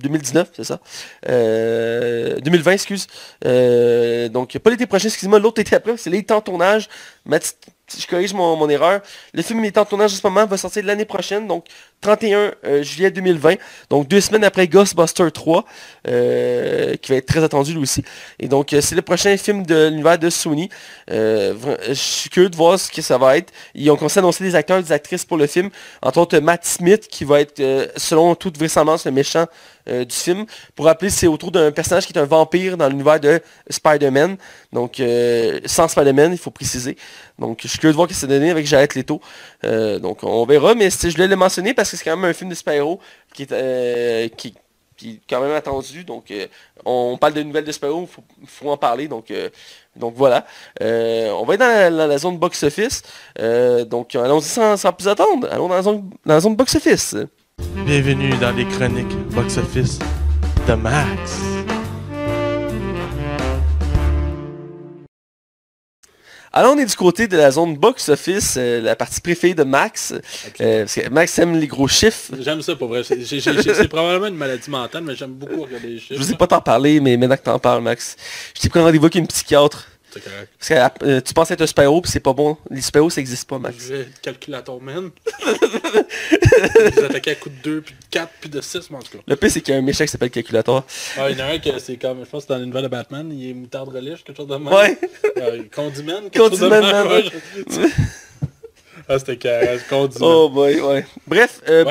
2019, 0.00 0.50
c'est 0.56 0.64
ça. 0.64 0.80
2020, 1.26 1.30
euh, 1.30 2.72
excuse. 2.72 3.06
Euh, 3.44 4.28
donc, 4.28 4.56
pas 4.58 4.70
l'été 4.70 4.86
prochain, 4.86 5.08
excuse-moi, 5.08 5.38
l'autre 5.38 5.60
été 5.60 5.76
après, 5.76 5.96
c'est 5.96 6.10
l'été 6.10 6.32
en 6.34 6.40
tournage. 6.40 6.88
Je 7.98 8.06
corrige 8.06 8.32
mon, 8.34 8.68
erreur. 8.68 9.00
Le 9.32 9.42
film 9.42 9.64
est 9.64 9.76
en 9.78 9.84
tournage 9.84 10.12
en 10.12 10.16
ce 10.16 10.26
moment, 10.26 10.46
va 10.46 10.56
sortir 10.56 10.84
l'année 10.84 11.04
prochaine, 11.04 11.46
donc 11.46 11.64
31 12.00 12.52
euh, 12.64 12.82
juillet 12.82 13.10
2020, 13.10 13.56
donc 13.90 14.08
deux 14.08 14.20
semaines 14.20 14.44
après 14.44 14.66
Ghostbusters 14.68 15.32
3, 15.32 15.64
euh, 16.08 16.96
qui 16.96 17.12
va 17.12 17.18
être 17.18 17.26
très 17.26 17.42
attendu 17.42 17.72
lui 17.72 17.80
aussi. 17.80 18.04
Et 18.38 18.48
donc 18.48 18.72
euh, 18.72 18.80
c'est 18.80 18.94
le 18.94 19.02
prochain 19.02 19.36
film 19.36 19.64
de 19.64 19.88
l'univers 19.88 20.18
de 20.18 20.30
Sony. 20.30 20.68
Je 21.08 21.92
suis 21.94 22.30
curieux 22.30 22.48
de 22.48 22.56
voir 22.56 22.78
ce 22.78 22.90
que 22.90 23.02
ça 23.02 23.18
va 23.18 23.36
être. 23.36 23.52
Ils 23.74 23.90
ont 23.90 23.96
commencé 23.96 24.18
à 24.18 24.22
annoncer 24.22 24.44
des 24.44 24.54
acteurs 24.54 24.78
et 24.78 24.82
des 24.82 24.92
actrices 24.92 25.24
pour 25.24 25.36
le 25.36 25.46
film, 25.46 25.70
entre 26.02 26.18
autres 26.18 26.38
Matt 26.38 26.64
Smith, 26.64 27.08
qui 27.08 27.24
va 27.24 27.40
être, 27.40 27.62
selon 27.96 28.34
toute 28.34 28.56
vraisemblance, 28.56 29.04
le 29.04 29.12
méchant 29.12 29.46
du 29.86 30.14
film. 30.14 30.46
Pour 30.76 30.84
rappeler, 30.86 31.10
c'est 31.10 31.26
autour 31.26 31.50
d'un 31.50 31.72
personnage 31.72 32.06
qui 32.06 32.12
est 32.12 32.18
un 32.18 32.24
vampire 32.24 32.76
dans 32.76 32.88
l'univers 32.88 33.18
de 33.18 33.40
Spider-Man. 33.68 34.36
Donc, 34.72 35.02
sans 35.66 35.88
Spider-Man, 35.88 36.32
il 36.32 36.38
faut 36.38 36.50
préciser. 36.50 36.96
Donc, 37.40 37.60
je 37.62 37.68
suis 37.68 37.78
curieux 37.78 37.92
de 37.92 37.96
voir 37.96 38.08
ce 38.08 38.14
que 38.14 38.20
ça 38.20 38.26
donné 38.26 38.50
avec 38.50 38.66
Jared 38.66 38.94
Leto. 38.94 39.20
Euh, 39.64 39.98
donc, 39.98 40.22
on 40.22 40.44
verra. 40.44 40.74
Mais 40.74 40.90
je 40.90 41.08
voulais 41.08 41.26
le 41.26 41.36
mentionner 41.36 41.74
parce 41.74 41.90
que 41.90 41.96
c'est 41.96 42.04
quand 42.04 42.16
même 42.16 42.30
un 42.30 42.34
film 42.34 42.50
de 42.50 42.54
super-héros 42.54 43.00
qui 43.34 43.44
est, 43.44 43.52
euh, 43.52 44.28
qui, 44.28 44.54
est 45.04 45.20
quand 45.28 45.40
même 45.40 45.52
attendu. 45.52 46.04
Donc, 46.04 46.30
euh, 46.30 46.46
on 46.84 47.16
parle 47.18 47.32
de 47.32 47.42
nouvelles 47.42 47.64
de 47.64 47.72
super-héros, 47.72 48.08
il 48.42 48.46
faut, 48.46 48.70
en 48.70 48.76
parler. 48.76 49.08
Donc, 49.08 49.32
donc 49.96 50.14
voilà. 50.14 50.46
On 50.80 51.44
va 51.46 51.54
être 51.54 51.60
dans 51.60 52.08
la, 52.08 52.18
zone 52.18 52.38
box-office. 52.38 53.02
Donc, 53.86 54.14
allons-y 54.14 54.44
sans, 54.44 54.76
sans 54.76 54.92
plus 54.92 55.08
attendre. 55.08 55.48
Allons 55.50 55.68
dans 55.68 55.74
la 55.74 55.82
zone, 55.82 56.10
dans 56.26 56.34
la 56.34 56.40
zone 56.40 56.56
box-office. 56.56 57.16
Bienvenue 57.86 58.30
dans 58.38 58.54
les 58.54 58.66
chroniques 58.66 59.16
box-office 59.34 59.98
de 60.68 60.74
Max. 60.74 61.59
Alors 66.52 66.74
on 66.74 66.78
est 66.78 66.84
du 66.86 66.96
côté 66.96 67.28
de 67.28 67.36
la 67.36 67.52
zone 67.52 67.76
box-office, 67.76 68.56
euh, 68.58 68.80
la 68.80 68.96
partie 68.96 69.20
préférée 69.20 69.54
de 69.54 69.62
Max. 69.62 70.12
Euh, 70.60 70.80
parce 70.80 70.94
que 70.96 71.08
Max 71.08 71.38
aime 71.38 71.56
les 71.56 71.68
gros 71.68 71.86
chiffres. 71.86 72.32
J'aime 72.40 72.60
ça 72.60 72.74
pour 72.74 72.88
vrai. 72.88 73.02
C'est 73.04 73.88
probablement 73.88 74.26
une 74.26 74.34
maladie 74.34 74.68
mentale, 74.68 75.04
mais 75.04 75.14
j'aime 75.14 75.30
beaucoup 75.30 75.62
regarder 75.62 75.86
les 75.86 75.98
chiffres. 75.98 76.14
Je 76.14 76.18
vous 76.18 76.32
ai 76.32 76.36
pas 76.36 76.48
t'en 76.48 76.60
parler, 76.60 76.98
mais 76.98 77.16
maintenant 77.16 77.36
que 77.36 77.42
t'en 77.42 77.60
parles, 77.60 77.82
Max. 77.82 78.16
Je 78.56 78.62
t'ai 78.62 78.68
pris 78.68 78.80
rendez-vous 78.80 79.04
avec 79.04 79.14
une 79.14 79.28
psychiatre. 79.28 79.86
C'est 80.12 80.22
correct. 80.24 80.48
Parce 80.58 80.68
que 81.00 81.04
euh, 81.06 81.20
tu 81.20 81.34
penses 81.34 81.50
être 81.50 81.60
un 81.62 81.66
super-héros, 81.66 82.00
puis 82.00 82.10
c'est 82.10 82.20
pas 82.20 82.32
bon. 82.32 82.56
Les 82.70 82.80
super-héros, 82.80 83.10
ça 83.10 83.20
existe 83.20 83.48
pas, 83.48 83.58
Max. 83.58 83.76
Je 83.88 83.94
vais 83.94 84.62
ton 84.62 84.80
man. 84.80 85.10
Vous 86.96 87.04
attaquez 87.04 87.30
à 87.32 87.34
coups 87.36 87.54
de 87.56 87.62
2, 87.62 87.80
puis 87.82 87.94
de 87.94 87.98
4, 88.10 88.30
puis 88.40 88.50
de 88.50 88.60
6, 88.60 88.90
mais 88.90 88.96
en 88.96 89.00
tout 89.00 89.12
cas. 89.18 89.22
Le 89.26 89.36
pire, 89.36 89.50
c'est 89.50 89.60
qu'il 89.60 89.72
y 89.72 89.76
a 89.76 89.80
un 89.80 89.82
méchant 89.82 90.04
qui 90.04 90.10
s'appelle 90.10 90.30
Calculator. 90.30 90.84
Ah, 91.16 91.30
il 91.30 91.38
y 91.38 91.42
en 91.42 91.46
a 91.46 91.48
un 91.52 91.58
que 91.58 91.78
c'est 91.78 91.96
comme, 91.96 92.24
je 92.24 92.28
pense 92.30 92.42
que 92.44 92.48
c'est 92.48 92.54
dans 92.54 92.58
l'univers 92.60 92.82
de 92.82 92.88
Batman, 92.88 93.30
il 93.32 93.50
est 93.50 93.54
moutarde 93.54 93.88
relish, 93.88 94.24
quelque 94.24 94.36
chose 94.36 94.48
de 94.48 94.56
même. 94.56 94.66
Ouais. 94.68 94.98
Euh, 95.38 95.62
condiment, 95.74 96.20
quelque 96.22 96.36
chose 96.38 96.50
de 96.60 96.68
Condiment, 96.68 96.80
même. 96.80 96.92
man, 96.92 97.06
ouais, 97.08 97.24
ouais. 97.24 97.30
je- 97.70 98.99
Ah, 99.12 99.18
c'était 99.18 99.36
carré. 99.36 99.78
Oh 100.20 100.48
boy, 100.48 100.80
ouais. 100.80 101.04
Bref, 101.26 101.60
euh, 101.68 101.84
Ouais. 101.84 101.90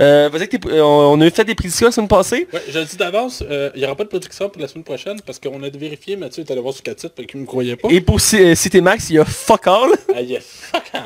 Euh, 0.00 0.26
avec 0.26 0.50
tes- 0.50 0.58
euh, 0.68 0.82
on 0.84 1.18
a 1.20 1.30
fait 1.30 1.44
des 1.44 1.54
prédictions 1.54 1.86
la 1.86 1.92
semaine 1.92 2.08
passée. 2.08 2.46
Ouais, 2.52 2.62
je 2.68 2.78
le 2.78 2.84
dis 2.84 2.96
d'avance, 2.96 3.42
euh, 3.50 3.70
il 3.74 3.78
n'y 3.80 3.86
aura 3.86 3.96
pas 3.96 4.04
de 4.04 4.08
production 4.10 4.48
pour 4.50 4.60
la 4.60 4.68
semaine 4.68 4.84
prochaine 4.84 5.18
parce 5.24 5.38
qu'on 5.38 5.62
a 5.62 5.70
vérifié, 5.70 6.16
Mathieu 6.16 6.44
est 6.44 6.50
allé 6.50 6.60
voir 6.60 6.74
sur 6.74 6.82
4 6.82 6.96
titres 6.98 7.14
et 7.18 7.26
qu'il 7.26 7.38
ne 7.40 7.44
me 7.44 7.46
croyait 7.48 7.76
pas. 7.76 7.88
Et 7.90 8.00
pour 8.02 8.16
euh, 8.34 8.54
citer 8.54 8.80
Max, 8.82 9.08
il 9.08 9.16
y 9.16 9.18
a 9.18 9.24
fuck 9.24 9.66
all. 9.66 9.90
Ah, 10.14 10.18
fuck 10.40 10.82
off. 10.94 11.02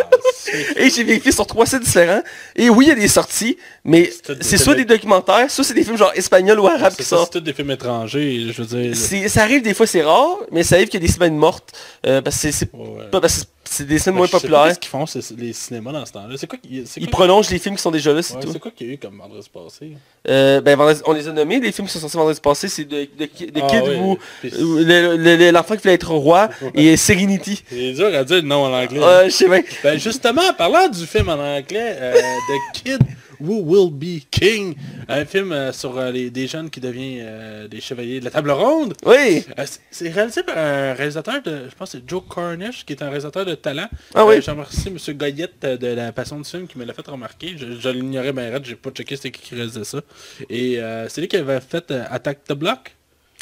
Et 0.77 0.91
j'ai 0.91 1.05
vérifié 1.05 1.31
sur 1.31 1.47
trois 1.47 1.65
sites 1.67 1.83
différents. 1.83 2.23
Et 2.57 2.69
oui, 2.71 2.87
il 2.87 2.89
y 2.89 2.93
a 2.93 2.97
des 2.97 3.07
sorties, 3.07 3.57
mais 3.85 4.11
C'est 4.41 4.57
soit 4.59 4.75
des 4.75 4.85
documentaires, 4.85 5.49
soit 5.51 5.63
c'est 5.63 5.75
des 5.75 5.85
films 5.85 5.97
genre 5.99 6.13
espagnols 6.17 6.59
ou 6.59 6.67
arabes 6.67 6.95
qui 6.97 7.05
ça, 7.05 7.17
sortent. 7.17 7.35
c'est 7.35 7.39
tous 7.39 7.45
des 7.45 7.53
films 7.53 7.71
étrangers, 7.71 8.47
je 8.53 8.63
veux 8.63 8.91
dire. 8.91 9.31
Ça 9.31 9.43
arrive 9.43 9.63
des 9.63 9.75
fois, 9.75 9.87
c'est 9.87 10.03
rare, 10.03 10.39
mais 10.51 10.65
ça 10.65 10.75
arrive 10.77 10.89
qu'il 10.89 11.01
y 11.01 11.05
a 11.05 11.07
des 11.07 11.13
semaines 11.13 11.37
mortes. 11.37 11.73
euh, 12.07 12.21
parce 12.21 12.41
que 12.43 12.51
c'est- 12.51 12.71
pas 13.11 13.21
parce 13.21 13.41
que 13.45 13.45
c'est 13.73 13.87
des 13.87 13.99
Ben, 14.05 14.13
moins 14.15 14.27
je 14.27 14.31
sais 14.33 14.37
pas 14.37 14.41
populaires. 14.41 14.65
Qu'est-ce 14.67 14.79
qu'ils 14.81 14.89
font, 14.91 15.07
c'est 15.07 15.31
les 15.39 15.53
cinémas 15.53 15.93
dans 15.93 16.05
ce 16.05 16.11
temps-là 16.13 16.35
C'est 16.37 16.49
quoi 16.49 16.59
qui- 16.59 16.83
c'est 16.87 17.01
Ils 17.01 17.09
prolongent 17.09 17.49
les 17.51 17.59
films 17.61 17.77
qui 17.77 17.83
sont 17.83 17.93
déjà 17.93 18.13
là, 18.13 18.21
c'est 18.21 18.35
Ouais, 18.35 18.41
tout. 18.43 18.53
c'est 18.53 18.59
quoi 18.59 18.73
qu'il 18.73 18.89
y 18.89 18.91
a 18.91 18.95
eu 18.95 18.99
comme 18.99 19.17
vendredi 19.17 19.49
passé? 19.49 19.93
Euh, 20.29 20.61
ben, 20.61 20.77
vendredi- 20.77 21.01
on 21.07 21.13
les 21.13 21.29
a 21.29 21.33
nommés, 21.33 21.61
les 21.61 21.71
films 21.71 21.87
qui 21.87 21.93
sont 21.93 22.01
sortis 22.01 22.17
vendredi 22.17 22.41
passé, 22.41 22.69
c'est 22.69 22.85
de, 22.85 23.03
de, 23.17 23.25
de 23.25 23.61
Ah, 23.63 23.67
Kid 23.69 23.83
ouais, 23.85 23.97
ou 23.97 24.19
puis- 24.41 24.53
ou 24.63 24.77
le- 24.79 25.17
le- 25.17 25.37
le- 25.37 25.51
l'enfant 25.53 25.77
qui 25.77 25.83
voulait 25.83 25.95
être 25.95 26.11
roi 26.13 26.49
et 26.75 26.97
Serenity. 26.97 27.63
C'est 27.71 27.93
dur 27.93 28.07
à 28.15 28.25
dire 28.25 28.37
le 28.37 28.43
nom 28.43 28.65
en 28.65 28.73
anglais. 28.73 29.01
Euh, 29.01 29.25
je 29.27 29.31
sais 29.31 29.49
bien. 29.49 29.63
Ben 29.85 29.99
justement, 29.99 30.43
en 30.51 30.53
parlant 30.55 30.89
du 30.89 31.07
film 31.07 31.29
en 31.29 31.35
anglais, 31.39 31.97
euh, 32.01 32.15
The 32.15 32.77
Kid 32.83 32.99
Who 33.41 33.63
Will 33.63 33.91
Be 33.91 34.23
King, 34.31 34.75
un 35.09 35.25
film 35.25 35.53
euh, 35.53 35.73
sur 35.73 35.97
euh, 35.99 36.11
les, 36.11 36.31
des 36.31 36.47
jeunes 36.47 36.71
qui 36.71 36.81
deviennent 36.81 37.19
euh, 37.27 37.69
des 37.69 37.81
chevaliers 37.81 38.21
de 38.21 38.25
la 38.27 38.31
table 38.31 38.51
ronde. 38.51 38.95
Oui. 39.07 39.45
C'est- 39.91 40.11
réalisé 40.11 40.43
par 40.43 40.57
un 40.59 40.95
réalisateur 40.95 41.43
de, 41.43 41.69
je 41.71 41.75
pense 41.75 41.93
que 41.93 41.99
c'est 41.99 42.09
Joe 42.09 42.23
Cornish, 42.29 42.85
qui 42.85 42.93
est 42.95 43.03
un 43.03 43.09
réalisateur 43.09 43.45
de 43.45 43.55
talent. 43.55 43.89
Ah 44.15 44.25
oui. 44.27 44.41
Je 44.43 44.51
remercie 44.51 44.89
M. 44.89 45.17
Goyette 45.17 45.61
de 45.65 45.87
la 45.89 46.13
passion 46.13 46.39
du 46.39 46.45
film 46.49 46.67
qui 46.67 46.79
me 46.79 46.85
l'a 46.85 46.93
fait 46.95 47.07
remarquer. 47.07 47.55
Je, 47.57 47.79
je 47.79 47.89
l'ignorais 47.89 48.33
bien 48.33 48.51
raide, 48.51 48.65
j'ai 48.65 48.77
pas 48.77 48.91
checké 48.91 49.17
c'était 49.17 49.31
qui 49.31 49.43
qui 49.43 49.55
réalisait 49.55 49.85
ça. 49.85 50.01
Et 50.49 50.79
c'est 51.09 51.21
lui 51.21 51.29
qui 51.29 51.37
avait 51.37 51.61
fait 51.61 51.91
Attack 51.91 52.45
the 52.45 52.53
Block 52.53 52.97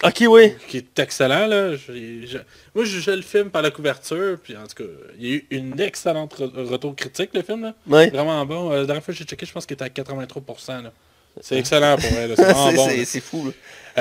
Ok, 0.05 0.23
oui. 0.29 0.53
qui 0.69 0.77
est 0.79 0.99
excellent 1.01 1.47
là. 1.49 1.75
Je- 1.75 2.39
moi 2.75 2.85
je 2.85 2.91
jugeais 2.91 3.17
le 3.17 3.23
film 3.23 3.51
par 3.51 3.63
la 3.63 3.71
couverture, 3.73 4.39
puis 4.43 4.57
en 4.57 4.65
tout 4.67 4.85
cas, 4.85 4.91
il 5.19 5.27
y 5.27 5.33
a 5.33 5.35
eu 5.37 5.47
une 5.51 5.81
excellente 5.81 6.39
re- 6.39 6.67
retour 6.69 6.95
critique 6.95 7.31
le 7.35 7.43
film 7.43 7.63
là. 7.63 7.75
Vraiment 8.11 8.47
bon. 8.47 8.71
Euh, 8.71 8.81
la 8.81 8.87
dernière 8.87 9.03
fois 9.03 9.13
que 9.13 9.19
j'ai 9.19 9.25
checké, 9.25 9.45
je 9.45 9.53
pense 9.53 9.67
qu'il 9.67 9.75
était 9.75 9.85
à 9.85 9.89
83%. 9.89 10.83
là. 10.83 10.93
C'est 11.41 11.59
excellent 11.59 11.97
pour 11.97 12.11
elle. 12.17 12.35
C'est 12.37 12.75
bon. 12.75 12.89
c'est 13.05 13.21
fou. 13.21 13.47
là. 13.47 13.53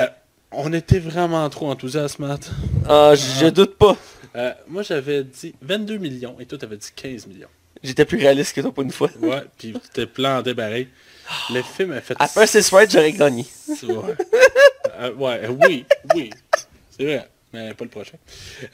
Euh, 0.04 0.08
on 0.52 0.72
était 0.72 0.98
vraiment 1.00 1.48
trop 1.50 1.68
enthousiastes, 1.70 2.18
Matt. 2.20 2.48
Ah, 2.88 3.12
je 3.14 3.44
je 3.44 3.46
doute 3.50 3.76
pas. 3.76 3.96
Euh, 4.36 4.52
moi 4.68 4.82
j'avais 4.82 5.24
dit 5.24 5.54
22 5.62 5.96
millions 5.98 6.36
et 6.38 6.46
toi 6.46 6.58
t'avais 6.58 6.76
dit 6.76 6.88
15 6.94 7.26
millions. 7.26 7.48
J'étais 7.82 8.04
plus 8.04 8.18
réaliste 8.18 8.54
que 8.54 8.60
toi 8.60 8.72
pour 8.72 8.82
une 8.84 8.90
fois. 8.92 9.10
Ouais, 9.20 9.42
puis 9.56 9.74
t'es 9.92 10.06
planté 10.06 10.54
pareil. 10.54 10.88
Le 11.50 11.62
film 11.62 11.92
a 11.92 12.00
fait... 12.00 12.14
À 12.18 12.28
First 12.28 12.70
Right, 12.70 12.90
j'aurais 12.90 13.12
gagné. 13.12 13.46
Ouais. 13.82 14.16
Euh, 14.98 15.12
ouais, 15.14 15.48
oui, 15.48 15.84
oui. 16.14 16.30
C'est 16.90 17.04
vrai, 17.04 17.28
mais 17.52 17.74
pas 17.74 17.84
le 17.84 17.90
prochain. 17.90 18.16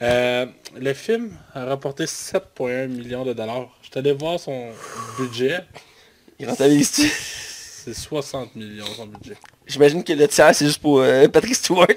Euh, 0.01 0.45
le 0.75 0.93
film 0.93 1.31
a 1.53 1.65
rapporté 1.65 2.05
7,1 2.05 2.87
millions 2.87 3.23
de 3.23 3.33
dollars. 3.33 3.69
Je 3.81 3.87
suis 3.89 3.99
allé 3.99 4.11
voir 4.13 4.39
son 4.39 4.69
budget. 5.19 5.59
Il 6.39 6.49
rentabilise-tu? 6.49 7.07
C'est 7.07 7.93
60 7.93 8.55
millions 8.55 8.85
son 8.95 9.05
budget. 9.05 9.37
J'imagine 9.67 10.03
que 10.03 10.13
le 10.13 10.27
tiers, 10.27 10.55
c'est 10.55 10.65
juste 10.65 10.81
pour 10.81 10.99
euh, 11.01 11.27
Patrick 11.27 11.55
Stewart. 11.55 11.87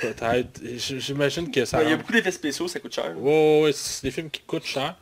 Peut-être. 0.00 0.60
J'imagine 0.76 1.50
que 1.50 1.64
ça... 1.64 1.82
Il 1.82 1.90
y 1.90 1.92
a 1.92 1.96
beaucoup 1.96 2.12
d'effets 2.12 2.32
spéciaux, 2.32 2.66
ça 2.66 2.80
coûte 2.80 2.94
cher. 2.94 3.16
Ouais, 3.16 3.30
ouais, 3.30 3.62
ouais, 3.64 3.72
c'est 3.72 4.02
des 4.02 4.10
films 4.10 4.30
qui 4.30 4.42
coûtent 4.42 4.64
cher. 4.64 4.96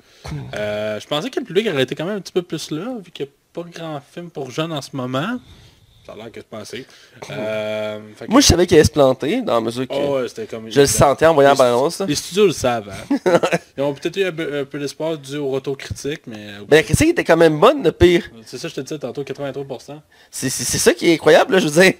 Euh, 0.55 1.01
je 1.01 1.07
pensais 1.07 1.30
que 1.30 1.40
le 1.40 1.47
public 1.47 1.66
aurait 1.68 1.82
été 1.82 1.95
quand 1.95 2.05
même 2.05 2.18
un 2.18 2.20
petit 2.20 2.32
peu 2.32 2.43
plus 2.43 2.70
là, 2.70 2.97
vu 3.03 3.11
a 3.24 3.26
pas 3.53 3.62
grand 3.70 4.00
film 4.14 4.30
pour 4.30 4.50
jeunes 4.50 4.72
en 4.72 4.82
ce 4.82 4.90
moment. 4.94 5.38
Ça 6.05 6.14
a 6.14 6.16
l'air 6.16 6.32
que 6.32 6.40
je 6.40 6.46
pensais. 6.46 6.84
Euh, 7.30 8.00
que- 8.18 8.24
Moi, 8.28 8.40
je 8.40 8.46
savais 8.48 8.66
qu'il 8.66 8.76
allait 8.76 8.84
se 8.84 8.90
planter, 8.90 9.40
dans 9.40 9.55
la 9.55 9.61
mesure 9.61 9.86
que 9.86 9.94
Oh, 9.94 10.18
ouais, 10.20 10.46
comme... 10.50 10.68
je 10.68 10.80
le 10.80 10.86
sentais 10.86 11.26
en 11.26 11.34
voyant 11.34 11.50
la 11.50 11.55
balance. 11.55 12.00
Les 12.00 12.16
studios 12.16 12.46
le 12.46 12.53
savent. 12.53 12.90
hein. 12.90 13.40
Ils 13.78 13.82
ont 13.84 13.94
peut-être 13.94 14.16
eu 14.16 14.24
un 14.24 14.32
peu, 14.64 14.78
d'espoir 14.80 15.16
dû 15.16 15.36
au 15.36 15.50
retour 15.50 15.76
critique, 15.78 16.22
mais 16.26 16.36
euh, 16.38 16.64
Mais 16.68 16.78
la 16.78 16.82
critique 16.82 17.11
était 17.11 17.22
quand 17.22 17.36
même 17.36 17.61
bonne, 17.61 17.84
le 17.84 17.92
pire. 17.92 18.28
c'est 18.44 18.59
ça 18.59 18.62
que 18.64 18.70
je 18.70 18.74
te 18.74 18.80
disais 18.80 18.98
tantôt, 18.98 19.22
83%. 19.22 20.00
C'est 20.30 20.50
c'est- 20.50 20.64
c'est 20.64 20.78
ça 20.78 20.92
qui 20.92 21.09
est 21.09 21.14
incroyable, 21.14 21.53
là, 21.55 21.59
je 21.61 21.68
veux 21.68 21.82
dire. 21.82 21.94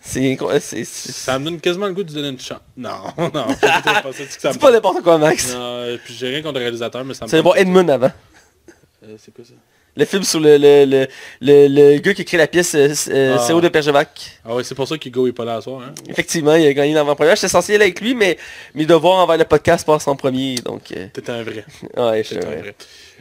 C'est... 0.00 0.36
c'est- 0.60 0.84
c'est- 0.84 1.12
Ça 1.12 1.38
me 1.38 1.44
donne 1.44 1.60
quasiment 1.60 1.86
le 1.86 1.92
goût 1.94 2.02
de 2.04 2.12
donner 2.12 2.28
une 2.30 2.40
chance. 2.40 2.58
Non, 2.76 2.90
non, 3.18 3.46
c'est 3.50 3.60
pas 3.60 4.10
c'est 4.12 4.54
n'importe 4.72 5.02
quoi, 5.02 5.16
Max. 5.18 5.54
Non, 5.54 5.96
puis 6.04 6.12
j'ai 6.14 6.28
rien 6.28 6.42
contre 6.42 6.54
le 6.58 6.64
réalisateur, 6.64 7.04
mais 7.04 7.14
ça 7.14 7.24
me... 7.24 7.30
Allais 7.30 7.42
voir 7.42 7.56
Edmund 7.56 7.88
avant. 7.88 8.10
Euh, 9.04 9.14
c'est 9.18 9.32
quoi 9.32 9.44
ça? 9.44 9.54
Le 9.98 10.04
film 10.04 10.22
sur 10.22 10.38
le, 10.38 10.58
le, 10.58 11.08
le, 11.40 11.66
le, 11.66 11.98
gars 11.98 12.14
qui 12.14 12.22
écrit 12.22 12.36
la 12.36 12.46
pièce 12.46 12.76
euh, 12.76 12.94
euh, 13.08 13.36
Ah. 13.36 13.48
CO 13.48 13.60
de 13.60 13.66
Pergevac. 13.66 14.38
Ah 14.44 14.54
ouais, 14.54 14.62
c'est 14.62 14.76
pour 14.76 14.86
ça 14.86 14.96
qu'Hugo 14.96 15.26
est 15.26 15.32
pas 15.32 15.44
là 15.44 15.56
à 15.56 15.60
soir. 15.60 15.82
Hein? 15.82 15.92
Effectivement, 16.08 16.54
il 16.54 16.68
a 16.68 16.72
gagné 16.72 16.94
l'avant-première. 16.94 17.34
J'étais 17.34 17.48
censé 17.48 17.72
y 17.72 17.74
aller 17.74 17.86
avec 17.86 18.00
lui, 18.00 18.14
mais 18.14 18.38
mes 18.76 18.86
devoirs 18.86 19.16
envers 19.18 19.36
le 19.36 19.44
podcast 19.44 19.84
passent 19.84 20.06
en 20.06 20.14
premier. 20.14 20.54
Donc, 20.64 20.92
euh, 20.92 21.08
T'es 21.12 21.28
un 21.28 21.42
vrai. 21.42 21.64
ouais, 21.96 22.22
je 22.22 22.36
un 22.36 22.40
vrai. 22.42 22.76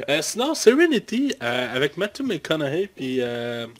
Euh, 0.07 0.19
sinon, 0.21 0.53
Serenity, 0.53 1.33
avec 1.39 1.97
Matthew 1.97 2.21
McConaughey, 2.21 2.89
puis... 2.95 3.21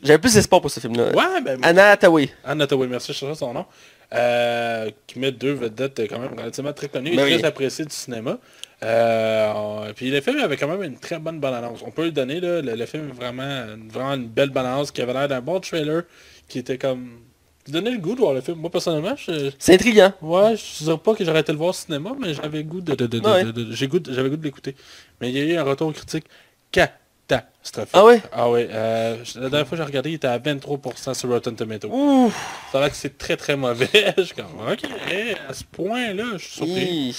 J'avais 0.01 0.17
plus 0.17 0.33
d'espoir 0.33 0.59
pour 0.59 0.71
ce 0.71 0.79
film-là. 0.79 1.11
Ouais, 1.11 1.41
ben... 1.45 1.59
Anna 1.61 1.91
Hathaway. 1.91 2.31
Anne 2.43 2.63
Hathaway, 2.63 2.87
merci, 2.87 3.13
je 3.13 3.19
cherchais 3.19 3.35
son 3.35 3.53
nom. 3.53 3.65
Qui 5.05 5.19
met 5.19 5.31
deux 5.31 5.53
vedettes 5.53 6.01
quand 6.09 6.17
même 6.17 6.33
relativement 6.35 6.73
très 6.73 6.87
connues 6.87 7.13
et 7.13 7.15
très 7.15 7.35
oui. 7.35 7.45
appréciées 7.45 7.85
du 7.85 7.93
cinéma. 7.93 8.39
Euh, 8.83 9.51
on- 9.55 9.93
puis 9.95 10.11
le 10.11 10.21
film 10.21 10.39
avait 10.39 10.55
quand 10.57 10.67
même 10.67 10.83
une 10.83 10.99
très 10.99 11.17
bonne 11.19 11.39
balance. 11.39 11.79
On 11.85 11.91
peut 11.91 12.05
le 12.05 12.11
donner, 12.11 12.39
là, 12.39 12.61
le, 12.61 12.75
le 12.75 12.85
film 12.85 13.09
est 13.09 13.13
vraiment, 13.13 13.65
vraiment 13.89 14.13
une 14.13 14.27
belle 14.27 14.51
balance 14.51 14.91
qui 14.91 15.01
avait 15.01 15.13
l'air 15.13 15.27
d'un 15.27 15.41
bon 15.41 15.59
trailer 15.59 16.03
qui 16.47 16.59
était 16.59 16.77
comme... 16.77 17.21
qui 17.65 17.71
donnait 17.71 17.89
le 17.91 17.97
goût 17.97 18.13
de 18.13 18.19
voir 18.19 18.33
le 18.33 18.41
film. 18.41 18.59
Moi 18.59 18.69
personnellement, 18.69 19.15
je... 19.15 19.49
C'est 19.57 19.73
intriguant. 19.73 20.13
Ouais, 20.21 20.55
je 20.55 20.83
dirais 20.83 20.97
pas 20.97 21.15
que 21.15 21.25
j'aurais 21.25 21.39
été 21.41 21.51
le 21.51 21.57
voir 21.57 21.71
au 21.71 21.73
cinéma, 21.73 22.11
mais 22.19 22.33
j'avais 22.35 22.63
goût 22.63 22.81
de, 22.81 22.93
de, 22.93 23.07
de- 23.07 23.19
de- 23.19 23.27
Ouais. 23.27 23.43
de- 23.45 23.51
de- 23.51 23.71
j'ai 23.73 23.87
goût 23.87 23.99
de- 23.99 24.13
j'avais 24.13 24.29
goût 24.29 24.37
de 24.37 24.43
l'écouter. 24.43 24.75
Mais 25.21 25.29
il 25.31 25.37
y 25.37 25.41
a 25.41 25.43
eu 25.43 25.57
un 25.57 25.63
retour 25.63 25.91
critique 25.91 26.25
Ah 27.93 28.05
ouais? 28.05 28.21
Ah 28.31 28.49
ouais. 28.49 28.67
euh, 28.71 29.17
la 29.35 29.49
dernière 29.49 29.67
fois 29.67 29.77
que 29.77 29.83
j'ai 29.83 29.87
regardé, 29.87 30.11
il 30.11 30.13
était 30.13 30.27
à 30.27 30.39
23% 30.39 31.13
sur 31.13 31.29
Rotten 31.29 31.53
Tomatoes. 31.55 31.89
Ouh! 31.91 32.31
Ça 32.71 32.77
a 32.77 32.81
l'air 32.81 32.89
que 32.91 32.95
c'est 32.95 33.17
très 33.17 33.35
très 33.35 33.57
mauvais. 33.57 33.89
je 34.17 34.21
suis 34.23 34.35
comme, 34.35 34.45
ok, 34.71 34.79
à 35.49 35.53
ce 35.53 35.63
point-là, 35.65 36.23
je 36.37 36.43
suis 36.43 36.53
surpris. 36.53 37.15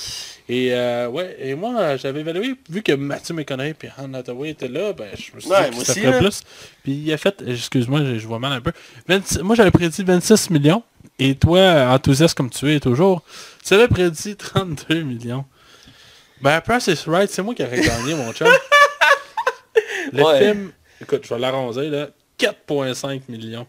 Et 0.49 0.73
euh, 0.73 1.09
ouais, 1.09 1.37
et 1.39 1.55
moi, 1.55 1.97
j'avais 1.99 2.21
évalué, 2.21 2.55
vu 2.71 2.83
que 2.83 2.93
Matthew 2.93 3.33
McConaughey 3.33 3.77
et 3.83 3.89
Anne 3.99 4.15
Hathaway 4.15 4.49
étaient 4.51 4.69
là, 4.69 4.95
ben, 4.95 5.09
je 5.15 5.35
me 5.37 5.41
suis 5.41 5.51
Ouais, 5.51 5.69
dit 5.71 5.79
que 5.79 5.85
ça 5.85 5.93
aussi, 5.93 6.01
ferait 6.01 6.13
là. 6.13 6.19
plus. 6.21 6.43
Puis 6.83 6.93
il 6.95 7.13
a 7.13 7.19
fait, 7.19 7.43
excuse-moi, 7.47 8.01
je, 8.05 8.19
je 8.19 8.27
vois 8.27 8.39
mal 8.39 8.53
un 8.53 8.61
peu. 8.63 8.73
26 9.07 9.41
moi, 9.41 9.55
j'avais 9.55 9.71
prédit 9.71 10.03
26 10.03 10.49
millions. 10.51 10.83
Et 11.19 11.35
toi, 11.35 11.89
enthousiaste 11.93 12.35
comme 12.35 12.49
tu 12.49 12.75
es 12.75 12.81
toujours, 12.81 13.23
tu 13.67 13.75
avais 13.75 13.89
prédit 13.89 14.37
32 14.37 15.03
millions. 15.03 15.45
Ben, 16.41 16.61
Price 16.63 16.87
is 16.87 17.03
Right, 17.07 17.29
c'est 17.31 17.43
moi 17.43 17.55
qui 17.55 17.63
aurais 17.65 17.81
gagné, 17.81 18.15
mon 18.15 18.33
chum. 18.33 18.47
Le 20.13 20.23
Ouais. 20.23 20.39
film, 20.41 20.73
écoute, 21.01 21.23
je 21.29 21.35
vais 21.35 21.41
l'arrondir, 21.41 21.91
là, 21.91 22.09
4,5 22.39 23.23
millions. 23.29 23.67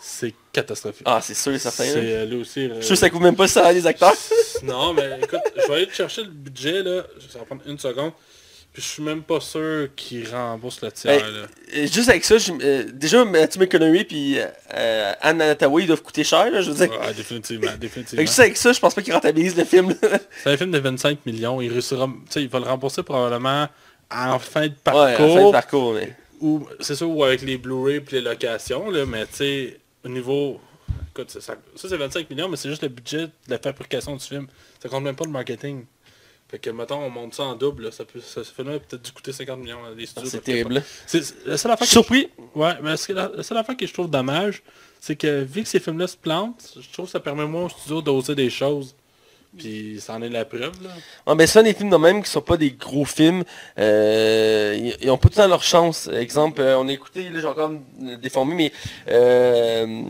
C'est 0.00 0.34
catastrophique. 0.52 1.02
Ah, 1.04 1.20
c'est 1.22 1.34
sûr 1.34 1.52
et 1.52 1.58
certain. 1.58 1.84
c'est 1.84 2.00
là. 2.00 2.08
euh, 2.32 2.40
aussi... 2.40 2.60
euh, 2.64 2.74
Je 2.76 2.80
suis 2.80 2.84
sûr 2.86 2.94
que 2.94 3.00
ça 3.00 3.10
coûte 3.10 3.20
même 3.20 3.36
pas 3.36 3.48
ça 3.48 3.70
les 3.72 3.86
acteurs. 3.86 4.14
non, 4.62 4.94
mais 4.94 5.18
écoute, 5.22 5.40
je 5.56 5.66
vais 5.68 5.74
aller 5.74 5.88
chercher 5.92 6.22
le 6.22 6.30
budget, 6.30 6.82
là. 6.82 7.02
Ça 7.30 7.38
va 7.40 7.44
prendre 7.44 7.62
une 7.66 7.78
seconde. 7.78 8.12
Puis 8.72 8.82
je 8.82 8.88
suis 8.88 9.02
même 9.02 9.22
pas 9.22 9.40
sûr 9.40 9.88
qu'il 9.96 10.28
rembourse 10.28 10.80
le 10.82 10.92
tiers, 10.92 11.18
là. 11.30 11.46
Euh, 11.76 11.86
Juste 11.86 12.08
avec 12.08 12.24
ça, 12.24 12.38
je- 12.38 12.52
euh, 12.62 12.84
déjà 12.92 13.24
Matthew 13.24 13.58
McConaughey 13.60 14.04
puis 14.04 14.36
euh, 14.74 15.12
Anne 15.20 15.40
Hathaway 15.42 15.82
ils 15.82 15.86
doivent 15.86 16.02
coûter 16.02 16.22
cher, 16.24 16.50
là, 16.50 16.60
je 16.62 16.70
veux 16.70 16.86
dire. 16.86 17.00
Ouais, 17.00 17.14
définitivement, 17.14 17.70
définitivement. 17.80 18.24
juste 18.24 18.38
avec 18.40 18.56
ça, 18.56 18.72
je 18.72 18.78
pense 18.80 18.94
pas 18.94 19.02
qu'ils 19.02 19.14
rentabilisent 19.14 19.56
le 19.56 19.64
film. 19.64 19.94
C'est 20.42 20.50
un 20.50 20.56
film 20.56 20.70
de 20.70 20.78
25 20.78 21.24
millions. 21.26 21.60
Il 21.60 21.72
réussira... 21.72 22.06
Tu 22.06 22.32
sais, 22.32 22.42
il 22.42 22.48
va 22.48 22.58
le 22.60 22.66
rembourser 22.66 23.02
probablement 23.02 23.68
en 24.10 24.38
fin 24.38 24.62
de 24.62 24.66
ouais, 24.68 24.74
parcours. 24.82 25.34
fin 25.36 25.46
de 25.46 25.52
parcours, 25.52 25.94
mais... 25.94 26.16
ou 26.40 26.66
c'est 26.80 26.94
sûr, 26.94 27.10
ou 27.10 27.24
avec 27.24 27.42
les 27.42 27.58
Blu-ray 27.58 27.96
et 27.96 28.04
les 28.12 28.20
locations, 28.20 28.90
là, 28.90 29.04
mais 29.06 29.26
tu 29.26 29.34
sais, 29.34 29.80
au 30.04 30.08
niveau... 30.08 30.60
Écoute, 31.10 31.30
ça, 31.30 31.40
ça, 31.40 31.56
ça, 31.74 31.88
c'est 31.88 31.96
25 31.96 32.30
millions, 32.30 32.48
mais 32.48 32.56
c'est 32.56 32.68
juste 32.68 32.82
le 32.82 32.88
budget 32.88 33.26
de 33.26 33.30
la 33.48 33.58
fabrication 33.58 34.14
du 34.14 34.24
film. 34.24 34.46
Ça 34.80 34.88
compte 34.88 35.02
même 35.02 35.16
pas 35.16 35.24
le 35.24 35.30
marketing. 35.30 35.84
Fait 36.48 36.58
que, 36.58 36.70
mettons, 36.70 36.98
on 37.02 37.10
monte 37.10 37.34
ça 37.34 37.42
en 37.42 37.54
double, 37.54 37.84
là, 37.84 37.90
ça 37.90 38.06
peut, 38.06 38.20
ça, 38.20 38.42
ce 38.42 38.52
film-là 38.54 38.76
a 38.76 38.78
peut-être 38.78 39.02
dû 39.02 39.12
coûter 39.12 39.32
50 39.32 39.58
millions 39.58 39.84
à 39.84 39.94
des 39.94 40.06
studios. 40.06 40.30
C'est 40.30 40.42
terrible. 40.42 40.82
C'est 41.06 41.18
la 41.44 41.58
seule 41.58 41.70
Je 41.70 41.74
affaire 41.74 41.76
suis 41.76 41.86
que 41.86 41.92
surpris. 41.92 42.30
Ouais, 42.54 42.72
mais 42.82 42.94
la, 43.10 43.30
la 43.36 43.42
seule 43.42 43.58
affaire 43.58 43.76
que 43.76 43.86
je 43.86 43.92
trouve 43.92 44.08
dommage, 44.08 44.62
c'est 45.00 45.16
que 45.16 45.42
vu 45.42 45.62
que 45.62 45.68
ces 45.68 45.80
films-là 45.80 46.06
se 46.06 46.16
plantent, 46.16 46.78
je 46.80 46.90
trouve 46.90 47.04
que 47.04 47.12
ça 47.12 47.20
permet 47.20 47.44
moins 47.44 47.66
aux 47.66 47.68
studios 47.68 48.00
d'oser 48.00 48.34
des 48.34 48.48
choses. 48.48 48.94
Puis 49.58 50.00
ça 50.00 50.14
en 50.14 50.22
est 50.22 50.28
la 50.28 50.44
preuve, 50.44 50.82
là. 50.82 50.90
Ah, 51.26 51.34
ben 51.34 51.46
ça, 51.46 51.62
des 51.62 51.74
films 51.74 51.90
de 51.90 51.96
même 51.96 52.22
qui 52.22 52.30
sont 52.30 52.40
pas 52.40 52.56
des 52.56 52.70
gros 52.70 53.04
films, 53.04 53.44
euh, 53.78 54.92
ils, 55.00 55.10
ont 55.10 55.18
pas 55.18 55.28
tout 55.28 55.40
le 55.40 55.48
leur 55.48 55.62
chance. 55.62 56.08
Exemple, 56.12 56.60
euh, 56.60 56.78
on 56.78 56.88
a 56.88 56.92
écouté, 56.92 57.28
là 57.30 57.40
j'ai 57.40 57.46
encore 57.46 57.72
déformé, 58.22 58.54
mais 58.54 58.72
euh, 59.08 60.02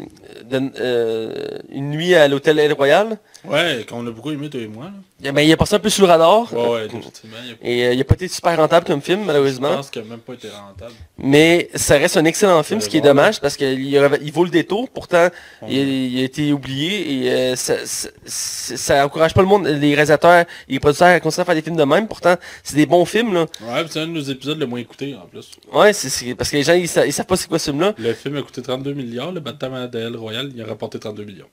euh, 0.52 1.58
Une 1.70 1.90
nuit 1.90 2.14
à 2.14 2.28
l'hôtel 2.28 2.58
El 2.58 2.72
Royal, 2.72 3.18
Ouais, 3.44 3.86
qu'on 3.88 4.06
a 4.06 4.10
beaucoup 4.10 4.30
aimé, 4.30 4.50
toi 4.50 4.60
et 4.60 4.66
moi. 4.66 4.86
Là. 4.86 4.92
il, 5.22 5.32
ben, 5.32 5.42
il 5.42 5.52
a 5.52 5.56
passé 5.56 5.74
un 5.74 5.78
peu 5.78 5.88
sur 5.88 6.04
le 6.04 6.10
radar. 6.10 6.52
Ouais, 6.52 6.68
ouais, 6.68 6.86
effectivement. 6.86 7.36
Il 7.44 7.52
a, 7.52 7.54
Et 7.62 7.86
euh, 7.86 7.92
il 7.94 8.00
a 8.00 8.04
pas 8.04 8.14
été 8.14 8.26
super 8.28 8.56
rentable 8.56 8.84
comme 8.86 9.00
film, 9.00 9.20
je 9.22 9.26
malheureusement. 9.26 9.76
pense 9.76 9.90
qu'il 9.90 10.02
a 10.02 10.04
même 10.04 10.18
pas 10.18 10.34
été 10.34 10.48
rentable. 10.48 10.92
Mais 11.18 11.70
ça 11.74 11.96
reste 11.96 12.16
un 12.16 12.24
excellent 12.24 12.62
film, 12.62 12.80
ce 12.80 12.88
qui 12.88 12.96
est 12.98 13.00
dommage, 13.02 13.40
parce 13.40 13.56
qu'il 13.56 13.80
il 13.80 14.32
vaut 14.32 14.44
le 14.44 14.50
détour. 14.50 14.88
Pourtant, 14.90 15.28
il, 15.68 15.78
il 15.78 16.20
a 16.20 16.24
été 16.24 16.52
oublié 16.52 17.24
et 17.24 17.30
euh, 17.30 17.56
ça, 17.56 17.86
ça, 17.86 18.08
ça- 18.24 18.76
ça 18.76 19.06
encourage 19.06 19.34
pas 19.34 19.40
le 19.42 19.48
monde, 19.48 19.66
les 19.66 19.94
réalisateurs 19.94 20.44
et 20.68 20.72
les 20.72 20.80
producteurs 20.80 21.08
à 21.08 21.20
continuer 21.20 21.42
à 21.42 21.44
faire 21.46 21.54
des 21.54 21.62
films 21.62 21.76
de 21.76 21.84
même. 21.84 22.08
Pourtant, 22.08 22.34
c'est 22.64 22.76
des 22.76 22.86
bons 22.86 23.04
films, 23.04 23.34
là. 23.34 23.46
Ouais, 23.62 23.84
c'est 23.88 24.00
un 24.00 24.06
de 24.06 24.12
nos 24.12 24.20
épisodes 24.20 24.58
le 24.58 24.66
moins 24.66 24.80
écoutés, 24.80 25.14
en 25.14 25.26
plus. 25.26 25.50
Ouais, 25.72 25.92
c'est 25.92 26.34
parce 26.34 26.50
que 26.50 26.56
les 26.56 26.62
gens, 26.64 26.74
ils, 26.74 26.88
sa- 26.88 27.06
ils 27.06 27.12
savent 27.12 27.26
pas 27.26 27.36
c'est 27.36 27.48
quoi 27.48 27.58
ce 27.58 27.70
film-là. 27.70 27.94
Le 27.98 28.12
film 28.14 28.36
a 28.36 28.42
coûté 28.42 28.62
32 28.62 28.92
milliards, 28.94 29.30
le 29.32 29.40
Batman 29.40 29.88
de 29.88 30.16
Royal, 30.16 30.50
il 30.54 30.60
a 30.60 30.66
rapporté 30.66 30.98
32 30.98 31.24
millions. 31.24 31.46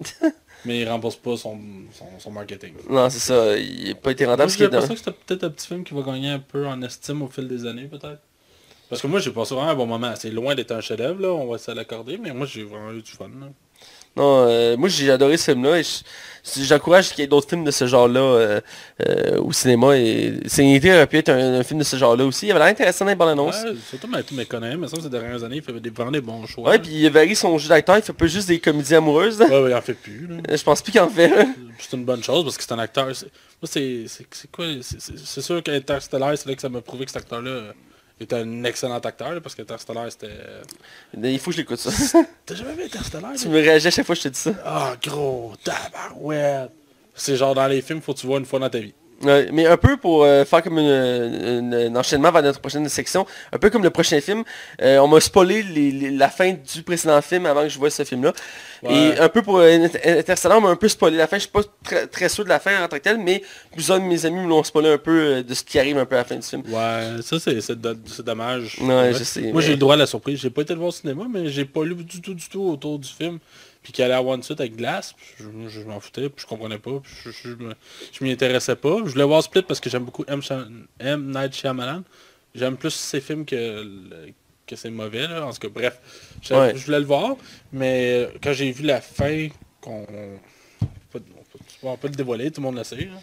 Mais 0.64 0.80
il 0.80 0.88
rembourse 0.88 1.16
pas 1.16 1.36
son, 1.36 1.58
son, 1.92 2.06
son 2.18 2.30
marketing. 2.30 2.74
Non, 2.88 3.10
c'est 3.10 3.18
ça. 3.18 3.56
Il 3.58 3.88
n'a 3.88 3.94
pas 3.96 4.12
été 4.12 4.24
rentable. 4.24 4.50
j'ai 4.50 4.64
l'impression 4.64 4.94
que 4.94 4.98
c'était 5.00 5.12
peut-être 5.26 5.44
un 5.44 5.50
petit 5.50 5.66
film 5.66 5.84
qui 5.84 5.92
va 5.94 6.02
gagner 6.02 6.30
un 6.30 6.38
peu 6.38 6.66
en 6.66 6.80
estime 6.82 7.22
au 7.22 7.28
fil 7.28 7.48
des 7.48 7.66
années, 7.66 7.86
peut-être. 7.86 8.20
Parce 8.88 9.00
que 9.02 9.06
moi, 9.06 9.20
j'ai 9.20 9.30
passé 9.30 9.54
vraiment 9.54 9.70
un 9.70 9.74
bon 9.74 9.86
moment. 9.86 10.14
C'est 10.16 10.30
loin 10.30 10.54
d'être 10.54 10.70
un 10.72 10.80
chef-d'œuvre, 10.80 11.20
là, 11.20 11.28
on 11.32 11.46
va 11.50 11.58
se 11.58 11.70
l'accorder, 11.70 12.18
mais 12.18 12.32
moi, 12.32 12.46
j'ai 12.46 12.62
vraiment 12.62 12.92
eu 12.92 13.02
du 13.02 13.10
fun. 13.10 13.28
là. 13.28 13.48
Non, 14.16 14.46
euh, 14.46 14.76
moi 14.76 14.88
j'ai 14.90 15.10
adoré 15.10 15.38
ce 15.38 15.52
film-là 15.52 15.78
et 15.78 15.82
je- 15.82 16.62
j'encourage 16.64 17.10
qu'il 17.10 17.20
y 17.20 17.22
ait 17.22 17.26
d'autres 17.28 17.48
films 17.48 17.64
de 17.64 17.70
ce 17.70 17.86
genre-là 17.86 18.20
euh, 18.20 18.60
euh, 19.08 19.38
au 19.40 19.52
cinéma. 19.52 19.96
Et 19.96 20.34
Sénité 20.46 20.92
aurait 20.92 21.06
pu 21.06 21.16
être 21.16 21.30
un, 21.30 21.54
un 21.60 21.62
film 21.62 21.78
de 21.78 21.84
ce 21.84 21.96
genre-là 21.96 22.26
aussi. 22.26 22.46
Il 22.46 22.50
avait 22.50 22.60
l'air 22.60 22.68
intéressant 22.68 23.06
dans 23.06 23.10
les 23.10 23.14
bandes 23.14 23.30
annonces. 23.30 23.62
Ouais, 23.64 23.72
surtout 23.88 24.08
Mathieu 24.08 24.36
McConaughey, 24.36 24.76
mais 24.76 24.86
ça, 24.88 24.96
ces 25.00 25.08
dernières 25.08 25.42
années, 25.44 25.56
il 25.56 25.62
fait 25.62 25.72
des, 25.80 25.88
vraiment 25.88 26.10
des 26.10 26.20
bons 26.20 26.44
choix. 26.46 26.68
Ouais, 26.70 26.78
puis 26.78 26.90
il 26.92 27.10
varie 27.10 27.34
son 27.34 27.56
jeu 27.56 27.70
d'acteur. 27.70 27.96
Il 27.96 28.02
fait 28.02 28.12
pas 28.12 28.26
juste 28.26 28.48
des 28.48 28.58
comédies 28.60 28.94
amoureuses. 28.94 29.38
là. 29.38 29.46
Ouais, 29.46 29.62
ouais, 29.62 29.70
il 29.70 29.74
en 29.74 29.80
fait 29.80 29.94
plus. 29.94 30.26
là. 30.26 30.56
Je 30.56 30.62
pense 30.62 30.82
plus 30.82 30.92
qu'il 30.92 31.00
en 31.00 31.08
fait. 31.08 31.32
C'est 31.78 31.96
une 31.96 32.04
bonne 32.04 32.22
chose 32.22 32.44
parce 32.44 32.58
que 32.58 32.64
c'est 32.64 32.72
un 32.74 32.78
acteur. 32.80 33.06
Moi, 33.06 33.14
c'est 33.64 34.06
quoi 34.52 34.66
c'est 34.82 35.40
sûr 35.40 35.62
qu'Interstellar, 35.62 36.36
c'est 36.36 36.48
là 36.50 36.54
que 36.54 36.60
ça 36.60 36.68
m'a 36.68 36.82
prouvé 36.82 37.06
que 37.06 37.10
cet 37.12 37.22
acteur-là 37.22 37.72
est 38.22 38.32
un 38.32 38.64
excellent 38.64 38.98
acteur, 38.98 39.32
là, 39.34 39.40
parce 39.40 39.54
qu'Interstellar, 39.54 40.10
c'était... 40.10 40.26
euh, 40.28 40.62
Il 41.14 41.38
faut 41.38 41.50
que 41.50 41.56
je 41.56 41.60
l'écoute 41.62 41.78
ça. 41.78 41.90
T'as 42.46 42.54
jamais 42.54 42.74
vu 42.74 42.84
Interstellar 42.84 43.32
tu 43.36 43.48
me 43.48 43.60
réagis 43.60 43.88
à 43.88 43.90
chaque 43.90 44.06
fois 44.06 44.14
que 44.14 44.20
je 44.22 44.28
te 44.28 44.32
dis 44.34 44.38
ça. 44.40 44.52
Ah, 44.64 44.94
gros, 45.02 45.52
tabarouette. 45.62 46.70
C'est 47.14 47.36
genre 47.36 47.54
dans 47.54 47.66
les 47.66 47.82
films, 47.82 48.00
faut 48.00 48.14
que 48.14 48.20
tu 48.20 48.26
vois 48.26 48.38
une 48.38 48.46
fois 48.46 48.58
dans 48.58 48.70
ta 48.70 48.78
vie. 48.78 48.94
Mais 49.24 49.66
un 49.66 49.76
peu 49.76 49.96
pour 49.96 50.24
euh, 50.24 50.44
faire 50.44 50.62
comme 50.62 50.78
un 50.78 51.94
enchaînement 51.96 52.30
vers 52.32 52.42
notre 52.42 52.60
prochaine 52.60 52.88
section, 52.88 53.26
un 53.52 53.58
peu 53.58 53.70
comme 53.70 53.82
le 53.82 53.90
prochain 53.90 54.20
film, 54.20 54.42
euh, 54.80 54.98
on 54.98 55.08
m'a 55.08 55.20
spoilé 55.20 55.62
les- 55.62 55.90
les- 55.90 56.10
la 56.10 56.28
fin 56.28 56.52
du 56.52 56.82
précédent 56.82 57.20
film 57.22 57.46
avant 57.46 57.62
que 57.62 57.68
je 57.68 57.78
voie 57.78 57.90
ce 57.90 58.04
film-là. 58.04 58.32
Ouais. 58.82 58.94
Et 59.14 59.18
un 59.20 59.28
peu 59.28 59.42
pour 59.42 59.58
euh, 59.58 59.68
Inter- 59.84 60.18
Interstellar, 60.18 60.58
on 60.58 60.62
m'a 60.62 60.68
un 60.70 60.76
peu 60.76 60.88
spoilé 60.88 61.16
la 61.16 61.26
fin. 61.28 61.36
Je 61.36 61.42
suis 61.42 61.50
pas 61.50 61.60
très, 61.84 62.06
très 62.08 62.28
sûr 62.28 62.42
de 62.44 62.48
la 62.48 62.58
fin 62.58 62.82
en 62.84 62.88
tant 62.88 62.96
que 62.96 63.02
tel, 63.02 63.18
mais 63.18 63.42
plusieurs 63.72 64.00
de 64.00 64.04
mes 64.04 64.26
amis 64.26 64.40
me 64.40 64.48
l'ont 64.48 64.64
spoilé 64.64 64.88
un 64.92 64.98
peu 64.98 65.42
de 65.42 65.54
ce 65.54 65.62
qui 65.62 65.78
arrive 65.78 65.98
un 65.98 66.04
peu 66.04 66.16
à 66.16 66.18
la 66.18 66.24
fin 66.24 66.34
du 66.36 66.42
film. 66.42 66.62
Ouais, 66.68 67.22
ça 67.22 67.38
c'est 67.38 67.60
c'est 67.60 67.80
do- 67.80 67.94
c'est 68.06 68.24
dommage. 68.24 68.76
Ouais, 68.80 68.88
Ouais. 68.88 69.12
je 69.14 69.22
sais. 69.22 69.40
Moi 69.42 69.52
mais- 69.54 69.62
j'ai 69.62 69.70
le 69.72 69.76
droit 69.78 69.94
à 69.94 69.98
la 69.98 70.06
surprise. 70.06 70.40
J'ai 70.40 70.50
pas 70.50 70.62
été 70.62 70.72
le 70.72 70.78
voir 70.80 70.88
au 70.88 70.92
cinéma, 70.92 71.24
mais 71.32 71.48
j'ai 71.48 71.64
pas 71.64 71.84
lu 71.84 71.94
du 71.94 72.20
tout 72.20 72.34
du 72.34 72.48
tout 72.48 72.62
autour 72.62 72.98
du 72.98 73.08
film. 73.08 73.38
Puis 73.82 73.92
qu'il 73.92 74.04
allait 74.04 74.14
à 74.14 74.22
One 74.22 74.42
Suite 74.42 74.60
avec 74.60 74.76
Glace, 74.76 75.12
puis 75.16 75.44
je, 75.68 75.80
m'en 75.80 75.98
foutais, 75.98 76.28
puis 76.28 76.42
je 76.42 76.46
comprenais 76.46 76.78
pas, 76.78 77.00
puis 77.02 77.12
je, 77.24 77.30
je, 78.12 78.24
m'y 78.24 78.30
intéressais 78.30 78.76
pas. 78.76 78.98
Je 79.04 79.10
voulais 79.10 79.24
voir 79.24 79.42
Split 79.42 79.62
parce 79.62 79.80
que 79.80 79.90
j'aime 79.90 80.04
beaucoup 80.04 80.24
M. 80.28 80.40
M. 81.00 81.32
Night 81.34 81.52
Shyamalan. 81.54 82.02
J'aime 82.54 82.76
plus 82.76 82.90
ses 82.94 83.20
films 83.20 83.44
que, 83.44 83.56
le- 83.56 84.32
que 84.66 84.76
c'est 84.76 84.90
mauvais, 84.90 85.26
là. 85.26 85.46
En 85.46 85.52
tout 85.52 85.58
cas, 85.58 85.68
bref. 85.68 85.98
Je, 86.42 86.54
Ouais. 86.54 86.72
voulais 86.74 87.00
le 87.00 87.06
voir, 87.06 87.36
mais 87.72 88.28
quand 88.42 88.52
j'ai 88.52 88.70
vu 88.70 88.84
la 88.84 89.00
fin, 89.00 89.48
qu'on... 89.80 90.06
On 91.84 91.96
peut, 91.96 92.08
le 92.08 92.14
dévoiler, 92.14 92.50
tout 92.50 92.60
le 92.60 92.66
monde 92.66 92.76
le 92.76 92.84
sait. 92.84 92.96
là. 92.96 93.18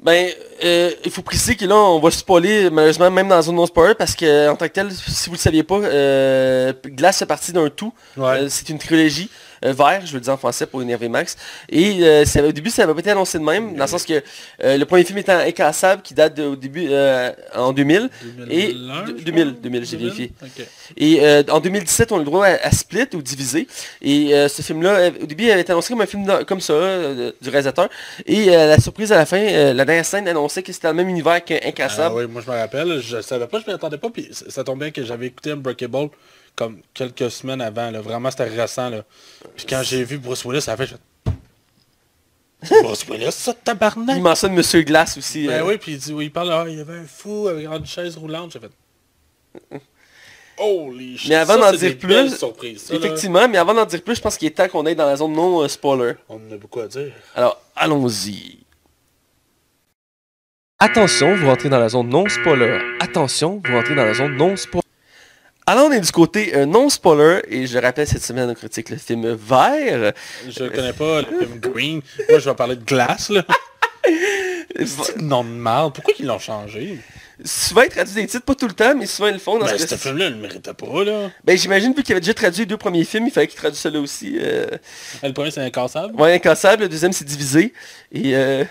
Ben, 0.00 0.28
euh, 0.64 0.90
il 1.04 1.10
faut 1.12 1.22
préciser 1.22 1.54
que 1.54 1.64
là, 1.64 1.76
on 1.76 2.00
va 2.00 2.10
spoiler, 2.10 2.68
malheureusement, 2.68 3.10
même 3.10 3.28
dans 3.28 3.36
la 3.36 3.42
zone 3.42 3.54
non-spoiler, 3.54 3.94
parce 3.94 4.16
que 4.16 4.48
en 4.50 4.56
tant 4.56 4.66
que 4.66 4.72
tel, 4.72 4.90
si 4.92 5.28
vous 5.28 5.36
le 5.36 5.40
saviez 5.40 5.62
pas, 5.62 5.76
euh, 5.78 6.72
Glace 6.84 7.20
fait 7.20 7.26
partie 7.26 7.52
d'un 7.52 7.70
tout. 7.70 7.94
Euh, 8.18 8.48
c'est 8.48 8.68
une 8.68 8.78
trilogie 8.78 9.30
euh, 9.30 9.53
vert, 9.72 10.02
je 10.04 10.12
veux 10.12 10.18
le 10.18 10.24
dire 10.24 10.32
en 10.32 10.36
français 10.36 10.66
pour 10.66 10.82
énerver 10.82 11.08
Max. 11.08 11.36
Et 11.70 12.02
euh, 12.02 12.24
ça- 12.24 12.44
au 12.44 12.52
début, 12.52 12.70
ça 12.70 12.82
n'avait 12.82 12.94
pas 12.94 13.00
été 13.00 13.10
annoncé 13.10 13.38
de 13.38 13.44
même, 13.44 13.74
dans 13.76 13.84
le 13.84 13.88
sens 13.90 14.04
que 14.04 14.22
euh, 14.62 14.76
le 14.76 14.84
premier 14.84 15.04
film 15.04 15.18
étant 15.18 15.38
Incassable, 15.38 16.02
qui 16.02 16.12
date 16.14 16.34
de- 16.36 16.44
au 16.44 16.56
début 16.56 16.86
euh, 16.90 17.32
en 17.54 17.72
2000. 17.72 18.10
Et 18.50 18.72
2001, 18.74 19.06
je 19.06 19.12
2000, 19.12 19.44
crois? 19.46 19.60
2000, 19.62 19.84
j'ai 19.86 19.96
vérifié. 19.96 20.32
Et 20.96 21.20
en 21.50 21.60
2017, 21.60 22.12
on 22.12 22.16
a 22.16 22.18
le 22.18 22.24
droit 22.24 22.46
à, 22.46 22.66
à 22.66 22.70
Split 22.70 23.06
ou 23.14 23.22
Divisé. 23.22 23.66
Et 24.02 24.34
euh, 24.34 24.48
ce 24.48 24.60
film-là, 24.62 25.10
au 25.22 25.26
début, 25.26 25.44
il 25.44 25.50
avait 25.50 25.62
été 25.62 25.72
annoncé 25.72 25.92
comme 25.94 26.02
un 26.02 26.06
film 26.06 26.26
comme 26.46 26.60
ça, 26.60 26.72
euh, 26.74 27.32
du 27.40 27.48
réalisateur. 27.48 27.88
Et 28.26 28.50
euh, 28.54 28.66
la 28.68 28.78
surprise 28.78 29.12
à 29.12 29.16
la 29.16 29.24
fin, 29.26 29.72
la 29.72 29.84
dernière 29.84 30.04
scène 30.04 30.28
annonçait 30.28 30.62
que 30.62 30.72
c'était 30.72 30.88
dans 30.88 30.92
le 30.92 30.96
même 30.98 31.08
univers 31.08 31.32
Ah 31.34 31.40
qu'Incassable. 31.40 32.14
oui, 32.16 32.26
moi 32.26 32.42
je 32.44 32.50
me 32.50 32.56
rappelle, 32.56 33.00
je 33.00 33.20
savais 33.22 33.46
pas, 33.46 33.60
je 33.60 33.66
m'y 33.66 33.74
attendais 33.74 33.98
pas, 33.98 34.10
puis 34.10 34.28
ça 34.30 34.62
bien 34.74 34.90
que 34.90 35.04
j'avais 35.04 35.26
écouté 35.26 35.52
Unbreakable 35.52 36.10
comme 36.56 36.80
quelques 36.92 37.30
semaines 37.30 37.60
avant, 37.60 37.90
là. 37.90 38.00
vraiment 38.00 38.30
c'était 38.30 38.44
récent. 38.44 38.90
Là. 38.90 39.04
Puis 39.56 39.66
quand 39.66 39.82
j'ai 39.82 40.04
vu 40.04 40.18
Bruce 40.18 40.44
Willis, 40.44 40.62
ça 40.62 40.72
a 40.72 40.76
fait... 40.76 40.86
je 40.86 42.82
Bruce 42.82 43.06
Willis, 43.08 43.32
ça, 43.32 43.52
tabarnak! 43.54 44.16
Il 44.16 44.22
mentionne 44.22 44.54
Monsieur 44.54 44.82
Glass 44.82 45.16
aussi. 45.18 45.46
Ben 45.46 45.62
euh. 45.62 45.66
oui, 45.66 45.78
puis 45.78 45.92
il 45.92 45.98
dit, 45.98 46.12
oui, 46.12 46.26
il 46.26 46.32
parle, 46.32 46.52
ah, 46.52 46.64
il 46.68 46.78
y 46.78 46.80
avait 46.80 46.98
un 46.98 47.06
fou 47.06 47.48
avec 47.48 47.66
une 47.66 47.86
chaise 47.86 48.16
roulante, 48.16 48.52
j'ai 48.52 48.60
fait... 48.60 49.80
Holy 50.58 51.18
shit! 51.18 51.28
Mais 51.30 51.34
avant 51.36 51.58
d'en 51.58 51.72
dire 51.72 51.98
plus, 51.98 52.40
là. 52.40 52.48
Effectivement, 52.90 53.48
mais 53.48 53.58
avant 53.58 53.74
d'en 53.74 53.84
dire 53.84 54.02
plus, 54.02 54.14
je 54.14 54.20
pense 54.20 54.36
qu'il 54.36 54.48
est 54.48 54.52
temps 54.52 54.68
qu'on 54.68 54.86
aille 54.86 54.94
dans 54.94 55.06
la 55.06 55.16
zone 55.16 55.32
non 55.32 55.62
euh, 55.62 55.68
spoiler. 55.68 56.14
On 56.28 56.36
en 56.36 56.52
a 56.52 56.56
beaucoup 56.56 56.80
à 56.80 56.86
dire. 56.86 57.12
Alors, 57.34 57.60
allons-y. 57.74 58.58
Attention, 60.78 61.34
vous 61.34 61.46
rentrez 61.46 61.68
dans 61.68 61.78
la 61.78 61.88
zone 61.88 62.08
non 62.08 62.28
spoiler. 62.28 62.78
Attention, 63.00 63.60
vous 63.64 63.72
rentrez 63.72 63.94
dans 63.94 64.04
la 64.04 64.14
zone 64.14 64.36
non 64.36 64.56
spoiler. 64.56 64.83
Alors, 65.66 65.86
on 65.88 65.92
est 65.92 66.00
du 66.00 66.12
côté 66.12 66.54
euh, 66.54 66.66
non 66.66 66.90
spoiler, 66.90 67.40
et 67.48 67.66
je 67.66 67.78
rappelle 67.78 68.06
cette 68.06 68.22
semaine, 68.22 68.50
on 68.50 68.54
critique 68.54 68.90
le 68.90 68.98
film 68.98 69.32
Vert. 69.32 70.12
Je 70.46 70.64
connais 70.64 70.92
pas 70.92 71.22
le 71.22 71.38
film 71.38 71.58
Green. 71.58 72.02
Moi, 72.28 72.38
je 72.38 72.50
vais 72.50 72.54
parler 72.54 72.76
de 72.76 72.84
glace, 72.84 73.30
là. 73.30 73.44
C'est 74.76 75.20
nom 75.22 75.42
de 75.42 75.48
merde. 75.48 75.94
Pourquoi 75.94 76.12
ils 76.18 76.26
l'ont 76.26 76.38
changé? 76.38 76.98
Souvent, 77.44 77.82
ils 77.82 77.88
traduisent 77.88 78.14
des 78.14 78.26
titres, 78.26 78.44
pas 78.44 78.54
tout 78.54 78.66
le 78.66 78.74
temps, 78.74 78.94
mais 78.94 79.06
souvent, 79.06 79.28
ils 79.28 79.34
le 79.34 79.38
font 79.38 79.58
dans 79.58 79.66
Ben, 79.66 79.78
ce 79.78 79.94
film-là, 79.96 80.26
il 80.26 80.32
le 80.32 80.38
méritait 80.38 80.74
pas, 80.74 81.04
là. 81.04 81.30
Ben, 81.44 81.56
j'imagine, 81.56 81.94
vu 81.94 82.02
qu'il 82.02 82.12
avait 82.12 82.20
déjà 82.20 82.34
traduit 82.34 82.60
les 82.60 82.66
deux 82.66 82.76
premiers 82.76 83.04
films, 83.04 83.26
il 83.26 83.32
fallait 83.32 83.46
qu'il 83.46 83.58
traduise 83.58 83.80
celui-là 83.80 84.00
aussi. 84.02 84.36
Euh... 84.40 84.66
Le 85.22 85.32
premier, 85.32 85.50
c'est 85.50 85.62
incassable? 85.62 86.14
Ouais, 86.20 86.34
incassable, 86.34 86.82
le 86.82 86.88
deuxième, 86.88 87.12
c'est 87.12 87.24
divisé. 87.24 87.72
Et 88.12 88.36
euh... 88.36 88.64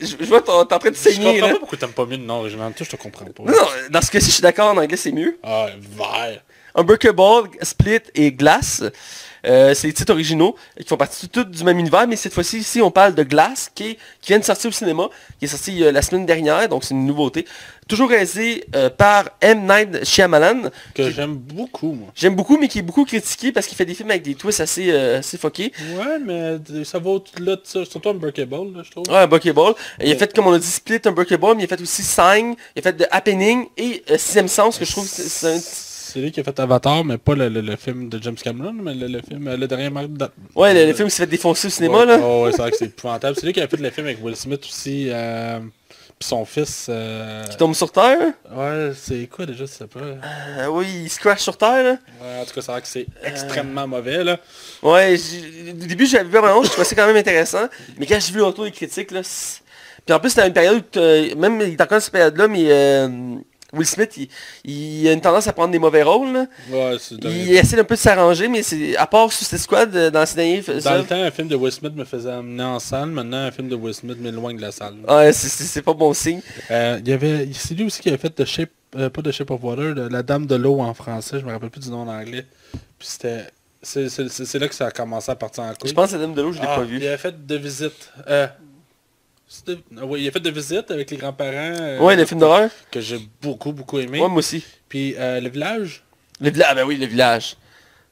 je, 0.00 0.06
je 0.18 0.24
vois, 0.24 0.40
t'es 0.42 0.50
en 0.50 0.64
train 0.64 0.90
de 0.90 0.94
Je 0.94 1.00
saigner, 1.00 1.32
comprends 1.34 1.46
là. 1.46 1.52
pas 1.54 1.58
pourquoi 1.58 1.78
t'aimes 1.78 1.92
pas 1.92 2.06
mieux 2.06 2.16
le 2.16 2.24
nom 2.24 2.36
original. 2.40 2.72
Toi, 2.74 2.86
je 2.90 2.96
te 2.96 3.00
comprends 3.00 3.24
pas. 3.26 3.42
Non, 3.44 3.52
non, 3.52 3.66
dans 3.90 4.00
ce 4.02 4.10
cas-ci, 4.10 4.26
je 4.26 4.32
suis 4.32 4.42
d'accord, 4.42 4.72
en 4.72 4.76
anglais, 4.76 4.96
c'est 4.96 5.12
mieux. 5.12 5.38
Ah, 5.42 5.66
vert. 5.78 6.42
Unbreakable, 6.74 7.50
Split 7.62 8.00
et 8.14 8.30
Glass. 8.32 8.82
Euh, 9.46 9.74
c'est 9.74 9.86
les 9.86 9.92
titres 9.92 10.12
originaux 10.12 10.56
qui 10.80 10.86
font 10.86 10.96
partie 10.96 11.28
tout 11.28 11.44
du 11.44 11.64
même 11.64 11.78
univers, 11.78 12.06
mais 12.08 12.16
cette 12.16 12.32
fois-ci, 12.34 12.58
ici, 12.58 12.80
on 12.82 12.90
parle 12.90 13.14
de 13.14 13.22
Glass, 13.22 13.70
qui, 13.74 13.90
est- 13.90 13.94
qui 14.20 14.28
vient 14.32 14.38
de 14.38 14.44
sortir 14.44 14.68
au 14.70 14.72
cinéma, 14.72 15.08
qui 15.38 15.44
est 15.44 15.48
sorti 15.48 15.82
euh, 15.84 15.92
la 15.92 16.02
semaine 16.02 16.26
dernière, 16.26 16.68
donc 16.68 16.84
c'est 16.84 16.94
une 16.94 17.06
nouveauté. 17.06 17.44
Toujours 17.88 18.10
réalisé 18.10 18.66
euh, 18.76 18.90
par 18.90 19.30
M. 19.40 19.66
Night 19.66 20.04
Shyamalan. 20.04 20.70
Que 20.94 21.10
j'aime 21.10 21.36
beaucoup, 21.36 21.92
moi. 21.92 22.08
J'aime 22.14 22.34
beaucoup, 22.36 22.58
mais 22.58 22.68
qui 22.68 22.80
est 22.80 22.82
beaucoup 22.82 23.06
critiqué 23.06 23.50
parce 23.50 23.66
qu'il 23.66 23.78
fait 23.78 23.86
des 23.86 23.94
films 23.94 24.10
avec 24.10 24.22
des 24.22 24.34
twists 24.34 24.60
assez, 24.60 24.92
assez 24.94 25.38
fuckés. 25.38 25.72
Ouais, 25.96 26.18
mais 26.22 26.58
ça 26.84 26.98
va 26.98 27.10
au-delà 27.10 27.56
de 27.56 27.62
ça. 27.64 27.84
Surtout 27.86 28.10
Unbreakable, 28.10 28.76
là, 28.76 28.82
je 28.84 28.90
trouve. 28.90 29.08
Ouais, 29.08 29.16
Unbreakable. 29.16 29.74
Il 30.04 30.12
a 30.12 30.16
fait, 30.16 30.34
comme 30.34 30.46
on 30.48 30.52
a 30.52 30.58
dit, 30.58 30.66
Split, 30.66 31.00
Unbreakable, 31.06 31.54
mais 31.56 31.62
il 31.62 31.64
a 31.64 31.68
fait 31.76 31.80
aussi 31.80 32.02
Sign, 32.02 32.54
il 32.76 32.80
a 32.80 32.82
fait 32.82 32.92
The 32.94 33.08
Happening 33.10 33.68
et 33.78 34.02
Sixième 34.18 34.48
Sens, 34.48 34.76
que 34.78 34.84
je 34.84 34.92
trouve 34.92 35.06
c'est 35.06 35.46
un... 35.48 35.58
C'est 36.12 36.20
lui 36.20 36.32
qui 36.32 36.40
a 36.40 36.44
fait 36.44 36.58
Avatar, 36.60 37.04
mais 37.04 37.18
pas 37.18 37.34
le, 37.34 37.48
le- 37.48 37.60
le 37.60 37.76
film 37.76 38.08
de 38.08 38.22
James 38.22 38.34
Cameron, 38.36 38.72
mais 38.72 38.94
le, 38.94 39.06
le 39.08 39.20
film, 39.20 39.46
euh, 39.46 39.56
le 39.56 39.66
dernier 39.68 39.90
Mark... 39.90 40.06
Ouais, 40.54 40.86
le, 40.86 40.92
film 40.94 41.08
qui 41.08 41.14
s'est 41.14 41.22
fait 41.24 41.30
défoncer 41.30 41.66
au 41.66 41.70
cinéma, 41.70 41.98
ouais, 41.98 42.06
là. 42.06 42.18
oh, 42.22 42.44
ouais, 42.44 42.52
c'est 42.52 42.62
vrai 42.62 42.70
que 42.70 42.76
c'est 42.78 42.86
épouvantable. 42.86 43.36
C'est 43.38 43.44
lui 43.46 43.52
qui 43.52 43.60
a 43.60 43.68
fait 43.68 43.76
le 43.76 43.90
film 43.90 44.06
avec 44.06 44.24
Will 44.24 44.34
Smith 44.36 44.64
aussi. 44.64 45.08
Euh, 45.10 45.58
puis 46.18 46.26
son 46.28 46.44
fils... 46.44 46.86
euh, 46.88 47.44
Qui 47.46 47.56
tombe 47.58 47.74
sur 47.74 47.92
Terre? 47.92 48.18
Ouais, 48.52 48.90
c'est 48.96 49.26
quoi 49.28 49.44
déjà, 49.46 49.66
ça 49.66 49.84
Euh, 49.96 50.66
oui, 50.70 50.86
il 51.04 51.08
se 51.10 51.20
crash 51.20 51.40
sur 51.40 51.56
Terre, 51.56 51.82
là. 51.84 51.90
Ouais, 51.90 52.40
en 52.40 52.44
tout 52.44 52.54
cas, 52.54 52.60
c'est 52.62 52.72
vrai 52.72 52.80
que 52.80 52.88
c'est 52.88 53.06
extrêmement 53.22 53.86
mauvais, 53.86 54.24
là. 54.24 54.38
Ouais, 54.82 55.14
au 55.14 55.72
début 55.86 56.06
j'avais 56.06 56.24
vu 56.24 56.30
vraiment, 56.38 56.62
je 56.62 56.70
trouvais 56.70 56.84
ça 56.84 56.96
quand 56.96 57.06
même 57.06 57.16
intéressant. 57.16 57.68
Mais 57.98 58.06
quand 58.06 58.18
j'ai 58.18 58.32
vu 58.32 58.40
autour 58.40 58.64
des 58.64 58.72
critiques, 58.72 59.10
là, 59.10 59.20
puis 60.06 60.14
en 60.14 60.20
plus 60.20 60.30
c'était 60.30 60.46
une 60.46 60.54
période 60.54 60.82
où, 60.96 61.38
même 61.38 61.60
il 61.60 61.74
est 61.74 61.80
encore 61.82 62.00
cette 62.00 62.12
période-là, 62.12 62.48
mais 62.48 62.64
euh, 62.68 63.36
Will 63.74 63.86
Smith, 63.86 64.16
il, 64.16 64.28
il 64.64 65.08
a 65.08 65.12
une 65.12 65.20
tendance 65.20 65.46
à 65.46 65.52
prendre 65.52 65.70
des 65.72 65.78
mauvais 65.78 66.02
rôles. 66.02 66.32
là. 66.32 66.46
Ouais, 66.70 66.96
Il 67.24 67.52
essaie 67.54 67.78
un 67.78 67.84
peu 67.84 67.96
de 67.96 68.00
s'arranger, 68.00 68.48
mais 68.48 68.62
c'est 68.62 68.96
à 68.96 69.06
part 69.06 69.30
Suicide 69.32 69.58
Squad 69.58 69.94
dans 70.10 70.24
ses 70.24 70.36
derniers 70.36 70.62
Dans 70.62 70.94
le 70.96 71.04
temps, 71.04 71.22
un 71.22 71.30
film 71.30 71.48
de 71.48 71.56
Will 71.56 71.72
Smith 71.72 71.94
me 71.94 72.04
faisait 72.04 72.30
amener 72.30 72.62
en 72.64 72.78
salle. 72.78 73.10
Maintenant, 73.10 73.36
un 73.38 73.50
film 73.50 73.68
de 73.68 73.74
Will 73.76 73.92
Smith 73.94 74.18
m'éloigne 74.20 74.56
de 74.56 74.62
la 74.62 74.72
salle. 74.72 74.94
là. 75.06 75.16
Ouais, 75.18 75.32
c'est- 75.32 75.82
pas 75.82 75.92
bon 75.94 76.12
signe. 76.14 76.40
Euh, 76.70 76.98
il 77.00 77.08
y 77.08 77.12
avait, 77.12 77.48
c'est 77.52 77.74
lui 77.74 77.84
aussi 77.84 78.00
qui 78.00 78.08
avait 78.08 78.18
fait 78.18 78.30
The 78.30 78.44
Shape, 78.44 78.70
euh, 78.96 79.10
pas 79.10 79.22
The 79.22 79.30
Shape 79.32 79.50
of 79.50 79.62
Water, 79.62 79.94
de 79.94 80.08
La 80.08 80.22
Dame 80.22 80.46
de 80.46 80.54
l'eau 80.56 80.80
en 80.80 80.94
français, 80.94 81.38
je 81.40 81.44
me 81.44 81.52
rappelle 81.52 81.70
plus 81.70 81.80
du 81.82 81.90
nom 81.90 82.00
en 82.02 82.08
anglais. 82.08 82.46
Puis 82.98 83.08
c'était, 83.08 83.44
c'est, 83.82 84.58
là 84.58 84.68
que 84.68 84.74
ça 84.74 84.86
a 84.86 84.90
commencé 84.90 85.30
à 85.30 85.36
partir 85.36 85.64
en 85.64 85.68
couille. 85.74 85.90
Je 85.90 85.94
pense 85.94 86.10
que 86.10 86.16
la 86.16 86.22
Dame 86.22 86.34
de 86.34 86.42
l'eau, 86.42 86.52
je 86.52 86.58
l'ai 86.60 86.66
Ah, 86.68 86.76
pas 86.76 86.82
vu. 86.84 86.96
Il 86.98 87.06
avait 87.06 87.16
fait 87.18 87.46
De 87.46 87.56
Visite. 87.56 88.10
Euh, 88.28 88.46
ah 89.96 90.02
il 90.16 90.28
a 90.28 90.30
fait 90.30 90.40
De 90.40 90.50
Visite 90.50 90.90
avec 90.90 91.10
les 91.10 91.16
grands-parents. 91.16 91.52
euh, 91.80 91.98
Ouais, 92.00 92.16
le 92.16 92.24
film 92.26 92.40
d'horreur. 92.40 92.70
Que 92.90 93.00
j'ai 93.00 93.18
beaucoup, 93.40 93.72
beaucoup 93.72 93.98
aimé. 93.98 94.20
Ouais, 94.20 94.28
moi 94.28 94.38
aussi. 94.38 94.64
Puis 94.88 95.14
euh, 95.18 95.40
Le 95.40 95.48
Village. 95.48 96.04
Le 96.40 96.50
village, 96.50 96.68
ah 96.70 96.74
ben 96.74 96.84
oui, 96.84 96.96
le 96.96 97.06
village. 97.06 97.56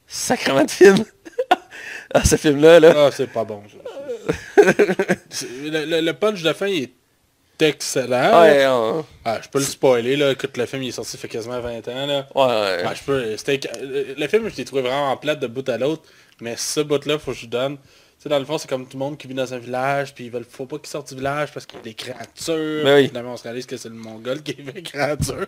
Sacrement 0.07 0.63
de 0.65 0.71
film. 0.71 0.97
ah, 2.13 2.23
ce 2.25 2.35
film-là, 2.35 2.79
là. 2.79 2.93
Ah, 2.95 3.09
c'est 3.11 3.27
pas 3.31 3.43
bon. 3.45 3.61
le, 4.57 5.85
le- 5.85 6.01
le 6.01 6.13
punch 6.13 6.41
de 6.43 6.53
fin, 6.53 6.67
il 6.67 6.83
est 6.83 7.61
excellent. 7.61 8.41
Ouais, 8.41 8.63
hein. 8.63 9.05
Ah, 9.25 9.39
je 9.41 9.49
peux 9.49 9.59
le 9.59 9.65
spoiler, 9.65 10.15
là. 10.15 10.31
Écoute, 10.31 10.57
le 10.57 10.65
film, 10.65 10.83
il 10.83 10.89
est 10.89 10.91
sorti 10.91 11.11
il 11.15 11.19
fait 11.19 11.27
quasiment 11.27 11.59
20 11.59 11.87
ans, 11.87 12.05
là. 12.05 12.27
ouais, 12.35 12.45
ouais. 12.45 12.83
Ah, 12.85 12.93
je 12.93 13.03
peux, 13.03 13.35
le 14.17 14.27
film, 14.27 14.49
je 14.49 14.55
l'ai 14.57 14.65
trouvé 14.65 14.81
vraiment 14.81 15.15
plate 15.17 15.39
de 15.39 15.47
bout 15.47 15.67
à 15.69 15.77
l'autre, 15.77 16.03
mais 16.41 16.55
ce 16.57 16.81
bout-là, 16.81 17.19
faut 17.19 17.31
que 17.31 17.37
je 17.37 17.45
donne. 17.47 17.77
Sais, 18.27 18.29
dans 18.29 18.39
le 18.39 18.45
fond, 18.45 18.57
c'est 18.57 18.67
comme 18.69 18.85
tout 18.85 18.97
le 18.97 19.05
monde 19.05 19.17
qui 19.17 19.25
vit 19.27 19.33
dans 19.33 19.53
un 19.53 19.57
village, 19.57 20.13
puis 20.13 20.25
ils 20.25 20.31
veulent, 20.31 20.43
faut 20.43 20.65
pas 20.65 20.77
qu'ils 20.79 20.89
sortent 20.89 21.07
du 21.07 21.15
village 21.15 21.53
parce 21.53 21.65
qu'il 21.65 21.77
y 21.77 21.81
a 21.81 21.83
des 21.83 21.93
créatures. 21.93 22.83
Ben 22.83 22.95
oui. 22.95 23.01
Puis 23.03 23.07
Finalement, 23.09 23.33
on 23.33 23.37
se 23.37 23.43
réalise 23.43 23.65
que 23.65 23.77
c'est 23.77 23.87
le 23.87 23.95
mongol 23.95 24.43
qui 24.43 24.51
est 24.51 24.75
les 24.75 24.83
créatures. 24.83 25.47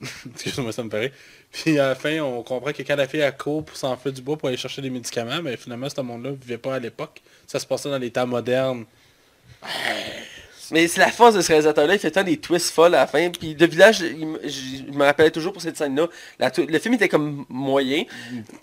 Excuse-moi, 0.34 0.72
ça 0.72 0.82
me 0.82 0.88
paraît. 0.88 1.12
Puis 1.52 1.78
à 1.78 1.88
la 1.88 1.94
fin, 1.94 2.18
on 2.20 2.42
comprend 2.42 2.72
que 2.72 2.82
quand 2.82 2.96
la 2.96 3.06
fille 3.06 3.22
a 3.22 3.30
court 3.30 3.64
pour 3.64 3.76
s'enfuir 3.76 4.12
du 4.12 4.20
bois 4.20 4.36
pour 4.36 4.48
aller 4.48 4.56
chercher 4.56 4.82
des 4.82 4.90
médicaments, 4.90 5.40
mais 5.42 5.56
finalement, 5.56 5.88
ce 5.88 6.00
monde-là 6.00 6.30
ne 6.30 6.36
vivait 6.36 6.58
pas 6.58 6.74
à 6.74 6.78
l'époque. 6.80 7.22
Ça 7.46 7.60
se 7.60 7.66
passait 7.66 7.88
dans 7.88 7.98
les 7.98 8.10
temps 8.10 8.26
modernes. 8.26 8.84
Mais 10.70 10.86
c'est 10.88 11.00
la 11.00 11.10
force 11.10 11.34
de 11.34 11.40
ce 11.40 11.48
réalisateur-là, 11.48 11.94
il 11.94 11.98
fait 11.98 12.10
tant 12.10 12.22
des 12.22 12.36
twists 12.36 12.70
folles 12.72 12.94
à 12.94 12.98
la 13.00 13.06
fin. 13.06 13.30
Puis 13.30 13.54
le 13.58 13.66
village, 13.66 13.98
je 13.98 14.48
je 14.92 14.96
me 14.96 15.04
rappelais 15.04 15.30
toujours 15.30 15.52
pour 15.52 15.60
cette 15.62 15.76
scène-là. 15.76 16.06
Le 16.56 16.78
film 16.78 16.94
était 16.94 17.08
comme 17.08 17.44
moyen, 17.48 18.04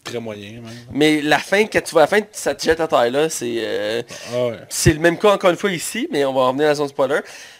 Très 0.03 0.19
moyen, 0.19 0.53
même. 0.53 0.63
mais 0.91 1.21
la 1.21 1.39
fin, 1.39 1.65
quand 1.65 1.81
tu 1.83 1.91
vois 1.91 2.01
la 2.01 2.07
fin, 2.07 2.19
ça 2.31 2.55
te 2.55 2.63
jette 2.63 2.79
à 2.79 2.87
terre 2.87 3.11
là. 3.11 3.29
C'est 3.29 3.55
euh, 3.57 4.01
Ah 4.33 4.47
ouais. 4.47 4.93
le 4.93 4.99
même 4.99 5.17
cas 5.17 5.33
encore 5.33 5.49
une 5.49 5.57
fois 5.57 5.71
ici, 5.71 6.07
mais 6.11 6.23
on 6.25 6.33
va 6.33 6.41
en 6.41 6.53
venir 6.53 6.65
à 6.67 6.69
la 6.69 6.75
zone 6.75 6.87
spoiler. 6.87 7.19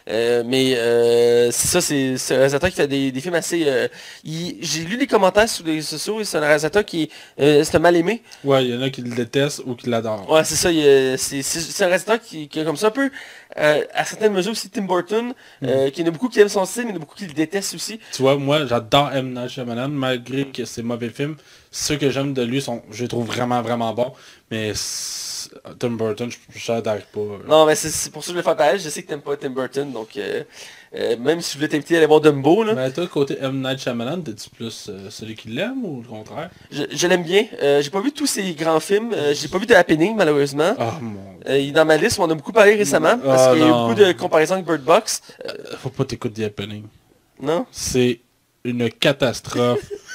Euh, 0.10 0.44
mais 0.46 0.76
euh, 0.76 1.52
c'est 1.52 1.68
ça, 1.68 1.82
c'est 1.82 2.18
c'est 2.18 2.34
un 2.34 2.38
réalisateur 2.38 2.70
qui 2.70 2.76
fait 2.76 2.88
des, 2.88 3.12
des 3.12 3.22
films 3.22 3.36
assez... 3.36 3.64
euh, 3.68 3.88
J'ai 4.24 4.84
lu 4.84 4.98
des 4.98 5.08
commentaires 5.08 5.48
sur 5.48 5.66
les 5.66 5.74
réseaux 5.76 5.98
sociaux, 5.98 6.20
et 6.20 6.24
c'est 6.26 6.38
un 6.38 6.42
réalisateur 6.42 6.84
qui... 6.84 7.10
Euh, 7.40 7.64
c'est 7.64 7.76
un 7.76 7.80
mal 7.80 7.96
aimé. 7.96 8.22
Ouais, 8.44 8.66
il 8.66 8.74
y 8.74 8.78
en 8.78 8.82
a 8.82 8.90
qui 8.90 9.02
le 9.02 9.16
détestent 9.16 9.62
ou 9.66 9.76
qui 9.76 9.90
l'adorent. 9.90 10.30
Ouais, 10.32 10.44
c'est 10.44 10.56
ça. 10.56 10.70
euh, 10.70 11.16
C'est 11.18 11.42
c'est- 11.42 11.60
c'est 11.60 11.84
un 11.84 11.88
réalisateur 11.88 12.20
qui, 12.22 12.48
qui 12.48 12.60
est 12.60 12.66
comme 12.66 12.78
ça 12.78 12.88
un 12.88 12.92
peu, 12.92 13.10
euh, 13.58 13.84
à 13.94 14.06
certaines 14.06 14.34
mesures 14.34 14.52
aussi, 14.54 14.70
Tim 14.70 14.84
Burton, 14.84 15.34
euh, 15.64 15.90
qui 15.92 16.02
en 16.04 16.08
a 16.08 16.12
beaucoup 16.12 16.30
qui 16.30 16.40
aiment 16.40 16.50
son 16.50 16.66
style, 16.66 16.84
mais 16.86 16.90
il 16.90 16.94
y 16.94 16.98
en 16.98 16.98
a 16.98 17.00
beaucoup 17.02 17.16
qui 17.16 17.26
le 17.28 17.34
détestent 17.34 17.76
aussi. 17.76 18.00
Tu 18.12 18.22
vois, 18.22 18.36
moi, 18.38 18.66
j'adore 18.66 19.12
M. 19.14 19.34
Night 19.34 19.50
Shyamalan, 19.50 19.90
malgré 19.90 20.46
que 20.46 20.66
ses 20.66 20.82
mauvais 20.82 21.10
films. 21.10 21.36
Ceux 21.72 21.98
que 21.98 22.10
j'aime 22.10 22.34
de 22.34 22.42
lui, 22.42 22.62
sont, 22.62 22.82
je 22.92 23.04
les 23.04 23.08
trouve 23.08 23.28
vraiment, 23.28 23.62
vraiment 23.62 23.94
bons. 23.94 24.12
Mais 24.50 24.72
c'est- 24.74 25.29
Tim 25.80 25.92
Burton, 25.92 26.30
je 26.32 26.38
j'adore 26.60 26.98
pas. 27.14 27.20
Non, 27.48 27.66
mais 27.66 27.76
c'est- 27.76 28.12
pour 28.12 28.24
ça 28.24 28.28
que 28.28 28.34
je 28.34 28.38
vais 28.40 28.44
faire 28.44 28.56
pareil. 28.56 28.80
Je 28.80 28.90
sais 28.90 29.02
que 29.04 29.08
t'aimes 29.08 29.22
pas 29.22 29.36
Tim 29.38 29.50
Burton, 29.50 29.92
donc 29.92 30.10
euh, 30.18 30.44
euh, 30.96 31.18
même 31.18 31.42
si 31.42 31.54
je 31.54 31.58
voulais 31.58 31.68
t'inviter 31.68 31.96
à 31.96 31.98
aller 31.98 32.08
voir 32.08 32.22
Dumbo, 32.22 32.64
là, 32.64 32.74
Mais 32.74 32.92
toi, 32.92 33.08
côté 33.08 33.38
M. 33.42 33.62
Night 33.62 33.80
Shyamalan, 33.80 34.22
t'es-tu 34.22 34.50
plus 34.50 34.88
euh, 34.90 35.10
celui 35.10 35.36
qui 35.36 35.50
l'aime 35.50 35.84
ou 35.84 36.02
le 36.02 36.08
contraire? 36.08 36.50
Je, 36.72 36.84
je 36.92 37.08
l'aime 37.08 37.24
bien. 37.24 37.46
Euh, 37.62 37.82
j'ai 37.82 37.90
pas 37.90 38.02
vu 38.02 38.12
tous 38.12 38.26
ses 38.28 38.54
grands 38.54 38.80
films. 38.80 39.14
Euh, 39.14 39.34
j'ai 39.34 39.48
pas 39.48 39.58
vu 39.58 39.66
de 39.66 39.74
Happening, 39.74 40.16
malheureusement. 40.16 40.74
Ah 40.78 40.98
mon... 41.02 41.20
Euh, 41.48 41.58
il 41.58 41.70
est 41.70 41.72
dans 41.72 41.86
ma 41.86 41.98
liste, 41.98 42.20
on 42.20 42.24
en 42.24 42.30
a 42.30 42.36
beaucoup 42.36 42.52
parlé 42.52 42.76
récemment, 42.76 43.18
parce 43.18 43.48
Ah, 43.48 43.52
qu'il 43.54 43.62
y 43.62 43.64
a 43.64 43.68
eu 43.68 43.72
beaucoup 43.72 43.96
de 43.96 44.12
comparaisons 44.14 44.56
avec 44.56 44.66
Bird 44.66 44.82
Box. 44.84 45.22
Euh, 45.46 45.54
Faut 45.82 45.90
pas 45.90 46.06
t'écouter 46.06 46.44
The 46.44 46.46
Happening. 46.48 46.84
non? 47.42 47.66
C'est 47.72 48.20
une 48.66 48.90
catastrophe 48.92 49.80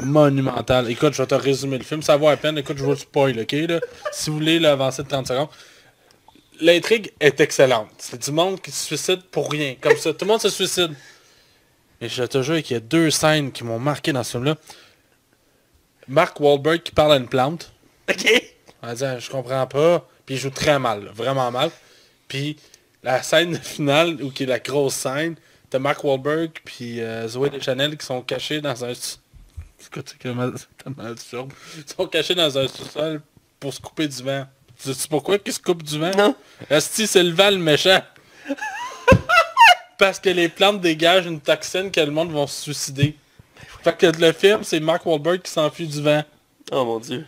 monumentale. 0.00 0.90
Écoute, 0.90 1.14
je 1.14 1.22
vais 1.22 1.28
te 1.28 1.34
résumer 1.34 1.78
le 1.78 1.84
film. 1.84 2.02
Ça 2.02 2.16
vaut 2.16 2.28
à 2.28 2.36
peine. 2.36 2.58
Écoute, 2.58 2.78
je 2.78 2.84
vais 2.84 2.90
le 2.90 2.96
spoil, 2.96 3.40
ok 3.40 3.52
là? 3.52 3.80
Si 4.12 4.30
vous 4.30 4.36
voulez 4.36 4.58
l'avancer 4.58 5.02
de 5.02 5.08
30 5.08 5.28
secondes. 5.28 5.48
L'intrigue 6.60 7.12
est 7.20 7.40
excellente. 7.40 7.90
C'est 7.98 8.22
du 8.22 8.30
monde 8.30 8.60
qui 8.60 8.70
se 8.70 8.84
suicide 8.84 9.22
pour 9.30 9.50
rien. 9.50 9.74
Comme 9.80 9.96
ça, 9.96 10.12
tout 10.12 10.24
le 10.24 10.30
monde 10.30 10.40
se 10.40 10.50
suicide. 10.50 10.94
Mais 12.00 12.08
je 12.08 12.22
te 12.24 12.42
jure 12.42 12.62
qu'il 12.62 12.74
y 12.74 12.76
a 12.76 12.80
deux 12.80 13.10
scènes 13.10 13.50
qui 13.50 13.64
m'ont 13.64 13.78
marqué 13.78 14.12
dans 14.12 14.22
ce 14.22 14.32
film-là. 14.32 14.56
Mark 16.06 16.38
Wahlberg 16.38 16.82
qui 16.82 16.92
parle 16.92 17.12
à 17.12 17.16
une 17.16 17.28
plante. 17.28 17.72
Ok. 18.08 18.30
On 18.82 18.86
va 18.86 18.94
dire, 18.94 19.20
je 19.20 19.30
comprends 19.30 19.66
pas. 19.66 20.06
Puis 20.26 20.36
il 20.36 20.38
joue 20.38 20.50
très 20.50 20.78
mal, 20.78 21.04
là, 21.04 21.10
vraiment 21.12 21.50
mal. 21.50 21.70
Puis 22.28 22.56
la 23.02 23.22
scène 23.22 23.56
finale, 23.62 24.22
ou 24.22 24.30
qui 24.30 24.44
est 24.44 24.46
la 24.46 24.58
grosse 24.58 24.94
scène, 24.94 25.36
t'as 25.70 25.78
Mark 25.78 26.02
Wahlberg 26.04 26.50
puis 26.64 27.00
euh, 27.00 27.26
Zoé 27.28 27.50
Deschanel 27.50 27.96
qui 27.96 28.06
sont 28.06 28.22
cachés 28.22 28.60
dans 28.60 28.84
un... 28.84 28.92
absurde. 30.98 31.52
Ils 31.76 31.84
sont 31.86 32.06
cachés 32.06 32.34
dans 32.34 32.58
un 32.58 32.68
sous-sol 32.68 33.20
pour 33.60 33.72
se 33.72 33.80
couper 33.80 34.08
du 34.08 34.22
vent. 34.22 34.46
Tu 34.82 34.92
sais 34.92 35.08
pourquoi 35.08 35.38
qu'ils 35.38 35.52
se 35.52 35.60
coupent 35.60 35.82
du 35.82 35.98
vent? 35.98 36.10
Non. 36.16 36.34
Asti, 36.70 37.06
c'est 37.06 37.22
le 37.22 37.32
vent 37.32 37.50
le 37.50 37.58
méchant. 37.58 38.00
Parce 39.98 40.18
que 40.18 40.28
les 40.28 40.48
plantes 40.48 40.80
dégagent 40.80 41.26
une 41.26 41.40
toxine 41.40 41.90
que 41.90 42.00
le 42.00 42.10
monde 42.10 42.32
va 42.32 42.46
se 42.46 42.62
suicider. 42.62 43.16
Fait 43.82 43.96
que 43.96 44.06
le 44.06 44.32
film, 44.32 44.64
c'est 44.64 44.80
Mark 44.80 45.06
Wahlberg 45.06 45.42
qui 45.42 45.50
s'enfuit 45.50 45.86
du 45.86 46.02
vent. 46.02 46.24
Oh 46.72 46.84
mon 46.84 46.98
dieu. 46.98 47.26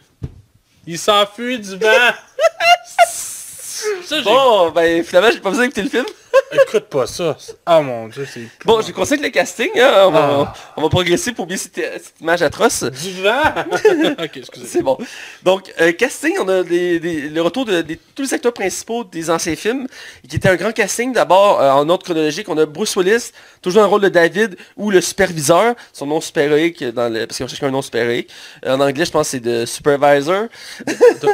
Il 0.87 0.99
s'enfuit 0.99 1.59
du 1.59 1.77
vent. 1.77 1.87
Ça, 3.07 4.23
Bon, 4.23 4.71
ben 4.71 5.05
finalement, 5.05 5.31
j'ai 5.33 5.41
pas 5.41 5.51
besoin 5.51 5.69
d'écouter 5.69 5.83
le 5.83 5.89
film. 5.91 6.07
Écoute 6.53 6.85
pas 6.85 7.07
ça. 7.07 7.37
Ah 7.65 7.81
mon 7.81 8.09
dieu, 8.09 8.27
c'est... 8.33 8.43
Bon, 8.65 8.81
je 8.81 8.93
conseille 8.93 9.21
le 9.21 9.29
casting, 9.31 9.69
hein, 9.77 10.05
on, 10.07 10.11
va, 10.11 10.21
Ah. 10.49 10.55
on 10.77 10.83
va 10.83 10.89
progresser 10.89 11.33
pour 11.33 11.47
bien 11.47 11.57
cette, 11.57 11.75
cette 11.75 12.15
image 12.21 12.43
atroce. 12.43 12.85
Du 12.85 13.23
vent 13.23 13.43
Ok, 14.23 14.37
excusez. 14.37 14.67
C'est 14.67 14.83
bon. 14.83 14.97
Donc, 15.43 15.73
euh, 15.81 15.93
casting, 15.93 16.37
on 16.41 16.49
a 16.49 16.63
des- 16.63 17.01
des- 17.01 17.29
le 17.29 17.43
retour 17.43 17.65
de, 17.65 17.83
des- 17.83 17.97
tous 18.15 18.23
les 18.23 18.35
acteurs 18.35 18.53
principaux 18.53 19.05
des 19.05 19.29
anciens 19.31 19.57
films, 19.57 19.87
qui 20.29 20.37
était 20.37 20.49
un 20.49 20.57
grand 20.57 20.73
casting. 20.73 21.13
D'abord, 21.13 21.61
euh, 21.61 21.71
en 21.71 21.89
ordre 21.89 22.05
chronologique, 22.05 22.49
on 22.49 22.57
a 22.59 22.67
Bruce 22.67 22.95
Willis, 22.97 23.33
toujours 23.61 23.81
dans 23.83 23.87
le 23.89 23.91
rôle 23.91 24.03
de 24.03 24.09
David, 24.09 24.57
ou 24.77 24.91
le 24.91 25.01
superviseur, 25.01 25.75
son 25.93 26.07
nom 26.07 26.21
super-héroïque, 26.21 26.83
dans 26.85 27.13
le, 27.13 27.27
parce 27.27 27.39
qu'on 27.39 27.49
cherche 27.49 27.63
un 27.63 27.71
nom 27.71 27.83
super-héroïque. 27.83 28.31
Euh, 28.65 28.75
En 28.77 28.81
anglais, 28.81 29.05
je 29.05 29.11
pense 29.11 29.27
que 29.27 29.31
c'est 29.33 29.41
de 29.41 29.67
Supervisor. 29.67 30.45
The 30.87 31.27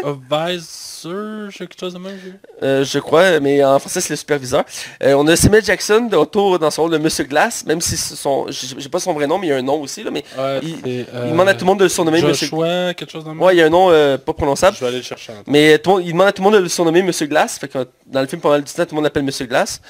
j'ai 1.50 1.66
quelque 1.66 1.80
chose 1.80 1.94
de 1.94 1.98
même. 1.98 2.16
Euh, 2.62 2.84
je 2.84 2.98
crois, 3.00 3.40
mais 3.40 3.64
en 3.64 3.78
français 3.80 4.00
c'est 4.00 4.10
le 4.12 4.16
superviseur. 4.16 4.64
Euh, 5.02 5.14
on 5.14 5.26
a 5.26 5.36
Samuel 5.36 5.64
Jackson 5.64 6.08
de 6.10 6.16
retour 6.16 6.58
dans 6.58 6.70
son 6.70 6.82
rôle 6.82 6.92
de 6.92 6.98
Monsieur 6.98 7.24
Glass, 7.24 7.64
même 7.66 7.80
si 7.80 7.96
son, 7.96 8.46
j'ai 8.50 8.88
pas 8.88 8.98
son 9.00 9.12
vrai 9.14 9.26
nom, 9.26 9.38
mais 9.38 9.46
il 9.48 9.50
y 9.50 9.52
a 9.52 9.56
un 9.56 9.62
nom 9.62 9.80
aussi 9.80 10.02
là, 10.02 10.10
mais 10.10 10.22
Ouais, 10.38 10.60
Il- 10.62 10.76
c'est, 10.84 11.06
euh, 11.14 11.22
il 11.26 11.30
demande 11.32 11.48
à 11.48 11.54
tout 11.54 11.60
le 11.64 11.66
monde 11.66 11.78
de 11.78 11.84
le 11.84 11.88
surnommer 11.88 12.20
Monsieur. 12.22 12.46
Joshua, 12.46 12.94
quelque 12.94 13.10
chose 13.10 13.24
de. 13.24 13.30
Ouais, 13.30 13.54
il 13.54 13.58
y 13.58 13.62
a 13.62 13.66
un 13.66 13.70
nom 13.70 13.90
euh, 13.90 14.18
pas 14.18 14.32
prononçable. 14.32 14.76
Je 14.76 14.80
vais 14.82 14.88
aller 14.88 14.96
le 14.98 15.02
chercher. 15.02 15.32
Mais 15.46 15.78
tout 15.78 16.00
il 16.00 16.12
demande 16.12 16.28
à 16.28 16.32
tout 16.32 16.42
le 16.42 16.44
monde 16.44 16.54
de 16.54 16.62
le 16.62 16.68
surnommer 16.68 17.02
Monsieur 17.02 17.26
Glass. 17.26 17.58
Fait 17.58 17.68
que 17.68 17.86
dans 18.06 18.20
le 18.20 18.26
film, 18.26 18.40
pendant 18.40 18.56
le 18.56 18.62
temps, 18.62 18.72
tout 18.84 18.88
le 18.90 18.94
monde 18.96 19.04
l'appelle 19.04 19.22
Monsieur 19.24 19.46
Glass. 19.46 19.80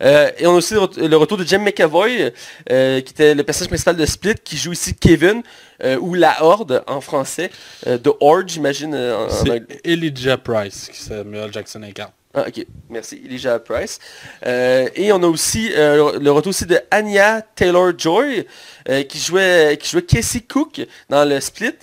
Et 0.00 0.46
on 0.46 0.52
a 0.52 0.56
aussi 0.56 0.74
le, 0.74 0.80
ret- 0.80 0.88
le 1.08 1.16
retour 1.16 1.36
de 1.38 1.44
Jim 1.44 1.58
McAvoy, 1.60 2.32
qui 2.66 2.72
était 2.74 3.34
le 3.34 3.42
personnage 3.44 3.68
principal 3.68 3.96
de 3.96 4.06
Split, 4.06 4.34
qui 4.42 4.56
joue 4.56 4.72
ici 4.72 4.94
Kevin, 4.94 5.42
euh, 5.84 5.96
ou 6.00 6.14
La 6.14 6.42
Horde 6.44 6.82
en 6.86 7.00
français. 7.00 7.50
Euh, 7.86 7.98
The 7.98 8.10
Horde, 8.20 8.48
j'imagine. 8.48 8.94
euh, 8.94 9.26
en. 9.26 9.30
C'est 9.30 9.62
Elijah 9.84 10.36
Price 10.38 10.88
qui 10.92 11.00
Samuel 11.02 11.52
Jackson 11.52 11.82
incarne. 11.82 12.10
Ah, 12.34 12.46
ok, 12.48 12.66
merci. 12.88 13.20
Elijah 13.26 13.58
Price. 13.58 13.98
Euh, 14.46 14.88
et 14.94 15.12
on 15.12 15.22
a 15.22 15.26
aussi 15.26 15.70
euh, 15.76 16.18
le, 16.18 16.30
retour 16.30 16.50
aussi 16.50 16.64
de 16.64 16.80
Anya 16.90 17.42
Taylor-Joy, 17.42 18.46
euh, 18.88 19.02
qui 19.02 19.18
jouait 19.18 19.76
qui 19.78 19.90
jouait 19.90 20.02
Casey 20.02 20.40
Cook 20.40 20.80
dans 21.10 21.28
le 21.28 21.38
Split. 21.40 21.74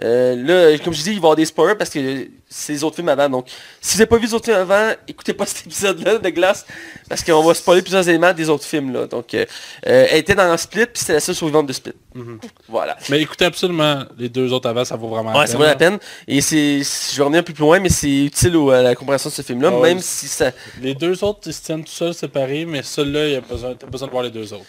Là, 0.00 0.78
comme 0.78 0.94
je 0.94 1.02
dis, 1.02 1.10
il 1.10 1.16
va 1.16 1.18
avoir 1.18 1.36
des 1.36 1.44
spoilers 1.44 1.76
parce 1.76 1.90
que 1.90 2.28
c'est 2.52 2.72
les 2.72 2.82
autres 2.84 2.96
films 2.96 3.08
avant. 3.08 3.28
Donc, 3.28 3.46
si 3.80 3.94
vous 3.94 3.98
n'avez 4.00 4.08
pas 4.08 4.16
vu 4.16 4.26
les 4.26 4.34
autres 4.34 4.46
films 4.46 4.56
avant, 4.56 4.92
écoutez 5.06 5.32
pas 5.32 5.46
cet 5.46 5.66
épisode-là 5.66 6.18
de 6.18 6.28
Glace, 6.30 6.66
parce 7.08 7.22
qu'on 7.22 7.42
va 7.42 7.54
spoiler 7.54 7.80
plusieurs 7.80 8.06
éléments 8.08 8.32
des 8.32 8.48
autres 8.48 8.64
films. 8.64 8.92
Là. 8.92 9.06
Donc, 9.06 9.32
euh, 9.34 9.46
euh, 9.86 10.06
elle 10.10 10.18
était 10.18 10.34
dans 10.34 10.56
Split, 10.56 10.86
puis 10.86 10.98
c'était 10.98 11.12
la 11.14 11.20
seule 11.20 11.36
survivante 11.36 11.66
de 11.66 11.72
Split. 11.72 11.92
Voilà. 12.68 12.96
Mais 13.08 13.20
écoutez 13.20 13.44
absolument 13.44 14.02
les 14.18 14.28
deux 14.28 14.52
autres 14.52 14.68
avant, 14.68 14.84
ça 14.84 14.96
vaut 14.96 15.08
vraiment 15.08 15.38
Ouais, 15.38 15.46
ça 15.46 15.56
vaut 15.56 15.62
la 15.62 15.76
peine. 15.76 15.98
Et 16.26 16.40
c'est, 16.40 16.80
je 16.80 17.16
vais 17.16 17.22
revenir 17.22 17.40
un 17.40 17.44
peu 17.44 17.52
plus 17.52 17.62
loin, 17.62 17.78
mais 17.78 17.88
c'est 17.88 18.24
utile 18.24 18.56
à 18.72 18.82
la 18.82 18.94
compréhension 18.96 19.30
de 19.30 19.34
ce 19.34 19.42
film-là, 19.42 19.70
même 19.70 20.00
si 20.00 20.26
ça, 20.26 20.50
Les 20.82 20.94
deux 20.94 21.22
autres, 21.22 21.40
ils 21.46 21.54
se 21.54 21.62
tiennent 21.62 21.84
tout 21.84 21.92
seuls 21.92 22.14
séparés, 22.14 22.64
mais 22.64 22.82
celui-là, 22.82 23.28
il 23.28 23.36
a 23.36 23.40
besoin, 23.40 23.74
t'as 23.74 23.86
besoin 23.86 24.08
de 24.08 24.12
voir 24.12 24.24
les 24.24 24.30
deux 24.30 24.52
autres. 24.52 24.64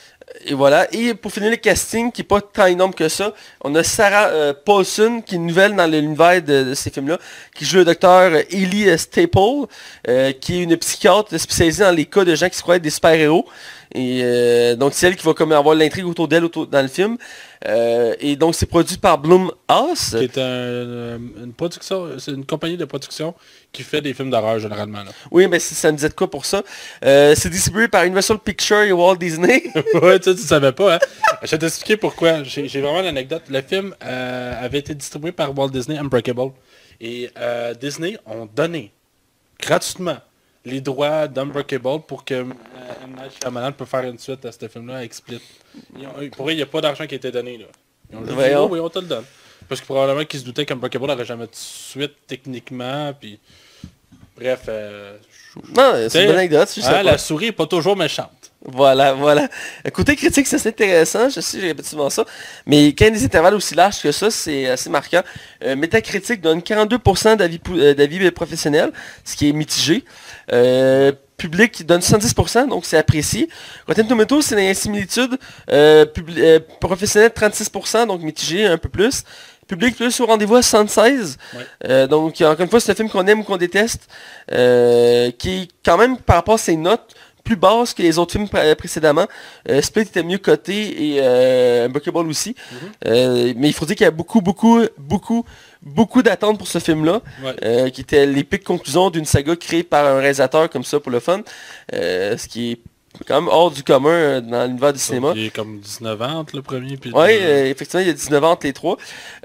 Et 0.45 0.53
voilà. 0.53 0.87
Et 0.93 1.13
pour 1.13 1.31
finir 1.31 1.51
le 1.51 1.57
casting, 1.57 2.11
qui 2.11 2.21
est 2.21 2.25
pas 2.25 2.41
tant 2.41 2.65
énorme 2.65 2.93
que 2.93 3.07
ça, 3.09 3.33
on 3.63 3.73
a 3.75 3.83
Sarah 3.83 4.27
euh, 4.29 4.53
Paulson, 4.53 5.21
qui 5.25 5.35
est 5.35 5.37
nouvelle 5.37 5.75
dans 5.75 5.87
l'univers 5.87 6.41
de, 6.41 6.63
de 6.63 6.73
ces 6.73 6.89
films-là, 6.89 7.17
qui 7.55 7.65
joue 7.65 7.77
le 7.77 7.85
docteur 7.85 8.31
euh, 8.33 8.41
Ellie 8.49 8.97
Staple, 8.97 9.67
euh, 10.07 10.31
qui 10.33 10.59
est 10.59 10.63
une 10.63 10.77
psychiatre 10.77 11.37
spécialisée 11.37 11.83
dans 11.83 11.95
les 11.95 12.05
cas 12.05 12.23
de 12.23 12.35
gens 12.35 12.49
qui 12.49 12.57
se 12.57 12.61
croient 12.61 12.77
être 12.77 12.81
des 12.81 12.89
super-héros. 12.89 13.45
Et 13.93 14.23
donc 14.77 14.93
c'est 14.93 15.07
elle 15.07 15.17
qui 15.17 15.25
va 15.25 15.33
comme 15.33 15.51
avoir 15.51 15.75
l'intrigue 15.75 16.05
autour 16.05 16.29
d'elle 16.29 16.47
dans 16.47 16.81
le 16.81 16.87
film. 16.87 17.17
Euh, 17.67 18.15
et 18.19 18.35
donc 18.35 18.55
c'est 18.55 18.65
produit 18.65 18.97
par 18.97 19.17
Blumhouse. 19.19 19.51
Qui 20.11 20.17
est 20.17 20.37
un- 20.37 20.41
euh, 20.41 21.17
une 21.43 21.53
production, 21.53 22.17
c'est 22.17 22.31
une 22.31 22.45
compagnie 22.45 22.77
de 22.77 22.85
production 22.85 23.35
qui 23.71 23.83
fait 23.83 24.01
des 24.01 24.13
films 24.13 24.31
d'horreur 24.31 24.57
généralement. 24.59 25.03
Là. 25.03 25.11
Oui, 25.29 25.47
mais 25.47 25.59
ça 25.59 25.91
me 25.91 25.97
disait 25.97 26.09
de 26.09 26.13
quoi 26.15 26.29
pour 26.29 26.45
ça? 26.45 26.63
Euh, 27.05 27.35
c'est 27.35 27.49
distribué 27.49 27.87
par 27.87 28.03
Universal 28.03 28.39
Pictures 28.39 28.81
et 28.81 28.91
Walt 28.91 29.17
Disney. 29.17 29.63
ouais, 30.01 30.19
tu, 30.19 30.33
tu 30.35 30.41
savais 30.41 30.71
pas, 30.71 30.95
hein? 30.95 30.99
Je 31.43 31.51
vais 31.51 31.57
t'expliquer 31.59 31.97
pourquoi. 31.97 32.43
J'ai 32.43 32.67
vraiment 32.81 33.01
l'anecdote. 33.01 33.43
Le 33.49 33.61
film 33.61 33.93
euh, 34.03 34.65
avait 34.65 34.79
été 34.79 34.95
distribué 34.95 35.31
par 35.31 35.55
Walt 35.57 35.69
Disney 35.69 35.97
Unbreakable. 35.97 36.51
Et 36.99 37.29
Disney 37.79 38.17
ont 38.27 38.47
donné 38.55 38.91
gratuitement 39.59 40.17
les 40.65 40.81
droits 40.81 41.27
d'Unbreakable 41.27 42.01
pour 42.07 42.23
que 42.23 42.33
euh, 42.35 42.43
M. 42.43 43.15
Night 43.17 43.31
Shyamalan 43.41 43.71
peut 43.71 43.85
faire 43.85 44.03
une 44.03 44.19
suite 44.19 44.45
à 44.45 44.51
ce 44.51 44.67
film-là 44.67 44.97
avec 44.97 45.13
Split. 45.13 45.41
Ont- 45.97 46.29
pour 46.35 46.49
eux, 46.49 46.51
il 46.51 46.57
n'y 46.57 46.61
a 46.61 46.67
pas 46.67 46.81
d'argent 46.81 47.05
qui 47.07 47.15
a 47.15 47.17
été 47.17 47.31
donné. 47.31 47.57
Là. 47.57 47.65
Ils 48.11 48.17
ont 48.17 48.21
dit, 48.21 48.33
oh, 48.57 48.67
oui, 48.71 48.79
on 48.79 48.89
te 48.89 48.99
le 48.99 49.05
donne. 49.07 49.25
Parce 49.67 49.81
que 49.81 49.85
probablement 49.85 50.25
qu'ils 50.25 50.39
se 50.41 50.45
doutaient 50.45 50.65
qu'Unbreakable 50.65 51.07
n'aurait 51.07 51.25
jamais 51.25 51.45
de 51.45 51.51
suite 51.53 52.13
techniquement. 52.27 53.13
Puis... 53.19 53.39
Bref, 54.35 54.61
euh, 54.69 55.17
non, 55.75 55.93
c'est 56.09 56.21
une 56.21 56.27
bonne 56.27 56.37
anecdote. 56.37 56.69
hein, 56.83 57.03
la 57.03 57.17
souris 57.17 57.47
est 57.47 57.51
pas 57.51 57.67
toujours 57.67 57.95
méchante. 57.97 58.51
Voilà, 58.63 59.13
voilà. 59.13 59.49
Côté 59.91 60.15
critique, 60.15 60.47
c'est 60.47 60.67
intéressant, 60.67 61.29
je 61.29 61.41
sais, 61.41 61.59
je 61.59 61.65
répète 61.65 61.85
souvent 61.85 62.09
ça, 62.09 62.25
mais 62.65 62.89
quand 62.89 63.09
des 63.11 63.23
intervalles 63.25 63.55
aussi 63.55 63.73
larges 63.73 64.01
que 64.01 64.11
ça, 64.11 64.29
c'est 64.29 64.67
assez 64.67 64.89
marquant. 64.89 65.23
Euh, 65.63 65.75
Metacritic 65.75 66.41
donne 66.41 66.59
42% 66.59 67.37
d'avis 67.37 67.59
euh, 67.69 67.93
d'avis 67.95 68.31
professionnels, 68.31 68.91
ce 69.25 69.35
qui 69.35 69.49
est 69.49 69.53
mitigé. 69.53 70.05
Euh, 70.53 71.11
public 71.37 71.85
donne 71.85 72.01
110%, 72.01 72.67
donc 72.69 72.85
c'est 72.85 72.97
apprécié. 72.97 73.49
Rotten 73.87 74.07
Tomatoes, 74.07 74.41
c'est 74.43 74.67
une 74.67 74.73
similitude. 74.75 75.37
Euh, 75.71 76.05
euh, 76.37 76.59
professionnel, 76.79 77.31
36%, 77.35 78.05
donc 78.07 78.21
mitigé 78.21 78.65
un 78.65 78.77
peu 78.77 78.89
plus. 78.89 79.23
Public 79.67 79.95
plus 79.95 80.19
au 80.19 80.25
rendez-vous 80.25 80.55
à 80.57 80.61
76. 80.61 81.37
Ouais. 81.55 81.59
Euh, 81.87 82.07
donc 82.07 82.39
encore 82.41 82.59
une 82.61 82.69
fois, 82.69 82.79
c'est 82.79 82.91
un 82.91 82.95
film 82.95 83.09
qu'on 83.09 83.25
aime 83.25 83.39
ou 83.39 83.43
qu'on 83.43 83.57
déteste, 83.57 84.07
qui 84.49 85.49
est 85.49 85.67
quand 85.83 85.97
même 85.97 86.17
par 86.17 86.35
rapport 86.35 86.55
à 86.55 86.59
ses 86.59 86.75
notes 86.75 87.15
plus 87.43 87.55
basse 87.55 87.93
que 87.93 88.03
les 88.03 88.19
autres 88.19 88.33
films 88.33 88.47
pré- 88.47 88.75
précédemment. 88.75 89.25
Euh, 89.69 89.81
Split 89.81 90.03
était 90.03 90.23
mieux 90.23 90.37
coté 90.37 91.15
et 91.15 91.19
euh, 91.21 91.89
aussi. 92.27 92.55
Euh, 93.07 93.53
mais 93.55 93.69
il 93.69 93.73
faut 93.73 93.85
dire 93.85 93.95
qu'il 93.95 94.03
y 94.03 94.07
a 94.07 94.11
beaucoup, 94.11 94.41
beaucoup, 94.41 94.81
beaucoup, 94.97 95.43
beaucoup 95.81 96.21
d'attentes 96.21 96.57
pour 96.57 96.67
ce 96.67 96.79
film-là, 96.79 97.21
Ouais. 97.43 97.55
euh, 97.63 97.89
qui 97.89 98.01
était 98.01 98.25
l'épique 98.25 98.63
conclusion 98.63 99.09
d'une 99.09 99.25
saga 99.25 99.55
créée 99.55 99.83
par 99.83 100.05
un 100.05 100.19
réalisateur 100.19 100.69
comme 100.69 100.83
ça 100.83 100.99
pour 100.99 101.11
le 101.11 101.19
fun. 101.19 101.41
Euh, 101.93 102.37
ce 102.37 102.47
qui 102.47 102.71
est 102.73 102.79
quand 103.27 103.41
même 103.41 103.49
hors 103.49 103.71
du 103.71 103.83
commun 103.83 104.09
euh, 104.09 104.41
dans 104.41 104.65
l'univers 104.65 104.93
du 104.93 104.99
cinéma. 104.99 105.33
Il 105.35 105.45
est 105.47 105.49
comme 105.49 105.79
19 105.79 106.21
ans 106.21 106.39
entre 106.39 106.55
le 106.55 106.61
premier 106.61 106.95
puis 106.95 107.09
le 107.09 107.17
Oui, 107.17 107.31
effectivement, 107.69 107.99
il 108.01 108.07
y 108.07 108.09
a 108.09 108.13
19 108.13 108.43
ans 108.43 108.51
entre 108.51 108.65
les 108.65 108.73
trois. 108.73 108.97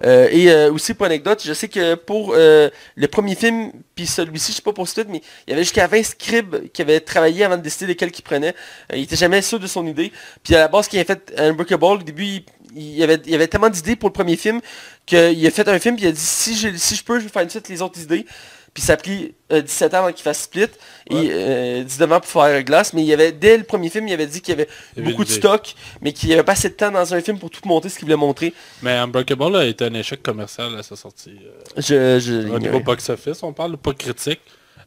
Euh, 0.05 0.29
et 0.31 0.51
euh, 0.51 0.73
aussi, 0.73 0.95
pour 0.95 1.07
anecdote, 1.07 1.43
je 1.45 1.53
sais 1.53 1.69
que 1.69 1.95
pour 1.97 2.35
le 2.37 3.07
premier 3.11 3.35
film, 3.35 3.73
puis 3.97 4.07
celui-ci, 4.07 4.53
je 4.53 4.57
sais 4.59 4.63
pas 4.63 4.73
pour 4.73 4.87
suite, 4.89 5.09
mais 5.11 5.21
il 5.47 5.51
y 5.51 5.53
avait 5.55 5.65
jusqu'à 5.65 5.87
20 5.89 6.03
scribes 6.05 6.71
qui 6.73 6.83
avaient 6.83 7.01
travaillé 7.01 7.45
avant 7.45 7.57
de 7.57 7.63
décider 7.63 7.87
lequel 7.93 8.13
qu'il 8.13 8.25
prenait. 8.25 8.55
Il 8.95 9.01
était 9.03 9.17
jamais 9.17 9.43
sûr 9.43 9.59
de 9.59 9.67
son 9.67 9.87
idée. 9.87 10.13
Puis 10.45 10.55
à 10.55 10.59
la 10.61 10.69
base, 10.69 10.87
quand 10.89 10.97
il 10.97 11.01
a 11.01 11.05
fait 11.05 11.35
Unbreakable, 11.37 11.85
au 11.85 11.97
début, 11.99 12.25
il, 12.25 12.45
il 12.77 12.95
y 12.97 13.03
avait, 13.03 13.21
il 13.25 13.31
y 13.33 13.35
avait 13.35 13.49
tellement 13.49 13.71
d'idées 13.71 13.97
pour 13.97 14.09
le 14.09 14.13
premier 14.13 14.37
film 14.37 14.61
qu'il 15.07 15.47
a 15.47 15.51
fait 15.51 15.69
un 15.69 15.79
film, 15.79 15.97
puis 15.97 16.05
il 16.05 16.09
a 16.09 16.13
dit, 16.13 16.21
si 16.21 16.57
je, 16.57 16.69
si 16.77 16.95
je 16.95 17.03
peux, 17.05 17.19
je 17.19 17.25
vais 17.25 17.31
faire 17.31 17.43
une 17.43 17.51
suite 17.51 17.69
les 17.69 17.83
autres 17.83 18.01
idées. 18.01 18.27
Puis 18.75 18.83
ça 18.83 18.93
a 18.93 18.97
pris 18.99 19.35
euh, 19.53 19.63
17 19.63 19.95
ans 19.95 19.99
avant 20.01 20.13
qu'il 20.13 20.23
fasse 20.23 20.43
Split 20.43 20.67
Ouais. 21.11 21.25
et 21.25 21.31
euh, 21.33 21.83
19 21.85 22.13
ans 22.13 22.21
pour 22.21 22.29
faire 22.43 22.63
Glace. 22.63 22.93
Mais 22.93 23.01
il 23.01 23.07
y 23.07 23.15
avait, 23.15 23.33
dès 23.33 23.57
le 23.57 23.65
premier 23.65 23.89
film, 23.89 24.07
il 24.07 24.13
avait 24.13 24.27
dit 24.27 24.43
qu'il 24.43 24.55
y 24.55 24.61
avait 24.61 24.69
beaucoup 25.03 25.25
de 25.25 25.31
stock, 25.31 25.75
mais 26.03 26.13
qu'il 26.13 26.29
n'y 26.29 26.35
avait 26.35 26.43
pas 26.45 26.53
assez 26.53 26.69
de 26.69 26.75
temps 26.75 26.91
dans 26.91 27.15
un 27.15 27.21
film 27.23 27.39
pour 27.39 27.49
tout 27.49 27.67
montrer 27.67 27.89
ce 27.89 27.95
qu'il 27.99 28.05
voulait 28.05 28.17
montrer. 28.19 28.53
Mais 28.83 28.93
Unbreakable 28.93 29.57
a 29.57 29.65
été 29.65 29.85
un 29.87 29.95
échec 29.95 30.23
commercial 30.23 30.77
à 30.77 30.83
sa 30.83 30.95
sortie. 30.95 31.39
euh, 31.43 31.81
Je, 31.81 32.21
je, 32.21 32.49
au 32.51 32.59
niveau 32.59 32.81
box-office, 32.81 33.43
on 33.43 33.55
parle 33.55 33.79
pas 33.79 33.95
critique. 33.95 34.41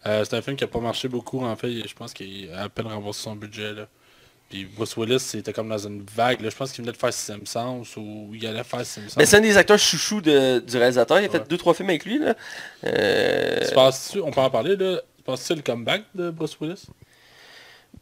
Euh, 0.05 0.23
c'est 0.23 0.35
un 0.37 0.41
film 0.43 0.55
qui 0.55 0.63
a 0.63 0.67
pas 0.67 0.79
marché 0.79 1.07
beaucoup 1.07 1.43
en 1.43 1.55
fait. 1.55 1.71
Je 1.87 1.93
pense 1.95 2.13
qu'il 2.13 2.51
a 2.53 2.63
à 2.65 2.69
peine 2.69 2.85
remboursé 2.87 3.23
son 3.23 3.35
budget. 3.35 3.73
Là. 3.73 3.87
Puis 4.49 4.65
Bruce 4.65 4.97
Willis, 4.97 5.19
c'était 5.19 5.53
comme 5.53 5.69
dans 5.69 5.77
une 5.77 6.03
vague. 6.15 6.41
là. 6.41 6.49
Je 6.49 6.55
pense 6.55 6.71
qu'il 6.71 6.83
venait 6.83 6.91
de 6.93 6.97
faire 6.97 7.13
Simpsons 7.13 7.83
ou 7.97 8.31
il 8.33 8.45
allait 8.47 8.63
faire 8.63 8.83
Simpsons. 8.85 9.15
Mais 9.17 9.25
c'est 9.27 9.37
un 9.37 9.41
des 9.41 9.57
acteurs 9.57 9.77
chouchous 9.77 10.21
de- 10.21 10.59
du 10.59 10.77
réalisateur. 10.77 11.19
Il 11.19 11.25
a 11.25 11.27
Ouais. 11.27 11.37
fait 11.39 11.47
deux 11.47 11.57
trois 11.57 11.73
films 11.75 11.89
avec 11.89 12.03
lui. 12.05 12.17
Là. 12.17 12.33
Euh, 12.85 13.59
Tu 14.11 14.19
on 14.21 14.31
peut 14.31 14.41
en 14.41 14.49
parler 14.49 14.75
là? 14.75 14.97
Tu 15.17 15.23
penses-tu 15.23 15.53
le 15.55 15.61
comeback 15.61 16.03
de 16.15 16.31
Bruce 16.31 16.57
Willis? 16.59 16.85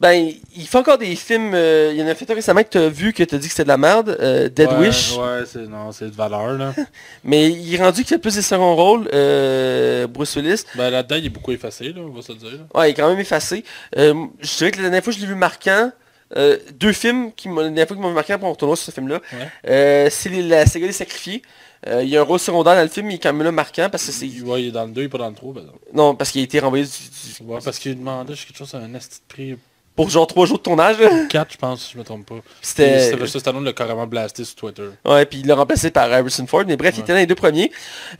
Ben, 0.00 0.30
il 0.56 0.66
fait 0.68 0.78
encore 0.78 0.96
des 0.96 1.16
films. 1.16 1.52
euh, 1.54 1.90
il 1.92 1.98
y 1.98 2.02
en 2.02 2.06
a 2.06 2.14
fait 2.14 2.30
un 2.30 2.34
récemment 2.34 2.62
que 2.62 2.68
tu 2.68 2.78
as 2.78 2.88
vu 2.88 3.12
que 3.12 3.24
tu 3.24 3.34
as 3.34 3.38
dit 3.38 3.46
que 3.48 3.52
c'était 3.52 3.64
de 3.64 3.68
la 3.68 3.76
merde. 3.76 4.16
euh, 4.20 4.48
Dead 4.48 4.68
ouais, 4.70 4.88
Wish. 4.88 5.16
Ouais, 5.16 5.42
c'est 5.44 5.66
non, 5.66 5.90
c'est 5.92 6.06
de 6.06 6.14
valeur 6.14 6.52
là. 6.52 6.72
Mais 7.24 7.50
il 7.50 7.74
est 7.74 7.78
rendu 7.78 8.02
qu'il 8.04 8.08
fait 8.08 8.18
plus 8.18 8.36
des 8.36 8.42
seconds 8.42 8.76
rôles. 8.76 9.08
euh, 9.12 10.06
Bruce 10.06 10.36
Willis. 10.36 10.62
ben 10.76 10.88
là-dedans, 10.90 11.16
il 11.16 11.26
est 11.26 11.30
beaucoup 11.30 11.50
effacé, 11.52 11.92
là, 11.92 12.00
on 12.00 12.10
va 12.10 12.22
se 12.22 12.32
le 12.32 12.38
dire. 12.38 12.50
là. 12.52 12.80
Ouais, 12.80 12.88
il 12.88 12.92
est 12.92 12.94
quand 12.94 13.08
même 13.10 13.18
effacé. 13.18 13.64
Je 13.96 14.56
dirais 14.56 14.70
que 14.70 14.76
la 14.76 14.82
dernière 14.84 15.02
fois 15.04 15.12
que 15.12 15.18
je 15.18 15.22
l'ai 15.24 15.28
vu 15.28 15.34
marquant, 15.34 15.90
euh, 16.36 16.58
deux 16.74 16.92
films 16.92 17.32
qui 17.32 17.48
m'ont 17.48 17.72
qui 17.72 17.94
marquant 18.12 18.38
pour 18.38 18.50
retourner 18.50 18.76
sur 18.76 18.86
ce 18.86 18.90
film-là, 18.90 19.20
Ouais. 19.32 19.48
euh, 19.68 20.08
c'est 20.10 20.28
la 20.30 20.66
saga 20.66 20.86
des 20.86 20.92
sacrifiés. 20.92 21.42
Euh, 21.86 22.02
il 22.02 22.08
y 22.08 22.16
a 22.16 22.20
un 22.20 22.24
rôle 22.24 22.40
secondaire 22.40 22.74
dans 22.74 22.82
le 22.82 22.88
film, 22.88 23.10
il 23.10 23.14
est 23.14 23.18
quand 23.18 23.32
même 23.32 23.44
là 23.44 23.52
marquant 23.52 23.88
parce 23.90 24.04
que 24.04 24.12
c'est. 24.12 24.26
Il, 24.26 24.42
ouais, 24.44 24.62
il 24.64 24.68
est 24.68 24.72
dans 24.72 24.84
le 24.84 24.90
2, 24.90 25.02
il 25.02 25.04
est 25.04 25.08
pas 25.08 25.18
dans 25.18 25.28
le 25.28 25.34
3. 25.34 25.52
Ben, 25.54 25.62
non. 25.64 25.72
Non, 25.94 26.14
parce 26.16 26.32
qu'il 26.32 26.40
a 26.40 26.44
été 26.44 26.58
renvoyé 26.58 26.84
du- 26.84 26.90
du- 26.90 27.50
Ouais, 27.50 27.60
parce 27.64 27.78
qu'il 27.78 27.96
demandait 27.96 28.34
quelque 28.34 28.56
chose 28.56 28.74
à 28.74 28.78
un 28.78 28.92
esti 28.94 29.20
de 29.20 29.32
prix. 29.32 29.56
Pour 29.98 30.10
genre 30.10 30.28
trois 30.28 30.46
jours 30.46 30.58
de 30.58 30.62
tournage. 30.62 30.96
là. 31.00 31.08
4, 31.28 31.52
je 31.52 31.56
pense, 31.56 31.86
si 31.86 31.92
je 31.94 31.98
me 31.98 32.04
trompe 32.04 32.24
pas. 32.24 32.36
C'était. 32.62 33.08
Sylvester 33.10 33.40
Stallone 33.40 33.64
l'a 33.64 33.72
carrément 33.72 34.06
blasté 34.06 34.44
sur 34.44 34.54
Twitter. 34.54 34.88
Ouais, 35.04 35.26
puis 35.26 35.40
il 35.40 35.46
l'a 35.48 35.56
remplacé 35.56 35.90
par 35.90 36.12
Harrison 36.12 36.46
Ford. 36.46 36.62
Mais 36.68 36.76
bref, 36.76 36.94
il 36.96 37.00
était 37.00 37.12
dans 37.12 37.18
les 37.18 37.26
deux 37.26 37.34
premiers. 37.34 37.72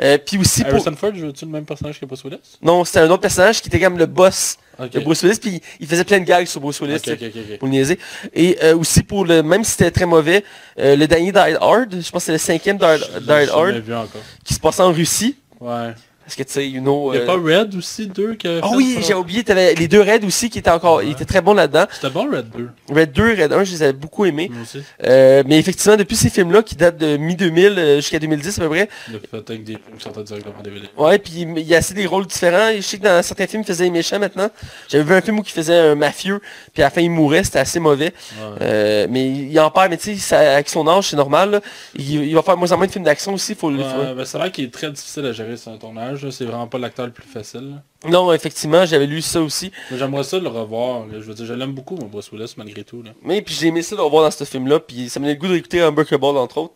Euh, 0.02 0.18
puis 0.18 0.38
aussi 0.38 0.64
pour... 0.64 0.72
Harrison 0.72 0.96
Ford, 0.96 1.14
joue-tu 1.14 1.44
le 1.44 1.52
même 1.52 1.64
personnage 1.64 2.00
que 2.00 2.04
Bruce 2.06 2.24
Willis? 2.24 2.40
Non, 2.62 2.84
c'était 2.84 2.98
un 2.98 3.10
autre 3.10 3.20
personnage 3.20 3.62
qui 3.62 3.68
était 3.68 3.78
comme 3.78 3.96
le 3.96 4.06
boss 4.06 4.56
Ok. 4.76 4.90
de 4.90 4.98
Bruce 4.98 5.22
Willis. 5.22 5.38
Puis 5.40 5.60
il 5.78 5.86
faisait 5.86 6.02
plein 6.02 6.18
de 6.18 6.24
gags 6.24 6.46
sur 6.48 6.60
Bruce 6.60 6.80
Willis. 6.80 6.98
Pour 7.60 7.68
le 7.68 7.72
niaiser. 7.72 7.96
Et 8.34 8.58
euh, 8.64 8.76
aussi 8.76 9.04
pour 9.04 9.24
le... 9.24 9.44
Même 9.44 9.62
si 9.62 9.70
c'était 9.70 9.92
très 9.92 10.06
mauvais, 10.06 10.44
euh, 10.80 10.96
le 10.96 11.06
dernier 11.06 11.30
Die 11.30 11.38
Hard, 11.60 11.92
je 11.92 12.10
pense 12.10 12.22
que 12.22 12.26
c'est 12.26 12.32
le 12.32 12.38
cinquième 12.38 12.76
Die, 12.76 12.84
Hard, 12.84 13.76
vu 13.76 13.94
encore. 13.94 14.20
qui 14.44 14.54
se 14.54 14.58
passait 14.58 14.82
en 14.82 14.90
Russie. 14.92 15.36
Ouais. 15.60 15.94
Parce 16.28 16.36
que 16.36 16.42
tu 16.42 16.52
sais, 16.52 16.68
you 16.68 16.82
know... 16.82 17.14
Il 17.14 17.16
y 17.16 17.20
a 17.20 17.22
euh, 17.22 17.26
pas 17.26 17.36
Red 17.36 17.74
aussi, 17.74 18.06
2 18.06 18.34
qui 18.34 18.46
a 18.48 18.58
Ah 18.62 18.68
fait 18.68 18.74
oui, 18.76 18.98
j'ai 19.00 19.14
oublié, 19.14 19.42
t'avais 19.44 19.72
les 19.74 19.88
deux 19.88 20.02
Raids 20.02 20.20
aussi 20.26 20.50
qui 20.50 20.58
étaient 20.58 20.68
encore... 20.70 21.02
Ils 21.02 21.12
étaient 21.12 21.24
très 21.24 21.40
bons 21.40 21.54
là-dedans. 21.54 21.86
C'était 21.90 22.10
bon 22.10 22.30
Red 22.30 22.50
2. 22.50 22.68
Red 22.94 23.12
2, 23.12 23.30
Red 23.42 23.52
1, 23.54 23.64
je 23.64 23.72
les 23.72 23.82
avais 23.82 23.92
beaucoup 23.94 24.26
aimés. 24.26 24.50
Moi 24.52 24.60
aussi. 24.62 24.82
Euh, 25.04 25.42
mais 25.46 25.58
effectivement, 25.58 25.96
depuis 25.96 26.16
ces 26.16 26.28
films-là, 26.28 26.62
qui 26.62 26.74
datent 26.76 26.98
de 26.98 27.16
mi-2000 27.16 27.96
jusqu'à 27.96 28.18
2010 28.18 28.58
à 28.58 28.62
peu 28.62 28.68
près, 28.68 28.88
Il 29.08 29.16
a 29.16 29.18
fait 29.20 29.50
avec 29.50 29.64
des 29.64 29.72
films 29.72 29.96
qui 29.96 30.04
sortaient 30.04 30.22
directement 30.22 30.54
en 30.58 30.62
DVD. 30.62 30.86
ouais, 30.98 31.18
puis 31.18 31.32
il 31.56 31.60
y 31.60 31.74
a 31.74 31.78
assez 31.78 31.94
des 31.94 32.04
rôles 32.04 32.26
différents. 32.26 32.72
Je 32.76 32.82
sais 32.82 32.98
que 32.98 33.04
dans 33.04 33.22
certains 33.22 33.46
films, 33.46 33.62
il 33.62 33.66
faisait 33.66 33.84
les 33.84 33.90
méchants 33.90 34.18
maintenant. 34.18 34.50
J'avais 34.88 35.04
vu 35.04 35.14
un 35.14 35.20
film 35.22 35.38
où 35.38 35.42
il 35.42 35.50
faisait 35.50 35.78
un 35.78 35.94
mafieux, 35.94 36.40
puis 36.74 36.82
à 36.82 36.86
la 36.86 36.90
fin, 36.90 37.00
il 37.00 37.10
mourait, 37.10 37.42
c'était 37.42 37.60
assez 37.60 37.80
mauvais. 37.80 38.12
Ouais. 38.38 38.58
Euh, 38.60 39.06
mais 39.08 39.26
il 39.30 39.58
en 39.60 39.70
perd, 39.70 39.88
mais 39.90 39.96
tu 39.96 40.14
sais, 40.18 40.36
avec 40.36 40.68
son 40.68 40.86
âge, 40.86 41.08
c'est 41.08 41.16
normal. 41.16 41.62
Il, 41.96 42.24
il 42.24 42.34
va 42.34 42.42
faire 42.42 42.58
moins 42.58 42.70
en 42.72 42.76
moins 42.76 42.86
de 42.86 42.92
films 42.92 43.04
d'action 43.04 43.32
aussi, 43.32 43.54
faut 43.54 43.70
le... 43.70 43.78
Faut- 43.82 44.14
ben, 44.14 44.24
c'est 44.24 44.36
vrai 44.38 44.50
qu'il 44.50 44.64
est 44.64 44.72
très 44.74 44.90
difficile 44.90 45.24
à 45.26 45.32
gérer 45.32 45.56
sur 45.56 45.72
un 45.72 45.76
tournage. 45.78 46.17
C'est 46.30 46.44
vraiment 46.44 46.66
pas 46.66 46.78
l'acteur 46.78 47.06
le 47.06 47.12
plus 47.12 47.26
facile. 47.26 47.70
là. 47.70 48.10
Non, 48.10 48.32
effectivement, 48.32 48.86
j'avais 48.86 49.06
lu 49.06 49.20
ça 49.22 49.40
aussi. 49.40 49.72
J'aimerais 49.92 50.22
ça 50.22 50.38
le 50.38 50.48
revoir. 50.48 51.06
là. 51.06 51.14
Je 51.14 51.24
veux 51.24 51.34
dire, 51.34 51.46
je 51.46 51.52
l'aime 51.52 51.72
beaucoup, 51.72 51.96
mon 51.96 52.06
Bruce 52.06 52.30
Willis, 52.32 52.54
malgré 52.56 52.84
tout. 52.84 53.02
Là. 53.02 53.10
Mais 53.22 53.42
puis 53.42 53.54
j'ai 53.54 53.68
aimé 53.68 53.82
ça 53.82 53.96
le 53.96 54.02
revoir 54.02 54.22
dans 54.22 54.30
ce 54.30 54.44
film-là, 54.44 54.78
puis 54.80 55.08
ça 55.08 55.18
me 55.18 55.24
donné 55.24 55.34
le 55.34 55.40
goût 55.40 55.48
d'écouter 55.52 55.80
Unbreakable, 55.80 56.24
entre 56.24 56.58
autres. 56.58 56.74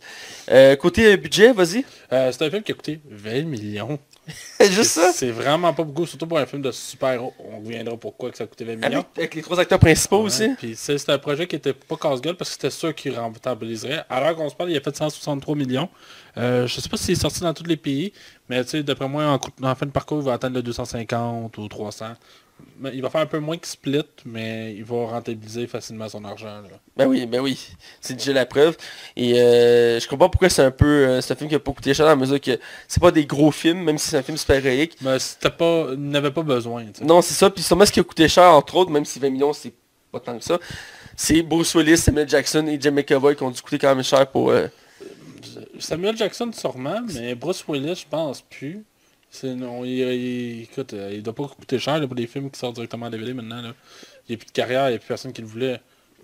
Euh, 0.51 0.75
côté 0.77 1.13
euh, 1.13 1.17
budget, 1.17 1.53
vas-y. 1.53 1.85
Euh, 2.13 2.33
c'est 2.33 2.45
un 2.45 2.51
film 2.51 2.63
qui 2.63 2.73
a 2.73 2.75
coûté 2.75 3.01
20 3.09 3.43
millions. 3.43 3.99
Juste 4.61 4.93
ça? 4.93 5.13
C'est 5.13 5.31
vraiment 5.31 5.73
pas 5.75 5.83
beaucoup, 5.83 6.07
surtout 6.07 6.27
pour 6.27 6.39
un 6.39 6.47
film 6.47 6.63
de 6.63 6.71
super-héros. 6.71 7.35
On 7.39 7.59
reviendra 7.59 7.97
pourquoi 7.97 8.31
que 8.31 8.37
ça 8.37 8.47
coûté 8.47 8.65
20 8.65 8.77
millions. 8.77 8.87
Avec, 9.01 9.19
avec 9.19 9.35
les 9.35 9.43
trois 9.43 9.59
acteurs 9.59 9.81
principaux 9.81 10.21
aussi. 10.21 10.51
Puis 10.59 10.77
c'est 10.77 11.09
un 11.09 11.19
projet 11.19 11.47
qui 11.47 11.57
était 11.57 11.73
pas 11.73 11.97
casse-gueule 11.97 12.37
parce 12.37 12.51
que 12.51 12.55
c'était 12.55 12.71
sûr 12.71 12.95
qu'il 12.95 13.19
rentabiliserait. 13.19 14.05
Alors 14.09 14.37
qu'on 14.37 14.49
se 14.49 14.55
parle, 14.55 14.71
il 14.71 14.77
a 14.77 14.81
fait 14.81 14.95
163 14.95 15.57
millions. 15.57 15.89
Euh, 16.37 16.67
je 16.67 16.81
sais 16.81 16.89
pas 16.89 16.97
s'il 16.97 17.13
est 17.13 17.21
sorti 17.21 17.41
dans 17.41 17.53
tous 17.53 17.65
les 17.65 17.77
pays, 17.77 18.13
mais 18.49 18.63
tu 18.65 18.71
sais, 18.71 18.83
d'après 18.83 19.09
moi, 19.09 19.25
en, 19.25 19.67
en 19.67 19.75
fin 19.75 19.87
de 19.87 19.91
parcours, 19.91 20.21
il 20.21 20.25
va 20.25 20.35
atteindre 20.35 20.57
le 20.57 20.63
250 20.63 21.59
ou 21.59 21.69
300. 21.69 22.13
Il 22.93 23.01
va 23.01 23.11
faire 23.11 23.21
un 23.21 23.27
peu 23.27 23.39
moins 23.39 23.57
que 23.59 23.67
Split, 23.69 24.03
mais 24.25 24.75
il 24.75 24.83
va 24.83 25.07
rentabiliser 25.07 25.69
facilement 25.69 26.09
son 26.09 26.25
argent. 26.25 26.63
là. 26.63 26.81
Ben 26.97 27.07
oui, 27.07 27.27
ben 27.27 27.41
oui. 27.41 27.69
C'est 28.01 28.15
déjà 28.15 28.33
la 28.33 28.45
preuve. 28.45 28.77
Et 29.15 29.41
euh, 29.41 30.01
je 30.01 30.09
comprends 30.09 30.29
pourquoi 30.29 30.49
c'est 30.49 30.63
un 30.65 30.73
peu... 30.73 30.87
euh, 31.07 31.21
c'est 31.21 31.33
un 31.33 31.37
film 31.37 31.49
qui 31.49 31.55
a 31.55 31.61
pas 31.61 31.71
coûté 31.73 31.95
cher 31.95 32.07
dans 32.07 32.11
la 32.11 32.17
mesure 32.17 32.41
que 32.41 32.59
c'est 32.89 33.01
pas 33.01 33.13
des 33.13 33.25
gros 33.25 33.53
films, 33.53 33.85
même 33.85 33.99
si 33.99 34.09
c'est 34.09 34.17
un 34.19 34.23
film 34.23 34.37
super 34.37 34.65
héroïque. 34.67 34.97
Mais 35.01 35.19
c'était 35.21 35.51
pas, 35.51 35.95
n'avait 35.97 36.33
pas 36.33 36.43
besoin. 36.43 36.85
Non, 37.03 37.23
c'est 37.23 37.35
ça. 37.35 37.51
Puis 37.51 37.63
sûrement 37.63 37.87
ce 37.87 37.93
qui 37.93 38.01
a 38.01 38.05
coûté 38.05 38.27
cher, 38.29 38.51
entre 38.51 38.75
autres, 38.75 38.91
même 38.91 39.05
si 39.05 39.21
20 39.21 39.31
millions, 39.31 39.53
c'est 39.53 39.73
pas 40.11 40.19
tant 40.19 40.37
que 40.37 40.45
ça, 40.45 40.59
c'est 41.17 41.41
Bruce 41.43 41.75
Willis, 41.77 41.99
Samuel 41.99 42.29
Jackson 42.29 42.67
et 42.67 42.81
Jim 42.81 42.91
McAvoy 42.91 43.37
qui 43.37 43.45
ont 43.45 43.51
dû 43.51 43.63
coûter 43.63 43.79
quand 43.79 43.95
même 43.95 44.03
cher 44.05 44.27
pour... 44.27 44.51
euh, 44.51 44.67
Samuel 45.79 46.17
Jackson 46.17 46.51
sûrement, 46.53 47.01
mais 47.15 47.35
Bruce 47.35 47.65
Willis, 47.69 47.95
je 48.03 48.07
pense 48.09 48.43
plus. 48.43 48.85
C'est, 49.35 49.55
non, 49.55 49.83
il, 49.85 49.93
il- 49.99 50.63
écoute, 50.65 50.93
euh, 50.93 51.11
il 51.15 51.23
doit 51.23 51.35
pas 51.35 51.45
coûter 51.49 51.79
cher 51.79 51.99
là, 51.99 52.07
pour 52.07 52.15
des 52.15 52.27
films 52.27 52.51
qui 52.51 52.59
sortent 52.61 52.75
directement 52.75 53.07
en 53.07 53.11
DVD 53.11 53.33
maintenant. 53.33 53.63
Là. 53.63 53.73
Il 54.29 54.33
n'y 54.33 54.35
a 54.35 54.37
plus 54.39 54.47
de 54.47 54.53
carrière, 54.53 54.89
il 54.89 54.91
n'y 54.91 54.97
a 54.97 54.99
plus 54.99 55.09
personne 55.09 55.33
qui 55.33 55.41
le 55.41 55.47
voulait. 55.49 55.81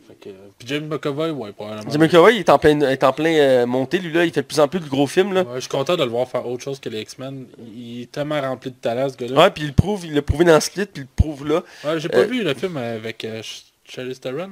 Fait 0.07 0.15
que, 0.15 0.29
euh, 0.29 0.33
puis 0.59 0.69
Jim 0.69 0.83
McAvoy, 0.91 1.31
ouais, 1.31 1.53
probablement. 1.53 1.91
Jim 1.91 1.99
McAvoy, 1.99 2.35
il 2.37 2.41
est 2.41 2.51
en 2.51 2.59
plein, 2.59 2.79
est 2.83 3.03
en 3.05 3.13
plein 3.15 3.33
euh, 3.35 3.67
montée, 3.67 3.99
lui 3.99 4.13
là, 4.13 4.25
il 4.27 4.33
fait 4.33 4.43
de 4.43 4.47
plus 4.47 4.61
en 4.61 4.69
plus 4.69 4.81
de 4.81 4.89
gros 4.89 5.07
films 5.07 5.33
là. 5.33 5.43
Ouais, 5.43 5.55
je 5.57 5.61
suis 5.61 5.69
content 5.71 5.97
de 5.97 6.05
le 6.05 6.11
voir 6.11 6.29
faire 6.29 6.47
autre 6.47 6.63
chose 6.63 6.79
que 6.81 6.91
les 6.91 7.01
X-Men. 7.01 7.47
Il, 7.75 8.03
est 8.03 8.13
tellement 8.13 8.41
rempli 8.43 8.71
de 8.71 8.77
talent, 8.77 9.09
ce 9.09 9.17
gars-là. 9.17 9.39
Ouais, 9.43 9.51
puis 9.51 9.63
il 9.65 9.69
le 9.69 9.75
prouve, 9.75 10.05
il 10.05 10.15
l'a 10.15 10.21
prouvé 10.23 10.45
dans 10.45 10.61
Split, 10.61 10.85
puis 10.87 11.03
il 11.03 11.07
le 11.07 11.09
prouve 11.17 11.49
là. 11.49 11.63
Ouais, 11.85 11.99
j'ai 12.01 12.11
pas 12.11 12.19
Euh, 12.19 12.25
vu 12.27 12.43
le 12.45 12.53
film 12.55 12.77
avec 12.77 13.25
euh, 13.25 13.37
Ch- 13.43 13.65
Charlize 13.85 14.21
Theron, 14.21 14.51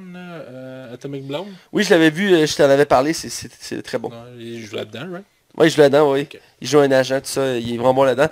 Atomic 0.93 1.25
Blonde. 1.27 1.49
Oui, 1.71 1.83
je 1.83 1.91
l'avais 1.91 2.09
vu, 2.09 2.29
je 2.29 2.55
t'en 2.55 2.63
avais 2.69 2.85
parlé, 2.87 3.13
c'est- 3.13 3.81
très 3.83 3.99
bon. 3.99 4.09
Ouais, 4.09 4.15
il 4.39 4.63
joue 4.65 4.75
là-dedans, 4.75 5.11
right? 5.11 5.25
Ouais, 5.57 5.67
il 5.67 5.71
joue 5.71 5.81
là-dedans, 5.81 6.11
oui. 6.11 6.27
Il 6.61 6.67
joue 6.67 6.79
un 6.79 6.91
agent, 6.91 7.19
tout 7.21 7.27
ça, 7.27 7.57
il 7.57 7.73
est 7.73 7.77
vraiment 7.77 7.93
bon 7.93 8.03
là-dedans. 8.03 8.29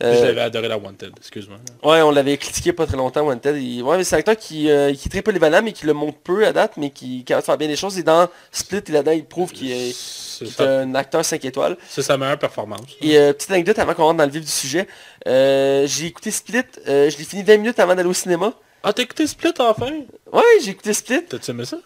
Euh, 0.00 0.14
Je 0.20 0.26
l'avais 0.26 0.42
adoré 0.42 0.68
la 0.68 0.78
Wanted, 0.78 1.10
excuse-moi. 1.16 1.58
ouais, 1.82 2.02
on 2.02 2.12
l'avait 2.12 2.36
critiqué 2.36 2.72
pas 2.72 2.86
très 2.86 2.96
longtemps, 2.96 3.22
Wanted. 3.26 3.56
Il- 3.56 3.82
Ouais, 3.82 4.04
c'est 4.04 4.14
un 4.14 4.18
acteur 4.20 4.36
qui, 4.36 4.70
euh, 4.70 4.94
qui 4.94 5.08
est 5.08 5.10
très 5.10 5.22
polyvalent, 5.22 5.60
mais 5.60 5.72
qui 5.72 5.86
le 5.86 5.92
montre 5.92 6.18
peu 6.18 6.46
à 6.46 6.52
date, 6.52 6.76
mais 6.76 6.90
qui, 6.90 7.24
qui 7.24 7.32
a 7.32 7.42
faire 7.42 7.58
bien 7.58 7.66
des 7.66 7.74
choses. 7.74 7.98
Et 7.98 8.04
dans 8.04 8.28
Split, 8.52 8.82
et 8.86 8.92
là-dedans, 8.92 9.10
il 9.10 9.24
prouve 9.24 9.50
qu'il 9.50 9.72
est, 9.72 9.88
est 9.90 10.46
sa, 10.46 10.80
un 10.82 10.94
acteur 10.94 11.24
5 11.24 11.44
étoiles. 11.44 11.76
c'est 11.88 12.02
sa 12.02 12.16
meilleure 12.16 12.38
performance. 12.38 12.80
Et 13.00 13.18
euh, 13.18 13.32
petite 13.32 13.50
anecdote 13.50 13.78
avant 13.80 13.94
qu'on 13.94 14.04
rentre 14.04 14.18
dans 14.18 14.24
le 14.26 14.30
vif 14.30 14.42
du 14.44 14.50
sujet. 14.50 14.86
Euh, 15.26 15.84
j'ai 15.88 16.06
écouté 16.06 16.30
Split, 16.30 16.62
euh, 16.86 17.10
je 17.10 17.18
l'ai 17.18 17.24
fini 17.24 17.42
20 17.42 17.56
minutes 17.56 17.80
avant 17.80 17.96
d'aller 17.96 18.08
au 18.08 18.14
cinéma. 18.14 18.52
Ah, 18.84 18.92
t'as 18.92 19.02
écouté 19.02 19.26
Split 19.26 19.52
enfin? 19.58 19.90
Ouais, 20.32 20.42
j'ai 20.62 20.70
écouté 20.70 20.92
Split. 20.92 21.24
T'as-tu 21.28 21.50
aimé 21.50 21.64
ça? 21.64 21.78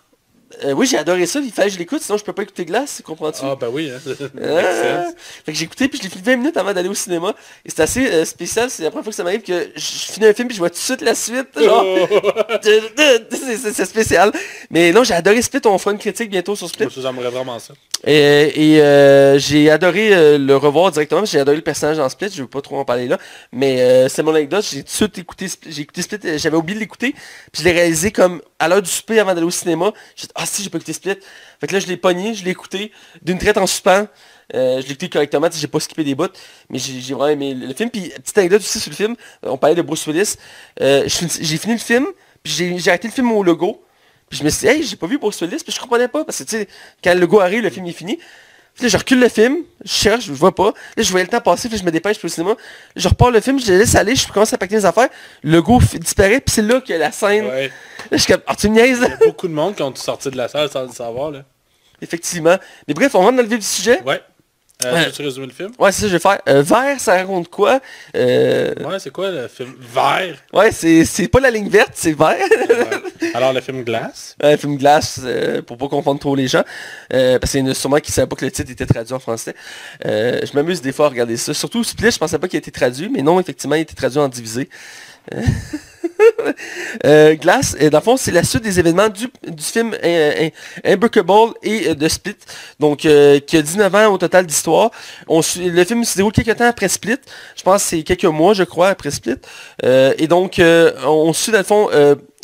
Euh, 0.65 0.73
oui, 0.73 0.87
j'ai 0.87 0.99
adoré 0.99 1.27
ça. 1.27 1.41
Il 1.41 1.51
fallait 1.51 1.69
que 1.69 1.75
je 1.75 1.79
l'écoute, 1.79 2.03
sinon 2.03 2.19
je 2.19 2.25
peux 2.25 2.33
pas 2.33 2.43
écouter 2.43 2.65
Glace, 2.65 3.03
comprends-tu? 3.05 3.41
Ah, 3.43 3.57
bah 3.57 3.69
oui, 3.71 3.91
hein. 3.91 3.99
Ah. 4.43 5.07
Fait 5.45 5.53
que 5.53 5.59
j'ai 5.59 5.65
écouté 5.65 5.89
puis 5.89 5.99
je 5.99 6.05
l'ai 6.05 6.11
fini 6.11 6.23
20 6.23 6.37
minutes 6.37 6.57
avant 6.57 6.73
d'aller 6.73 6.89
au 6.89 6.95
cinéma. 6.95 7.35
Et 7.65 7.71
c'est 7.71 7.81
assez 7.81 8.07
euh, 8.07 8.25
spécial, 8.25 8.71
c'est 8.71 8.83
la 8.83 8.91
première 8.91 9.05
fois 9.05 9.11
que 9.11 9.17
ça 9.17 9.25
m'arrive 9.25 9.43
que 9.43 9.71
je 9.75 9.81
finis 9.81 10.27
un 10.27 10.33
film 10.35 10.49
puis 10.49 10.57
je 10.57 10.61
vois 10.61 10.71
tout 10.71 10.77
de 10.77 10.81
suite 10.81 11.01
la 11.01 11.15
suite. 11.15 11.49
Genre, 11.57 11.85
c'est 12.63 13.85
spécial. 13.85 14.33
Mais 14.71 14.93
non, 14.93 15.05
j'ai 15.05 15.15
adoré 15.15 15.43
Split, 15.43 15.61
on 15.65 15.79
fera 15.79 15.93
une 15.93 15.99
critique 15.99 16.31
bientôt 16.31 16.55
sur 16.57 16.69
Split. 16.69 16.87
J'aimerais 16.91 17.31
vraiment 17.31 17.59
ça. 17.59 17.75
Et, 18.05 18.75
et, 18.75 18.83
euh, 18.83 19.39
j'ai 19.39 19.71
adoré 19.71 20.37
le 20.37 20.57
revoir 20.57 20.91
directement, 20.91 21.25
j'ai 21.25 21.39
adoré 21.39 21.57
le 21.57 21.63
personnage 21.63 21.99
dans 21.99 22.09
Split, 22.09 22.31
je 22.35 22.43
veux 22.43 22.49
pas 22.49 22.61
trop 22.61 22.79
en 22.79 22.85
parler 22.85 23.07
là. 23.07 23.19
Mais 23.53 24.09
c'est 24.09 24.23
mon 24.23 24.35
anecdote, 24.35 24.65
j'ai 24.69 24.79
tout 24.79 24.85
de 24.85 24.91
suite 24.91 25.19
écouté 25.19 25.49
Split, 25.49 25.73
j'ai 25.73 25.83
écouté 25.83 26.03
Split, 26.03 26.39
j'avais 26.39 26.57
oublié 26.57 26.75
de 26.75 26.81
l'écouter, 26.81 27.13
puis 27.53 27.63
je 27.63 27.65
l'ai 27.65 27.73
réalisé 27.73 28.11
comme 28.11 28.43
à 28.59 28.69
l'heure 28.69 28.83
du 28.83 28.91
souper 28.91 29.19
avant 29.19 29.35
d'aller 29.35 29.47
au 29.47 29.51
cinéma. 29.51 29.93
Ah 30.43 30.47
si, 30.47 30.65
j'ai 30.65 30.71
pas 30.71 30.79
écouté 30.79 30.93
Split. 30.93 31.19
Fait 31.61 31.69
que 31.69 31.73
là, 31.73 31.79
je 31.79 31.87
l'ai 31.87 31.97
pogné, 31.97 32.35
je 32.35 32.45
l'ai 32.45 32.51
écouté 32.51 32.91
d'une 33.23 33.39
traite 33.39 33.59
en 33.59 33.67
suspens. 33.69 34.09
Euh, 34.55 34.81
je 34.81 34.87
l'ai 34.87 34.93
écouté 34.93 35.09
correctement, 35.09 35.49
j'ai 35.53 35.69
pas 35.69 35.79
skippé 35.79 36.03
des 36.03 36.17
bouts, 36.17 36.27
mais 36.69 36.79
j'ai 36.79 37.15
vraiment 37.15 37.29
aimé 37.29 37.55
le, 37.55 37.73
film. 37.75 37.91
Puis, 37.91 38.09
petite 38.09 38.37
anecdote 38.39 38.61
aussi 38.61 38.81
sur 38.81 38.91
le 38.91 38.97
film, 38.97 39.15
euh, 39.47 39.51
on 39.51 39.57
parlait 39.57 39.77
de 39.77 39.83
Bruce 39.83 40.05
Willis. 40.09 40.35
Euh, 40.81 41.05
j'ai 41.07 41.57
fini 41.59 41.75
le 41.75 41.79
film, 41.79 42.07
puis 42.43 42.77
j'ai 42.77 42.89
arrêté 42.89 43.07
le 43.07 43.15
film 43.15 43.31
au 43.31 43.45
logo. 43.45 43.85
Puis 44.29 44.41
je 44.41 44.45
me 44.45 44.51
suis 44.51 44.67
dit, 44.67 44.75
hey, 44.75 44.83
j'ai 44.83 44.97
pas 44.97 45.07
vu 45.07 45.17
Bruce 45.17 45.41
Willis, 45.41 45.63
puis 45.63 45.73
je 45.73 45.79
comprenais 45.79 46.09
pas, 46.09 46.25
parce 46.25 46.39
que 46.39 46.45
tu 46.45 46.57
sais, 46.57 46.69
quand 47.05 47.15
le 47.15 47.21
logo 47.21 47.39
arrive, 47.39 47.63
le 47.63 47.71
film 47.71 47.87
est 47.87 47.93
fini. 47.93 48.19
Puis 48.75 48.85
là, 48.85 48.89
je 48.89 48.97
recule 48.97 49.21
le 49.21 49.29
film, 49.29 49.59
je 49.85 49.91
cherche, 49.93 50.25
je 50.25 50.33
vois 50.33 50.55
pas. 50.55 50.73
Là, 50.97 51.03
je 51.03 51.11
voyais 51.11 51.25
le 51.27 51.31
temps 51.31 51.41
passer, 51.41 51.69
puis 51.69 51.77
je 51.77 51.85
me 51.85 51.91
dépêche 51.91 52.19
pour 52.19 52.27
le 52.27 52.33
cinéma. 52.33 52.55
Je 52.97 53.07
repars 53.07 53.31
le 53.31 53.41
film, 53.41 53.61
je 53.61 53.71
le 53.71 53.79
laisse 53.79 53.95
aller, 53.95 54.17
je 54.17 54.27
commence 54.29 54.53
à 54.53 54.59
paquer 54.59 54.77
mes 54.77 54.85
affaires. 54.85 55.09
Le 55.43 55.61
f- 55.61 55.99
disparaît, 55.99 56.41
puis 56.41 56.55
c'est 56.55 56.63
là 56.63 56.81
qu'il 56.81 56.93
y 56.93 56.97
a 56.97 56.99
la 56.99 57.13
scène. 57.13 57.45
Ouais. 57.47 57.67
Là, 57.69 57.73
je 58.13 58.17
suis 58.17 58.33
comme, 58.33 58.43
ah, 58.47 58.55
tu 58.57 58.69
me 58.71 58.75
niaises, 58.77 59.01
là? 59.01 59.09
Il 59.09 59.11
y 59.11 59.25
a 59.25 59.27
beaucoup 59.27 59.47
de 59.49 59.53
monde 59.53 59.75
qui 59.77 59.83
ont 59.83 59.95
sorti 59.95 60.31
de 60.31 60.37
la 60.37 60.49
salle 60.49 60.71
sans 60.71 60.85
le 60.85 60.93
savoir, 60.93 61.31
là. 61.31 61.43
Effectivement. 62.01 62.57
Mais 62.89 62.95
bref, 62.95 63.15
on 63.15 63.21
rentre 63.21 63.37
dans 63.37 63.43
le 63.43 63.49
vif 63.49 63.59
du 63.59 63.65
sujet. 63.67 64.01
Ouais. 64.03 64.21
Euh. 64.85 65.05
Peux-tu 65.05 65.23
résumer 65.23 65.47
le 65.47 65.53
film? 65.53 65.71
Ouais, 65.79 65.93
c'est 65.93 66.03
ça 66.03 66.09
je 66.09 66.13
vais 66.15 66.19
faire. 66.19 66.39
Euh, 66.49 66.63
vert, 66.63 66.99
ça 67.01 67.15
raconte 67.15 67.49
quoi? 67.49 67.81
Euh, 68.17 68.75
Ouais, 68.85 68.99
c'est 68.99 69.11
quoi 69.11 69.31
le 69.31 69.49
film? 69.49 69.73
Vert? 69.79 70.37
Ouais, 70.53 70.71
c'est 70.73 71.29
pas 71.29 71.41
la 71.41 71.51
ligne 71.51 71.69
verte, 71.69 71.93
c'est 71.95 72.13
vert. 72.13 72.37
Ouais. 72.39 73.31
Alors, 73.35 73.53
le 73.53 73.61
film 73.61 73.83
Glace? 73.85 74.37
Un 74.43 74.57
film 74.57 74.77
glace, 74.77 75.21
euh, 75.25 75.63
pour 75.63 75.77
pas 75.79 75.89
confondre 75.89 76.21
trop 76.21 76.35
les 76.35 76.49
gens. 76.49 76.65
Euh, 77.13 77.39
parce 77.39 77.53
qu'il 77.53 77.61
y 77.61 77.63
en 77.63 77.71
a 77.71 77.75
sûrement 77.75 77.99
qui 77.99 78.11
ne 78.11 78.15
savaient 78.15 78.27
pas 78.27 78.37
que 78.37 78.45
le 78.45 78.51
titre 78.51 78.71
était 78.71 78.87
traduit 78.87 79.15
en 79.15 79.21
français. 79.21 79.55
Je 80.05 80.53
m'amuse 80.55 80.81
des 80.81 80.93
fois 80.93 81.07
à 81.07 81.09
regarder 81.11 81.37
ça. 81.37 81.55
Surtout 81.55 81.85
Split, 81.85 82.11
je 82.11 82.19
pensais 82.19 82.39
pas 82.39 82.49
qu'il 82.49 82.59
été 82.59 82.71
traduit, 82.71 83.09
mais 83.09 83.23
non, 83.23 83.39
effectivement, 83.41 83.77
il 83.77 83.83
été 83.83 83.95
traduit 83.95 84.19
en 84.19 84.29
divisé. 84.29 84.69
Euh, 85.33 85.43
euh, 87.05 87.35
Glass, 87.35 87.77
euh, 87.81 87.91
dans 87.91 87.99
le 87.99 88.05
fond, 88.05 88.17
c'est 88.17 88.31
la 88.31 88.45
suite 88.45 88.63
des 88.63 88.79
événements 88.79 89.09
du, 89.09 89.29
film 89.59 89.95
euh, 90.03 90.49
euh, 90.85 91.53
et 91.63 91.95
de 91.95 92.09
Split, 92.09 92.37
donc 92.81 92.99
qui 92.99 93.57
a 93.57 93.63
19 93.63 93.95
ans 93.95 94.13
au 94.13 94.19
total 94.19 94.47
d'histoire. 94.47 94.91
Le 95.29 95.85
film 95.85 96.05
se 96.05 96.17
déroule 96.17 96.33
quelques 96.33 96.57
temps 96.57 96.67
après 96.67 96.89
Split, 96.89 97.19
je 97.57 97.63
pense 97.63 97.83
que 97.83 97.89
c'est 97.89 98.03
quelques 98.03 98.25
mois, 98.25 98.55
je 98.55 98.65
crois, 98.65 98.89
après 98.89 99.11
Split. 99.11 99.37
Et 99.83 100.27
donc, 100.27 100.61
on 100.61 101.33
suit 101.33 101.53
dans 101.53 101.59
le 101.59 101.65
fond 101.65 101.89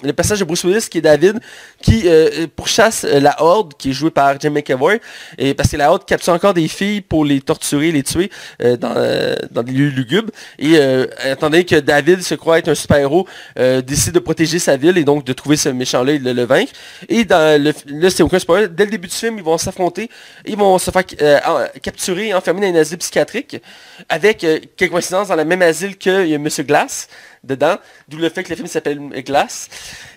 le 0.04 0.12
passage 0.12 0.38
de 0.38 0.44
Bruce 0.44 0.62
Willis, 0.64 0.86
qui 0.88 0.98
est 0.98 1.02
David, 1.02 1.40
qui 1.82 2.02
euh, 2.06 2.46
pourchasse 2.54 3.04
euh, 3.04 3.18
la 3.18 3.42
Horde, 3.42 3.74
qui 3.76 3.90
est 3.90 3.92
jouée 3.92 4.10
par 4.10 4.38
Jim 4.38 4.50
McAvoy, 4.50 5.00
et 5.38 5.54
parce 5.54 5.70
que 5.70 5.76
la 5.76 5.90
Horde 5.90 6.04
capture 6.04 6.32
encore 6.32 6.54
des 6.54 6.68
filles 6.68 7.00
pour 7.00 7.24
les 7.24 7.40
torturer, 7.40 7.90
les 7.90 8.02
tuer 8.04 8.30
euh, 8.62 8.76
dans, 8.76 8.94
euh, 8.96 9.34
dans 9.50 9.62
des 9.62 9.72
lieux 9.72 9.88
lugubres. 9.88 10.30
Et 10.58 10.76
euh, 10.76 11.06
donné 11.40 11.64
que 11.64 11.76
David 11.76 12.22
se 12.22 12.34
croit 12.34 12.58
être 12.58 12.68
un 12.68 12.74
super-héros, 12.74 13.26
euh, 13.58 13.80
décide 13.82 14.12
de 14.12 14.18
protéger 14.18 14.58
sa 14.58 14.76
ville 14.76 14.98
et 14.98 15.04
donc 15.04 15.24
de 15.24 15.32
trouver 15.32 15.56
ce 15.56 15.68
méchant-là 15.68 16.12
et 16.12 16.18
de 16.18 16.30
le 16.30 16.44
vaincre. 16.44 16.72
Et 17.08 17.24
dans 17.24 17.60
le, 17.60 17.72
là, 17.86 18.10
c'est 18.10 18.22
aucun 18.22 18.38
spoiler, 18.38 18.68
dès 18.68 18.84
le 18.84 18.90
début 18.90 19.08
du 19.08 19.14
film, 19.14 19.38
ils 19.38 19.44
vont 19.44 19.58
s'affronter, 19.58 20.08
ils 20.46 20.56
vont 20.56 20.78
se 20.78 20.90
faire 20.90 21.04
euh, 21.22 21.66
capturer 21.82 22.34
enfermer 22.34 22.70
dans 22.70 22.78
un 22.78 22.80
asile 22.80 22.98
psychiatrique, 22.98 23.60
avec 24.08 24.44
euh, 24.44 24.58
quelques 24.76 24.92
coïncidences 24.92 25.28
dans 25.28 25.36
le 25.36 25.44
même 25.44 25.62
asile 25.62 25.96
a 26.06 26.38
Monsieur 26.38 26.62
Glass 26.64 27.08
dedans, 27.44 27.76
d'où 28.08 28.18
le 28.18 28.28
fait 28.28 28.42
que 28.42 28.50
le 28.50 28.56
film 28.56 28.68
s'appelle 28.68 28.98
Glass. 29.24 29.68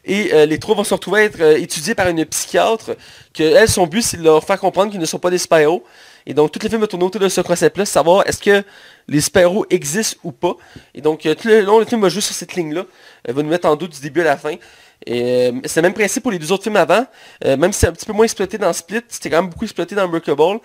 Et 0.05 0.33
euh, 0.33 0.45
les 0.45 0.59
trois 0.59 0.75
vont 0.75 0.83
se 0.83 0.93
retrouver 0.93 1.21
à 1.21 1.23
être 1.25 1.41
euh, 1.41 1.57
étudiés 1.57 1.95
par 1.95 2.07
une 2.07 2.25
psychiatre, 2.25 2.91
que 3.33 3.43
elle, 3.43 3.69
son 3.69 3.87
but, 3.87 4.01
c'est 4.01 4.17
de 4.17 4.23
leur 4.23 4.43
faire 4.43 4.59
comprendre 4.59 4.91
qu'ils 4.91 4.99
ne 4.99 5.05
sont 5.05 5.19
pas 5.19 5.29
des 5.29 5.37
super-héros. 5.37 5.83
Et 6.25 6.33
donc, 6.33 6.51
tout 6.51 6.59
le 6.61 6.69
film 6.69 6.81
va 6.81 6.87
tourner 6.87 7.05
autour 7.05 7.21
de 7.21 7.29
ce 7.29 7.41
concept-là, 7.41 7.85
savoir 7.85 8.27
est-ce 8.27 8.41
que 8.41 8.63
les 9.07 9.21
super-héros 9.21 9.65
existent 9.69 10.17
ou 10.23 10.31
pas. 10.31 10.55
Et 10.93 11.01
donc, 11.01 11.25
euh, 11.25 11.35
tout 11.35 11.47
le 11.47 11.61
long, 11.61 11.79
le 11.79 11.85
film 11.85 12.01
va 12.01 12.09
jouer 12.09 12.21
sur 12.21 12.35
cette 12.35 12.53
ligne-là. 12.55 12.85
Va 13.27 13.41
nous 13.41 13.49
mettre 13.49 13.67
en 13.67 13.75
doute 13.75 13.93
du 13.93 14.01
début 14.01 14.21
à 14.21 14.25
la 14.25 14.37
fin. 14.37 14.55
Et 15.05 15.23
euh, 15.23 15.51
c'est 15.65 15.81
le 15.81 15.87
même 15.87 15.93
principe 15.95 16.21
pour 16.21 16.31
les 16.31 16.37
deux 16.37 16.51
autres 16.51 16.63
films 16.63 16.75
avant. 16.75 17.05
Même 17.43 17.73
si 17.73 17.79
c'est 17.79 17.87
un 17.87 17.91
petit 17.91 18.05
peu 18.05 18.13
moins 18.13 18.25
exploité 18.25 18.57
dans 18.57 18.71
Split, 18.71 19.01
c'était 19.09 19.31
quand 19.31 19.41
même 19.41 19.49
beaucoup 19.49 19.65
exploité 19.65 19.95
dans 19.95 20.03
Unbreakable. 20.03 20.59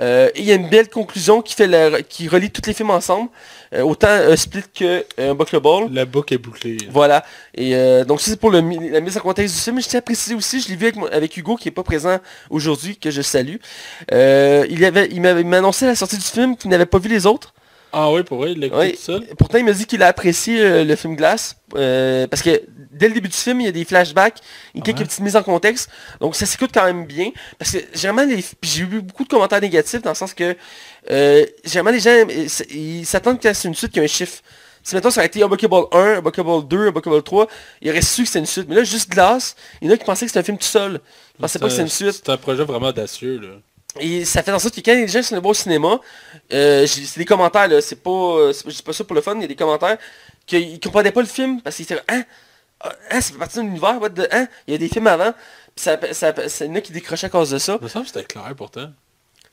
Euh, 0.00 0.28
et 0.34 0.40
il 0.40 0.44
y 0.44 0.52
a 0.52 0.54
une 0.54 0.68
belle 0.68 0.88
conclusion 0.88 1.40
qui 1.42 1.54
fait 1.54 1.66
la- 1.66 2.02
qui 2.02 2.28
relie 2.28 2.50
tous 2.50 2.62
les 2.66 2.74
films 2.74 2.90
ensemble. 2.90 3.30
Euh, 3.74 3.82
autant 3.82 4.08
euh, 4.08 4.36
Split 4.36 4.62
que 4.74 5.04
euh, 5.18 5.34
Buckle 5.34 5.58
Ball. 5.60 5.88
La 5.90 6.04
boucle 6.04 6.34
est 6.34 6.38
bouclée. 6.38 6.76
Voilà. 6.90 7.24
Et 7.54 7.74
euh, 7.74 8.04
donc 8.04 8.20
ça, 8.20 8.30
c'est 8.30 8.38
pour 8.38 8.50
le 8.50 8.60
la 8.60 9.00
mise 9.00 9.16
en 9.16 9.20
contexte 9.20 9.56
du 9.56 9.60
film. 9.60 9.80
Je 9.80 9.88
tiens 9.88 9.98
à 9.98 10.02
préciser 10.02 10.34
aussi, 10.34 10.60
je 10.60 10.68
l'ai 10.68 10.76
vu 10.76 10.92
avec, 11.10 11.36
Hugo 11.36 11.56
qui 11.56 11.68
est 11.68 11.72
pas 11.72 11.82
présent 11.82 12.18
aujourd'hui, 12.50 12.96
que 12.96 13.10
je 13.10 13.22
salue. 13.22 13.56
Euh, 14.12 14.66
il 14.70 14.84
avait, 14.84 15.08
il 15.10 15.20
m'avait 15.20 15.40
il 15.40 15.46
m'a 15.46 15.58
annoncé 15.58 15.84
à 15.84 15.88
la 15.88 15.94
sortie 15.96 16.16
du 16.16 16.24
film 16.24 16.56
qu'il 16.56 16.70
n'avait 16.70 16.86
pas 16.86 16.98
vu 16.98 17.08
les 17.08 17.26
autres. 17.26 17.54
Ah 17.98 18.12
oui, 18.12 18.22
pour 18.24 18.36
vrai, 18.38 18.52
il 18.52 18.60
l'a 18.60 18.66
écouté 18.66 18.88
seul. 18.96 19.26
Pourtant, 19.38 19.56
il 19.56 19.64
m'a 19.64 19.72
dit 19.72 19.86
qu'il 19.86 20.02
a 20.02 20.08
apprécié 20.08 20.60
euh, 20.60 20.84
le 20.84 20.96
film 20.96 21.16
Glace. 21.16 21.56
euh, 21.76 22.26
parce 22.26 22.42
que 22.42 22.60
dès 22.92 23.08
le 23.08 23.14
début 23.14 23.28
du 23.28 23.36
film, 23.36 23.60
il 23.62 23.64
y 23.64 23.68
a 23.68 23.72
des 23.72 23.84
flashbacks, 23.86 24.38
il 24.74 24.78
y 24.78 24.80
a 24.80 24.84
quelques 24.84 24.98
petites 25.08 25.20
mises 25.20 25.34
en 25.36 25.42
contexte. 25.42 25.88
Donc 26.20 26.36
ça 26.36 26.44
s'écoute 26.44 26.70
quand 26.74 26.84
même 26.84 27.06
bien. 27.06 27.30
Parce 27.58 27.70
que 27.70 27.78
généralement, 27.94 28.30
les- 28.30 28.44
j'ai 28.62 28.82
eu 28.82 29.00
beaucoup 29.00 29.24
de 29.24 29.28
commentaires 29.28 29.60
négatifs 29.62 30.02
dans 30.02 30.10
le 30.10 30.14
sens 30.16 30.34
que 30.34 30.54
euh, 31.10 31.46
généralement 31.64 31.90
les 31.92 32.00
gens 32.00 32.26
ils 32.70 33.06
s'attendent 33.06 33.40
que 33.40 33.50
c'est 33.52 33.68
une 33.68 33.74
suite 33.74 33.92
qui 33.92 34.00
a 34.00 34.02
un 34.02 34.06
chiffre. 34.06 34.42
Si 34.82 34.94
maintenant 34.94 35.10
ça 35.10 35.20
aurait 35.20 35.26
été 35.28 35.42
Unbuckable 35.42 35.86
1, 35.92 36.18
Unbuckable 36.18 36.68
2, 36.68 36.88
Unbuckable 36.88 37.22
3, 37.22 37.46
il 37.82 37.90
aurait 37.90 38.02
su 38.02 38.22
que 38.22 38.28
c'était 38.28 38.38
une 38.40 38.46
suite. 38.46 38.66
Mais 38.68 38.74
là, 38.76 38.84
juste 38.84 39.10
Glace, 39.10 39.56
il 39.80 39.88
y 39.88 39.90
en 39.90 39.94
a 39.94 39.96
qui 39.96 40.04
pensaient 40.04 40.26
que 40.26 40.30
c'était 40.30 40.40
un 40.40 40.44
film 40.44 40.58
tout 40.58 40.64
seul. 40.66 41.00
Ils 41.38 41.40
pensaient 41.40 41.58
pas 41.58 41.66
que 41.66 41.70
c'était 41.72 41.82
une 41.82 41.88
suite. 42.12 42.22
C'est 42.24 42.30
un 42.32 42.36
projet 42.36 42.62
vraiment 42.64 42.88
audacieux, 42.88 43.40
là. 43.40 43.48
Et 44.00 44.24
ça 44.24 44.42
fait 44.42 44.52
en 44.52 44.58
sorte 44.58 44.74
que 44.74 44.80
quand 44.80 44.94
les 44.94 45.08
gens 45.08 45.22
sont 45.22 45.44
au 45.44 45.54
cinéma, 45.54 45.98
euh, 46.52 46.86
c'est 46.86 47.18
des 47.18 47.24
commentaires, 47.24 47.68
là, 47.68 47.80
c'est 47.80 47.96
pas, 48.02 48.50
pas 48.84 48.92
ça 48.92 49.04
pour 49.04 49.14
le 49.14 49.22
fun, 49.22 49.34
il 49.36 49.42
y 49.42 49.44
a 49.44 49.48
des 49.48 49.56
commentaires 49.56 49.98
qu'ils 50.46 50.78
comprenaient 50.80 51.12
pas 51.12 51.20
le 51.22 51.26
film 51.26 51.60
parce 51.62 51.76
qu'ils 51.76 51.84
étaient 51.84 52.00
hein, 52.08 52.22
ah, 52.80 52.92
hein, 53.10 53.20
ça 53.20 53.32
fait 53.32 53.38
partie 53.38 53.56
de 53.58 53.62
l'univers, 53.62 53.98
the- 54.14 54.28
hein, 54.32 54.46
il 54.66 54.72
y 54.72 54.74
a 54.74 54.78
des 54.78 54.88
films 54.88 55.06
avant, 55.06 55.32
puis 55.32 55.84
ça, 55.84 55.98
ça, 56.12 56.48
ça, 56.48 56.64
il 56.64 56.68
y 56.70 56.72
en 56.72 56.76
a 56.76 56.80
qui 56.80 56.92
décrochaient 56.92 57.26
à 57.26 57.30
cause 57.30 57.50
de 57.50 57.58
ça. 57.58 57.78
Il 57.80 57.84
me 57.84 57.88
semble 57.88 58.04
que 58.06 58.12
c'était 58.12 58.24
clair 58.24 58.52
pourtant. 58.56 58.90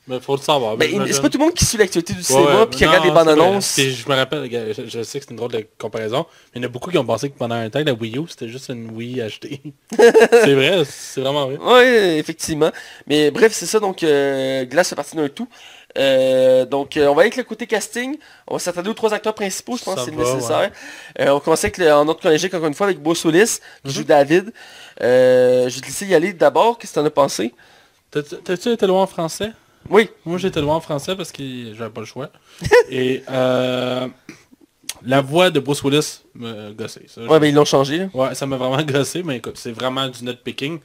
Mais 0.06 0.20
faut 0.20 0.36
le 0.36 0.42
savoir. 0.42 0.76
Mais 0.78 0.90
c'est 1.12 1.22
pas 1.22 1.30
tout 1.30 1.38
le 1.38 1.46
monde 1.46 1.54
qui 1.54 1.64
suit 1.64 1.78
l'actualité 1.78 2.12
du 2.12 2.20
Ouais, 2.20 2.26
cinéma 2.26 2.60
ouais, 2.60 2.66
puis 2.66 2.78
qui 2.80 2.84
non, 2.84 2.90
regarde 2.90 3.06
les 3.06 3.12
bandes 3.12 3.30
annonces. 3.30 3.74
Puis 3.76 3.92
je 3.96 4.10
me 4.10 4.16
rappelle, 4.16 4.50
je, 4.52 4.86
je 4.86 5.02
sais 5.04 5.20
que 5.20 5.26
c'est 5.26 5.32
une 5.32 5.38
drôle 5.38 5.52
de 5.54 5.66
comparaison, 5.80 6.26
mais 6.54 6.60
il 6.60 6.62
y 6.62 6.66
en 6.66 6.68
a 6.68 6.72
beaucoup 6.72 6.92
qui 6.92 6.98
ont 6.98 7.06
pensé 7.06 7.30
que 7.30 7.38
pendant 7.38 7.56
un 7.56 7.70
temps, 7.70 7.80
la 7.86 7.94
Wii 7.94 8.18
U, 8.18 8.24
c'était 8.28 8.50
juste 8.50 8.68
une 8.70 8.92
Wii 8.92 9.22
achetée. 9.22 9.62
c'est 9.98 10.54
vrai, 10.54 10.84
c'est 10.86 11.22
vraiment 11.22 11.46
vrai. 11.46 11.58
Oui, 11.62 12.18
effectivement. 12.20 12.70
Mais 13.08 13.32
bref, 13.32 13.54
c'est 13.54 13.66
ça, 13.66 13.80
donc 13.80 14.04
euh, 14.04 14.66
Glace 14.66 14.90
fait 14.90 14.96
partie 14.96 15.16
d'un 15.16 15.30
tout. 15.30 15.48
Euh, 15.98 16.66
donc 16.66 16.98
euh, 16.98 17.08
on 17.08 17.14
va 17.16 17.22
avec 17.22 17.38
le 17.38 17.44
côté 17.44 17.66
casting. 17.66 18.18
On 18.48 18.56
va 18.56 18.60
s'attarder 18.60 18.90
aux 18.90 18.94
trois 18.96 19.14
acteurs 19.14 19.36
principaux, 19.36 19.78
je 19.78 19.84
pense 19.86 19.96
que 19.96 20.02
c'est 20.02 20.12
nécessaire. 20.12 20.70
Euh, 21.22 21.30
on 21.30 21.40
commence 21.40 21.64
avec 21.64 21.78
le- 21.78 21.94
en 21.94 22.00
ordre 22.08 22.18
chronologique 22.20 22.54
encore 22.54 22.68
une 22.68 22.74
fois 22.74 22.88
avec 22.88 23.00
Bruce 23.00 23.24
Willis, 23.24 23.60
qui 23.84 23.88
Mhm. 23.90 23.94
joue 23.94 24.04
David. 24.04 24.52
Je 25.00 25.64
vais 25.74 25.80
te 25.82 25.86
laisser 25.86 26.08
y 26.08 26.14
aller 26.16 26.34
d'abord, 26.34 26.78
qu'est-ce 26.78 26.92
que 26.94 27.00
t'en 27.00 27.06
as 27.06 27.10
pensé? 27.10 27.54
T'as- 28.12 28.22
T'as-tu 28.22 28.70
été 28.70 28.86
loin 28.86 29.04
en 29.04 29.08
français? 29.08 29.52
Oui. 29.90 30.10
Moi 30.26 30.38
j'étais 30.38 30.62
loin 30.62 30.76
en 30.76 30.82
français 30.82 31.16
parce 31.16 31.32
que 31.32 31.74
j'avais 31.74 31.90
pas 31.92 32.02
le 32.02 32.08
choix. 32.08 32.30
Et 32.90 33.24
euh, 33.30 34.08
la 35.06 35.22
voix 35.22 35.50
de 35.50 35.60
Bruce 35.60 35.84
Willis 35.84 36.22
me 36.36 36.72
gossait. 36.74 37.06
Ça, 37.08 37.22
Ouais, 37.26 37.40
mais 37.40 37.50
ils 37.50 37.56
l'ont 37.56 37.66
changé. 37.66 37.98
là. 37.98 38.06
Ouais, 38.14 38.36
ça 38.36 38.46
m'a 38.46 38.58
vraiment 38.58 38.82
gossé, 38.84 39.24
mais 39.24 39.38
écoute, 39.38 39.58
c'est 39.58 39.72
vraiment 39.72 40.08
du 40.08 40.24
nitpicking. 40.24 40.80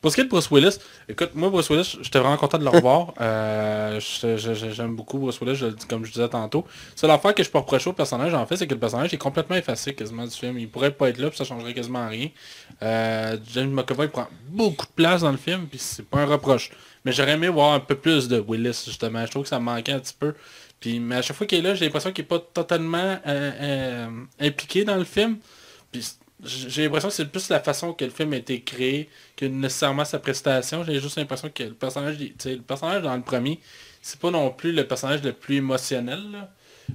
Pour 0.00 0.10
ce 0.10 0.16
qui 0.16 0.20
est 0.20 0.24
de 0.24 0.28
Bruce 0.28 0.50
Willis, 0.50 0.76
écoute, 1.08 1.30
moi 1.34 1.48
Bruce 1.48 1.70
Willis, 1.70 1.96
j'étais 2.02 2.18
vraiment 2.18 2.36
content 2.36 2.58
de 2.58 2.64
le 2.64 2.68
revoir. 2.70 3.14
Euh, 3.22 3.98
J'aime 4.00 4.94
beaucoup 4.96 5.18
Bruce 5.18 5.40
Willis, 5.40 5.54
je 5.56 5.66
le 5.66 5.72
dis 5.72 5.86
comme 5.86 6.04
je 6.04 6.12
disais 6.12 6.28
tantôt. 6.28 6.66
C'est 6.94 7.06
l'affaire 7.06 7.34
que 7.34 7.42
je 7.42 7.48
peux 7.50 7.56
reprocher 7.58 7.88
au 7.88 7.94
personnage, 7.94 8.34
en 8.34 8.44
fait, 8.44 8.56
c'est 8.58 8.66
que 8.66 8.74
le 8.74 8.80
personnage 8.80 9.14
est 9.14 9.18
complètement 9.18 9.56
effacé 9.56 9.94
quasiment 9.94 10.24
du 10.24 10.30
film. 10.32 10.58
Il 10.58 10.68
pourrait 10.68 10.90
pas 10.90 11.08
être 11.08 11.16
là, 11.18 11.28
puis 11.30 11.38
ça 11.38 11.44
changerait 11.44 11.72
quasiment 11.72 12.06
rien. 12.06 12.28
Euh, 12.82 13.36
James 13.54 13.70
McAvoy 13.70 14.08
prend 14.08 14.26
beaucoup 14.48 14.84
de 14.84 14.92
place 14.94 15.22
dans 15.22 15.30
le 15.30 15.38
film, 15.38 15.66
puis 15.68 15.78
c'est 15.78 16.04
pas 16.06 16.18
un 16.18 16.26
reproche. 16.26 16.70
Mais 17.04 17.12
j'aurais 17.12 17.32
aimé 17.32 17.48
voir 17.48 17.72
un 17.74 17.80
peu 17.80 17.94
plus 17.96 18.28
de 18.28 18.42
Willis, 18.46 18.84
justement. 18.86 19.24
Je 19.26 19.30
trouve 19.30 19.42
que 19.42 19.48
ça 19.48 19.58
me 19.58 19.64
manquait 19.64 19.92
un 19.92 20.00
petit 20.00 20.16
peu. 20.18 20.34
Puis, 20.80 21.00
mais 21.00 21.16
à 21.16 21.22
chaque 21.22 21.36
fois 21.36 21.46
qu'il 21.46 21.58
est 21.58 21.62
là, 21.62 21.74
j'ai 21.74 21.84
l'impression 21.84 22.12
qu'il 22.12 22.24
est 22.24 22.28
pas 22.28 22.38
totalement 22.38 22.98
euh, 22.98 23.18
euh, 23.26 24.08
impliqué 24.40 24.84
dans 24.84 24.96
le 24.96 25.04
film. 25.04 25.38
Puis 25.92 26.04
j'ai 26.42 26.84
l'impression 26.84 27.08
que 27.08 27.14
c'est 27.14 27.26
plus 27.26 27.48
la 27.48 27.60
façon 27.60 27.92
que 27.92 28.04
le 28.04 28.10
film 28.10 28.32
a 28.32 28.36
été 28.36 28.60
créé 28.60 29.08
que 29.36 29.46
nécessairement 29.46 30.04
sa 30.04 30.18
prestation. 30.18 30.84
J'ai 30.84 31.00
juste 31.00 31.16
l'impression 31.16 31.50
que 31.54 31.62
le 31.62 31.74
personnage, 31.74 32.16
le 32.18 32.58
personnage 32.58 33.02
dans 33.02 33.14
le 33.14 33.22
premier, 33.22 33.60
c'est 34.02 34.18
pas 34.18 34.30
non 34.30 34.50
plus 34.50 34.72
le 34.72 34.86
personnage 34.86 35.22
le 35.22 35.32
plus 35.32 35.56
émotionnel. 35.56 36.48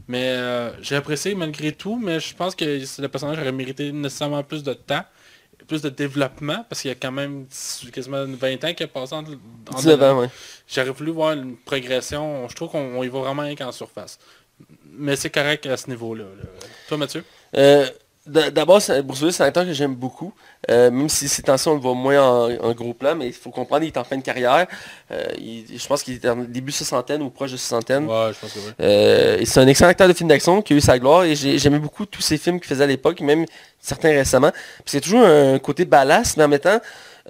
Mais 0.08 0.30
euh, 0.30 0.72
j'ai 0.82 0.96
apprécié 0.96 1.34
malgré 1.36 1.72
tout, 1.72 1.98
mais 1.98 2.20
je 2.20 2.36
pense 2.36 2.56
que 2.56 2.66
le 3.02 3.08
personnage 3.08 3.40
aurait 3.40 3.52
mérité 3.52 3.92
nécessairement 3.92 4.44
plus 4.44 4.64
de 4.64 4.74
temps, 4.74 5.04
plus 5.70 5.82
de 5.82 5.90
développement, 5.90 6.66
parce 6.68 6.82
qu'il 6.82 6.90
y 6.90 6.92
a 6.92 6.96
quand 6.96 7.12
même 7.12 7.46
quasiment 7.94 8.26
20 8.26 8.64
ans 8.66 8.74
qui 8.74 8.84
a 8.84 8.88
passé 8.88 9.14
entre 9.14 9.32
19 9.78 10.04
ans, 10.04 10.20
ouais. 10.20 10.30
J'aurais 10.68 10.90
voulu 10.90 11.12
voir 11.12 11.34
une 11.34 11.56
progression. 11.56 12.50
Je 12.50 12.56
trouve 12.56 12.72
qu'on 12.72 12.98
on 12.98 13.04
y 13.04 13.08
va 13.08 13.20
vraiment 13.20 13.44
rien 13.44 13.56
qu'en 13.56 13.72
surface. 13.72 14.20
Mais 14.92 15.16
c'est 15.16 15.30
correct 15.30 15.66
à 15.68 15.78
ce 15.78 15.90
niveau-là. 15.90 16.26
là. 16.26 16.44
Toi, 16.90 16.98
Mathieu? 16.98 17.24
Euh, 17.56 17.88
D'abord, 18.28 18.80
Bruce 19.06 19.22
Willis, 19.22 19.34
c'est 19.34 19.44
un 19.44 19.48
acteur 19.48 19.66
que 19.66 19.74
j'aime 19.74 19.96
beaucoup. 19.96 20.34
Euh, 20.70 20.92
même 20.92 21.10
si 21.10 21.28
ces 21.28 21.42
temps-ci, 21.42 21.68
on 21.68 21.74
le 21.74 21.80
voit 21.80 21.96
moins 21.96 22.22
en, 22.22 22.52
en 22.64 22.74
gros 22.74 22.94
plan, 22.94 23.16
mais 23.16 23.28
il 23.28 23.34
faut 23.34 23.50
comprendre, 23.50 23.84
il 23.84 23.88
est 23.88 23.98
en 23.98 24.04
fin 24.04 24.18
de 24.18 24.22
carrière. 24.22 24.68
Euh, 25.10 25.24
il- 25.40 25.66
je 25.80 25.88
pense 25.88 26.04
qu'il 26.04 26.14
est 26.16 26.28
en 26.30 26.36
début 26.36 26.72
soixantaine 26.72 27.22
ou 27.24 27.30
proche 27.32 27.52
de 27.54 27.58
soixantaine. 27.58 28.06
Ouais, 28.06 28.32
je 28.34 28.40
pense 28.40 28.54
que 28.54 28.60
oui. 28.60 28.72
Euh, 28.82 29.38
et 29.40 29.46
c'est 29.46 29.60
un 29.62 29.68
excellent 29.68 29.90
acteur 29.90 30.08
de 30.08 30.14
film 30.14 30.30
d'action 30.30 30.62
qui 30.62 30.74
a 30.74 30.76
eu 30.76 30.82
sa 30.82 31.00
gloire 31.00 31.24
et 31.24 31.36
j'ai- 31.36 31.58
j'aimais 31.58 31.80
beaucoup 31.80 32.06
tous 32.06 32.22
ces 32.22 32.38
films 32.38 32.60
qu'il 32.60 32.68
faisait 32.68 32.84
à 32.84 32.88
l'époque, 32.88 33.20
même 33.22 33.46
certains 33.80 34.10
récemment. 34.10 34.52
C'est 34.86 35.02
toujours 35.02 35.22
un 35.26 35.58
côté 35.58 35.86
ballast, 35.86 36.38
mais 36.38 36.44
en 36.44 36.50
même 36.50 36.60
temps, 36.60 36.80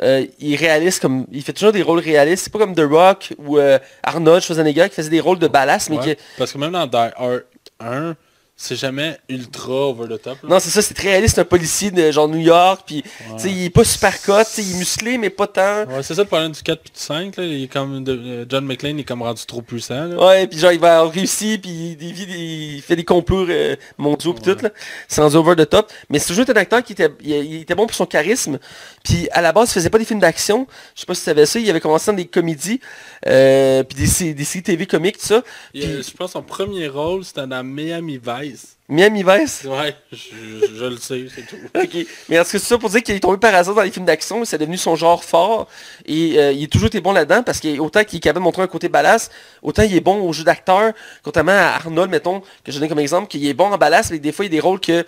euh, 0.01 0.25
il 0.39 0.53
est 0.53 0.57
réaliste 0.57 1.01
comme. 1.01 1.25
Il 1.31 1.43
fait 1.43 1.53
toujours 1.53 1.71
des 1.71 1.83
rôles 1.83 1.99
réalistes. 1.99 2.43
C'est 2.45 2.51
pas 2.53 2.59
comme 2.59 2.75
The 2.75 2.81
Rock 2.89 3.33
ou 3.37 3.57
euh, 3.57 3.77
Arnold 4.03 4.41
Schwarzenegger 4.41 4.89
qui 4.89 4.95
faisait 4.95 5.09
des 5.09 5.19
rôles 5.21 5.39
de 5.39 5.47
ballast, 5.47 5.89
mais 5.89 5.97
Ouais, 5.97 6.15
qui. 6.15 6.21
Parce 6.37 6.51
que 6.51 6.57
même 6.57 6.71
dans 6.71 6.87
Die 6.87 6.97
Hard 7.15 7.43
1, 7.79 8.15
c'est 8.61 8.75
jamais 8.75 9.17
ultra 9.29 9.71
over 9.87 10.05
the 10.17 10.21
top. 10.21 10.37
là. 10.43 10.49
Non, 10.49 10.59
c'est 10.59 10.69
ça, 10.69 10.81
c'est 10.81 10.93
très 10.93 11.07
réaliste, 11.11 11.39
un 11.39 11.45
policier 11.45 11.91
de 11.91 12.11
genre 12.11 12.27
New 12.27 12.39
York, 12.41 12.81
puis 12.85 13.03
tu 13.03 13.09
sais, 13.37 13.49
il 13.49 13.63
est 13.63 13.69
pas 13.69 13.85
super 13.85 14.21
cut, 14.21 14.31
il 14.57 14.71
est 14.75 14.77
musclé, 14.77 15.17
mais 15.17 15.29
pas 15.29 15.47
tant. 15.47 15.85
Ouais, 15.85 16.03
c'est 16.03 16.13
ça 16.13 16.23
le 16.23 16.27
problème 16.27 16.51
du 16.51 16.61
4 16.61 16.81
puis 16.81 16.91
du 16.93 16.99
5. 16.99 17.37
Là. 17.37 17.43
Il 17.45 17.63
est 17.63 17.67
comme 17.69 18.03
de- 18.03 18.11
euh, 18.21 18.45
John 18.49 18.65
McClane 18.65 18.97
il 18.97 19.01
est 19.01 19.05
comme 19.05 19.21
rendu 19.21 19.45
trop 19.45 19.61
puissant. 19.61 20.07
Là. 20.07 20.17
Ouais, 20.27 20.45
puis 20.47 20.59
genre 20.59 20.73
il 20.73 20.79
va 20.79 21.07
réussir, 21.07 21.57
puis 21.61 21.97
il, 21.99 22.03
il- 22.03 22.75
il 22.75 22.81
fait 22.81 22.97
des 22.97 23.05
complots 23.05 23.47
euh, 23.49 23.77
mondiaux 23.97 24.33
pis 24.33 24.41
tout 24.41 24.57
là. 24.61 24.69
C'est 25.07 25.21
rendu 25.21 25.37
over 25.37 25.55
the 25.55 25.69
top. 25.69 25.89
Mais 26.09 26.19
c'est 26.19 26.27
toujours 26.27 26.45
un 26.49 26.59
acteur 26.59 26.83
qui 26.83 26.91
était, 26.91 27.09
il, 27.21 27.31
il 27.31 27.61
était 27.61 27.75
bon 27.75 27.87
pour 27.87 27.95
son 27.95 28.05
charisme. 28.05 28.59
Puis 29.05 29.29
à 29.31 29.41
la 29.41 29.53
base, 29.53 29.69
il 29.69 29.73
faisait 29.75 29.89
pas 29.89 29.99
des 29.99 30.05
films 30.05 30.19
d'action. 30.19 30.67
Je 30.95 30.99
sais 30.99 31.05
pas 31.05 31.13
si 31.15 31.21
tu 31.21 31.25
savais 31.25 31.45
ça. 31.45 31.59
Il 31.59 31.69
avait 31.69 31.79
commencé 31.79 32.11
dans 32.11 32.17
des 32.17 32.25
comédies, 32.27 32.81
euh, 33.25 33.83
puis 33.83 33.97
des, 33.97 34.07
sé- 34.07 34.33
des 34.33 34.43
séries 34.43 34.63
TV 34.63 34.85
comiques, 34.85 35.17
tout 35.17 35.25
ça. 35.27 35.41
Puis 35.73 35.81
je 36.03 36.11
pense 36.11 36.27
que 36.27 36.33
son 36.33 36.41
premier 36.43 36.89
rôle 36.89 37.23
c'était 37.23 37.47
dans 37.47 37.63
Miami 37.63 38.17
Vice. 38.21 38.48
Miami 38.87 39.23
Vice? 39.23 39.63
Ouais, 39.65 39.95
je, 40.11 40.17
je- 40.17 40.75
je 40.75 40.85
le 40.85 40.97
sais, 40.97 41.25
c'est 41.33 41.45
tout. 41.45 41.57
Ok. 41.79 42.07
Mais 42.27 42.37
est-ce 42.37 42.53
que 42.53 42.57
c'est 42.57 42.65
ça 42.67 42.77
pour 42.79 42.89
dire 42.89 43.03
qu'il 43.03 43.13
est 43.15 43.19
tombé 43.19 43.37
par 43.37 43.53
hasard 43.53 43.75
dans 43.75 43.83
les 43.83 43.91
films 43.91 44.05
d'action, 44.05 44.43
c'est 44.45 44.57
devenu 44.57 44.77
son 44.77 44.95
genre 44.95 45.23
fort 45.23 45.67
et 46.05 46.39
euh, 46.39 46.51
il 46.51 46.63
est 46.63 46.67
toujours 46.71 46.87
été 46.87 46.99
bon 46.99 47.11
là-dedans 47.11 47.43
parce 47.43 47.59
qu'autant 47.59 48.03
qu'il 48.03 48.17
est 48.17 48.21
capable 48.21 48.39
de 48.39 48.43
montrer 48.45 48.63
un 48.63 48.67
côté 48.67 48.89
ballast, 48.89 49.31
autant 49.61 49.83
il 49.83 49.95
est 49.95 49.99
bon 50.01 50.21
au 50.27 50.33
jeu 50.33 50.43
d'acteur, 50.43 50.93
contrairement 51.23 51.51
à 51.51 51.75
Arnold, 51.75 52.09
mettons, 52.09 52.41
que 52.63 52.71
je 52.71 52.79
donne 52.79 52.89
comme 52.89 52.99
exemple, 52.99 53.27
qu'il 53.27 53.45
est 53.45 53.53
bon 53.53 53.65
en 53.71 53.77
ballast, 53.77 54.09
mais 54.11 54.17
des 54.19 54.31
fois 54.31 54.45
il 54.45 54.47
y 54.47 54.51
a 54.57 54.57
des 54.57 54.59
rôles 54.59 54.79
que 54.79 55.05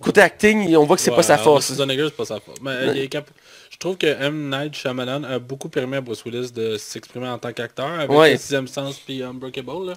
côté 0.00 0.20
acting, 0.20 0.74
on 0.76 0.84
voit 0.84 0.96
que 0.96 1.02
c'est 1.02 1.10
Ouais, 1.10 1.16
pas 1.16 1.22
sa 1.22 1.38
force. 1.38 1.66
C'est 1.72 2.10
pas 2.16 2.24
sa 2.24 2.40
force. 2.40 2.58
Mais 2.62 2.72
il 2.94 2.98
est 3.02 3.08
cap- 3.08 3.30
Je 3.70 3.78
trouve 3.78 3.96
que 3.96 4.06
M. 4.06 4.50
Night 4.50 4.74
Shyamalan 4.74 5.24
a 5.24 5.38
beaucoup 5.38 5.68
permis 5.68 5.96
à 5.96 6.00
Bruce 6.00 6.22
Willis 6.24 6.50
de 6.52 6.76
s'exprimer 6.78 7.28
en 7.28 7.38
tant 7.38 7.52
qu'acteur 7.52 7.86
avec 7.90 8.10
Ouais. 8.10 8.32
le 8.32 8.38
sixième 8.38 8.68
sens 8.68 8.96
puis 8.98 9.22
Unbreakable. 9.22 9.86
Là. 9.88 9.92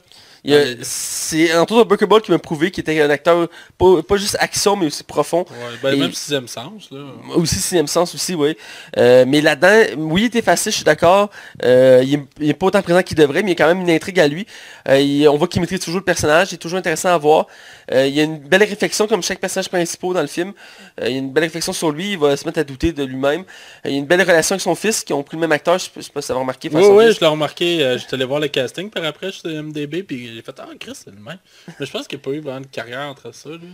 C'est 0.82 1.56
entre 1.56 1.74
autres 1.74 1.88
Buckable 1.90 2.22
qui 2.22 2.32
m'a 2.32 2.40
prouvé 2.40 2.72
qu'il 2.72 2.82
était 2.82 3.00
un 3.02 3.10
acteur 3.10 3.48
pas, 3.78 4.02
pas 4.02 4.18
juste 4.18 4.38
action 4.40 4.76
mais 4.76 4.86
aussi 4.88 5.04
profond. 5.04 5.46
Ouais, 5.50 5.56
ben, 5.84 5.94
Et- 5.94 5.98
même 5.98 6.14
sixième 6.14 6.48
sens. 6.48 6.90
Là. 6.92 7.00
Aussi 7.36 7.56
sixième 7.56 7.88
sens 7.88 8.14
aussi, 8.16 8.36
oui. 8.36 8.56
Euh, 8.98 9.26
mais 9.28 9.42
là-dedans, 9.42 9.94
oui, 9.98 10.22
il 10.24 10.26
était 10.26 10.42
facile, 10.42 10.72
je 10.72 10.78
suis 10.78 10.86
d'accord. 10.86 11.30
Euh, 11.64 12.02
il, 12.04 12.14
est, 12.16 12.24
il 12.40 12.50
est 12.50 12.54
pas 12.54 12.68
autant 12.68 12.82
présent 12.82 13.02
qu'il 13.04 13.18
devrait, 13.18 13.44
mais 13.44 13.52
il 13.52 13.60
y 13.60 13.62
a 13.62 13.66
quand 13.66 13.74
même 13.74 13.82
une 13.82 13.90
intrigue 13.90 14.20
à 14.20 14.28
lui. 14.28 14.46
Euh, 14.88 15.00
il- 15.00 15.28
on 15.28 15.38
voit 15.38 15.48
qu'il 15.48 15.62
maîtrise 15.62 15.80
toujours 15.80 16.00
le 16.00 16.06
personnage, 16.06 16.52
il 16.52 16.56
est 16.56 16.58
toujours 16.60 16.80
intéressant 16.80 17.10
à 17.10 17.18
voir. 17.18 17.48
Il 17.92 18.10
y 18.10 18.20
a 18.20 18.24
une 18.24 18.38
belle 18.38 18.64
réflexion, 18.64 19.08
comme 19.08 19.24
chaque 19.24 19.40
personnage 19.40 19.68
principal 19.70 20.14
dans 20.14 20.22
le 20.22 20.28
film. 20.28 20.54
Il 21.02 21.12
y 21.12 21.16
a 21.16 21.18
une 21.18 21.32
belle 21.32 21.46
réflexion 21.46 21.74
sur 21.74 21.92
lui, 21.92 22.12
il 22.12 22.18
va 22.20 22.38
se 22.38 22.46
mettre 22.46 22.60
à 22.60 22.64
douter 22.64 22.92
de 22.92 23.04
lui-même. 23.04 23.44
Il 23.84 23.92
y 23.92 23.96
a 23.96 23.98
une 23.98 24.06
belle 24.06 24.22
relation 24.22 24.54
avec 24.54 24.62
son 24.62 24.76
fils, 24.76 25.04
qui 25.04 25.12
ont 25.12 25.24
pris 25.24 25.38
le 25.38 25.42
même 25.42 25.52
acteur, 25.52 25.80
je 25.80 25.88
je 25.96 26.02
sais 26.02 26.12
pas 26.12 26.22
si 26.22 26.28
ça 26.28 26.34
va 26.36 26.40
remarquer. 26.40 26.70
Oui, 26.72 26.84
oui, 26.86 27.12
je 27.12 27.20
l'ai 27.20 27.26
remarqué. 27.28 27.98
J'étais 28.00 28.14
allé 28.14 28.26
voir 28.26 28.40
le 28.40 28.48
casting 28.48 28.90
par 28.92 29.04
après 29.06 29.32
sur 29.32 29.50
MDB 29.50 30.04
puis 30.04 30.29
j'ai 30.34 30.42
fait 30.42 30.56
Ah 30.60 30.68
Chris, 30.80 30.94
c'est 30.96 31.10
le 31.12 31.18
même. 31.20 31.38
Mais 31.80 31.86
je 31.86 31.92
pense 31.92 32.08
qu'il 32.08 32.18
n'y 32.18 32.24
a 32.24 32.26
pas 32.26 32.32
eu 32.32 32.40
vraiment 32.40 32.62
de 32.62 32.68
carrière 32.68 33.02
entre 33.10 33.34
ça. 33.34 33.50
Lui. 33.50 33.72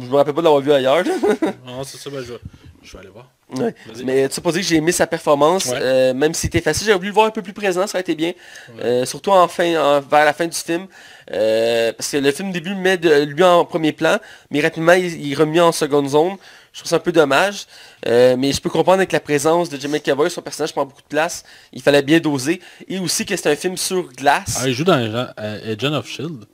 Je 0.00 0.06
me 0.06 0.14
rappelle 0.16 0.34
pas 0.34 0.40
de 0.40 0.44
l'avoir 0.46 0.62
vu 0.62 0.72
ailleurs. 0.72 1.04
Non, 1.66 1.84
c'est 1.84 1.96
ça, 1.98 2.10
ben, 2.10 2.22
je 2.22 2.32
vais- 2.32 2.38
Je 2.82 2.92
vais 2.92 2.98
aller 2.98 3.08
voir. 3.10 3.30
Ouais. 3.56 3.74
Mais 4.04 4.28
tu 4.28 4.34
sais 4.34 4.40
pas 4.40 4.50
dire 4.50 4.60
que 4.62 4.66
j'ai 4.66 4.76
aimé 4.76 4.92
sa 4.92 5.06
performance, 5.06 5.66
Ouais. 5.66 5.78
euh, 5.80 6.14
même 6.14 6.32
si 6.34 6.42
c'était 6.42 6.60
facile, 6.62 6.86
j'aurais 6.86 6.96
voulu 6.98 7.08
le 7.10 7.14
voir 7.14 7.26
un 7.26 7.30
peu 7.30 7.42
plus 7.42 7.52
présent, 7.52 7.86
ça 7.86 7.96
aurait 7.98 8.00
été 8.00 8.14
bien. 8.14 8.32
Euh, 8.80 9.04
surtout 9.04 9.30
en 9.30 9.46
fin, 9.46 9.76
en- 9.80 10.00
vers 10.00 10.24
la 10.24 10.32
fin 10.32 10.46
du 10.46 10.56
film. 10.56 10.86
Euh, 11.30 11.92
parce 11.92 12.10
que 12.10 12.16
le 12.16 12.32
film 12.32 12.50
début 12.50 12.74
met 12.74 12.96
de, 12.96 13.22
lui 13.24 13.44
en 13.44 13.64
premier 13.64 13.92
plan, 13.92 14.18
mais 14.50 14.60
rapidement 14.60 14.92
il, 14.94 15.20
il 15.26 15.32
est 15.32 15.36
remis 15.36 15.60
en 15.60 15.70
seconde 15.70 16.08
zone. 16.08 16.36
Je 16.72 16.78
trouve 16.78 16.88
ça 16.88 16.96
un 16.96 17.00
peu 17.00 17.12
dommage. 17.12 17.66
Euh, 18.06 18.36
mais 18.38 18.52
je 18.52 18.60
peux 18.60 18.70
comprendre 18.70 18.98
avec 18.98 19.12
la 19.12 19.20
présence 19.20 19.68
de 19.68 19.78
Jimmy 19.78 20.00
Cavoy, 20.00 20.30
son 20.30 20.40
personnage 20.42 20.72
prend 20.72 20.86
beaucoup 20.86 21.02
de 21.02 21.06
place. 21.06 21.44
Il 21.72 21.82
fallait 21.82 22.02
bien 22.02 22.18
doser. 22.18 22.60
Et 22.88 22.98
aussi 22.98 23.26
que 23.26 23.36
c'est 23.36 23.50
un 23.50 23.56
film 23.56 23.76
sur 23.76 24.10
glace. 24.12 24.58
Ah, 24.60 24.68
il 24.68 24.74
joue 24.74 24.84
dans 24.84 24.94
Agent 24.94 25.32
euh, 25.38 25.74
Agent 25.74 25.94
of 25.94 26.08
Shield. 26.08 26.46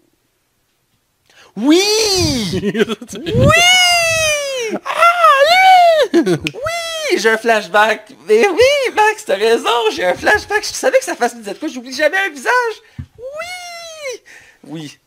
Oui 1.57 1.81
Oui 3.35 3.47
Ah, 4.85 6.13
lui 6.13 6.21
Oui 6.37 7.19
J'ai 7.19 7.31
un 7.31 7.39
flashback. 7.39 8.13
Mais 8.29 8.47
oui, 8.49 8.95
Max, 8.95 9.25
t'as 9.25 9.37
raison, 9.37 9.69
j'ai 9.93 10.05
un 10.05 10.15
flashback. 10.15 10.63
Je 10.65 10.73
savais 10.73 10.99
que 10.99 11.05
ça 11.05 11.15
fasse 11.15 11.35
une 11.35 11.55
quoi, 11.55 11.69
j'oublie 11.69 11.93
jamais 11.95 12.19
un 12.27 12.31
visage. 12.31 12.53
Oui, 13.19 14.21
oui. 14.65 14.99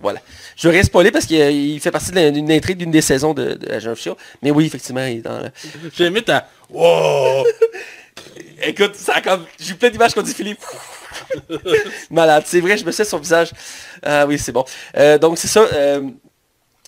Voilà. 0.00 0.20
Je 0.56 0.68
rien 0.68 0.82
spoiler 0.82 1.10
parce 1.10 1.26
qu'il 1.26 1.38
il 1.38 1.80
fait 1.80 1.90
partie 1.90 2.10
d'une 2.12 2.50
intrigue 2.50 2.78
d'une 2.78 2.90
des 2.90 3.02
saisons 3.02 3.34
de, 3.34 3.54
de 3.54 3.72
Agent 3.72 3.90
of 3.92 4.00
Shield. 4.00 4.16
Mais 4.42 4.50
oui, 4.50 4.66
effectivement, 4.66 5.04
il 5.04 5.18
est 5.18 5.22
dans 5.22 5.38
le... 5.38 5.50
J'ai 5.94 6.04
aimé 6.06 6.22
ta... 6.22 6.48
Wow! 6.70 7.44
Écoute, 8.62 8.94
ça 8.94 9.14
a 9.16 9.20
comme... 9.20 9.44
J'ai 9.58 9.72
eu 9.72 9.74
plein 9.76 9.90
d'images 9.90 10.14
qu'on 10.14 10.22
dit 10.22 10.34
Philippe. 10.34 10.60
Malade, 12.10 12.44
c'est 12.46 12.60
vrai, 12.60 12.76
je 12.76 12.84
me 12.84 12.92
sais 12.92 13.04
son 13.04 13.18
visage. 13.18 13.50
Ah 14.02 14.26
oui, 14.26 14.38
c'est 14.38 14.52
bon. 14.52 14.64
Euh, 14.96 15.18
donc 15.18 15.38
c'est 15.38 15.48
ça. 15.48 15.60
euh, 15.72 16.02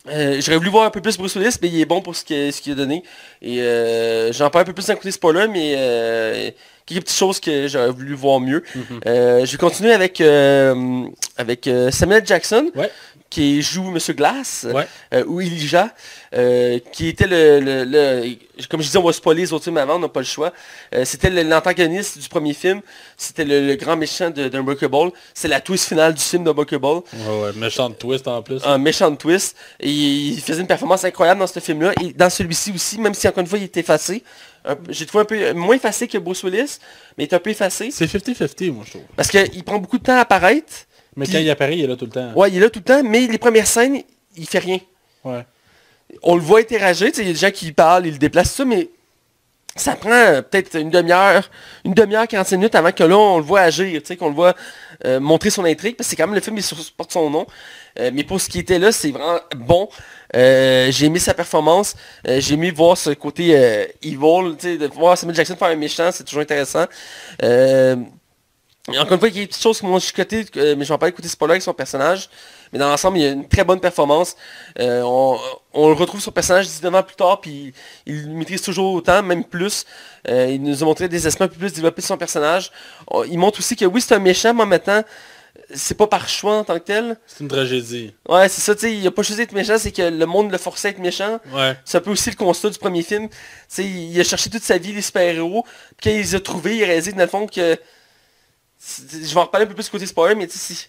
euh, 0.08 0.40
J'aurais 0.40 0.58
voulu 0.58 0.70
voir 0.70 0.84
un 0.84 0.90
peu 0.90 1.00
plus 1.00 1.16
Bruce 1.16 1.34
Willis, 1.36 1.56
mais 1.62 1.68
il 1.68 1.80
est 1.80 1.84
bon 1.86 2.02
pour 2.02 2.16
ce 2.16 2.24
qu'il 2.24 2.52
ce 2.52 2.70
a 2.70 2.74
donné. 2.74 3.02
Et 3.40 3.62
euh, 3.62 4.32
j'en 4.32 4.50
parle 4.50 4.62
un 4.62 4.66
peu 4.66 4.72
plus 4.72 4.86
d'un 4.86 4.96
côté 4.96 5.10
spoiler, 5.12 5.46
mais 5.48 5.74
euh, 5.76 6.50
quelques 6.86 7.02
petites 7.04 7.18
choses 7.18 7.40
que 7.40 7.68
j'aurais 7.68 7.90
voulu 7.90 8.14
voir 8.14 8.40
mieux. 8.40 8.62
Euh, 9.06 9.44
je 9.44 9.52
vais 9.52 9.58
continuer 9.58 9.92
avec, 9.92 10.20
euh, 10.20 11.04
avec 11.36 11.66
euh, 11.66 11.90
Samuel 11.90 12.26
Jackson, 12.26 12.70
Ouais. 12.74 12.90
Qui 13.32 13.62
joue 13.62 13.84
Monsieur 13.90 14.12
Glass, 14.12 14.66
Ouais. 14.70 14.86
euh, 15.14 15.24
ou 15.26 15.40
Elijah, 15.40 15.88
euh, 16.34 16.78
qui 16.92 17.08
était 17.08 17.26
le, 17.26 17.60
le- 17.60 17.84
le- 17.84 18.36
Comme 18.68 18.80
je 18.82 18.86
disais, 18.88 18.98
on 18.98 19.02
va 19.04 19.12
spoiler 19.14 19.40
les 19.40 19.52
autres 19.54 19.64
films 19.64 19.78
avant, 19.78 19.96
on 19.96 20.00
n'a 20.00 20.08
pas 20.08 20.20
le 20.20 20.26
choix. 20.26 20.52
Euh, 20.94 21.06
c'était 21.06 21.30
l'antagoniste 21.30 22.18
du 22.18 22.28
premier 22.28 22.52
film, 22.52 22.82
c'était 23.16 23.46
le, 23.46 23.66
le 23.66 23.74
grand 23.76 23.96
méchant 23.96 24.28
de- 24.28 24.48
d'Unbreakable. 24.48 25.12
C'est 25.32 25.48
la 25.48 25.60
twist 25.62 25.88
finale 25.88 26.12
du 26.12 26.20
film 26.22 26.44
d'Unbreakable 26.44 26.84
Ouais, 26.86 27.02
ouais, 27.42 27.52
méchant 27.56 27.90
twist 27.90 28.28
en 28.28 28.42
plus. 28.42 28.60
un 28.66 28.76
méchant 28.76 29.16
twist. 29.16 29.56
Et 29.80 29.90
il 29.90 30.40
faisait 30.42 30.60
une 30.60 30.66
performance 30.66 31.02
incroyable 31.04 31.40
dans 31.40 31.46
ce 31.46 31.58
film-là. 31.58 31.92
Et 32.02 32.12
dans 32.12 32.28
celui-ci 32.28 32.70
aussi, 32.74 32.98
même 33.00 33.14
si 33.14 33.26
encore 33.26 33.40
une 33.40 33.46
fois 33.46 33.58
il 33.58 33.64
est 33.64 33.76
effacé. 33.78 34.22
J'ai 34.90 35.06
trouvé 35.06 35.22
un 35.22 35.24
peu 35.24 35.52
moins 35.54 35.74
effacé 35.74 36.06
que 36.06 36.18
Bruce 36.18 36.42
Willis, 36.44 36.78
mais 37.16 37.24
il 37.24 37.28
est 37.28 37.34
un 37.34 37.40
peu 37.40 37.50
effacé. 37.50 37.90
C'est 37.90 38.04
50-50, 38.06 38.70
moi, 38.72 38.84
je 38.86 38.90
trouve. 38.90 39.02
Parce 39.16 39.28
qu'il 39.30 39.64
prend 39.64 39.78
beaucoup 39.78 39.98
de 39.98 40.04
temps 40.04 40.16
à 40.18 40.20
apparaître. 40.20 40.72
Mais 41.16 41.24
Puis- 41.24 41.34
quand 41.34 41.40
il 41.40 41.50
apparaît, 41.50 41.76
il 41.76 41.84
est 41.84 41.86
là 41.86 41.96
tout 41.96 42.06
le 42.06 42.10
temps. 42.10 42.32
Ouais, 42.34 42.50
il 42.50 42.56
est 42.56 42.60
là 42.60 42.70
tout 42.70 42.78
le 42.78 42.84
temps, 42.84 43.02
mais 43.02 43.26
les 43.26 43.38
premières 43.38 43.66
scènes, 43.66 44.02
il 44.36 44.46
fait 44.46 44.58
rien. 44.58 44.78
Ouais. 45.24 45.44
On 46.22 46.34
le 46.36 46.42
voit 46.42 46.60
interagir, 46.60 47.08
il 47.16 47.26
y 47.26 47.30
a 47.30 47.32
des 47.32 47.38
gens 47.38 47.50
qui 47.50 47.72
parlent, 47.72 48.06
ils 48.06 48.12
le 48.12 48.18
déplacent, 48.18 48.52
ça, 48.52 48.64
mais 48.64 48.88
ça 49.74 49.96
prend 49.96 50.10
euh, 50.10 50.42
peut-être 50.42 50.78
une 50.78 50.90
demi-heure, 50.90 51.50
une 51.84 51.94
demi-heure, 51.94 52.28
45 52.28 52.56
minutes 52.56 52.74
avant 52.74 52.92
que 52.92 53.04
là, 53.04 53.16
on 53.16 53.38
le 53.38 53.44
voit 53.44 53.60
agir, 53.60 54.00
qu'on 54.18 54.28
le 54.28 54.34
voit 54.34 54.54
euh, 55.06 55.18
montrer 55.18 55.50
son 55.50 55.64
intrigue, 55.64 55.96
parce 55.96 56.08
que 56.08 56.10
c'est 56.10 56.16
quand 56.16 56.26
même 56.26 56.34
le 56.34 56.40
film, 56.42 56.58
il 56.58 56.64
porte 56.96 57.12
son 57.12 57.30
nom. 57.30 57.46
Euh, 57.98 58.10
mais 58.12 58.24
pour 58.24 58.40
ce 58.40 58.48
qui 58.48 58.58
était 58.58 58.78
là, 58.78 58.92
c'est 58.92 59.10
vraiment 59.10 59.38
bon. 59.56 59.88
J'ai 60.34 61.06
aimé 61.06 61.18
sa 61.18 61.34
performance. 61.34 61.94
J'ai 62.26 62.54
aimé 62.54 62.70
voir 62.70 62.96
ce 62.96 63.10
côté 63.10 63.50
evil, 64.02 64.18
de 64.18 64.86
voir 64.94 65.16
Samuel 65.18 65.36
Jackson 65.36 65.56
faire 65.56 65.68
un 65.68 65.76
méchant, 65.76 66.10
c'est 66.10 66.24
toujours 66.24 66.42
intéressant. 66.42 66.86
Et 68.92 68.98
encore 68.98 69.12
une 69.12 69.18
fois, 69.20 69.28
il 69.28 69.36
y 69.36 69.38
a 69.38 69.42
des 69.42 69.46
petites 69.46 69.62
choses 69.62 69.78
qui 69.78 69.86
m'ont 69.86 70.00
chicoté, 70.00 70.44
euh, 70.56 70.74
mais 70.76 70.84
je 70.84 70.92
vais 70.92 70.98
pas 70.98 71.08
écouter 71.08 71.28
spoiler 71.28 71.52
avec 71.52 71.62
son 71.62 71.72
personnage. 71.72 72.28
Mais 72.72 72.80
dans 72.80 72.88
l'ensemble, 72.88 73.18
il 73.18 73.22
y 73.22 73.26
a 73.26 73.30
une 73.30 73.46
très 73.46 73.62
bonne 73.62 73.78
performance. 73.78 74.34
Euh, 74.80 75.02
on, 75.04 75.38
on 75.72 75.88
le 75.88 75.94
retrouve 75.94 76.20
son 76.20 76.32
personnage 76.32 76.66
19 76.66 76.92
ans 76.96 77.02
plus 77.04 77.14
tard, 77.14 77.40
puis 77.40 77.72
il, 78.06 78.14
il 78.16 78.30
maîtrise 78.30 78.60
toujours 78.60 78.92
autant, 78.94 79.22
même 79.22 79.44
plus. 79.44 79.84
Euh, 80.28 80.48
il 80.50 80.60
nous 80.62 80.82
a 80.82 80.86
montré 80.86 81.08
des 81.08 81.26
aspects 81.28 81.42
un 81.42 81.48
peu 81.48 81.54
plus 81.56 81.72
développés 81.72 82.02
de 82.02 82.06
son 82.06 82.16
personnage. 82.16 82.72
On- 83.06 83.22
il 83.22 83.38
montre 83.38 83.60
aussi 83.60 83.76
que 83.76 83.84
oui, 83.84 84.00
c'est 84.00 84.14
un 84.16 84.18
méchant, 84.18 84.52
mais 84.52 84.62
en 84.64 84.66
même 84.66 84.80
temps, 84.80 85.02
c'est 85.72 85.96
pas 85.96 86.08
par 86.08 86.28
choix 86.28 86.56
en 86.58 86.64
tant 86.64 86.74
que 86.80 86.84
tel. 86.84 87.16
C'est 87.28 87.40
une 87.40 87.48
tragédie. 87.48 88.12
Ouais, 88.28 88.48
c'est 88.48 88.62
ça, 88.62 88.74
tu 88.74 88.80
sais, 88.80 88.96
il 88.96 89.06
a 89.06 89.12
pas 89.12 89.22
choisi 89.22 89.42
d'être 89.42 89.52
méchant, 89.52 89.78
c'est 89.78 89.92
que 89.92 90.02
le 90.02 90.26
monde 90.26 90.50
le 90.50 90.58
forçait 90.58 90.88
à 90.88 90.90
être 90.90 90.98
méchant. 90.98 91.38
Ouais. 91.52 91.76
C'est 91.84 91.98
un 91.98 92.00
peu 92.00 92.10
aussi 92.10 92.30
le 92.30 92.36
constat 92.36 92.70
du 92.70 92.78
premier 92.80 93.02
film. 93.02 93.28
Tu 93.28 93.36
sais, 93.68 93.84
il 93.84 94.18
a 94.20 94.24
cherché 94.24 94.50
toute 94.50 94.64
sa 94.64 94.76
vie 94.78 94.92
les 94.92 95.02
super-héros. 95.02 95.64
Puis 95.98 96.02
quand 96.02 96.10
il 96.10 96.16
les 96.16 96.34
a 96.34 96.40
trouvés, 96.40 96.78
il 96.78 96.82
a 96.82 96.86
réalisé 96.86 97.12
dans 97.12 97.18
le 97.20 97.26
fond 97.28 97.46
que... 97.46 97.78
Je 99.10 99.18
vais 99.32 99.36
en 99.40 99.44
reparler 99.44 99.64
un 99.66 99.68
peu 99.68 99.74
plus 99.74 99.88
côté 99.88 100.06
spoiler, 100.06 100.34
mais 100.34 100.46
tu 100.48 100.58
sais, 100.58 100.88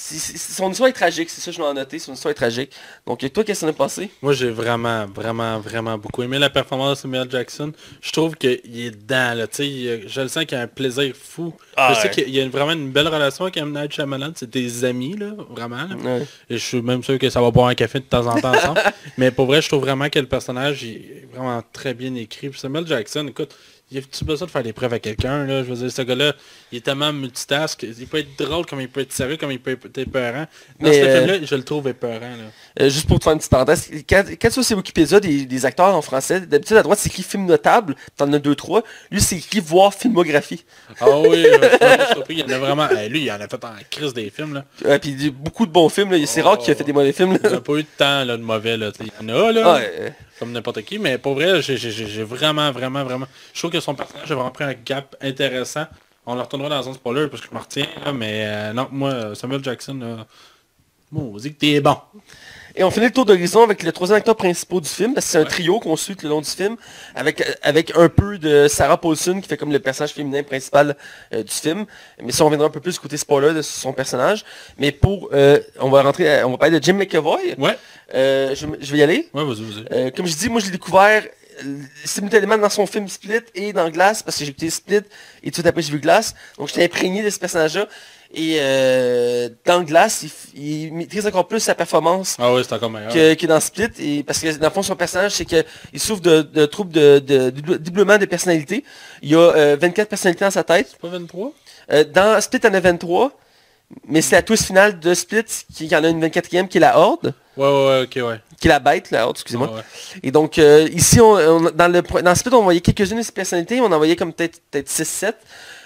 son 0.00 0.70
histoire 0.70 0.88
est 0.88 0.92
tragique, 0.92 1.28
c'est 1.28 1.40
ça 1.40 1.50
que 1.50 1.56
je 1.56 1.60
l'ai 1.60 1.74
noté, 1.74 1.98
son 1.98 2.12
histoire 2.12 2.30
est 2.30 2.34
tragique. 2.36 2.70
Donc 3.04 3.18
toi, 3.32 3.42
qu'est-ce 3.42 3.62
que 3.62 3.64
t'en 3.66 3.70
as 3.70 3.74
pensé? 3.74 4.10
Moi, 4.22 4.32
j'ai 4.32 4.48
vraiment, 4.50 5.06
vraiment, 5.06 5.58
vraiment 5.58 5.98
beaucoup 5.98 6.22
aimé 6.22 6.38
la 6.38 6.50
performance 6.50 6.98
de 6.98 7.02
Samuel 7.02 7.28
Jackson. 7.28 7.72
Je 8.00 8.12
trouve 8.12 8.36
qu'il 8.36 8.60
est 8.80 8.92
dedans, 8.92 9.34
là. 9.34 9.48
Tu 9.48 9.56
sais, 9.56 9.68
il- 9.68 10.08
je 10.08 10.20
le 10.20 10.28
sens 10.28 10.44
qu'il 10.44 10.56
a 10.56 10.60
un 10.62 10.66
plaisir 10.68 11.12
fou. 11.20 11.52
Ah 11.76 11.92
je 11.94 12.00
sais 12.02 12.10
qu'il 12.10 12.30
y 12.30 12.40
a 12.40 12.48
vraiment 12.48 12.72
une 12.72 12.92
belle 12.92 13.08
relation 13.08 13.44
avec 13.46 13.56
M. 13.56 13.72
Night 13.72 13.92
Shyamalan. 13.92 14.32
C'est 14.36 14.48
des 14.50 14.84
amis, 14.84 15.16
là, 15.16 15.32
vraiment. 15.50 15.76
là. 15.88 15.96
Ouais. 15.96 16.26
Et 16.48 16.58
je 16.58 16.64
suis 16.64 16.80
même 16.82 17.02
sûr 17.02 17.18
que 17.18 17.28
ça 17.28 17.40
va 17.40 17.50
boire 17.50 17.66
un 17.66 17.74
café 17.74 17.98
de 17.98 18.04
temps 18.04 18.26
en 18.28 18.40
temps 18.40 18.54
ensemble. 18.54 18.80
Mais 19.18 19.32
pour 19.32 19.46
vrai, 19.46 19.60
je 19.60 19.66
trouve 19.68 19.80
vraiment 19.80 20.08
que 20.08 20.20
le 20.20 20.26
personnage 20.28 20.84
il 20.84 20.94
est 20.96 21.28
vraiment 21.34 21.60
très 21.72 21.92
bien 21.94 22.14
écrit. 22.14 22.50
Puis 22.50 22.60
Samuel 22.60 22.86
Jackson, 22.86 23.26
écoute, 23.26 23.52
il 23.90 23.98
a-tu 23.98 24.24
besoin 24.24 24.46
de 24.46 24.50
faire 24.50 24.62
des 24.62 24.72
preuves 24.72 24.92
à 24.92 24.98
quelqu'un, 24.98 25.44
là? 25.44 25.62
Je 25.64 25.68
veux 25.72 25.76
dire, 25.76 25.90
ce 25.90 26.02
gars-là, 26.02 26.34
il 26.72 26.78
est 26.78 26.80
tellement 26.82 27.12
multitask. 27.12 27.82
Il 27.82 28.06
peut 28.06 28.18
être 28.18 28.38
drôle 28.38 28.66
comme 28.66 28.80
il 28.80 28.88
peut 28.88 29.00
être 29.00 29.12
sérieux, 29.12 29.36
comme 29.36 29.50
il 29.50 29.60
peut 29.60 29.72
être 29.82 29.98
épeurant. 29.98 30.46
Dans 30.80 30.88
Mais, 30.88 30.92
ce 30.92 31.06
euh, 31.06 31.16
film-là, 31.18 31.46
je 31.46 31.54
le 31.54 31.62
trouve 31.62 31.88
épeurant, 31.88 32.20
là. 32.20 32.82
Euh, 32.82 32.90
juste 32.90 33.06
pour 33.08 33.18
te 33.18 33.24
faire 33.24 33.32
une 33.32 33.38
petite 33.38 33.50
parenthèse, 33.50 33.90
quand, 34.08 34.24
quand 34.40 34.48
tu 34.48 34.54
vois 34.54 34.62
sur 34.64 34.76
Wikipédia 34.76 35.20
des, 35.20 35.46
des 35.46 35.64
acteurs 35.66 35.94
en 35.94 36.02
français, 36.02 36.40
d'habitude 36.42 36.76
à 36.76 36.82
droite 36.82 36.98
c'est 37.00 37.08
écrit 37.08 37.22
film 37.22 37.46
notable, 37.46 37.96
t'en 38.16 38.32
as 38.32 38.38
deux, 38.38 38.54
trois. 38.54 38.82
Lui 39.10 39.20
c'est 39.20 39.36
écrit 39.36 39.60
voir 39.60 39.94
filmographie. 39.94 40.64
Ah 41.00 41.18
oui, 41.20 41.44
je 41.44 42.12
surpris. 42.14 42.34
Il 42.34 42.38
y 42.40 42.42
en 42.44 42.50
a 42.50 42.58
vraiment... 42.58 42.88
Eh, 42.90 43.08
lui, 43.08 43.22
il 43.24 43.30
en 43.32 43.40
a 43.40 43.48
fait 43.48 43.64
en 43.64 43.72
crise 43.90 44.12
des 44.14 44.30
films, 44.30 44.54
là. 44.54 44.98
Puis 44.98 45.16
il 45.18 45.30
beaucoup 45.30 45.66
de 45.66 45.72
bons 45.72 45.88
films, 45.88 46.10
là. 46.10 46.18
c'est 46.26 46.42
Oh. 46.42 46.44
rare 46.44 46.58
qu'il 46.58 46.72
a 46.72 46.74
fait 46.76 46.84
des 46.84 46.92
mauvais 46.92 47.12
films. 47.12 47.36
Il 47.42 47.42
Là. 47.42 47.50
n'a 47.56 47.60
pas 47.60 47.72
eu 47.74 47.82
de 47.82 47.88
temps 47.96 48.24
là, 48.24 48.36
de 48.36 48.42
mauvais, 48.42 48.76
là. 48.76 48.90
Il 49.00 49.06
y 49.06 49.32
en 49.32 49.34
a, 49.34 49.52
là. 49.52 49.80
Comme 50.38 50.52
n'importe 50.52 50.82
qui, 50.82 50.98
mais 50.98 51.18
pour 51.18 51.34
vrai, 51.34 51.60
j'ai- 51.62 52.22
vraiment, 52.22 52.70
vraiment, 52.72 53.04
vraiment... 53.04 53.26
Je 53.52 53.58
trouve 53.60 53.70
que 53.70 53.80
son 53.80 53.94
personnage 53.94 54.30
a 54.30 54.34
vraiment 54.34 54.50
pris 54.50 54.64
un 54.64 54.74
gap 54.74 55.16
intéressant. 55.20 55.86
On 56.26 56.34
le 56.34 56.42
retournera 56.42 56.68
dans 56.68 56.88
un 56.88 56.94
spoiler 56.94 57.28
parce 57.28 57.42
que 57.42 57.48
je 57.50 57.54
me 57.54 57.60
retiens, 57.60 57.86
mais 58.14 58.44
euh, 58.46 58.72
non, 58.72 58.88
moi, 58.90 59.34
Samuel 59.34 59.64
Jackson, 59.64 59.94
là, 59.94 60.26
que 61.50 61.58
t'es 61.58 61.80
bon. 61.80 61.96
Et 62.78 62.84
on 62.84 62.92
finit 62.92 63.06
le 63.06 63.12
tour 63.12 63.24
d'horizon 63.24 63.64
avec 63.64 63.82
les 63.82 63.90
trois 63.90 64.12
acteurs 64.12 64.36
principaux 64.36 64.80
du 64.80 64.88
film, 64.88 65.12
parce 65.12 65.26
que 65.26 65.32
c'est 65.32 65.38
un 65.38 65.44
trio 65.44 65.80
qu'on 65.80 65.96
suit 65.96 66.14
tout 66.14 66.26
le 66.26 66.30
long 66.30 66.40
du 66.40 66.48
film, 66.48 66.76
avec, 67.16 67.42
avec 67.62 67.92
un 67.96 68.08
peu 68.08 68.38
de 68.38 68.68
Sarah 68.68 69.00
Paulson 69.00 69.40
qui 69.42 69.48
fait 69.48 69.56
comme 69.56 69.72
le 69.72 69.80
personnage 69.80 70.12
féminin 70.12 70.44
principal 70.44 70.96
euh, 71.34 71.42
du 71.42 71.50
film. 71.52 71.86
Mais 72.22 72.30
ça, 72.30 72.44
on 72.44 72.48
viendra 72.50 72.68
un 72.68 72.70
peu 72.70 72.78
plus 72.78 72.94
du 72.94 73.00
côté 73.00 73.16
spoiler 73.16 73.52
de 73.52 73.62
son 73.62 73.92
personnage. 73.92 74.44
Mais 74.78 74.92
pour, 74.92 75.28
euh, 75.32 75.58
on 75.80 75.90
va 75.90 76.02
rentrer, 76.02 76.44
on 76.44 76.52
va 76.52 76.56
parler 76.56 76.78
de 76.78 76.84
Jim 76.84 76.94
McAvoy. 76.94 77.56
Ouais, 77.58 77.76
Euh, 78.14 78.54
je, 78.54 78.64
je 78.80 78.92
vais 78.92 78.98
y 78.98 79.02
aller. 79.02 79.28
ouais, 79.34 79.44
vas-y, 79.44 79.62
vas-y. 79.64 80.12
Comme 80.12 80.26
je 80.26 80.36
dis, 80.36 80.48
moi 80.48 80.60
je 80.60 80.66
l'ai 80.66 80.72
découvert 80.72 81.24
simultanément 82.04 82.56
dans 82.56 82.70
son 82.70 82.86
film 82.86 83.08
Split 83.08 83.40
et 83.56 83.72
dans 83.72 83.90
Glass, 83.90 84.22
parce 84.22 84.38
que 84.38 84.44
j'ai 84.44 84.50
écouté 84.50 84.70
Split 84.70 85.00
et 85.42 85.50
tout 85.50 85.62
après 85.64 85.82
j'ai 85.82 85.90
vu 85.90 85.98
Glass. 85.98 86.34
Donc 86.56 86.68
j'étais 86.68 86.84
imprégné 86.84 87.24
de 87.24 87.30
ce 87.30 87.38
personnage-là. 87.40 87.88
Et 88.34 88.58
euh, 88.60 89.48
dans 89.64 89.82
Glass, 89.82 90.24
il, 90.54 90.92
maîtrise 90.92 91.26
encore 91.26 91.48
plus 91.48 91.60
sa 91.60 91.74
performance 91.74 92.36
Ah 92.38 92.52
encore 92.52 92.90
que, 93.12 93.34
que 93.34 93.46
dans 93.46 93.58
Split. 93.60 93.88
Et 93.98 94.22
parce 94.22 94.38
que 94.40 94.54
dans 94.58 94.66
le 94.68 94.72
fond, 94.72 94.82
son 94.82 94.96
personnage, 94.96 95.32
c'est 95.32 95.46
qu'il 95.46 95.64
souffre 95.96 96.20
de, 96.20 96.42
de 96.42 96.66
troubles 96.66 96.92
de, 96.92 97.20
de, 97.20 97.48
de 97.50 97.76
doublement 97.78 98.18
de 98.18 98.26
personnalité. 98.26 98.84
Il 99.22 99.30
y 99.30 99.34
a 99.34 99.38
euh, 99.38 99.76
24 99.80 100.08
personnalités 100.08 100.44
dans 100.44 100.50
sa 100.50 100.64
tête. 100.64 100.88
C'est 100.90 100.98
pas 101.00 101.08
23 101.08 101.52
Euh, 101.90 102.04
dans 102.04 102.38
Split, 102.42 102.60
il 102.62 102.66
y 102.66 102.70
en 102.70 102.74
a 102.74 102.80
23. 102.80 103.32
Mais 104.06 104.20
c'est 104.20 104.36
la 104.36 104.42
twist 104.42 104.64
finale 104.66 105.00
de 105.00 105.14
Split 105.14 105.44
qui 105.74 105.86
en 105.96 106.04
a 106.04 106.08
une 106.08 106.22
24e 106.22 106.68
qui 106.68 106.76
est 106.76 106.80
la 106.80 106.98
Horde. 106.98 107.32
Ouais, 107.56 107.64
ouais, 107.66 108.02
ok, 108.02 108.28
ouais. 108.28 108.40
Qui 108.60 108.68
est 108.68 108.70
la 108.70 108.78
bête, 108.80 109.10
la 109.10 109.24
Horde, 109.24 109.36
excusez-moi. 109.36 109.68
Ouais, 109.68 109.76
ouais. 109.76 109.82
Et 110.22 110.30
donc, 110.30 110.58
euh, 110.58 110.86
ici, 110.92 111.18
on, 111.22 111.32
on- 111.36 111.70
dans 111.70 111.90
le 111.90 112.02
dans 112.22 112.34
Split, 112.34 112.52
on 112.54 112.62
voyait 112.64 112.82
quelques-unes 112.82 113.16
de 113.16 113.22
ses 113.22 113.32
personnalités, 113.32 113.80
on 113.80 113.86
en 113.90 113.96
voyait 113.96 114.16
comme 114.16 114.34
peut-être 114.34 114.60
peut 114.70 114.88
6-7. 114.88 115.32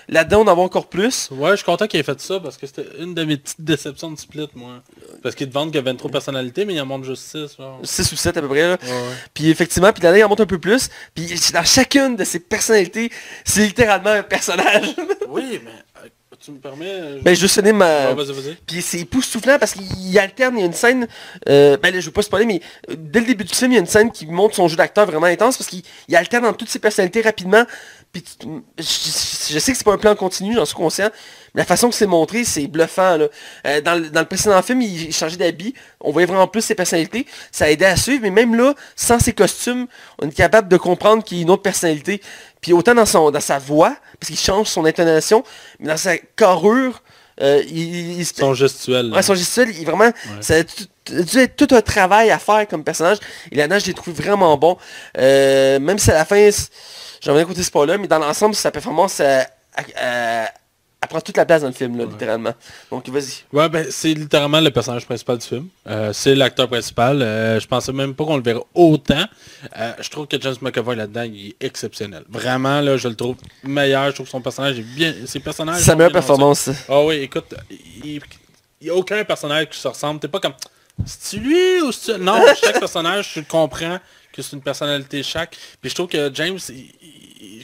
Là-dedans, 0.09 0.43
on 0.43 0.49
en 0.49 0.55
voit 0.55 0.65
encore 0.65 0.89
plus. 0.89 1.29
Ouais, 1.31 1.51
je 1.51 1.57
suis 1.57 1.65
content 1.65 1.87
qu'il 1.87 2.01
ait 2.01 2.03
fait 2.05 2.21
ça 2.21 2.41
parce 2.41 2.57
que 2.57 2.67
c'était 2.67 2.87
une 2.99 3.15
de 3.15 3.25
mes 3.25 3.37
petites 3.37 3.61
déceptions 3.61 4.11
de 4.11 4.19
Split, 4.19 4.49
moi. 4.55 4.83
Parce 5.23 5.35
qu'il 5.35 5.49
te 5.49 5.55
vendent 5.55 5.69
qu'il 5.69 5.77
y 5.77 5.79
a 5.79 5.83
23 5.83 6.11
personnalités, 6.11 6.65
mais 6.65 6.75
il 6.75 6.81
en 6.81 6.87
montre 6.87 7.05
juste 7.05 7.25
6. 7.31 7.57
Genre. 7.59 7.81
6 7.83 8.13
ou 8.13 8.17
7 8.17 8.37
à 8.37 8.41
peu 8.41 8.49
près. 8.49 8.63
Là. 8.63 8.79
Ouais, 8.83 8.91
ouais. 8.91 8.97
Puis 9.35 9.51
effectivement, 9.51 9.93
puis 9.93 10.03
là, 10.03 10.17
il 10.17 10.25
en 10.25 10.29
monte 10.29 10.41
un 10.41 10.47
peu 10.47 10.59
plus. 10.59 10.89
Puis 11.15 11.29
dans 11.53 11.65
chacune 11.65 12.17
de 12.17 12.25
ces 12.25 12.41
personnalités, 12.41 13.11
c'est 13.45 13.67
littéralement 13.67 14.11
un 14.11 14.23
personnage. 14.23 14.95
Oui, 15.29 15.61
mais 15.65 15.71
euh, 16.05 16.09
tu 16.45 16.51
me 16.51 16.59
permets 16.59 17.21
Ben, 17.23 17.35
je 17.35 17.47
vais 17.47 17.73
ma... 17.73 18.11
Ah. 18.11 18.17
Puis 18.67 18.83
c'est 18.83 18.99
époustouflant 18.99 19.59
parce 19.59 19.73
qu'il 19.73 20.19
alterne, 20.19 20.57
il 20.57 20.61
y 20.61 20.63
a 20.63 20.67
une 20.67 20.73
scène... 20.73 21.07
Euh, 21.49 21.77
ben 21.79 21.93
là, 21.93 22.01
je 22.01 22.07
veux 22.07 22.13
pas 22.13 22.23
spoiler, 22.23 22.45
mais 22.45 22.61
euh, 22.91 22.95
dès 22.99 23.21
le 23.21 23.27
début 23.27 23.45
du 23.45 23.55
film, 23.55 23.73
il 23.73 23.77
y 23.77 23.79
a 23.79 23.81
une 23.81 23.87
scène 23.87 24.11
qui 24.11 24.27
montre 24.27 24.55
son 24.55 24.69
jeu 24.69 24.77
d'acteur 24.77 25.07
vraiment 25.07 25.27
intense 25.27 25.57
parce 25.57 25.71
qu'il 25.71 25.83
il 26.09 26.17
alterne 26.17 26.45
dans 26.45 26.53
toutes 26.53 26.69
ses 26.69 26.81
personnalités 26.81 27.23
rapidement. 27.23 27.65
Puis 28.13 28.23
tu- 28.23 28.47
je, 28.79 29.55
je 29.55 29.59
sais 29.59 29.73
que 29.73 29.79
c'est 29.79 29.85
pas 29.85 29.95
un 29.95 29.99
plan 29.99 30.15
continu, 30.15 30.55
j'en 30.55 30.67
suis 30.67 30.75
conscient. 30.75 31.09
Mais 31.55 31.63
la 31.63 31.65
façon 31.67 31.89
que 31.89 31.95
c'est 31.95 32.07
montré, 32.07 32.45
c'est 32.45 32.67
bluffant. 32.67 33.17
Là. 33.17 33.29
Euh, 33.67 33.81
dans, 33.81 33.95
le, 33.95 34.11
dans 34.11 34.21
le 34.21 34.27
précédent 34.27 34.61
film, 34.63 34.83
il 34.83 35.13
changeait 35.15 35.39
d'habit. 35.39 35.73
On 36.01 36.11
voyait 36.13 36.27
vraiment 36.27 36.47
plus 36.47 36.61
ses 36.63 36.75
personnalités. 36.75 37.27
Ça 37.51 37.71
aidait 37.71 37.87
à 37.87 37.97
suivre. 37.97 38.21
Mais 38.23 38.31
même 38.31 38.55
là, 38.55 38.75
sans 38.97 39.19
ses 39.19 39.33
costumes, 39.33 39.87
on 40.21 40.29
est 40.29 40.35
capable 40.35 40.69
de 40.69 40.77
comprendre 40.77 41.25
qu'il 41.25 41.39
y 41.39 41.41
a 41.41 41.43
une 41.45 41.51
autre 41.51 41.63
personnalité. 41.63 42.21
Puis 42.61 42.75
autant 42.75 42.95
dans, 42.95 43.07
son, 43.07 43.31
dans 43.31 43.41
sa 43.41 43.59
voix, 43.59 43.97
parce 44.21 44.29
qu'il 44.29 44.39
change 44.39 44.67
son 44.69 44.85
intonation, 44.85 45.43
mais 45.81 45.89
dans 45.89 45.97
sa 45.97 46.19
carrure, 46.19 47.03
euh, 47.41 47.63
il, 47.67 48.19
il- 48.21 48.27
Son 48.27 48.53
gestuel. 48.53 49.11
Ouais, 49.13 49.23
son 49.23 49.35
gestuel, 49.35 49.71
il 49.75 49.87
vraiment, 49.87 50.11
ça 50.43 50.57
a 50.57 50.65
tout- 50.65 50.85
dû 51.11 51.39
être 51.39 51.57
tout 51.57 51.75
un 51.75 51.81
travail 51.81 52.31
à 52.31 52.39
faire 52.39 52.69
comme 52.69 52.85
personnage. 52.85 53.19
Et 53.51 53.57
là-dedans, 53.57 53.79
je 53.79 53.87
l'ai 53.87 53.95
trouvé 53.95 54.23
vraiment 54.23 54.57
bon. 54.59 54.77
Euh, 55.19 55.81
même 55.81 55.99
si 55.99 56.11
à 56.11 56.15
la 56.15 56.25
fin, 56.27 56.51
c'est- 57.23 57.31
j'en 57.31 57.35
viens 57.35 57.45
côté 57.45 57.63
spoiler, 57.63 57.99
mais 57.99 58.09
dans 58.09 58.19
l'ensemble, 58.19 58.55
sa 58.55 58.71
performance, 58.71 59.21
euh, 59.21 59.41
elle, 59.77 59.85
elle- 59.95 60.49
elle 61.01 61.09
prend 61.09 61.21
toute 61.21 61.37
la 61.37 61.45
place 61.45 61.63
dans 61.63 61.67
le 61.69 61.73
film, 61.75 61.99
là, 61.99 62.05
littéralement. 62.05 62.53
Donc, 62.91 63.09
vas-y. 63.09 63.43
Ouais, 63.53 63.69
ben 63.69 63.85
c'est 63.91 64.15
littéralement 64.15 64.61
le 64.61 64.71
personnage 64.71 65.05
principal 65.05 65.37
du 65.39 65.45
film. 65.47 65.67
Euh, 65.89 66.13
c'est 66.13 66.35
l'acteur 66.37 66.69
principal. 66.69 67.21
Euh, 67.23 67.59
je 67.59 67.67
pensais 67.67 67.93
même 67.93 68.15
pas 68.15 68.25
qu'on 68.25 68.37
le 68.37 68.43
verrait 68.43 68.63
autant. 68.73 69.25
Euh, 69.79 69.93
je 70.01 70.09
trouve 70.11 70.29
que 70.29 70.41
James 70.41 70.55
McAvoy 70.61 70.95
là-dedans, 70.95 71.23
il 71.25 71.49
est 71.49 71.57
exceptionnel. 71.67 72.23
Vraiment, 72.29 72.81
là, 72.81 72.97
je 72.97 73.09
le 73.09 73.17
trouve 73.17 73.35
meilleur. 73.65 74.07
Je 74.11 74.13
trouve 74.13 74.27
que 74.27 74.31
son 74.31 74.41
personnage 74.41 74.79
est 74.79 74.83
bien. 74.83 75.13
Ses 75.27 75.41
personnages. 75.41 75.79
C'est 75.79 75.87
sa 75.87 75.97
meilleure 75.97 76.13
performance. 76.13 76.71
Ah 76.89 77.03
oui, 77.03 77.17
écoute, 77.17 77.53
il 78.05 78.21
n'y 78.81 78.91
a 78.91 78.95
aucun 78.95 79.25
personnage 79.25 79.71
qui 79.71 79.79
se 79.81 79.89
ressemble. 79.89 80.21
T'es 80.21 80.29
pas 80.29 80.39
comme. 80.39 80.55
C'est-tu 81.05 81.43
lui 81.43 81.81
ou 81.83 81.91
c'est 81.91 82.19
Non, 82.19 82.45
chaque 82.63 82.79
personnage, 82.79 83.33
tu 83.33 83.43
comprends 83.43 83.99
que 84.33 84.43
c'est 84.43 84.57
une 84.57 84.63
personnalité 84.63 85.23
chaque. 85.23 85.57
Puis 85.81 85.91
je 85.91 85.95
trouve 85.95 86.09
que 86.09 86.31
James, 86.35 86.59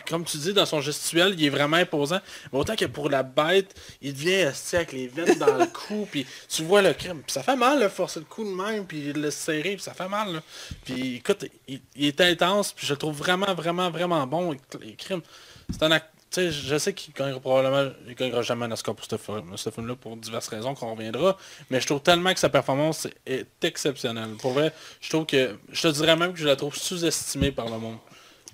comme 0.08 0.24
tu 0.24 0.38
dis, 0.38 0.52
dans 0.52 0.66
son 0.66 0.80
gestuel, 0.80 1.34
il 1.38 1.46
est 1.46 1.50
vraiment 1.50 1.76
imposant. 1.76 2.20
Mais 2.52 2.58
autant 2.58 2.76
que 2.76 2.84
pour 2.84 3.08
la 3.08 3.22
bête, 3.22 3.74
il 4.00 4.12
devient 4.12 4.50
avec 4.72 4.92
les 4.92 5.08
veines 5.08 5.38
dans 5.38 5.56
le 5.56 5.66
cou. 5.66 6.08
Puis 6.10 6.26
tu 6.48 6.64
vois 6.64 6.82
le 6.82 6.92
crime. 6.92 7.22
Puis 7.22 7.32
ça 7.32 7.42
fait 7.42 7.56
mal, 7.56 7.88
forcer 7.90 8.20
le 8.20 8.26
cou 8.26 8.44
de 8.44 8.54
même. 8.54 8.86
Puis 8.86 9.12
le 9.12 9.30
serrer. 9.30 9.74
Puis 9.74 9.82
ça 9.82 9.94
fait 9.94 10.08
mal. 10.08 10.34
là. 10.34 10.42
Puis 10.84 11.16
écoute, 11.16 11.46
il, 11.66 11.80
est 11.96 12.20
intense. 12.20 12.72
Puis 12.72 12.86
je 12.86 12.92
le 12.92 12.98
trouve 12.98 13.16
vraiment, 13.16 13.54
vraiment, 13.54 13.90
vraiment 13.90 14.26
bon. 14.26 14.56
Les 14.80 14.94
crimes. 14.94 15.22
C'est 15.70 15.82
un 15.82 15.90
acteur. 15.90 16.17
Je 16.36 16.78
sais 16.78 16.92
qu'il 16.92 17.14
gagnera 17.14 17.40
probablement, 17.40 18.42
jamais 18.42 18.66
un 18.66 18.72
Oscar 18.72 18.94
pour 18.94 19.06
ce 19.06 19.16
ce 19.56 19.70
film-là 19.70 19.96
pour 19.96 20.16
diverses 20.16 20.48
raisons 20.48 20.74
qu'on 20.74 20.94
reviendra, 20.94 21.36
mais 21.70 21.80
je 21.80 21.86
trouve 21.86 22.00
tellement 22.00 22.32
que 22.34 22.40
sa 22.40 22.50
performance 22.50 23.08
est 23.26 23.46
exceptionnelle. 23.62 24.30
Pour 24.40 24.52
vrai, 24.52 24.72
je 25.00 25.08
trouve 25.08 25.26
que, 25.26 25.56
je 25.72 25.82
te 25.82 25.88
dirais 25.88 26.16
même 26.16 26.32
que 26.32 26.38
je 26.38 26.46
la 26.46 26.56
trouve 26.56 26.76
sous-estimée 26.76 27.50
par 27.50 27.66
le 27.66 27.78
monde. 27.78 27.98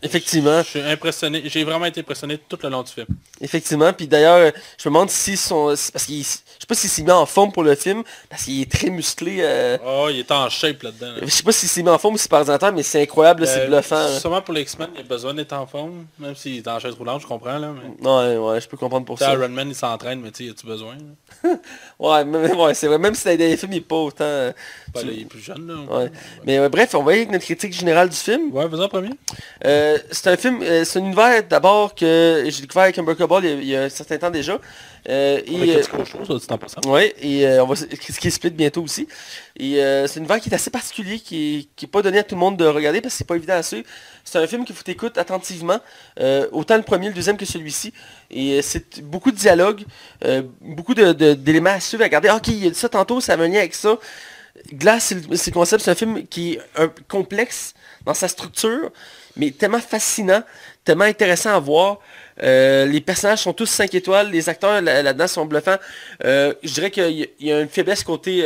Effectivement. 0.05 0.63
Je 0.63 0.69
suis 0.69 0.81
impressionné, 0.81 1.43
j'ai 1.47 1.65
vraiment 1.65 1.87
été 1.87 2.01
impressionné 2.01 2.39
tout 2.39 2.59
le 2.63 2.69
long 2.69 2.83
du 2.83 2.93
film. 2.93 3.07
Effectivement. 3.41 3.93
Puis 3.93 4.07
d'ailleurs, 4.07 4.37
euh, 4.37 4.51
je 4.79 4.89
me 4.89 4.95
demande 4.95 5.11
si 5.11 5.37
son... 5.37 5.67
Parce 5.93 6.05
qu'il... 6.07 6.23
Je 6.23 6.29
sais 6.67 6.67
pas 6.69 6.75
s'il 6.75 6.89
s'est 6.91 7.03
mis 7.03 7.11
en 7.11 7.27
forme 7.27 7.53
pour 7.53 7.63
le 7.63 7.75
film, 7.75 8.03
parce 8.31 8.45
qu'il 8.45 8.61
est 8.63 8.71
très 8.71 8.89
musclé. 8.91 9.39
euh, 9.41 9.77
Oh, 9.85 10.09
il 10.11 10.21
est 10.21 10.31
en 10.31 10.49
shape 10.49 10.83
là-dedans. 10.83 11.13
là. 11.13 11.19
Je 11.23 11.27
sais 11.27 11.43
pas 11.43 11.53
s'il 11.53 11.69
s'est 11.69 11.83
mis 11.83 11.89
en 11.91 11.99
forme 11.99 12.15
ou 12.15 12.17
si 12.17 12.23
c'est 12.25 12.31
par 12.31 12.41
ordinateur, 12.41 12.73
mais 12.73 12.83
c'est 12.83 13.03
incroyable, 13.03 13.43
là, 13.43 13.47
c'est 13.47 13.61
Euh, 13.63 13.67
bluffant. 13.67 13.97
là. 13.97 14.21
Sûrement 14.21 14.41
pour 14.43 14.55
les 14.55 14.63
X-Men, 14.63 14.89
il 14.95 15.01
a 15.01 15.03
besoin 15.05 15.35
d'être 15.35 15.53
en 15.53 15.67
forme, 15.67 16.07
même 16.19 16.35
s'il 16.37 16.59
est 16.59 16.69
en 16.69 16.79
chaise 16.79 16.95
roulante, 16.95 17.23
je 17.23 17.27
comprends 17.27 17.59
là. 17.59 17.73
Mais... 18.01 18.09
Ouais, 18.09 18.37
ouais, 18.37 18.61
je 18.61 18.69
peux 18.69 18.77
comprendre 18.77 19.05
pour 19.05 19.19
ça. 19.19 19.33
Iron 19.33 19.49
Man, 19.49 19.69
il 19.69 19.75
s'entraîne, 19.75 20.21
mais 20.21 20.31
tu 20.31 20.45
sais, 20.47 20.51
as-tu 20.51 20.67
besoin? 20.67 20.97
Ouais, 21.99 22.25
même- 22.25 22.59
ouais, 22.59 22.75
c'est 22.75 22.87
vrai. 22.89 22.99
Même 22.99 23.15
si 23.15 23.25
dans 23.25 23.39
les 23.39 23.57
films, 23.57 23.73
il 23.73 23.79
est 23.79 23.81
pas 23.81 23.97
autant... 23.97 24.53
tu- 25.03 25.07
les 25.11 25.25
plus 25.25 25.41
jeunes 25.41 25.67
là. 25.67 25.97
Ouais. 25.99 26.11
Mais 26.47 26.59
euh, 26.59 26.69
bref, 26.69 26.95
on 26.95 27.03
va 27.03 27.13
y 27.13 27.15
aller 27.15 27.23
avec 27.23 27.33
notre 27.33 27.45
critique 27.45 27.73
générale 27.73 28.09
du 28.09 28.17
film. 28.17 28.53
Ouais, 28.53 28.67
vas-y 28.69 28.81
en 28.83 28.89
premier. 28.89 29.11
Euh, 29.65 29.99
c'est 30.11 30.29
un 30.29 30.37
film, 30.37 30.61
euh, 30.63 30.85
c'est 30.85 30.99
un 30.99 31.03
univers 31.05 31.43
d'abord 31.49 31.95
que 31.95 32.45
j'ai 32.47 32.61
découvert 32.63 32.85
avec 32.85 32.97
il 32.97 33.03
y, 33.03 33.49
a, 33.49 33.55
il 33.55 33.67
y 33.67 33.77
a 33.77 33.83
un 33.85 33.89
certain 33.89 34.19
temps 34.19 34.31
déjà. 34.31 34.59
Euh, 35.07 35.39
et, 35.47 35.53
dit 36.85 36.91
ouais, 36.91 37.15
et 37.21 37.61
on 37.61 37.67
va 37.67 37.75
s- 37.75 37.87
critiquer 37.91 38.31
Split 38.31 38.51
bientôt 38.51 38.83
aussi. 38.83 39.07
Et 39.57 39.75
c'est 40.07 40.17
un 40.19 40.21
univers 40.21 40.41
qui 40.41 40.49
est 40.49 40.55
assez 40.55 40.71
particulier, 40.71 41.19
qui 41.21 41.59
est, 41.59 41.69
qui 41.77 41.85
est 41.85 41.89
pas 41.89 42.01
donné 42.01 42.19
à 42.19 42.23
tout 42.23 42.35
le 42.35 42.41
monde 42.41 42.57
de 42.57 42.65
regarder 42.65 43.01
parce 43.03 43.13
que 43.15 43.19
c'est 43.19 43.27
pas 43.27 43.37
évident 43.37 43.53
à 43.55 43.63
suivre. 43.63 43.85
C'est 44.25 44.39
un 44.39 44.47
film 44.47 44.65
qu'il 44.65 44.75
faut 44.75 44.83
t'écouter 44.83 45.21
attentivement, 45.21 45.79
autant 46.53 46.77
le 46.77 46.83
premier, 46.83 47.09
le 47.09 47.15
deuxième 47.15 47.37
que 47.37 47.45
celui-ci. 47.45 47.93
Et 48.31 48.63
c'est 48.63 49.03
beaucoup 49.03 49.31
de 49.31 49.37
dialogues, 49.37 49.85
beaucoup 50.63 50.95
de- 50.95 51.13
de- 51.13 51.35
d'éléments 51.35 51.71
à 51.71 51.81
suivre, 51.81 52.03
à 52.03 52.07
regarder. 52.07 52.29
Ah, 52.29 52.37
ok, 52.37 52.49
il 52.49 52.65
y 52.65 52.69
a 52.69 52.73
ça 52.75 52.89
tantôt, 52.89 53.21
ça 53.21 53.35
a 53.35 53.37
un 53.37 53.47
lien 53.49 53.59
avec 53.59 53.75
ça. 53.75 53.99
Glace, 54.73 55.13
c'est 55.31 55.49
le, 55.49 55.53
concept, 55.53 55.83
c'est 55.85 55.91
un 55.91 55.95
film 55.95 56.27
qui 56.27 56.55
est 56.55 56.61
un, 56.77 56.91
complexe 57.09 57.75
dans 58.07 58.15
sa 58.15 58.29
structure, 58.29 58.91
mais 59.37 59.51
tellement 59.51 59.79
fascinant, 59.81 60.43
tellement 60.85 61.05
intéressant 61.05 61.51
à 61.55 61.59
voir. 61.59 61.99
Euh, 62.43 62.87
les 62.87 63.01
personnages 63.01 63.41
sont 63.43 63.53
tous 63.53 63.67
5 63.67 63.95
étoiles, 63.95 64.31
les 64.31 64.49
acteurs 64.49 64.81
là- 64.81 65.03
là-dedans 65.03 65.29
sont 65.29 65.45
bluffants. 65.47 65.77
Euh, 66.25 66.55
je 66.63 66.73
dirais 66.73 66.91
qu'il 66.91 67.11
y, 67.11 67.23
a- 67.23 67.27
il 67.41 67.47
y 67.47 67.53
a 67.53 67.61
une 67.61 67.69
faiblesse 67.69 68.03
côté 68.03 68.43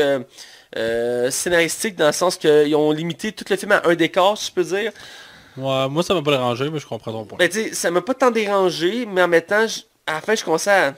euh, 0.77 1.31
scénaristique 1.31 1.97
dans 1.97 2.07
le 2.07 2.13
sens 2.13 2.37
qu'ils 2.37 2.75
ont 2.75 2.91
limité 2.93 3.33
tout 3.33 3.45
le 3.49 3.57
film 3.57 3.73
à 3.73 3.83
un 3.87 3.95
décor, 3.95 4.37
si 4.37 4.49
je 4.49 4.53
peux 4.53 4.65
dire. 4.65 4.93
Ouais, 5.57 5.89
moi 5.89 6.03
ça 6.03 6.15
m'a 6.15 6.23
pas 6.23 6.33
dérangé, 6.33 6.69
mais 6.71 6.79
je 6.79 6.87
comprends 6.87 7.11
ton 7.13 7.25
point. 7.25 7.39
Ben, 7.39 7.51
ça 7.73 7.91
m'a 7.91 8.01
pas 8.03 8.15
tant 8.15 8.31
dérangé, 8.31 9.07
mais 9.07 9.23
en 9.23 9.29
même 9.29 9.43
temps, 9.43 9.67
je- 9.67 9.81
à 10.07 10.15
la 10.15 10.21
fin, 10.21 10.35
je 10.35 10.45
commençais 10.45 10.71
à... 10.71 10.95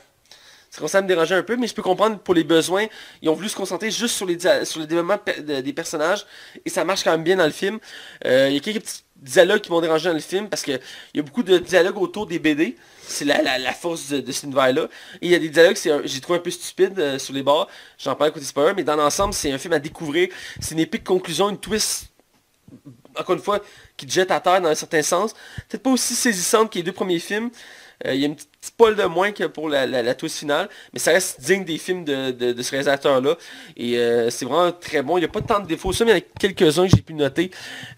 Ça 0.70 0.78
commençait 0.78 0.98
à 0.98 1.02
me 1.02 1.08
déranger 1.08 1.34
un 1.34 1.42
peu, 1.42 1.56
mais 1.56 1.66
je 1.66 1.74
peux 1.74 1.82
comprendre 1.82 2.18
pour 2.20 2.32
les 2.34 2.44
besoins. 2.44 2.86
Ils 3.22 3.28
ont 3.28 3.34
voulu 3.34 3.48
se 3.48 3.56
concentrer 3.56 3.90
juste 3.90 4.14
sur 4.14 4.24
les, 4.26 4.38
sur 4.64 4.78
le 4.80 4.86
développement 4.86 5.16
de 5.16 5.32
pe- 5.32 5.40
de- 5.42 5.60
des 5.60 5.72
personnages, 5.72 6.24
et 6.64 6.70
ça 6.70 6.84
marche 6.84 7.02
quand 7.02 7.10
même 7.10 7.24
bien 7.24 7.36
dans 7.36 7.44
le 7.46 7.50
film. 7.50 7.80
Euh, 8.24 8.46
Il 8.48 8.54
y 8.54 8.56
a 8.56 8.60
quelques 8.60 8.82
petits 8.82 9.02
dialogues 9.16 9.60
qui 9.62 9.70
m'ont 9.72 9.80
dérangé 9.80 10.08
dans 10.08 10.14
le 10.14 10.20
film, 10.20 10.48
parce 10.48 10.62
qu'il 10.62 10.78
y 11.14 11.18
a 11.18 11.22
beaucoup 11.22 11.42
de 11.42 11.58
dialogues 11.58 11.98
autour 11.98 12.26
des 12.26 12.38
BD. 12.38 12.76
C'est 13.02 13.24
la, 13.24 13.72
force 13.72 14.08
de, 14.10 14.20
de 14.20 14.30
cet 14.32 14.44
univers-là. 14.44 14.88
Et 15.20 15.26
il 15.26 15.30
y 15.32 15.34
a 15.34 15.40
des 15.40 15.48
dialogues, 15.48 15.76
j'ai 16.04 16.20
trouvé 16.20 16.38
un 16.38 16.42
peu 16.42 16.50
stupide 16.52 16.96
euh, 17.00 17.18
sur 17.18 17.34
les 17.34 17.42
bords. 17.42 17.68
J'en 17.98 18.14
parle 18.14 18.30
côté 18.32 18.46
spoiler, 18.46 18.72
mais 18.76 18.84
dans 18.84 18.94
l'ensemble, 18.96 19.34
c'est 19.34 19.50
un 19.50 19.58
film 19.58 19.72
à 19.74 19.80
découvrir. 19.80 20.28
C'est 20.60 20.74
une 20.74 20.80
épique 20.80 21.02
conclusion, 21.04 21.50
une 21.50 21.58
twist 21.58 22.06
encore 23.18 23.34
une 23.34 23.42
fois, 23.42 23.60
qui 23.96 24.06
te 24.06 24.12
jette 24.12 24.30
à 24.30 24.40
terre 24.40 24.60
dans 24.60 24.68
un 24.68 24.74
certain 24.74 25.02
sens. 25.02 25.34
Peut-être 25.68 25.82
pas 25.82 25.90
aussi 25.90 26.14
saisissante 26.14 26.70
que 26.72 26.78
les 26.78 26.84
deux 26.84 26.92
premiers 26.92 27.18
films. 27.18 27.50
Euh, 28.06 28.14
Il 28.14 28.20
y 28.20 28.24
a 28.24 28.26
une 28.26 28.34
petite 28.36 28.50
petite 28.60 28.96
de 28.96 29.04
moins 29.04 29.32
que 29.32 29.44
pour 29.44 29.68
la, 29.68 29.86
la, 29.86 30.14
twist 30.14 30.38
finale, 30.38 30.68
mais 30.92 30.98
ça 30.98 31.12
reste 31.12 31.40
digne 31.40 31.64
des 31.64 31.78
films 31.78 32.04
de, 32.04 32.30
de- 32.30 32.62
ce 32.62 32.70
réalisateur-là. 32.70 33.36
Et 33.76 33.96
euh, 33.98 34.30
c'est 34.30 34.44
vraiment 34.44 34.72
très 34.72 35.02
bon. 35.02 35.16
Il 35.16 35.20
n'y 35.20 35.26
a 35.26 35.28
pas 35.28 35.40
tant 35.40 35.60
de 35.60 35.66
défauts. 35.66 35.92
Ça, 35.92 36.04
mais 36.04 36.10
il 36.12 36.14
y 36.14 36.16
en 36.16 36.20
a 36.20 36.38
quelques-uns 36.38 36.86
que 36.88 36.94
j'ai 36.96 37.02
pu 37.02 37.14
noter. 37.14 37.50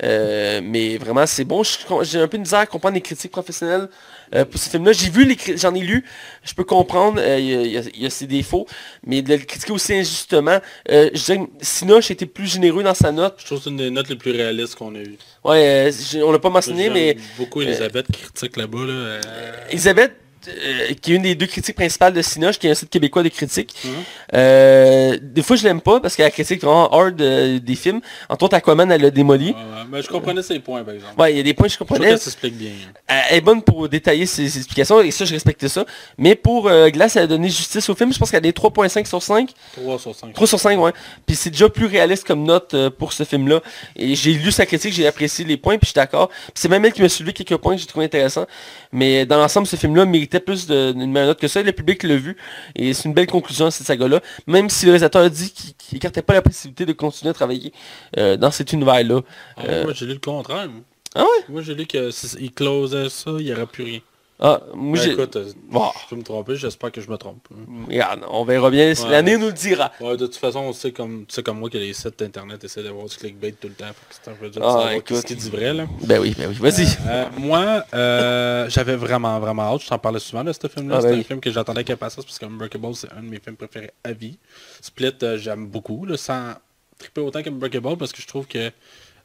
Euh, 0.03 0.61
mais 0.63 0.99
vraiment, 0.99 1.27
c'est 1.27 1.45
bon. 1.45 1.63
J'ai 2.03 2.21
un 2.21 2.29
peu 2.29 2.39
de 2.39 2.43
misère 2.43 2.61
à 2.61 2.67
comprendre 2.67 2.95
les 2.95 3.01
critiques 3.01 3.33
professionnelles 3.33 3.89
euh, 4.35 4.45
pour 4.45 4.61
ce 4.61 4.71
film-là. 4.71 4.93
J'ai 4.93 5.11
vu 5.11 5.37
j'en 5.57 5.75
ai 5.75 5.81
lu. 5.81 6.05
Je 6.45 6.55
peux 6.55 6.65
comprendre. 6.65 7.21
euh, 7.21 7.39
Il 7.39 7.47
y, 7.73 7.77
a- 7.77 7.81
y 7.83 8.05
y 8.07 8.11
ses 8.11 8.27
défauts. 8.27 8.67
Mais 9.07 9.23
de 9.23 9.35
le 9.35 9.39
critiquer 9.45 9.73
aussi 9.73 9.95
injustement. 9.95 10.59
euh, 10.91 11.11
je 11.15 11.25
dirais 11.25 11.39
que 11.39 11.51
Sinoche 11.61 12.11
été 12.11 12.27
plus 12.27 12.47
généreux 12.47 12.83
dans 12.83 12.95
sa 12.95 13.13
note. 13.13 13.35
Je 13.39 13.47
trouve 13.47 13.59
que 13.59 13.65
c'est 13.65 13.71
une 13.71 13.77
des 13.77 13.91
notes 13.91 14.09
les 14.09 14.17
plus 14.17 14.33
réalistes 14.33 14.75
qu'on 14.77 14.95
a 14.95 14.99
eues. 14.99 15.17
Ouais, 15.45 15.91
euh, 16.15 16.23
on 16.25 16.33
l'a 16.33 16.39
pas 16.39 16.51
mentionné, 16.51 16.89
mais 16.91 17.17
Beaucoup 17.39 17.63
Elisabeth 17.63 18.07
qui 18.13 18.23
critique 18.23 18.57
là-bas. 18.57 18.79
Là, 18.87 19.21
Elisabeth, 19.71 20.13
euh, 20.49 20.95
qui 21.01 21.13
est 21.13 21.17
une 21.17 21.23
des 21.23 21.35
deux 21.35 21.47
critiques 21.47 21.77
principales 21.77 22.13
de 22.13 22.23
Cinoche, 22.23 22.59
qui 22.59 22.67
est 22.67 22.71
un 22.71 22.75
site 22.75 22.91
québécois 22.91 23.23
de 23.23 23.29
critique. 23.29 23.75
Mhm. 23.85 23.91
Euh, 24.35 25.19
des 25.21 25.43
fois, 25.43 25.57
je 25.57 25.65
l'aime 25.65 25.81
pas 25.81 26.01
parce 26.01 26.17
qu'elle 26.17 26.31
critique 26.33 26.63
vraiment 26.63 26.91
hard 26.93 27.21
euh, 27.21 27.59
des 27.59 27.75
films. 27.75 28.01
Entre 28.29 28.45
autres, 28.45 28.57
Aquaman, 28.57 28.91
elle 28.91 29.03
l'a 29.03 29.11
démoli. 29.11 29.49
ouais. 29.51 29.55
Mais 29.91 30.03
je 30.03 30.09
comprenais 30.09 30.43
ses 30.43 30.59
points, 30.61 30.83
par 30.85 30.95
exemple. 30.95 31.21
Ouais, 31.21 31.33
il 31.33 31.37
y 31.37 31.41
a 31.41 31.43
des 31.43 31.55
points 31.55 31.67
que 31.67 31.73
je 31.73 31.75
Je 31.75 31.79
comprenais. 31.79 32.17
s'explique 32.17 32.57
bien. 32.57 32.71
Elle 33.07 33.39
est 33.39 33.41
bonne 33.41 33.63
pour 33.63 33.89
détailler 33.89 34.27
ses, 34.27 34.49
ses 34.49 34.59
explications 34.59 35.01
et 35.01 35.11
ça, 35.11 35.25
je 35.25 35.33
respecte 35.35 35.69
ça. 35.69 35.85
Mais 36.19 36.35
pour 36.35 36.69
euh, 36.69 36.89
Glace, 36.89 37.17
elle 37.17 37.25
a 37.25 37.27
donné 37.27 37.49
justice 37.49 37.89
au 37.91 37.95
film. 37.95 38.13
Je 38.13 38.19
pense 38.19 38.31
qu'elle 38.31 38.39
a 38.39 38.41
des 38.41 38.53
3.5 38.53 39.07
sur 39.07 39.23
5. 39.23 39.51
3 39.77 39.99
sur 39.99 40.15
5. 40.15 40.33
3 40.33 40.47
sur 40.47 40.59
5, 40.61 40.79
ouais. 40.81 40.93
Puis 41.27 41.37
c'est 41.37 41.51
déjà 41.51 41.69
plus 41.69 41.87
réaliste 41.87 42.27
comme 42.27 42.45
note 42.45 42.75
pour 42.99 43.13
ce 43.13 43.25
film-là. 43.25 43.61
Et 43.97 44.15
j'ai 44.15 44.33
lu 44.33 44.51
sa 44.51 44.65
critique, 44.67 44.93
j'ai 44.95 45.07
apprécié 45.07 45.45
les 45.45 45.57
points, 45.57 45.77
puis 45.79 45.87
je 45.87 45.91
suis 45.91 45.95
d'accord. 45.95 46.29
Puis 46.29 46.53
c'est 46.55 46.69
même 46.69 46.85
elle 46.85 46.93
qui 46.93 47.03
m'a 47.03 47.09
soulevé 47.09 47.33
quelques 47.33 47.57
points 47.57 47.75
que 47.75 47.81
j'ai 47.81 47.87
trouvé 47.87 48.07
intéressants. 48.07 48.47
Mais 48.93 49.27
dans 49.27 49.37
l'ensemble, 49.39 49.67
ce 49.67 49.77
film-là 49.77 50.05
méritait 50.33 50.41
plus 50.41 50.67
de- 50.67 50.93
d'une 50.93 51.11
meilleure 51.13 51.29
note 51.29 51.41
que 51.41 51.49
ça. 51.49 51.63
Le 51.63 51.73
public 51.73 52.03
l'a 52.03 52.17
vu. 52.17 52.37
Et 52.75 52.93
c'est 52.95 53.05
une 53.09 53.15
belle 53.15 53.27
conclusion 53.27 53.67
à 53.67 53.71
cette 53.71 53.87
saga-là. 53.87 54.21
Même 54.47 54.69
si 54.71 54.87
le 54.87 54.93
réalisateur 54.93 55.23
a 55.23 55.29
dit 55.29 55.51
qu'il 55.53 55.75
qu'il 55.75 55.97
écartait 55.99 56.23
pas 56.23 56.35
la 56.35 56.43
possibilité 56.43 56.87
de 56.87 56.93
continuer 56.93 57.31
à 57.31 57.35
travailler 57.35 57.73
euh, 58.17 58.37
dans 58.37 58.51
cet 58.51 58.73
univers-là. 58.73 59.21
Ah, 59.57 59.63
Euh, 59.69 59.85
Moi, 59.85 59.93
j'ai 59.95 60.07
lu 60.07 60.15
le 60.15 60.19
contraire. 60.21 60.69
moi. 60.69 60.81
Ah 61.15 61.21
ouais? 61.23 61.45
Moi, 61.49 61.61
j'ai 61.63 61.75
lu 61.75 61.87
que 61.87 62.11
s'il 62.11 62.53
closait 62.53 63.09
ça, 63.11 63.33
il 63.39 63.45
n'y 63.45 63.53
aurait 63.53 63.67
plus 63.67 63.85
rien. 63.85 64.01
Ah, 64.41 64.61
moi 64.75 64.99
Ben, 64.99 65.13
écoute, 65.13 65.37
euh, 65.37 65.53
Bon. 65.71 65.89
je 66.03 66.09
peux 66.09 66.17
me 66.17 66.25
tromper, 66.25 66.57
j'espère 66.57 66.91
que 66.91 67.01
je 67.01 67.09
me 67.09 67.17
trompe. 67.17 67.47
Regarde, 67.87 68.23
on 68.29 68.45
verra 68.45 68.71
bien, 68.71 68.89
Ouais. 68.93 69.09
l'année 69.09 69.37
nous 69.37 69.47
le 69.47 69.53
dira. 69.53 69.93
Ouais, 70.01 70.17
de 70.17 70.27
toute 70.27 70.35
façon, 70.35 70.61
on 70.61 70.73
sait 70.73 70.91
comme, 70.91 71.27
tu 71.29 71.35
sais 71.37 71.43
comme 71.45 71.61
moi 71.61 71.71
que 71.71 71.79
les 71.79 71.93
sites 71.93 72.21
internet 72.23 72.65
essaient 72.65 72.83
d'avoir 72.83 73.07
du 73.07 73.17
clickbait 73.17 73.53
tout 73.53 73.69
le 73.69 73.75
temps. 73.75 73.87
Fait 73.87 73.93
que 73.93 74.15
c'est 74.25 74.31
un 74.31 74.35
peu 74.35 74.49
dur 74.51 74.61
de 74.61 74.67
Ah, 74.67 74.97
écoute. 74.97 75.17
ce 75.19 75.23
qui 75.27 75.37
du 75.37 75.49
vrai, 75.49 75.73
là. 75.73 75.87
Ben 76.03 76.19
oui, 76.21 76.35
ben 76.37 76.49
oui, 76.49 76.57
vas-y. 76.59 76.89
Euh, 77.07 77.27
moi, 77.39 77.85
euh, 77.95 78.69
j'avais 78.69 78.97
vraiment, 78.97 79.39
vraiment 79.39 79.75
hâte. 79.75 79.83
Je 79.83 79.89
t'en 79.89 79.99
parlais 79.99 80.19
souvent 80.19 80.43
de 80.43 80.53
ce 80.53 80.67
film-là. 80.67 80.97
Ah, 80.97 81.01
c'est 81.03 81.07
ben 81.09 81.15
un 81.15 81.19
oui. 81.19 81.25
film 81.25 81.41
que 81.41 81.51
j'attendais 81.53 81.79
avec 81.81 81.91
impatience 81.91 82.25
parce 82.25 82.39
que 82.41 82.47
Unbreakable, 82.47 82.95
c'est 82.97 83.13
un 83.13 83.23
de 83.23 83.29
mes 83.29 83.39
films 83.39 83.57
préférés 83.57 83.93
à 84.03 84.13
vie. 84.13 84.39
Split, 84.81 85.13
euh, 85.23 85.39
j'aime 85.39 85.67
beaucoup, 85.69 86.05
là, 86.05 86.17
sans 86.17 86.55
triper 86.99 87.21
autant 87.21 87.43
qu'Unbreakable 87.43 87.97
parce 87.97 88.13
que 88.13 88.21
je 88.21 88.27
trouve 88.27 88.47
que 88.49 88.73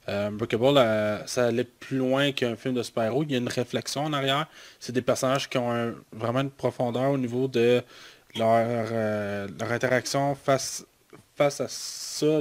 euh, 0.10 0.28
Unbreakable, 0.30 0.78
euh, 0.78 1.26
ça 1.26 1.48
allait 1.48 1.64
plus 1.66 1.98
loin 1.98 2.32
qu'un 2.32 2.56
film 2.56 2.74
de 2.76 2.84
super-héros. 2.84 3.24
Il 3.24 3.32
y 3.32 3.36
a 3.36 3.38
une 3.40 3.50
réflexion 3.50 4.04
en 4.04 4.14
arrière. 4.14 4.48
C'est 4.80 4.94
des 4.94 5.02
personnages 5.02 5.50
qui 5.50 5.58
ont 5.58 5.94
vraiment 6.14 6.42
une 6.42 6.52
profondeur 6.52 7.12
au 7.12 7.18
niveau 7.18 7.48
de 7.48 7.84
leur, 8.36 8.88
euh, 8.92 9.48
interaction 9.70 10.36
face, 10.36 10.86
à 11.40 11.50
ça. 11.68 12.40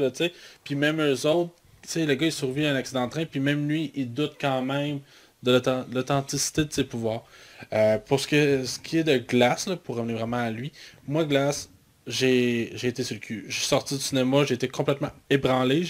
Puis 0.65 0.75
même 0.75 1.01
eux 1.01 1.27
autres, 1.27 1.51
le 1.95 2.15
gars 2.15 2.27
il 2.27 2.33
survit 2.33 2.67
à 2.67 2.73
un 2.73 2.77
accident 2.77 3.07
de 3.07 3.11
train, 3.11 3.25
puis 3.25 3.41
même 3.41 3.69
lui, 3.69 3.93
il 3.95 4.13
doute 4.13 4.37
quand 4.41 4.63
même 4.63 5.01
de 5.43 5.53
l'authent- 5.53 5.87
l'authenticité 5.93 6.65
de 6.65 6.73
ses 6.73 6.85
pouvoirs. 6.85 7.25
Euh, 7.73 7.99
pour 7.99 8.21
ce, 8.21 8.27
qui 8.27 8.99
est 8.99 9.05
de 9.05 9.37
là, 9.37 9.57
pour 9.83 9.97
revenir 9.97 10.17
vraiment 10.17 10.39
à 10.39 10.51
lui, 10.51 10.73
moi 11.07 11.25
Glass, 11.25 11.71
j'ai 12.07 12.87
été 12.87 13.03
sur 13.03 13.15
le 13.15 13.21
cul. 13.21 13.45
Je 13.49 13.57
suis 13.57 13.67
sorti 13.67 13.97
du 13.97 14.01
cinéma, 14.01 14.45
j'ai 14.45 14.55
été 14.55 14.69
complètement 14.69 15.11
ébranlé, 15.31 15.83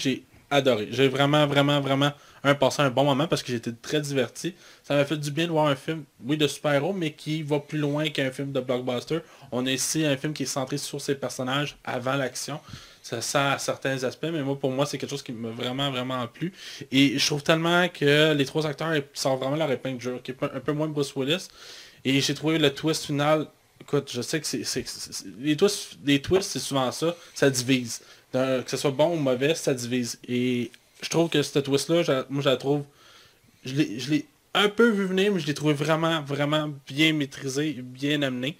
adoré. 0.49 0.87
J'ai 0.91 1.07
vraiment, 1.07 1.45
vraiment, 1.47 1.79
vraiment 1.81 2.11
un 2.43 2.55
passé 2.55 2.81
un 2.81 2.89
bon 2.89 3.03
moment 3.03 3.27
parce 3.27 3.43
que 3.43 3.51
été 3.51 3.73
très 3.73 3.99
diverti. 4.01 4.53
Ça 4.83 4.95
m'a 4.95 5.05
fait 5.05 5.17
du 5.17 5.31
bien 5.31 5.45
de 5.45 5.51
voir 5.51 5.67
un 5.67 5.75
film, 5.75 6.03
oui, 6.23 6.37
de 6.37 6.47
super-héros, 6.47 6.93
mais 6.93 7.11
qui 7.11 7.43
va 7.43 7.59
plus 7.59 7.79
loin 7.79 8.09
qu'un 8.09 8.31
film 8.31 8.51
de 8.51 8.59
blockbuster. 8.59 9.19
On 9.51 9.65
a 9.65 9.71
ici 9.71 10.05
un 10.05 10.15
film 10.17 10.33
qui 10.33 10.43
est 10.43 10.47
centré 10.47 10.77
sur 10.77 11.01
ses 11.01 11.15
personnages 11.15 11.77
avant 11.83 12.15
l'action. 12.15 12.59
Ça 13.03 13.21
sent 13.21 13.37
à 13.37 13.57
certains 13.57 14.03
aspects, 14.03 14.27
mais 14.31 14.41
moi, 14.43 14.59
pour 14.59 14.71
moi, 14.71 14.85
c'est 14.85 14.97
quelque 14.97 15.09
chose 15.09 15.23
qui 15.23 15.31
m'a 15.31 15.49
vraiment, 15.49 15.89
vraiment 15.91 16.25
plu. 16.27 16.53
Et 16.91 17.17
je 17.17 17.25
trouve 17.25 17.41
tellement 17.43 17.87
que 17.87 18.33
les 18.33 18.45
trois 18.45 18.67
acteurs 18.67 18.93
sortent 19.13 19.39
vraiment 19.41 19.55
leur 19.55 19.71
épingle 19.71 20.21
qui 20.21 20.31
est 20.31 20.43
un 20.43 20.59
peu 20.59 20.73
moins 20.73 20.87
Bruce 20.87 21.13
Willis. 21.15 21.47
Et 22.03 22.19
j'ai 22.21 22.33
trouvé 22.33 22.57
le 22.57 22.73
twist 22.73 23.05
final 23.05 23.47
Écoute, 23.79 24.11
je 24.13 24.21
sais 24.21 24.41
que 24.41 24.47
c'est- 24.47 25.25
les 25.39 25.55
twists, 25.55 25.97
les 26.03 26.21
twists, 26.21 26.51
c'est 26.51 26.59
souvent 26.59 26.91
ça, 26.91 27.15
ça 27.33 27.49
divise. 27.49 28.01
Que 28.33 28.63
ce 28.67 28.77
soit 28.77 28.91
bon 28.91 29.13
ou 29.13 29.15
mauvais, 29.15 29.55
ça 29.55 29.73
divise. 29.73 30.19
Et 30.27 30.71
je 31.01 31.09
trouve 31.09 31.29
que 31.29 31.41
cette 31.41 31.63
twist-là, 31.63 32.25
moi 32.29 32.41
je 32.41 32.49
la 32.49 32.57
trouve, 32.57 32.83
je 33.65 33.73
l'ai, 33.75 34.25
un 34.57 34.69
peu 34.69 34.89
vu 34.89 35.05
venir, 35.05 35.31
mais 35.31 35.39
je 35.39 35.47
l'ai 35.47 35.53
trouvé 35.53 35.73
vraiment, 35.73 36.21
vraiment 36.21 36.69
bien 36.87 37.13
maîtrisé, 37.13 37.73
bien 37.73 38.21
amené. 38.21 38.57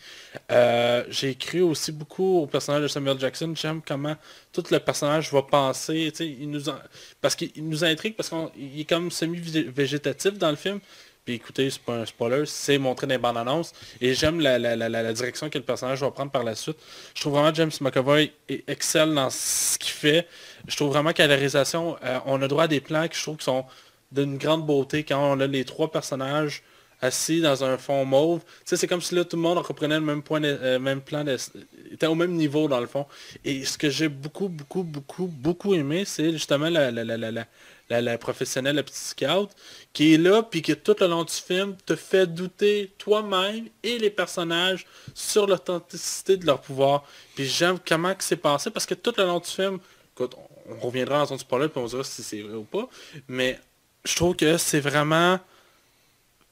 Euh, 0.52 1.03
j'ai 1.10 1.34
cru 1.35 1.61
aussi 1.61 1.91
beaucoup 1.91 2.41
au 2.41 2.48
personnage 2.48 2.84
de 2.84 2.88
Samuel 2.88 3.19
Jackson. 3.19 3.53
J'aime 3.56 3.81
comment 3.85 4.15
tout 4.53 4.64
le 4.69 4.80
personnage 4.80 5.31
va 5.31 5.41
penser. 5.41 6.14
Il 6.19 6.49
nous 6.52 6.64
Parce 7.22 7.35
qu'il 7.35 7.68
nous 7.68 7.84
intrigue, 7.84 8.15
parce 8.15 8.30
qu'il 8.30 8.80
est 8.80 8.85
comme 8.85 9.10
semi-végétatif 9.10 10.38
dans 10.38 10.49
le 10.49 10.56
film. 10.56 10.80
Puis 11.28 11.36
écoutez, 11.36 11.70
c'est 11.70 11.82
pas 11.82 11.95
un 11.98 12.06
spoiler, 12.06 12.44
c'est 12.45 12.78
montré 12.78 13.06
dans 13.06 13.12
les 13.16 13.18
bandes 13.18 13.36
annonces. 13.36 13.74
Et 13.99 14.14
j'aime 14.14 14.40
la, 14.40 14.58
la- 14.58 14.78
la- 14.78 15.12
direction 15.12 15.49
que 15.49 15.58
le 15.58 15.64
personnage 15.66 15.99
va 15.99 16.10
prendre 16.10 16.32
par 16.32 16.45
la 16.45 16.56
suite. 16.56 16.78
Je 17.14 17.20
trouve 17.20 17.34
vraiment 17.34 17.49
que 17.52 17.58
James 17.58 17.72
McAvoy 17.82 18.32
excelle 18.66 19.14
dans 19.14 19.30
ce 19.30 19.78
qu'il 19.78 19.91
fait. 19.91 20.26
Je 20.70 20.78
trouve 20.78 20.88
vraiment 20.94 21.12
qu'à 21.12 21.28
la 21.28 21.34
réalisation, 21.36 21.98
euh, 22.02 22.20
on 22.28 22.41
a 22.41 22.48
droit 22.48 22.64
à 22.64 22.68
des 22.70 22.80
plans 22.80 23.06
qui 23.10 23.18
je 23.18 23.24
trouve 23.24 23.36
qui 23.36 23.44
sont 23.44 23.66
d'une 24.10 24.38
grande 24.38 24.66
beauté 24.66 25.04
quand 25.04 25.20
on 25.34 25.41
a 25.41 25.48
les 25.48 25.66
trois 25.66 25.91
personnages 25.91 26.64
assis 27.02 27.41
dans 27.41 27.62
un 27.62 27.78
fond 27.78 28.06
mauve. 28.06 28.40
C'est 28.64 28.88
comme 28.88 29.02
si 29.02 29.14
là 29.14 29.26
tout 29.26 29.36
le 29.36 29.41
monde 29.41 29.58
reprenait 29.58 29.95
le 29.95 30.06
même 30.06 30.24
point, 30.24 30.41
euh, 30.41 30.80
même 30.80 31.02
plan, 31.02 31.26
de- 31.26 31.36
était 31.91 32.08
au 32.08 32.16
même 32.16 32.32
niveau 32.36 32.70
dans 32.70 32.80
le 32.80 32.88
fond. 32.88 33.06
Et 33.44 33.66
ce 33.66 33.78
que 33.78 33.90
j'ai 33.90 34.08
beaucoup, 34.08 34.48
beaucoup, 34.48 34.84
beaucoup, 34.84 35.28
beaucoup 35.28 35.74
aimé, 35.74 36.06
c'est 36.06 36.32
justement 36.32 36.70
la, 36.70 36.90
la, 36.90 37.04
la, 37.18 37.45
la, 37.90 38.18
professionnelle, 38.18 38.76
la 38.76 38.84
scout, 38.92 39.50
qui 39.94 40.14
est 40.14 40.18
là, 40.18 40.44
puis 40.44 40.62
qui 40.62 40.76
tout 40.76 40.96
le 41.00 41.08
long 41.08 41.24
du 41.24 41.34
film 41.34 41.76
te 41.86 41.96
fait 41.96 42.28
douter 42.28 42.92
toi-même 42.98 43.68
et 43.84 43.98
les 43.98 44.10
personnages 44.10 44.86
sur 45.14 45.48
l'authenticité 45.48 46.38
de 46.38 46.46
leur 46.46 46.62
pouvoir. 46.62 47.04
Puis 47.36 47.46
j'aime 47.46 47.78
comment 47.86 48.14
que 48.14 48.24
c'est 48.24 48.38
passé, 48.38 48.70
parce 48.70 48.86
que 48.86 48.94
tout 48.94 49.14
le 49.18 49.26
long 49.26 49.40
du 49.40 49.50
film, 49.50 49.80
écoute, 50.14 50.36
on, 50.70 50.80
reviendra 50.80 51.20
dans 51.20 51.28
son 51.28 51.38
spoiler, 51.38 51.70
puis 51.70 51.80
on 51.80 51.86
dira 51.86 52.04
si 52.04 52.24
c'est 52.24 52.42
vrai 52.42 52.56
ou 52.56 52.64
pas, 52.64 52.90
mais 53.28 53.60
je 54.04 54.16
trouve 54.16 54.36
que 54.36 54.58
c'est 54.58 54.82
vraiment 54.82 55.40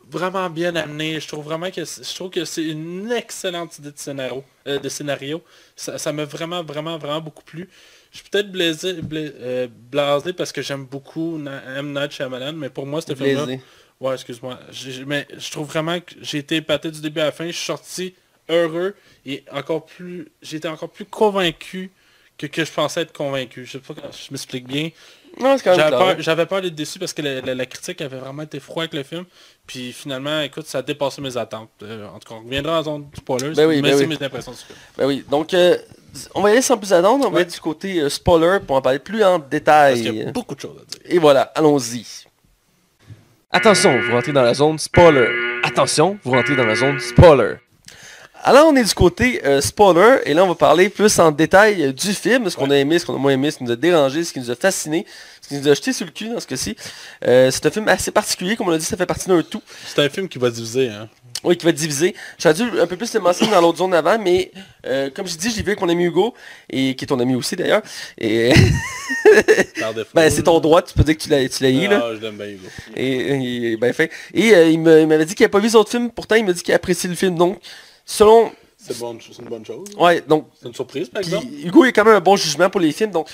vraiment 0.10 0.50
bien 0.50 0.76
amené. 0.76 1.20
Je 1.20 1.28
trouve 1.28 1.46
vraiment 1.46 1.72
que 1.72 1.84
je 1.84 2.46
c'est 2.46 2.64
une 2.64 3.12
excellente 3.12 3.78
idée 3.80 3.92
de 3.92 3.98
scénario. 3.98 4.44
euh, 4.68 5.98
ça 5.98 6.14
m'a 6.14 6.26
vraiment, 6.26 6.64
vraiment, 6.64 6.98
vraiment 6.98 7.22
beaucoup 7.22 7.44
plu. 7.44 7.70
Je 8.16 8.22
suis 8.22 8.30
peut-être 8.30 8.50
blasé, 8.50 8.94
bla- 8.94 9.20
euh, 9.20 9.68
blasé 9.92 10.32
parce 10.32 10.54
que 10.54 10.62
j'aime 10.62 10.86
beaucoup 10.86 11.36
M. 11.36 11.94
Night 11.94 12.12
Shyamalan, 12.14 12.54
mais 12.54 12.70
pour 12.70 12.86
moi, 12.86 13.02
c'était 13.02 13.16
film-là... 13.16 13.46
Blasé. 13.46 13.62
Ouais, 14.00 14.14
excuse-moi. 14.14 14.58
Mais 15.06 15.28
je 15.38 15.52
trouve 15.52 15.68
vraiment 15.68 16.00
que 16.00 16.14
j'ai 16.22 16.38
été 16.38 16.56
épaté 16.58 16.92
du 16.92 17.02
début 17.02 17.20
à 17.20 17.26
la 17.26 17.32
fin. 17.34 17.46
Je 17.48 17.52
suis 17.52 17.66
sorti 17.66 18.14
heureux 18.50 18.96
et 19.26 19.44
encore 19.52 19.86
plus... 19.86 20.30
J'ai 20.42 20.58
été 20.58 20.68
encore 20.70 20.90
plus 20.90 21.04
convaincu 21.06 21.92
que, 22.38 22.48
que 22.48 22.64
je 22.64 22.72
pensais 22.72 23.02
être 23.02 23.12
convaincu. 23.14 23.66
Je 23.66 23.74
sais 23.74 23.80
pas 23.80 23.94
comment 23.94 24.12
je 24.12 24.32
m'explique 24.32 24.66
bien. 24.68 24.92
Non, 25.40 25.58
c'est 25.58 25.64
quand 25.66 25.72
même 25.72 25.80
J'avais 25.80 25.98
peur, 25.98 26.16
j'avais 26.20 26.46
peur 26.46 26.62
d'être 26.62 26.76
déçu 26.76 27.00
parce 27.00 27.12
que 27.12 27.22
la, 27.22 27.42
la- 27.42 27.56
la 27.56 27.66
critique 27.66 28.00
avait 28.02 28.18
vraiment 28.18 28.44
été 28.44 28.62
froide 28.62 28.90
avec 28.94 28.94
le 28.94 29.04
film. 29.04 29.26
Puis 29.68 29.92
finalement, 29.92 30.40
écoute, 30.42 30.68
ça 30.68 30.78
a 30.78 30.82
dépassé 30.82 31.22
mes 31.22 31.36
attentes. 31.36 31.70
Euh, 31.84 32.08
en 32.08 32.20
tout 32.20 32.30
cas, 32.30 32.36
on 32.36 32.44
reviendra 32.46 32.80
en 32.80 32.84
zone 32.84 33.10
de 33.12 33.16
spoilers, 33.18 33.52
Ben 33.56 33.66
oui, 33.68 33.82
mais 33.82 33.92
ben 33.92 33.98
c'est 33.98 34.06
oui. 34.08 34.18
mes 34.18 34.26
impressions 34.26 34.52
du 34.54 34.58
film. 34.58 34.78
Ben 34.98 35.06
oui, 35.08 35.26
donc 35.30 35.54
euh, 35.54 35.78
on 36.34 36.42
va 36.42 36.50
y 36.50 36.52
aller 36.54 36.62
sans 36.62 36.78
plus 36.78 36.92
attendre, 36.94 37.26
on 37.26 37.30
va 37.30 37.36
Ouais. 37.38 37.42
être 37.44 37.54
du 37.54 37.60
côté 37.60 38.00
euh, 38.00 38.10
spoiler 38.10 38.60
pour 38.66 38.76
en 38.76 38.82
parler 38.82 39.00
plus 39.00 39.24
en 39.24 39.40
Parce 39.40 39.50
détail. 39.50 40.02
qu'il 40.02 40.16
y 40.16 40.22
a 40.24 40.32
beaucoup 40.32 40.56
de 40.56 40.60
choses 40.62 40.78
à 40.82 40.86
dire. 40.86 41.00
Et 41.06 41.20
voilà, 41.20 41.42
allons-y. 41.56 42.06
Attention, 43.52 44.00
vous 44.02 44.12
rentrez 44.12 44.34
dans 44.34 44.42
la 44.42 44.54
zone 44.54 44.78
spoiler. 44.80 45.28
Attention, 45.64 46.18
vous 46.24 46.32
rentrez 46.32 46.56
dans 46.56 46.66
la 46.66 46.76
zone 46.76 47.00
spoiler. 47.00 47.56
Alors 48.48 48.68
on 48.68 48.76
est 48.76 48.84
du 48.84 48.94
côté 48.94 49.42
euh, 49.44 49.60
spoiler 49.60 50.18
et 50.26 50.36
là 50.36 50.44
on 50.44 50.48
va 50.50 50.54
parler 50.56 50.90
plus 50.90 51.18
en 51.20 51.32
détail 51.32 51.82
euh, 51.84 51.92
du 51.92 52.14
film, 52.14 52.48
ce 52.48 52.56
qu'on 52.56 52.70
a 52.70 52.76
aimé, 52.78 53.00
ce 53.00 53.06
qu'on 53.08 53.16
a 53.16 53.18
moins 53.18 53.32
aimé, 53.32 53.50
ce 53.50 53.58
qui 53.58 53.64
nous 53.64 53.72
a 53.72 53.76
dérangé, 53.76 54.24
ce 54.24 54.32
qui 54.32 54.40
nous 54.40 54.52
a 54.52 54.56
fasciné, 54.56 55.04
ce 55.42 55.48
qui 55.48 55.56
nous 55.56 55.68
a 55.68 55.74
jeté 55.74 55.92
sur 55.94 56.06
le 56.06 56.12
cul 56.12 56.30
dans 56.30 56.40
ce 56.40 56.46
cas-ci. 56.46 56.76
Euh, 57.26 57.50
c'est 57.50 57.66
un 57.66 57.72
film 57.72 57.88
assez 57.88 58.12
particulier, 58.12 58.56
comme 58.56 58.68
on 58.68 58.72
l'a 58.72 58.78
dit, 58.78 58.86
ça 58.86 58.98
fait 58.98 59.08
partie 59.08 59.28
d'un 59.30 59.42
tout. 59.42 59.64
C'est 59.88 60.00
un 60.06 60.10
film 60.10 60.30
qui 60.30 60.38
va 60.38 60.52
diviser, 60.52 60.90
hein. 60.90 61.10
Oui, 61.46 61.58
qui 61.58 61.66
va 61.66 61.72
divisé. 61.72 62.16
J'aurais 62.40 62.56
dû 62.56 62.64
un 62.80 62.88
peu 62.88 62.98
plus 62.98 63.14
le 63.14 63.20
mentionner 63.20 63.52
dans 63.52 63.62
l'autre 63.62 63.78
zone 63.78 63.94
avant, 63.94 64.18
mais 64.18 64.52
euh, 64.86 65.10
comme 65.12 65.28
je 65.28 65.38
dis, 65.38 65.52
j'ai 65.52 65.62
vu 65.62 65.70
avec 65.70 65.82
mon 65.82 65.90
ami 65.90 66.06
Hugo, 66.06 66.34
et 66.70 66.96
qui 66.96 67.06
est 67.06 67.08
ton 67.08 67.20
ami 67.20 67.36
aussi 67.36 67.56
d'ailleurs. 67.56 67.82
Et 68.18 68.52
ben 70.14 70.30
c'est 70.30 70.44
ton 70.44 70.60
droit, 70.60 70.82
tu 70.82 70.94
peux 70.94 71.04
dire 71.04 71.18
que 71.18 71.22
tu 71.22 71.30
l'as 71.30 71.48
tu 71.48 71.64
l'as 71.64 71.70
eu 71.70 71.88
là. 71.88 72.04
Ah, 72.04 72.16
je 72.16 72.22
l'aime 72.22 72.36
bien, 72.36 72.48
Hugo. 72.48 72.68
Et, 72.96 73.72
et 73.72 73.78
ben 73.78 73.94
fait. 73.94 74.12
Et 74.34 74.54
euh, 74.56 74.70
il 74.70 74.80
m'avait 74.80 75.26
dit 75.26 75.36
qu'il 75.36 75.44
n'avait 75.44 75.52
pas 75.52 75.60
vu 75.60 75.68
les 75.68 75.76
autres 75.76 75.92
films, 75.92 76.10
pourtant 76.10 76.36
il 76.36 76.46
m'a 76.46 76.54
dit 76.54 76.64
qu'il 76.64 76.74
apprécie 76.74 77.08
le 77.08 77.16
film. 77.16 77.36
Donc, 77.36 77.60
selon. 78.06 78.52
C'est 78.78 78.98
bon, 79.00 79.14
une 79.14 79.46
bonne 79.46 79.66
chose. 79.66 79.88
Ouais, 79.98 80.22
donc. 80.22 80.48
C'est 80.60 80.68
une 80.68 80.76
surprise, 80.76 81.10
par 81.10 81.22
exemple. 81.22 81.48
Hugo 81.64 81.84
a 81.84 81.92
quand 81.92 82.06
même 82.06 82.16
un 82.16 82.20
bon 82.20 82.36
jugement 82.36 82.70
pour 82.70 82.80
les 82.80 82.92
films. 82.92 83.12
Donc, 83.12 83.28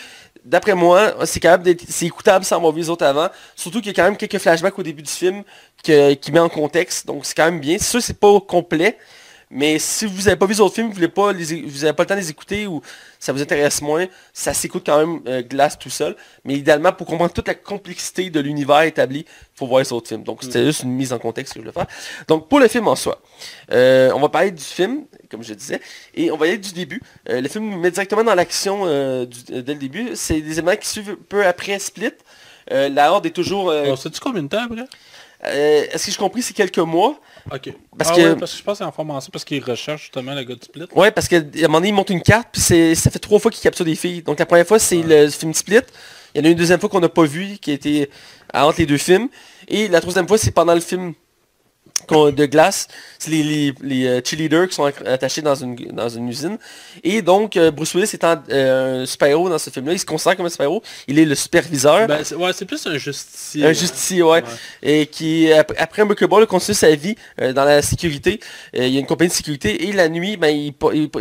d'après 0.43 0.75
moi, 0.75 1.15
c'est 1.25 2.05
écoutable 2.05 2.45
sans 2.45 2.57
avoir 2.57 2.71
vu 2.71 2.81
les 2.81 2.89
autres 2.89 3.05
avant. 3.05 3.29
Surtout 3.55 3.79
qu'il 3.79 3.87
y 3.87 3.91
a 3.91 3.93
quand 3.93 4.03
même 4.03 4.17
quelques 4.17 4.37
flashbacks 4.37 4.77
au 4.77 4.83
début 4.83 5.01
du 5.01 5.11
film 5.11 5.43
qui 5.83 6.31
met 6.31 6.39
en 6.39 6.49
contexte. 6.49 7.05
Donc 7.07 7.25
c'est 7.25 7.35
quand 7.35 7.45
même 7.45 7.59
bien. 7.59 7.77
C'est 7.77 7.89
sûr 7.89 8.01
c'est 8.01 8.19
pas 8.19 8.39
complet. 8.41 8.97
Mais 9.53 9.79
si 9.79 10.05
vous 10.05 10.23
n'avez 10.23 10.37
pas 10.37 10.45
vu 10.45 10.53
les 10.53 10.61
autres 10.61 10.75
films, 10.75 10.87
vous 10.87 10.93
voulez 10.93 11.09
pas 11.09 11.33
les, 11.33 11.53
é- 11.53 11.61
vous 11.61 11.79
n'avez 11.79 11.91
pas 11.93 12.03
le 12.03 12.07
temps 12.07 12.15
de 12.15 12.21
les 12.21 12.29
écouter 12.29 12.67
ou 12.67 12.81
ça 13.19 13.33
vous 13.33 13.41
intéresse 13.41 13.81
moins, 13.81 14.07
ça 14.31 14.53
s'écoute 14.53 14.83
quand 14.85 14.97
même 14.97 15.19
euh, 15.27 15.41
Glace 15.41 15.77
tout 15.77 15.89
seul. 15.89 16.15
Mais 16.45 16.53
idéalement, 16.55 16.93
pour 16.93 17.05
comprendre 17.05 17.33
toute 17.33 17.47
la 17.49 17.55
complexité 17.55 18.29
de 18.29 18.39
l'univers 18.39 18.81
établi, 18.83 19.19
il 19.19 19.57
faut 19.57 19.67
voir 19.67 19.81
les 19.81 19.91
autres 19.91 20.07
films. 20.07 20.23
Donc 20.23 20.43
c'était 20.43 20.63
juste 20.63 20.83
une 20.83 20.91
mise 20.93 21.11
en 21.11 21.19
contexte 21.19 21.53
que 21.53 21.59
je 21.59 21.63
voulais 21.63 21.73
faire. 21.73 21.87
Donc 22.29 22.47
pour 22.47 22.59
le 22.59 22.69
film 22.69 22.87
en 22.87 22.95
soi, 22.95 23.21
euh, 23.71 24.11
on 24.15 24.21
va 24.21 24.29
parler 24.29 24.51
du 24.51 24.63
film, 24.63 25.03
comme 25.29 25.43
je 25.43 25.53
disais, 25.53 25.81
et 26.15 26.31
on 26.31 26.37
va 26.37 26.45
y 26.47 26.49
aller 26.51 26.57
du 26.57 26.71
début. 26.71 27.01
Euh, 27.29 27.41
le 27.41 27.49
film 27.49 27.69
nous 27.69 27.79
met 27.79 27.91
directement 27.91 28.23
dans 28.23 28.35
l'action 28.35 28.85
dès 28.85 29.27
le 29.51 29.75
début. 29.75 30.11
C'est 30.15 30.39
des 30.39 30.53
éléments 30.53 30.77
qui 30.77 30.87
suivent 30.87 31.17
peu 31.27 31.45
après 31.45 31.77
Split. 31.77 32.13
La 32.69 33.11
Horde 33.11 33.25
est 33.25 33.31
toujours... 33.31 33.65
On 33.65 33.97
sait-tu 33.97 34.21
combien 34.21 34.43
de 34.43 34.47
temps 34.47 34.63
après? 34.63 34.85
Euh, 35.43 35.85
Est-ce 35.91 36.05
que 36.05 36.11
j'ai 36.11 36.17
compris, 36.17 36.41
c'est 36.41 36.53
quelques 36.53 36.77
mois 36.77 37.19
Ok. 37.49 37.73
Parce 37.97 38.11
ah 38.11 38.15
que- 38.15 38.21
ouais, 38.21 38.35
parce 38.35 38.51
que 38.51 38.57
je 38.57 38.63
pense 38.63 38.77
c'est 38.77 38.83
en 38.83 38.91
formation 38.91 39.29
parce 39.31 39.45
qu'il 39.45 39.63
recherche 39.63 40.01
justement 40.03 40.33
le 40.35 40.43
gars 40.43 40.55
du 40.55 40.61
split. 40.63 40.85
Ouais, 40.95 41.11
parce 41.11 41.27
qu'à 41.27 41.37
un 41.37 41.61
moment 41.63 41.79
donné, 41.79 41.89
il 41.89 41.93
monte 41.93 42.09
une 42.09 42.21
carte, 42.21 42.49
puis 42.51 42.61
c'est- 42.61 42.95
ça 42.95 43.09
fait 43.09 43.19
trois 43.19 43.39
fois 43.39 43.49
qu'il 43.51 43.61
capture 43.61 43.85
des 43.85 43.95
filles. 43.95 44.21
Donc 44.21 44.39
la 44.39 44.45
première 44.45 44.67
fois, 44.67 44.79
c'est 44.79 45.01
le 45.01 45.29
film 45.29 45.53
Split. 45.53 45.79
Il 46.33 46.39
y 46.39 46.41
en 46.41 46.47
a 46.47 46.51
une 46.51 46.57
deuxième 46.57 46.79
fois 46.79 46.89
qu'on 46.89 46.99
n'a 46.99 47.09
pas 47.09 47.25
vu, 47.25 47.57
qui 47.59 47.71
a 47.71 47.73
été 47.73 48.09
entre 48.53 48.79
les 48.79 48.85
deux 48.85 48.97
films. 48.97 49.27
Et 49.67 49.87
la 49.87 50.01
troisième 50.01 50.27
fois, 50.27 50.37
c'est 50.37 50.51
pendant 50.51 50.73
le 50.73 50.79
film 50.81 51.13
de 52.09 52.45
glace. 52.45 52.87
C'est 53.19 53.31
les, 53.31 53.43
les, 53.43 53.73
les 53.81 54.05
euh, 54.07 54.21
cheerleaders 54.23 54.67
qui 54.67 54.75
sont 54.75 54.85
attachés 55.05 55.41
dans 55.41 55.55
une, 55.55 55.75
dans 55.75 56.09
une 56.09 56.27
usine. 56.27 56.57
Et 57.03 57.21
donc, 57.21 57.55
euh, 57.57 57.71
Bruce 57.71 57.93
Willis 57.93 58.09
étant 58.13 58.41
euh, 58.49 59.03
un 59.03 59.05
super-héros 59.05 59.49
dans 59.49 59.57
ce 59.57 59.69
film-là, 59.69 59.93
il 59.93 59.99
se 59.99 60.05
considère 60.05 60.35
comme 60.37 60.45
un 60.45 60.49
super-héros. 60.49 60.81
Il 61.07 61.19
est 61.19 61.25
le 61.25 61.35
superviseur. 61.35 62.07
Ben, 62.07 62.23
c'est- 62.23 62.35
ouais, 62.35 62.51
c'est 62.53 62.65
plus 62.65 62.85
un 62.87 62.97
justicier. 62.97 63.65
un 63.65 63.73
justicier, 63.73 64.23
ouais. 64.23 64.43
Et 64.81 65.05
qui, 65.05 65.51
ap- 65.51 65.73
après 65.77 66.01
Unbreakable, 66.01 66.47
continue 66.47 66.75
sa 66.75 66.93
vie 66.95 67.15
euh, 67.39 67.53
dans 67.53 67.63
la 67.65 67.81
sécurité. 67.81 68.39
Euh, 68.75 68.87
il 68.87 68.93
y 68.93 68.97
a 68.97 68.99
une 68.99 69.05
compagnie 69.05 69.29
de 69.29 69.35
sécurité. 69.35 69.87
Et 69.87 69.93
la 69.93 70.09
nuit, 70.09 70.37
ben, 70.37 70.49
il 70.49 70.73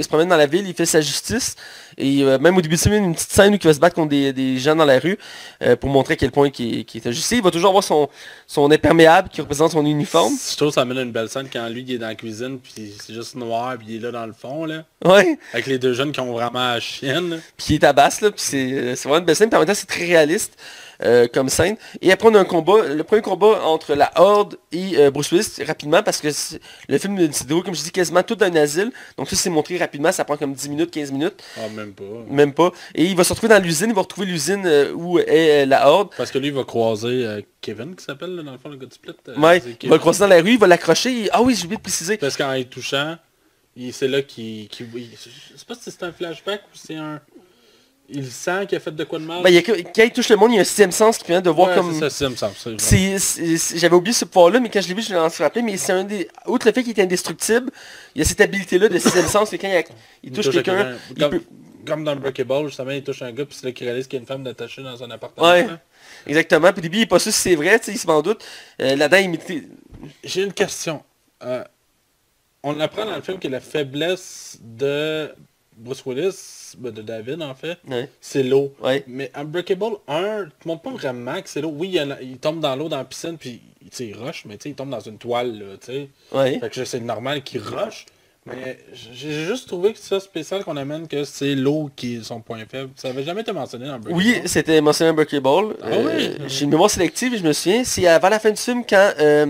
se 0.03 0.09
promène 0.09 0.29
dans 0.29 0.37
la 0.37 0.47
ville, 0.47 0.67
il 0.67 0.75
fait 0.75 0.87
sa 0.87 1.01
justice. 1.01 1.55
Et 1.99 2.23
euh, 2.23 2.39
même 2.39 2.57
au 2.57 2.61
début 2.61 2.77
y 2.77 2.89
a 2.89 2.97
une 2.97 3.15
petite 3.15 3.31
scène 3.31 3.53
où 3.53 3.57
il 3.57 3.67
va 3.67 3.75
se 3.75 3.81
battre 3.81 3.95
contre 3.95 4.11
des, 4.11 4.33
des 4.33 4.59
gens 4.59 4.77
dans 4.77 4.85
la 4.85 4.99
rue 4.99 5.19
euh, 5.63 5.77
pour 5.77 5.91
montrer 5.91 6.15
à 6.15 6.17
quel 6.17 6.31
point 6.31 6.51
il, 6.59 6.81
est 6.81 7.13
justicier. 7.13 7.39
Il 7.39 7.45
va 7.45 7.51
toujours 7.51 7.71
avoir 7.71 7.85
son, 7.85 8.09
son 8.47 8.71
imperméable 8.71 9.29
qui 9.29 9.41
représente 9.41 9.73
son 9.73 9.85
uniforme. 9.85 10.33
Je 10.51 10.57
trouve 10.57 10.69
que 10.69 10.75
ça 10.75 10.83
amène 10.83 10.99
une 10.99 11.13
belle 11.13 11.29
scène 11.29 11.49
quand 11.53 11.69
lui 11.69 11.83
il 11.83 11.95
est 11.95 11.99
dans 11.99 12.09
la 12.09 12.15
cuisine 12.15 12.59
puis 12.59 12.93
c'est 13.01 13.15
juste 13.15 13.35
noir 13.35 13.77
puis 13.79 13.87
il 13.91 13.97
est 13.97 14.01
là 14.01 14.11
dans 14.11 14.27
le 14.27 14.33
fond 14.33 14.65
là. 14.65 14.85
Ouais. 15.05 15.39
Avec 15.53 15.67
les 15.67 15.79
deux 15.79 15.95
jeunes 15.95 16.13
qui 16.13 16.21
ont 16.21 16.33
vraiment 16.33 16.75
la 16.75 16.81
chienne. 16.81 17.41
Puis 17.57 17.75
il 17.75 17.79
tabasse, 17.79 18.21
là. 18.21 18.31
Puis 18.31 18.43
c'est 18.43 18.73
euh, 18.73 18.97
c'est 18.97 19.09
vraiment 19.09 19.21
une 19.21 19.25
belle 19.25 19.37
scène. 19.37 19.49
Puis 19.49 19.57
en 19.57 19.61
même 19.61 19.69
temps, 19.69 19.75
c'est 19.75 19.87
très 19.87 20.05
réaliste. 20.05 20.59
Euh, 21.03 21.27
comme 21.33 21.49
scène. 21.49 21.77
Et 22.01 22.13
après, 22.13 22.29
on 22.29 22.35
a 22.35 22.41
un 22.41 22.45
combat, 22.45 22.87
le 22.89 23.03
premier 23.05 23.23
combat 23.23 23.63
entre 23.65 23.95
la 23.95 24.11
Horde 24.17 24.57
et 24.73 24.97
euh, 24.99 25.11
Bruce 25.11 25.31
Willis, 25.33 25.63
rapidement, 25.67 26.03
parce 26.03 26.21
que 26.21 26.29
le 26.89 26.99
film 26.99 27.33
se 27.33 27.45
déroule, 27.45 27.63
comme 27.65 27.75
je 27.75 27.83
dis, 27.83 27.91
quasiment 27.93 28.23
tout 28.23 28.35
dans 28.37 28.47
un 28.47 28.57
asile. 28.57 28.91
Donc 29.17 29.29
ça, 29.31 29.37
c'est 29.37 29.51
montré 29.51 29.77
rapidement, 29.79 30.13
ça 30.13 30.25
prend 30.25 30.37
comme 30.37 30.53
10 30.55 30.69
minutes, 30.69 30.91
15 30.91 31.13
minutes, 31.13 31.43
Ah 31.57 31.69
même 31.75 31.93
pas. 31.93 32.05
même 32.29 32.53
pas. 32.55 32.71
Et 32.95 33.05
il 33.07 33.17
va 33.17 33.25
se 33.25 33.33
retrouver 33.33 33.53
dans 33.55 33.63
l'usine, 33.63 33.89
il 33.91 33.95
va 33.95 34.03
retrouver 34.03 34.27
l'usine 34.27 34.63
euh, 34.67 34.93
où 34.93 35.19
est 35.19 35.67
la 35.67 35.89
Horde. 35.89 36.11
Parce 36.17 36.31
que 36.31 36.39
lui 36.39 36.49
il 36.49 36.53
va 36.55 36.65
croiser 36.65 37.45
Kevin 37.61 37.95
qui 37.95 38.05
s'appelle 38.05 38.37
dans 38.37 38.53
le 38.53 38.59
fond 38.59 38.69
le 38.69 38.77
gars 38.77 38.87
de 38.87 38.93
Split. 38.93 39.13
Ouais, 39.37 39.63
il 39.83 39.89
va 39.89 39.97
le 39.97 40.01
croiser 40.01 40.21
dans 40.21 40.27
la 40.29 40.41
rue, 40.41 40.53
il 40.53 40.59
va 40.59 40.67
l'accrocher. 40.67 41.25
et- 41.25 41.29
Ah 41.33 41.43
oui, 41.43 41.55
j'ai 41.55 41.65
oublié 41.65 41.77
de 41.77 41.83
préciser. 41.83 42.17
Parce 42.17 42.37
qu'en 42.37 42.55
touchant, 42.71 43.17
il- 43.77 43.93
c'est 43.93 44.09
là 44.09 44.23
qu'il... 44.23 44.63
il- 44.65 45.11
je 45.19 45.59
sais 45.59 45.65
pas 45.67 45.75
si 45.75 45.91
c'est 45.91 46.03
un 46.03 46.13
flashback 46.13 46.61
ou 46.63 46.77
c'est 46.77 46.97
un... 46.97 47.21
Il 48.13 48.27
sent 48.31 48.67
qu'il 48.69 48.77
a 48.77 48.81
fait 48.81 48.91
de 48.95 49.05
quoi 49.05 49.19
de 49.21 49.25
mal. 49.25 49.43
Ben, 49.43 49.51
il 49.51 49.55
y 49.55 49.59
a 49.59 49.63
quand 49.63 50.03
il 50.03 50.11
touche 50.11 50.29
le 50.31 50.37
monde, 50.37 50.51
il 50.53 50.57
y 50.57 50.59
a 50.59 50.63
un 50.63 50.65
sixième 50.65 50.91
sens 50.91 51.17
qui 51.17 51.25
permet 51.25 51.43
de 51.43 51.51
voir 51.51 51.69
Ouais, 51.69 51.75
comme... 51.77 51.93
c'est 51.93 52.11
ça, 52.11 52.51
c'est- 53.19 53.79
J'avais 53.79 53.95
oublié 53.95 54.13
ce 54.13 54.25
pouvoir-là, 54.25 54.59
mais 54.61 54.69
quand 54.69 54.81
je 54.81 54.89
l'ai 54.89 54.95
vu, 54.95 55.03
je 55.03 55.11
l'ai 55.11 55.17
rappelé, 55.19 55.63
mais 55.63 55.77
c'est 55.77 55.93
un 55.93 56.03
des... 56.05 56.29
Outre 56.47 56.67
le 56.67 56.73
fait 56.73 56.83
qu'il 56.83 56.99
est 56.99 57.03
indestructible, 57.03 57.71
il 58.15 58.19
y 58.19 58.23
a 58.23 58.25
cette 58.25 58.41
habilité-là 58.41 58.89
de 58.89 58.99
sixième 58.99 59.27
sens, 59.27 59.51
que 59.51 59.57
quand 59.57 59.69
il, 59.69 59.77
a- 59.77 59.83
il 60.25 60.33
touche 60.33 60.51
quelqu'un, 60.51 60.97
il 61.17 61.23
Comme, 61.23 61.31
peut- 61.31 61.43
comme 61.87 62.05
dans 62.05 62.17
Breakable, 62.17 62.67
justement, 62.69 62.91
il 62.91 63.03
touche 63.05 63.23
un 63.23 63.33
gars, 63.33 63.45
puis 63.45 63.57
c'est 63.59 63.67
là 63.67 63.73
qu'il 63.73 63.87
réalise 63.87 64.07
qu'il 64.07 64.17
y 64.17 64.21
a 64.21 64.23
une 64.23 64.27
femme 64.27 64.47
attachée 64.47 64.83
dans 64.83 65.03
un 65.03 65.11
appartement. 65.11 65.49
Ouais. 65.49 65.67
Exactement. 66.27 66.73
Puis 66.73 66.79
au 66.79 66.83
début, 66.83 66.99
il 66.99 67.03
est 67.03 67.07
pas 67.07 67.19
sûr 67.19 67.33
si 67.33 67.39
c'est 67.39 67.55
vrai, 67.55 67.81
il 67.87 67.99
se 67.99 68.07
m'en 68.07 68.21
doute. 68.23 68.45
Euh, 68.81 68.97
Là-dedans, 68.97 69.39
il 69.49 69.69
J'ai 70.25 70.43
une 70.43 70.53
question. 70.53 71.03
Euh, 71.43 71.65
on 72.63 72.79
apprend 72.81 73.07
dans 73.07 73.17
le 73.17 73.23
film 73.23 73.39
que 73.39 73.49
la 73.49 73.61
faiblesse 73.61 74.59
de 74.61 75.33
Bruce 75.81 76.05
Willis, 76.07 76.75
ben, 76.79 76.93
de 76.93 77.03
David 77.03 77.43
en 77.43 77.55
fait, 77.55 77.79
Ouais. 77.89 78.09
c'est 78.21 78.43
l'eau. 78.43 78.73
Ouais. 78.83 79.03
Mais 79.07 79.31
Unbreakable 79.35 79.97
1, 80.07 80.47
tu 80.61 80.69
montres 80.69 80.83
pas 80.83 80.91
vraiment 80.91 81.41
que 81.41 81.49
c'est 81.49 81.61
l'eau. 81.61 81.73
Oui, 81.75 81.91
il, 81.93 81.99
a- 81.99 82.19
tombe 82.41 82.61
dans 82.61 82.77
l'eau 82.77 82.89
dans 82.89 82.99
la 82.99 83.05
piscine, 83.05 83.37
puis 83.39 83.61
il 83.99 84.15
rush, 84.15 84.45
mais 84.45 84.57
il 84.57 84.75
tombe 84.75 84.91
dans 84.91 85.01
une 85.01 85.19
toile, 85.19 85.59
là. 85.59 85.99
Ouais. 86.33 86.59
Fait 86.61 86.71
que 86.71 86.85
c'est 86.85 87.01
normal 87.01 87.43
qu'il 87.43 87.61
rush. 87.63 88.07
Mais 88.47 88.79
j'ai 89.13 89.45
juste 89.45 89.69
trouvé 89.69 89.93
que 89.93 89.99
ça 89.99 90.19
spécial 90.19 90.65
qu'on 90.65 90.77
amène 90.79 91.07
que 91.07 91.25
c'est 91.25 91.55
l'eau 91.55 91.91
qui 91.95 92.17
est 92.17 92.25
son 92.25 92.41
point 92.41 92.59
faible. 92.69 92.89
Ça 92.97 93.09
avait 93.09 93.23
jamais 93.23 93.43
été 93.43 93.53
mentionné 93.53 93.85
dans 93.87 93.93
Unbreakable. 93.95 94.17
Oui, 94.17 94.41
c'était 94.47 94.81
mentionné 94.81 95.11
Unbreakable. 95.11 95.77
Ah 95.83 95.87
Euh, 95.89 96.05
ouais? 96.07 96.33
J'ai 96.47 96.65
une 96.65 96.71
mémoire 96.71 96.89
sélective 96.91 97.35
et 97.35 97.39
je 97.39 97.45
me 97.45 97.53
souviens, 97.53 97.85
c'est 97.85 98.07
avant 98.07 98.31
la 98.31 98.39
fin 98.39 98.51
du 98.51 98.61
film 98.61 98.83
quand 98.89 99.13
euh, 99.21 99.47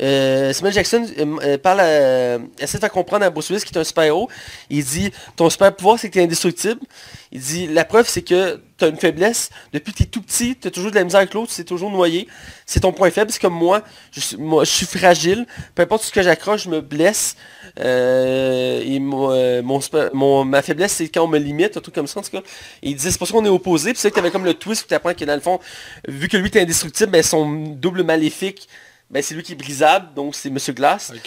euh, 0.00 0.52
Samuel 0.54 0.72
Jackson 0.72 1.06
euh, 1.18 1.36
euh, 1.42 1.58
parle 1.58 1.80
à- 1.80 2.38
essaie 2.58 2.78
de 2.78 2.80
faire 2.80 2.90
comprendre 2.90 3.26
à 3.26 3.30
Bruce 3.30 3.50
Willis 3.50 3.62
qui 3.62 3.74
est 3.74 3.78
un 3.78 3.84
super-héros. 3.84 4.30
Il 4.70 4.84
dit, 4.84 5.10
ton 5.36 5.50
super 5.50 5.76
pouvoir 5.76 5.98
c'est 5.98 6.08
que 6.08 6.14
tu 6.14 6.20
es 6.20 6.24
indestructible. 6.24 6.80
Il 7.32 7.40
dit, 7.42 7.66
la 7.66 7.84
preuve 7.84 8.08
c'est 8.08 8.22
que 8.22 8.58
tu 8.80 8.84
as 8.86 8.88
une 8.88 8.96
faiblesse. 8.96 9.50
Depuis 9.72 9.92
que 9.92 9.98
tu 9.98 10.02
es 10.04 10.06
tout 10.06 10.22
petit, 10.22 10.56
tu 10.56 10.68
as 10.68 10.70
toujours 10.70 10.90
de 10.90 10.96
la 10.96 11.04
misère 11.04 11.18
avec 11.18 11.34
l'autre, 11.34 11.48
tu 11.48 11.54
sais 11.54 11.64
toujours 11.64 11.90
noyé. 11.90 12.26
C'est 12.66 12.80
ton 12.80 12.92
point 12.92 13.10
faible, 13.10 13.30
c'est 13.30 13.40
comme 13.40 13.54
moi 13.54 13.82
je, 14.12 14.20
suis, 14.20 14.36
moi, 14.36 14.64
je 14.64 14.70
suis 14.70 14.86
fragile. 14.86 15.46
Peu 15.74 15.82
importe 15.82 16.02
ce 16.02 16.12
que 16.12 16.22
j'accroche, 16.22 16.64
je 16.64 16.70
me 16.70 16.80
blesse. 16.80 17.36
Euh, 17.78 18.82
et 18.84 18.98
mon, 18.98 19.30
euh, 19.30 19.62
mon 19.62 20.44
ma 20.44 20.62
faiblesse, 20.62 20.92
c'est 20.94 21.08
quand 21.08 21.24
on 21.24 21.28
me 21.28 21.38
limite, 21.38 21.76
un 21.76 21.80
truc 21.80 21.94
comme 21.94 22.06
ça, 22.06 22.20
en 22.20 22.22
tout 22.22 22.30
cas. 22.30 22.42
Et 22.82 22.90
il 22.90 22.96
disait, 22.96 23.10
c'est 23.10 23.18
pour 23.18 23.26
ça 23.26 23.32
qu'on 23.32 23.44
est 23.44 23.48
opposés. 23.48 23.92
Puis 23.92 24.00
c'est 24.00 24.10
que 24.10 24.14
tu 24.14 24.20
avais 24.20 24.30
comme 24.30 24.44
le 24.44 24.54
twist 24.54 24.84
où 24.84 24.88
tu 24.88 24.94
apprends 24.94 25.14
que 25.14 25.24
dans 25.24 25.34
le 25.34 25.40
fond, 25.40 25.60
vu 26.08 26.28
que 26.28 26.36
lui 26.36 26.50
est 26.52 26.60
indestructible, 26.60 27.12
ben, 27.12 27.22
son 27.22 27.50
double 27.74 28.02
maléfique, 28.02 28.68
ben, 29.10 29.22
c'est 29.22 29.34
lui 29.34 29.42
qui 29.42 29.52
est 29.52 29.56
brisable, 29.56 30.08
donc 30.14 30.34
c'est 30.34 30.50
Monsieur. 30.50 30.72
Ok, 30.72 30.78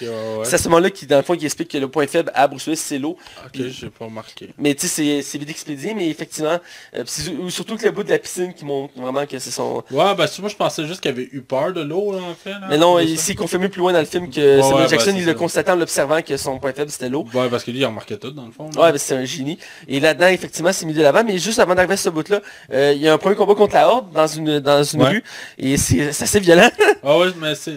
ouais, 0.02 0.08
ouais. 0.08 0.46
C'est 0.46 0.56
à 0.56 0.58
ce 0.58 0.70
moment-là 0.70 0.90
qui, 0.90 1.06
dans 1.06 1.18
le 1.18 1.24
fond, 1.24 1.36
qui 1.36 1.46
explique 1.46 1.70
que 1.70 1.78
le 1.78 1.88
point 1.90 2.08
faible 2.08 2.32
à 2.34 2.48
Bruce 2.48 2.66
Willis, 2.66 2.78
c'est 2.78 2.98
l'eau. 2.98 3.18
Ok, 3.46 3.62
j'ai 3.68 3.90
pas 3.90 4.06
remarqué. 4.06 4.50
Mais 4.58 4.74
tu 4.74 4.88
sais, 4.88 5.22
c'est- 5.22 5.38
vite 5.38 5.50
expédié, 5.50 5.94
mais 5.94 6.08
effectivement, 6.10 6.58
euh, 6.96 7.04
surtout 7.50 7.76
que 7.76 7.86
le 7.86 7.92
bout 7.92 8.04
de 8.04 8.10
la 8.10 8.20
piscine 8.20 8.54
qui 8.54 8.64
montre 8.64 8.94
vraiment 9.00 9.26
que 9.26 9.38
c'est 9.40 9.52
son... 9.52 9.84
Ouais, 9.92 10.16
bah 10.16 10.26
moi 10.40 10.50
je 10.50 10.56
pensais 10.56 10.86
juste 10.86 11.02
qu'il 11.02 11.12
avait 11.12 11.28
eu 11.32 11.42
peur 11.42 11.74
de 11.74 11.82
l'eau, 11.82 12.14
là, 12.14 12.20
en 12.20 12.34
fait. 12.36 12.52
Là, 12.52 12.68
Mais 12.70 12.78
non, 12.78 13.00
il 13.00 13.20
s'est 13.20 13.36
confirmé 13.36 13.68
plus 13.70 13.80
loin 13.80 13.92
dans 13.94 14.00
le 14.00 14.06
film 14.06 14.30
que 14.30 14.62
Samuel 14.62 14.84
ouais, 14.84 14.88
Jackson, 14.90 15.14
il 15.18 15.26
le 15.26 15.34
constatait 15.34 15.72
en 15.72 15.76
l'observant 15.76 16.22
que 16.22 16.38
son 16.38 16.60
point 16.60 16.72
faible, 16.74 16.90
c'était 16.92 17.10
l'eau. 17.10 17.26
Ouais, 17.34 17.50
parce 17.50 17.64
que 17.64 17.72
lui, 17.72 17.80
il 17.80 17.86
remarquait 17.86 18.18
tout, 18.18 18.32
dans 18.32 18.46
le 18.46 18.52
fond. 18.52 18.70
là. 18.76 18.82
Ouais, 18.82 18.92
ben, 18.92 18.98
c'est 18.98 19.16
un 19.16 19.26
génie. 19.26 19.58
Et 19.88 20.00
là-dedans, 20.00 20.28
effectivement, 20.28 20.72
c'est 20.72 20.86
mis 20.86 20.94
de 20.94 21.02
l'avant. 21.02 21.24
Mais 21.26 21.38
juste 21.38 21.60
avant 21.60 21.76
d'arriver 21.76 21.96
à 21.96 21.98
ce 21.98 22.10
bout-là, 22.10 22.42
euh, 22.72 22.94
il 22.96 23.02
y 23.02 23.08
a 23.10 23.14
un 23.14 23.18
premier 23.18 23.36
combat 23.36 23.56
contre 23.56 23.76
la 23.76 23.90
Horde 23.90 24.12
dans 24.14 24.28
une, 24.28 24.60
dans 24.60 24.84
une 24.84 25.04
rue. 25.04 25.24
Et 25.58 25.76
c'est 25.78 26.12
c'est 26.14 26.24
assez 26.24 26.40
violent. 26.40 26.70
Ah 27.06 27.18
ouais, 27.18 27.28
mais 27.42 27.54
c'est... 27.56 27.73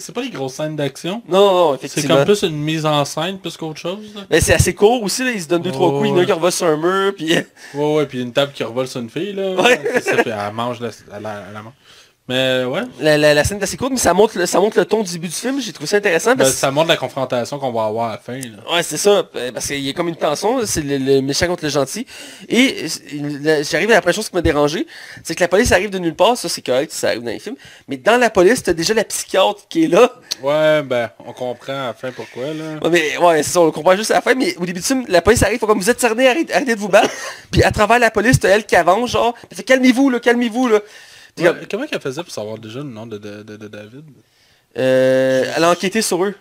C'est 0.00 0.12
pas 0.12 0.22
des 0.22 0.30
grosses 0.30 0.54
scènes 0.54 0.76
d'action. 0.76 1.22
non, 1.28 1.38
non, 1.72 1.78
C'est 1.80 1.86
effectivement. 1.86 2.16
comme 2.16 2.24
plus 2.24 2.42
une 2.42 2.56
mise 2.58 2.84
en 2.86 3.04
scène 3.04 3.38
plus 3.38 3.56
qu'autre 3.56 3.78
chose. 3.78 3.98
Là. 4.14 4.22
Mais 4.30 4.40
c'est 4.40 4.54
assez 4.54 4.74
court 4.74 5.02
aussi, 5.02 5.24
là. 5.24 5.30
Il 5.32 5.40
se 5.42 5.48
donne 5.48 5.62
deux, 5.62 5.70
trois 5.72 5.88
Oh, 5.88 5.98
coups. 5.98 6.08
Il 6.08 6.10
y 6.10 6.12
en 6.12 6.14
a 6.14 6.16
un 6.16 6.20
ouais. 6.20 6.26
qui 6.26 6.32
revole 6.32 6.52
sur 6.52 6.66
un 6.66 6.76
mur, 6.76 7.12
puis... 7.16 7.34
Ouais, 7.74 7.94
ouais, 7.96 8.06
puis 8.06 8.20
une 8.22 8.32
table 8.32 8.52
qui 8.52 8.64
revole 8.64 8.88
sur 8.88 9.00
une 9.00 9.10
fille, 9.10 9.32
là. 9.34 9.54
Ouais. 9.54 9.80
C'est 9.94 10.02
ça, 10.16 10.22
puis 10.22 10.30
elle 10.32 10.54
mange 10.54 10.80
la, 10.80 10.88
la, 11.20 11.42
la 11.52 11.62
mange. 11.62 11.72
Mais 12.28 12.64
ouais, 12.64 12.82
La, 13.00 13.16
la, 13.16 13.32
la 13.32 13.42
scène 13.44 13.58
est 13.58 13.62
assez 13.62 13.78
courte, 13.78 13.92
mais 13.92 13.96
ça 13.98 14.12
montre, 14.12 14.36
le- 14.36 14.44
ça 14.44 14.60
montre 14.60 14.78
le 14.78 14.84
ton 14.84 15.02
du 15.02 15.12
début 15.12 15.28
du 15.28 15.34
film. 15.34 15.60
J'ai 15.62 15.72
trouvé 15.72 15.86
ça 15.86 15.96
intéressant 15.96 16.32
ben, 16.32 16.38
parce 16.44 16.52
ça 16.52 16.70
montre 16.70 16.88
la 16.88 16.98
confrontation 16.98 17.58
qu'on 17.58 17.72
va 17.72 17.84
avoir 17.86 18.08
à 18.10 18.12
la 18.12 18.18
fin. 18.18 18.34
Là. 18.38 18.74
Ouais, 18.74 18.82
c'est 18.82 18.98
ça, 18.98 19.26
euh, 19.34 19.50
parce 19.52 19.66
qu'il 19.66 19.80
y 19.80 19.88
a 19.88 19.92
comme 19.94 20.08
une 20.08 20.16
tension, 20.16 20.60
c'est 20.66 20.82
le, 20.82 20.98
le 20.98 21.20
méchant 21.22 21.46
contre 21.46 21.64
le 21.64 21.70
gentil. 21.70 22.06
Et 22.50 22.84
euh, 23.14 23.62
j'arrive 23.68 23.90
à 23.90 23.94
la 23.94 24.00
première 24.02 24.14
chose 24.14 24.28
qui 24.28 24.34
m'a 24.34 24.42
dérangé, 24.42 24.86
c'est 25.24 25.34
que 25.34 25.40
la 25.40 25.48
police 25.48 25.72
arrive 25.72 25.88
de 25.88 25.98
nulle 25.98 26.14
part, 26.14 26.36
ça 26.36 26.50
c'est 26.50 26.60
correct, 26.60 26.92
ça 26.92 27.08
arrive 27.08 27.22
dans 27.22 27.30
les 27.30 27.38
films. 27.38 27.56
Mais 27.88 27.96
dans 27.96 28.18
la 28.18 28.28
police, 28.28 28.62
t'as 28.62 28.74
déjà 28.74 28.92
la 28.92 29.04
psychiatre 29.04 29.66
qui 29.70 29.84
est 29.84 29.88
là. 29.88 30.12
Ouais, 30.42 30.82
ben, 30.82 31.08
on 31.26 31.32
comprend 31.32 31.72
à 31.72 31.86
la 31.86 31.94
fin 31.94 32.12
pourquoi, 32.12 32.44
là. 32.48 32.78
Ouais, 32.82 32.90
mais 32.90 33.16
ouais, 33.16 33.42
c'est 33.42 33.52
ça, 33.52 33.60
on 33.62 33.64
le 33.66 33.70
comprend 33.72 33.96
juste 33.96 34.10
à 34.10 34.14
la 34.16 34.20
fin, 34.20 34.34
mais 34.34 34.54
au 34.58 34.66
début 34.66 34.80
du 34.80 34.86
film, 34.86 35.04
la 35.08 35.22
police 35.22 35.42
arrive, 35.42 35.58
faut 35.60 35.66
comme 35.66 35.80
vous 35.80 35.88
êtes 35.90 36.00
cerné, 36.00 36.28
arrêtez, 36.28 36.52
arrêtez 36.52 36.74
de 36.74 36.80
vous 36.80 36.88
battre. 36.90 37.08
Puis 37.50 37.62
à 37.62 37.70
travers 37.70 37.98
la 37.98 38.10
police, 38.10 38.38
t'as 38.38 38.50
elle 38.50 38.66
qui 38.66 38.76
avance, 38.76 39.10
genre, 39.12 39.34
calmez-vous, 39.66 40.10
là, 40.10 40.20
calmez-vous, 40.20 40.68
là. 40.68 40.80
Ouais, 41.44 41.66
comment 41.70 41.86
qu'elle 41.86 42.00
faisait 42.00 42.22
pour 42.22 42.32
savoir 42.32 42.58
déjà 42.58 42.78
le 42.78 42.84
nom 42.84 43.06
de, 43.06 43.18
de, 43.18 43.42
de, 43.42 43.56
de 43.56 43.68
David? 43.68 44.04
Euh, 44.76 45.52
elle 45.56 45.64
a 45.64 45.70
enquêté 45.70 46.02
sur 46.02 46.24
eux. 46.24 46.34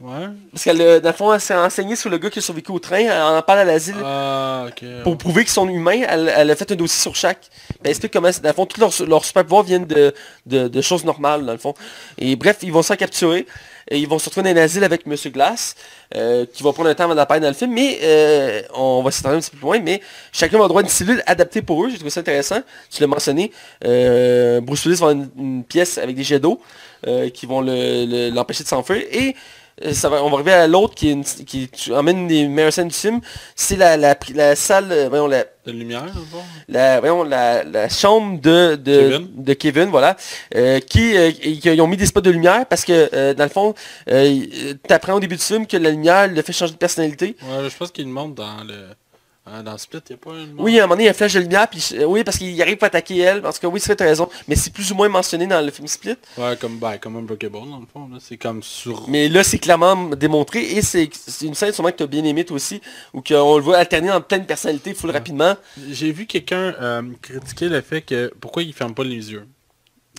Ouais. 0.00 0.28
Parce 0.50 0.64
qu'elle, 0.64 0.80
euh, 0.80 0.98
dans 0.98 1.10
le 1.10 1.14
fond, 1.14 1.32
elle 1.32 1.40
s'est 1.40 1.54
enseignée 1.54 1.94
sur 1.94 2.10
le 2.10 2.18
gars 2.18 2.28
qui 2.28 2.40
a 2.40 2.42
survécu 2.42 2.72
au 2.72 2.80
train, 2.80 2.98
elle 2.98 3.22
en 3.22 3.40
parle 3.42 3.60
à 3.60 3.64
l'asile. 3.64 3.94
Ah, 4.02 4.66
pour 5.04 5.16
prouver 5.16 5.44
qu'ils 5.44 5.52
sont 5.52 5.68
humains, 5.68 6.02
elle, 6.08 6.32
elle 6.34 6.50
a 6.50 6.56
fait 6.56 6.72
un 6.72 6.74
dossier 6.74 7.00
sur 7.00 7.14
chaque. 7.14 7.48
Elle 7.84 7.90
explique 7.90 8.12
comment, 8.12 8.28
dans 8.28 8.48
le 8.48 8.52
fond, 8.52 8.66
tous 8.66 8.80
leurs, 8.80 9.08
leurs 9.08 9.24
super 9.24 9.44
pouvoirs 9.44 9.62
viennent 9.62 9.86
de, 9.86 10.12
de, 10.46 10.66
de 10.66 10.80
choses 10.80 11.04
normales, 11.04 11.46
dans 11.46 11.52
le 11.52 11.58
fond. 11.58 11.74
Et 12.18 12.34
bref, 12.34 12.58
ils 12.62 12.72
vont 12.72 12.82
se 12.82 12.88
faire 12.88 12.96
capturer. 12.96 13.46
Ils 13.90 14.06
vont 14.08 14.18
se 14.18 14.26
retrouver 14.26 14.52
dans 14.54 14.60
un 14.60 14.64
asile 14.64 14.84
avec 14.84 15.06
Monsieur 15.06 15.30
Glass, 15.30 15.74
euh, 16.14 16.46
qui 16.52 16.62
va 16.62 16.72
prendre 16.72 16.88
un 16.90 16.94
temps 16.94 17.04
avant 17.04 17.14
d'apparaître 17.14 17.42
dans 17.42 17.50
le 17.50 17.54
film, 17.54 17.72
mais 17.72 17.98
euh, 18.02 18.62
on 18.74 19.02
va 19.02 19.10
s'étendre 19.10 19.36
un 19.36 19.40
petit 19.40 19.50
peu 19.50 19.56
plus 19.56 19.64
loin, 19.64 19.80
mais 19.80 20.00
chacun 20.32 20.58
va 20.58 20.68
droit 20.68 20.80
à 20.80 20.84
une 20.84 20.90
cellule 20.90 21.22
adaptée 21.26 21.62
pour 21.62 21.84
eux, 21.84 21.90
j'ai 21.90 21.96
trouvé 21.96 22.10
ça 22.10 22.20
intéressant, 22.20 22.60
tu 22.90 23.00
l'as 23.00 23.06
mentionné, 23.06 23.50
euh, 23.84 24.60
Bruce 24.60 24.84
Willis 24.84 24.98
va 25.00 25.08
avoir 25.08 25.28
une, 25.36 25.64
pièce 25.64 25.98
avec 25.98 26.16
des 26.16 26.22
jets 26.24 26.40
d'eau 26.40 26.60
qui 27.34 27.46
vont 27.46 27.60
le- 27.60 28.04
le- 28.06 28.30
l'empêcher 28.30 28.62
de 28.62 28.68
s'enfuir, 28.68 29.02
et 29.10 29.34
ça 29.92 30.08
va, 30.08 30.22
on 30.22 30.28
va 30.28 30.34
arriver 30.36 30.52
à 30.52 30.66
l'autre 30.66 30.94
qui, 30.94 31.08
est 31.08 31.12
une- 31.12 31.24
qui 31.24 31.70
emmène 31.92 32.26
des 32.28 32.46
meilleures 32.46 32.72
scènes 32.72 32.88
du 32.88 32.94
film, 32.94 33.20
c'est 33.56 33.76
la, 33.76 33.96
la, 33.96 34.16
la 34.34 34.54
salle, 34.56 34.88
euh, 34.92 35.08
voyons, 35.08 35.26
la, 35.26 35.44
De 35.66 35.72
lumière, 35.72 36.04
la, 36.68 37.00
voyons, 37.00 37.22
la, 37.24 37.64
la 37.64 37.88
chambre 37.88 38.40
de, 38.40 38.76
de, 38.76 39.00
Kevin. 39.00 39.28
de 39.36 39.52
Kevin, 39.54 39.88
voilà, 39.90 40.16
euh, 40.54 40.80
qui, 40.80 41.16
euh, 41.16 41.82
ont 41.82 41.86
mis 41.86 41.96
des 41.96 42.06
spots 42.06 42.20
de 42.20 42.30
lumière 42.30 42.66
parce 42.66 42.84
que, 42.84 43.08
euh, 43.14 43.34
dans 43.34 43.44
le 43.44 43.50
fond, 43.50 43.74
euh, 44.10 44.40
tu 44.86 44.92
apprends 44.94 45.14
au 45.14 45.20
début 45.20 45.36
du 45.36 45.42
film 45.42 45.66
que 45.66 45.76
la 45.76 45.90
lumière 45.90 46.28
le 46.28 46.42
fait 46.42 46.52
changer 46.52 46.72
de 46.72 46.78
personnalité. 46.78 47.36
Ouais, 47.42 47.68
je 47.70 47.76
pense 47.76 47.90
qu'il 47.90 48.08
monte 48.08 48.34
dans 48.34 48.64
le... 48.64 48.74
hein, 49.46 49.62
dans 49.62 49.76
Split, 49.78 50.00
il 50.08 50.12
n'y 50.12 50.14
a 50.14 50.24
pas 50.24 50.38
une 50.38 50.54
Oui, 50.58 50.78
à 50.78 50.84
un 50.84 50.86
moment 50.86 50.94
donné, 50.94 51.04
il 51.04 51.06
y 51.06 51.08
a 51.08 51.12
un 51.12 51.14
flash 51.14 51.34
de 51.34 51.40
lumière, 51.40 51.68
puis 51.68 51.82
euh, 51.94 52.04
oui, 52.04 52.24
parce 52.24 52.38
qu'il 52.38 52.60
arrive 52.62 52.76
pour 52.76 52.86
attaquer 52.86 53.18
elle, 53.18 53.42
parce 53.42 53.58
que 53.58 53.66
oui, 53.66 53.80
c'est 53.80 53.86
vrai, 53.88 53.96
t'as 53.96 54.04
raison, 54.04 54.28
mais 54.48 54.54
c'est 54.56 54.72
plus 54.72 54.90
ou 54.92 54.94
moins 54.94 55.08
mentionné 55.08 55.46
dans 55.46 55.60
le 55.64 55.70
film 55.70 55.88
Split. 55.88 56.16
Ouais, 56.38 56.56
comme, 56.60 56.78
ben, 56.78 56.98
comme 56.98 57.16
Unbreakable, 57.16 57.52
dans 57.70 57.80
le 57.80 57.86
fond. 57.92 58.08
là. 58.12 58.18
C'est 58.20 58.36
comme 58.36 58.62
sur... 58.62 59.08
Mais 59.08 59.28
là, 59.28 59.42
c'est 59.44 59.58
clairement 59.58 59.96
démontré, 60.10 60.60
et 60.62 60.82
c'est 60.82 61.08
une 61.42 61.54
scène 61.54 61.72
sûrement 61.72 61.90
que 61.90 61.96
tu 61.96 62.02
as 62.02 62.06
bien 62.06 62.24
aimé 62.24 62.44
toi 62.44 62.56
aussi, 62.56 62.80
où 63.14 63.20
qu'on 63.22 63.56
le 63.56 63.62
voit 63.62 63.78
alterner 63.78 64.10
en 64.12 64.20
pleine 64.20 64.46
personnalité, 64.46 64.94
full 64.94 65.10
rapidement. 65.10 65.56
J'ai 65.90 66.12
vu 66.12 66.26
quelqu'un 66.26 66.74
euh, 66.80 67.02
critiquer 67.20 67.68
le 67.68 67.80
fait 67.80 68.02
que... 68.02 68.32
Pourquoi 68.40 68.62
il 68.62 68.72
ferme 68.72 68.94
pas 68.94 69.04
les 69.04 69.32
yeux 69.32 69.46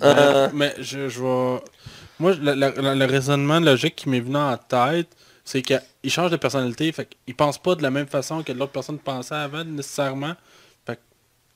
Euh. 0.04 0.50
Mais 0.54 0.74
je, 0.80 1.08
je 1.10 1.22
vais... 1.22 1.62
Moi, 2.20 2.34
le, 2.40 2.54
le- 2.54 2.96
le 2.96 3.06
raisonnement 3.06 3.60
logique 3.60 3.96
qui 3.96 4.10
m'est 4.10 4.20
venu 4.20 4.38
en 4.38 4.56
tête, 4.58 5.08
c'est 5.44 5.62
qu'il 6.04 6.12
change 6.12 6.30
de 6.32 6.36
personnalité, 6.38 6.92
fait 6.92 7.08
qu'il 7.26 7.36
pense 7.36 7.58
pas 7.58 7.76
de 7.76 7.82
la 7.82 7.90
même 7.90 8.08
façon 8.08 8.44
que 8.44 8.52
l'autre 8.52 8.72
personne 8.74 9.00
pensait 9.00 9.34
avant, 9.36 9.64
nécessairement. 9.64 10.34
Fait 10.86 10.96
que, 10.98 11.02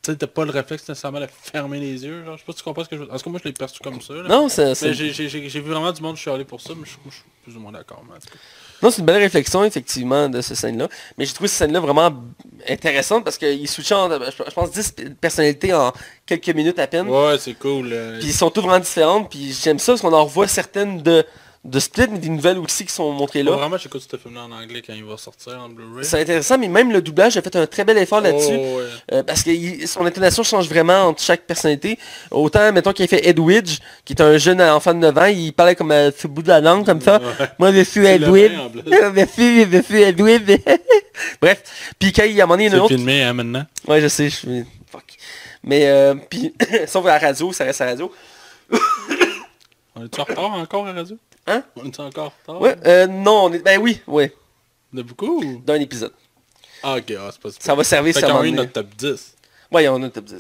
tu 0.02 0.12
sais, 0.12 0.18
t'as 0.18 0.28
pas 0.28 0.46
le 0.46 0.52
réflexe 0.52 0.88
nécessairement 0.88 1.20
de 1.20 1.28
fermer 1.44 1.80
les 1.80 2.04
yeux, 2.06 2.24
genre, 2.24 2.36
je 2.36 2.40
sais 2.40 2.46
pas 2.46 2.54
si 2.54 2.58
tu 2.60 2.64
comprends 2.64 2.84
ce 2.86 2.90
que 2.90 2.96
je 2.98 3.04
veux 3.04 3.12
En 3.12 3.18
tout 3.18 3.24
cas, 3.24 3.30
moi, 3.30 3.40
je 3.44 3.48
l'ai 3.50 3.54
perçu 3.54 3.80
comme 3.84 4.02
ça, 4.02 4.14
là. 4.14 4.28
Non, 4.30 4.48
c'est 4.50 4.74
j'ai- 4.94 5.38
vu 5.38 5.60
vraiment 5.70 5.92
du 5.92 6.02
monde 6.02 6.16
chialer 6.16 6.46
pour 6.46 6.62
ça, 6.62 6.74
mais 6.78 6.86
je, 6.86 6.94
moi, 7.04 7.10
je 7.10 7.16
suis 7.16 7.24
plus 7.44 7.56
ou 7.56 7.60
moins 7.60 7.72
d'accord, 7.74 8.04
non, 8.82 8.92
c'est 8.92 9.00
une 9.00 9.06
belle 9.08 9.18
réflexion, 9.24 9.64
effectivement, 9.66 10.30
de 10.30 10.40
cette 10.40 10.58
scène-là. 10.58 10.88
Mais 11.18 11.26
j'ai 11.26 11.34
trouvé 11.34 11.48
cette 11.48 11.58
scène-là 11.58 11.80
vraiment 11.80 12.14
intéressante 12.70 13.24
parce 13.24 13.36
qu'il 13.38 13.68
switchait 13.68 13.96
en, 13.96 14.08
je 14.08 14.30
je 14.32 14.54
pense, 14.54 14.70
10 14.72 14.94
personnalités 15.20 15.74
en 15.74 15.92
quelques 16.28 16.50
minutes 16.50 16.78
à 16.78 16.86
peine. 16.86 17.08
Ouais, 17.10 17.38
c'est 17.40 17.56
cool. 17.56 17.90
euh, 17.92 18.20
Puis 18.20 18.28
ils 18.28 18.34
sont 18.34 18.52
toutes 18.52 18.66
vraiment 18.66 18.80
différentes. 18.80 19.32
Puis 19.32 19.52
j'aime 19.64 19.80
ça 19.80 19.94
parce 19.94 20.02
qu'on 20.02 20.14
en 20.14 20.24
revoit 20.26 20.48
certaines 20.48 21.02
de, 21.02 21.26
de 21.68 21.80
Split, 21.80 22.08
mais 22.10 22.18
des 22.18 22.30
nouvelles 22.30 22.58
aussi 22.60 22.86
qui 22.86 22.94
sont 22.94 23.12
montrées 23.12 23.44
là. 23.44 23.52
vraiment, 23.52 23.78
j'écoute 23.78 24.02
ce 24.10 24.16
film-là 24.18 24.44
en 24.46 24.52
anglais 24.54 24.82
quand 24.86 24.94
il 24.94 25.04
va 25.04 25.18
sortir 25.18 25.60
en 25.60 25.68
Blu-ray. 25.68 26.06
C'est 26.06 26.22
intéressant, 26.22 26.58
mais 26.58 26.70
même 26.70 26.94
le 26.94 27.02
doublage 27.02 27.36
a 27.36 27.42
fait 27.42 27.56
un 27.58 27.68
très 27.68 27.84
bel 27.84 27.98
effort 27.98 28.22
là-dessus. 28.22 28.56
Oh, 28.58 28.78
ouais. 28.78 28.86
Euh, 29.12 29.24
parce 29.24 29.44
que 29.44 29.50
il- 29.50 29.86
son 29.86 30.06
intonation 30.06 30.44
change 30.44 30.70
vraiment 30.70 31.08
entre 31.08 31.22
chaque 31.22 31.42
personnalité. 31.42 32.00
Autant, 32.32 32.72
mettons, 32.72 32.94
qu'il 32.94 33.04
a 33.04 33.08
fait 33.10 33.28
Edwidge, 33.28 33.80
qui 34.06 34.14
est 34.14 34.22
un 34.22 34.38
jeune 34.38 34.62
enfant 34.62 34.94
de 34.94 35.00
9 35.00 35.18
ans, 35.18 35.26
il 35.26 35.52
parlait 35.52 35.76
comme 35.76 35.92
euh, 35.92 36.10
sur 36.12 36.30
le 36.30 36.34
bout 36.36 36.42
de 36.42 36.48
la 36.48 36.62
langue, 36.62 36.86
comme 36.86 37.02
ça. 37.02 37.20
Ouais. 37.20 37.48
Moi, 37.60 37.74
je 37.74 37.82
suis 37.82 38.06
Edwidge. 38.06 38.54
je 38.86 39.26
suis, 39.34 39.66
je 39.70 39.82
suis 39.82 40.02
Edwidge. 40.04 40.60
Bref. 41.42 41.64
Puis 42.00 42.14
quand 42.14 42.24
il 42.24 42.40
a 42.40 42.46
demandé 42.46 42.68
une 42.68 42.76
autre... 42.76 42.88
filmé, 42.96 43.24
hein, 43.24 43.34
maintenant. 43.34 43.66
Ouais, 43.88 44.00
je 44.00 44.08
sais, 44.08 44.30
je 44.30 44.36
suis... 44.36 44.64
Fuck. 44.90 45.04
Mais, 45.64 45.86
euh, 45.88 46.16
puis, 46.30 46.54
sauf 46.88 47.06
à 47.06 47.10
la 47.10 47.20
radio, 47.20 47.52
ça 47.52 47.66
reste 47.66 47.82
à 47.82 47.86
la 47.86 47.92
radio. 47.92 48.12
On 49.96 50.06
est-tu 50.06 50.22
en 50.22 50.24
retard 50.24 50.54
encore 50.54 50.86
à 50.86 50.94
la 50.94 51.02
radio? 51.02 51.18
Hein? 51.48 51.64
On 51.78 51.86
est-tu 51.86 52.02
encore 52.02 52.34
en 52.48 52.54
retard? 52.54 52.62
Ouais, 52.62 52.76
euh, 52.86 53.08
non, 53.08 53.46
on 53.46 53.54
est... 53.54 53.60
Ben 53.60 53.80
oui, 53.80 54.02
ouais, 54.08 54.34
De 54.94 55.02
beaucoup? 55.02 55.42
ou- 55.44 55.62
d'un 55.66 55.76
épisode. 55.80 56.12
Ah, 56.84 56.98
ok, 56.98 57.14
ah, 57.18 57.30
c'est 57.32 57.42
pas 57.42 57.50
Ça 57.60 57.74
va 57.74 57.84
servir 57.84 58.14
ça 58.14 58.30
un 58.30 58.42
a 58.42 58.46
eu 58.46 58.52
notre 58.52 58.74
top 58.74 58.88
10. 58.98 59.34
Ouais, 59.72 59.88
on 59.90 59.96
a 59.96 60.00
le 60.06 60.10
top 60.12 60.26
10. 60.26 60.34
ouais. 60.36 60.40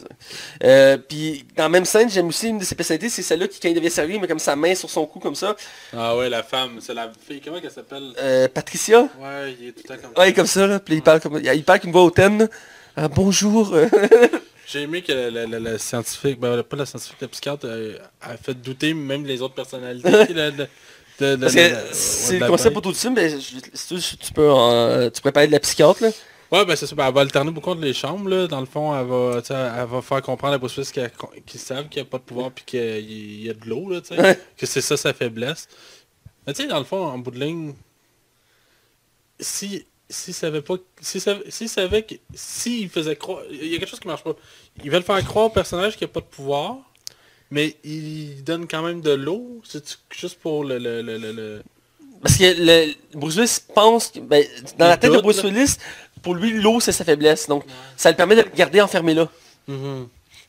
Euh, 0.63 0.97
puis 0.97 1.45
dans 1.55 1.63
la 1.63 1.69
même 1.69 1.85
scène, 1.85 2.09
j'aime 2.09 2.27
aussi 2.27 2.47
une 2.49 2.59
de 2.59 2.63
ses 2.63 2.75
personnalités, 2.75 3.09
c'est 3.09 3.23
celle-là 3.23 3.47
qui, 3.47 3.59
quand 3.59 3.67
il 3.69 3.75
devait 3.75 3.89
servir, 3.89 4.19
met 4.21 4.27
comme 4.27 4.39
sa 4.39 4.55
main 4.55 4.75
sur 4.75 4.89
son 4.89 5.05
cou 5.05 5.19
comme 5.19 5.35
ça. 5.35 5.55
Ah 5.95 6.15
ouais, 6.15 6.29
la 6.29 6.43
femme, 6.43 6.79
c'est 6.81 6.93
la 6.93 7.11
fille, 7.27 7.41
comment 7.41 7.59
qu'elle 7.59 7.71
s'appelle? 7.71 8.13
Euh, 8.19 8.47
Patricia. 8.47 9.01
Ouais, 9.19 9.55
il 9.59 9.67
est 9.69 9.71
tout 9.71 9.83
le 9.89 9.95
temps 9.95 10.01
comme 10.01 10.23
Ouais, 10.23 10.33
comme 10.33 10.45
ça, 10.45 10.67
là. 10.67 10.79
Puis 10.79 10.95
il 10.95 11.01
parle 11.01 11.19
comme... 11.21 11.39
Il 11.41 11.63
parle 11.63 11.79
qu'une 11.79 11.91
voix 11.91 12.03
hautaine. 12.03 12.49
Ah, 12.95 13.07
bonjour. 13.07 13.75
J'ai 14.67 14.81
aimé 14.81 15.01
que 15.01 15.13
le 15.13 15.77
scientifique, 15.77 16.39
ben 16.41 16.61
pas 16.61 16.75
le 16.75 16.85
scientifique, 16.85 17.21
le 17.21 17.27
psychiatre, 17.29 17.65
euh, 17.65 17.97
a 18.21 18.35
fait 18.35 18.53
douter 18.53 18.93
même 18.93 19.25
les 19.25 19.41
autres 19.41 19.55
personnalités. 19.55 20.09
Parce 21.19 21.53
que 21.55 21.93
c'est 21.93 22.39
le 22.39 22.47
concept 22.47 22.65
bête. 22.69 22.73
pour 22.73 22.81
tout 22.83 22.89
le 22.89 22.95
film, 22.95 23.13
mais 23.15 23.37
tu, 23.37 24.33
peux 24.33 24.51
en- 24.51 25.09
tu 25.09 25.21
pourrais 25.21 25.31
parler 25.31 25.47
de 25.47 25.51
la 25.53 25.59
psychiatre, 25.59 26.03
là? 26.03 26.09
Ouais, 26.51 26.63
ben 26.65 26.75
c'est 26.75 26.87
ça. 26.87 26.95
Ben, 26.95 27.07
elle 27.07 27.13
va 27.13 27.21
alterner 27.21 27.51
beaucoup 27.51 27.71
entre 27.71 27.81
les 27.81 27.93
chambres, 27.93 28.29
là. 28.29 28.47
Dans 28.47 28.59
le 28.61 28.65
fond, 28.65 28.97
elle 28.97 29.05
va, 29.05 29.41
elle 29.81 29.85
va 29.87 30.01
faire 30.01 30.21
comprendre 30.21 30.53
à 30.53 30.57
Bruce 30.57 30.77
Willis 30.77 30.91
qu'ils 31.45 31.59
savent 31.59 31.89
qu'il 31.89 32.01
n'y 32.01 32.07
a 32.07 32.09
pas 32.09 32.19
de 32.19 32.23
pouvoir 32.23 32.51
puis 32.51 32.63
qu'il 32.65 33.43
y 33.43 33.49
a 33.49 33.53
de 33.53 33.65
l'eau, 33.65 33.89
là, 33.89 33.99
tu 34.01 34.15
sais. 34.15 34.21
Ouais. 34.21 34.39
Que 34.55 34.65
c'est 34.65 34.81
ça 34.81 34.95
sa 34.95 35.13
faiblesse. 35.13 35.67
Mais 36.45 36.53
tu 36.53 36.61
sais, 36.61 36.67
dans 36.69 36.79
le 36.79 36.85
fond, 36.85 37.03
en 37.05 37.17
bout 37.17 37.31
de 37.31 37.39
ligne, 37.39 37.73
si 39.39 39.85
s'il 40.09 40.33
savait 40.33 40.61
pas 40.61 40.75
s'il 41.01 41.19
savait, 41.19 41.43
s'il 41.51 41.67
savait 41.67 42.03
que 42.03 42.15
s'il 42.33 42.89
faisait 42.89 43.15
croire 43.17 43.41
il 43.51 43.67
y 43.67 43.75
a 43.75 43.79
quelque 43.79 43.89
chose 43.89 43.99
qui 43.99 44.07
marche 44.07 44.23
pas 44.23 44.33
ils 44.81 44.89
veulent 44.89 45.03
faire 45.03 45.21
croire 45.25 45.47
au 45.47 45.49
personnage 45.49 45.97
qu'il 45.97 46.07
n'y 46.07 46.11
a 46.11 46.13
pas 46.13 46.21
de 46.21 46.25
pouvoir 46.25 46.77
mais 47.51 47.75
il 47.83 48.43
donne 48.43 48.67
quand 48.67 48.81
même 48.83 49.01
de 49.01 49.11
l'eau 49.11 49.61
c'est 49.67 49.97
juste 50.11 50.39
pour 50.39 50.63
le, 50.63 50.77
le, 50.77 51.01
le, 51.01 51.17
le- 51.17 51.31
le- 51.31 51.61
Parce 52.21 52.35
que 52.37 52.43
le, 52.57 52.93
Bruce 53.13 53.35
Willis 53.37 53.59
pense... 53.73 54.07
que- 54.07 54.19
ben, 54.19 54.43
dans 54.77 54.85
Il 54.85 54.89
la 54.89 54.97
tête 54.97 55.11
de 55.13 55.19
Bruce 55.19 55.43
là. 55.43 55.49
Willis, 55.49 55.75
pour 56.23 56.33
lui, 56.35 56.51
l'eau, 56.59 56.79
c'est 56.79 56.91
sa 56.91 57.05
faiblesse. 57.05 57.47
Donc, 57.47 57.63
ça 57.95 58.09
le 58.09 58.17
permet 58.17 58.35
de 58.35 58.41
le 58.41 58.49
garder 58.55 58.81
enfermé 58.81 59.13
là. 59.13 59.29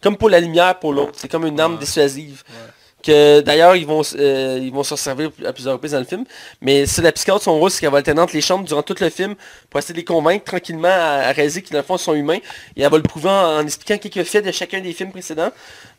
Comme 0.00 0.16
pour 0.16 0.30
la 0.30 0.40
lumière 0.40 0.78
pour 0.78 0.92
l'autre. 0.92 1.12
C'est 1.16 1.28
comme 1.28 1.44
une 1.46 1.58
arme 1.60 1.74
Ouais. 1.74 1.78
dissuasive. 1.80 2.42
Ouais. 2.48 2.54
Que 3.02 3.40
d'ailleurs, 3.40 3.76
ils 3.76 3.86
vont, 3.86 4.02
euh, 4.16 4.58
ils 4.60 4.72
vont 4.72 4.82
s'en 4.82 4.96
servir 4.96 5.30
à 5.46 5.52
plusieurs 5.52 5.74
reprises 5.74 5.92
dans 5.92 6.00
le 6.00 6.04
film. 6.04 6.24
Mais 6.60 6.84
c'est 6.84 7.00
la 7.00 7.12
psychiatre, 7.12 7.42
son 7.42 7.58
rôle, 7.58 7.70
c'est 7.70 7.80
qu'elle 7.80 7.92
va 7.92 7.98
alterner 7.98 8.20
entre 8.20 8.34
les 8.34 8.40
chambres 8.40 8.64
durant 8.64 8.82
tout 8.82 8.96
le 8.98 9.08
film 9.08 9.36
pour 9.70 9.78
essayer 9.78 9.94
de 9.94 9.98
les 9.98 10.04
convaincre 10.04 10.44
tranquillement 10.44 10.88
à, 10.88 11.28
à 11.28 11.32
réaliser 11.32 11.62
qu'ils, 11.62 11.76
dans 11.76 11.82
fond, 11.84 11.96
sont 11.96 12.14
humains. 12.14 12.38
Et 12.76 12.82
elle 12.82 12.90
va 12.90 12.96
le 12.96 13.04
prouver 13.04 13.28
en, 13.30 13.64
expliquant 13.64 13.98
quelques 13.98 14.26
faits 14.26 14.44
de 14.44 14.50
chacun 14.50 14.80
des 14.80 14.92
films 14.92 15.12
précédents. 15.12 15.50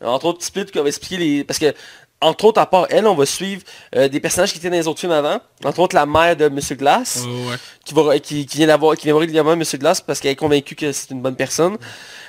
Entre 0.02 0.26
autres, 0.26 0.44
Split, 0.44 0.66
qui 0.66 0.78
va 0.78 0.86
expliquer 0.86 1.16
les... 1.16 1.44
Parce 1.44 1.58
que, 1.58 1.72
entre 2.20 2.44
autres, 2.44 2.60
à 2.60 2.66
part 2.66 2.86
elle, 2.90 3.06
on 3.06 3.14
va 3.14 3.24
suivre 3.26 3.62
euh, 3.96 4.08
des 4.08 4.20
personnages 4.20 4.52
qui 4.52 4.58
étaient 4.58 4.68
dans 4.70 4.76
les 4.76 4.86
autres 4.86 5.00
films 5.00 5.12
avant. 5.12 5.40
Entre 5.64 5.78
autres, 5.78 5.94
la 5.96 6.06
mère 6.06 6.36
de 6.36 6.48
Monsieur 6.48 6.74
Glass 6.76 7.24
ouais. 7.26 7.56
qui, 7.84 7.94
va, 7.94 8.18
qui, 8.18 8.46
qui 8.46 8.58
vient 8.58 8.66
d'avoir 8.66 8.96
qui 8.96 9.04
vient 9.04 9.12
voir 9.14 9.20
régulièrement 9.20 9.52
M. 9.52 9.62
Glass 9.74 10.00
parce 10.00 10.20
qu'elle 10.20 10.32
est 10.32 10.36
convaincue 10.36 10.74
que 10.74 10.92
c'est 10.92 11.10
une 11.10 11.20
bonne 11.22 11.36
personne. 11.36 11.76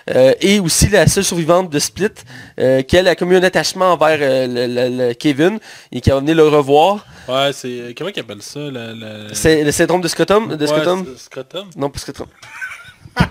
Euh, 0.10 0.34
et 0.42 0.60
aussi 0.60 0.90
la 0.90 1.06
seule 1.08 1.24
survivante 1.24 1.70
de 1.70 1.78
Split, 1.78 2.08
euh, 2.60 2.82
qu'elle 2.82 3.08
a 3.08 3.16
comme 3.16 3.32
eu 3.34 3.36
un 3.38 3.44
attachement 3.44 3.94
envers 3.94 4.18
le, 4.18 4.66
le- 4.68 5.08
le 5.10 5.14
Kevin 5.14 5.60
et 5.92 6.02
qui 6.02 6.10
va 6.10 6.20
venir 6.20 6.36
le 6.36 6.48
revoir. 6.48 7.06
Ouais, 7.28 7.52
c'est 7.54 7.94
comment 7.96 8.12
qu'ils 8.12 8.22
appellent 8.24 8.42
ça. 8.42 8.60
C'est 9.34 9.64
le 9.64 9.72
syndrome 9.72 10.02
de 10.02 10.08
Scrotum. 10.08 10.56
De 10.56 10.66
Ouais, 10.66 10.68
Scrotum? 10.68 11.06
c'est- 11.18 11.24
Scrotum 11.26 11.70
Non, 11.78 11.90
pas 11.92 12.00
Scrotum. 12.00 12.26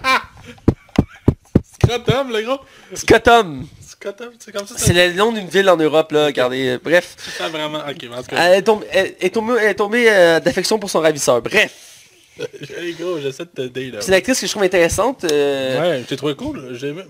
Scrotum 1.82 2.30
le 2.32 2.42
gros 2.42 2.60
Scrotum. 2.94 3.66
Scrotum 4.00 4.30
c'est 4.38 4.52
comme 4.52 4.66
ça 4.66 4.74
C'est 4.78 4.92
le 4.94 5.12
nom 5.14 5.30
d'une 5.32 5.46
ville 5.48 5.68
en 5.68 5.76
Europe, 5.76 6.10
là. 6.12 6.26
Regardez. 6.26 6.68
euh, 6.68 6.78
Bref. 6.82 7.16
ça 7.36 7.48
vraiment 7.48 7.80
Elle 7.86 8.54
est 8.58 8.62
tombée, 8.62 8.86
elle 8.92 9.14
est 9.20 9.30
tombée, 9.30 9.54
elle 9.60 9.68
est 9.68 9.74
tombée, 9.74 10.06
euh, 10.10 10.40
d'affection 10.40 10.78
pour 10.78 10.88
son 10.88 11.00
ravisseur. 11.00 11.42
Bref. 11.42 11.86
hey, 12.78 12.94
gros 12.94 13.18
j'essaie 13.20 13.44
de 13.44 13.50
t'aider 13.50 13.90
là 13.90 13.98
C'est 14.00 14.08
une 14.08 14.14
actrice 14.14 14.40
que 14.40 14.46
je 14.46 14.50
trouve 14.50 14.62
intéressante. 14.62 15.24
euh, 15.24 15.78
Ouais, 15.78 16.04
j'ai 16.08 16.16
trouvé 16.16 16.34
cool. 16.34 16.58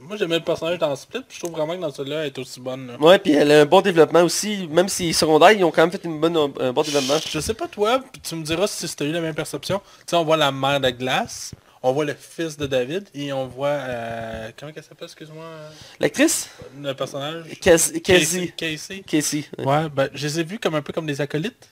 Moi 0.08 0.16
j'aimais 0.16 0.38
le 0.38 0.44
personnage 0.44 0.78
dans 0.78 0.96
Split, 0.96 1.20
puis 1.28 1.36
je 1.36 1.44
trouve 1.44 1.52
vraiment 1.56 1.76
que 1.76 1.80
dans 1.80 1.92
celui-là 1.92 2.22
elle 2.22 2.26
est 2.26 2.38
aussi 2.38 2.58
bonne. 2.58 2.88
là. 2.88 2.94
Ouais, 2.98 3.18
puis 3.20 3.32
elle 3.34 3.52
a 3.52 3.60
un 3.60 3.66
bon 3.66 3.80
développement 3.80 4.22
aussi. 4.22 4.66
Même 4.72 4.88
si 4.88 5.12
secondaire, 5.14 5.52
ils 5.52 5.62
ont 5.62 5.70
quand 5.70 5.82
même 5.82 5.92
fait 5.92 6.02
une 6.04 6.18
bonne, 6.18 6.36
un 6.36 6.72
bon 6.72 6.82
développement. 6.82 7.14
Je 7.30 7.38
sais 7.38 7.54
pas 7.54 7.68
toi, 7.68 8.00
puis 8.10 8.20
tu 8.20 8.34
me 8.34 8.42
diras 8.42 8.66
si 8.66 8.88
tu 8.96 9.02
as 9.04 9.06
eu 9.06 9.12
la 9.12 9.20
même 9.20 9.34
perception. 9.36 9.78
Tu 9.98 10.04
sais, 10.08 10.16
on 10.16 10.24
voit 10.24 10.36
la 10.36 10.50
mère 10.50 10.80
de 10.80 10.90
glace, 10.90 11.52
on 11.82 11.92
voit 11.92 12.04
le 12.04 12.14
fils 12.14 12.56
de 12.56 12.66
David, 12.66 13.08
et 13.14 13.32
on 13.32 13.46
voit... 13.46 13.68
euh, 13.68 14.50
comment 14.58 14.70
qu'elle 14.72 14.82
s'appelle, 14.84 15.06
excuse-moi, 15.06 15.44
L'actrice? 15.98 16.50
Le 16.80 16.92
personnage? 16.92 17.44
Casey. 17.60 18.00
Casey. 18.00 18.52
Casey. 18.56 19.02
Casey. 19.06 19.44
ouais. 19.58 19.64
Ouais, 19.66 19.88
ben 19.88 20.08
je 20.12 20.26
les 20.26 20.40
ai 20.40 20.44
vus 20.44 20.58
comme 20.58 20.74
un 20.74 20.82
peu 20.82 20.92
comme 20.92 21.06
des 21.06 21.20
acolytes. 21.20 21.68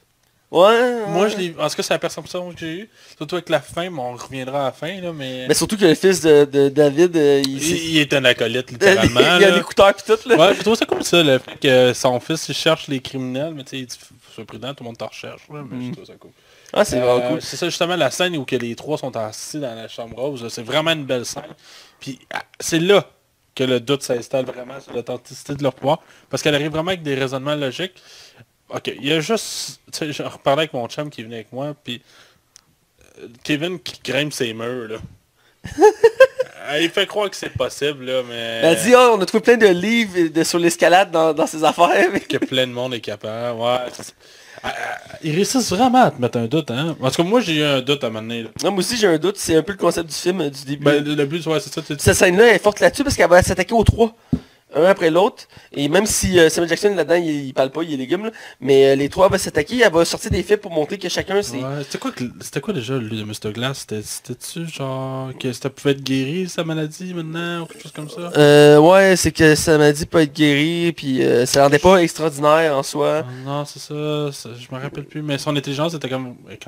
Ouais. 0.50 1.04
Moi, 1.08 1.28
je 1.28 1.36
l'ai... 1.36 1.54
En 1.58 1.68
tout 1.68 1.76
cas, 1.76 1.82
c'est 1.82 1.92
la 1.92 1.98
perception 1.98 2.50
que 2.50 2.58
j'ai 2.58 2.72
eue. 2.78 2.88
Surtout 3.18 3.34
avec 3.34 3.50
la 3.50 3.60
fin, 3.60 3.90
mais 3.90 3.98
on 4.00 4.14
reviendra 4.14 4.62
à 4.62 4.64
la 4.64 4.72
fin, 4.72 4.98
là, 4.98 5.12
mais... 5.12 5.44
Mais 5.46 5.52
surtout 5.52 5.76
que 5.76 5.84
le 5.84 5.94
fils 5.94 6.22
de, 6.22 6.46
de 6.46 6.70
David, 6.70 7.14
euh, 7.18 7.42
il, 7.44 7.62
Il, 7.62 7.76
il 7.90 7.98
est 7.98 8.14
un 8.14 8.24
acolyte, 8.24 8.64
il 8.70 8.72
littéralement. 8.78 9.20
a 9.20 9.34
un 9.34 9.58
écouteur 9.60 9.92
pis 9.94 10.04
tout, 10.06 10.26
là. 10.26 10.36
Ouais, 10.36 10.54
je 10.54 10.62
trouve 10.62 10.74
ça 10.74 10.86
comme 10.86 11.02
ça, 11.02 11.22
le 11.22 11.38
fait 11.38 11.58
que 11.60 11.92
son 11.92 12.18
fils, 12.18 12.48
il 12.48 12.54
cherche 12.54 12.88
les 12.88 13.00
criminels, 13.00 13.52
mais 13.54 13.62
tu 13.64 13.70
sais, 13.72 13.78
il 13.80 13.86
dit, 13.86 13.96
sois 14.34 14.46
prudent, 14.46 14.72
tout 14.72 14.84
le 14.84 14.86
monde 14.88 14.96
te 14.96 15.04
recherche, 15.04 15.42
là, 15.52 15.62
mais 15.70 15.88
je 15.88 15.92
trouve 15.92 16.06
ça 16.06 16.14
cool. 16.18 16.30
Ah, 16.72 16.84
c'est 16.84 16.98
Euh, 16.98 17.04
vraiment 17.04 17.28
cool. 17.30 17.42
C'est 17.42 17.56
ça 17.56 17.66
justement 17.66 17.96
la 17.96 18.10
scène 18.10 18.36
où 18.36 18.44
que 18.44 18.56
les 18.56 18.74
trois 18.76 18.98
sont 18.98 19.16
assis 19.16 19.58
dans 19.58 19.74
la 19.74 19.88
chambre 19.88 20.16
rose. 20.20 20.46
C'est 20.48 20.62
vraiment 20.62 20.90
une 20.92 21.04
belle 21.06 21.24
scène. 21.26 21.54
Puis 22.00 22.18
ah, 22.32 22.42
c'est 22.60 22.78
là 22.78 23.08
que 23.54 23.64
le 23.64 23.80
doute 23.80 24.02
s'installe 24.02 24.44
vraiment 24.44 24.80
sur 24.80 24.92
l'authenticité 24.92 25.54
de 25.54 25.62
leur 25.62 25.74
pouvoir. 25.74 26.00
Parce 26.30 26.42
qu'elle 26.42 26.54
arrive 26.54 26.70
vraiment 26.72 26.88
avec 26.90 27.02
des 27.02 27.14
raisonnements 27.14 27.54
logiques. 27.56 27.94
Ok, 28.68 28.88
il 29.00 29.06
y 29.06 29.12
a 29.12 29.20
juste... 29.20 29.80
Je 30.00 30.22
reparlais 30.22 30.62
avec 30.62 30.74
mon 30.74 30.86
chum 30.88 31.08
qui 31.10 31.22
venait 31.22 31.36
avec 31.36 31.52
moi, 31.52 31.74
puis... 31.82 32.02
euh, 33.18 33.26
Kevin 33.42 33.80
qui 33.80 33.98
grimpe 34.04 34.32
ses 34.32 34.52
murs, 34.52 34.88
là. 34.88 34.98
Euh, 36.70 36.80
il 36.82 36.90
fait 36.90 37.06
croire 37.06 37.30
que 37.30 37.36
c'est 37.36 37.48
possible, 37.56 38.04
là, 38.04 38.22
mais... 38.28 38.60
Elle 38.62 38.76
dit, 38.82 38.92
oh, 38.94 39.14
on 39.16 39.20
a 39.22 39.24
trouvé 39.24 39.42
plein 39.42 39.56
de 39.56 39.68
livres 39.68 40.28
de, 40.28 40.44
sur 40.44 40.58
l'escalade 40.58 41.10
dans, 41.10 41.32
dans 41.32 41.46
ses 41.46 41.64
affaires. 41.64 42.10
mais- 42.12 42.20
que 42.20 42.36
plein 42.36 42.66
de 42.66 42.72
monde 42.72 42.92
est 42.92 43.00
capable. 43.00 43.58
Ouais. 43.58 43.78
Ah, 44.62 44.72
Ils 45.22 45.34
réussissent 45.34 45.70
vraiment 45.70 46.02
à 46.04 46.10
te 46.10 46.20
mettre 46.20 46.38
un 46.38 46.46
doute, 46.46 46.70
hein. 46.70 46.96
En 47.00 47.10
tout 47.10 47.22
cas, 47.22 47.28
moi, 47.28 47.40
j'ai 47.40 47.56
eu 47.56 47.62
un 47.64 47.80
doute 47.80 48.02
à 48.04 48.06
un 48.06 48.10
moment 48.10 48.22
donné, 48.22 48.42
là. 48.44 48.48
Non, 48.64 48.70
moi 48.70 48.80
aussi, 48.80 48.96
j'ai 48.96 49.06
un 49.06 49.18
doute. 49.18 49.36
C'est 49.38 49.56
un 49.56 49.62
peu 49.62 49.72
le 49.72 49.78
concept 49.78 50.08
du 50.08 50.14
film, 50.14 50.40
euh, 50.40 50.50
du 50.50 50.64
début. 50.64 50.84
Ben, 50.84 51.04
le 51.04 51.14
le 51.14 51.26
but, 51.26 51.44
ouais, 51.46 51.60
c'est 51.60 51.72
ça. 51.72 51.82
tu- 51.82 51.94
Cette 51.98 52.14
scène-là 52.16 52.54
est 52.54 52.62
forte 52.62 52.80
là-dessus 52.80 53.04
parce 53.04 53.16
qu'elle 53.16 53.28
va 53.28 53.42
s'attaquer 53.42 53.74
aux 53.74 53.84
trois. 53.84 54.14
Un 54.74 54.84
après 54.84 55.10
l'autre. 55.10 55.44
Et 55.72 55.88
même 55.88 56.04
si 56.06 56.38
euh, 56.38 56.48
Samuel 56.50 56.68
Jackson, 56.68 56.94
là-dedans, 56.94 57.14
il, 57.14 57.46
il 57.46 57.54
parle 57.54 57.70
pas, 57.70 57.82
il 57.82 57.94
est 57.94 57.96
légume, 57.96 58.24
là, 58.26 58.30
mais 58.60 58.88
euh, 58.88 58.94
les 58.96 59.08
trois 59.08 59.28
vont 59.28 59.38
s'attaquer. 59.38 59.80
Elle 59.82 59.92
va 59.92 60.04
sortir 60.04 60.30
des 60.30 60.42
faits 60.42 60.60
pour 60.60 60.70
montrer 60.70 60.98
que 60.98 61.08
chacun, 61.08 61.40
c'est... 61.42 61.56
Ouais, 61.56 61.82
c'était 61.84 61.98
quoi, 61.98 62.10
c'était 62.40 62.60
quoi 62.60 62.74
déjà 62.74 62.98
lui 62.98 63.16
de 63.18 63.24
Mr. 63.24 63.52
Glass? 63.54 63.78
C'était- 63.88 64.02
C'était-tu 64.02 64.66
genre 64.70 65.30
que 65.40 65.52
ça 65.52 65.70
pouvait 65.70 65.92
être 65.92 66.02
guéri 66.02 66.48
sa 66.48 66.64
maladie 66.64 67.14
maintenant 67.14 67.62
ou 67.62 67.66
quelque 67.66 67.82
chose 67.82 67.92
comme 67.92 68.10
ça? 68.10 68.30
Euh, 68.36 68.78
ouais, 68.78 69.16
c'est 69.16 69.32
que 69.32 69.54
sa 69.54 69.78
maladie 69.78 70.04
peut 70.06 70.20
être 70.20 70.34
guérie, 70.34 70.92
puis 70.92 71.22
ça 71.46 71.62
rendait 71.64 71.78
pas 71.78 71.96
extraordinaire 72.02 72.76
en 72.76 72.82
soi. 72.82 73.22
Ah, 73.24 73.32
Non, 73.46 73.64
c'est 73.64 73.78
ça, 73.78 74.30
ça, 74.32 74.50
je 74.58 74.74
me 74.74 74.80
rappelle 74.80 75.04
plus, 75.04 75.22
mais 75.22 75.38
son 75.38 75.56
intelligence 75.56 75.94
était 75.94 76.08
quand 76.10 76.20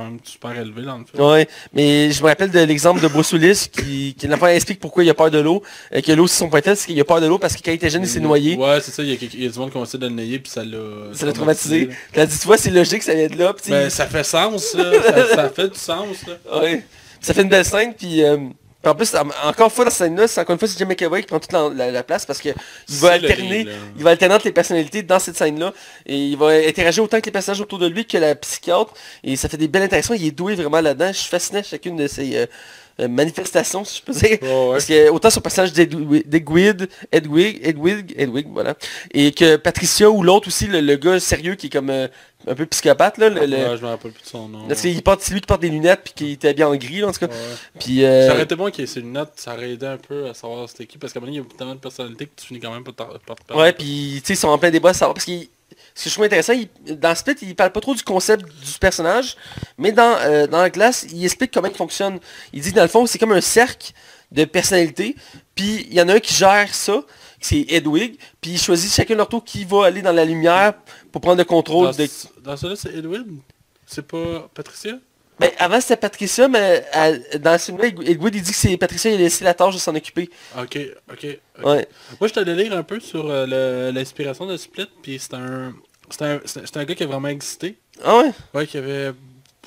même 0.05 0.18
super 0.24 0.52
élevée 0.59 0.82
dans 0.82 0.98
le 0.98 1.05
film. 1.05 1.22
Ouais, 1.22 1.47
mais 1.74 2.10
je 2.10 2.22
me 2.22 2.28
rappelle 2.28 2.51
de 2.51 2.60
l'exemple 2.60 3.01
de 3.02 3.09
Bruce 3.09 3.32
Willis 3.32 3.66
qui, 3.70 4.14
qui 4.18 4.27
la 4.27 4.36
fois 4.39 4.55
explique 4.55 4.81
pourquoi 4.81 5.05
il 5.05 5.10
a 5.10 5.14
peur 5.14 5.31
de 5.31 5.39
l'eau. 5.39 5.62
Euh, 5.94 6.01
que 6.01 6.12
l'eau 6.12 6.27
c'est 6.27 6.39
son 6.39 6.48
point 6.48 6.60
c'est 6.64 6.86
qu'il 6.86 6.98
a 7.01 7.05
peur 7.05 7.20
de 7.20 7.27
l'eau 7.27 7.39
parce 7.39 7.55
que 7.56 7.62
quand 7.62 7.70
il 7.72 7.74
était 7.74 7.90
était 7.91 7.95
jeune, 7.99 8.03
il 8.05 8.09
s'est 8.09 8.21
noyé. 8.21 8.57
Ouais, 8.57 8.79
c'est 8.81 8.91
ça, 8.91 9.03
il 9.03 9.11
y, 9.11 9.12
a, 9.12 9.17
quelqu'un- 9.17 9.37
il 9.39 9.45
y 9.45 9.47
a 9.47 9.51
du 9.51 9.59
monde 9.59 9.71
qui 9.71 9.77
ont 9.77 9.83
essayé 9.85 9.99
de 9.99 10.07
le 10.07 10.15
noyer, 10.15 10.39
puis 10.39 10.51
ça 10.51 10.65
l'a... 10.65 10.79
Ça 11.15 11.27
l'a 11.27 11.33
traumatisé. 11.33 11.91
T'as 12.12 12.27
dit, 12.27 12.39
tu 12.39 12.47
vois, 12.47 12.57
c'est 12.59 12.71
logique, 12.71 13.03
ça 13.03 13.15
vient 13.15 13.27
de 13.29 13.37
là. 13.39 13.55
Sais, 13.61 13.71
Ben, 13.71 13.91
ça 13.91 14.07
fait 14.07 14.25
sens, 14.25 14.62
ça. 14.65 14.79
ça, 15.03 15.29
ça 15.35 15.49
fait 15.51 15.69
du 15.69 15.79
sens, 15.79 16.17
là. 16.27 16.61
Ouais. 16.61 16.85
Ça 17.21 17.35
fait 17.35 17.43
une 17.43 17.49
belle 17.49 17.65
scène, 17.65 17.93
puis 17.95 18.23
euh, 18.23 18.39
en 18.83 18.95
plus, 18.95 19.15
en- 19.15 19.29
encore 19.47 19.67
une 19.67 19.71
fois, 19.73 19.85
dans 19.85 19.91
cette 19.91 20.07
scène-là, 20.07 20.27
c'est 20.27 20.41
encore 20.41 20.55
une 20.55 20.59
fois, 20.59 20.67
c'est 20.69 20.79
Jim 20.79 20.87
McAvoy 20.87 21.21
qui 21.21 21.27
prend 21.27 21.39
toute 21.39 21.53
la, 21.53 21.69
la- 21.69 21.91
la 21.91 22.03
place 22.03 22.25
parce 22.25 22.41
que 22.41 22.49
il 22.49 22.55
C'est 22.89 23.03
va 23.03 23.12
alterner, 23.12 23.67
il 23.99 24.03
va 24.03 24.11
alterner 24.11 24.35
entre 24.37 24.47
les 24.47 24.53
personnalités 24.53 25.03
dans 25.03 25.19
cette 25.19 25.37
scène-là, 25.37 25.75
et 26.07 26.17
il 26.17 26.37
va 26.39 26.47
interagir 26.67 27.05
autant 27.05 27.17
avec 27.17 27.27
les 27.27 27.33
personnages 27.33 27.61
autour 27.61 27.79
de 27.79 27.87
lui 27.89 28.07
que 28.07 28.17
la 28.17 28.35
psychiatre, 28.37 28.95
et 29.23 29.37
ça 29.37 29.51
fait 29.51 29.59
des 29.59 29.69
belles 29.69 29.83
interactions, 29.83 30.15
il 30.15 30.25
est 30.27 30.31
doué 30.31 30.55
vraiment 30.55 30.81
là-dedans, 30.81 31.09
je 31.12 31.19
suis 31.19 31.29
fasciné 31.29 31.59
à 31.59 31.62
chacune 31.62 31.97
de 31.97 32.07
ces 32.07 32.37
euh, 32.37 32.47
euh, 32.99 33.09
manifestations, 33.09 33.85
si 33.85 33.99
je 33.99 34.03
peux 34.05 34.12
dire. 34.19 34.39
Ouais, 34.43 34.49
ouais. 34.67 34.71
Parce 34.73 34.87
que 34.87 35.09
autant 35.11 35.31
son 35.31 35.41
personnage 35.41 35.73
d'Edwig, 35.73 36.27
d'Edwig, 36.27 36.89
Edwig, 37.12 37.61
Edwig, 37.62 38.15
Edwig, 38.17 38.47
voilà. 38.51 38.75
Et 39.12 39.33
que 39.33 39.57
Patricia 39.57 40.11
ou 40.11 40.23
l'autre 40.23 40.49
aussi, 40.49 40.67
le, 40.67 40.81
le 40.81 40.97
gars 40.97 41.21
sérieux 41.21 41.55
qui 41.55 41.67
est 41.67 41.71
comme 41.71 41.91
euh, 41.91 42.09
un 42.47 42.55
peu 42.55 42.65
psychopathe, 42.67 43.19
là. 43.19 43.29
Le, 43.29 43.47
le- 43.47 43.57
Ouais, 43.57 43.77
je 43.77 43.83
me 43.83 43.89
rappelle 43.89 44.12
plus 44.12 44.23
de 44.23 44.27
son 44.29 44.49
nom. 44.49 44.67
parce 44.67 44.81
qu'il 44.81 45.03
porte, 45.03 45.21
c'est 45.23 45.33
lui 45.35 45.41
qui 45.41 45.47
porte 45.47 45.61
des 45.61 45.69
lunettes 45.69 46.01
puis 46.05 46.12
qui 46.15 46.33
était 46.33 46.55
bien 46.55 46.69
en 46.69 46.75
gris, 46.77 47.01
là, 47.01 47.09
en 47.09 47.12
tout 47.12 47.21
cas. 47.21 47.27
Ouais. 47.27 47.33
Puis, 47.79 48.05
euh, 48.05 48.27
Ça 48.29 48.35
aurait 48.35 48.43
été 48.45 48.55
bon 48.57 48.71
qu'il 48.71 48.81
y 48.81 48.85
ait 48.85 48.87
ses 48.87 49.01
lunettes, 49.01 49.33
ça 49.37 49.55
aurait 49.55 49.71
aidé 49.73 49.87
un 49.87 49.99
peu 49.99 50.29
à 50.29 50.35
savoir 50.35 50.69
c'était 50.69 50.87
qui, 50.87 50.97
parce 50.99 51.12
qu'à 51.12 51.19
un 51.19 51.23
moment 51.23 51.33
il 51.35 51.39
y 51.39 51.41
a 51.41 51.45
tellement 51.59 51.75
de 51.75 51.81
personnalités 51.81 52.27
que 52.27 52.33
tu 52.41 52.47
finis 52.47 52.61
quand 52.61 52.73
même 52.73 52.83
par 52.85 52.95
te. 53.15 53.53
Ouais, 53.55 53.73
puis 53.73 54.21
tu 54.21 54.27
sais, 54.29 54.33
ils 54.35 54.37
sont 54.37 54.49
en 54.49 54.59
plein 54.59 54.71
débat 54.71 54.91
à 54.91 54.95
savoir. 54.95 55.15
Parce 55.15 55.27
que 55.27 55.33
ce 55.95 56.05
que 56.05 56.11
je 56.11 56.15
trouve 56.15 56.25
intéressant, 56.27 56.53
il- 56.53 56.99
dans 56.99 57.15
Split, 57.15 57.35
il 57.43 57.55
parle 57.57 57.73
pas 57.73 57.81
trop 57.81 57.95
du 57.95 58.03
concept 58.03 58.45
du 58.45 58.79
personnage, 58.81 59.37
mais 59.79 59.93
dans, 59.93 60.17
euh, 60.21 60.47
dans 60.47 60.59
la 60.63 60.71
glace, 60.71 61.07
il 61.13 61.25
explique 61.25 61.53
comment 61.53 61.69
il 61.69 61.75
fonctionne. 61.77 62.19
Il 62.53 62.61
dit 62.63 62.71
que 62.71 62.77
dans 62.77 62.83
le 62.83 62.89
fond, 62.89 63.07
c'est 63.07 63.19
comme 63.19 63.33
un 63.33 63.41
cercle 63.41 63.93
de 64.33 64.45
personnalités, 64.45 65.17
puis 65.55 65.87
il 65.89 65.95
y 65.95 66.01
en 66.01 66.09
a 66.09 66.15
un 66.15 66.21
qui 66.21 66.35
gère 66.35 66.73
ça, 66.75 67.03
c'est 67.41 67.65
Edwig, 67.69 68.19
puis 68.41 68.53
il 68.53 68.59
choisit 68.61 68.93
chacun 68.93 69.15
leur 69.17 69.29
tour 69.29 69.43
qui 69.45 69.65
va 69.65 69.87
aller 69.87 70.03
dans 70.03 70.13
la 70.13 70.25
lumière 70.25 70.75
pour 71.11 71.21
prendre 71.21 71.39
le 71.39 71.45
contrôle 71.45 71.87
Dans, 71.87 71.97
de... 71.97 72.07
ce- 72.07 72.27
dans 72.43 72.57
celui-là, 72.57 72.77
c'est 72.81 72.95
Edwin 72.95 73.41
C'est 73.87 74.07
pas 74.07 74.49
Patricia? 74.55 74.93
Ben, 75.41 75.51
avant 75.59 75.81
c'était 75.81 75.97
Patricia, 75.97 76.49
mais 76.49 76.85
dans 77.41 77.59
ce 77.59 77.67
film-là, 77.67 77.87
Edwig 77.87 78.35
il 78.35 78.43
dit 78.43 78.51
que 78.51 78.57
c'est 78.57 78.77
Patricia, 78.77 79.11
il 79.11 79.15
a 79.15 79.19
laissé 79.19 79.43
la 79.43 79.55
tâche 79.55 79.73
de 79.75 79.81
s'en 79.81 79.95
occuper. 79.95 80.29
Ok, 80.59 80.79
ok. 81.11 81.23
Ouais. 81.65 81.89
Moi, 82.21 82.29
je 82.29 82.33
t'allais 82.35 82.55
lire 82.55 82.75
un 82.77 82.83
peu 82.83 83.01
sur 83.01 83.29
euh, 83.31 83.47
le- 83.47 83.91
l'inspiration 83.91 84.45
de 84.47 84.59
Split, 84.59 84.87
puis 85.03 85.19
c'est 85.19 85.33
un, 85.33 85.73
c'est 86.11 86.23
un, 86.23 86.41
c'est 86.45 86.67
c'est 86.67 86.77
un 86.77 86.85
gars 86.85 86.95
qui 86.95 87.05
a 87.05 87.07
vraiment 87.07 87.29
existé. 87.29 87.79
Ah 88.05 88.19
ouais? 88.19 88.33
Ouais, 88.53 88.67
qui 88.67 88.77
avait, 88.77 89.12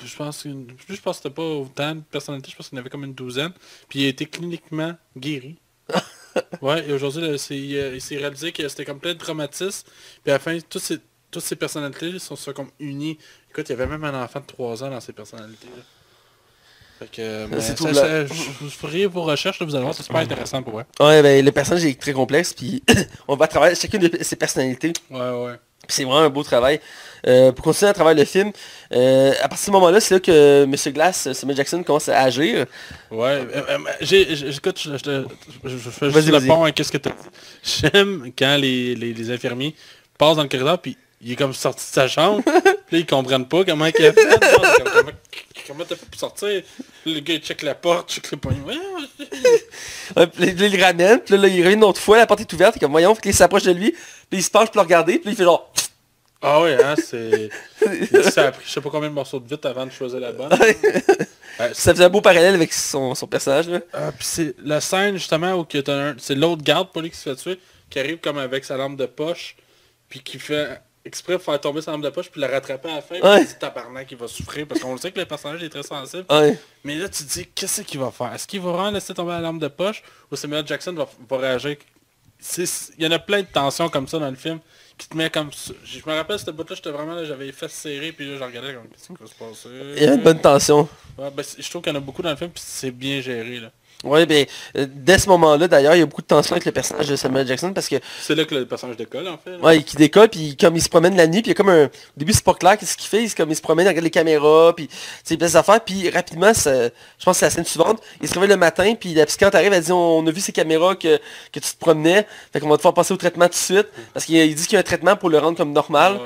je 0.04 0.16
pense, 0.16 0.44
une- 0.44 0.68
je 0.88 0.94
pense 1.00 1.16
que 1.18 1.22
c'était 1.24 1.34
pas 1.34 1.42
autant 1.42 1.96
de 1.96 2.00
personnalités, 2.02 2.50
je 2.52 2.56
pense 2.56 2.68
qu'il 2.68 2.76
y 2.76 2.78
en 2.78 2.82
avait 2.82 2.90
comme 2.90 3.04
une 3.04 3.14
douzaine. 3.14 3.50
Puis 3.88 4.00
il 4.02 4.06
a 4.06 4.08
été 4.10 4.26
cliniquement 4.26 4.94
guéri. 5.16 5.56
ouais, 6.62 6.88
et 6.88 6.92
aujourd'hui, 6.92 7.36
c'est- 7.38 7.58
il, 7.58 8.00
s'est 8.00 8.16
réalisé 8.16 8.52
que 8.52 8.68
c'était 8.68 8.84
comme 8.84 9.00
plein 9.00 9.14
de 9.14 9.18
traumatismes. 9.18 9.88
Puis 10.22 10.30
à 10.30 10.34
la 10.34 10.38
fin, 10.38 10.56
toutes 10.70 10.82
ces, 10.82 10.98
toutes 11.34 11.44
ces 11.44 11.56
personnalités 11.56 12.18
sont, 12.18 12.36
sont 12.36 12.52
comme 12.52 12.70
unies. 12.78 13.18
Écoute, 13.50 13.68
il 13.68 13.72
y 13.72 13.74
avait 13.74 13.86
même 13.86 14.04
un 14.04 14.22
enfant 14.22 14.40
de 14.40 14.46
3 14.46 14.84
ans 14.84 14.90
dans 14.90 15.00
ces 15.00 15.12
personnalités. 15.12 15.66
Là. 15.76 15.82
Fait 17.00 17.10
que, 17.10 17.20
euh, 17.22 17.46
C'est 17.60 17.60
ça, 17.60 17.74
tout 17.74 17.92
ça, 17.92 18.24
je, 18.26 18.32
je 18.62 18.68
ferai 18.68 19.06
vos 19.06 19.22
recherches, 19.24 19.58
là, 19.58 19.66
vous 19.66 19.74
allez 19.74 19.82
voir, 19.82 19.94
c'est 19.94 20.04
super 20.04 20.20
intéressant 20.20 20.62
pour 20.62 20.74
vrai. 20.74 20.86
Ouais, 21.00 21.22
ben 21.22 21.44
le 21.44 21.50
personnage 21.50 21.84
est 21.84 22.00
très 22.00 22.12
complexe, 22.12 22.52
puis 22.54 22.82
on 23.28 23.34
va 23.34 23.48
travailler 23.48 23.74
chacune 23.74 24.00
de 24.00 24.22
ses 24.22 24.36
personnalités. 24.36 24.92
Ouais, 25.10 25.18
ouais. 25.18 25.54
C'est 25.88 26.04
vraiment 26.04 26.20
un 26.20 26.30
beau 26.30 26.42
travail. 26.44 26.80
Euh, 27.26 27.52
pour 27.52 27.64
continuer 27.64 27.90
à 27.90 27.94
travailler 27.94 28.20
le 28.20 28.24
film, 28.24 28.52
euh, 28.92 29.32
à 29.42 29.48
partir 29.48 29.56
de 29.56 29.66
ce 29.66 29.70
moment-là, 29.72 30.00
c'est 30.00 30.14
là 30.14 30.20
que 30.20 30.62
M. 30.64 30.92
Glass, 30.94 31.26
euh, 31.26 31.34
Samuel 31.34 31.56
Jackson 31.56 31.82
commence 31.82 32.08
à 32.08 32.20
agir. 32.20 32.66
Ouais, 33.10 33.26
euh, 33.28 33.62
euh, 33.68 33.78
j'ai, 34.00 34.34
j'ai- 34.36 34.48
écoute, 34.50 34.80
je, 34.80 34.96
fais 35.90 36.08
Vas-y, 36.08 36.22
juste 36.26 36.40
le 36.40 36.46
pont 36.46 36.64
à 36.64 36.70
qu'est-ce 36.72 36.92
que 36.92 36.98
dit? 36.98 37.10
J'aime 37.64 38.30
quand 38.38 38.56
les, 38.56 38.94
les, 38.94 39.12
les 39.12 39.30
infirmiers 39.30 39.74
passent 40.16 40.36
dans 40.36 40.42
le 40.42 40.48
corridor 40.48 40.80
puis 40.80 40.96
il 41.24 41.32
est 41.32 41.36
comme 41.36 41.52
sorti 41.54 41.84
de 41.90 41.94
sa 41.94 42.06
chambre, 42.08 42.42
puis 42.44 42.52
là, 42.96 42.98
ils 42.98 43.06
comprennent 43.06 43.48
pas 43.48 43.64
comment 43.64 43.86
il 43.86 44.06
a 44.06 44.12
fait. 44.12 44.22
genre, 44.22 44.92
comme- 44.92 45.10
comment 45.66 45.84
t'as 45.88 45.96
fait 45.96 46.06
pour 46.06 46.20
sortir? 46.20 46.62
Le 47.06 47.20
gars 47.20 47.34
il 47.34 47.40
check 47.40 47.62
la 47.62 47.74
porte, 47.74 48.12
check 48.12 48.30
le 48.30 48.36
poignet. 48.36 48.60
Ouais, 50.16 50.26
puis 50.26 50.44
là, 50.46 50.66
il 50.66 50.76
le 50.76 50.82
ramène, 50.84 51.20
puis 51.20 51.36
là, 51.36 51.48
il 51.48 51.62
revient 51.64 51.74
une 51.74 51.84
autre 51.84 52.00
fois, 52.00 52.18
la 52.18 52.26
porte 52.26 52.40
est 52.40 52.52
ouverte, 52.52 52.76
et 52.76 52.80
comme 52.80 52.90
voyons, 52.92 53.14
puis 53.14 53.30
il 53.30 53.34
s'approche 53.34 53.62
de 53.64 53.72
lui, 53.72 53.92
puis 54.30 54.38
il 54.40 54.42
se 54.42 54.50
penche 54.50 54.66
pour 54.68 54.76
le 54.76 54.82
regarder, 54.82 55.18
puis 55.18 55.30
il 55.30 55.36
fait 55.36 55.44
genre... 55.44 55.72
Ah 56.46 56.60
ouais, 56.60 56.76
hein, 56.82 56.94
c'est... 57.02 57.48
Ça 58.30 58.48
a 58.48 58.52
pris 58.52 58.64
je 58.66 58.70
sais 58.72 58.80
pas 58.82 58.90
combien 58.90 59.08
de 59.08 59.14
morceaux 59.14 59.40
de 59.40 59.48
vitre 59.48 59.66
avant 59.66 59.86
de 59.86 59.90
choisir 59.90 60.20
la 60.20 60.30
bonne. 60.32 60.52
Ouais, 60.52 61.72
Ça 61.72 61.92
faisait 61.94 62.04
un 62.04 62.10
beau 62.10 62.20
parallèle 62.20 62.54
avec 62.54 62.72
son, 62.72 63.14
son 63.14 63.26
personnage, 63.26 63.68
là. 63.68 63.80
Ah, 63.94 64.12
puis 64.12 64.26
c'est 64.26 64.54
la 64.62 64.80
scène 64.82 65.14
justement 65.16 65.54
où 65.54 65.66
c'est 66.18 66.34
l'autre 66.34 66.62
garde, 66.62 66.92
pas 66.92 67.00
lui 67.00 67.10
qui 67.10 67.16
se 67.16 67.30
fait 67.30 67.36
tuer, 67.36 67.58
qui 67.88 67.98
arrive 67.98 68.18
comme 68.18 68.36
avec 68.36 68.64
sa 68.66 68.76
lampe 68.76 68.96
de 68.98 69.06
poche, 69.06 69.56
puis 70.10 70.20
qui 70.20 70.38
fait 70.38 70.80
exprès 71.04 71.34
pour 71.34 71.44
faire 71.44 71.60
tomber 71.60 71.82
sa 71.82 71.92
lampe 71.92 72.02
de 72.02 72.10
poche, 72.10 72.30
puis 72.30 72.40
la 72.40 72.48
rattraper 72.48 72.88
à 72.90 72.94
la 72.96 73.02
fin, 73.02 73.20
Ouais. 73.20 73.44
dit 73.44 73.54
tabarnak 73.58 74.06
qui 74.06 74.14
va 74.14 74.26
souffrir, 74.28 74.66
parce 74.66 74.80
qu'on 74.80 74.92
le 74.92 74.98
sait 74.98 75.12
que 75.12 75.18
le 75.20 75.26
personnage 75.26 75.62
est 75.62 75.68
très 75.68 75.82
sensible. 75.82 76.24
Ouais. 76.30 76.58
Mais 76.82 76.94
là 76.96 77.08
tu 77.08 77.24
te 77.24 77.32
dis, 77.32 77.46
qu'est-ce 77.54 77.82
qu'il 77.82 78.00
va 78.00 78.10
faire? 78.10 78.32
Est-ce 78.32 78.46
qu'il 78.46 78.60
va 78.60 78.72
vraiment 78.72 78.90
laisser 78.90 79.12
tomber 79.14 79.32
la 79.32 79.40
lampe 79.40 79.60
de 79.60 79.68
poche, 79.68 80.02
ou 80.30 80.36
Samuel 80.36 80.66
Jackson 80.66 80.92
va, 80.94 81.06
va 81.28 81.36
réagir? 81.38 81.76
C'est- 82.38 82.92
Il 82.98 83.04
y 83.04 83.06
en 83.06 83.10
a 83.12 83.18
plein 83.18 83.40
de 83.42 83.46
tensions 83.46 83.88
comme 83.88 84.06
ça 84.08 84.18
dans 84.18 84.28
le 84.30 84.36
film, 84.36 84.60
qui 84.98 85.08
te 85.08 85.16
met 85.16 85.28
comme... 85.30 85.50
Je 85.84 85.98
me 86.06 86.14
rappelle 86.14 86.38
cette 86.38 86.50
bout-là, 86.54 86.74
j'étais 86.76 86.90
vraiment 86.90 87.14
là, 87.14 87.24
j'avais 87.24 87.46
les 87.46 87.52
fesses 87.52 87.72
serrées, 87.72 88.12
puis 88.12 88.30
là 88.30 88.36
je 88.38 88.44
regardais 88.44 88.74
comme, 88.74 88.86
qu'est-ce 88.88 89.06
qui 89.08 89.14
va 89.20 89.26
se 89.26 89.34
passer? 89.34 89.68
Il 89.96 90.02
y 90.02 90.06
a 90.06 90.14
une 90.14 90.22
bonne 90.22 90.40
tension. 90.40 90.88
Ouais, 91.18 91.30
ben, 91.30 91.42
c'est- 91.42 91.60
je 91.62 91.68
trouve 91.70 91.82
qu'il 91.82 91.92
y 91.92 91.96
en 91.96 91.98
a 91.98 92.02
beaucoup 92.02 92.22
dans 92.22 92.30
le 92.30 92.36
film, 92.36 92.50
puis 92.50 92.62
c'est 92.64 92.90
bien 92.90 93.20
géré, 93.20 93.60
là. 93.60 93.70
Ouais, 94.04 94.26
ben, 94.26 94.46
euh, 94.76 94.86
dès 94.88 95.18
ce 95.18 95.28
moment-là, 95.30 95.66
d'ailleurs, 95.66 95.94
il 95.94 96.00
y 96.00 96.02
a 96.02 96.06
beaucoup 96.06 96.22
de 96.22 96.26
tension 96.26 96.52
avec 96.52 96.64
le 96.64 96.72
personnage 96.72 97.08
de 97.08 97.16
Samuel 97.16 97.46
Jackson, 97.46 97.72
parce 97.72 97.88
que, 97.88 97.96
C'est 98.20 98.34
là 98.34 98.44
que 98.44 98.54
le 98.54 98.66
personnage 98.66 98.96
décolle, 98.96 99.26
en 99.28 99.38
fait. 99.38 99.52
là. 99.52 99.58
ouais, 99.58 99.82
qui 99.82 99.96
décolle, 99.96 100.28
puis 100.28 100.56
comme 100.56 100.76
il 100.76 100.82
se 100.82 100.88
promène 100.88 101.16
la 101.16 101.26
nuit, 101.26 101.42
puis 101.42 101.46
il 101.46 101.48
y 101.48 101.50
a 101.52 101.54
comme 101.54 101.70
un... 101.70 101.86
Au 101.86 101.90
début, 102.16 102.32
c'est 102.32 102.44
pas 102.44 102.54
clair 102.54 102.76
qu'est-ce 102.78 102.96
qu'il 102.96 103.08
fait, 103.08 103.22
il, 103.22 103.30
se- 103.30 103.34
comme 103.34 103.50
il 103.50 103.56
se 103.56 103.62
promène, 103.62 103.86
il 103.86 103.88
regarde 103.88 104.04
les 104.04 104.10
caméras, 104.10 104.74
puis, 104.76 104.88
sais, 105.24 105.36
plein 105.36 105.54
affaires, 105.54 105.80
puis 105.80 106.10
rapidement, 106.10 106.52
ça- 106.54 106.84
je 106.84 107.24
pense 107.24 107.34
que 107.36 107.38
c'est 107.40 107.46
la 107.46 107.50
scène 107.50 107.64
suivante, 107.64 108.00
il 108.20 108.28
se 108.28 108.34
réveille 108.34 108.50
le 108.50 108.56
matin, 108.56 108.94
puis 108.94 109.14
la 109.14 109.26
psychiatre 109.26 109.56
arrive, 109.56 109.72
elle 109.72 109.82
dit, 109.82 109.92
on, 109.92 110.26
a 110.26 110.30
vu 110.30 110.40
ces 110.40 110.52
caméras 110.52 110.94
que, 110.96 111.16
que 111.52 111.60
tu 111.60 111.72
te 111.72 111.78
promenais, 111.78 112.26
fait 112.52 112.60
qu'on 112.60 112.68
va 112.68 112.76
te 112.76 112.82
faire 112.82 112.94
passer 112.94 113.14
au 113.14 113.16
traitement 113.16 113.46
tout 113.46 113.52
de 113.52 113.54
suite, 113.56 113.88
parce 114.12 114.26
qu'il 114.26 114.36
il 114.36 114.54
dit 114.54 114.64
qu'il 114.64 114.74
y 114.74 114.76
a 114.76 114.80
un 114.80 114.82
traitement 114.82 115.16
pour 115.16 115.30
le 115.30 115.38
rendre 115.38 115.56
comme 115.56 115.72
normal, 115.72 116.12
Ouais, 116.14 116.18
ouais. 116.18 116.24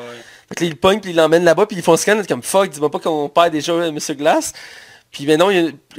Fait 0.48 0.54
que 0.54 0.60
là, 0.62 0.66
il 0.68 0.70
le 0.70 0.76
pogne, 0.76 0.98
puis 1.00 1.10
il 1.10 1.16
l'emmène 1.16 1.44
là-bas, 1.44 1.66
puis 1.66 1.76
ils 1.76 1.82
font 1.82 1.92
un 1.92 1.96
scan, 1.98 2.22
comme 2.26 2.42
fuck, 2.42 2.70
dis-moi 2.70 2.90
pas 2.90 2.98
qu'on 2.98 3.28
perd 3.28 3.50
déjà 3.52 3.72
euh, 3.72 3.92
Monsieur 3.92 4.14
Glass. 4.14 4.54
Puis 5.10 5.30
a- 5.32 5.36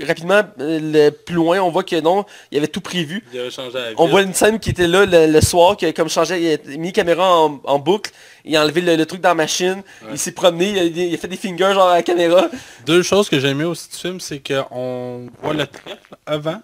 rapidement, 0.05 0.43
euh, 0.59 0.79
le, 0.81 1.09
plus 1.09 1.35
loin, 1.35 1.59
on 1.61 1.71
voit 1.71 1.83
que 1.83 1.99
non, 1.99 2.25
il 2.51 2.57
avait 2.59 2.67
tout 2.67 2.81
prévu. 2.81 3.23
Il 3.33 3.39
avait 3.39 3.49
changé. 3.49 3.77
On 3.97 4.07
voit 4.07 4.21
une 4.21 4.33
scène 4.33 4.59
qui 4.59 4.69
était 4.69 4.87
là 4.87 5.05
le, 5.05 5.25
le 5.31 5.41
soir, 5.41 5.75
qui 5.77 5.85
a 5.85 5.93
comme 5.93 6.09
changé, 6.09 6.39
il 6.65 6.73
a 6.73 6.77
mis 6.77 6.87
la 6.89 6.91
caméra 6.93 7.39
en, 7.39 7.59
en 7.63 7.79
boucle, 7.79 8.11
il 8.45 8.55
a 8.55 8.63
enlevé 8.63 8.81
le, 8.81 8.95
le 8.95 9.05
truc 9.05 9.21
dans 9.21 9.29
la 9.29 9.35
machine, 9.35 9.81
il 10.11 10.17
s'est 10.19 10.31
promené, 10.33 10.69
il 10.69 10.79
a, 10.79 10.83
il 10.83 11.13
a 11.15 11.17
fait 11.17 11.27
des 11.27 11.37
fingers 11.37 11.73
genre 11.73 11.89
à 11.89 11.95
la 11.95 12.03
caméra. 12.03 12.49
Deux 12.85 13.01
choses 13.01 13.29
que 13.29 13.39
j'ai 13.39 13.47
aimé 13.49 13.63
aussi 13.63 13.89
du 13.89 13.95
film, 13.97 14.19
c'est 14.19 14.39
qu'on 14.39 15.27
voit 15.41 15.53
le 15.53 15.65
trèfle 15.65 16.15
avant. 16.25 16.61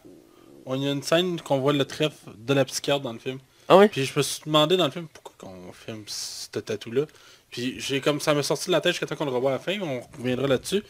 On 0.67 0.79
y 0.79 0.87
a 0.87 0.91
une 0.91 1.03
scène 1.03 1.41
qu'on 1.41 1.59
voit 1.59 1.73
le 1.73 1.85
trèfle 1.85 2.29
de 2.37 2.53
la 2.53 2.63
psychiatre 2.65 3.01
dans 3.01 3.13
le 3.13 3.19
film. 3.19 3.39
Ah 3.67 3.77
oui? 3.77 3.87
Puis 3.87 4.05
je 4.05 4.13
me 4.15 4.21
suis 4.23 4.41
demandé 4.45 4.77
dans 4.77 4.85
le 4.85 4.91
film 4.91 5.07
pourquoi 5.11 5.33
qu'on 5.39 5.73
filme 5.73 6.03
ce 6.07 6.47
tatou-là. 6.59 7.03
Puis 7.49 7.79
j'ai 7.79 8.01
comme 8.01 8.19
ça 8.19 8.33
m'a 8.33 8.43
sorti 8.43 8.67
de 8.67 8.71
la 8.71 8.81
tête 8.81 8.91
jusqu'à 8.93 9.05
temps 9.07 9.15
qu'on 9.15 9.25
le 9.25 9.31
revoit 9.31 9.51
à 9.51 9.53
la 9.55 9.59
fin, 9.59 9.79
on 9.81 10.01
reviendra 10.19 10.47
là-dessus. 10.47 10.83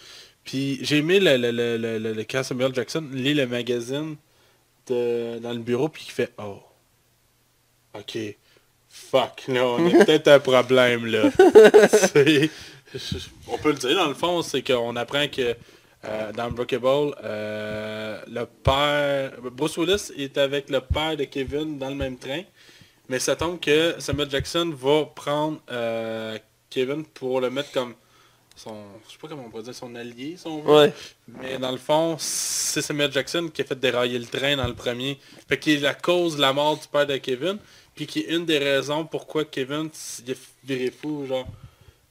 Puis 0.45 0.79
j'ai 0.81 0.97
aimé 0.99 1.19
le, 1.19 1.35
le, 1.37 1.51
le, 1.77 1.97
le, 2.13 2.23
quand 2.23 2.43
Samuel 2.43 2.73
Jackson 2.73 3.03
lit 3.11 3.33
le 3.33 3.47
magazine 3.47 4.15
de- 4.87 5.39
dans 5.39 5.51
le 5.51 5.59
bureau 5.59 5.89
puis 5.89 6.05
il 6.07 6.11
fait 6.11 6.31
Oh. 6.37 6.59
Ok. 7.97 8.17
Fuck, 8.89 9.43
là, 9.49 9.65
on 9.65 9.87
a 9.87 9.89
peut-être 10.05 10.27
un 10.29 10.39
problème 10.39 11.05
là. 11.07 11.23
On 13.47 13.57
peut 13.57 13.71
le 13.71 13.77
dire 13.77 13.95
dans 13.95 14.07
le 14.07 14.13
fond, 14.13 14.41
c'est 14.41 14.61
qu'on 14.61 14.95
apprend 14.95 15.27
que 15.27 15.55
euh, 16.05 16.31
dans 16.33 16.51
Breakable, 16.51 17.15
euh, 17.23 18.21
le 18.27 18.45
père. 18.45 19.33
Bruce 19.51 19.75
Willis 19.77 20.11
est 20.17 20.37
avec 20.37 20.69
le 20.69 20.79
père 20.81 21.17
de 21.17 21.23
Kevin 21.25 21.77
dans 21.79 21.89
le 21.89 21.95
même 21.95 22.17
train. 22.17 22.41
Mais 23.09 23.19
ça 23.19 23.35
tombe 23.35 23.59
que 23.59 23.95
Samuel 23.99 24.29
Jackson 24.29 24.71
va 24.75 25.05
prendre 25.15 25.59
euh, 25.71 26.37
Kevin 26.69 27.03
pour 27.05 27.41
le 27.41 27.49
mettre 27.49 27.71
comme 27.71 27.95
son. 28.55 28.75
Je 29.07 29.11
sais 29.13 29.17
pas 29.21 29.27
comment 29.27 29.43
on 29.45 29.49
pourrait 29.49 29.63
dire, 29.63 29.75
son 29.75 29.93
allié, 29.95 30.35
si 30.39 30.47
on 30.47 30.61
veut. 30.61 30.71
Ouais. 30.73 30.93
Mais 31.27 31.57
dans 31.57 31.71
le 31.71 31.77
fond, 31.77 32.15
c'est 32.19 32.81
Samuel 32.81 33.11
Jackson 33.11 33.49
qui 33.53 33.61
a 33.61 33.65
fait 33.65 33.79
dérailler 33.79 34.17
le 34.19 34.25
train 34.25 34.55
dans 34.55 34.67
le 34.67 34.73
premier. 34.73 35.19
Fait 35.47 35.57
qu'il 35.59 35.73
est 35.73 35.79
la 35.81 35.93
cause 35.93 36.35
de 36.37 36.41
la 36.41 36.53
mort 36.53 36.77
du 36.77 36.87
père 36.87 37.05
de 37.05 37.17
Kevin. 37.17 37.57
Puis 37.95 38.07
qui 38.07 38.19
est 38.21 38.33
une 38.35 38.45
des 38.45 38.57
raisons 38.57 39.05
pourquoi 39.05 39.45
Kevin 39.45 39.89
est 40.27 40.37
viré 40.65 40.91
fou, 40.91 41.25
genre. 41.27 41.47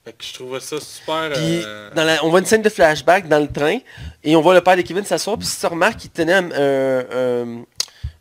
Fait 0.04 0.12
que 0.12 0.24
je 0.24 0.32
trouvais 0.34 0.60
ça 0.60 0.80
super. 0.80 1.30
Puis 1.32 1.62
euh, 1.64 1.90
dans 1.94 2.04
la- 2.04 2.24
on 2.24 2.28
voit 2.30 2.40
une 2.40 2.46
scène 2.46 2.62
de 2.62 2.68
flashback 2.68 3.28
dans 3.28 3.38
le 3.40 3.48
train, 3.48 3.78
et 4.22 4.34
on 4.36 4.40
voit 4.40 4.54
le 4.54 4.60
père 4.62 4.76
de 4.76 4.82
Kevin 4.82 5.04
s'asseoir, 5.04 5.36
puis 5.38 5.46
si 5.46 5.58
tu 5.60 5.66
remarques, 5.66 6.04
il 6.04 6.10
tenait 6.10 6.32
un, 6.34 6.50
un- 6.52 7.04
un- 7.10 7.64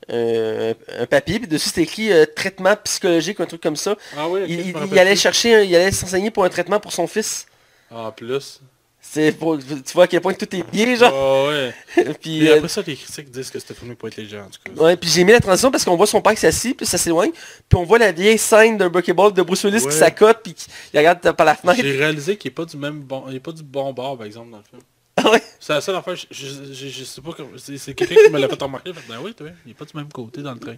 un- 0.10 0.74
un 1.00 1.06
papier, 1.06 1.40
puis 1.40 1.48
dessus 1.48 1.70
c'était 1.70 1.84
écrit 1.84 2.12
euh, 2.12 2.26
traitement 2.26 2.76
psychologique, 2.84 3.40
un 3.40 3.46
truc 3.46 3.62
comme 3.62 3.76
ça. 3.76 3.96
Ah 4.18 4.28
oui, 4.28 4.42
il, 4.48 5.00
allait 5.00 5.16
chercher, 5.16 5.64
il 5.66 5.76
allait 5.76 5.92
s'enseigner 5.92 6.32
pour 6.32 6.44
un 6.44 6.50
traitement 6.50 6.80
pour 6.80 6.92
son 6.94 7.08
fils. 7.08 7.46
En 7.94 8.12
plus. 8.12 8.62
C'est 9.06 9.34
pour, 9.34 9.58
tu 9.60 9.66
vois 9.94 10.06
à 10.06 10.08
quel 10.08 10.22
point 10.22 10.34
tout 10.34 10.48
est 10.56 10.74
lié, 10.74 10.96
genre. 10.96 11.12
Oh, 11.14 11.50
ouais. 11.50 11.74
puis, 11.96 12.14
Puis 12.22 12.48
euh, 12.50 12.56
après 12.56 12.70
ça, 12.70 12.82
les 12.88 12.96
critiques 12.96 13.30
disent 13.30 13.52
que 13.52 13.60
c'était 13.60 13.74
filmé 13.74 13.96
pour 13.96 14.08
être 14.08 14.16
léger, 14.16 14.40
en 14.40 14.46
tout 14.46 14.60
cas. 14.64 14.82
ouais, 14.82 14.96
puis 14.96 15.10
j'ai 15.10 15.26
mis 15.26 15.34
la 15.34 15.42
transition 15.42 15.70
parce 15.72 15.84
qu'on 15.84 15.98
voit 15.98 16.08
son 16.08 16.22
père 16.22 16.34
qui 16.34 16.40
s'assit, 16.40 16.76
puis 16.76 16.86
ça 16.86 16.98
s'éloigne. 16.98 17.32
Puis 17.32 17.78
on 17.78 17.84
voit 17.84 18.00
la 18.00 18.14
vieille 18.14 18.38
scène 18.38 18.78
d'un 18.78 18.88
Buckyball 18.90 19.34
de 19.34 19.42
Bruce 19.42 19.62
Willis 19.66 19.84
Ouais. 19.84 19.92
qui 19.92 19.98
s'accote, 19.98 20.40
puis 20.42 20.54
qui 20.54 20.68
il 20.94 20.98
regarde 20.98 21.20
par 21.34 21.46
la 21.46 21.54
fenêtre. 21.54 21.82
J'ai 21.84 21.98
réalisé 21.98 22.38
qu'il 22.38 22.50
est 22.50 22.54
pas 22.54 22.64
du 22.64 22.78
même 22.78 23.02
bon, 23.02 23.26
il 23.30 23.36
est 23.36 23.40
pas 23.42 23.52
du 23.52 23.62
bon 23.62 23.92
bord, 23.92 24.18
par 24.18 24.26
exemple, 24.26 24.52
dans 24.52 24.58
le 24.60 24.64
film. 24.64 24.82
Ah 25.18 25.30
ouais? 25.30 25.44
C'est 25.60 25.74
la 25.74 25.82
seule 25.82 25.96
affaire, 25.96 26.16
je, 26.16 26.26
je, 26.32 26.74
je, 26.74 26.88
je 26.88 27.04
sais 27.04 27.22
pas, 27.22 27.32
c'est 27.58 27.94
quelqu'un 27.94 28.16
qui 28.16 28.32
me 28.32 28.40
l'a 28.40 28.50
fait 28.50 28.62
remarquer, 28.64 28.94
fait, 28.94 29.02
ben 29.08 29.20
oui, 29.22 29.34
toi, 29.34 29.48
il 29.66 29.72
est 29.72 29.76
pas 29.76 29.86
du 29.86 29.96
même 29.96 30.12
côté 30.12 30.42
dans 30.42 30.54
le 30.54 30.60
train. 30.60 30.76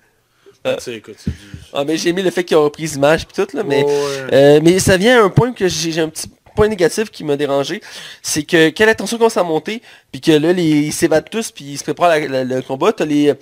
Ben, 0.64 0.76
tu 0.76 0.84
sais, 0.84 0.96
écoute, 0.96 1.16
du... 1.26 1.32
Ah, 1.72 1.84
mais 1.86 1.96
j'ai 1.96 2.12
mis 2.12 2.22
le 2.24 2.32
fait 2.32 2.44
qu'il 2.44 2.58
a 2.58 2.60
repris 2.60 2.84
l'image 2.86 3.26
puis 3.28 3.36
tout, 3.46 3.56
là, 3.56 3.64
mais... 3.64 3.84
Ouais, 3.84 3.90
ouais. 3.92 4.34
Euh, 4.34 4.60
mais 4.62 4.80
ça 4.80 4.98
vient 4.98 5.22
à 5.22 5.24
un 5.26 5.30
point 5.30 5.54
que 5.54 5.68
j'ai 5.68 6.02
un 6.02 6.10
petit 6.10 6.28
point 6.56 6.68
négatif 6.68 7.12
qui 7.12 7.24
m'a 7.24 7.36
dérangé. 7.36 7.82
C'est 8.22 8.44
que 8.44 8.70
quand 8.70 8.86
la 8.86 8.96
tension 8.96 9.18
commence 9.18 9.38
à 9.38 9.44
monter, 9.44 9.82
puis 10.12 10.22
que 10.22 10.32
là, 10.32 10.54
les, 10.54 10.64
ils 10.64 10.94
s'évadent 10.94 11.30
tous, 11.30 11.52
puis 11.52 11.66
ils 11.66 11.78
se 11.78 11.84
préparent 11.84 12.10
à 12.12 12.20
la- 12.20 12.44
la- 12.44 12.56
le 12.56 12.62
combat, 12.62 12.92
t'as 12.94 13.06
les... 13.06 13.34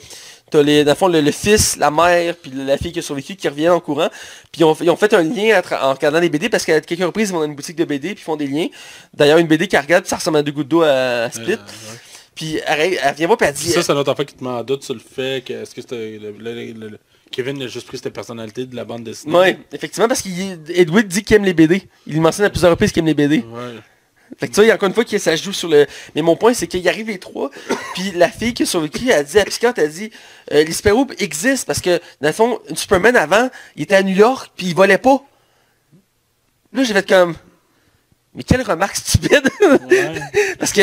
T'as 0.52 0.62
les, 0.62 0.84
dans 0.84 0.92
le 0.92 0.96
fond, 0.96 1.08
le, 1.08 1.20
le 1.20 1.32
fils, 1.32 1.78
la 1.78 1.90
mère, 1.90 2.36
puis 2.36 2.52
la 2.54 2.78
fille 2.78 2.92
qui 2.92 3.00
a 3.00 3.02
survécu 3.02 3.36
qui 3.36 3.48
reviennent 3.48 3.72
en 3.72 3.80
courant. 3.80 4.10
Puis 4.52 4.62
ils 4.62 4.64
ont, 4.66 4.78
ils 4.82 4.90
ont 4.92 4.96
fait 4.96 5.12
un 5.16 5.24
lien 5.24 5.60
en 5.82 5.94
regardant 5.96 6.20
les 6.20 6.30
BD 6.30 6.48
parce 6.48 6.64
qu'à 6.64 6.80
quelques 6.80 7.02
reprises, 7.04 7.30
ils 7.30 7.32
vont 7.34 7.40
dans 7.40 7.46
une 7.46 7.56
boutique 7.56 7.76
de 7.76 7.86
BD 7.86 8.10
puis 8.14 8.20
ils 8.22 8.24
font 8.24 8.36
des 8.36 8.46
liens. 8.46 8.68
D'ailleurs, 9.16 9.40
une 9.40 9.48
BD 9.48 9.68
qu'elle 9.68 9.82
regarde, 9.82 10.04
puis 10.04 10.10
ça 10.12 10.18
ressemble 10.18 10.38
à 10.38 10.44
deux 10.44 10.52
gouttes 10.52 10.68
d'eau 10.68 10.84
à, 10.84 11.24
à 11.24 11.32
Split. 11.32 11.54
Euh, 11.54 11.56
ouais. 11.56 12.00
Puis 12.36 12.60
elle, 12.68 13.00
elle 13.02 13.16
vient 13.16 13.26
voir 13.26 13.38
puis 13.38 13.48
elle 13.48 13.56
dit... 13.56 13.68
ça, 13.72 13.82
c'est 13.82 13.94
l'autre 13.96 14.12
affaire 14.12 14.28
qui 14.28 14.36
te 14.36 14.44
met 14.44 14.50
en 14.52 14.64
doute 14.64 14.84
sur 14.84 14.94
le 14.94 15.00
fait 15.00 15.44
que 15.44 15.54
est-ce 15.54 15.74
que 15.74 15.82
c'était 15.82 16.20
le, 16.22 16.32
le- 16.38 16.54
le- 16.74 16.88
le- 16.90 17.00
Kevin 17.34 17.62
a 17.64 17.68
juste 17.68 17.88
pris 17.88 17.98
cette 17.98 18.14
personnalité 18.14 18.66
de 18.66 18.76
la 18.76 18.86
bande 18.86 19.04
dessinée. 19.04 19.36
Ouais, 19.36 19.60
effectivement, 19.74 20.08
parce 20.08 20.22
qu'Edward 20.22 21.08
dit 21.08 21.24
qu'il 21.24 21.36
aime 21.36 21.44
les 21.44 21.54
BD. 21.54 21.84
Il 22.06 22.22
mentionne 22.22 22.46
à 22.46 22.50
plusieurs 22.50 22.72
reprises 22.72 22.92
qu'il 22.92 23.00
aime 23.00 23.08
les 23.08 23.14
BD. 23.16 23.40
Ouais. 23.40 23.80
Fait 24.38 24.48
que 24.48 24.54
tu 24.54 24.64
vois, 24.64 24.74
encore 24.74 24.88
une 24.88 24.94
fois, 24.94 25.04
que 25.04 25.18
ça 25.18 25.36
joue 25.36 25.52
sur 25.52 25.68
le... 25.68 25.86
Mais 26.16 26.22
mon 26.22 26.36
point, 26.36 26.54
c'est 26.54 26.68
qu'il 26.68 26.88
arrive 26.88 27.08
les 27.08 27.20
trois, 27.20 27.50
puis 27.96 28.12
la 28.16 28.30
fille 28.30 28.54
qui 28.54 28.64
a 28.64 28.66
survécu, 28.66 29.10
elle 29.10 29.26
dit 29.26 29.40
à 29.40 29.46
Psychote, 29.46 29.78
elle 29.78 29.92
dit, 29.92 30.12
euh, 30.52 30.64
les 30.64 30.72
super 30.72 30.94
existent, 31.18 31.66
parce 31.68 31.82
que, 31.82 32.00
dans 32.22 32.30
le 32.30 32.34
fond, 32.34 32.60
Superman, 32.76 33.16
avant, 33.16 33.50
il 33.76 33.84
était 33.84 33.96
à 33.96 34.04
New 34.04 34.16
York, 34.16 34.52
puis 34.56 34.68
il 34.68 34.76
volait 34.76 34.98
pas. 34.98 35.24
Là, 36.72 36.84
j'ai 36.84 36.94
fait 36.94 37.08
comme... 37.08 37.36
Mais 38.36 38.44
quelle 38.44 38.64
remarque 38.64 38.96
stupide 38.96 39.44
Ouais. 39.62 40.22
Parce 40.60 40.72
que, 40.72 40.82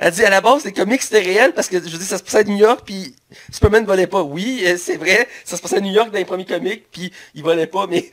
elle 0.00 0.12
dit, 0.12 0.24
à 0.24 0.30
la 0.30 0.40
base, 0.40 0.64
les 0.64 0.72
comics, 0.72 1.02
c'était 1.02 1.20
réel, 1.20 1.52
parce 1.52 1.68
que, 1.68 1.76
je 1.76 1.88
veux 1.88 1.98
dire, 1.98 2.06
ça 2.06 2.18
se 2.18 2.22
passait 2.22 2.38
à 2.38 2.44
New 2.44 2.56
York, 2.56 2.82
puis 2.84 3.14
Superman 3.52 3.84
volait 3.84 4.06
pas. 4.06 4.22
Oui, 4.22 4.62
euh, 4.64 4.76
c'est 4.76 4.96
vrai, 4.96 5.28
ça 5.44 5.56
se 5.56 5.62
passait 5.62 5.76
à 5.76 5.80
New 5.80 5.92
York 5.92 6.10
dans 6.10 6.18
les 6.18 6.24
premiers 6.24 6.46
comics, 6.46 6.84
puis 6.90 7.12
il 7.34 7.42
volait 7.42 7.66
pas, 7.66 7.86
mais... 7.86 8.10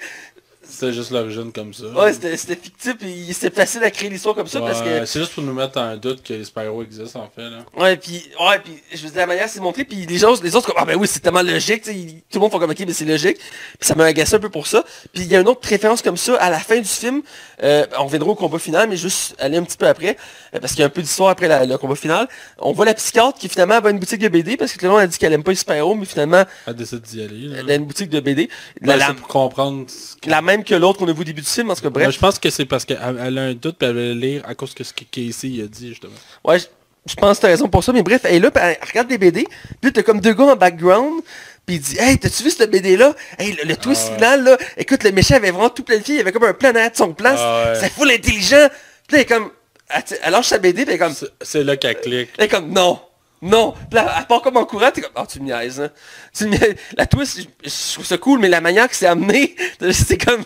C'était 0.80 0.94
juste 0.94 1.10
l'origine 1.12 1.52
comme 1.52 1.74
ça. 1.74 1.86
Ouais, 1.88 2.14
c'était 2.14 2.56
fictif, 2.56 2.96
et 3.02 3.34
c'était 3.34 3.56
facile 3.56 3.84
à 3.84 3.90
créer 3.90 4.10
l'histoire 4.10 4.36
comme 4.36 4.46
ça, 4.48 4.60
parce 4.60 4.82
que... 4.82 5.06
C'est 5.06 5.20
juste 5.20 5.34
pour 5.34 5.44
nous 5.44 5.54
mettre 5.54 5.80
en 5.80 5.96
doute 5.98 6.22
que 6.22 6.34
les 6.34 6.44
super-héros 6.44 6.84
existent, 6.84 7.22
en 7.22 7.30
fait. 7.36 7.50
Là. 7.50 7.66
Ouais, 7.76 7.98
puis 7.98 8.24
ouais, 8.40 8.60
puis 8.64 8.74
je 8.94 8.98
veux 9.04 9.10
dire, 9.10 9.22
la 9.22 9.26
manière 9.26 9.50
c'est 9.50 9.60
montré, 9.60 9.86
puis 9.86 10.06
les 10.06 10.24
autres, 10.24 10.44
les 10.44 10.56
autres 10.56 10.68
comme, 10.68 10.76
ah 10.78 10.86
ben 10.86 10.96
oui, 10.96 11.08
c'est 11.08 11.20
tellement 11.20 11.42
logique, 11.42 11.84
tout 11.84 11.90
le 11.92 12.40
monde 12.40 12.52
fait 12.52 12.60
comme, 12.60 12.70
ok, 12.70 12.80
mais 12.86 12.94
c'est 12.94 13.06
logique. 13.06 13.38
Puis 13.38 13.88
ça 13.88 13.96
m'a 13.96 14.06
agacé 14.06 14.36
un 14.36 14.40
peu 14.40 14.50
pour 14.50 14.68
ça. 14.68 14.84
Puis 15.14 15.24
il 15.24 15.32
y 15.32 15.36
a 15.36 15.40
une 15.40 15.48
autre 15.48 15.68
référence 15.68 16.02
comme 16.04 16.18
ça, 16.18 16.36
à 16.36 16.50
la 16.52 16.60
fin 16.60 16.78
du 16.78 16.88
film, 16.88 17.22
euh, 17.64 17.86
on 17.98 18.06
reviendra 18.06 18.30
au 18.30 18.36
combat 18.36 18.60
final, 18.60 18.88
mais 18.88 18.98
juste 18.98 19.36
aller 19.40 19.58
un 19.58 19.64
petit 19.64 19.78
peu 19.78 19.88
après, 19.88 20.16
euh, 20.54 20.60
parce 20.60 20.74
qu'il 20.74 20.82
y 20.82 20.84
a 20.84 20.86
un 20.88 20.90
peu 20.90 21.02
d'histoire 21.02 21.30
après 21.32 21.48
la- 21.48 21.66
le 21.66 21.78
combat 21.80 21.96
final. 21.96 22.28
On 22.60 22.72
voit 22.72 22.86
la 22.86 22.94
psychiatre 22.94 23.40
qui 23.40 23.50
finalement 23.50 23.80
va 23.82 23.90
à 23.90 23.92
une 23.92 24.00
boutique 24.00 24.20
de 24.22 24.28
BD, 24.28 24.58
parce 24.58 24.72
que 24.74 24.78
tout 24.78 24.86
le 24.86 24.92
monde 24.92 25.00
a 25.02 25.08
dit 25.08 25.18
qu'elle 25.18 25.34
aime 25.34 25.44
pas 25.44 25.52
les 25.52 25.58
super-héros, 25.58 25.96
mais 25.96 26.06
finalement, 26.06 26.44
Elle 26.68 26.76
décide 26.76 27.02
d'y 27.02 27.22
aller. 27.24 27.48
Là. 27.48 27.58
elle 27.62 27.72
a 27.72 27.76
une 27.76 27.86
boutique 27.86 28.10
de 28.10 28.20
BD. 28.20 28.44
Ouais, 28.44 28.50
La, 28.82 28.98
la- 28.98 29.08
c'est 29.08 29.14
pour 29.16 29.28
comprendre 29.28 29.86
ce 29.90 30.16
que- 30.22 30.30
la 30.30 30.42
même 30.42 30.64
que 30.68 30.76
l'autre 30.76 31.00
qu'on 31.00 31.08
a 31.08 31.14
vu 31.14 31.22
au 31.22 31.24
début 31.24 31.42
du 31.42 31.48
film, 31.50 31.68
cas, 31.68 31.74
Ouais, 31.84 31.90
bref. 31.90 32.12
je 32.12 32.20
pense 32.20 32.38
que 32.40 32.50
c'est 32.50 32.66
parce 32.66 32.86
qu'elle 32.86 33.00
elle 33.20 33.38
a 33.38 33.42
un 33.42 33.54
doute 33.54 33.78
puis 33.78 33.88
elle 33.88 33.96
veut 33.96 34.14
lire 34.14 34.44
à 34.48 34.54
cause 34.56 34.76
de 34.76 34.84
ce 34.84 34.94
que 34.94 35.04
Casey 35.06 35.48
il 35.50 35.62
a 35.64 35.68
dit 35.68 35.90
justement. 35.90 36.14
Ouais, 36.44 36.60
je, 36.60 37.16
pense 37.16 37.38
que 37.38 37.42
t'as 37.44 37.48
raison 37.48 37.68
pour 37.70 37.84
ça, 37.84 37.94
mais 37.94 38.04
bref, 38.04 38.22
elle 38.26 38.36
est 38.36 38.40
là, 38.40 38.52
puis 38.52 38.64
elle 38.64 38.78
regarde 38.88 39.08
des 39.08 39.18
BD, 39.18 39.48
puis 39.82 39.92
t'as 39.94 40.04
comme 40.04 40.20
deux 40.20 40.34
gars 40.34 40.44
en 40.46 40.56
background, 40.56 41.22
puis 41.66 41.76
il 41.78 41.80
dit, 41.82 41.98
hey, 42.00 42.18
t'as-tu 42.18 42.44
vu 42.44 42.52
cette 42.52 42.70
BD-là? 42.70 43.14
Hey, 43.40 43.54
le, 43.54 43.68
le 43.68 43.76
twist 43.78 44.04
Ah 44.08 44.10
ouais. 44.12 44.16
final, 44.18 44.44
là, 44.44 44.58
écoute, 44.78 45.04
le 45.04 45.12
méchant 45.12 45.36
avait 45.36 45.52
vraiment 45.52 45.70
tout 45.70 45.84
planifié, 45.84 46.16
il 46.16 46.20
avait 46.22 46.32
comme 46.32 46.44
un 46.44 46.54
plan 46.54 46.72
de 46.74 46.80
son 46.94 47.14
plan, 47.14 47.34
Ah 47.38 47.72
ouais. 47.74 47.80
c'est 47.80 47.92
full 47.92 48.12
intelligent. 48.12 48.68
Puis 49.08 49.18
là, 49.18 49.22
est 49.22 49.26
comme, 49.26 49.50
elle, 49.90 50.04
elle 50.24 50.32
lâche 50.32 50.48
sa 50.48 50.58
BD, 50.60 50.84
puis 50.84 50.90
elle 50.90 50.96
est 50.96 50.98
comme, 50.98 51.14
C'est- 51.14 51.32
C'est 51.42 51.64
là 51.64 51.78
qu'elle 51.78 52.00
clique. 52.02 52.30
elle 52.38 52.46
est 52.46 52.48
comme, 52.50 52.72
non, 52.72 53.00
non. 53.42 53.74
Là, 53.92 54.16
elle 54.20 54.26
part 54.26 54.42
comme 54.42 54.58
en 54.58 54.66
courant, 54.66 54.90
t'es 54.92 55.02
comme, 55.02 55.12
oh, 55.16 55.26
tu 55.30 55.40
me 55.40 55.46
niaises, 55.46 55.80
hein. 55.80 55.92
Tu 56.34 56.46
me 56.46 56.52
niaises. 56.52 56.76
La 56.96 57.06
twist, 57.06 57.40
je, 57.40 57.70
je 57.70 57.94
trouve 57.94 58.06
ça 58.06 58.18
cool, 58.18 58.40
mais 58.40 58.50
la 58.50 58.62
manière 58.62 58.88
que 58.90 58.96
c'est 58.96 59.06
amené, 59.06 59.56
c'est 59.92 60.18
comme 60.18 60.44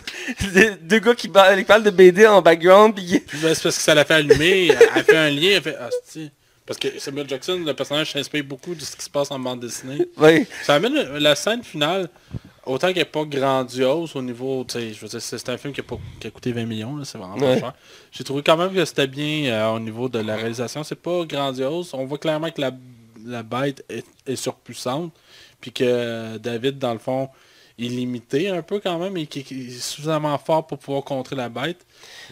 deux, 0.82 0.98
gars 0.98 1.14
qui 1.14 1.28
parlent, 1.28 1.82
de 1.82 1.90
BD 1.90 2.26
en 2.26 2.42
background, 2.42 2.94
ben, 2.94 3.20
c'est 3.54 3.62
parce 3.62 3.76
que 3.76 3.82
ça 3.82 3.94
l'a 3.94 4.04
fait 4.04 4.14
allumer, 4.14 4.68
elle, 4.68 5.04
fait 5.04 5.16
un 5.16 5.30
lien, 5.30 5.50
elle 5.56 5.62
fait 5.62 5.76
ah 5.80 5.88
c'est 6.04 6.30
parce 6.66 6.78
que 6.78 6.98
Samuel 6.98 7.28
Jackson, 7.28 7.60
le 7.66 7.74
personnage 7.74 8.12
s'inspire 8.12 8.44
beaucoup 8.44 8.74
de 8.74 8.80
ce 8.80 8.94
qui 8.94 9.04
se 9.04 9.10
passe 9.10 9.30
en 9.30 9.38
bande 9.38 9.60
dessinée. 9.60 10.06
ouais. 10.16 10.46
Ça 10.62 10.74
amène 10.74 10.94
la 11.18 11.34
scène 11.34 11.62
finale, 11.64 12.08
autant 12.66 12.88
qu'elle 12.88 12.98
n'est 12.98 13.04
pas 13.04 13.24
grandiose 13.24 14.14
au 14.16 14.22
niveau, 14.22 14.64
tu 14.66 14.74
sais, 14.74 14.92
je 14.92 15.00
veux 15.00 15.08
dire, 15.08 15.20
c'est 15.22 15.48
un 15.48 15.56
film 15.58 15.72
qui 15.72 15.80
a, 15.80 15.84
pas- 15.84 15.98
qui 16.20 16.26
a 16.26 16.30
coûté 16.30 16.52
20 16.52 16.64
millions, 16.66 17.04
c'est 17.04 17.18
vraiment 17.18 17.36
pas 17.36 17.58
cher. 17.58 17.72
J'ai 18.10 18.24
trouvé 18.24 18.42
quand 18.42 18.56
même 18.56 18.72
que 18.72 18.84
c'était 18.84 19.06
bien 19.06 19.52
euh, 19.52 19.70
au 19.76 19.80
niveau 19.80 20.08
de 20.08 20.18
la 20.20 20.36
réalisation, 20.36 20.84
c'est 20.84 20.94
pas 21.00 21.24
grandiose. 21.24 21.90
On 21.94 22.04
voit 22.04 22.18
clairement 22.18 22.50
que 22.50 22.60
la, 22.60 22.70
la 23.24 23.42
bête 23.42 23.84
est, 23.88 24.04
est 24.26 24.36
surpuissante, 24.36 25.12
puis 25.60 25.72
que 25.72 26.38
David, 26.38 26.78
dans 26.78 26.92
le 26.92 26.98
fond, 26.98 27.28
il 27.82 27.92
est 27.92 27.96
limité 27.96 28.48
un 28.48 28.62
peu 28.62 28.80
quand 28.80 28.98
même, 28.98 29.16
et 29.16 29.26
qu'il 29.26 29.68
est 29.68 29.80
suffisamment 29.80 30.36
fort 30.38 30.66
pour 30.66 30.78
pouvoir 30.78 31.04
contrer 31.04 31.36
la 31.36 31.48
bête. 31.48 31.78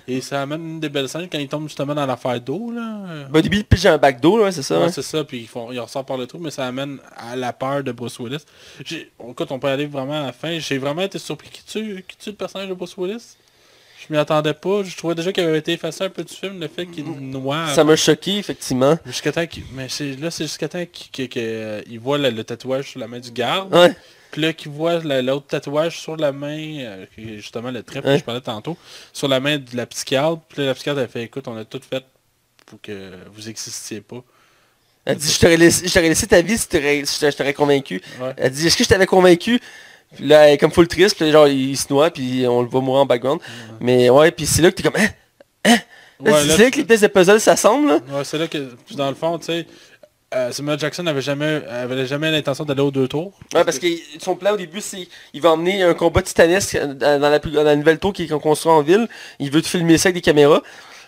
Et 0.08 0.20
ça 0.20 0.42
amène 0.42 0.62
une 0.62 0.80
des 0.80 0.88
belles 0.88 1.08
scènes 1.08 1.28
quand 1.30 1.38
il 1.38 1.48
tombe 1.48 1.64
justement 1.68 1.94
dans 1.94 2.06
l'affaire 2.06 2.40
d'eau, 2.40 2.70
là. 2.72 3.26
Ben, 3.30 3.38
au 3.38 3.42
début, 3.42 3.58
il 3.58 3.64
pitch 3.64 3.86
un 3.86 3.98
bac 3.98 4.20
d'eau, 4.20 4.42
là, 4.42 4.50
c'est 4.52 4.62
ça? 4.62 4.78
Ouais, 4.78 4.84
hein? 4.86 4.92
c'est 4.92 5.02
ça, 5.02 5.24
puis 5.24 5.38
ils, 5.40 5.48
font, 5.48 5.70
ils 5.72 5.78
ressortent 5.80 6.08
par 6.08 6.16
le 6.16 6.26
trou, 6.26 6.38
mais 6.38 6.50
ça 6.50 6.66
amène 6.66 6.98
à 7.16 7.36
la 7.36 7.52
peur 7.52 7.82
de 7.84 7.92
Bruce 7.92 8.18
Willis. 8.18 8.44
J'ai- 8.84 9.10
Écoute, 9.28 9.52
on 9.52 9.58
peut 9.58 9.68
aller 9.68 9.86
vraiment 9.86 10.22
à 10.22 10.26
la 10.26 10.32
fin. 10.32 10.58
J'ai 10.58 10.78
vraiment 10.78 11.02
été 11.02 11.18
surpris 11.18 11.48
qui 11.50 11.62
tue, 11.64 12.04
qui 12.08 12.16
tue 12.16 12.30
le 12.30 12.36
personnage 12.36 12.68
de 12.68 12.74
Bruce 12.74 12.94
Willis? 12.96 13.36
Je 14.08 14.12
m'y 14.14 14.18
attendais 14.18 14.54
pas. 14.54 14.82
Je 14.82 14.96
trouvais 14.96 15.14
déjà 15.14 15.30
qu'il 15.30 15.44
avait 15.44 15.58
été 15.58 15.72
effacé 15.72 16.04
un 16.04 16.08
peu 16.08 16.24
du 16.24 16.32
film, 16.32 16.58
le 16.58 16.68
fait 16.68 16.86
qu'il 16.86 17.04
noie. 17.04 17.66
Ça 17.74 17.84
m'a 17.84 17.96
choqué, 17.96 18.38
effectivement. 18.38 18.98
Jusqu'à 19.04 19.30
temps 19.30 19.46
qu'il... 19.46 19.62
Mais 19.74 19.90
c'est- 19.90 20.18
là, 20.18 20.30
c'est 20.30 20.44
jusqu'à 20.44 20.68
temps 20.70 20.82
qu'il 20.90 21.28
euh, 21.36 21.82
voit 22.00 22.16
le, 22.16 22.30
le 22.30 22.42
tatouage 22.42 22.90
sur 22.92 22.98
la 23.00 23.06
main 23.08 23.20
du 23.20 23.30
garde. 23.30 23.72
Ouais. 23.74 23.94
Puis 24.30 24.42
là, 24.42 24.52
qu'il 24.52 24.70
voit 24.70 25.00
la- 25.02 25.22
l'autre 25.22 25.46
tatouage 25.48 25.98
sur 25.98 26.16
la 26.16 26.32
main, 26.32 26.78
euh, 26.80 27.06
qui 27.14 27.36
justement 27.36 27.70
le 27.70 27.82
trip 27.82 28.02
que 28.04 28.16
je 28.16 28.22
parlais 28.24 28.40
tantôt, 28.40 28.76
sur 29.12 29.28
la 29.28 29.40
main 29.40 29.58
de 29.58 29.76
la 29.76 29.86
psychiatre. 29.86 30.40
Puis 30.48 30.60
là, 30.60 30.66
la 30.66 30.74
psychiatre, 30.74 31.00
elle 31.00 31.08
fait, 31.08 31.24
écoute, 31.24 31.48
on 31.48 31.56
a 31.56 31.64
tout 31.64 31.80
fait 31.88 32.04
pour 32.66 32.80
que 32.80 33.10
vous 33.32 33.48
existiez 33.48 34.00
pas. 34.00 34.22
Elle 35.04 35.16
dit, 35.16 35.32
je 35.32 35.38
t'aurais 35.40 35.56
laissé, 35.56 36.26
ta 36.26 36.40
vie 36.42 36.56
si, 36.58 36.66
je 36.70 37.36
t'aurais 37.36 37.54
convaincu. 37.54 38.00
Ouais. 38.20 38.32
Elle 38.36 38.50
dit, 38.52 38.66
est-ce 38.66 38.76
que 38.76 38.84
je 38.84 38.88
t'avais 38.88 39.06
convaincu? 39.06 39.60
Puis 40.14 40.26
là, 40.26 40.46
elle 40.48 40.54
est 40.54 40.58
comme 40.58 40.70
full 40.72 40.86
triste, 40.88 41.16
puis 41.16 41.30
genre, 41.30 41.48
il 41.48 41.76
se 41.76 41.86
noie, 41.90 42.10
puis 42.10 42.46
on 42.46 42.62
le 42.62 42.68
voit 42.68 42.80
mourir 42.80 43.02
en 43.02 43.06
background. 43.06 43.40
Mais 43.80 44.10
ouais, 44.10 44.30
puis 44.30 44.46
c'est 44.46 44.60
là 44.62 44.70
que 44.70 44.76
t'es 44.76 44.82
comme, 44.82 45.00
hein? 45.00 45.08
Hein? 45.64 45.78
Ouais, 46.20 46.32
c'est 46.42 46.46
là, 46.48 46.56
là 46.58 46.70
que 46.70 46.76
les 46.76 46.84
pièces 46.84 47.00
de 47.00 47.06
puzzle 47.06 47.40
s'assemblent, 47.40 47.88
là? 47.88 47.98
Ouais, 48.10 48.24
c'est 48.24 48.36
là 48.38 48.46
que, 48.46 48.76
dans 48.94 49.08
le 49.08 49.14
fond, 49.14 49.38
tu 49.38 49.46
sais, 49.46 49.66
euh, 50.34 50.52
Samuel 50.52 50.78
Jackson 50.78 51.02
n'avait 51.02 51.22
jamais, 51.22 51.62
avait 51.66 52.06
jamais 52.06 52.30
l'intention 52.30 52.64
d'aller 52.64 52.82
aux 52.82 52.90
deux 52.90 53.08
tours. 53.08 53.32
Ouais, 53.54 53.64
parce 53.64 53.78
que 53.78 53.86
son 54.18 54.36
plan 54.36 54.54
au 54.54 54.56
début, 54.56 54.80
c'est 54.80 55.08
il 55.34 55.40
va 55.40 55.50
emmener 55.52 55.82
un 55.82 55.94
combat 55.94 56.22
titanesque 56.22 56.78
dans 56.78 57.18
la, 57.20 57.38
dans 57.38 57.62
la 57.62 57.76
nouvelle 57.76 57.98
tour 57.98 58.12
qui 58.12 58.24
est 58.24 58.40
construite 58.40 58.72
en 58.72 58.82
ville. 58.82 59.08
Il 59.38 59.50
veut 59.50 59.62
filmer 59.62 59.98
ça 59.98 60.08
avec 60.08 60.16
des 60.16 60.20
caméras. 60.20 60.62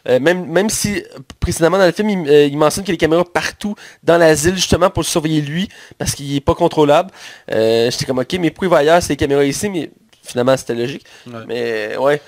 Euh, 0.08 0.18
même, 0.18 0.46
même 0.46 0.68
si 0.68 1.02
précédemment 1.38 1.78
dans 1.78 1.86
le 1.86 1.92
film, 1.92 2.08
il, 2.10 2.28
euh, 2.28 2.46
il 2.46 2.56
mentionne 2.56 2.84
qu'il 2.84 2.92
y 2.92 2.94
a 2.94 2.96
des 2.96 3.00
caméras 3.00 3.24
partout 3.24 3.74
dans 4.02 4.18
l'asile 4.18 4.56
justement 4.56 4.90
pour 4.90 5.02
le 5.02 5.06
surveiller 5.06 5.40
lui, 5.40 5.68
parce 5.98 6.14
qu'il 6.14 6.34
est 6.34 6.40
pas 6.40 6.54
contrôlable. 6.54 7.10
Euh, 7.52 7.90
J'étais 7.90 8.04
comme 8.04 8.18
ok, 8.18 8.32
mais 8.40 8.50
pourquoi 8.50 8.66
il 8.66 8.70
va 8.70 8.76
ailleurs, 8.78 9.02
c'est 9.02 9.12
des 9.12 9.16
caméras 9.16 9.44
ici, 9.44 9.68
mais 9.68 9.90
finalement 10.24 10.56
c'était 10.56 10.74
logique. 10.74 11.04
Ouais. 11.26 11.44
Mais 11.46 11.96
ouais. 11.96 12.20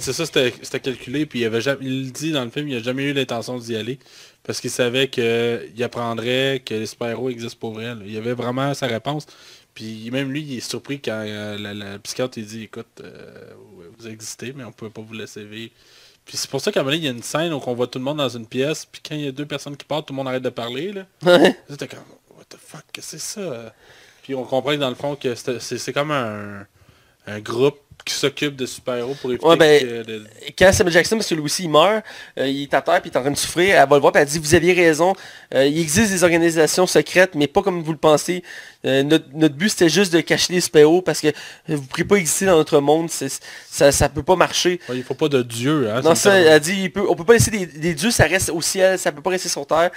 C'est 0.00 0.12
ça, 0.12 0.26
c'était 0.26 0.80
calculé, 0.80 1.26
puis 1.26 1.40
il, 1.40 1.44
avait 1.44 1.60
jamais, 1.60 1.78
il 1.82 2.12
dit 2.12 2.32
dans 2.32 2.44
le 2.44 2.50
film, 2.50 2.68
il 2.68 2.76
n'a 2.76 2.82
jamais 2.82 3.04
eu 3.04 3.12
l'intention 3.12 3.56
d'y 3.56 3.76
aller, 3.76 4.00
parce 4.46 4.60
qu'il 4.60 4.70
savait 4.70 5.08
qu'il 5.08 5.82
apprendrait 5.82 6.62
que 6.64 6.72
les 6.74 6.86
super-héros 6.86 7.30
existent 7.30 7.58
pour 7.58 7.72
vrai. 7.72 7.96
là. 7.96 8.00
Il 8.06 8.16
avait 8.16 8.32
vraiment 8.32 8.72
sa 8.74 8.86
réponse. 8.86 9.26
Puis 9.74 10.08
même 10.12 10.30
lui, 10.30 10.40
il 10.42 10.56
est 10.58 10.60
surpris 10.60 11.00
quand 11.00 11.24
euh, 11.26 11.58
la, 11.58 11.74
la 11.74 11.98
psychiatre 11.98 12.38
il 12.38 12.46
dit, 12.46 12.62
écoute, 12.62 12.86
euh, 13.02 13.50
vous 13.98 14.06
existez, 14.08 14.52
mais 14.56 14.62
on 14.64 14.70
peut 14.72 14.88
pas 14.88 15.02
vous 15.02 15.14
laisser 15.14 15.44
vivre. 15.44 15.72
Puis 16.24 16.36
c'est 16.36 16.48
pour 16.48 16.60
ça 16.60 16.70
qu'à 16.72 16.80
un 16.80 16.82
moment 16.84 16.92
donné, 16.92 17.02
il 17.02 17.06
y 17.06 17.08
a 17.08 17.12
une 17.16 17.22
scène 17.22 17.52
où 17.52 17.60
on 17.66 17.74
voit 17.74 17.88
tout 17.88 17.98
le 17.98 18.04
monde 18.04 18.18
dans 18.18 18.28
une 18.28 18.46
pièce, 18.46 18.86
puis 18.86 19.02
quand 19.06 19.14
il 19.16 19.24
y 19.24 19.28
a 19.28 19.32
deux 19.32 19.46
personnes 19.46 19.76
qui 19.76 19.84
partent, 19.84 20.06
tout 20.06 20.12
le 20.12 20.16
monde 20.16 20.28
arrête 20.28 20.42
de 20.42 20.48
parler. 20.48 20.92
Là. 20.92 21.06
C'était 21.68 21.88
comme, 21.88 21.98
what 22.36 22.44
the 22.48 22.56
fuck, 22.56 22.84
que 22.92 23.02
c'est 23.02 23.18
ça? 23.20 23.74
Puis 24.22 24.34
on 24.34 24.44
comprend 24.44 24.72
que 24.72 24.76
dans 24.76 24.88
le 24.88 24.94
fond 24.94 25.16
que 25.16 25.34
c'est 25.34 25.92
comme 25.92 26.10
un, 26.10 26.66
un 27.26 27.40
groupe 27.40 27.78
qui 28.04 28.14
s'occupe 28.14 28.54
de 28.54 28.66
super-héros 28.66 29.16
pour 29.20 29.32
éviter 29.32 29.44
Ouais, 29.44 29.56
ben, 29.56 29.80
que... 29.82 30.02
de- 30.04 30.24
quand 30.56 30.72
Samuel 30.72 30.92
Jackson, 30.92 31.16
parce 31.16 31.28
que 31.28 31.34
lui 31.34 31.42
aussi 31.42 31.64
il 31.64 31.70
meurt, 31.70 32.04
euh, 32.38 32.46
il 32.46 32.62
est 32.62 32.74
à 32.74 32.80
terre 32.80 33.00
puis 33.02 33.10
il 33.10 33.14
est 33.14 33.18
en 33.18 33.22
train 33.22 33.32
de 33.32 33.36
souffrir, 33.36 33.74
elle 33.74 33.88
va 33.88 33.96
le 33.96 34.00
voir 34.00 34.12
puis 34.12 34.22
elle 34.22 34.28
dit 34.28 34.38
vous 34.38 34.54
aviez 34.54 34.74
raison, 34.74 35.12
Euh, 35.52 35.66
il 35.66 35.80
existe 35.80 36.12
des 36.12 36.22
organisations 36.22 36.86
secrètes, 36.86 37.34
mais 37.34 37.48
pas 37.48 37.62
comme 37.62 37.82
vous 37.82 37.90
le 37.90 37.98
pensez. 37.98 38.44
Euh, 38.84 39.02
notre, 39.02 39.24
notre 39.34 39.56
but 39.56 39.70
c'était 39.70 39.88
juste 39.88 40.12
de 40.12 40.20
cacher 40.20 40.52
les 40.52 40.60
super-héros 40.60 41.02
parce 41.02 41.20
que 41.20 41.28
vous 41.66 41.74
ne 41.82 41.86
pouvez 41.88 42.04
pas 42.04 42.16
exister 42.16 42.46
dans 42.46 42.56
notre 42.56 42.78
monde, 42.80 43.10
ça, 43.10 43.90
ça 43.90 44.08
peut 44.08 44.22
pas 44.22 44.36
marcher. 44.36 44.78
Ouais, 44.88 44.98
il 44.98 45.02
faut 45.02 45.14
pas 45.14 45.28
de 45.28 45.42
dieu, 45.42 45.90
hein. 45.90 46.00
Non, 46.02 46.14
ça, 46.14 46.32
elle 46.38 46.60
dit, 46.60 46.82
il 46.84 46.92
peut, 46.92 47.04
on 47.08 47.16
peut 47.16 47.24
pas 47.24 47.32
laisser 47.32 47.50
des, 47.50 47.66
des 47.66 47.94
dieux, 47.94 48.12
ça 48.12 48.26
reste 48.26 48.50
au 48.50 48.62
ciel, 48.62 49.00
ça 49.00 49.10
peut 49.10 49.22
pas 49.22 49.30
rester 49.30 49.48
sur 49.48 49.66
terre. 49.66 49.90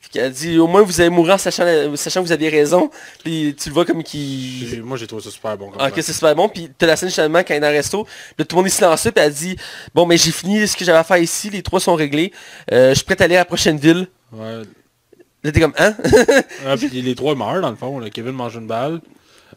Puis 0.00 0.20
elle 0.20 0.32
dit, 0.32 0.58
au 0.58 0.66
moins 0.68 0.82
vous 0.82 1.00
allez 1.00 1.10
mourir 1.10 1.34
en 1.34 1.38
sachant, 1.38 1.64
sachant 1.96 2.20
que 2.22 2.26
vous 2.26 2.32
aviez 2.32 2.48
raison. 2.48 2.90
Puis 3.24 3.54
tu 3.60 3.68
le 3.70 3.74
vois 3.74 3.84
comme. 3.84 4.02
J'ai- 4.06 4.80
Moi 4.80 4.96
j'ai 4.96 5.06
trouvé 5.06 5.22
ça 5.22 5.30
super 5.30 5.56
bon. 5.58 5.70
comme 5.70 5.80
Ah, 5.80 5.88
ok, 5.88 5.94
c'est 5.96 6.12
super 6.12 6.34
bon. 6.36 6.48
Puis 6.48 6.70
t'as 6.78 6.86
la 6.86 6.96
scène 6.96 7.08
justement 7.08 7.40
quand 7.40 7.54
il 7.54 7.56
est 7.56 7.60
dans 7.60 7.70
le 7.70 7.74
resto. 7.76 8.06
Là, 8.38 8.44
tout 8.44 8.54
le 8.56 8.60
monde 8.60 8.66
est 8.66 8.70
silencieux. 8.70 9.10
Puis 9.10 9.24
elle 9.24 9.32
dit, 9.32 9.56
bon, 9.94 10.06
mais 10.06 10.16
j'ai 10.16 10.30
fini 10.30 10.66
ce 10.68 10.76
que 10.76 10.84
j'avais 10.84 10.98
à 10.98 11.04
faire 11.04 11.16
ici. 11.18 11.50
Les 11.50 11.62
trois 11.62 11.80
sont 11.80 11.94
réglés. 11.96 12.32
Euh, 12.72 12.90
je 12.90 12.94
suis 12.94 13.04
prêt 13.04 13.20
à 13.20 13.24
aller 13.24 13.34
à 13.36 13.40
la 13.40 13.44
prochaine 13.44 13.78
ville. 13.78 14.06
Ouais. 14.32 14.62
T'es 15.42 15.60
comme, 15.60 15.74
hein? 15.78 15.94
Ah, 16.66 16.76
puis 16.78 16.88
les 17.02 17.14
trois 17.14 17.34
meurent 17.34 17.60
dans 17.60 17.70
le 17.70 17.76
fond. 17.76 17.98
là. 17.98 18.08
Kevin 18.10 18.32
mange 18.32 18.54
une 18.56 18.66
balle. 18.66 19.00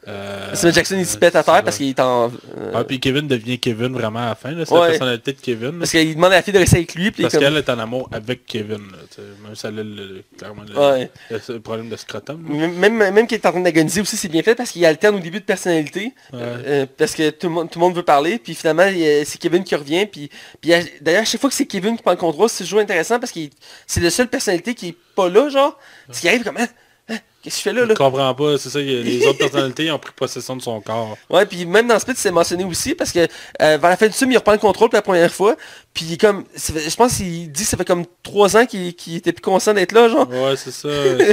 Euh, 0.08 0.56
Samuel 0.56 0.74
Jackson, 0.76 0.96
il 0.98 1.06
se 1.06 1.18
pète 1.18 1.36
à 1.36 1.44
terre 1.44 1.64
parce 1.64 1.78
qu'il 1.78 1.90
est 1.90 2.00
en... 2.00 2.32
euh, 2.58 2.72
Ah, 2.74 2.84
puis 2.84 3.00
Kevin 3.00 3.28
devient 3.28 3.60
Kevin 3.60 3.92
vraiment 3.94 4.20
à 4.20 4.26
la 4.30 4.36
fin. 4.36 4.52
C'est 4.66 4.72
Ouais. 4.74 4.80
la 4.82 4.88
personnalité 4.90 5.34
de 5.34 5.40
Kevin. 5.42 5.72
là. 5.72 5.80
parce 5.80 5.92
qu'il 5.92 6.16
demande 6.16 6.32
à 6.32 6.36
la 6.38 6.42
fille 6.42 6.54
de 6.54 6.60
rester 6.60 6.78
avec 6.78 6.96
lui. 6.96 7.12
Puis 7.12 7.24
Parce 7.24 7.34
comme... 7.34 7.44
qu'elle 7.44 7.58
est 7.58 7.70
en 7.70 7.80
amour 7.80 8.10
avec 8.12 8.46
Kevin. 8.46 8.78
là, 8.78 9.24
même 9.44 9.56
si 9.56 9.66
elle 9.68 9.80
a 9.80 9.84
le, 9.84 10.24
clairement 10.38 10.64
le, 10.68 10.80
Ouais. 10.80 11.12
le- 11.30 11.54
le 11.54 11.60
problème 11.60 11.90
de 11.90 11.96
scrotum. 11.98 12.42
Même, 12.48 12.96
même, 12.98 13.28
qu'il 13.28 13.38
est 13.38 13.46
en 13.46 13.52
train 13.52 13.60
d'agoniser 13.60 14.02
aussi, 14.02 14.16
c'est 14.18 14.30
bien 14.30 14.42
fait 14.42 14.56
parce 14.56 14.72
qu'il 14.72 14.86
alterne 14.86 15.16
au 15.16 15.20
début 15.20 15.40
de 15.42 15.46
personnalité. 15.46 16.14
Ouais. 16.34 16.40
euh, 16.42 16.86
parce 16.98 17.14
que 17.14 17.30
tout 17.32 17.48
le, 17.48 17.54
monde, 17.54 17.70
tout 17.70 17.78
le 17.80 17.86
monde 17.86 17.96
veut 17.96 18.04
parler. 18.04 18.40
Puis 18.40 18.56
finalement, 18.56 18.90
c'est 19.26 19.38
Kevin 19.38 19.64
qui 19.64 19.76
revient. 19.76 20.06
Puis, 20.06 20.30
puis 20.62 20.72
d'ailleurs, 21.02 21.26
chaque 21.26 21.42
fois 21.42 21.50
que 21.50 21.56
c'est 21.56 21.66
Kevin 21.66 21.98
qui 21.98 22.04
prend 22.04 22.12
le 22.12 22.18
contrôle, 22.18 22.50
c'est 22.50 22.64
toujours 22.64 22.80
intéressant 22.80 23.20
parce 23.20 23.32
que 23.32 23.42
c'est 23.86 24.00
le 24.02 24.10
seul 24.10 24.28
personnalité 24.28 24.74
qui 24.74 24.88
est 24.90 24.96
pas 25.16 25.30
là, 25.30 25.50
genre. 25.50 25.78
Parce 26.08 26.20
qu'il 26.22 26.30
arrive 26.30 26.44
comme, 26.44 26.58
hein, 26.58 26.68
hein, 27.10 27.18
qu'est-ce 27.44 27.56
que 27.56 27.60
je 27.60 27.64
fais 27.64 27.74
là, 27.74 27.86
là? 27.86 27.94
comprend 27.96 28.34
pas, 28.36 28.58
c'est 28.58 28.70
ça, 28.70 28.80
les 28.80 29.26
autres 29.26 29.38
personnalités 29.40 29.92
ont 29.92 30.00
pris 30.00 30.12
possession 30.16 30.56
de 30.56 30.62
son 30.62 30.80
corps. 30.82 31.18
Ouais, 31.30 31.46
puis 31.46 31.66
même 31.66 31.88
dans 31.88 32.00
Split, 32.00 32.14
c'est 32.18 32.32
mentionné 32.32 32.64
aussi 32.64 32.96
parce 32.96 33.12
que 33.12 33.20
euh, 33.20 33.78
vers 33.78 33.90
la 33.90 33.98
fin 33.98 34.08
du 34.08 34.14
film, 34.14 34.32
il 34.32 34.38
reprend 34.38 34.54
le 34.54 34.58
contrôle 34.60 34.90
pour 34.90 34.96
la 34.98 35.02
première 35.02 35.34
fois. 35.34 35.56
Puis 35.94 36.06
il 36.06 36.14
est 36.14 36.22
comme, 36.22 36.44
je 36.56 36.96
pense 36.96 37.18
qu'il 37.18 37.52
dit 37.52 37.64
que 37.64 37.70
ça 37.70 37.78
fait 37.78 37.86
comme 37.86 38.06
trois 38.24 38.56
ans 38.58 38.66
qu'il 38.66 38.94
était 39.16 39.34
plus 39.34 39.42
conscient 39.42 39.74
d'être 39.74 39.92
là, 39.92 40.08
genre. 40.10 40.30
Ouais, 40.30 40.56
c'est 40.56 40.72
ça. 40.72 40.90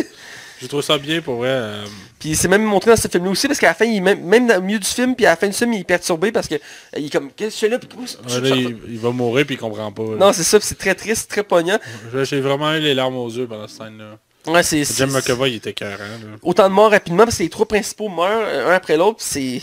J'ai 0.58 0.68
trouvé 0.68 0.82
ça 0.82 0.96
bien 0.96 1.20
pour 1.20 1.34
vrai. 1.36 1.50
euh, 1.50 1.84
Puis 2.18 2.34
c'est 2.34 2.48
même 2.48 2.62
montré 2.64 2.90
dans 2.90 2.96
ce 2.96 3.08
film-là 3.08 3.30
aussi 3.30 3.46
parce 3.46 3.60
qu'à 3.60 3.66
la 3.68 3.74
fin, 3.74 3.84
il 3.84 4.00
même, 4.02 4.24
même 4.24 4.46
dans 4.46 4.54
le 4.54 4.62
milieu 4.62 4.78
du 4.78 4.86
film, 4.88 5.14
puis 5.14 5.26
à 5.26 5.30
la 5.30 5.36
fin 5.36 5.48
du 5.48 5.52
film, 5.52 5.74
il 5.74 5.80
est 5.80 5.84
perturbé 5.84 6.32
parce 6.32 6.48
que 6.48 6.54
euh, 6.54 6.58
il 6.96 7.06
est 7.06 7.10
comme, 7.10 7.30
qu'est-ce 7.30 7.48
que 7.50 7.54
je 7.54 7.58
fais 7.58 7.68
là? 7.68 7.78
Puis 7.78 7.88
comment 7.92 8.06
ça- 8.06 8.16
ouais, 8.40 8.48
là, 8.48 8.56
il, 8.56 8.78
il 8.88 8.98
va 8.98 9.10
mourir 9.10 9.44
puis 9.44 9.56
il 9.56 9.58
comprend 9.58 9.92
pas. 9.92 10.02
là. 10.02 10.16
Non, 10.18 10.32
c'est 10.32 10.44
ça, 10.44 10.58
c'est 10.62 10.78
très 10.78 10.94
triste, 10.94 11.28
très 11.30 11.42
poignant. 11.42 11.78
J'ai 12.22 12.40
vraiment 12.40 12.72
eu 12.72 12.80
les 12.80 12.94
larmes 12.94 13.16
aux 13.16 13.28
yeux 13.28 13.46
pendant 13.46 13.68
cette 13.68 13.76
scène-là. 13.82 14.16
Ouais, 14.46 14.62
c'est... 14.62 14.84
Jim 14.84 15.06
McAvoy, 15.08 15.50
il 15.52 15.56
était 15.56 15.72
carré. 15.72 16.04
Autant 16.42 16.68
de 16.68 16.74
morts 16.74 16.90
rapidement 16.90 17.24
parce 17.24 17.38
que 17.38 17.42
les 17.42 17.48
trois 17.50 17.66
principaux 17.66 18.08
meurent 18.08 18.68
un 18.68 18.72
après 18.74 18.96
l'autre, 18.96 19.18
c'est... 19.20 19.60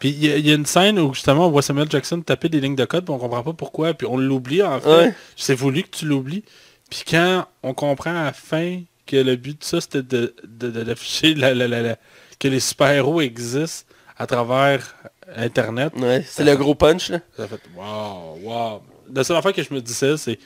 Puis 0.00 0.10
il 0.10 0.24
y, 0.24 0.30
a- 0.32 0.36
il 0.36 0.46
y 0.46 0.52
a 0.52 0.54
une 0.54 0.66
scène 0.66 0.98
où 1.00 1.12
justement 1.12 1.48
on 1.48 1.50
voit 1.50 1.62
Samuel 1.62 1.90
Jackson 1.90 2.20
taper 2.20 2.48
des 2.48 2.60
lignes 2.60 2.76
de 2.76 2.84
code, 2.84 3.04
puis 3.04 3.12
on 3.12 3.18
comprend 3.18 3.42
pas 3.42 3.52
pourquoi, 3.52 3.94
puis 3.94 4.06
on 4.06 4.16
l'oublie 4.16 4.62
en 4.62 4.80
fait. 4.80 4.88
Ouais. 4.88 5.14
C'est 5.36 5.54
voulu 5.54 5.82
que 5.82 5.90
tu 5.90 6.04
l'oublies. 6.04 6.44
Puis 6.88 7.02
quand 7.08 7.46
on 7.64 7.74
comprend 7.74 8.10
à 8.10 8.24
la 8.26 8.32
fin 8.32 8.80
que 9.06 9.16
le 9.16 9.34
but 9.36 9.58
de 9.60 9.64
ça 9.64 9.80
c'était 9.80 10.02
de, 10.02 10.34
de, 10.46 10.70
de- 10.70 10.82
d'afficher 10.84 11.34
la, 11.34 11.52
la- 11.54 11.66
la- 11.66 11.96
que 12.38 12.46
les 12.46 12.60
super-héros 12.60 13.20
existent 13.22 13.86
à 14.16 14.26
travers 14.26 14.94
Internet, 15.36 15.92
Ouais, 15.96 16.24
c'est 16.28 16.44
le 16.44 16.54
gros 16.56 16.74
punch, 16.74 17.10
là. 17.10 17.18
ça 17.36 17.48
fait 17.48 17.60
waouh, 17.76 18.38
waouh. 18.42 18.80
La 19.12 19.24
seule 19.24 19.36
affaire 19.36 19.52
que 19.52 19.62
je 19.62 19.72
me 19.74 19.80
disais 19.80 20.16
c'est 20.16 20.38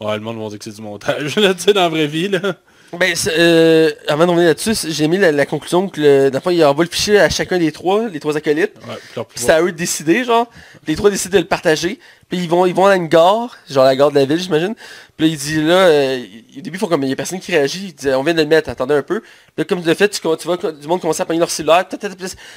Ouais, 0.00 0.14
le 0.14 0.20
monde 0.20 0.40
va 0.40 0.48
dire 0.48 0.58
que 0.58 0.64
c'est 0.64 0.74
du 0.76 0.82
montage, 0.82 1.36
là, 1.40 1.54
tu 1.54 1.60
sais, 1.62 1.72
dans 1.72 1.82
la 1.82 1.88
vraie 1.88 2.06
vie, 2.06 2.28
là. 2.28 2.56
Ben, 2.94 3.14
euh, 3.26 3.90
avant 4.06 4.24
de 4.24 4.30
revenir 4.30 4.48
là-dessus, 4.48 4.88
j'ai 4.88 5.08
mis 5.08 5.18
la, 5.18 5.30
la 5.30 5.44
conclusion 5.44 5.88
que 5.88 6.00
le, 6.00 6.30
dans 6.30 6.38
le 6.38 6.42
fond, 6.42 6.50
il 6.50 6.64
envoie 6.64 6.84
le 6.84 6.90
fichier 6.90 7.20
à 7.20 7.28
chacun 7.28 7.58
des 7.58 7.70
trois, 7.70 8.08
les 8.08 8.18
trois 8.18 8.36
acolytes. 8.36 8.72
Ouais, 8.88 9.24
c'est 9.34 9.50
à 9.50 9.60
eux 9.60 9.72
de 9.72 9.76
décider, 9.76 10.24
genre. 10.24 10.46
Les 10.86 10.96
trois 10.96 11.10
décident 11.10 11.34
de 11.34 11.42
le 11.42 11.48
partager. 11.48 11.98
Puis 12.30 12.38
ils 12.38 12.48
vont, 12.48 12.64
ils 12.66 12.74
vont 12.74 12.86
à 12.86 12.96
une 12.96 13.08
gare, 13.08 13.56
genre 13.70 13.84
la 13.84 13.94
gare 13.94 14.10
de 14.10 14.16
la 14.16 14.24
ville, 14.24 14.38
j'imagine. 14.38 14.74
Puis 15.18 15.26
là, 15.26 15.32
il 15.32 15.36
dit 15.36 15.60
là, 15.60 15.74
euh, 15.88 16.24
au 16.56 16.60
début, 16.60 16.76
ils 16.76 16.78
font 16.78 16.86
comme, 16.86 17.02
il 17.02 17.08
y 17.08 17.12
a 17.12 17.16
personne 17.16 17.40
qui 17.40 17.50
réagit. 17.50 17.86
Il 17.88 17.94
dit, 17.94 18.08
on 18.10 18.22
vient 18.22 18.34
de 18.34 18.40
le 18.40 18.46
mettre, 18.46 18.70
attendez 18.70 18.94
un 18.94 19.02
peu. 19.02 19.20
Puis 19.20 19.30
là, 19.56 19.64
comme 19.64 19.82
tu 19.82 19.88
le 19.88 19.94
fais, 19.94 20.08
tu, 20.08 20.20
tu 20.20 20.28
vois 20.44 20.56
du 20.56 20.86
monde 20.86 21.00
commence 21.00 21.18
à 21.18 21.26
pogner 21.26 21.40
leur 21.40 21.50
cellulaire. 21.50 21.86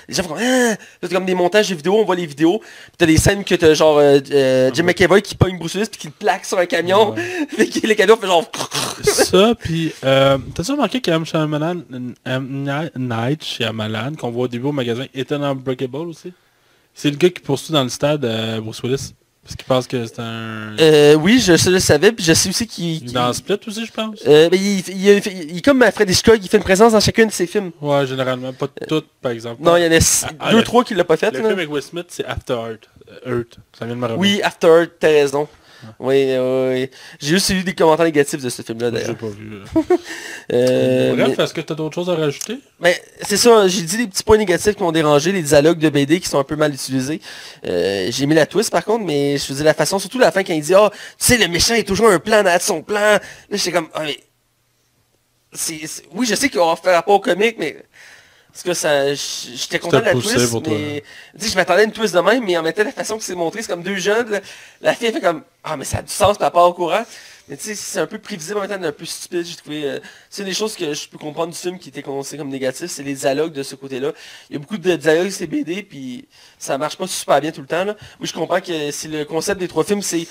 Les 0.07 0.13
gens 0.13 0.21
font 0.21 0.29
comme, 0.29 0.43
ah! 0.43 0.75
Là, 1.01 1.09
comme 1.09 1.25
des 1.25 1.33
montages 1.33 1.69
de 1.71 1.75
vidéos, 1.75 1.97
on 1.97 2.05
voit 2.05 2.15
les 2.15 2.27
vidéos. 2.27 2.59
Puis 2.59 2.91
t'as 2.99 3.07
des 3.07 3.17
scènes 3.17 3.43
que 3.43 3.55
t'as 3.55 3.73
genre 3.73 3.97
euh, 3.97 4.19
euh, 4.31 4.69
Jim 4.75 4.83
McAvoy 4.83 5.23
qui 5.23 5.33
pogne 5.33 5.57
Bruce 5.57 5.73
Willis 5.73 5.87
puis 5.89 6.01
qui 6.01 6.07
le 6.07 6.13
plaque 6.13 6.45
sur 6.45 6.59
un 6.59 6.67
camion. 6.67 7.15
Puis 7.47 7.67
que 7.81 7.87
le 7.87 7.95
camion 7.95 8.15
fait 8.15 8.27
genre... 8.27 8.45
ça, 9.03 9.55
puis 9.55 9.91
euh, 10.03 10.37
t'as-tu 10.53 10.71
remarqué 10.73 11.01
qu'M. 11.01 11.25
Shyamalan, 11.25 11.81
M. 12.25 12.89
Night 12.95 13.43
Shyamalan, 13.43 14.13
qu'on 14.13 14.29
voit 14.29 14.43
au 14.43 14.47
début 14.47 14.67
au 14.67 14.71
magasin, 14.71 15.05
est 15.15 15.31
un 15.31 15.41
Unbreakable 15.41 15.97
aussi? 15.97 16.31
C'est 16.93 17.09
le 17.09 17.17
gars 17.17 17.31
qui 17.31 17.41
poursuit 17.41 17.73
dans 17.73 17.81
le 17.81 17.89
stade 17.89 18.21
Bruce 18.61 18.83
Willis. 18.83 19.13
Parce 19.43 19.55
qu'il 19.55 19.65
pense 19.65 19.87
que 19.87 20.05
c'est 20.05 20.19
un... 20.19 20.77
Euh, 20.79 21.15
oui, 21.15 21.39
je, 21.39 21.57
je 21.57 21.69
le 21.71 21.79
savais, 21.79 22.11
puis 22.11 22.23
je 22.23 22.31
sais 22.33 22.49
aussi 22.49 22.67
qu'il... 22.67 22.85
Il 22.85 22.95
est 22.95 22.99
qu'il- 22.99 23.11
dans 23.13 23.33
Split 23.33 23.57
aussi, 23.67 23.85
je 23.85 23.91
pense. 23.91 24.19
Euh, 24.27 24.49
mais 24.51 24.57
il, 24.57 25.51
il, 25.55 25.61
comme 25.63 25.83
Fred 25.91 26.09
Hitchcock, 26.09 26.37
il 26.41 26.47
fait 26.47 26.57
une 26.57 26.63
présence 26.63 26.93
dans 26.93 26.99
chacun 26.99 27.25
de 27.25 27.31
ses 27.31 27.47
films. 27.47 27.71
Ouais, 27.81 28.05
généralement. 28.05 28.53
Pas 28.53 28.67
toutes, 28.87 29.07
par 29.21 29.31
exemple. 29.31 29.63
Non, 29.63 29.77
il 29.77 29.83
y 29.83 29.87
en 29.87 29.91
a 29.91 29.99
six- 29.99 30.25
Ah, 30.29 30.33
ah, 30.39 30.51
deux, 30.51 30.57
le- 30.57 30.63
trois 30.63 30.83
qui 30.83 30.93
l'a 30.93 31.03
pas 31.03 31.17
fait. 31.17 31.31
Le 31.31 31.39
là. 31.39 31.47
film 31.47 31.57
avec 31.57 31.71
Will 31.71 31.81
Smith, 31.81 32.05
c'est 32.09 32.23
After 32.25 32.53
Earth. 32.53 32.87
Euh, 33.25 33.39
Earth. 33.39 33.57
Ça 33.77 33.85
vient 33.85 33.95
de 33.95 33.99
me. 33.99 34.15
Oui, 34.15 34.41
After 34.43 34.67
Earth, 34.67 34.91
t'as 34.99 35.07
raison. 35.07 35.47
Oui, 35.99 36.25
oui, 36.37 36.67
oui. 36.69 36.89
J'ai 37.19 37.27
juste 37.29 37.49
eu 37.49 37.63
des 37.63 37.73
commentaires 37.73 38.05
négatifs 38.05 38.41
de 38.41 38.49
ce 38.49 38.61
film-là 38.61 38.87
J'ai 38.93 38.99
d'ailleurs. 39.01 39.17
pas 39.17 39.27
vu. 39.27 39.51
Euh, 40.53 41.13
Bref, 41.15 41.35
mais- 41.37 41.43
est-ce 41.43 41.53
que 41.53 41.61
t'as 41.61 41.75
d'autres 41.75 41.95
choses 41.95 42.09
à 42.09 42.15
rajouter? 42.15 42.57
Mais 42.79 43.01
c'est 43.21 43.37
ça, 43.37 43.67
j'ai 43.67 43.81
dit 43.83 43.97
les 43.97 44.07
petits 44.07 44.23
points 44.23 44.37
négatifs 44.37 44.75
qui 44.75 44.83
m'ont 44.83 44.91
dérangé, 44.91 45.31
les 45.31 45.41
dialogues 45.41 45.79
de 45.79 45.89
BD 45.89 46.19
qui 46.19 46.27
sont 46.29 46.39
un 46.39 46.43
peu 46.43 46.55
mal 46.55 46.73
utilisés. 46.73 47.21
Euh, 47.65 48.07
j'ai 48.11 48.25
mis 48.25 48.35
la 48.35 48.45
twist 48.45 48.71
par 48.71 48.83
contre, 48.85 49.05
mais 49.05 49.37
je 49.37 49.43
faisais 49.45 49.63
la 49.63 49.73
façon, 49.73 49.97
surtout 49.99 50.19
la 50.19 50.31
fin 50.31 50.43
quand 50.43 50.53
il 50.53 50.61
dit 50.61 50.73
Ah, 50.75 50.89
tu 50.91 50.97
sais, 51.19 51.37
le 51.37 51.47
méchant 51.47 51.73
est 51.75 51.87
toujours 51.87 52.09
un 52.09 52.19
plan 52.19 52.43
derrière 52.43 52.61
son 52.61 52.81
plan. 52.83 52.99
Là, 52.99 53.19
j'étais 53.51 53.71
comme 53.71 53.87
Ah, 53.93 54.03
mais. 54.03 54.17
Oui, 56.13 56.25
je 56.25 56.35
sais 56.35 56.49
qu'on 56.49 56.67
va 56.69 56.75
faire 56.75 56.93
rapport 56.93 57.15
au 57.15 57.19
comique, 57.19 57.55
mais. 57.59 57.83
Parce 58.51 58.63
que 58.63 58.73
ça. 58.73 59.13
J'étais 59.13 59.79
content 59.79 59.99
de 59.99 60.05
la 60.05 60.11
twist, 60.13 60.53
mais. 60.67 61.03
Tu 61.37 61.45
sais, 61.45 61.51
je 61.51 61.55
m'attendais 61.55 61.81
à 61.81 61.85
une 61.85 61.91
twist 61.91 62.13
de 62.13 62.19
même, 62.19 62.43
mais 62.45 62.57
en 62.57 62.63
même 62.63 62.73
temps, 62.73 62.83
la 62.83 62.91
façon 62.91 63.17
que 63.17 63.23
c'est 63.23 63.35
montré, 63.35 63.61
c'est 63.61 63.69
comme 63.69 63.83
deux 63.83 63.95
jeunes. 63.95 64.29
là. 64.29 64.41
La 64.81 64.93
fille 64.93 65.07
elle 65.07 65.13
fait 65.13 65.21
comme 65.21 65.43
Ah, 65.63 65.77
mais 65.77 65.85
ça 65.85 65.99
a 65.99 66.01
du 66.01 66.11
sens 66.11 66.37
par 66.37 66.47
rapport 66.47 66.67
au 66.69 66.73
courant. 66.73 67.03
Mais 67.47 67.57
tu 67.57 67.63
sais, 67.63 67.75
c'est 67.75 67.99
un 67.99 68.07
peu 68.07 68.17
prévisible, 68.19 68.57
en 68.59 68.61
même 68.67 68.69
temps, 68.81 68.85
un 68.87 68.91
peu 68.91 69.03
stupide, 69.03 69.45
j'ai 69.45 69.55
trouvé. 69.55 69.83
euh, 69.83 69.99
c'est 70.29 70.43
des 70.43 70.53
choses 70.53 70.75
que 70.75 70.93
je 70.93 71.09
peux 71.09 71.17
comprendre 71.17 71.51
du 71.51 71.57
film 71.57 71.79
qui 71.79 71.89
était 71.89 72.03
considéré 72.03 72.37
comme 72.43 72.49
négatif, 72.51 72.89
c'est 72.89 73.03
les 73.03 73.13
dialogues 73.15 73.51
de 73.51 73.63
ce 73.63 73.75
côté-là. 73.75 74.11
Il 74.49 74.53
y 74.53 74.55
a 74.55 74.59
beaucoup 74.59 74.77
de 74.77 74.95
dialogues 74.95 75.31
c'est 75.31 75.47
BD, 75.47 75.83
puis 75.83 76.27
ça 76.59 76.77
marche 76.77 76.97
pas 76.97 77.07
super 77.07 77.41
bien 77.41 77.51
tout 77.51 77.61
le 77.61 77.67
temps. 77.67 77.83
Là. 77.83 77.95
Oui, 78.19 78.27
je 78.27 78.33
comprends 78.33 78.61
que 78.61 78.91
c'est 78.91 79.07
le 79.07 79.25
concept 79.25 79.59
des 79.59 79.67
trois 79.67 79.83
films, 79.83 80.01
c'est... 80.01 80.27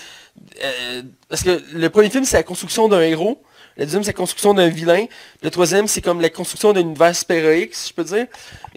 euh, 0.64 1.02
parce 1.28 1.42
que 1.42 1.60
le 1.72 1.90
premier 1.90 2.10
film, 2.10 2.24
c'est 2.24 2.36
la 2.36 2.42
construction 2.42 2.88
d'un 2.88 3.00
héros. 3.02 3.42
Le 3.80 3.86
deuxième, 3.86 4.04
c'est 4.04 4.10
la 4.10 4.14
construction 4.18 4.52
d'un 4.52 4.68
vilain. 4.68 5.06
Le 5.42 5.50
troisième, 5.50 5.88
c'est 5.88 6.02
comme 6.02 6.20
la 6.20 6.28
construction 6.28 6.74
d'un 6.74 6.82
univers 6.82 7.16
super-héroïque, 7.16 7.74
si 7.74 7.88
je 7.88 7.94
peux 7.94 8.04
dire. 8.04 8.26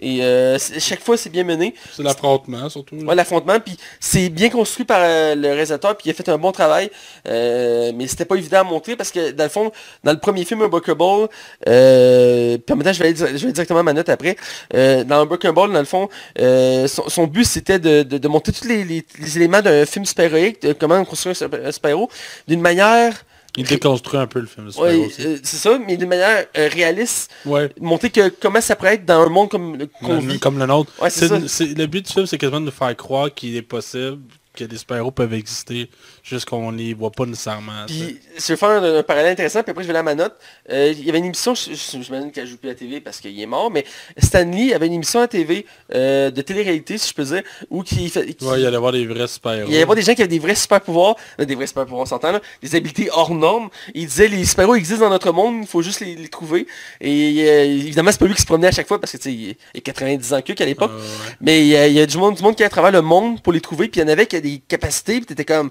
Et 0.00 0.24
euh, 0.24 0.58
chaque 0.78 1.00
fois, 1.04 1.18
c'est 1.18 1.28
bien 1.28 1.44
mené. 1.44 1.74
C'est 1.94 2.02
l'affrontement, 2.02 2.70
surtout. 2.70 2.96
Ouais, 2.96 3.14
l'affrontement, 3.14 3.60
puis 3.60 3.76
c'est 4.00 4.30
bien 4.30 4.48
construit 4.48 4.86
par 4.86 5.00
euh, 5.02 5.34
le 5.34 5.48
réalisateur, 5.48 5.94
puis 5.96 6.08
il 6.08 6.10
a 6.10 6.14
fait 6.14 6.26
un 6.30 6.38
bon 6.38 6.52
travail, 6.52 6.90
euh, 7.28 7.92
mais 7.94 8.06
c'était 8.06 8.24
pas 8.24 8.36
évident 8.36 8.60
à 8.60 8.64
montrer 8.64 8.96
parce 8.96 9.10
que 9.12 9.30
dans 9.32 9.44
le 9.44 9.50
fond, 9.50 9.70
dans 10.04 10.12
le 10.12 10.18
premier 10.18 10.44
film 10.46 10.62
Unbreakable, 10.62 11.28
euh, 11.68 12.56
puis 12.58 12.72
en 12.72 12.76
même 12.76 12.84
temps 12.86 12.92
je 12.94 13.02
vais 13.02 13.08
aller, 13.08 13.16
je 13.38 13.46
vais 13.46 13.52
directement 13.52 13.80
à 13.80 13.82
ma 13.82 13.92
note 13.92 14.08
après, 14.08 14.36
euh, 14.74 15.04
dans 15.04 15.20
Unbreakable, 15.20 15.70
dans 15.72 15.78
le 15.80 15.84
fond, 15.84 16.08
euh, 16.40 16.86
son, 16.88 17.08
son 17.10 17.26
but 17.26 17.44
c'était 17.44 17.78
de, 17.78 18.02
de, 18.04 18.16
de 18.16 18.28
montrer 18.28 18.52
tous 18.52 18.66
les, 18.66 18.84
les- 18.84 19.04
les 19.18 19.36
éléments 19.36 19.60
d'un 19.60 19.84
film 19.84 20.04
super-héroïque, 20.06 20.62
de 20.62 20.72
comment 20.72 21.04
construire 21.04 21.36
un 21.64 21.72
super-héros, 21.72 22.08
d'une 22.48 22.60
manière, 22.62 23.12
Il 23.56 23.64
déconstruit 23.66 24.18
un 24.18 24.26
peu 24.26 24.40
le 24.40 24.46
film. 24.46 24.68
ouais, 24.78 25.08
euh, 25.20 25.38
c'est 25.42 25.56
ça, 25.56 25.78
mais 25.78 25.96
d'une 25.96 26.08
manière 26.08 26.44
euh, 26.56 26.68
réaliste, 26.72 27.30
Ouais. 27.46 27.70
montrer 27.80 28.10
que 28.10 28.28
comment 28.28 28.60
ça 28.60 28.74
pourrait 28.74 28.94
être 28.94 29.04
dans 29.06 29.20
un 29.22 29.28
monde 29.28 29.48
comme 29.48 29.76
Le-. 29.76 30.38
Comme 30.38 30.58
le 30.58 30.66
nôtre. 30.66 30.92
Ouais, 31.00 31.08
le 31.10 31.86
but 31.86 32.06
du 32.06 32.12
film, 32.12 32.26
c'est 32.26 32.38
quasiment 32.38 32.60
de 32.60 32.66
nous 32.66 32.72
faire 32.72 32.96
croire 32.96 33.32
qu'il 33.32 33.54
est 33.56 33.62
possible 33.62 34.18
que 34.56 34.64
des 34.64 34.76
super-héros 34.76 35.10
peuvent 35.10 35.34
exister, 35.34 35.90
juste 36.24 36.46
qu'on 36.48 36.70
les 36.70 36.94
voit 36.94 37.10
pas 37.10 37.26
nécessairement. 37.26 37.84
Puis, 37.86 38.18
je 38.38 38.46
vais 38.48 38.56
faire 38.56 38.70
un, 38.70 38.96
un 38.98 39.02
parallèle 39.02 39.32
intéressant, 39.32 39.62
puis 39.62 39.72
après 39.72 39.82
je 39.82 39.88
vais 39.88 39.92
aller 39.92 39.98
à 40.00 40.02
ma 40.02 40.14
note. 40.14 40.34
Euh, 40.70 40.92
il 40.96 41.04
y 41.04 41.10
avait 41.10 41.18
une 41.18 41.26
émission, 41.26 41.54
je- 41.54 41.74
j'imagine 41.74 42.32
qu'elle 42.32 42.46
joue 42.46 42.56
plus 42.56 42.70
à 42.70 42.72
la 42.72 42.78
TV 42.78 43.00
parce 43.02 43.20
qu'il 43.20 43.38
est 43.38 43.44
mort, 43.46 43.70
mais 43.70 43.84
Stanley 44.18 44.72
avait 44.72 44.86
une 44.86 44.94
émission 44.94 45.20
à 45.20 45.28
TV 45.28 45.66
euh, 45.94 46.30
de 46.30 46.40
télé-réalité, 46.40 46.96
si 46.96 47.10
je 47.10 47.14
peux 47.14 47.24
dire, 47.24 47.42
où 47.68 47.82
qui, 47.82 48.10
qui- 48.10 48.18
Ouais, 48.44 48.58
il 48.58 48.62
y 48.62 48.66
allait 48.66 48.78
voir 48.78 48.92
des 48.92 49.06
vrais 49.06 49.26
super-héros. 49.28 49.68
il 49.70 49.76
y 49.76 49.82
avait 49.82 49.94
des 49.94 50.00
gens 50.02 50.14
qui 50.14 50.22
avaient 50.22 50.28
des 50.28 50.38
vrais 50.38 50.54
super 50.54 50.80
pouvoirs, 50.80 51.16
euh, 51.40 51.44
des 51.44 51.54
vrais 51.54 51.66
super 51.66 51.84
pouvoirs, 51.84 52.02
on 52.02 52.06
s'entend 52.06 52.32
là, 52.32 52.40
des 52.62 52.74
habiletés 52.74 53.10
hors 53.12 53.34
normes. 53.34 53.68
Il 53.94 54.06
disait 54.06 54.26
les 54.28 54.46
super 54.46 54.62
héros 54.64 54.76
existent 54.76 55.04
dans 55.04 55.10
notre 55.10 55.30
monde, 55.30 55.58
il 55.60 55.66
faut 55.68 55.82
juste 55.82 56.00
les, 56.00 56.16
les 56.16 56.28
trouver. 56.28 56.66
Et 57.02 57.44
euh, 57.46 57.64
évidemment, 57.64 58.10
c'est 58.10 58.18
pas 58.18 58.26
lui 58.26 58.34
qui 58.34 58.40
se 58.40 58.46
promenait 58.46 58.68
à 58.68 58.72
chaque 58.72 58.88
fois 58.88 58.98
parce 58.98 59.12
que 59.12 59.18
tu 59.18 59.24
sais, 59.24 59.32
il 59.34 59.48
y 59.48 59.56
a 59.76 59.80
90 59.82 60.32
ans 60.32 60.40
que 60.40 60.54
qu'à 60.54 60.64
l'époque. 60.64 60.90
Ouais. 60.92 61.34
Mais 61.42 61.60
il 61.60 61.66
y, 61.66 61.76
a, 61.76 61.86
il 61.86 61.92
y 61.92 62.00
a 62.00 62.06
du 62.06 62.16
monde, 62.16 62.34
du 62.36 62.42
monde 62.42 62.56
qui 62.56 62.62
est 62.62 62.66
à 62.66 62.70
travers 62.70 62.92
le 62.92 63.02
monde 63.02 63.42
pour 63.42 63.52
les 63.52 63.60
trouver, 63.60 63.88
puis 63.88 64.00
il 64.00 64.04
y 64.04 64.06
en 64.06 64.08
avait 64.10 64.26
qui 64.26 64.36
a 64.36 64.40
des 64.40 64.62
capacités, 64.66 65.16
puis 65.18 65.26
t'étais 65.26 65.44
comme 65.44 65.70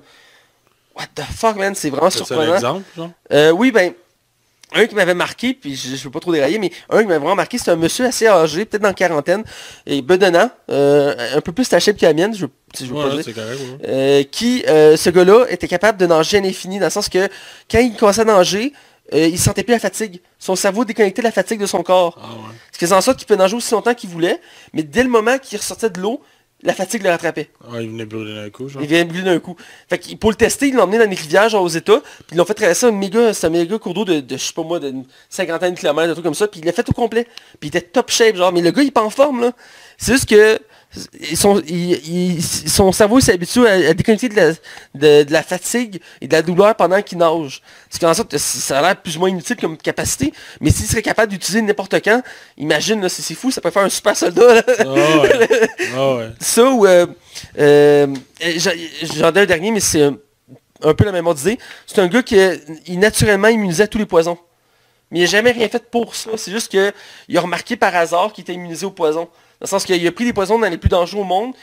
What 0.95 1.07
the 1.15 1.21
fuck 1.23 1.55
man, 1.55 1.73
c'est 1.75 1.89
vraiment 1.89 2.07
un 2.07 2.11
surprenant. 2.11 2.55
exemple, 2.55 2.83
genre? 2.95 3.09
Euh, 3.31 3.51
oui, 3.51 3.71
ben, 3.71 3.93
un 4.75 4.85
qui 4.87 4.95
m'avait 4.95 5.13
marqué, 5.13 5.53
puis 5.53 5.75
je, 5.75 5.95
je 5.95 6.03
veux 6.03 6.09
pas 6.11 6.19
trop 6.19 6.31
dérailler, 6.31 6.57
mais 6.59 6.71
un 6.89 6.99
qui 7.01 7.05
m'avait 7.07 7.19
vraiment 7.19 7.35
marqué, 7.35 7.57
c'est 7.57 7.69
un 7.71 7.75
monsieur 7.75 8.05
assez 8.05 8.27
âgé, 8.27 8.65
peut-être 8.65 8.81
dans 8.81 8.87
la 8.89 8.93
quarantaine, 8.93 9.43
et 9.85 10.01
bedonnant, 10.01 10.49
euh, 10.71 11.15
un 11.37 11.41
peu 11.41 11.51
plus 11.51 11.67
taché 11.69 11.93
que 11.93 12.05
la 12.05 12.13
mienne, 12.13 12.35
je, 12.35 12.45
si 12.75 12.85
je 12.85 12.89
veux 12.93 12.95
pas 12.95 13.07
Ouais, 13.09 13.15
dire. 13.15 13.23
c'est 13.25 13.33
correct, 13.33 13.59
ouais. 13.59 13.87
Euh, 13.87 14.23
qui, 14.23 14.63
euh, 14.67 14.97
ce 14.97 15.09
gars-là, 15.09 15.45
était 15.49 15.67
capable 15.67 15.97
de 15.99 16.05
nager 16.05 16.37
à 16.37 16.41
l'infini, 16.41 16.79
dans 16.79 16.85
le 16.87 16.91
sens 16.91 17.07
que 17.09 17.27
quand 17.69 17.79
il 17.79 17.95
commençait 17.95 18.21
à 18.21 18.25
nager, 18.25 18.73
il 19.11 19.37
sentait 19.37 19.61
plus 19.63 19.73
la 19.73 19.79
fatigue. 19.79 20.21
Son 20.39 20.55
cerveau 20.55 20.85
déconnectait 20.85 21.21
la 21.21 21.31
fatigue 21.31 21.59
de 21.59 21.65
son 21.67 21.83
corps. 21.83 22.17
Ah 22.19 22.29
ouais. 22.29 22.55
Ce 22.71 22.79
qui 22.79 22.85
faisait 22.85 22.95
en 22.95 23.01
sorte 23.01 23.17
qu'il 23.17 23.27
peut 23.27 23.35
nager 23.35 23.55
aussi 23.55 23.71
longtemps 23.73 23.93
qu'il 23.93 24.09
voulait, 24.09 24.39
mais 24.73 24.81
dès 24.81 25.03
le 25.03 25.09
moment 25.09 25.37
qu'il 25.37 25.59
ressortait 25.59 25.89
de 25.91 25.99
l'eau, 26.01 26.21
la 26.63 26.73
fatigue 26.73 27.03
le 27.03 27.09
rattrapait. 27.09 27.49
Ah, 27.65 27.81
il 27.81 27.89
venait 27.89 28.05
brûler 28.05 28.35
d'un 28.35 28.49
coup, 28.49 28.69
genre. 28.69 28.81
Il 28.81 28.87
vient 28.87 29.05
brûler 29.05 29.23
d'un 29.23 29.39
coup. 29.39 29.55
Fait 29.89 29.97
que 29.97 30.15
pour 30.15 30.31
le 30.31 30.35
tester, 30.35 30.67
ils 30.67 30.75
l'ont 30.75 30.83
emmené 30.83 30.97
dans 30.97 31.09
les 31.09 31.15
rivières, 31.15 31.49
genre 31.49 31.63
aux 31.63 31.67
États, 31.67 31.99
puis 31.99 32.33
ils 32.33 32.37
l'ont 32.37 32.45
fait 32.45 32.53
traverser 32.53 32.85
un 32.85 32.91
méga, 32.91 33.31
un 33.41 33.49
méga 33.49 33.77
cours 33.77 33.93
d'eau 33.93 34.05
de, 34.05 34.19
de, 34.19 34.37
je 34.37 34.43
sais 34.43 34.53
pas 34.53 34.63
moi, 34.63 34.79
de 34.79 34.89
une 34.89 35.05
cinquantaine 35.29 35.73
de 35.73 35.79
kilomètres, 35.79 36.09
un 36.09 36.13
truc 36.13 36.25
comme 36.25 36.33
ça, 36.33 36.47
puis 36.47 36.59
il 36.61 36.65
l'a 36.65 36.71
fait 36.71 36.87
au 36.89 36.93
complet. 36.93 37.25
Puis 37.59 37.69
il 37.69 37.77
était 37.77 37.81
top 37.81 38.09
shape, 38.09 38.35
genre, 38.35 38.51
mais 38.51 38.61
le 38.61 38.71
gars, 38.71 38.81
il 38.81 38.87
est 38.87 38.91
pas 38.91 39.03
en 39.03 39.09
forme, 39.09 39.41
là. 39.41 39.51
C'est 39.97 40.13
juste 40.13 40.29
que 40.29 40.59
son, 41.35 41.59
il- 41.67 42.35
il- 42.37 42.43
son 42.43 42.91
cerveau 42.91 43.19
s'est 43.19 43.33
habitué 43.33 43.67
à, 43.67 43.89
à 43.89 43.93
déconnecter 43.93 44.29
de 44.29 44.35
la, 44.35 44.51
de, 44.51 45.23
de 45.23 45.31
la 45.33 45.41
fatigue 45.43 45.99
et 46.21 46.27
de 46.27 46.33
la 46.33 46.41
douleur 46.41 46.75
pendant 46.75 47.01
qu'il 47.01 47.17
nage. 47.17 47.61
Ce 47.89 47.97
qui 47.99 48.05
en 48.05 48.13
sorte 48.13 48.31
que 48.31 48.37
ça 48.37 48.79
a 48.79 48.81
l'air 48.81 49.01
plus 49.01 49.17
ou 49.17 49.21
moins 49.21 49.29
inutile 49.29 49.55
comme 49.57 49.77
capacité, 49.77 50.33
mais 50.61 50.69
s'il 50.71 50.85
serait 50.85 51.01
capable 51.01 51.31
d'utiliser 51.31 51.61
n'importe 51.61 51.95
quand, 52.03 52.21
imagine, 52.57 53.07
c'est 53.09 53.33
fou, 53.35 53.49
ça 53.51 53.61
peut 53.61 53.71
faire 53.71 53.83
un 53.83 53.89
super 53.89 54.15
soldat, 54.15 54.55
là. 54.55 54.63
Ah 54.79 54.83
ouais. 55.21 55.49
Ah 55.95 56.15
ouais. 56.15 56.29
Ça 56.39 56.63
ou... 56.69 56.85
Euh, 56.85 57.07
euh, 57.59 58.07
j'en 58.41 59.33
ai 59.33 59.39
un 59.39 59.45
dernier, 59.45 59.71
mais 59.71 59.79
c'est 59.79 60.03
un, 60.03 60.17
un 60.83 60.93
peu 60.93 61.05
la 61.05 61.11
même 61.11 61.27
idée. 61.27 61.57
C'est 61.87 61.99
un 61.99 62.07
gars 62.07 62.21
qui 62.23 62.35
est 62.37 62.61
naturellement 62.89 63.47
immunisé 63.47 63.83
à 63.83 63.87
tous 63.87 63.97
les 63.97 64.05
poisons. 64.05 64.37
Mais 65.11 65.19
il 65.19 65.21
n'a 65.23 65.27
jamais 65.29 65.51
rien 65.51 65.69
fait 65.69 65.83
pour 65.91 66.15
ça. 66.15 66.31
C'est 66.37 66.51
juste 66.51 66.69
qu'il 66.69 67.37
a 67.37 67.41
remarqué 67.41 67.75
par 67.75 67.95
hasard 67.95 68.33
qu'il 68.33 68.41
était 68.43 68.53
immunisé 68.53 68.85
aux 68.85 68.91
poisons. 68.91 69.27
Dans 69.63 69.67
le 69.67 69.69
sens 69.69 69.85
qu'il 69.85 70.05
a 70.05 70.11
pris 70.11 70.25
des 70.25 70.33
poisons 70.33 70.59
dans 70.59 70.67
les 70.69 70.77
plus 70.77 70.89
dangereux 70.89 71.21
au 71.21 71.23
monde, 71.23 71.53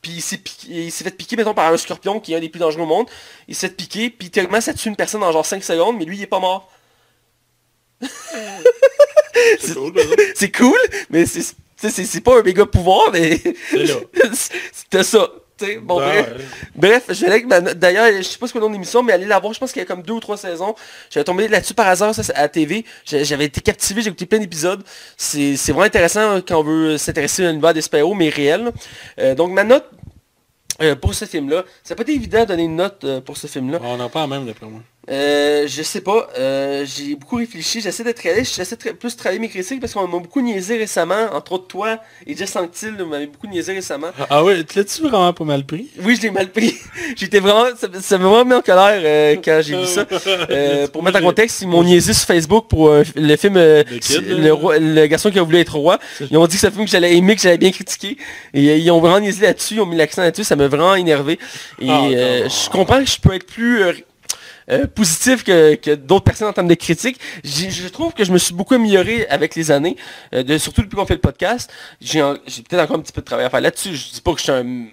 puis 0.00 0.12
il 0.12 0.22
s'est 0.22 0.38
piqué- 0.38 0.68
il 0.86 0.90
s'est 0.90 1.04
fait 1.04 1.10
piquer, 1.10 1.36
mettons, 1.36 1.52
par 1.52 1.70
un 1.70 1.76
scorpion 1.76 2.18
qui 2.18 2.32
est 2.32 2.36
un 2.36 2.40
des 2.40 2.48
plus 2.48 2.58
dangereux 2.58 2.82
au 2.84 2.86
monde. 2.86 3.06
Il 3.48 3.54
s'est 3.54 3.68
fait 3.68 3.74
piquer, 3.74 4.08
puis 4.10 4.30
théoriquement 4.30 4.62
ça 4.62 4.72
tue 4.72 4.88
une 4.88 4.96
personne 4.96 5.22
en 5.22 5.30
genre 5.30 5.44
5 5.44 5.62
secondes, 5.62 5.98
mais 5.98 6.06
lui 6.06 6.16
il 6.16 6.22
est 6.22 6.26
pas 6.26 6.40
mort. 6.40 6.70
C'est 9.60 9.74
cool, 9.74 9.92
par 9.92 10.02
exemple. 10.02 10.22
C'est 10.34 10.50
cool, 10.52 10.78
mais 11.10 11.26
c'est 11.26 11.42
c'est 11.76 12.04
c'est 12.04 12.20
pas 12.20 12.38
un 12.38 12.42
méga 12.42 12.66
pouvoir, 12.66 13.10
mais 13.12 13.38
C'est 13.70 13.84
là. 13.84 13.94
c'était 14.72 15.02
ça. 15.02 15.28
Bon, 15.82 15.96
bref. 16.74 17.04
je 17.08 17.20
vais 17.20 17.26
avec 17.30 17.46
ma 17.46 17.60
note- 17.60 17.78
D'ailleurs, 17.78 18.06
je 18.16 18.22
sais 18.22 18.38
pas 18.38 18.46
ce 18.46 18.52
que 18.52 18.58
le 18.58 18.62
nom 18.64 18.68
de 18.68 18.74
l'émission, 18.74 19.02
mais 19.02 19.12
allez 19.12 19.26
la 19.26 19.38
voir. 19.38 19.52
Je 19.52 19.60
pense 19.60 19.72
qu'il 19.72 19.80
y 19.80 19.82
a 19.82 19.86
comme 19.86 20.02
deux 20.02 20.14
ou 20.14 20.20
trois 20.20 20.36
saisons. 20.36 20.74
J'avais 21.10 21.24
tombé 21.24 21.48
là-dessus 21.48 21.74
par 21.74 21.88
hasard, 21.88 22.14
ça, 22.14 22.22
c'est 22.22 22.34
à 22.34 22.42
la 22.42 22.48
TV. 22.48 22.84
J'avais 23.04 23.44
été 23.46 23.60
captivé, 23.60 24.02
j'ai 24.02 24.08
écouté 24.08 24.26
plein 24.26 24.38
d'épisodes. 24.38 24.82
C'est 25.16 25.54
vraiment 25.68 25.82
intéressant 25.82 26.40
quand 26.46 26.60
on 26.60 26.64
veut 26.64 26.98
s'intéresser 26.98 27.44
à 27.44 27.50
l'univers 27.50 27.74
des 27.74 27.82
super-héros, 27.82 28.14
mais 28.14 28.28
réel. 28.28 28.70
Euh, 29.18 29.34
donc 29.34 29.50
ma 29.52 29.64
note 29.64 29.84
euh, 30.82 30.94
pour 30.96 31.14
ce 31.14 31.24
film-là, 31.26 31.64
ça 31.82 31.92
n'a 31.94 31.96
pas 31.96 32.02
été 32.02 32.14
évident 32.14 32.40
de 32.40 32.46
donner 32.46 32.62
une 32.64 32.76
note 32.76 33.04
euh, 33.04 33.20
pour 33.20 33.36
ce 33.36 33.46
film-là. 33.46 33.78
On 33.82 34.00
en 34.00 34.08
parle 34.08 34.30
même, 34.30 34.46
d'après 34.46 34.66
moi. 34.66 34.80
Euh, 35.08 35.66
je 35.66 35.82
sais 35.82 36.02
pas, 36.02 36.28
euh, 36.38 36.84
j'ai 36.84 37.14
beaucoup 37.16 37.36
réfléchi, 37.36 37.80
j'essaie 37.80 38.04
d'être 38.04 38.20
réaliste, 38.20 38.54
j'essaie 38.54 38.76
de 38.76 38.80
tra- 38.82 38.92
plus 38.92 39.16
travailler 39.16 39.40
mes 39.40 39.48
critiques 39.48 39.80
parce 39.80 39.94
qu'on 39.94 40.06
m'a 40.06 40.18
beaucoup 40.18 40.42
niaisé 40.42 40.76
récemment, 40.76 41.26
entre 41.32 41.52
autres 41.52 41.66
toi 41.68 41.98
et 42.26 42.36
Jess 42.36 42.50
Sanctil 42.52 42.92
m'avez 43.08 43.26
beaucoup 43.26 43.46
niaisé 43.46 43.72
récemment. 43.72 44.08
Ah 44.28 44.44
ouais, 44.44 44.62
tu 44.62 44.76
l'as-tu 44.78 45.00
vraiment 45.02 45.32
pas 45.32 45.44
mal 45.44 45.64
pris? 45.64 45.88
Oui, 46.02 46.16
je 46.16 46.22
l'ai 46.22 46.30
mal 46.30 46.50
pris. 46.50 46.76
J'étais 47.16 47.40
vraiment, 47.40 47.64
ça 48.00 48.18
m'a 48.18 48.28
vraiment 48.28 48.44
mis 48.44 48.54
en 48.54 48.60
colère 48.60 49.00
euh, 49.02 49.36
quand 49.42 49.60
j'ai 49.64 49.76
vu 49.80 49.86
ça. 49.86 50.04
Euh, 50.50 50.86
pour 50.88 51.02
mettre 51.02 51.18
en 51.18 51.22
contexte, 51.22 51.62
ils 51.62 51.68
m'ont 51.68 51.82
niaisé 51.82 52.12
sur 52.12 52.26
Facebook 52.26 52.66
pour 52.68 52.90
le 53.16 53.36
film 53.36 53.54
Le 53.54 53.82
kid, 53.98 54.28
là. 54.28 54.36
le, 54.38 54.52
roi- 54.52 54.78
le 54.78 55.06
garçon 55.06 55.30
qui 55.30 55.38
a 55.38 55.42
voulu 55.42 55.58
être 55.58 55.76
roi. 55.76 55.98
Ils 56.30 56.36
ont 56.36 56.46
dit 56.46 56.54
que 56.56 56.60
c'est 56.60 56.66
un 56.66 56.70
film 56.70 56.84
que 56.84 56.90
j'allais 56.90 57.16
aimer, 57.16 57.34
que 57.36 57.42
j'allais 57.42 57.58
bien 57.58 57.70
critiquer. 57.70 58.16
Et 58.52 58.76
ils 58.78 58.90
ont 58.90 59.00
vraiment 59.00 59.18
niaisé 59.20 59.42
là-dessus, 59.46 59.74
ils 59.74 59.80
ont 59.80 59.86
mis 59.86 59.96
l'accent 59.96 60.22
là-dessus, 60.22 60.44
ça 60.44 60.56
m'a 60.56 60.68
vraiment 60.68 60.94
énervé. 60.94 61.38
Et 61.80 61.88
Ah, 61.90 62.02
je 62.48 62.68
comprends 62.70 63.02
que 63.02 63.10
je 63.10 63.18
peux 63.18 63.34
être 63.34 63.46
plus 63.46 63.82
euh, 64.70 64.86
positif 64.86 65.44
que, 65.44 65.74
que 65.76 65.94
d'autres 65.94 66.24
personnes 66.24 66.48
en 66.48 66.52
termes 66.52 66.68
de 66.68 66.74
critique. 66.74 67.18
Je 67.44 67.88
trouve 67.88 68.12
que 68.12 68.24
je 68.24 68.32
me 68.32 68.38
suis 68.38 68.54
beaucoup 68.54 68.74
amélioré 68.74 69.26
avec 69.28 69.54
les 69.54 69.70
années, 69.70 69.96
euh, 70.34 70.42
de, 70.42 70.58
surtout 70.58 70.82
depuis 70.82 70.96
qu'on 70.96 71.06
fait 71.06 71.14
le 71.14 71.20
podcast. 71.20 71.70
J'ai 72.00 72.20
peut-être 72.20 72.80
encore 72.82 72.96
un 72.96 73.00
petit 73.00 73.12
peu 73.12 73.20
de 73.20 73.26
travail 73.26 73.46
à 73.46 73.50
faire 73.50 73.60
là-dessus. 73.60 73.94
Je 73.96 74.10
dis 74.12 74.20
pas 74.20 74.32
que 74.32 74.38
je 74.38 74.42
suis 74.44 74.52
un 74.52 74.86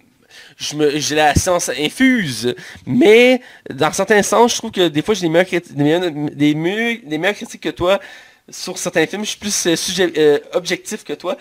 je 0.60 0.76
me- 0.76 0.98
j'ai 0.98 1.15
la 1.15 1.35
science 1.35 1.69
infuse, 1.69 2.56
mais 2.85 3.41
dans 3.72 3.91
certains 3.91 4.23
sens, 4.23 4.53
je 4.53 4.57
trouve 4.57 4.72
que 4.72 4.88
des 4.88 5.02
fois 5.03 5.14
j'ai 5.14 5.22
des 5.22 5.30
meilleures, 5.30 5.48
des 5.49 5.84
meilleures, 5.84 6.11
des 6.11 6.56
meilleures- 6.56 6.98
des 7.06 7.18
meilleures 7.19 7.35
critiques 7.35 7.61
que 7.61 7.69
toi 7.69 7.99
sur 8.49 8.77
certains 8.77 9.06
films. 9.06 9.23
Je 9.23 9.30
suis 9.31 9.39
plus 9.39 9.68
euh, 9.68 9.76
sujet, 9.76 10.11
euh, 10.18 10.39
objectif 10.53 11.03
que 11.03 11.14
toi. 11.14 11.38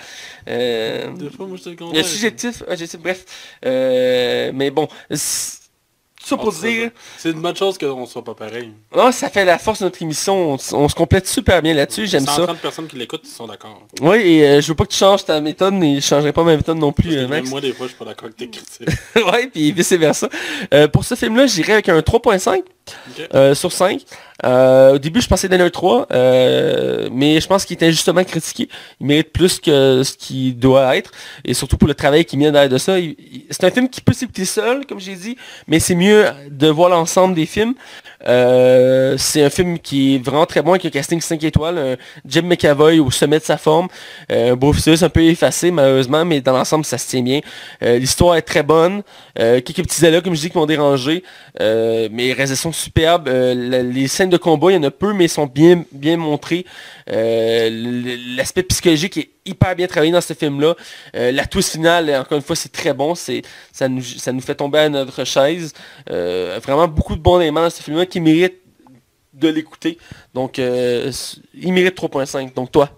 Euh, 0.48 1.12
Des 1.12 1.30
fois, 1.30 1.46
moi, 1.46 1.56
je 1.56 1.62
te 1.62 1.68
le 1.70 1.76
contraire. 1.76 2.04
subjectif, 2.04 2.62
objectif, 2.68 3.00
bref. 3.00 3.24
Mais 3.62 4.70
bon, 4.70 4.88
ça 6.26 6.36
pour 6.36 6.52
dire, 6.52 6.90
C'est 7.18 7.30
une 7.30 7.40
bonne 7.40 7.56
chose 7.56 7.78
qu'on 7.78 8.06
soit 8.06 8.24
pas 8.24 8.34
pareil. 8.34 8.72
oh, 8.92 9.10
ça 9.12 9.30
fait 9.30 9.44
la 9.44 9.58
force 9.58 9.80
de 9.80 9.84
notre 9.84 10.02
émission. 10.02 10.56
On, 10.72 10.88
se 10.88 10.94
complète 10.94 11.26
super 11.26 11.62
bien 11.62 11.74
là-dessus, 11.74 12.06
j'aime 12.06 12.26
ça. 12.26 12.36
130 12.36 12.58
personnes 12.58 12.86
qui 12.86 12.96
l'écoutent, 12.96 13.26
sont 13.26 13.46
d'accord. 13.46 13.86
Oui, 14.00 14.16
et 14.16 14.46
euh, 14.46 14.60
je 14.60 14.68
veux 14.68 14.74
pas 14.74 14.84
que 14.84 14.92
tu 14.92 14.98
changes 14.98 15.24
ta 15.24 15.40
méthode, 15.40 15.74
mais 15.74 15.96
je 15.96 16.06
changerai 16.06 16.32
pas 16.32 16.42
ma 16.42 16.56
méthode 16.56 16.78
non 16.78 16.92
plus, 16.92 17.16
euh, 17.16 17.28
même 17.28 17.48
moi, 17.48 17.60
des 17.60 17.72
fois, 17.72 17.86
je 17.86 17.90
suis 17.90 17.98
pas 17.98 18.04
d'accord 18.04 18.24
avec 18.24 18.36
tes 18.36 18.50
critiques. 18.50 18.88
ouais, 19.16 19.48
puis 19.48 19.72
vice 19.72 19.92
versa. 19.92 20.28
Euh, 20.74 20.88
pour 20.88 21.04
ce 21.04 21.14
film-là, 21.14 21.46
j'irai 21.46 21.74
avec 21.74 21.88
un 21.88 21.98
3.5 22.00 22.62
Euh, 23.34 23.54
sur 23.54 23.72
5. 23.72 24.00
Euh, 24.44 24.94
au 24.94 24.98
début, 24.98 25.20
je 25.20 25.28
pensais 25.28 25.48
donner 25.48 25.64
un 25.64 25.70
3, 25.70 26.08
euh, 26.12 27.08
mais 27.10 27.40
je 27.40 27.46
pense 27.46 27.64
qu'il 27.64 27.76
est 27.76 27.86
injustement 27.86 28.22
critiqué. 28.24 28.68
Il 29.00 29.06
mérite 29.06 29.32
plus 29.32 29.58
que 29.58 30.02
ce 30.02 30.12
qu'il 30.12 30.58
doit 30.58 30.96
être, 30.96 31.10
et 31.44 31.54
surtout 31.54 31.76
pour 31.76 31.88
le 31.88 31.94
travail 31.94 32.24
qu'il 32.24 32.38
met 32.38 32.50
derrière 32.50 32.68
de 32.68 32.78
ça. 32.78 32.96
C'est 33.50 33.64
un 33.64 33.70
film 33.70 33.88
qui 33.88 34.00
peut 34.00 34.12
s'écouter 34.12 34.44
seul, 34.44 34.86
comme 34.86 35.00
j'ai 35.00 35.16
dit, 35.16 35.36
mais 35.66 35.80
c'est 35.80 35.94
mieux 35.94 36.26
de 36.50 36.68
voir 36.68 36.90
l'ensemble 36.90 37.34
des 37.34 37.46
films. 37.46 37.74
Euh, 38.26 39.16
c'est 39.18 39.42
un 39.44 39.50
film 39.50 39.78
qui 39.78 40.14
est 40.16 40.18
vraiment 40.18 40.46
très 40.46 40.62
bon, 40.62 40.70
avec 40.72 40.84
un 40.86 40.90
casting 40.90 41.20
5 41.20 41.42
étoiles, 41.44 41.78
un 41.78 41.96
Jim 42.26 42.42
McAvoy 42.42 42.98
au 43.00 43.10
sommet 43.10 43.38
de 43.38 43.44
sa 43.44 43.56
forme, 43.58 43.88
euh, 44.32 44.52
un 44.52 44.56
Bruce 44.56 44.86
Willis 44.86 45.04
un 45.04 45.08
peu 45.08 45.22
effacé 45.22 45.70
malheureusement, 45.70 46.24
mais 46.24 46.40
dans 46.40 46.52
l'ensemble 46.56 46.84
ça 46.84 46.98
se 46.98 47.08
tient 47.08 47.22
bien. 47.22 47.40
Euh, 47.82 47.98
L'histoire 47.98 48.36
est 48.36 48.42
très 48.42 48.62
bonne, 48.62 49.02
euh, 49.38 49.60
quelques 49.60 49.82
petits 49.86 50.00
là 50.02 50.20
comme 50.20 50.34
je 50.34 50.40
dis 50.40 50.50
qui 50.50 50.56
m'ont 50.58 50.66
dérangé, 50.66 51.22
euh, 51.60 52.08
mais 52.10 52.32
superbes, 52.72 53.28
Euh, 53.28 53.54
la- 53.54 53.82
les 53.82 54.08
scènes 54.08 54.30
de 54.30 54.36
combat, 54.36 54.70
il 54.70 54.74
y 54.74 54.78
en 54.78 54.82
a 54.84 54.90
peu, 54.90 55.12
mais 55.12 55.28
sont 55.28 55.46
bien, 55.46 55.84
bien 55.92 56.16
montrées. 56.16 56.64
L'aspect 57.06 58.62
psychologique 58.62 59.16
est 59.18 59.30
hyper 59.46 59.74
bien 59.74 59.86
travaillé 59.86 60.12
dans 60.12 60.20
ce 60.20 60.34
film-là. 60.34 60.74
Euh, 61.14 61.32
la 61.32 61.46
twist 61.46 61.72
finale, 61.72 62.10
encore 62.10 62.36
une 62.36 62.44
fois, 62.44 62.56
c'est 62.56 62.72
très 62.72 62.92
bon. 62.92 63.14
C'est 63.14 63.42
ça 63.72 63.88
nous, 63.88 64.02
ça 64.02 64.32
nous 64.32 64.40
fait 64.40 64.54
tomber 64.54 64.78
à 64.78 64.88
notre 64.88 65.24
chaise. 65.24 65.72
Euh, 66.10 66.58
vraiment 66.62 66.88
beaucoup 66.88 67.14
de 67.16 67.20
bons 67.20 67.40
éléments 67.40 67.62
dans 67.62 67.70
ce 67.70 67.82
film-là 67.82 68.06
qui 68.06 68.20
méritent 68.20 68.60
de 69.32 69.48
l'écouter. 69.48 69.98
Donc, 70.34 70.58
euh, 70.58 71.12
il 71.54 71.72
mérite 71.72 71.96
3.5. 71.96 72.54
Donc, 72.54 72.72
toi? 72.72 72.90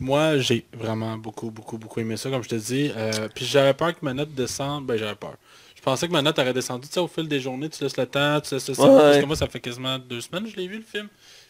Moi, 0.00 0.38
j'ai 0.38 0.64
vraiment 0.72 1.16
beaucoup, 1.16 1.50
beaucoup, 1.50 1.76
beaucoup 1.76 1.98
aimé 1.98 2.16
ça, 2.16 2.30
comme 2.30 2.42
je 2.44 2.48
te 2.48 2.54
dis. 2.54 2.92
Puis 3.34 3.44
j'avais 3.44 3.74
peur 3.74 3.92
que 3.92 4.04
ma 4.04 4.14
note 4.14 4.32
descende. 4.32 4.86
Ben, 4.86 4.96
j'avais 4.96 5.16
peur. 5.16 5.34
Je 5.74 5.82
pensais 5.82 6.06
que 6.06 6.12
ma 6.12 6.22
note 6.22 6.38
aurait 6.38 6.52
descendu. 6.52 6.86
Tu 6.86 6.94
sais, 6.94 7.00
au 7.00 7.08
fil 7.08 7.26
des 7.26 7.40
journées, 7.40 7.68
tu 7.68 7.82
laisses 7.82 7.96
le 7.96 8.06
temps, 8.06 8.40
tu 8.40 8.54
laisses 8.54 8.68
le 8.68 8.76
temps. 8.76 8.94
Ouais. 8.94 9.00
Parce 9.00 9.18
que 9.18 9.24
moi, 9.24 9.36
ça 9.36 9.48
fait 9.48 9.60
quasiment 9.60 9.98
deux 9.98 10.20
semaines 10.20 10.44
que 10.44 10.50
je 10.50 10.56
l'ai 10.56 10.68
vu, 10.68 10.78
le 10.78 10.84
film. 10.84 11.08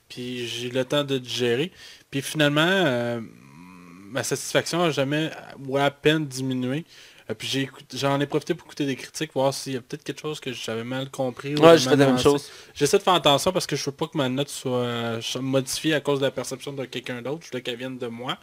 Puis 0.08 0.46
j'ai 0.46 0.68
eu 0.68 0.70
le 0.70 0.84
temps 0.84 1.04
de 1.04 1.18
digérer. 1.18 1.70
Puis 2.10 2.22
finalement, 2.22 3.20
ma 4.10 4.22
satisfaction 4.22 4.78
n'a 4.78 4.90
jamais 4.90 5.30
ou 5.66 5.76
à 5.76 5.90
peine 5.90 6.26
diminué. 6.26 6.84
Euh, 7.30 7.34
puis 7.34 7.68
j'en 7.94 8.18
ai 8.20 8.26
profité 8.26 8.54
pour 8.54 8.66
écouter 8.66 8.86
des 8.86 8.96
critiques, 8.96 9.32
voir 9.34 9.52
s'il 9.52 9.74
y 9.74 9.76
a 9.76 9.80
peut-être 9.82 10.02
quelque 10.02 10.20
chose 10.20 10.40
que 10.40 10.52
j'avais 10.52 10.84
mal 10.84 11.10
compris. 11.10 11.54
ou 11.54 11.60
Ouais, 11.60 11.76
je 11.76 11.88
fais 11.88 11.96
la 11.96 12.06
même 12.06 12.18
chose. 12.18 12.48
J'essaie 12.74 12.98
de 12.98 13.02
faire 13.02 13.14
attention 13.14 13.52
parce 13.52 13.66
que 13.66 13.76
je 13.76 13.84
veux 13.84 13.92
pas 13.92 14.06
que 14.06 14.16
ma 14.16 14.28
note 14.28 14.48
soit 14.48 15.18
modifiée 15.40 15.94
à 15.94 16.00
cause 16.00 16.20
de 16.20 16.24
la 16.24 16.30
perception 16.30 16.72
de 16.72 16.84
quelqu'un 16.86 17.20
d'autre. 17.20 17.44
Je 17.44 17.50
veux 17.56 17.60
qu'elle 17.60 17.76
vienne 17.76 17.98
de 17.98 18.06
moi. 18.06 18.38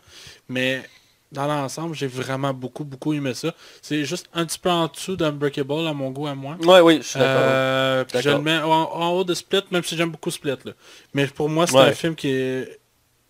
Mais 0.50 0.84
dans 1.32 1.48
l'ensemble, 1.48 1.96
j'ai 1.96 2.06
vraiment 2.06 2.54
beaucoup, 2.54 2.84
beaucoup 2.84 3.12
aimé 3.14 3.34
ça. 3.34 3.56
C'est 3.82 4.06
juste 4.06 4.30
un 4.34 4.46
petit 4.46 4.60
peu 4.60 4.70
en 4.70 4.86
dessous 4.88 5.16
d'Unbreakable 5.16 5.88
à 5.88 5.94
mon 5.94 6.12
goût 6.12 6.28
à 6.28 6.36
moi. 6.36 6.56
Ouais, 6.64 6.80
oui, 6.82 6.98
je 7.02 7.08
suis 7.08 7.20
d'accord. 7.20 7.42
Euh, 7.44 8.06
je 8.14 8.30
le 8.30 8.40
mets 8.40 8.58
en, 8.60 8.70
en 8.70 9.10
haut 9.14 9.24
de 9.24 9.34
Split, 9.34 9.64
même 9.72 9.84
si 9.84 9.98
j'aime 9.98 10.12
beaucoup 10.12 10.30
Split. 10.30 10.58
Là. 10.64 10.74
Mais 11.16 11.26
pour 11.26 11.50
moi, 11.50 11.66
c'est 11.66 11.74
Ouais. 11.76 11.82
un 11.86 11.92
film 11.94 12.14
qui 12.16 12.30
est... 12.30 12.80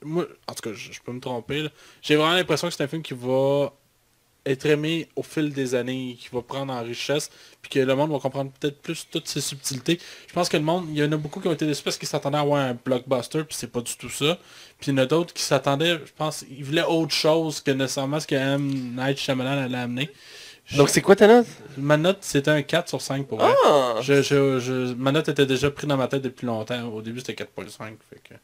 Moi, 0.05 0.25
en 0.47 0.53
tout 0.53 0.61
cas, 0.69 0.73
je, 0.75 0.91
je 0.93 1.01
peux 1.01 1.11
me 1.11 1.19
tromper. 1.19 1.67
J'ai 2.01 2.15
vraiment 2.15 2.33
l'impression 2.35 2.67
que 2.67 2.73
c'est 2.73 2.83
un 2.83 2.87
film 2.87 3.01
qui 3.01 3.13
va 3.13 3.73
être 4.47 4.67
aimé 4.67 5.09
au 5.15 5.23
fil 5.23 5.51
des 5.51 5.73
années, 5.73 6.15
qui 6.19 6.29
va 6.31 6.39
prendre 6.43 6.71
en 6.71 6.83
richesse, 6.83 7.31
puis 7.63 7.71
que 7.71 7.79
le 7.79 7.95
monde 7.95 8.11
va 8.11 8.19
comprendre 8.19 8.51
peut-être 8.59 8.79
plus 8.79 9.07
toutes 9.09 9.27
ces 9.27 9.41
subtilités. 9.41 9.99
Je 10.27 10.33
pense 10.33 10.49
que 10.49 10.57
le 10.57 10.61
monde, 10.63 10.85
il 10.91 10.97
y 10.99 11.03
en 11.03 11.11
a 11.11 11.17
beaucoup 11.17 11.39
qui 11.39 11.47
ont 11.47 11.53
été 11.53 11.65
déçus 11.65 11.81
parce 11.81 11.97
qu'ils 11.97 12.07
s'attendaient 12.07 12.37
à 12.37 12.41
avoir 12.41 12.61
un 12.61 12.75
blockbuster, 12.75 13.43
puis 13.43 13.55
c'est 13.57 13.71
pas 13.71 13.81
du 13.81 13.95
tout 13.97 14.09
ça. 14.11 14.37
Puis 14.79 14.91
il 14.91 14.95
y 14.95 14.99
en 14.99 15.01
a 15.01 15.07
d'autres 15.07 15.33
qui 15.33 15.41
s'attendaient, 15.41 15.93
je 16.05 16.11
pense, 16.15 16.45
ils 16.47 16.63
voulaient 16.63 16.83
autre 16.83 17.13
chose 17.15 17.59
que 17.59 17.71
nécessairement 17.71 18.19
ce 18.19 18.27
que 18.27 18.35
M. 18.35 18.93
Night 18.95 19.17
Shyamalan 19.17 19.63
allait 19.63 19.77
amener. 19.79 20.11
Je- 20.67 20.77
Donc 20.77 20.89
c'est 20.89 21.01
quoi 21.01 21.15
ta 21.15 21.27
note? 21.27 21.47
Ma 21.77 21.97
note, 21.97 22.17
c'était 22.21 22.51
un 22.51 22.61
4 22.61 22.89
sur 22.89 23.01
5 23.01 23.25
pour 23.27 23.39
vrai. 23.39 23.51
Ah 23.65 23.95
Je, 24.01 24.21
je, 24.21 24.93
ma 24.93 25.11
note 25.11 25.27
était 25.29 25.45
déjà 25.47 25.71
prise 25.71 25.87
dans 25.89 25.97
ma 25.97 26.07
tête 26.07 26.21
depuis 26.21 26.45
longtemps. 26.45 26.83
Au 26.89 27.01
début, 27.01 27.19
c'était 27.19 27.33
4.5. 27.43 27.95
Fait 28.11 28.21
que 28.29 28.35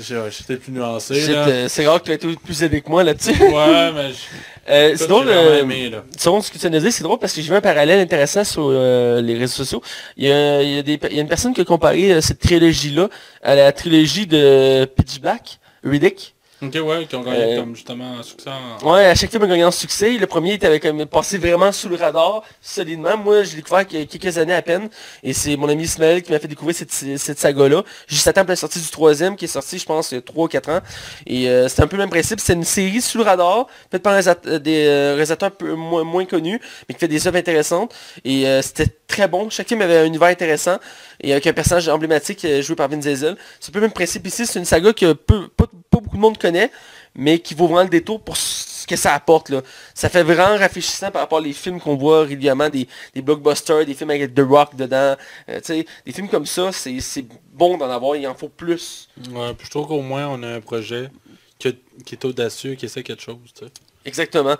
j'étais 0.00 0.56
plus 0.56 0.72
nuancé. 0.72 1.14
Euh, 1.30 1.68
C'est 1.68 1.86
rare 1.86 2.00
que 2.00 2.06
tu 2.06 2.10
aies 2.12 2.14
été 2.14 2.28
plus 2.44 2.62
aidé 2.62 2.80
que 2.80 2.88
moi 2.88 3.02
là-dessus. 3.04 3.30
Ouais, 3.40 3.92
mais 3.94 4.10
je- 4.10 4.16
Euh, 4.68 4.94
c'est 4.94 5.08
drôle, 5.08 5.26
euh, 5.28 5.62
aimé, 5.62 5.90
là. 5.90 6.04
selon 6.16 6.40
ce 6.42 6.50
que 6.50 6.56
tu 6.58 6.70
de 6.70 6.78
dire, 6.78 6.92
c'est 6.92 7.02
drôle 7.02 7.18
parce 7.18 7.32
que 7.32 7.40
j'ai 7.40 7.48
vu 7.48 7.56
un 7.56 7.60
parallèle 7.60 7.98
intéressant 7.98 8.44
sur 8.44 8.68
euh, 8.68 9.20
les 9.20 9.34
réseaux 9.36 9.54
sociaux. 9.64 9.82
Il 10.16 10.28
y, 10.28 10.30
a, 10.32 10.62
il, 10.62 10.68
y 10.76 10.78
a 10.78 10.82
des, 10.82 11.00
il 11.10 11.16
y 11.16 11.18
a 11.18 11.22
une 11.22 11.28
personne 11.28 11.52
qui 11.52 11.60
a 11.62 11.64
comparé 11.64 12.20
cette 12.20 12.38
trilogie-là 12.38 13.08
à 13.42 13.56
la 13.56 13.72
trilogie 13.72 14.28
de 14.28 14.84
Pitch 14.84 15.18
Black, 15.20 15.58
Riddick. 15.82 16.34
Ok, 16.62 16.74
ouais, 16.74 17.06
qui 17.06 17.16
ont 17.16 17.22
gagné 17.22 17.54
Euh, 17.54 17.60
comme 17.60 17.74
justement 17.74 18.18
un 18.18 18.22
succès 18.22 18.50
en... 18.50 18.92
Ouais, 18.92 19.06
à 19.06 19.14
chaque 19.14 19.30
film 19.30 19.42
a 19.42 19.46
gagné 19.46 19.64
en 19.64 19.70
succès. 19.70 20.18
Le 20.18 20.26
premier 20.26 20.54
était 20.54 20.66
avec, 20.66 20.84
euh, 20.84 21.06
passé 21.06 21.38
vraiment 21.38 21.72
sous 21.72 21.88
le 21.88 21.96
radar, 21.96 22.42
solidement. 22.60 23.16
Moi, 23.16 23.44
je 23.44 23.50
l'ai 23.50 23.56
découvert 23.56 23.84
il 23.90 23.98
y 23.98 24.02
a 24.02 24.04
quelques 24.04 24.36
années 24.36 24.54
à 24.54 24.60
peine. 24.60 24.90
Et 25.22 25.32
c'est 25.32 25.56
mon 25.56 25.68
ami 25.70 25.84
Ismaël 25.84 26.22
qui 26.22 26.32
m'a 26.32 26.38
fait 26.38 26.48
découvrir 26.48 26.76
cette, 26.76 26.92
cette 26.92 27.38
saga-là. 27.38 27.82
Juste 28.06 28.26
à 28.28 28.34
temps 28.34 28.42
pour 28.42 28.50
la 28.50 28.56
sortie 28.56 28.78
du 28.78 28.88
troisième, 28.88 29.36
qui 29.36 29.46
est 29.46 29.48
sorti, 29.48 29.78
je 29.78 29.86
pense, 29.86 30.12
il 30.12 30.16
y 30.16 30.18
a 30.18 30.22
3 30.22 30.44
ou 30.44 30.48
4 30.48 30.68
ans. 30.68 30.80
Et 31.26 31.48
euh, 31.48 31.68
c'est 31.68 31.82
un 31.82 31.86
peu 31.86 31.96
le 31.96 32.02
même 32.02 32.10
principe. 32.10 32.40
C'est 32.40 32.52
une 32.52 32.64
série 32.64 33.00
sous 33.00 33.16
le 33.16 33.24
radar, 33.24 33.66
faite 33.90 34.02
par 34.02 34.12
un 34.12 34.20
euh, 34.46 34.58
des 34.58 34.86
réalisateurs 34.86 35.48
un 35.48 35.50
peu 35.52 35.72
moins, 35.74 36.04
moins 36.04 36.26
connus, 36.26 36.60
mais 36.88 36.94
qui 36.94 37.00
fait 37.00 37.08
des 37.08 37.26
œuvres 37.26 37.38
intéressantes. 37.38 37.94
Et 38.24 38.46
euh, 38.46 38.60
c'était 38.60 38.86
très 39.10 39.28
bon. 39.28 39.50
Chaque 39.50 39.68
film 39.68 39.82
avait 39.82 39.98
un 39.98 40.04
univers 40.06 40.28
intéressant. 40.28 40.78
Et 41.20 41.32
avec 41.32 41.46
un 41.46 41.52
personnage 41.52 41.88
emblématique 41.88 42.44
euh, 42.44 42.62
joué 42.62 42.76
par 42.76 42.88
Vin 42.88 42.96
Diesel. 42.96 43.36
C'est 43.60 43.70
un 43.70 43.72
peu 43.72 43.80
le 43.80 43.86
même 43.86 43.92
principe 43.92 44.26
ici. 44.26 44.46
C'est 44.46 44.58
une 44.58 44.64
saga 44.64 44.92
que 44.92 45.12
peu, 45.12 45.48
pas, 45.48 45.66
pas 45.66 46.00
beaucoup 46.00 46.16
de 46.16 46.20
monde 46.20 46.38
connaît 46.38 46.70
mais 47.14 47.38
qui 47.38 47.54
vaut 47.54 47.66
vraiment 47.66 47.82
le 47.82 47.88
détour 47.88 48.22
pour 48.22 48.36
ce 48.36 48.86
que 48.86 48.96
ça 48.96 49.14
apporte. 49.14 49.50
Là. 49.50 49.62
Ça 49.94 50.08
fait 50.08 50.22
vraiment 50.22 50.56
rafraîchissant 50.56 51.10
par 51.10 51.22
rapport 51.22 51.40
aux 51.40 51.52
films 51.52 51.80
qu'on 51.80 51.96
voit 51.96 52.22
régulièrement, 52.22 52.68
des, 52.68 52.86
des 53.14 53.22
blockbusters, 53.22 53.84
des 53.84 53.94
films 53.94 54.10
avec 54.10 54.34
The 54.34 54.40
Rock 54.40 54.76
dedans. 54.76 55.16
Euh, 55.48 55.60
des 55.68 56.12
films 56.12 56.28
comme 56.28 56.46
ça, 56.46 56.70
c'est 56.72 57.24
bon 57.52 57.76
d'en 57.76 57.90
avoir, 57.90 58.16
il 58.16 58.26
en 58.26 58.34
faut 58.34 58.48
plus. 58.48 59.08
Ouais, 59.32 59.54
puis 59.54 59.66
je 59.66 59.70
trouve 59.70 59.88
qu'au 59.88 60.02
moins, 60.02 60.28
on 60.28 60.42
a 60.42 60.48
un 60.56 60.60
projet 60.60 61.08
qui, 61.58 61.74
qui 62.04 62.14
est 62.14 62.24
audacieux, 62.24 62.74
qui 62.74 62.86
essaie 62.86 63.02
quelque 63.02 63.22
chose. 63.22 63.38
Exactement. 64.04 64.56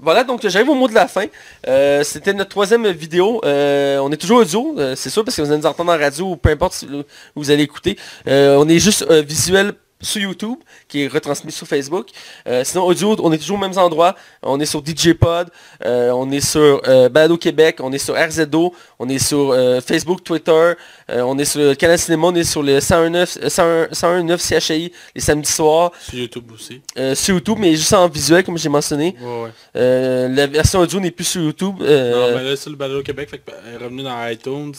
Voilà, 0.00 0.24
donc 0.24 0.46
j'arrive 0.46 0.70
au 0.70 0.74
mot 0.74 0.88
de 0.88 0.94
la 0.94 1.06
fin. 1.06 1.26
Euh, 1.68 2.02
C'était 2.02 2.32
notre 2.32 2.50
troisième 2.50 2.88
vidéo. 2.88 3.40
Euh, 3.44 3.98
on 3.98 4.10
est 4.10 4.16
toujours 4.16 4.38
audio, 4.38 4.74
euh, 4.78 4.94
c'est 4.96 5.10
sûr, 5.10 5.24
parce 5.24 5.36
que 5.36 5.42
vous 5.42 5.50
allez 5.50 5.60
nous 5.60 5.66
entendre 5.66 5.92
en 5.92 5.98
radio 5.98 6.32
ou 6.32 6.36
peu 6.36 6.50
importe 6.50 6.84
où 6.90 7.04
vous 7.36 7.50
allez 7.50 7.62
écouter. 7.62 7.96
Euh, 8.26 8.56
on 8.58 8.68
est 8.68 8.78
juste 8.78 9.06
euh, 9.10 9.22
visuel 9.22 9.74
sur 10.02 10.20
YouTube, 10.20 10.58
qui 10.88 11.02
est 11.04 11.06
retransmis 11.08 11.52
sur 11.52 11.66
Facebook. 11.66 12.08
Euh, 12.48 12.64
sinon, 12.64 12.84
audio, 12.84 13.16
on 13.22 13.32
est 13.32 13.38
toujours 13.38 13.56
aux 13.56 13.60
mêmes 13.60 13.78
endroits. 13.78 14.14
On 14.42 14.58
est 14.60 14.66
sur 14.66 14.82
DJ 14.84 15.12
Pod, 15.14 15.48
euh, 15.84 16.10
on 16.10 16.30
est 16.30 16.40
sur 16.40 16.82
euh, 16.88 17.08
Balado 17.08 17.36
Québec, 17.36 17.76
on 17.80 17.92
est 17.92 17.98
sur 17.98 18.14
RZO, 18.14 18.74
on 18.98 19.08
est 19.08 19.18
sur 19.18 19.52
euh, 19.52 19.80
Facebook, 19.80 20.24
Twitter, 20.24 20.72
on 21.08 21.38
est 21.38 21.44
sur 21.44 21.60
le 21.60 21.74
Canal 21.74 21.98
Cinéma, 21.98 22.26
on 22.28 22.34
est 22.34 22.44
sur 22.44 22.62
le 22.62 22.78
101.9 22.78 23.38
euh, 23.44 23.48
101 23.48 24.22
101.9 24.26 24.60
CHI 24.60 24.92
les 25.14 25.20
samedis 25.20 25.50
soirs, 25.50 25.92
Sur 26.00 26.14
YouTube 26.18 26.50
aussi. 26.52 26.80
sur 27.14 27.34
YouTube, 27.34 27.58
mais 27.60 27.74
juste 27.76 27.92
en 27.92 28.08
visuel, 28.08 28.42
comme 28.44 28.58
j'ai 28.58 28.68
mentionné. 28.68 29.14
Ouais, 29.20 29.42
ouais. 29.74 30.28
La 30.28 30.46
version 30.46 30.80
audio 30.80 30.98
n'est 31.00 31.10
plus 31.10 31.24
sur 31.24 31.42
YouTube. 31.42 31.76
Non, 31.80 31.86
mais 31.86 32.42
là, 32.44 32.56
c'est 32.56 32.70
le 32.70 32.76
Balado 32.76 33.02
Québec, 33.02 33.30
fait 33.30 33.38
que, 33.38 33.50
elle 33.66 33.74
est 33.80 33.84
revenu 33.84 34.02
dans 34.02 34.28
iTunes. 34.28 34.72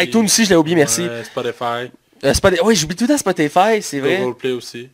iTunes 0.00 0.24
aussi, 0.24 0.44
je 0.44 0.50
l'ai 0.50 0.56
oublié, 0.56 0.76
merci. 0.76 1.06
Spotify. 1.24 1.90
Euh, 2.24 2.32
Spot- 2.34 2.54
Oui, 2.64 2.76
j'oublie 2.76 2.94
tout 2.96 3.04
le 3.04 3.08
temps 3.08 3.18
Spotify, 3.18 3.82
c'est 3.82 4.00
vrai. 4.00 4.18
Google 4.20 4.36
Play 4.36 4.52
aussi. 4.52 4.88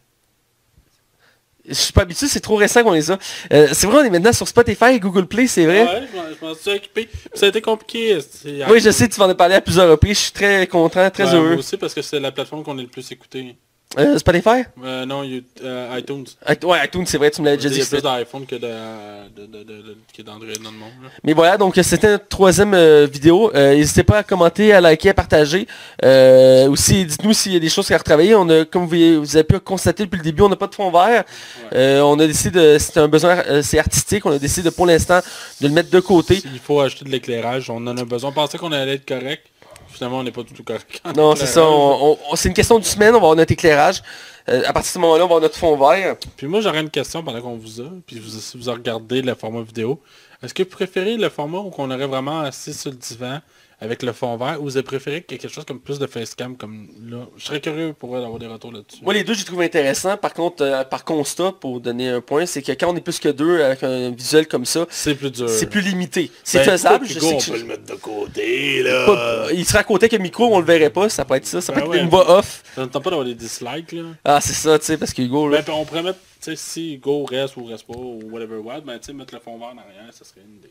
Je 1.70 1.74
suis 1.74 1.92
pas 1.92 2.00
habitué, 2.02 2.26
c'est 2.28 2.40
trop 2.40 2.56
récent 2.56 2.82
qu'on 2.82 2.92
les 2.92 3.10
a. 3.10 3.18
Euh, 3.52 3.68
c'est 3.72 3.86
vrai, 3.86 3.98
on 4.00 4.05
est 4.05 4.09
maintenant 4.10 4.32
sur 4.32 4.48
Spotify 4.48 4.94
et 4.94 5.00
Google 5.00 5.26
Play, 5.26 5.46
c'est 5.46 5.66
vrai. 5.66 5.82
Ouais, 5.84 6.09
je 6.40 6.46
m'en- 6.46 6.55
suis 6.55 6.70
occupé. 6.70 7.09
Ça 7.34 7.44
a 7.44 7.48
été 7.50 7.60
compliqué. 7.60 8.18
Oui, 8.70 8.80
je 8.80 8.90
sais, 8.90 9.06
tu 9.06 9.20
m'en 9.20 9.26
as 9.28 9.34
parlé 9.34 9.56
à 9.56 9.60
plusieurs 9.60 9.90
reprises. 9.90 10.16
Je 10.16 10.22
suis 10.24 10.32
très 10.32 10.66
content, 10.66 11.10
très 11.10 11.24
Ouais, 11.24 11.34
heureux. 11.34 11.48
Moi 11.50 11.59
aussi, 11.59 11.76
parce 11.76 11.92
que 11.92 12.00
c'est 12.00 12.20
la 12.20 12.32
plateforme 12.32 12.62
qu'on 12.64 12.78
est 12.78 12.82
le 12.82 12.88
plus 12.88 13.12
écouté. 13.12 13.55
Euh, 13.97 14.19
Spotify? 14.19 14.65
Euh, 14.85 15.06
non, 15.06 15.23
you- 15.24 15.43
euh, 15.65 15.98
iTunes. 15.98 16.27
I- 16.47 16.65
Ouais, 16.66 16.85
iTunes, 16.85 17.06
c'est 17.06 17.16
vrai, 17.16 17.31
tu 17.31 17.40
me 17.40 17.47
l'as 17.47 17.56
déjà 17.56 17.69
Il 17.70 17.73
y 17.73 17.77
dit. 17.77 17.82
a 17.82 17.86
plus 17.86 18.02
d'iPhone 18.02 18.44
que 18.47 18.56
d'Android 20.23 20.52
dans 20.62 20.70
le 20.70 20.77
monde. 20.77 20.90
là. 21.02 21.09
Mais 21.24 21.32
voilà, 21.32 21.56
donc 21.56 21.74
c'était 21.82 22.10
notre 22.10 22.28
troisième 22.28 22.74
euh, 22.74 23.06
vidéo. 23.10 23.51
Euh, 23.55 23.74
N'hésitez 23.74 24.02
pas 24.05 24.19
à 24.19 24.23
commenter, 24.23 24.73
à 24.73 24.81
liker, 24.81 25.09
à 25.10 25.15
partager. 25.15 25.66
Euh, 26.05 26.69
aussi, 26.69 27.05
dites-nous 27.06 27.32
s'il 27.32 27.52
y 27.52 27.56
a 27.56 27.60
des 27.60 27.69
choses 27.70 27.90
à 27.90 27.97
retravailler. 27.98 28.35
On 28.35 28.48
a, 28.51 28.65
comme 28.66 28.86
vous, 28.86 29.20
vous 29.20 29.36
avez 29.36 29.44
pu 29.44 29.59
constater 29.60 30.05
depuis 30.05 30.19
le 30.19 30.23
début, 30.24 30.43
on 30.43 30.48
n'a 30.51 30.56
pas 30.56 30.66
de 30.66 30.74
fond 30.74 30.90
vert. 30.90 31.24
Euh, 31.74 32.01
on 32.02 32.19
a 32.20 32.27
décidé 32.27 32.59
de, 32.60 32.77
c'est 32.78 32.98
un 32.98 33.09
besoin, 33.09 33.39
euh, 33.48 33.62
c'est 33.62 33.78
artistique. 33.78 34.27
On 34.27 34.32
a 34.32 34.39
décidé 34.39 34.69
de, 34.69 34.74
pour 34.74 34.86
l'instant 34.86 35.20
de 35.60 35.69
le 35.69 35.73
mettre 35.73 35.90
de 35.90 36.01
côté. 36.01 36.43
Il 36.44 36.59
faut 36.60 36.81
acheter 36.81 37.05
de 37.06 37.10
l'éclairage. 37.10 37.70
On 37.70 37.77
en 37.86 37.97
a 37.97 38.05
besoin. 38.05 38.31
On 38.31 38.32
pensait 38.35 38.59
qu'on 38.59 38.73
allait 38.73 38.94
être 38.97 39.09
correct. 39.09 39.47
Finalement, 39.99 40.19
on 40.19 40.23
n'est 40.23 40.31
pas 40.33 40.43
du 40.45 40.53
tout 40.55 40.62
correct. 40.62 41.03
Non, 41.16 41.35
c'est 41.37 41.47
ça. 41.47 41.61
éclairage. 41.61 41.99
on- 42.03 42.19
on- 42.31 42.37
c'est 42.37 42.49
une 42.49 42.55
question 42.55 42.77
d'une 42.77 42.85
semaine. 42.85 43.09
On 43.11 43.12
va 43.12 43.16
avoir 43.19 43.37
notre 43.37 43.53
éclairage. 43.53 44.03
Euh, 44.49 44.62
à 44.66 44.73
partir 44.73 44.91
de 44.91 44.95
ce 44.95 44.99
moment-là, 45.01 45.25
on 45.25 45.29
va 45.29 45.35
avoir 45.35 45.41
notre 45.41 45.57
fond 45.59 45.77
vert. 45.77 46.16
Puis 46.37 46.47
moi, 46.47 46.61
j'aurais 46.61 46.81
une 46.81 46.89
question 46.91 47.23
pendant 47.23 47.41
qu'on 47.43 47.57
vous 47.57 47.81
a. 47.81 47.91
Puis 48.07 48.19
vous, 48.19 48.31
si 48.41 48.57
vous 48.57 48.70
regardez 48.70 49.20
le 49.23 49.35
format 49.35 49.61
vidéo. 49.62 50.01
Est-ce 50.43 50.55
que 50.55 50.62
vous 50.62 50.69
préférez 50.70 51.16
le 51.16 51.29
format 51.29 51.59
où 51.59 51.73
on 51.77 51.91
aurait 51.91 52.07
vraiment 52.07 52.41
assis 52.41 52.73
sur 52.73 52.91
le 52.91 52.97
divan 52.97 53.41
avec 53.80 54.02
le 54.02 54.12
fond 54.12 54.36
vert 54.36 54.56
ou 54.60 54.64
vous 54.64 54.76
avez 54.76 54.82
préféré 54.84 55.22
quelque 55.22 55.46
chose 55.48 55.64
comme 55.64 55.78
plus 55.80 55.98
de 55.98 56.06
facecam 56.06 56.56
comme 56.56 56.88
là? 57.09 57.26
Je 57.36 57.44
serais 57.44 57.60
curieux 57.60 57.92
pour 57.92 58.10
vrai 58.10 58.20
d'avoir 58.20 58.38
des 58.40 58.46
retours 58.46 58.72
là-dessus. 58.72 58.98
Moi, 59.02 59.14
les 59.14 59.22
deux, 59.24 59.34
j'ai 59.34 59.44
trouvé 59.44 59.66
intéressant. 59.66 60.16
Par 60.16 60.34
contre, 60.34 60.64
euh, 60.64 60.82
par 60.84 61.05
constat, 61.05 61.52
pour 61.52 61.80
donner 61.80 62.09
un 62.09 62.20
point, 62.20 62.44
c'est 62.46 62.60
que 62.62 62.72
quand 62.72 62.92
on 62.92 62.96
est 62.96 63.00
plus 63.00 63.18
que 63.20 63.28
deux 63.28 63.62
avec 63.62 63.82
un 63.84 64.10
visuel 64.10 64.48
comme 64.48 64.64
ça, 64.64 64.86
C'est 64.90 65.14
plus 65.14 65.30
dur. 65.30 65.48
c'est 65.48 65.68
plus 65.70 65.80
limité. 65.80 66.30
C'est 66.42 66.59
Ben, 66.59 66.72
faisable. 66.72 67.06
Je 67.06 67.18
Hugo, 67.18 67.28
sais 67.28 67.34
on 67.34 67.38
que 67.38 67.44
je- 67.44 67.52
peut 67.52 67.59
le 67.59 67.64
mettre 67.64 67.84
de 67.86 67.94
côté, 67.94 68.82
là. 68.82 69.06
pas- 69.06 69.52
il 69.52 69.64
serait 69.64 69.78
à 69.78 69.84
côté 69.84 70.09
un 70.12 70.18
micro, 70.18 70.46
on 70.55 70.59
le 70.59 70.64
verrait 70.64 70.90
pas. 70.90 71.09
Ça 71.09 71.24
peut 71.24 71.34
être 71.34 71.46
ça. 71.46 71.60
Ça 71.60 71.72
peut 71.72 71.80
Ben 71.80 71.86
être 71.86 71.92
ouais. 71.92 72.00
une 72.00 72.09
voix 72.09 72.38
off. 72.38 72.62
Ça 72.74 72.82
ne 72.82 72.86
tente 72.86 73.02
pas 73.05 73.10
d'avoir 73.10 73.26
des 73.26 73.34
dislikes, 73.34 73.92
là. 73.92 74.02
Ah, 74.24 74.40
c'est 74.40 74.52
ça, 74.55 74.78
tu 74.78 74.86
sais, 74.86 74.96
parce 74.96 75.12
que 75.12 75.22
Hugo, 75.22 75.48
là, 75.48 75.62
Ben, 75.62 75.72
on 75.74 75.84
pourrait 75.84 76.02
mettre, 76.02 76.18
tu 76.40 76.50
sais, 76.50 76.56
si 76.56 76.96
Go 76.98 77.24
reste 77.24 77.56
ou 77.56 77.64
reste 77.64 77.86
pas, 77.86 77.96
ou 77.96 78.20
whatever 78.30 78.56
what, 78.56 78.80
ben, 78.80 78.98
tu 78.98 79.06
sais, 79.06 79.12
mettre 79.12 79.34
le 79.34 79.40
fond 79.40 79.56
vert 79.59 79.68
en 79.68 79.78
arrière, 79.78 80.12
ça 80.12 80.24
serait 80.24 80.40
une 80.40 80.60
des... 80.60 80.68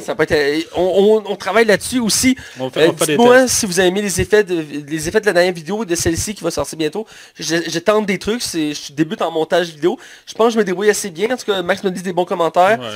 ça 0.00 0.14
peut 0.14 0.24
être, 0.24 0.32
euh, 0.32 0.60
on, 0.76 1.22
on- 1.26 1.32
on 1.32 1.36
travaille 1.36 1.64
là-dessus 1.64 2.00
aussi. 2.00 2.36
Euh, 2.60 2.88
Dites-moi 3.06 3.42
tests. 3.42 3.54
si 3.54 3.66
vous 3.66 3.80
avez 3.80 3.88
aimé 3.88 4.02
les 4.02 4.20
effets 4.20 4.44
de, 4.44 4.64
les 4.86 5.08
effets 5.08 5.20
de 5.20 5.26
la 5.26 5.32
dernière 5.32 5.52
vidéo 5.54 5.84
de 5.84 5.94
celle-ci 5.94 6.34
qui 6.34 6.44
va 6.44 6.50
sortir 6.50 6.76
bientôt. 6.78 7.06
Je, 7.38 7.56
je 7.68 7.78
tente 7.78 8.06
des 8.06 8.18
trucs, 8.18 8.42
je 8.42 8.92
débute 8.92 9.22
en 9.22 9.30
montage 9.30 9.70
vidéo. 9.70 9.98
Je 10.26 10.34
pense 10.34 10.48
que 10.48 10.52
je 10.54 10.58
me 10.58 10.64
débrouille 10.64 10.90
assez 10.90 11.10
bien. 11.10 11.30
En 11.32 11.36
tout 11.36 11.46
cas, 11.46 11.62
Max 11.62 11.82
me 11.82 11.90
dit 11.90 12.02
des 12.02 12.12
bons 12.12 12.24
commentaires. 12.24 12.78
Ouais. 12.78 12.86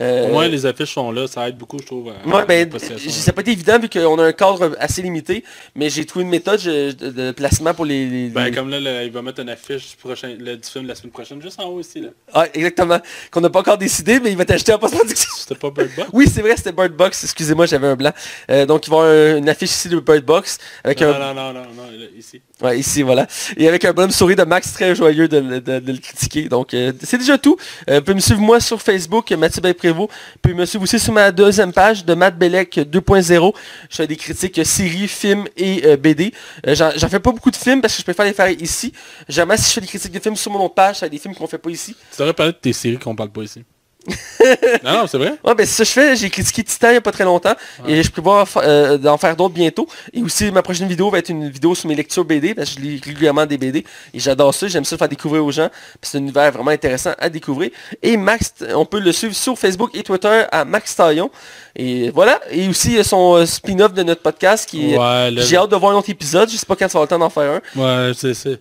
Euh, 0.00 0.28
Au 0.28 0.32
moins, 0.32 0.48
les 0.48 0.64
affiches 0.64 0.94
sont 0.94 1.10
là, 1.10 1.26
ça 1.26 1.48
aide 1.48 1.56
beaucoup, 1.56 1.78
je 1.80 1.86
trouve. 1.86 2.08
à- 2.10 2.28
Ouais, 2.28 2.44
ben, 2.46 2.70
ça 2.78 2.94
n'a 3.26 3.32
pas 3.32 3.40
été 3.42 3.50
évident 3.52 3.78
vu 3.78 3.88
qu'on 3.88 4.18
a 4.18 4.24
un 4.24 4.32
cadre 4.32 4.76
assez 4.78 5.02
limité, 5.02 5.44
mais 5.74 5.90
j'ai 5.90 6.04
trouvé 6.06 6.24
une 6.24 6.30
méthode 6.30 6.60
je- 6.60 6.92
de, 6.92 7.10
de 7.10 7.30
placement 7.32 7.74
pour 7.74 7.84
les... 7.84 8.06
les- 8.08 8.28
Ben, 8.28 8.44
les- 8.44 8.50
comme 8.52 8.70
là, 8.70 8.78
le- 8.80 9.04
il 9.04 9.10
va 9.10 9.22
mettre 9.22 9.40
une 9.40 9.50
affiche 9.50 9.90
du, 9.90 9.96
prochain, 9.96 10.34
le, 10.38 10.56
du 10.56 10.68
film 10.68 10.84
de 10.84 10.88
la 10.88 10.94
semaine 10.94 11.12
prochaine, 11.12 11.42
juste 11.42 11.60
en 11.60 11.64
haut 11.66 11.80
ici, 11.80 12.00
là. 12.00 12.08
Ah, 12.32 12.46
exactement. 12.54 12.98
Qu'on 13.30 13.40
n'a 13.40 13.50
pas 13.50 13.60
encore 13.60 13.78
décidé, 13.78 14.20
mais 14.20 14.30
il 14.30 14.36
va 14.36 14.44
t'acheter 14.44 14.72
en 14.72 14.78
post-production. 14.78 15.30
C'était 15.36 15.54
pas 15.54 15.70
Bird 15.70 15.90
Box? 15.96 16.08
Oui, 16.12 16.26
c'est 16.28 16.42
vrai, 16.42 16.56
c'était 16.56 16.72
Bird 16.72 16.92
Box. 16.92 17.24
Excusez-moi, 17.24 17.66
j'avais 17.66 17.86
un 17.86 17.96
blanc. 17.96 18.12
Euh, 18.50 18.66
donc, 18.66 18.86
il 18.86 18.90
va 18.90 18.96
y 18.96 18.98
avoir 19.00 19.34
un- 19.34 19.36
une 19.38 19.48
affiche 19.48 19.70
ici 19.70 19.88
de 19.88 19.98
Bird 20.00 20.24
Box 20.24 20.58
avec 20.84 21.00
Non, 21.00 21.08
un... 21.14 21.18
non, 21.18 21.34
non, 21.34 21.52
non, 21.52 21.66
non, 21.74 21.84
ici. 22.16 22.40
Ouais, 22.60 22.78
ici, 22.78 23.02
voilà. 23.02 23.26
Et 23.56 23.68
avec 23.68 23.84
un 23.84 23.92
bonhomme 23.92 24.10
souris 24.10 24.34
de 24.36 24.42
Max 24.42 24.72
très 24.72 24.94
joyeux 24.94 25.28
de, 25.28 25.38
le- 25.38 25.60
de- 25.60 25.78
de 25.78 25.92
le 25.92 25.98
critiquer. 25.98 26.48
Donc, 26.48 26.74
euh, 26.74 26.92
c'est 27.02 27.18
déjà 27.18 27.38
tout. 27.38 27.56
Euh, 27.88 27.96
vous 27.96 28.02
pouvez 28.02 28.14
me 28.16 28.20
suivre 28.20 28.40
moi 28.40 28.58
sur 28.60 28.80
Facebook, 28.82 29.30
Mathieu 29.32 29.60
Baye-Prévost. 29.62 30.10
Vous 30.10 30.38
pouvez 30.42 30.54
me 30.54 30.66
suivre 30.66 30.82
aussi 30.84 30.98
sur 30.98 31.12
ma 31.12 31.30
deuxième 31.30 31.72
page 31.72 32.04
de 32.04 32.14
Matt 32.14 32.36
Bellec 32.38 32.76
2.0. 32.78 33.54
Je 33.90 33.96
fais 33.96 34.06
des 34.06 34.16
critiques 34.16 34.64
séries, 34.66 35.06
films 35.08 35.46
et 35.56 35.96
BD. 35.96 36.32
J'en 36.66 36.90
fais 37.08 37.20
pas 37.20 37.30
beaucoup 37.32 37.50
de 37.50 37.56
films 37.56 37.80
parce 37.80 37.94
que 37.94 38.00
je 38.00 38.04
préfère 38.04 38.24
les 38.24 38.32
faire 38.32 38.50
ici. 38.50 38.92
Jamais 39.28 39.56
si 39.56 39.68
je 39.68 39.74
fais 39.74 39.80
des 39.80 39.86
critiques 39.86 40.12
de 40.12 40.18
films 40.20 40.36
sur 40.36 40.50
mon 40.50 40.64
autre 40.64 40.74
page, 40.74 40.96
c'est 40.98 41.08
des 41.10 41.18
films 41.18 41.34
qu'on 41.34 41.46
fait 41.46 41.58
pas 41.58 41.70
ici. 41.70 41.94
Tu 42.12 42.18
devrais 42.18 42.32
parler 42.34 42.52
de 42.52 42.58
tes 42.58 42.72
séries 42.72 42.98
qu'on 42.98 43.14
parle 43.14 43.30
pas 43.30 43.42
ici. 43.42 43.62
non, 44.84 44.92
non, 44.92 45.06
c'est 45.06 45.18
vrai. 45.18 45.34
Ouais, 45.44 45.54
ben 45.54 45.66
c'est 45.66 45.84
ça 45.84 45.84
que 45.84 45.88
je 45.88 45.92
fais. 45.92 46.16
J'ai 46.16 46.30
critiqué 46.30 46.64
Titan 46.64 46.88
il 46.88 46.92
n'y 46.92 46.96
a 46.96 47.00
pas 47.00 47.12
très 47.12 47.24
longtemps. 47.24 47.54
Et 47.86 48.02
je 48.02 48.10
prévois 48.10 48.44
euh, 48.56 48.98
d'en 48.98 49.18
faire 49.18 49.36
d'autres 49.36 49.54
bientôt. 49.54 49.86
Et 50.12 50.22
aussi, 50.22 50.50
ma 50.50 50.62
prochaine 50.62 50.88
vidéo 50.88 51.10
va 51.10 51.18
être 51.18 51.28
une 51.28 51.48
vidéo 51.48 51.74
sur 51.74 51.88
mes 51.88 51.94
lectures 51.94 52.24
BD. 52.24 52.54
Parce 52.54 52.74
que 52.74 52.80
je 52.80 52.84
lis 52.84 53.00
régulièrement 53.04 53.46
des 53.46 53.58
BD. 53.58 53.84
Et 54.14 54.18
j'adore 54.18 54.54
ça. 54.54 54.68
J'aime 54.68 54.84
ça 54.84 54.96
le 54.96 54.98
faire 54.98 55.08
découvrir 55.08 55.44
aux 55.44 55.52
gens. 55.52 55.68
C'est 56.02 56.18
un 56.18 56.20
univers 56.20 56.52
vraiment 56.52 56.70
intéressant 56.70 57.12
à 57.18 57.28
découvrir. 57.28 57.70
Et 58.02 58.16
Max, 58.16 58.54
on 58.74 58.84
peut 58.84 59.00
le 59.00 59.12
suivre 59.12 59.34
sur 59.34 59.58
Facebook 59.58 59.90
et 59.94 60.02
Twitter 60.02 60.44
à 60.50 60.64
Max 60.64 60.94
Taillon. 60.96 61.30
Et 61.76 62.10
voilà. 62.10 62.40
Et 62.50 62.68
aussi, 62.68 62.88
il 62.88 62.96
y 62.96 63.00
a 63.00 63.04
son 63.04 63.36
euh, 63.36 63.46
spin-off 63.46 63.92
de 63.92 64.02
notre 64.02 64.22
podcast 64.22 64.68
qui. 64.68 64.96
Ouais, 64.96 65.30
J'ai 65.36 65.56
hâte 65.56 65.70
de 65.70 65.76
voir 65.76 65.92
un 65.92 65.96
autre 65.96 66.10
épisode. 66.10 66.50
Je 66.50 66.56
sais 66.56 66.66
pas 66.66 66.76
quand 66.76 66.86
tu 66.86 66.92
vas 66.92 67.00
avoir 67.00 67.04
le 67.04 67.08
temps 67.08 67.18
d'en 67.18 67.30
faire 67.30 67.60
un. 67.76 68.08
Ouais, 68.08 68.12
c'est... 68.14 68.60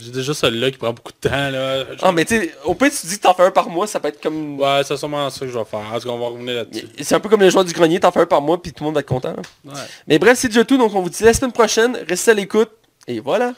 J'ai 0.00 0.10
déjà 0.10 0.34
celui-là 0.34 0.70
qui 0.70 0.76
prend 0.78 0.92
beaucoup 0.92 1.12
de 1.12 1.28
temps, 1.28 1.50
là. 1.50 1.84
Ah, 2.02 2.12
mais 2.12 2.24
tu 2.24 2.36
sais, 2.36 2.52
au 2.64 2.74
pire, 2.74 2.90
tu 2.90 3.06
dis 3.06 3.16
que 3.16 3.22
t'en 3.22 3.32
fais 3.34 3.44
un 3.44 3.50
par 3.50 3.70
mois. 3.70 3.86
Ça 3.86 4.00
peut 4.00 4.08
être 4.08 4.20
comme... 4.20 4.60
Ouais, 4.60 4.82
c'est 4.84 4.96
sûrement 4.96 5.30
ça 5.30 5.40
que 5.40 5.50
je 5.50 5.58
vais 5.58 5.64
faire. 5.64 5.80
En 5.80 5.98
tout 5.98 6.08
cas, 6.08 6.14
on 6.14 6.18
va 6.18 6.26
revenir 6.26 6.54
là-dessus. 6.56 6.86
C'est 7.00 7.14
un 7.14 7.20
peu 7.20 7.28
comme 7.28 7.40
le 7.40 7.48
joueur 7.50 7.64
du 7.64 7.72
grenier. 7.72 7.98
T'en 7.98 8.12
fais 8.12 8.20
un 8.20 8.26
par 8.26 8.42
mois. 8.42 8.60
Puis 8.60 8.72
tout 8.72 8.84
le 8.84 8.86
monde 8.86 8.94
va 8.94 9.00
être 9.00 9.06
content. 9.08 9.34
hein. 9.36 9.42
Ouais. 9.64 9.80
Mais 10.06 10.18
bref, 10.18 10.38
c'est 10.38 10.48
déjà 10.48 10.64
tout. 10.64 10.76
Donc 10.76 10.94
on 10.94 11.00
vous 11.02 11.08
dit 11.10 11.22
la 11.22 11.32
semaine 11.32 11.52
prochaine. 11.52 11.96
Restez 12.08 12.32
à 12.32 12.34
l'écoute. 12.34 12.70
Et 13.06 13.20
voilà. 13.20 13.54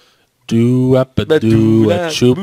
Do 0.49 0.97
up 0.97 1.21
do 1.41 1.91
a. 1.91 2.09
Tu 2.11 2.35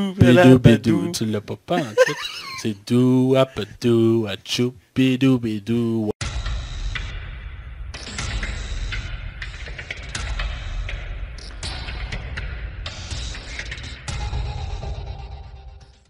l'as 1.26 1.40
pas 1.40 1.56
pas 1.56 1.76
en 1.76 1.80
tout. 1.80 2.14
C'est 2.62 2.74
do 2.86 3.36
up 3.36 3.60
do 3.80 4.26
a. 4.26 4.36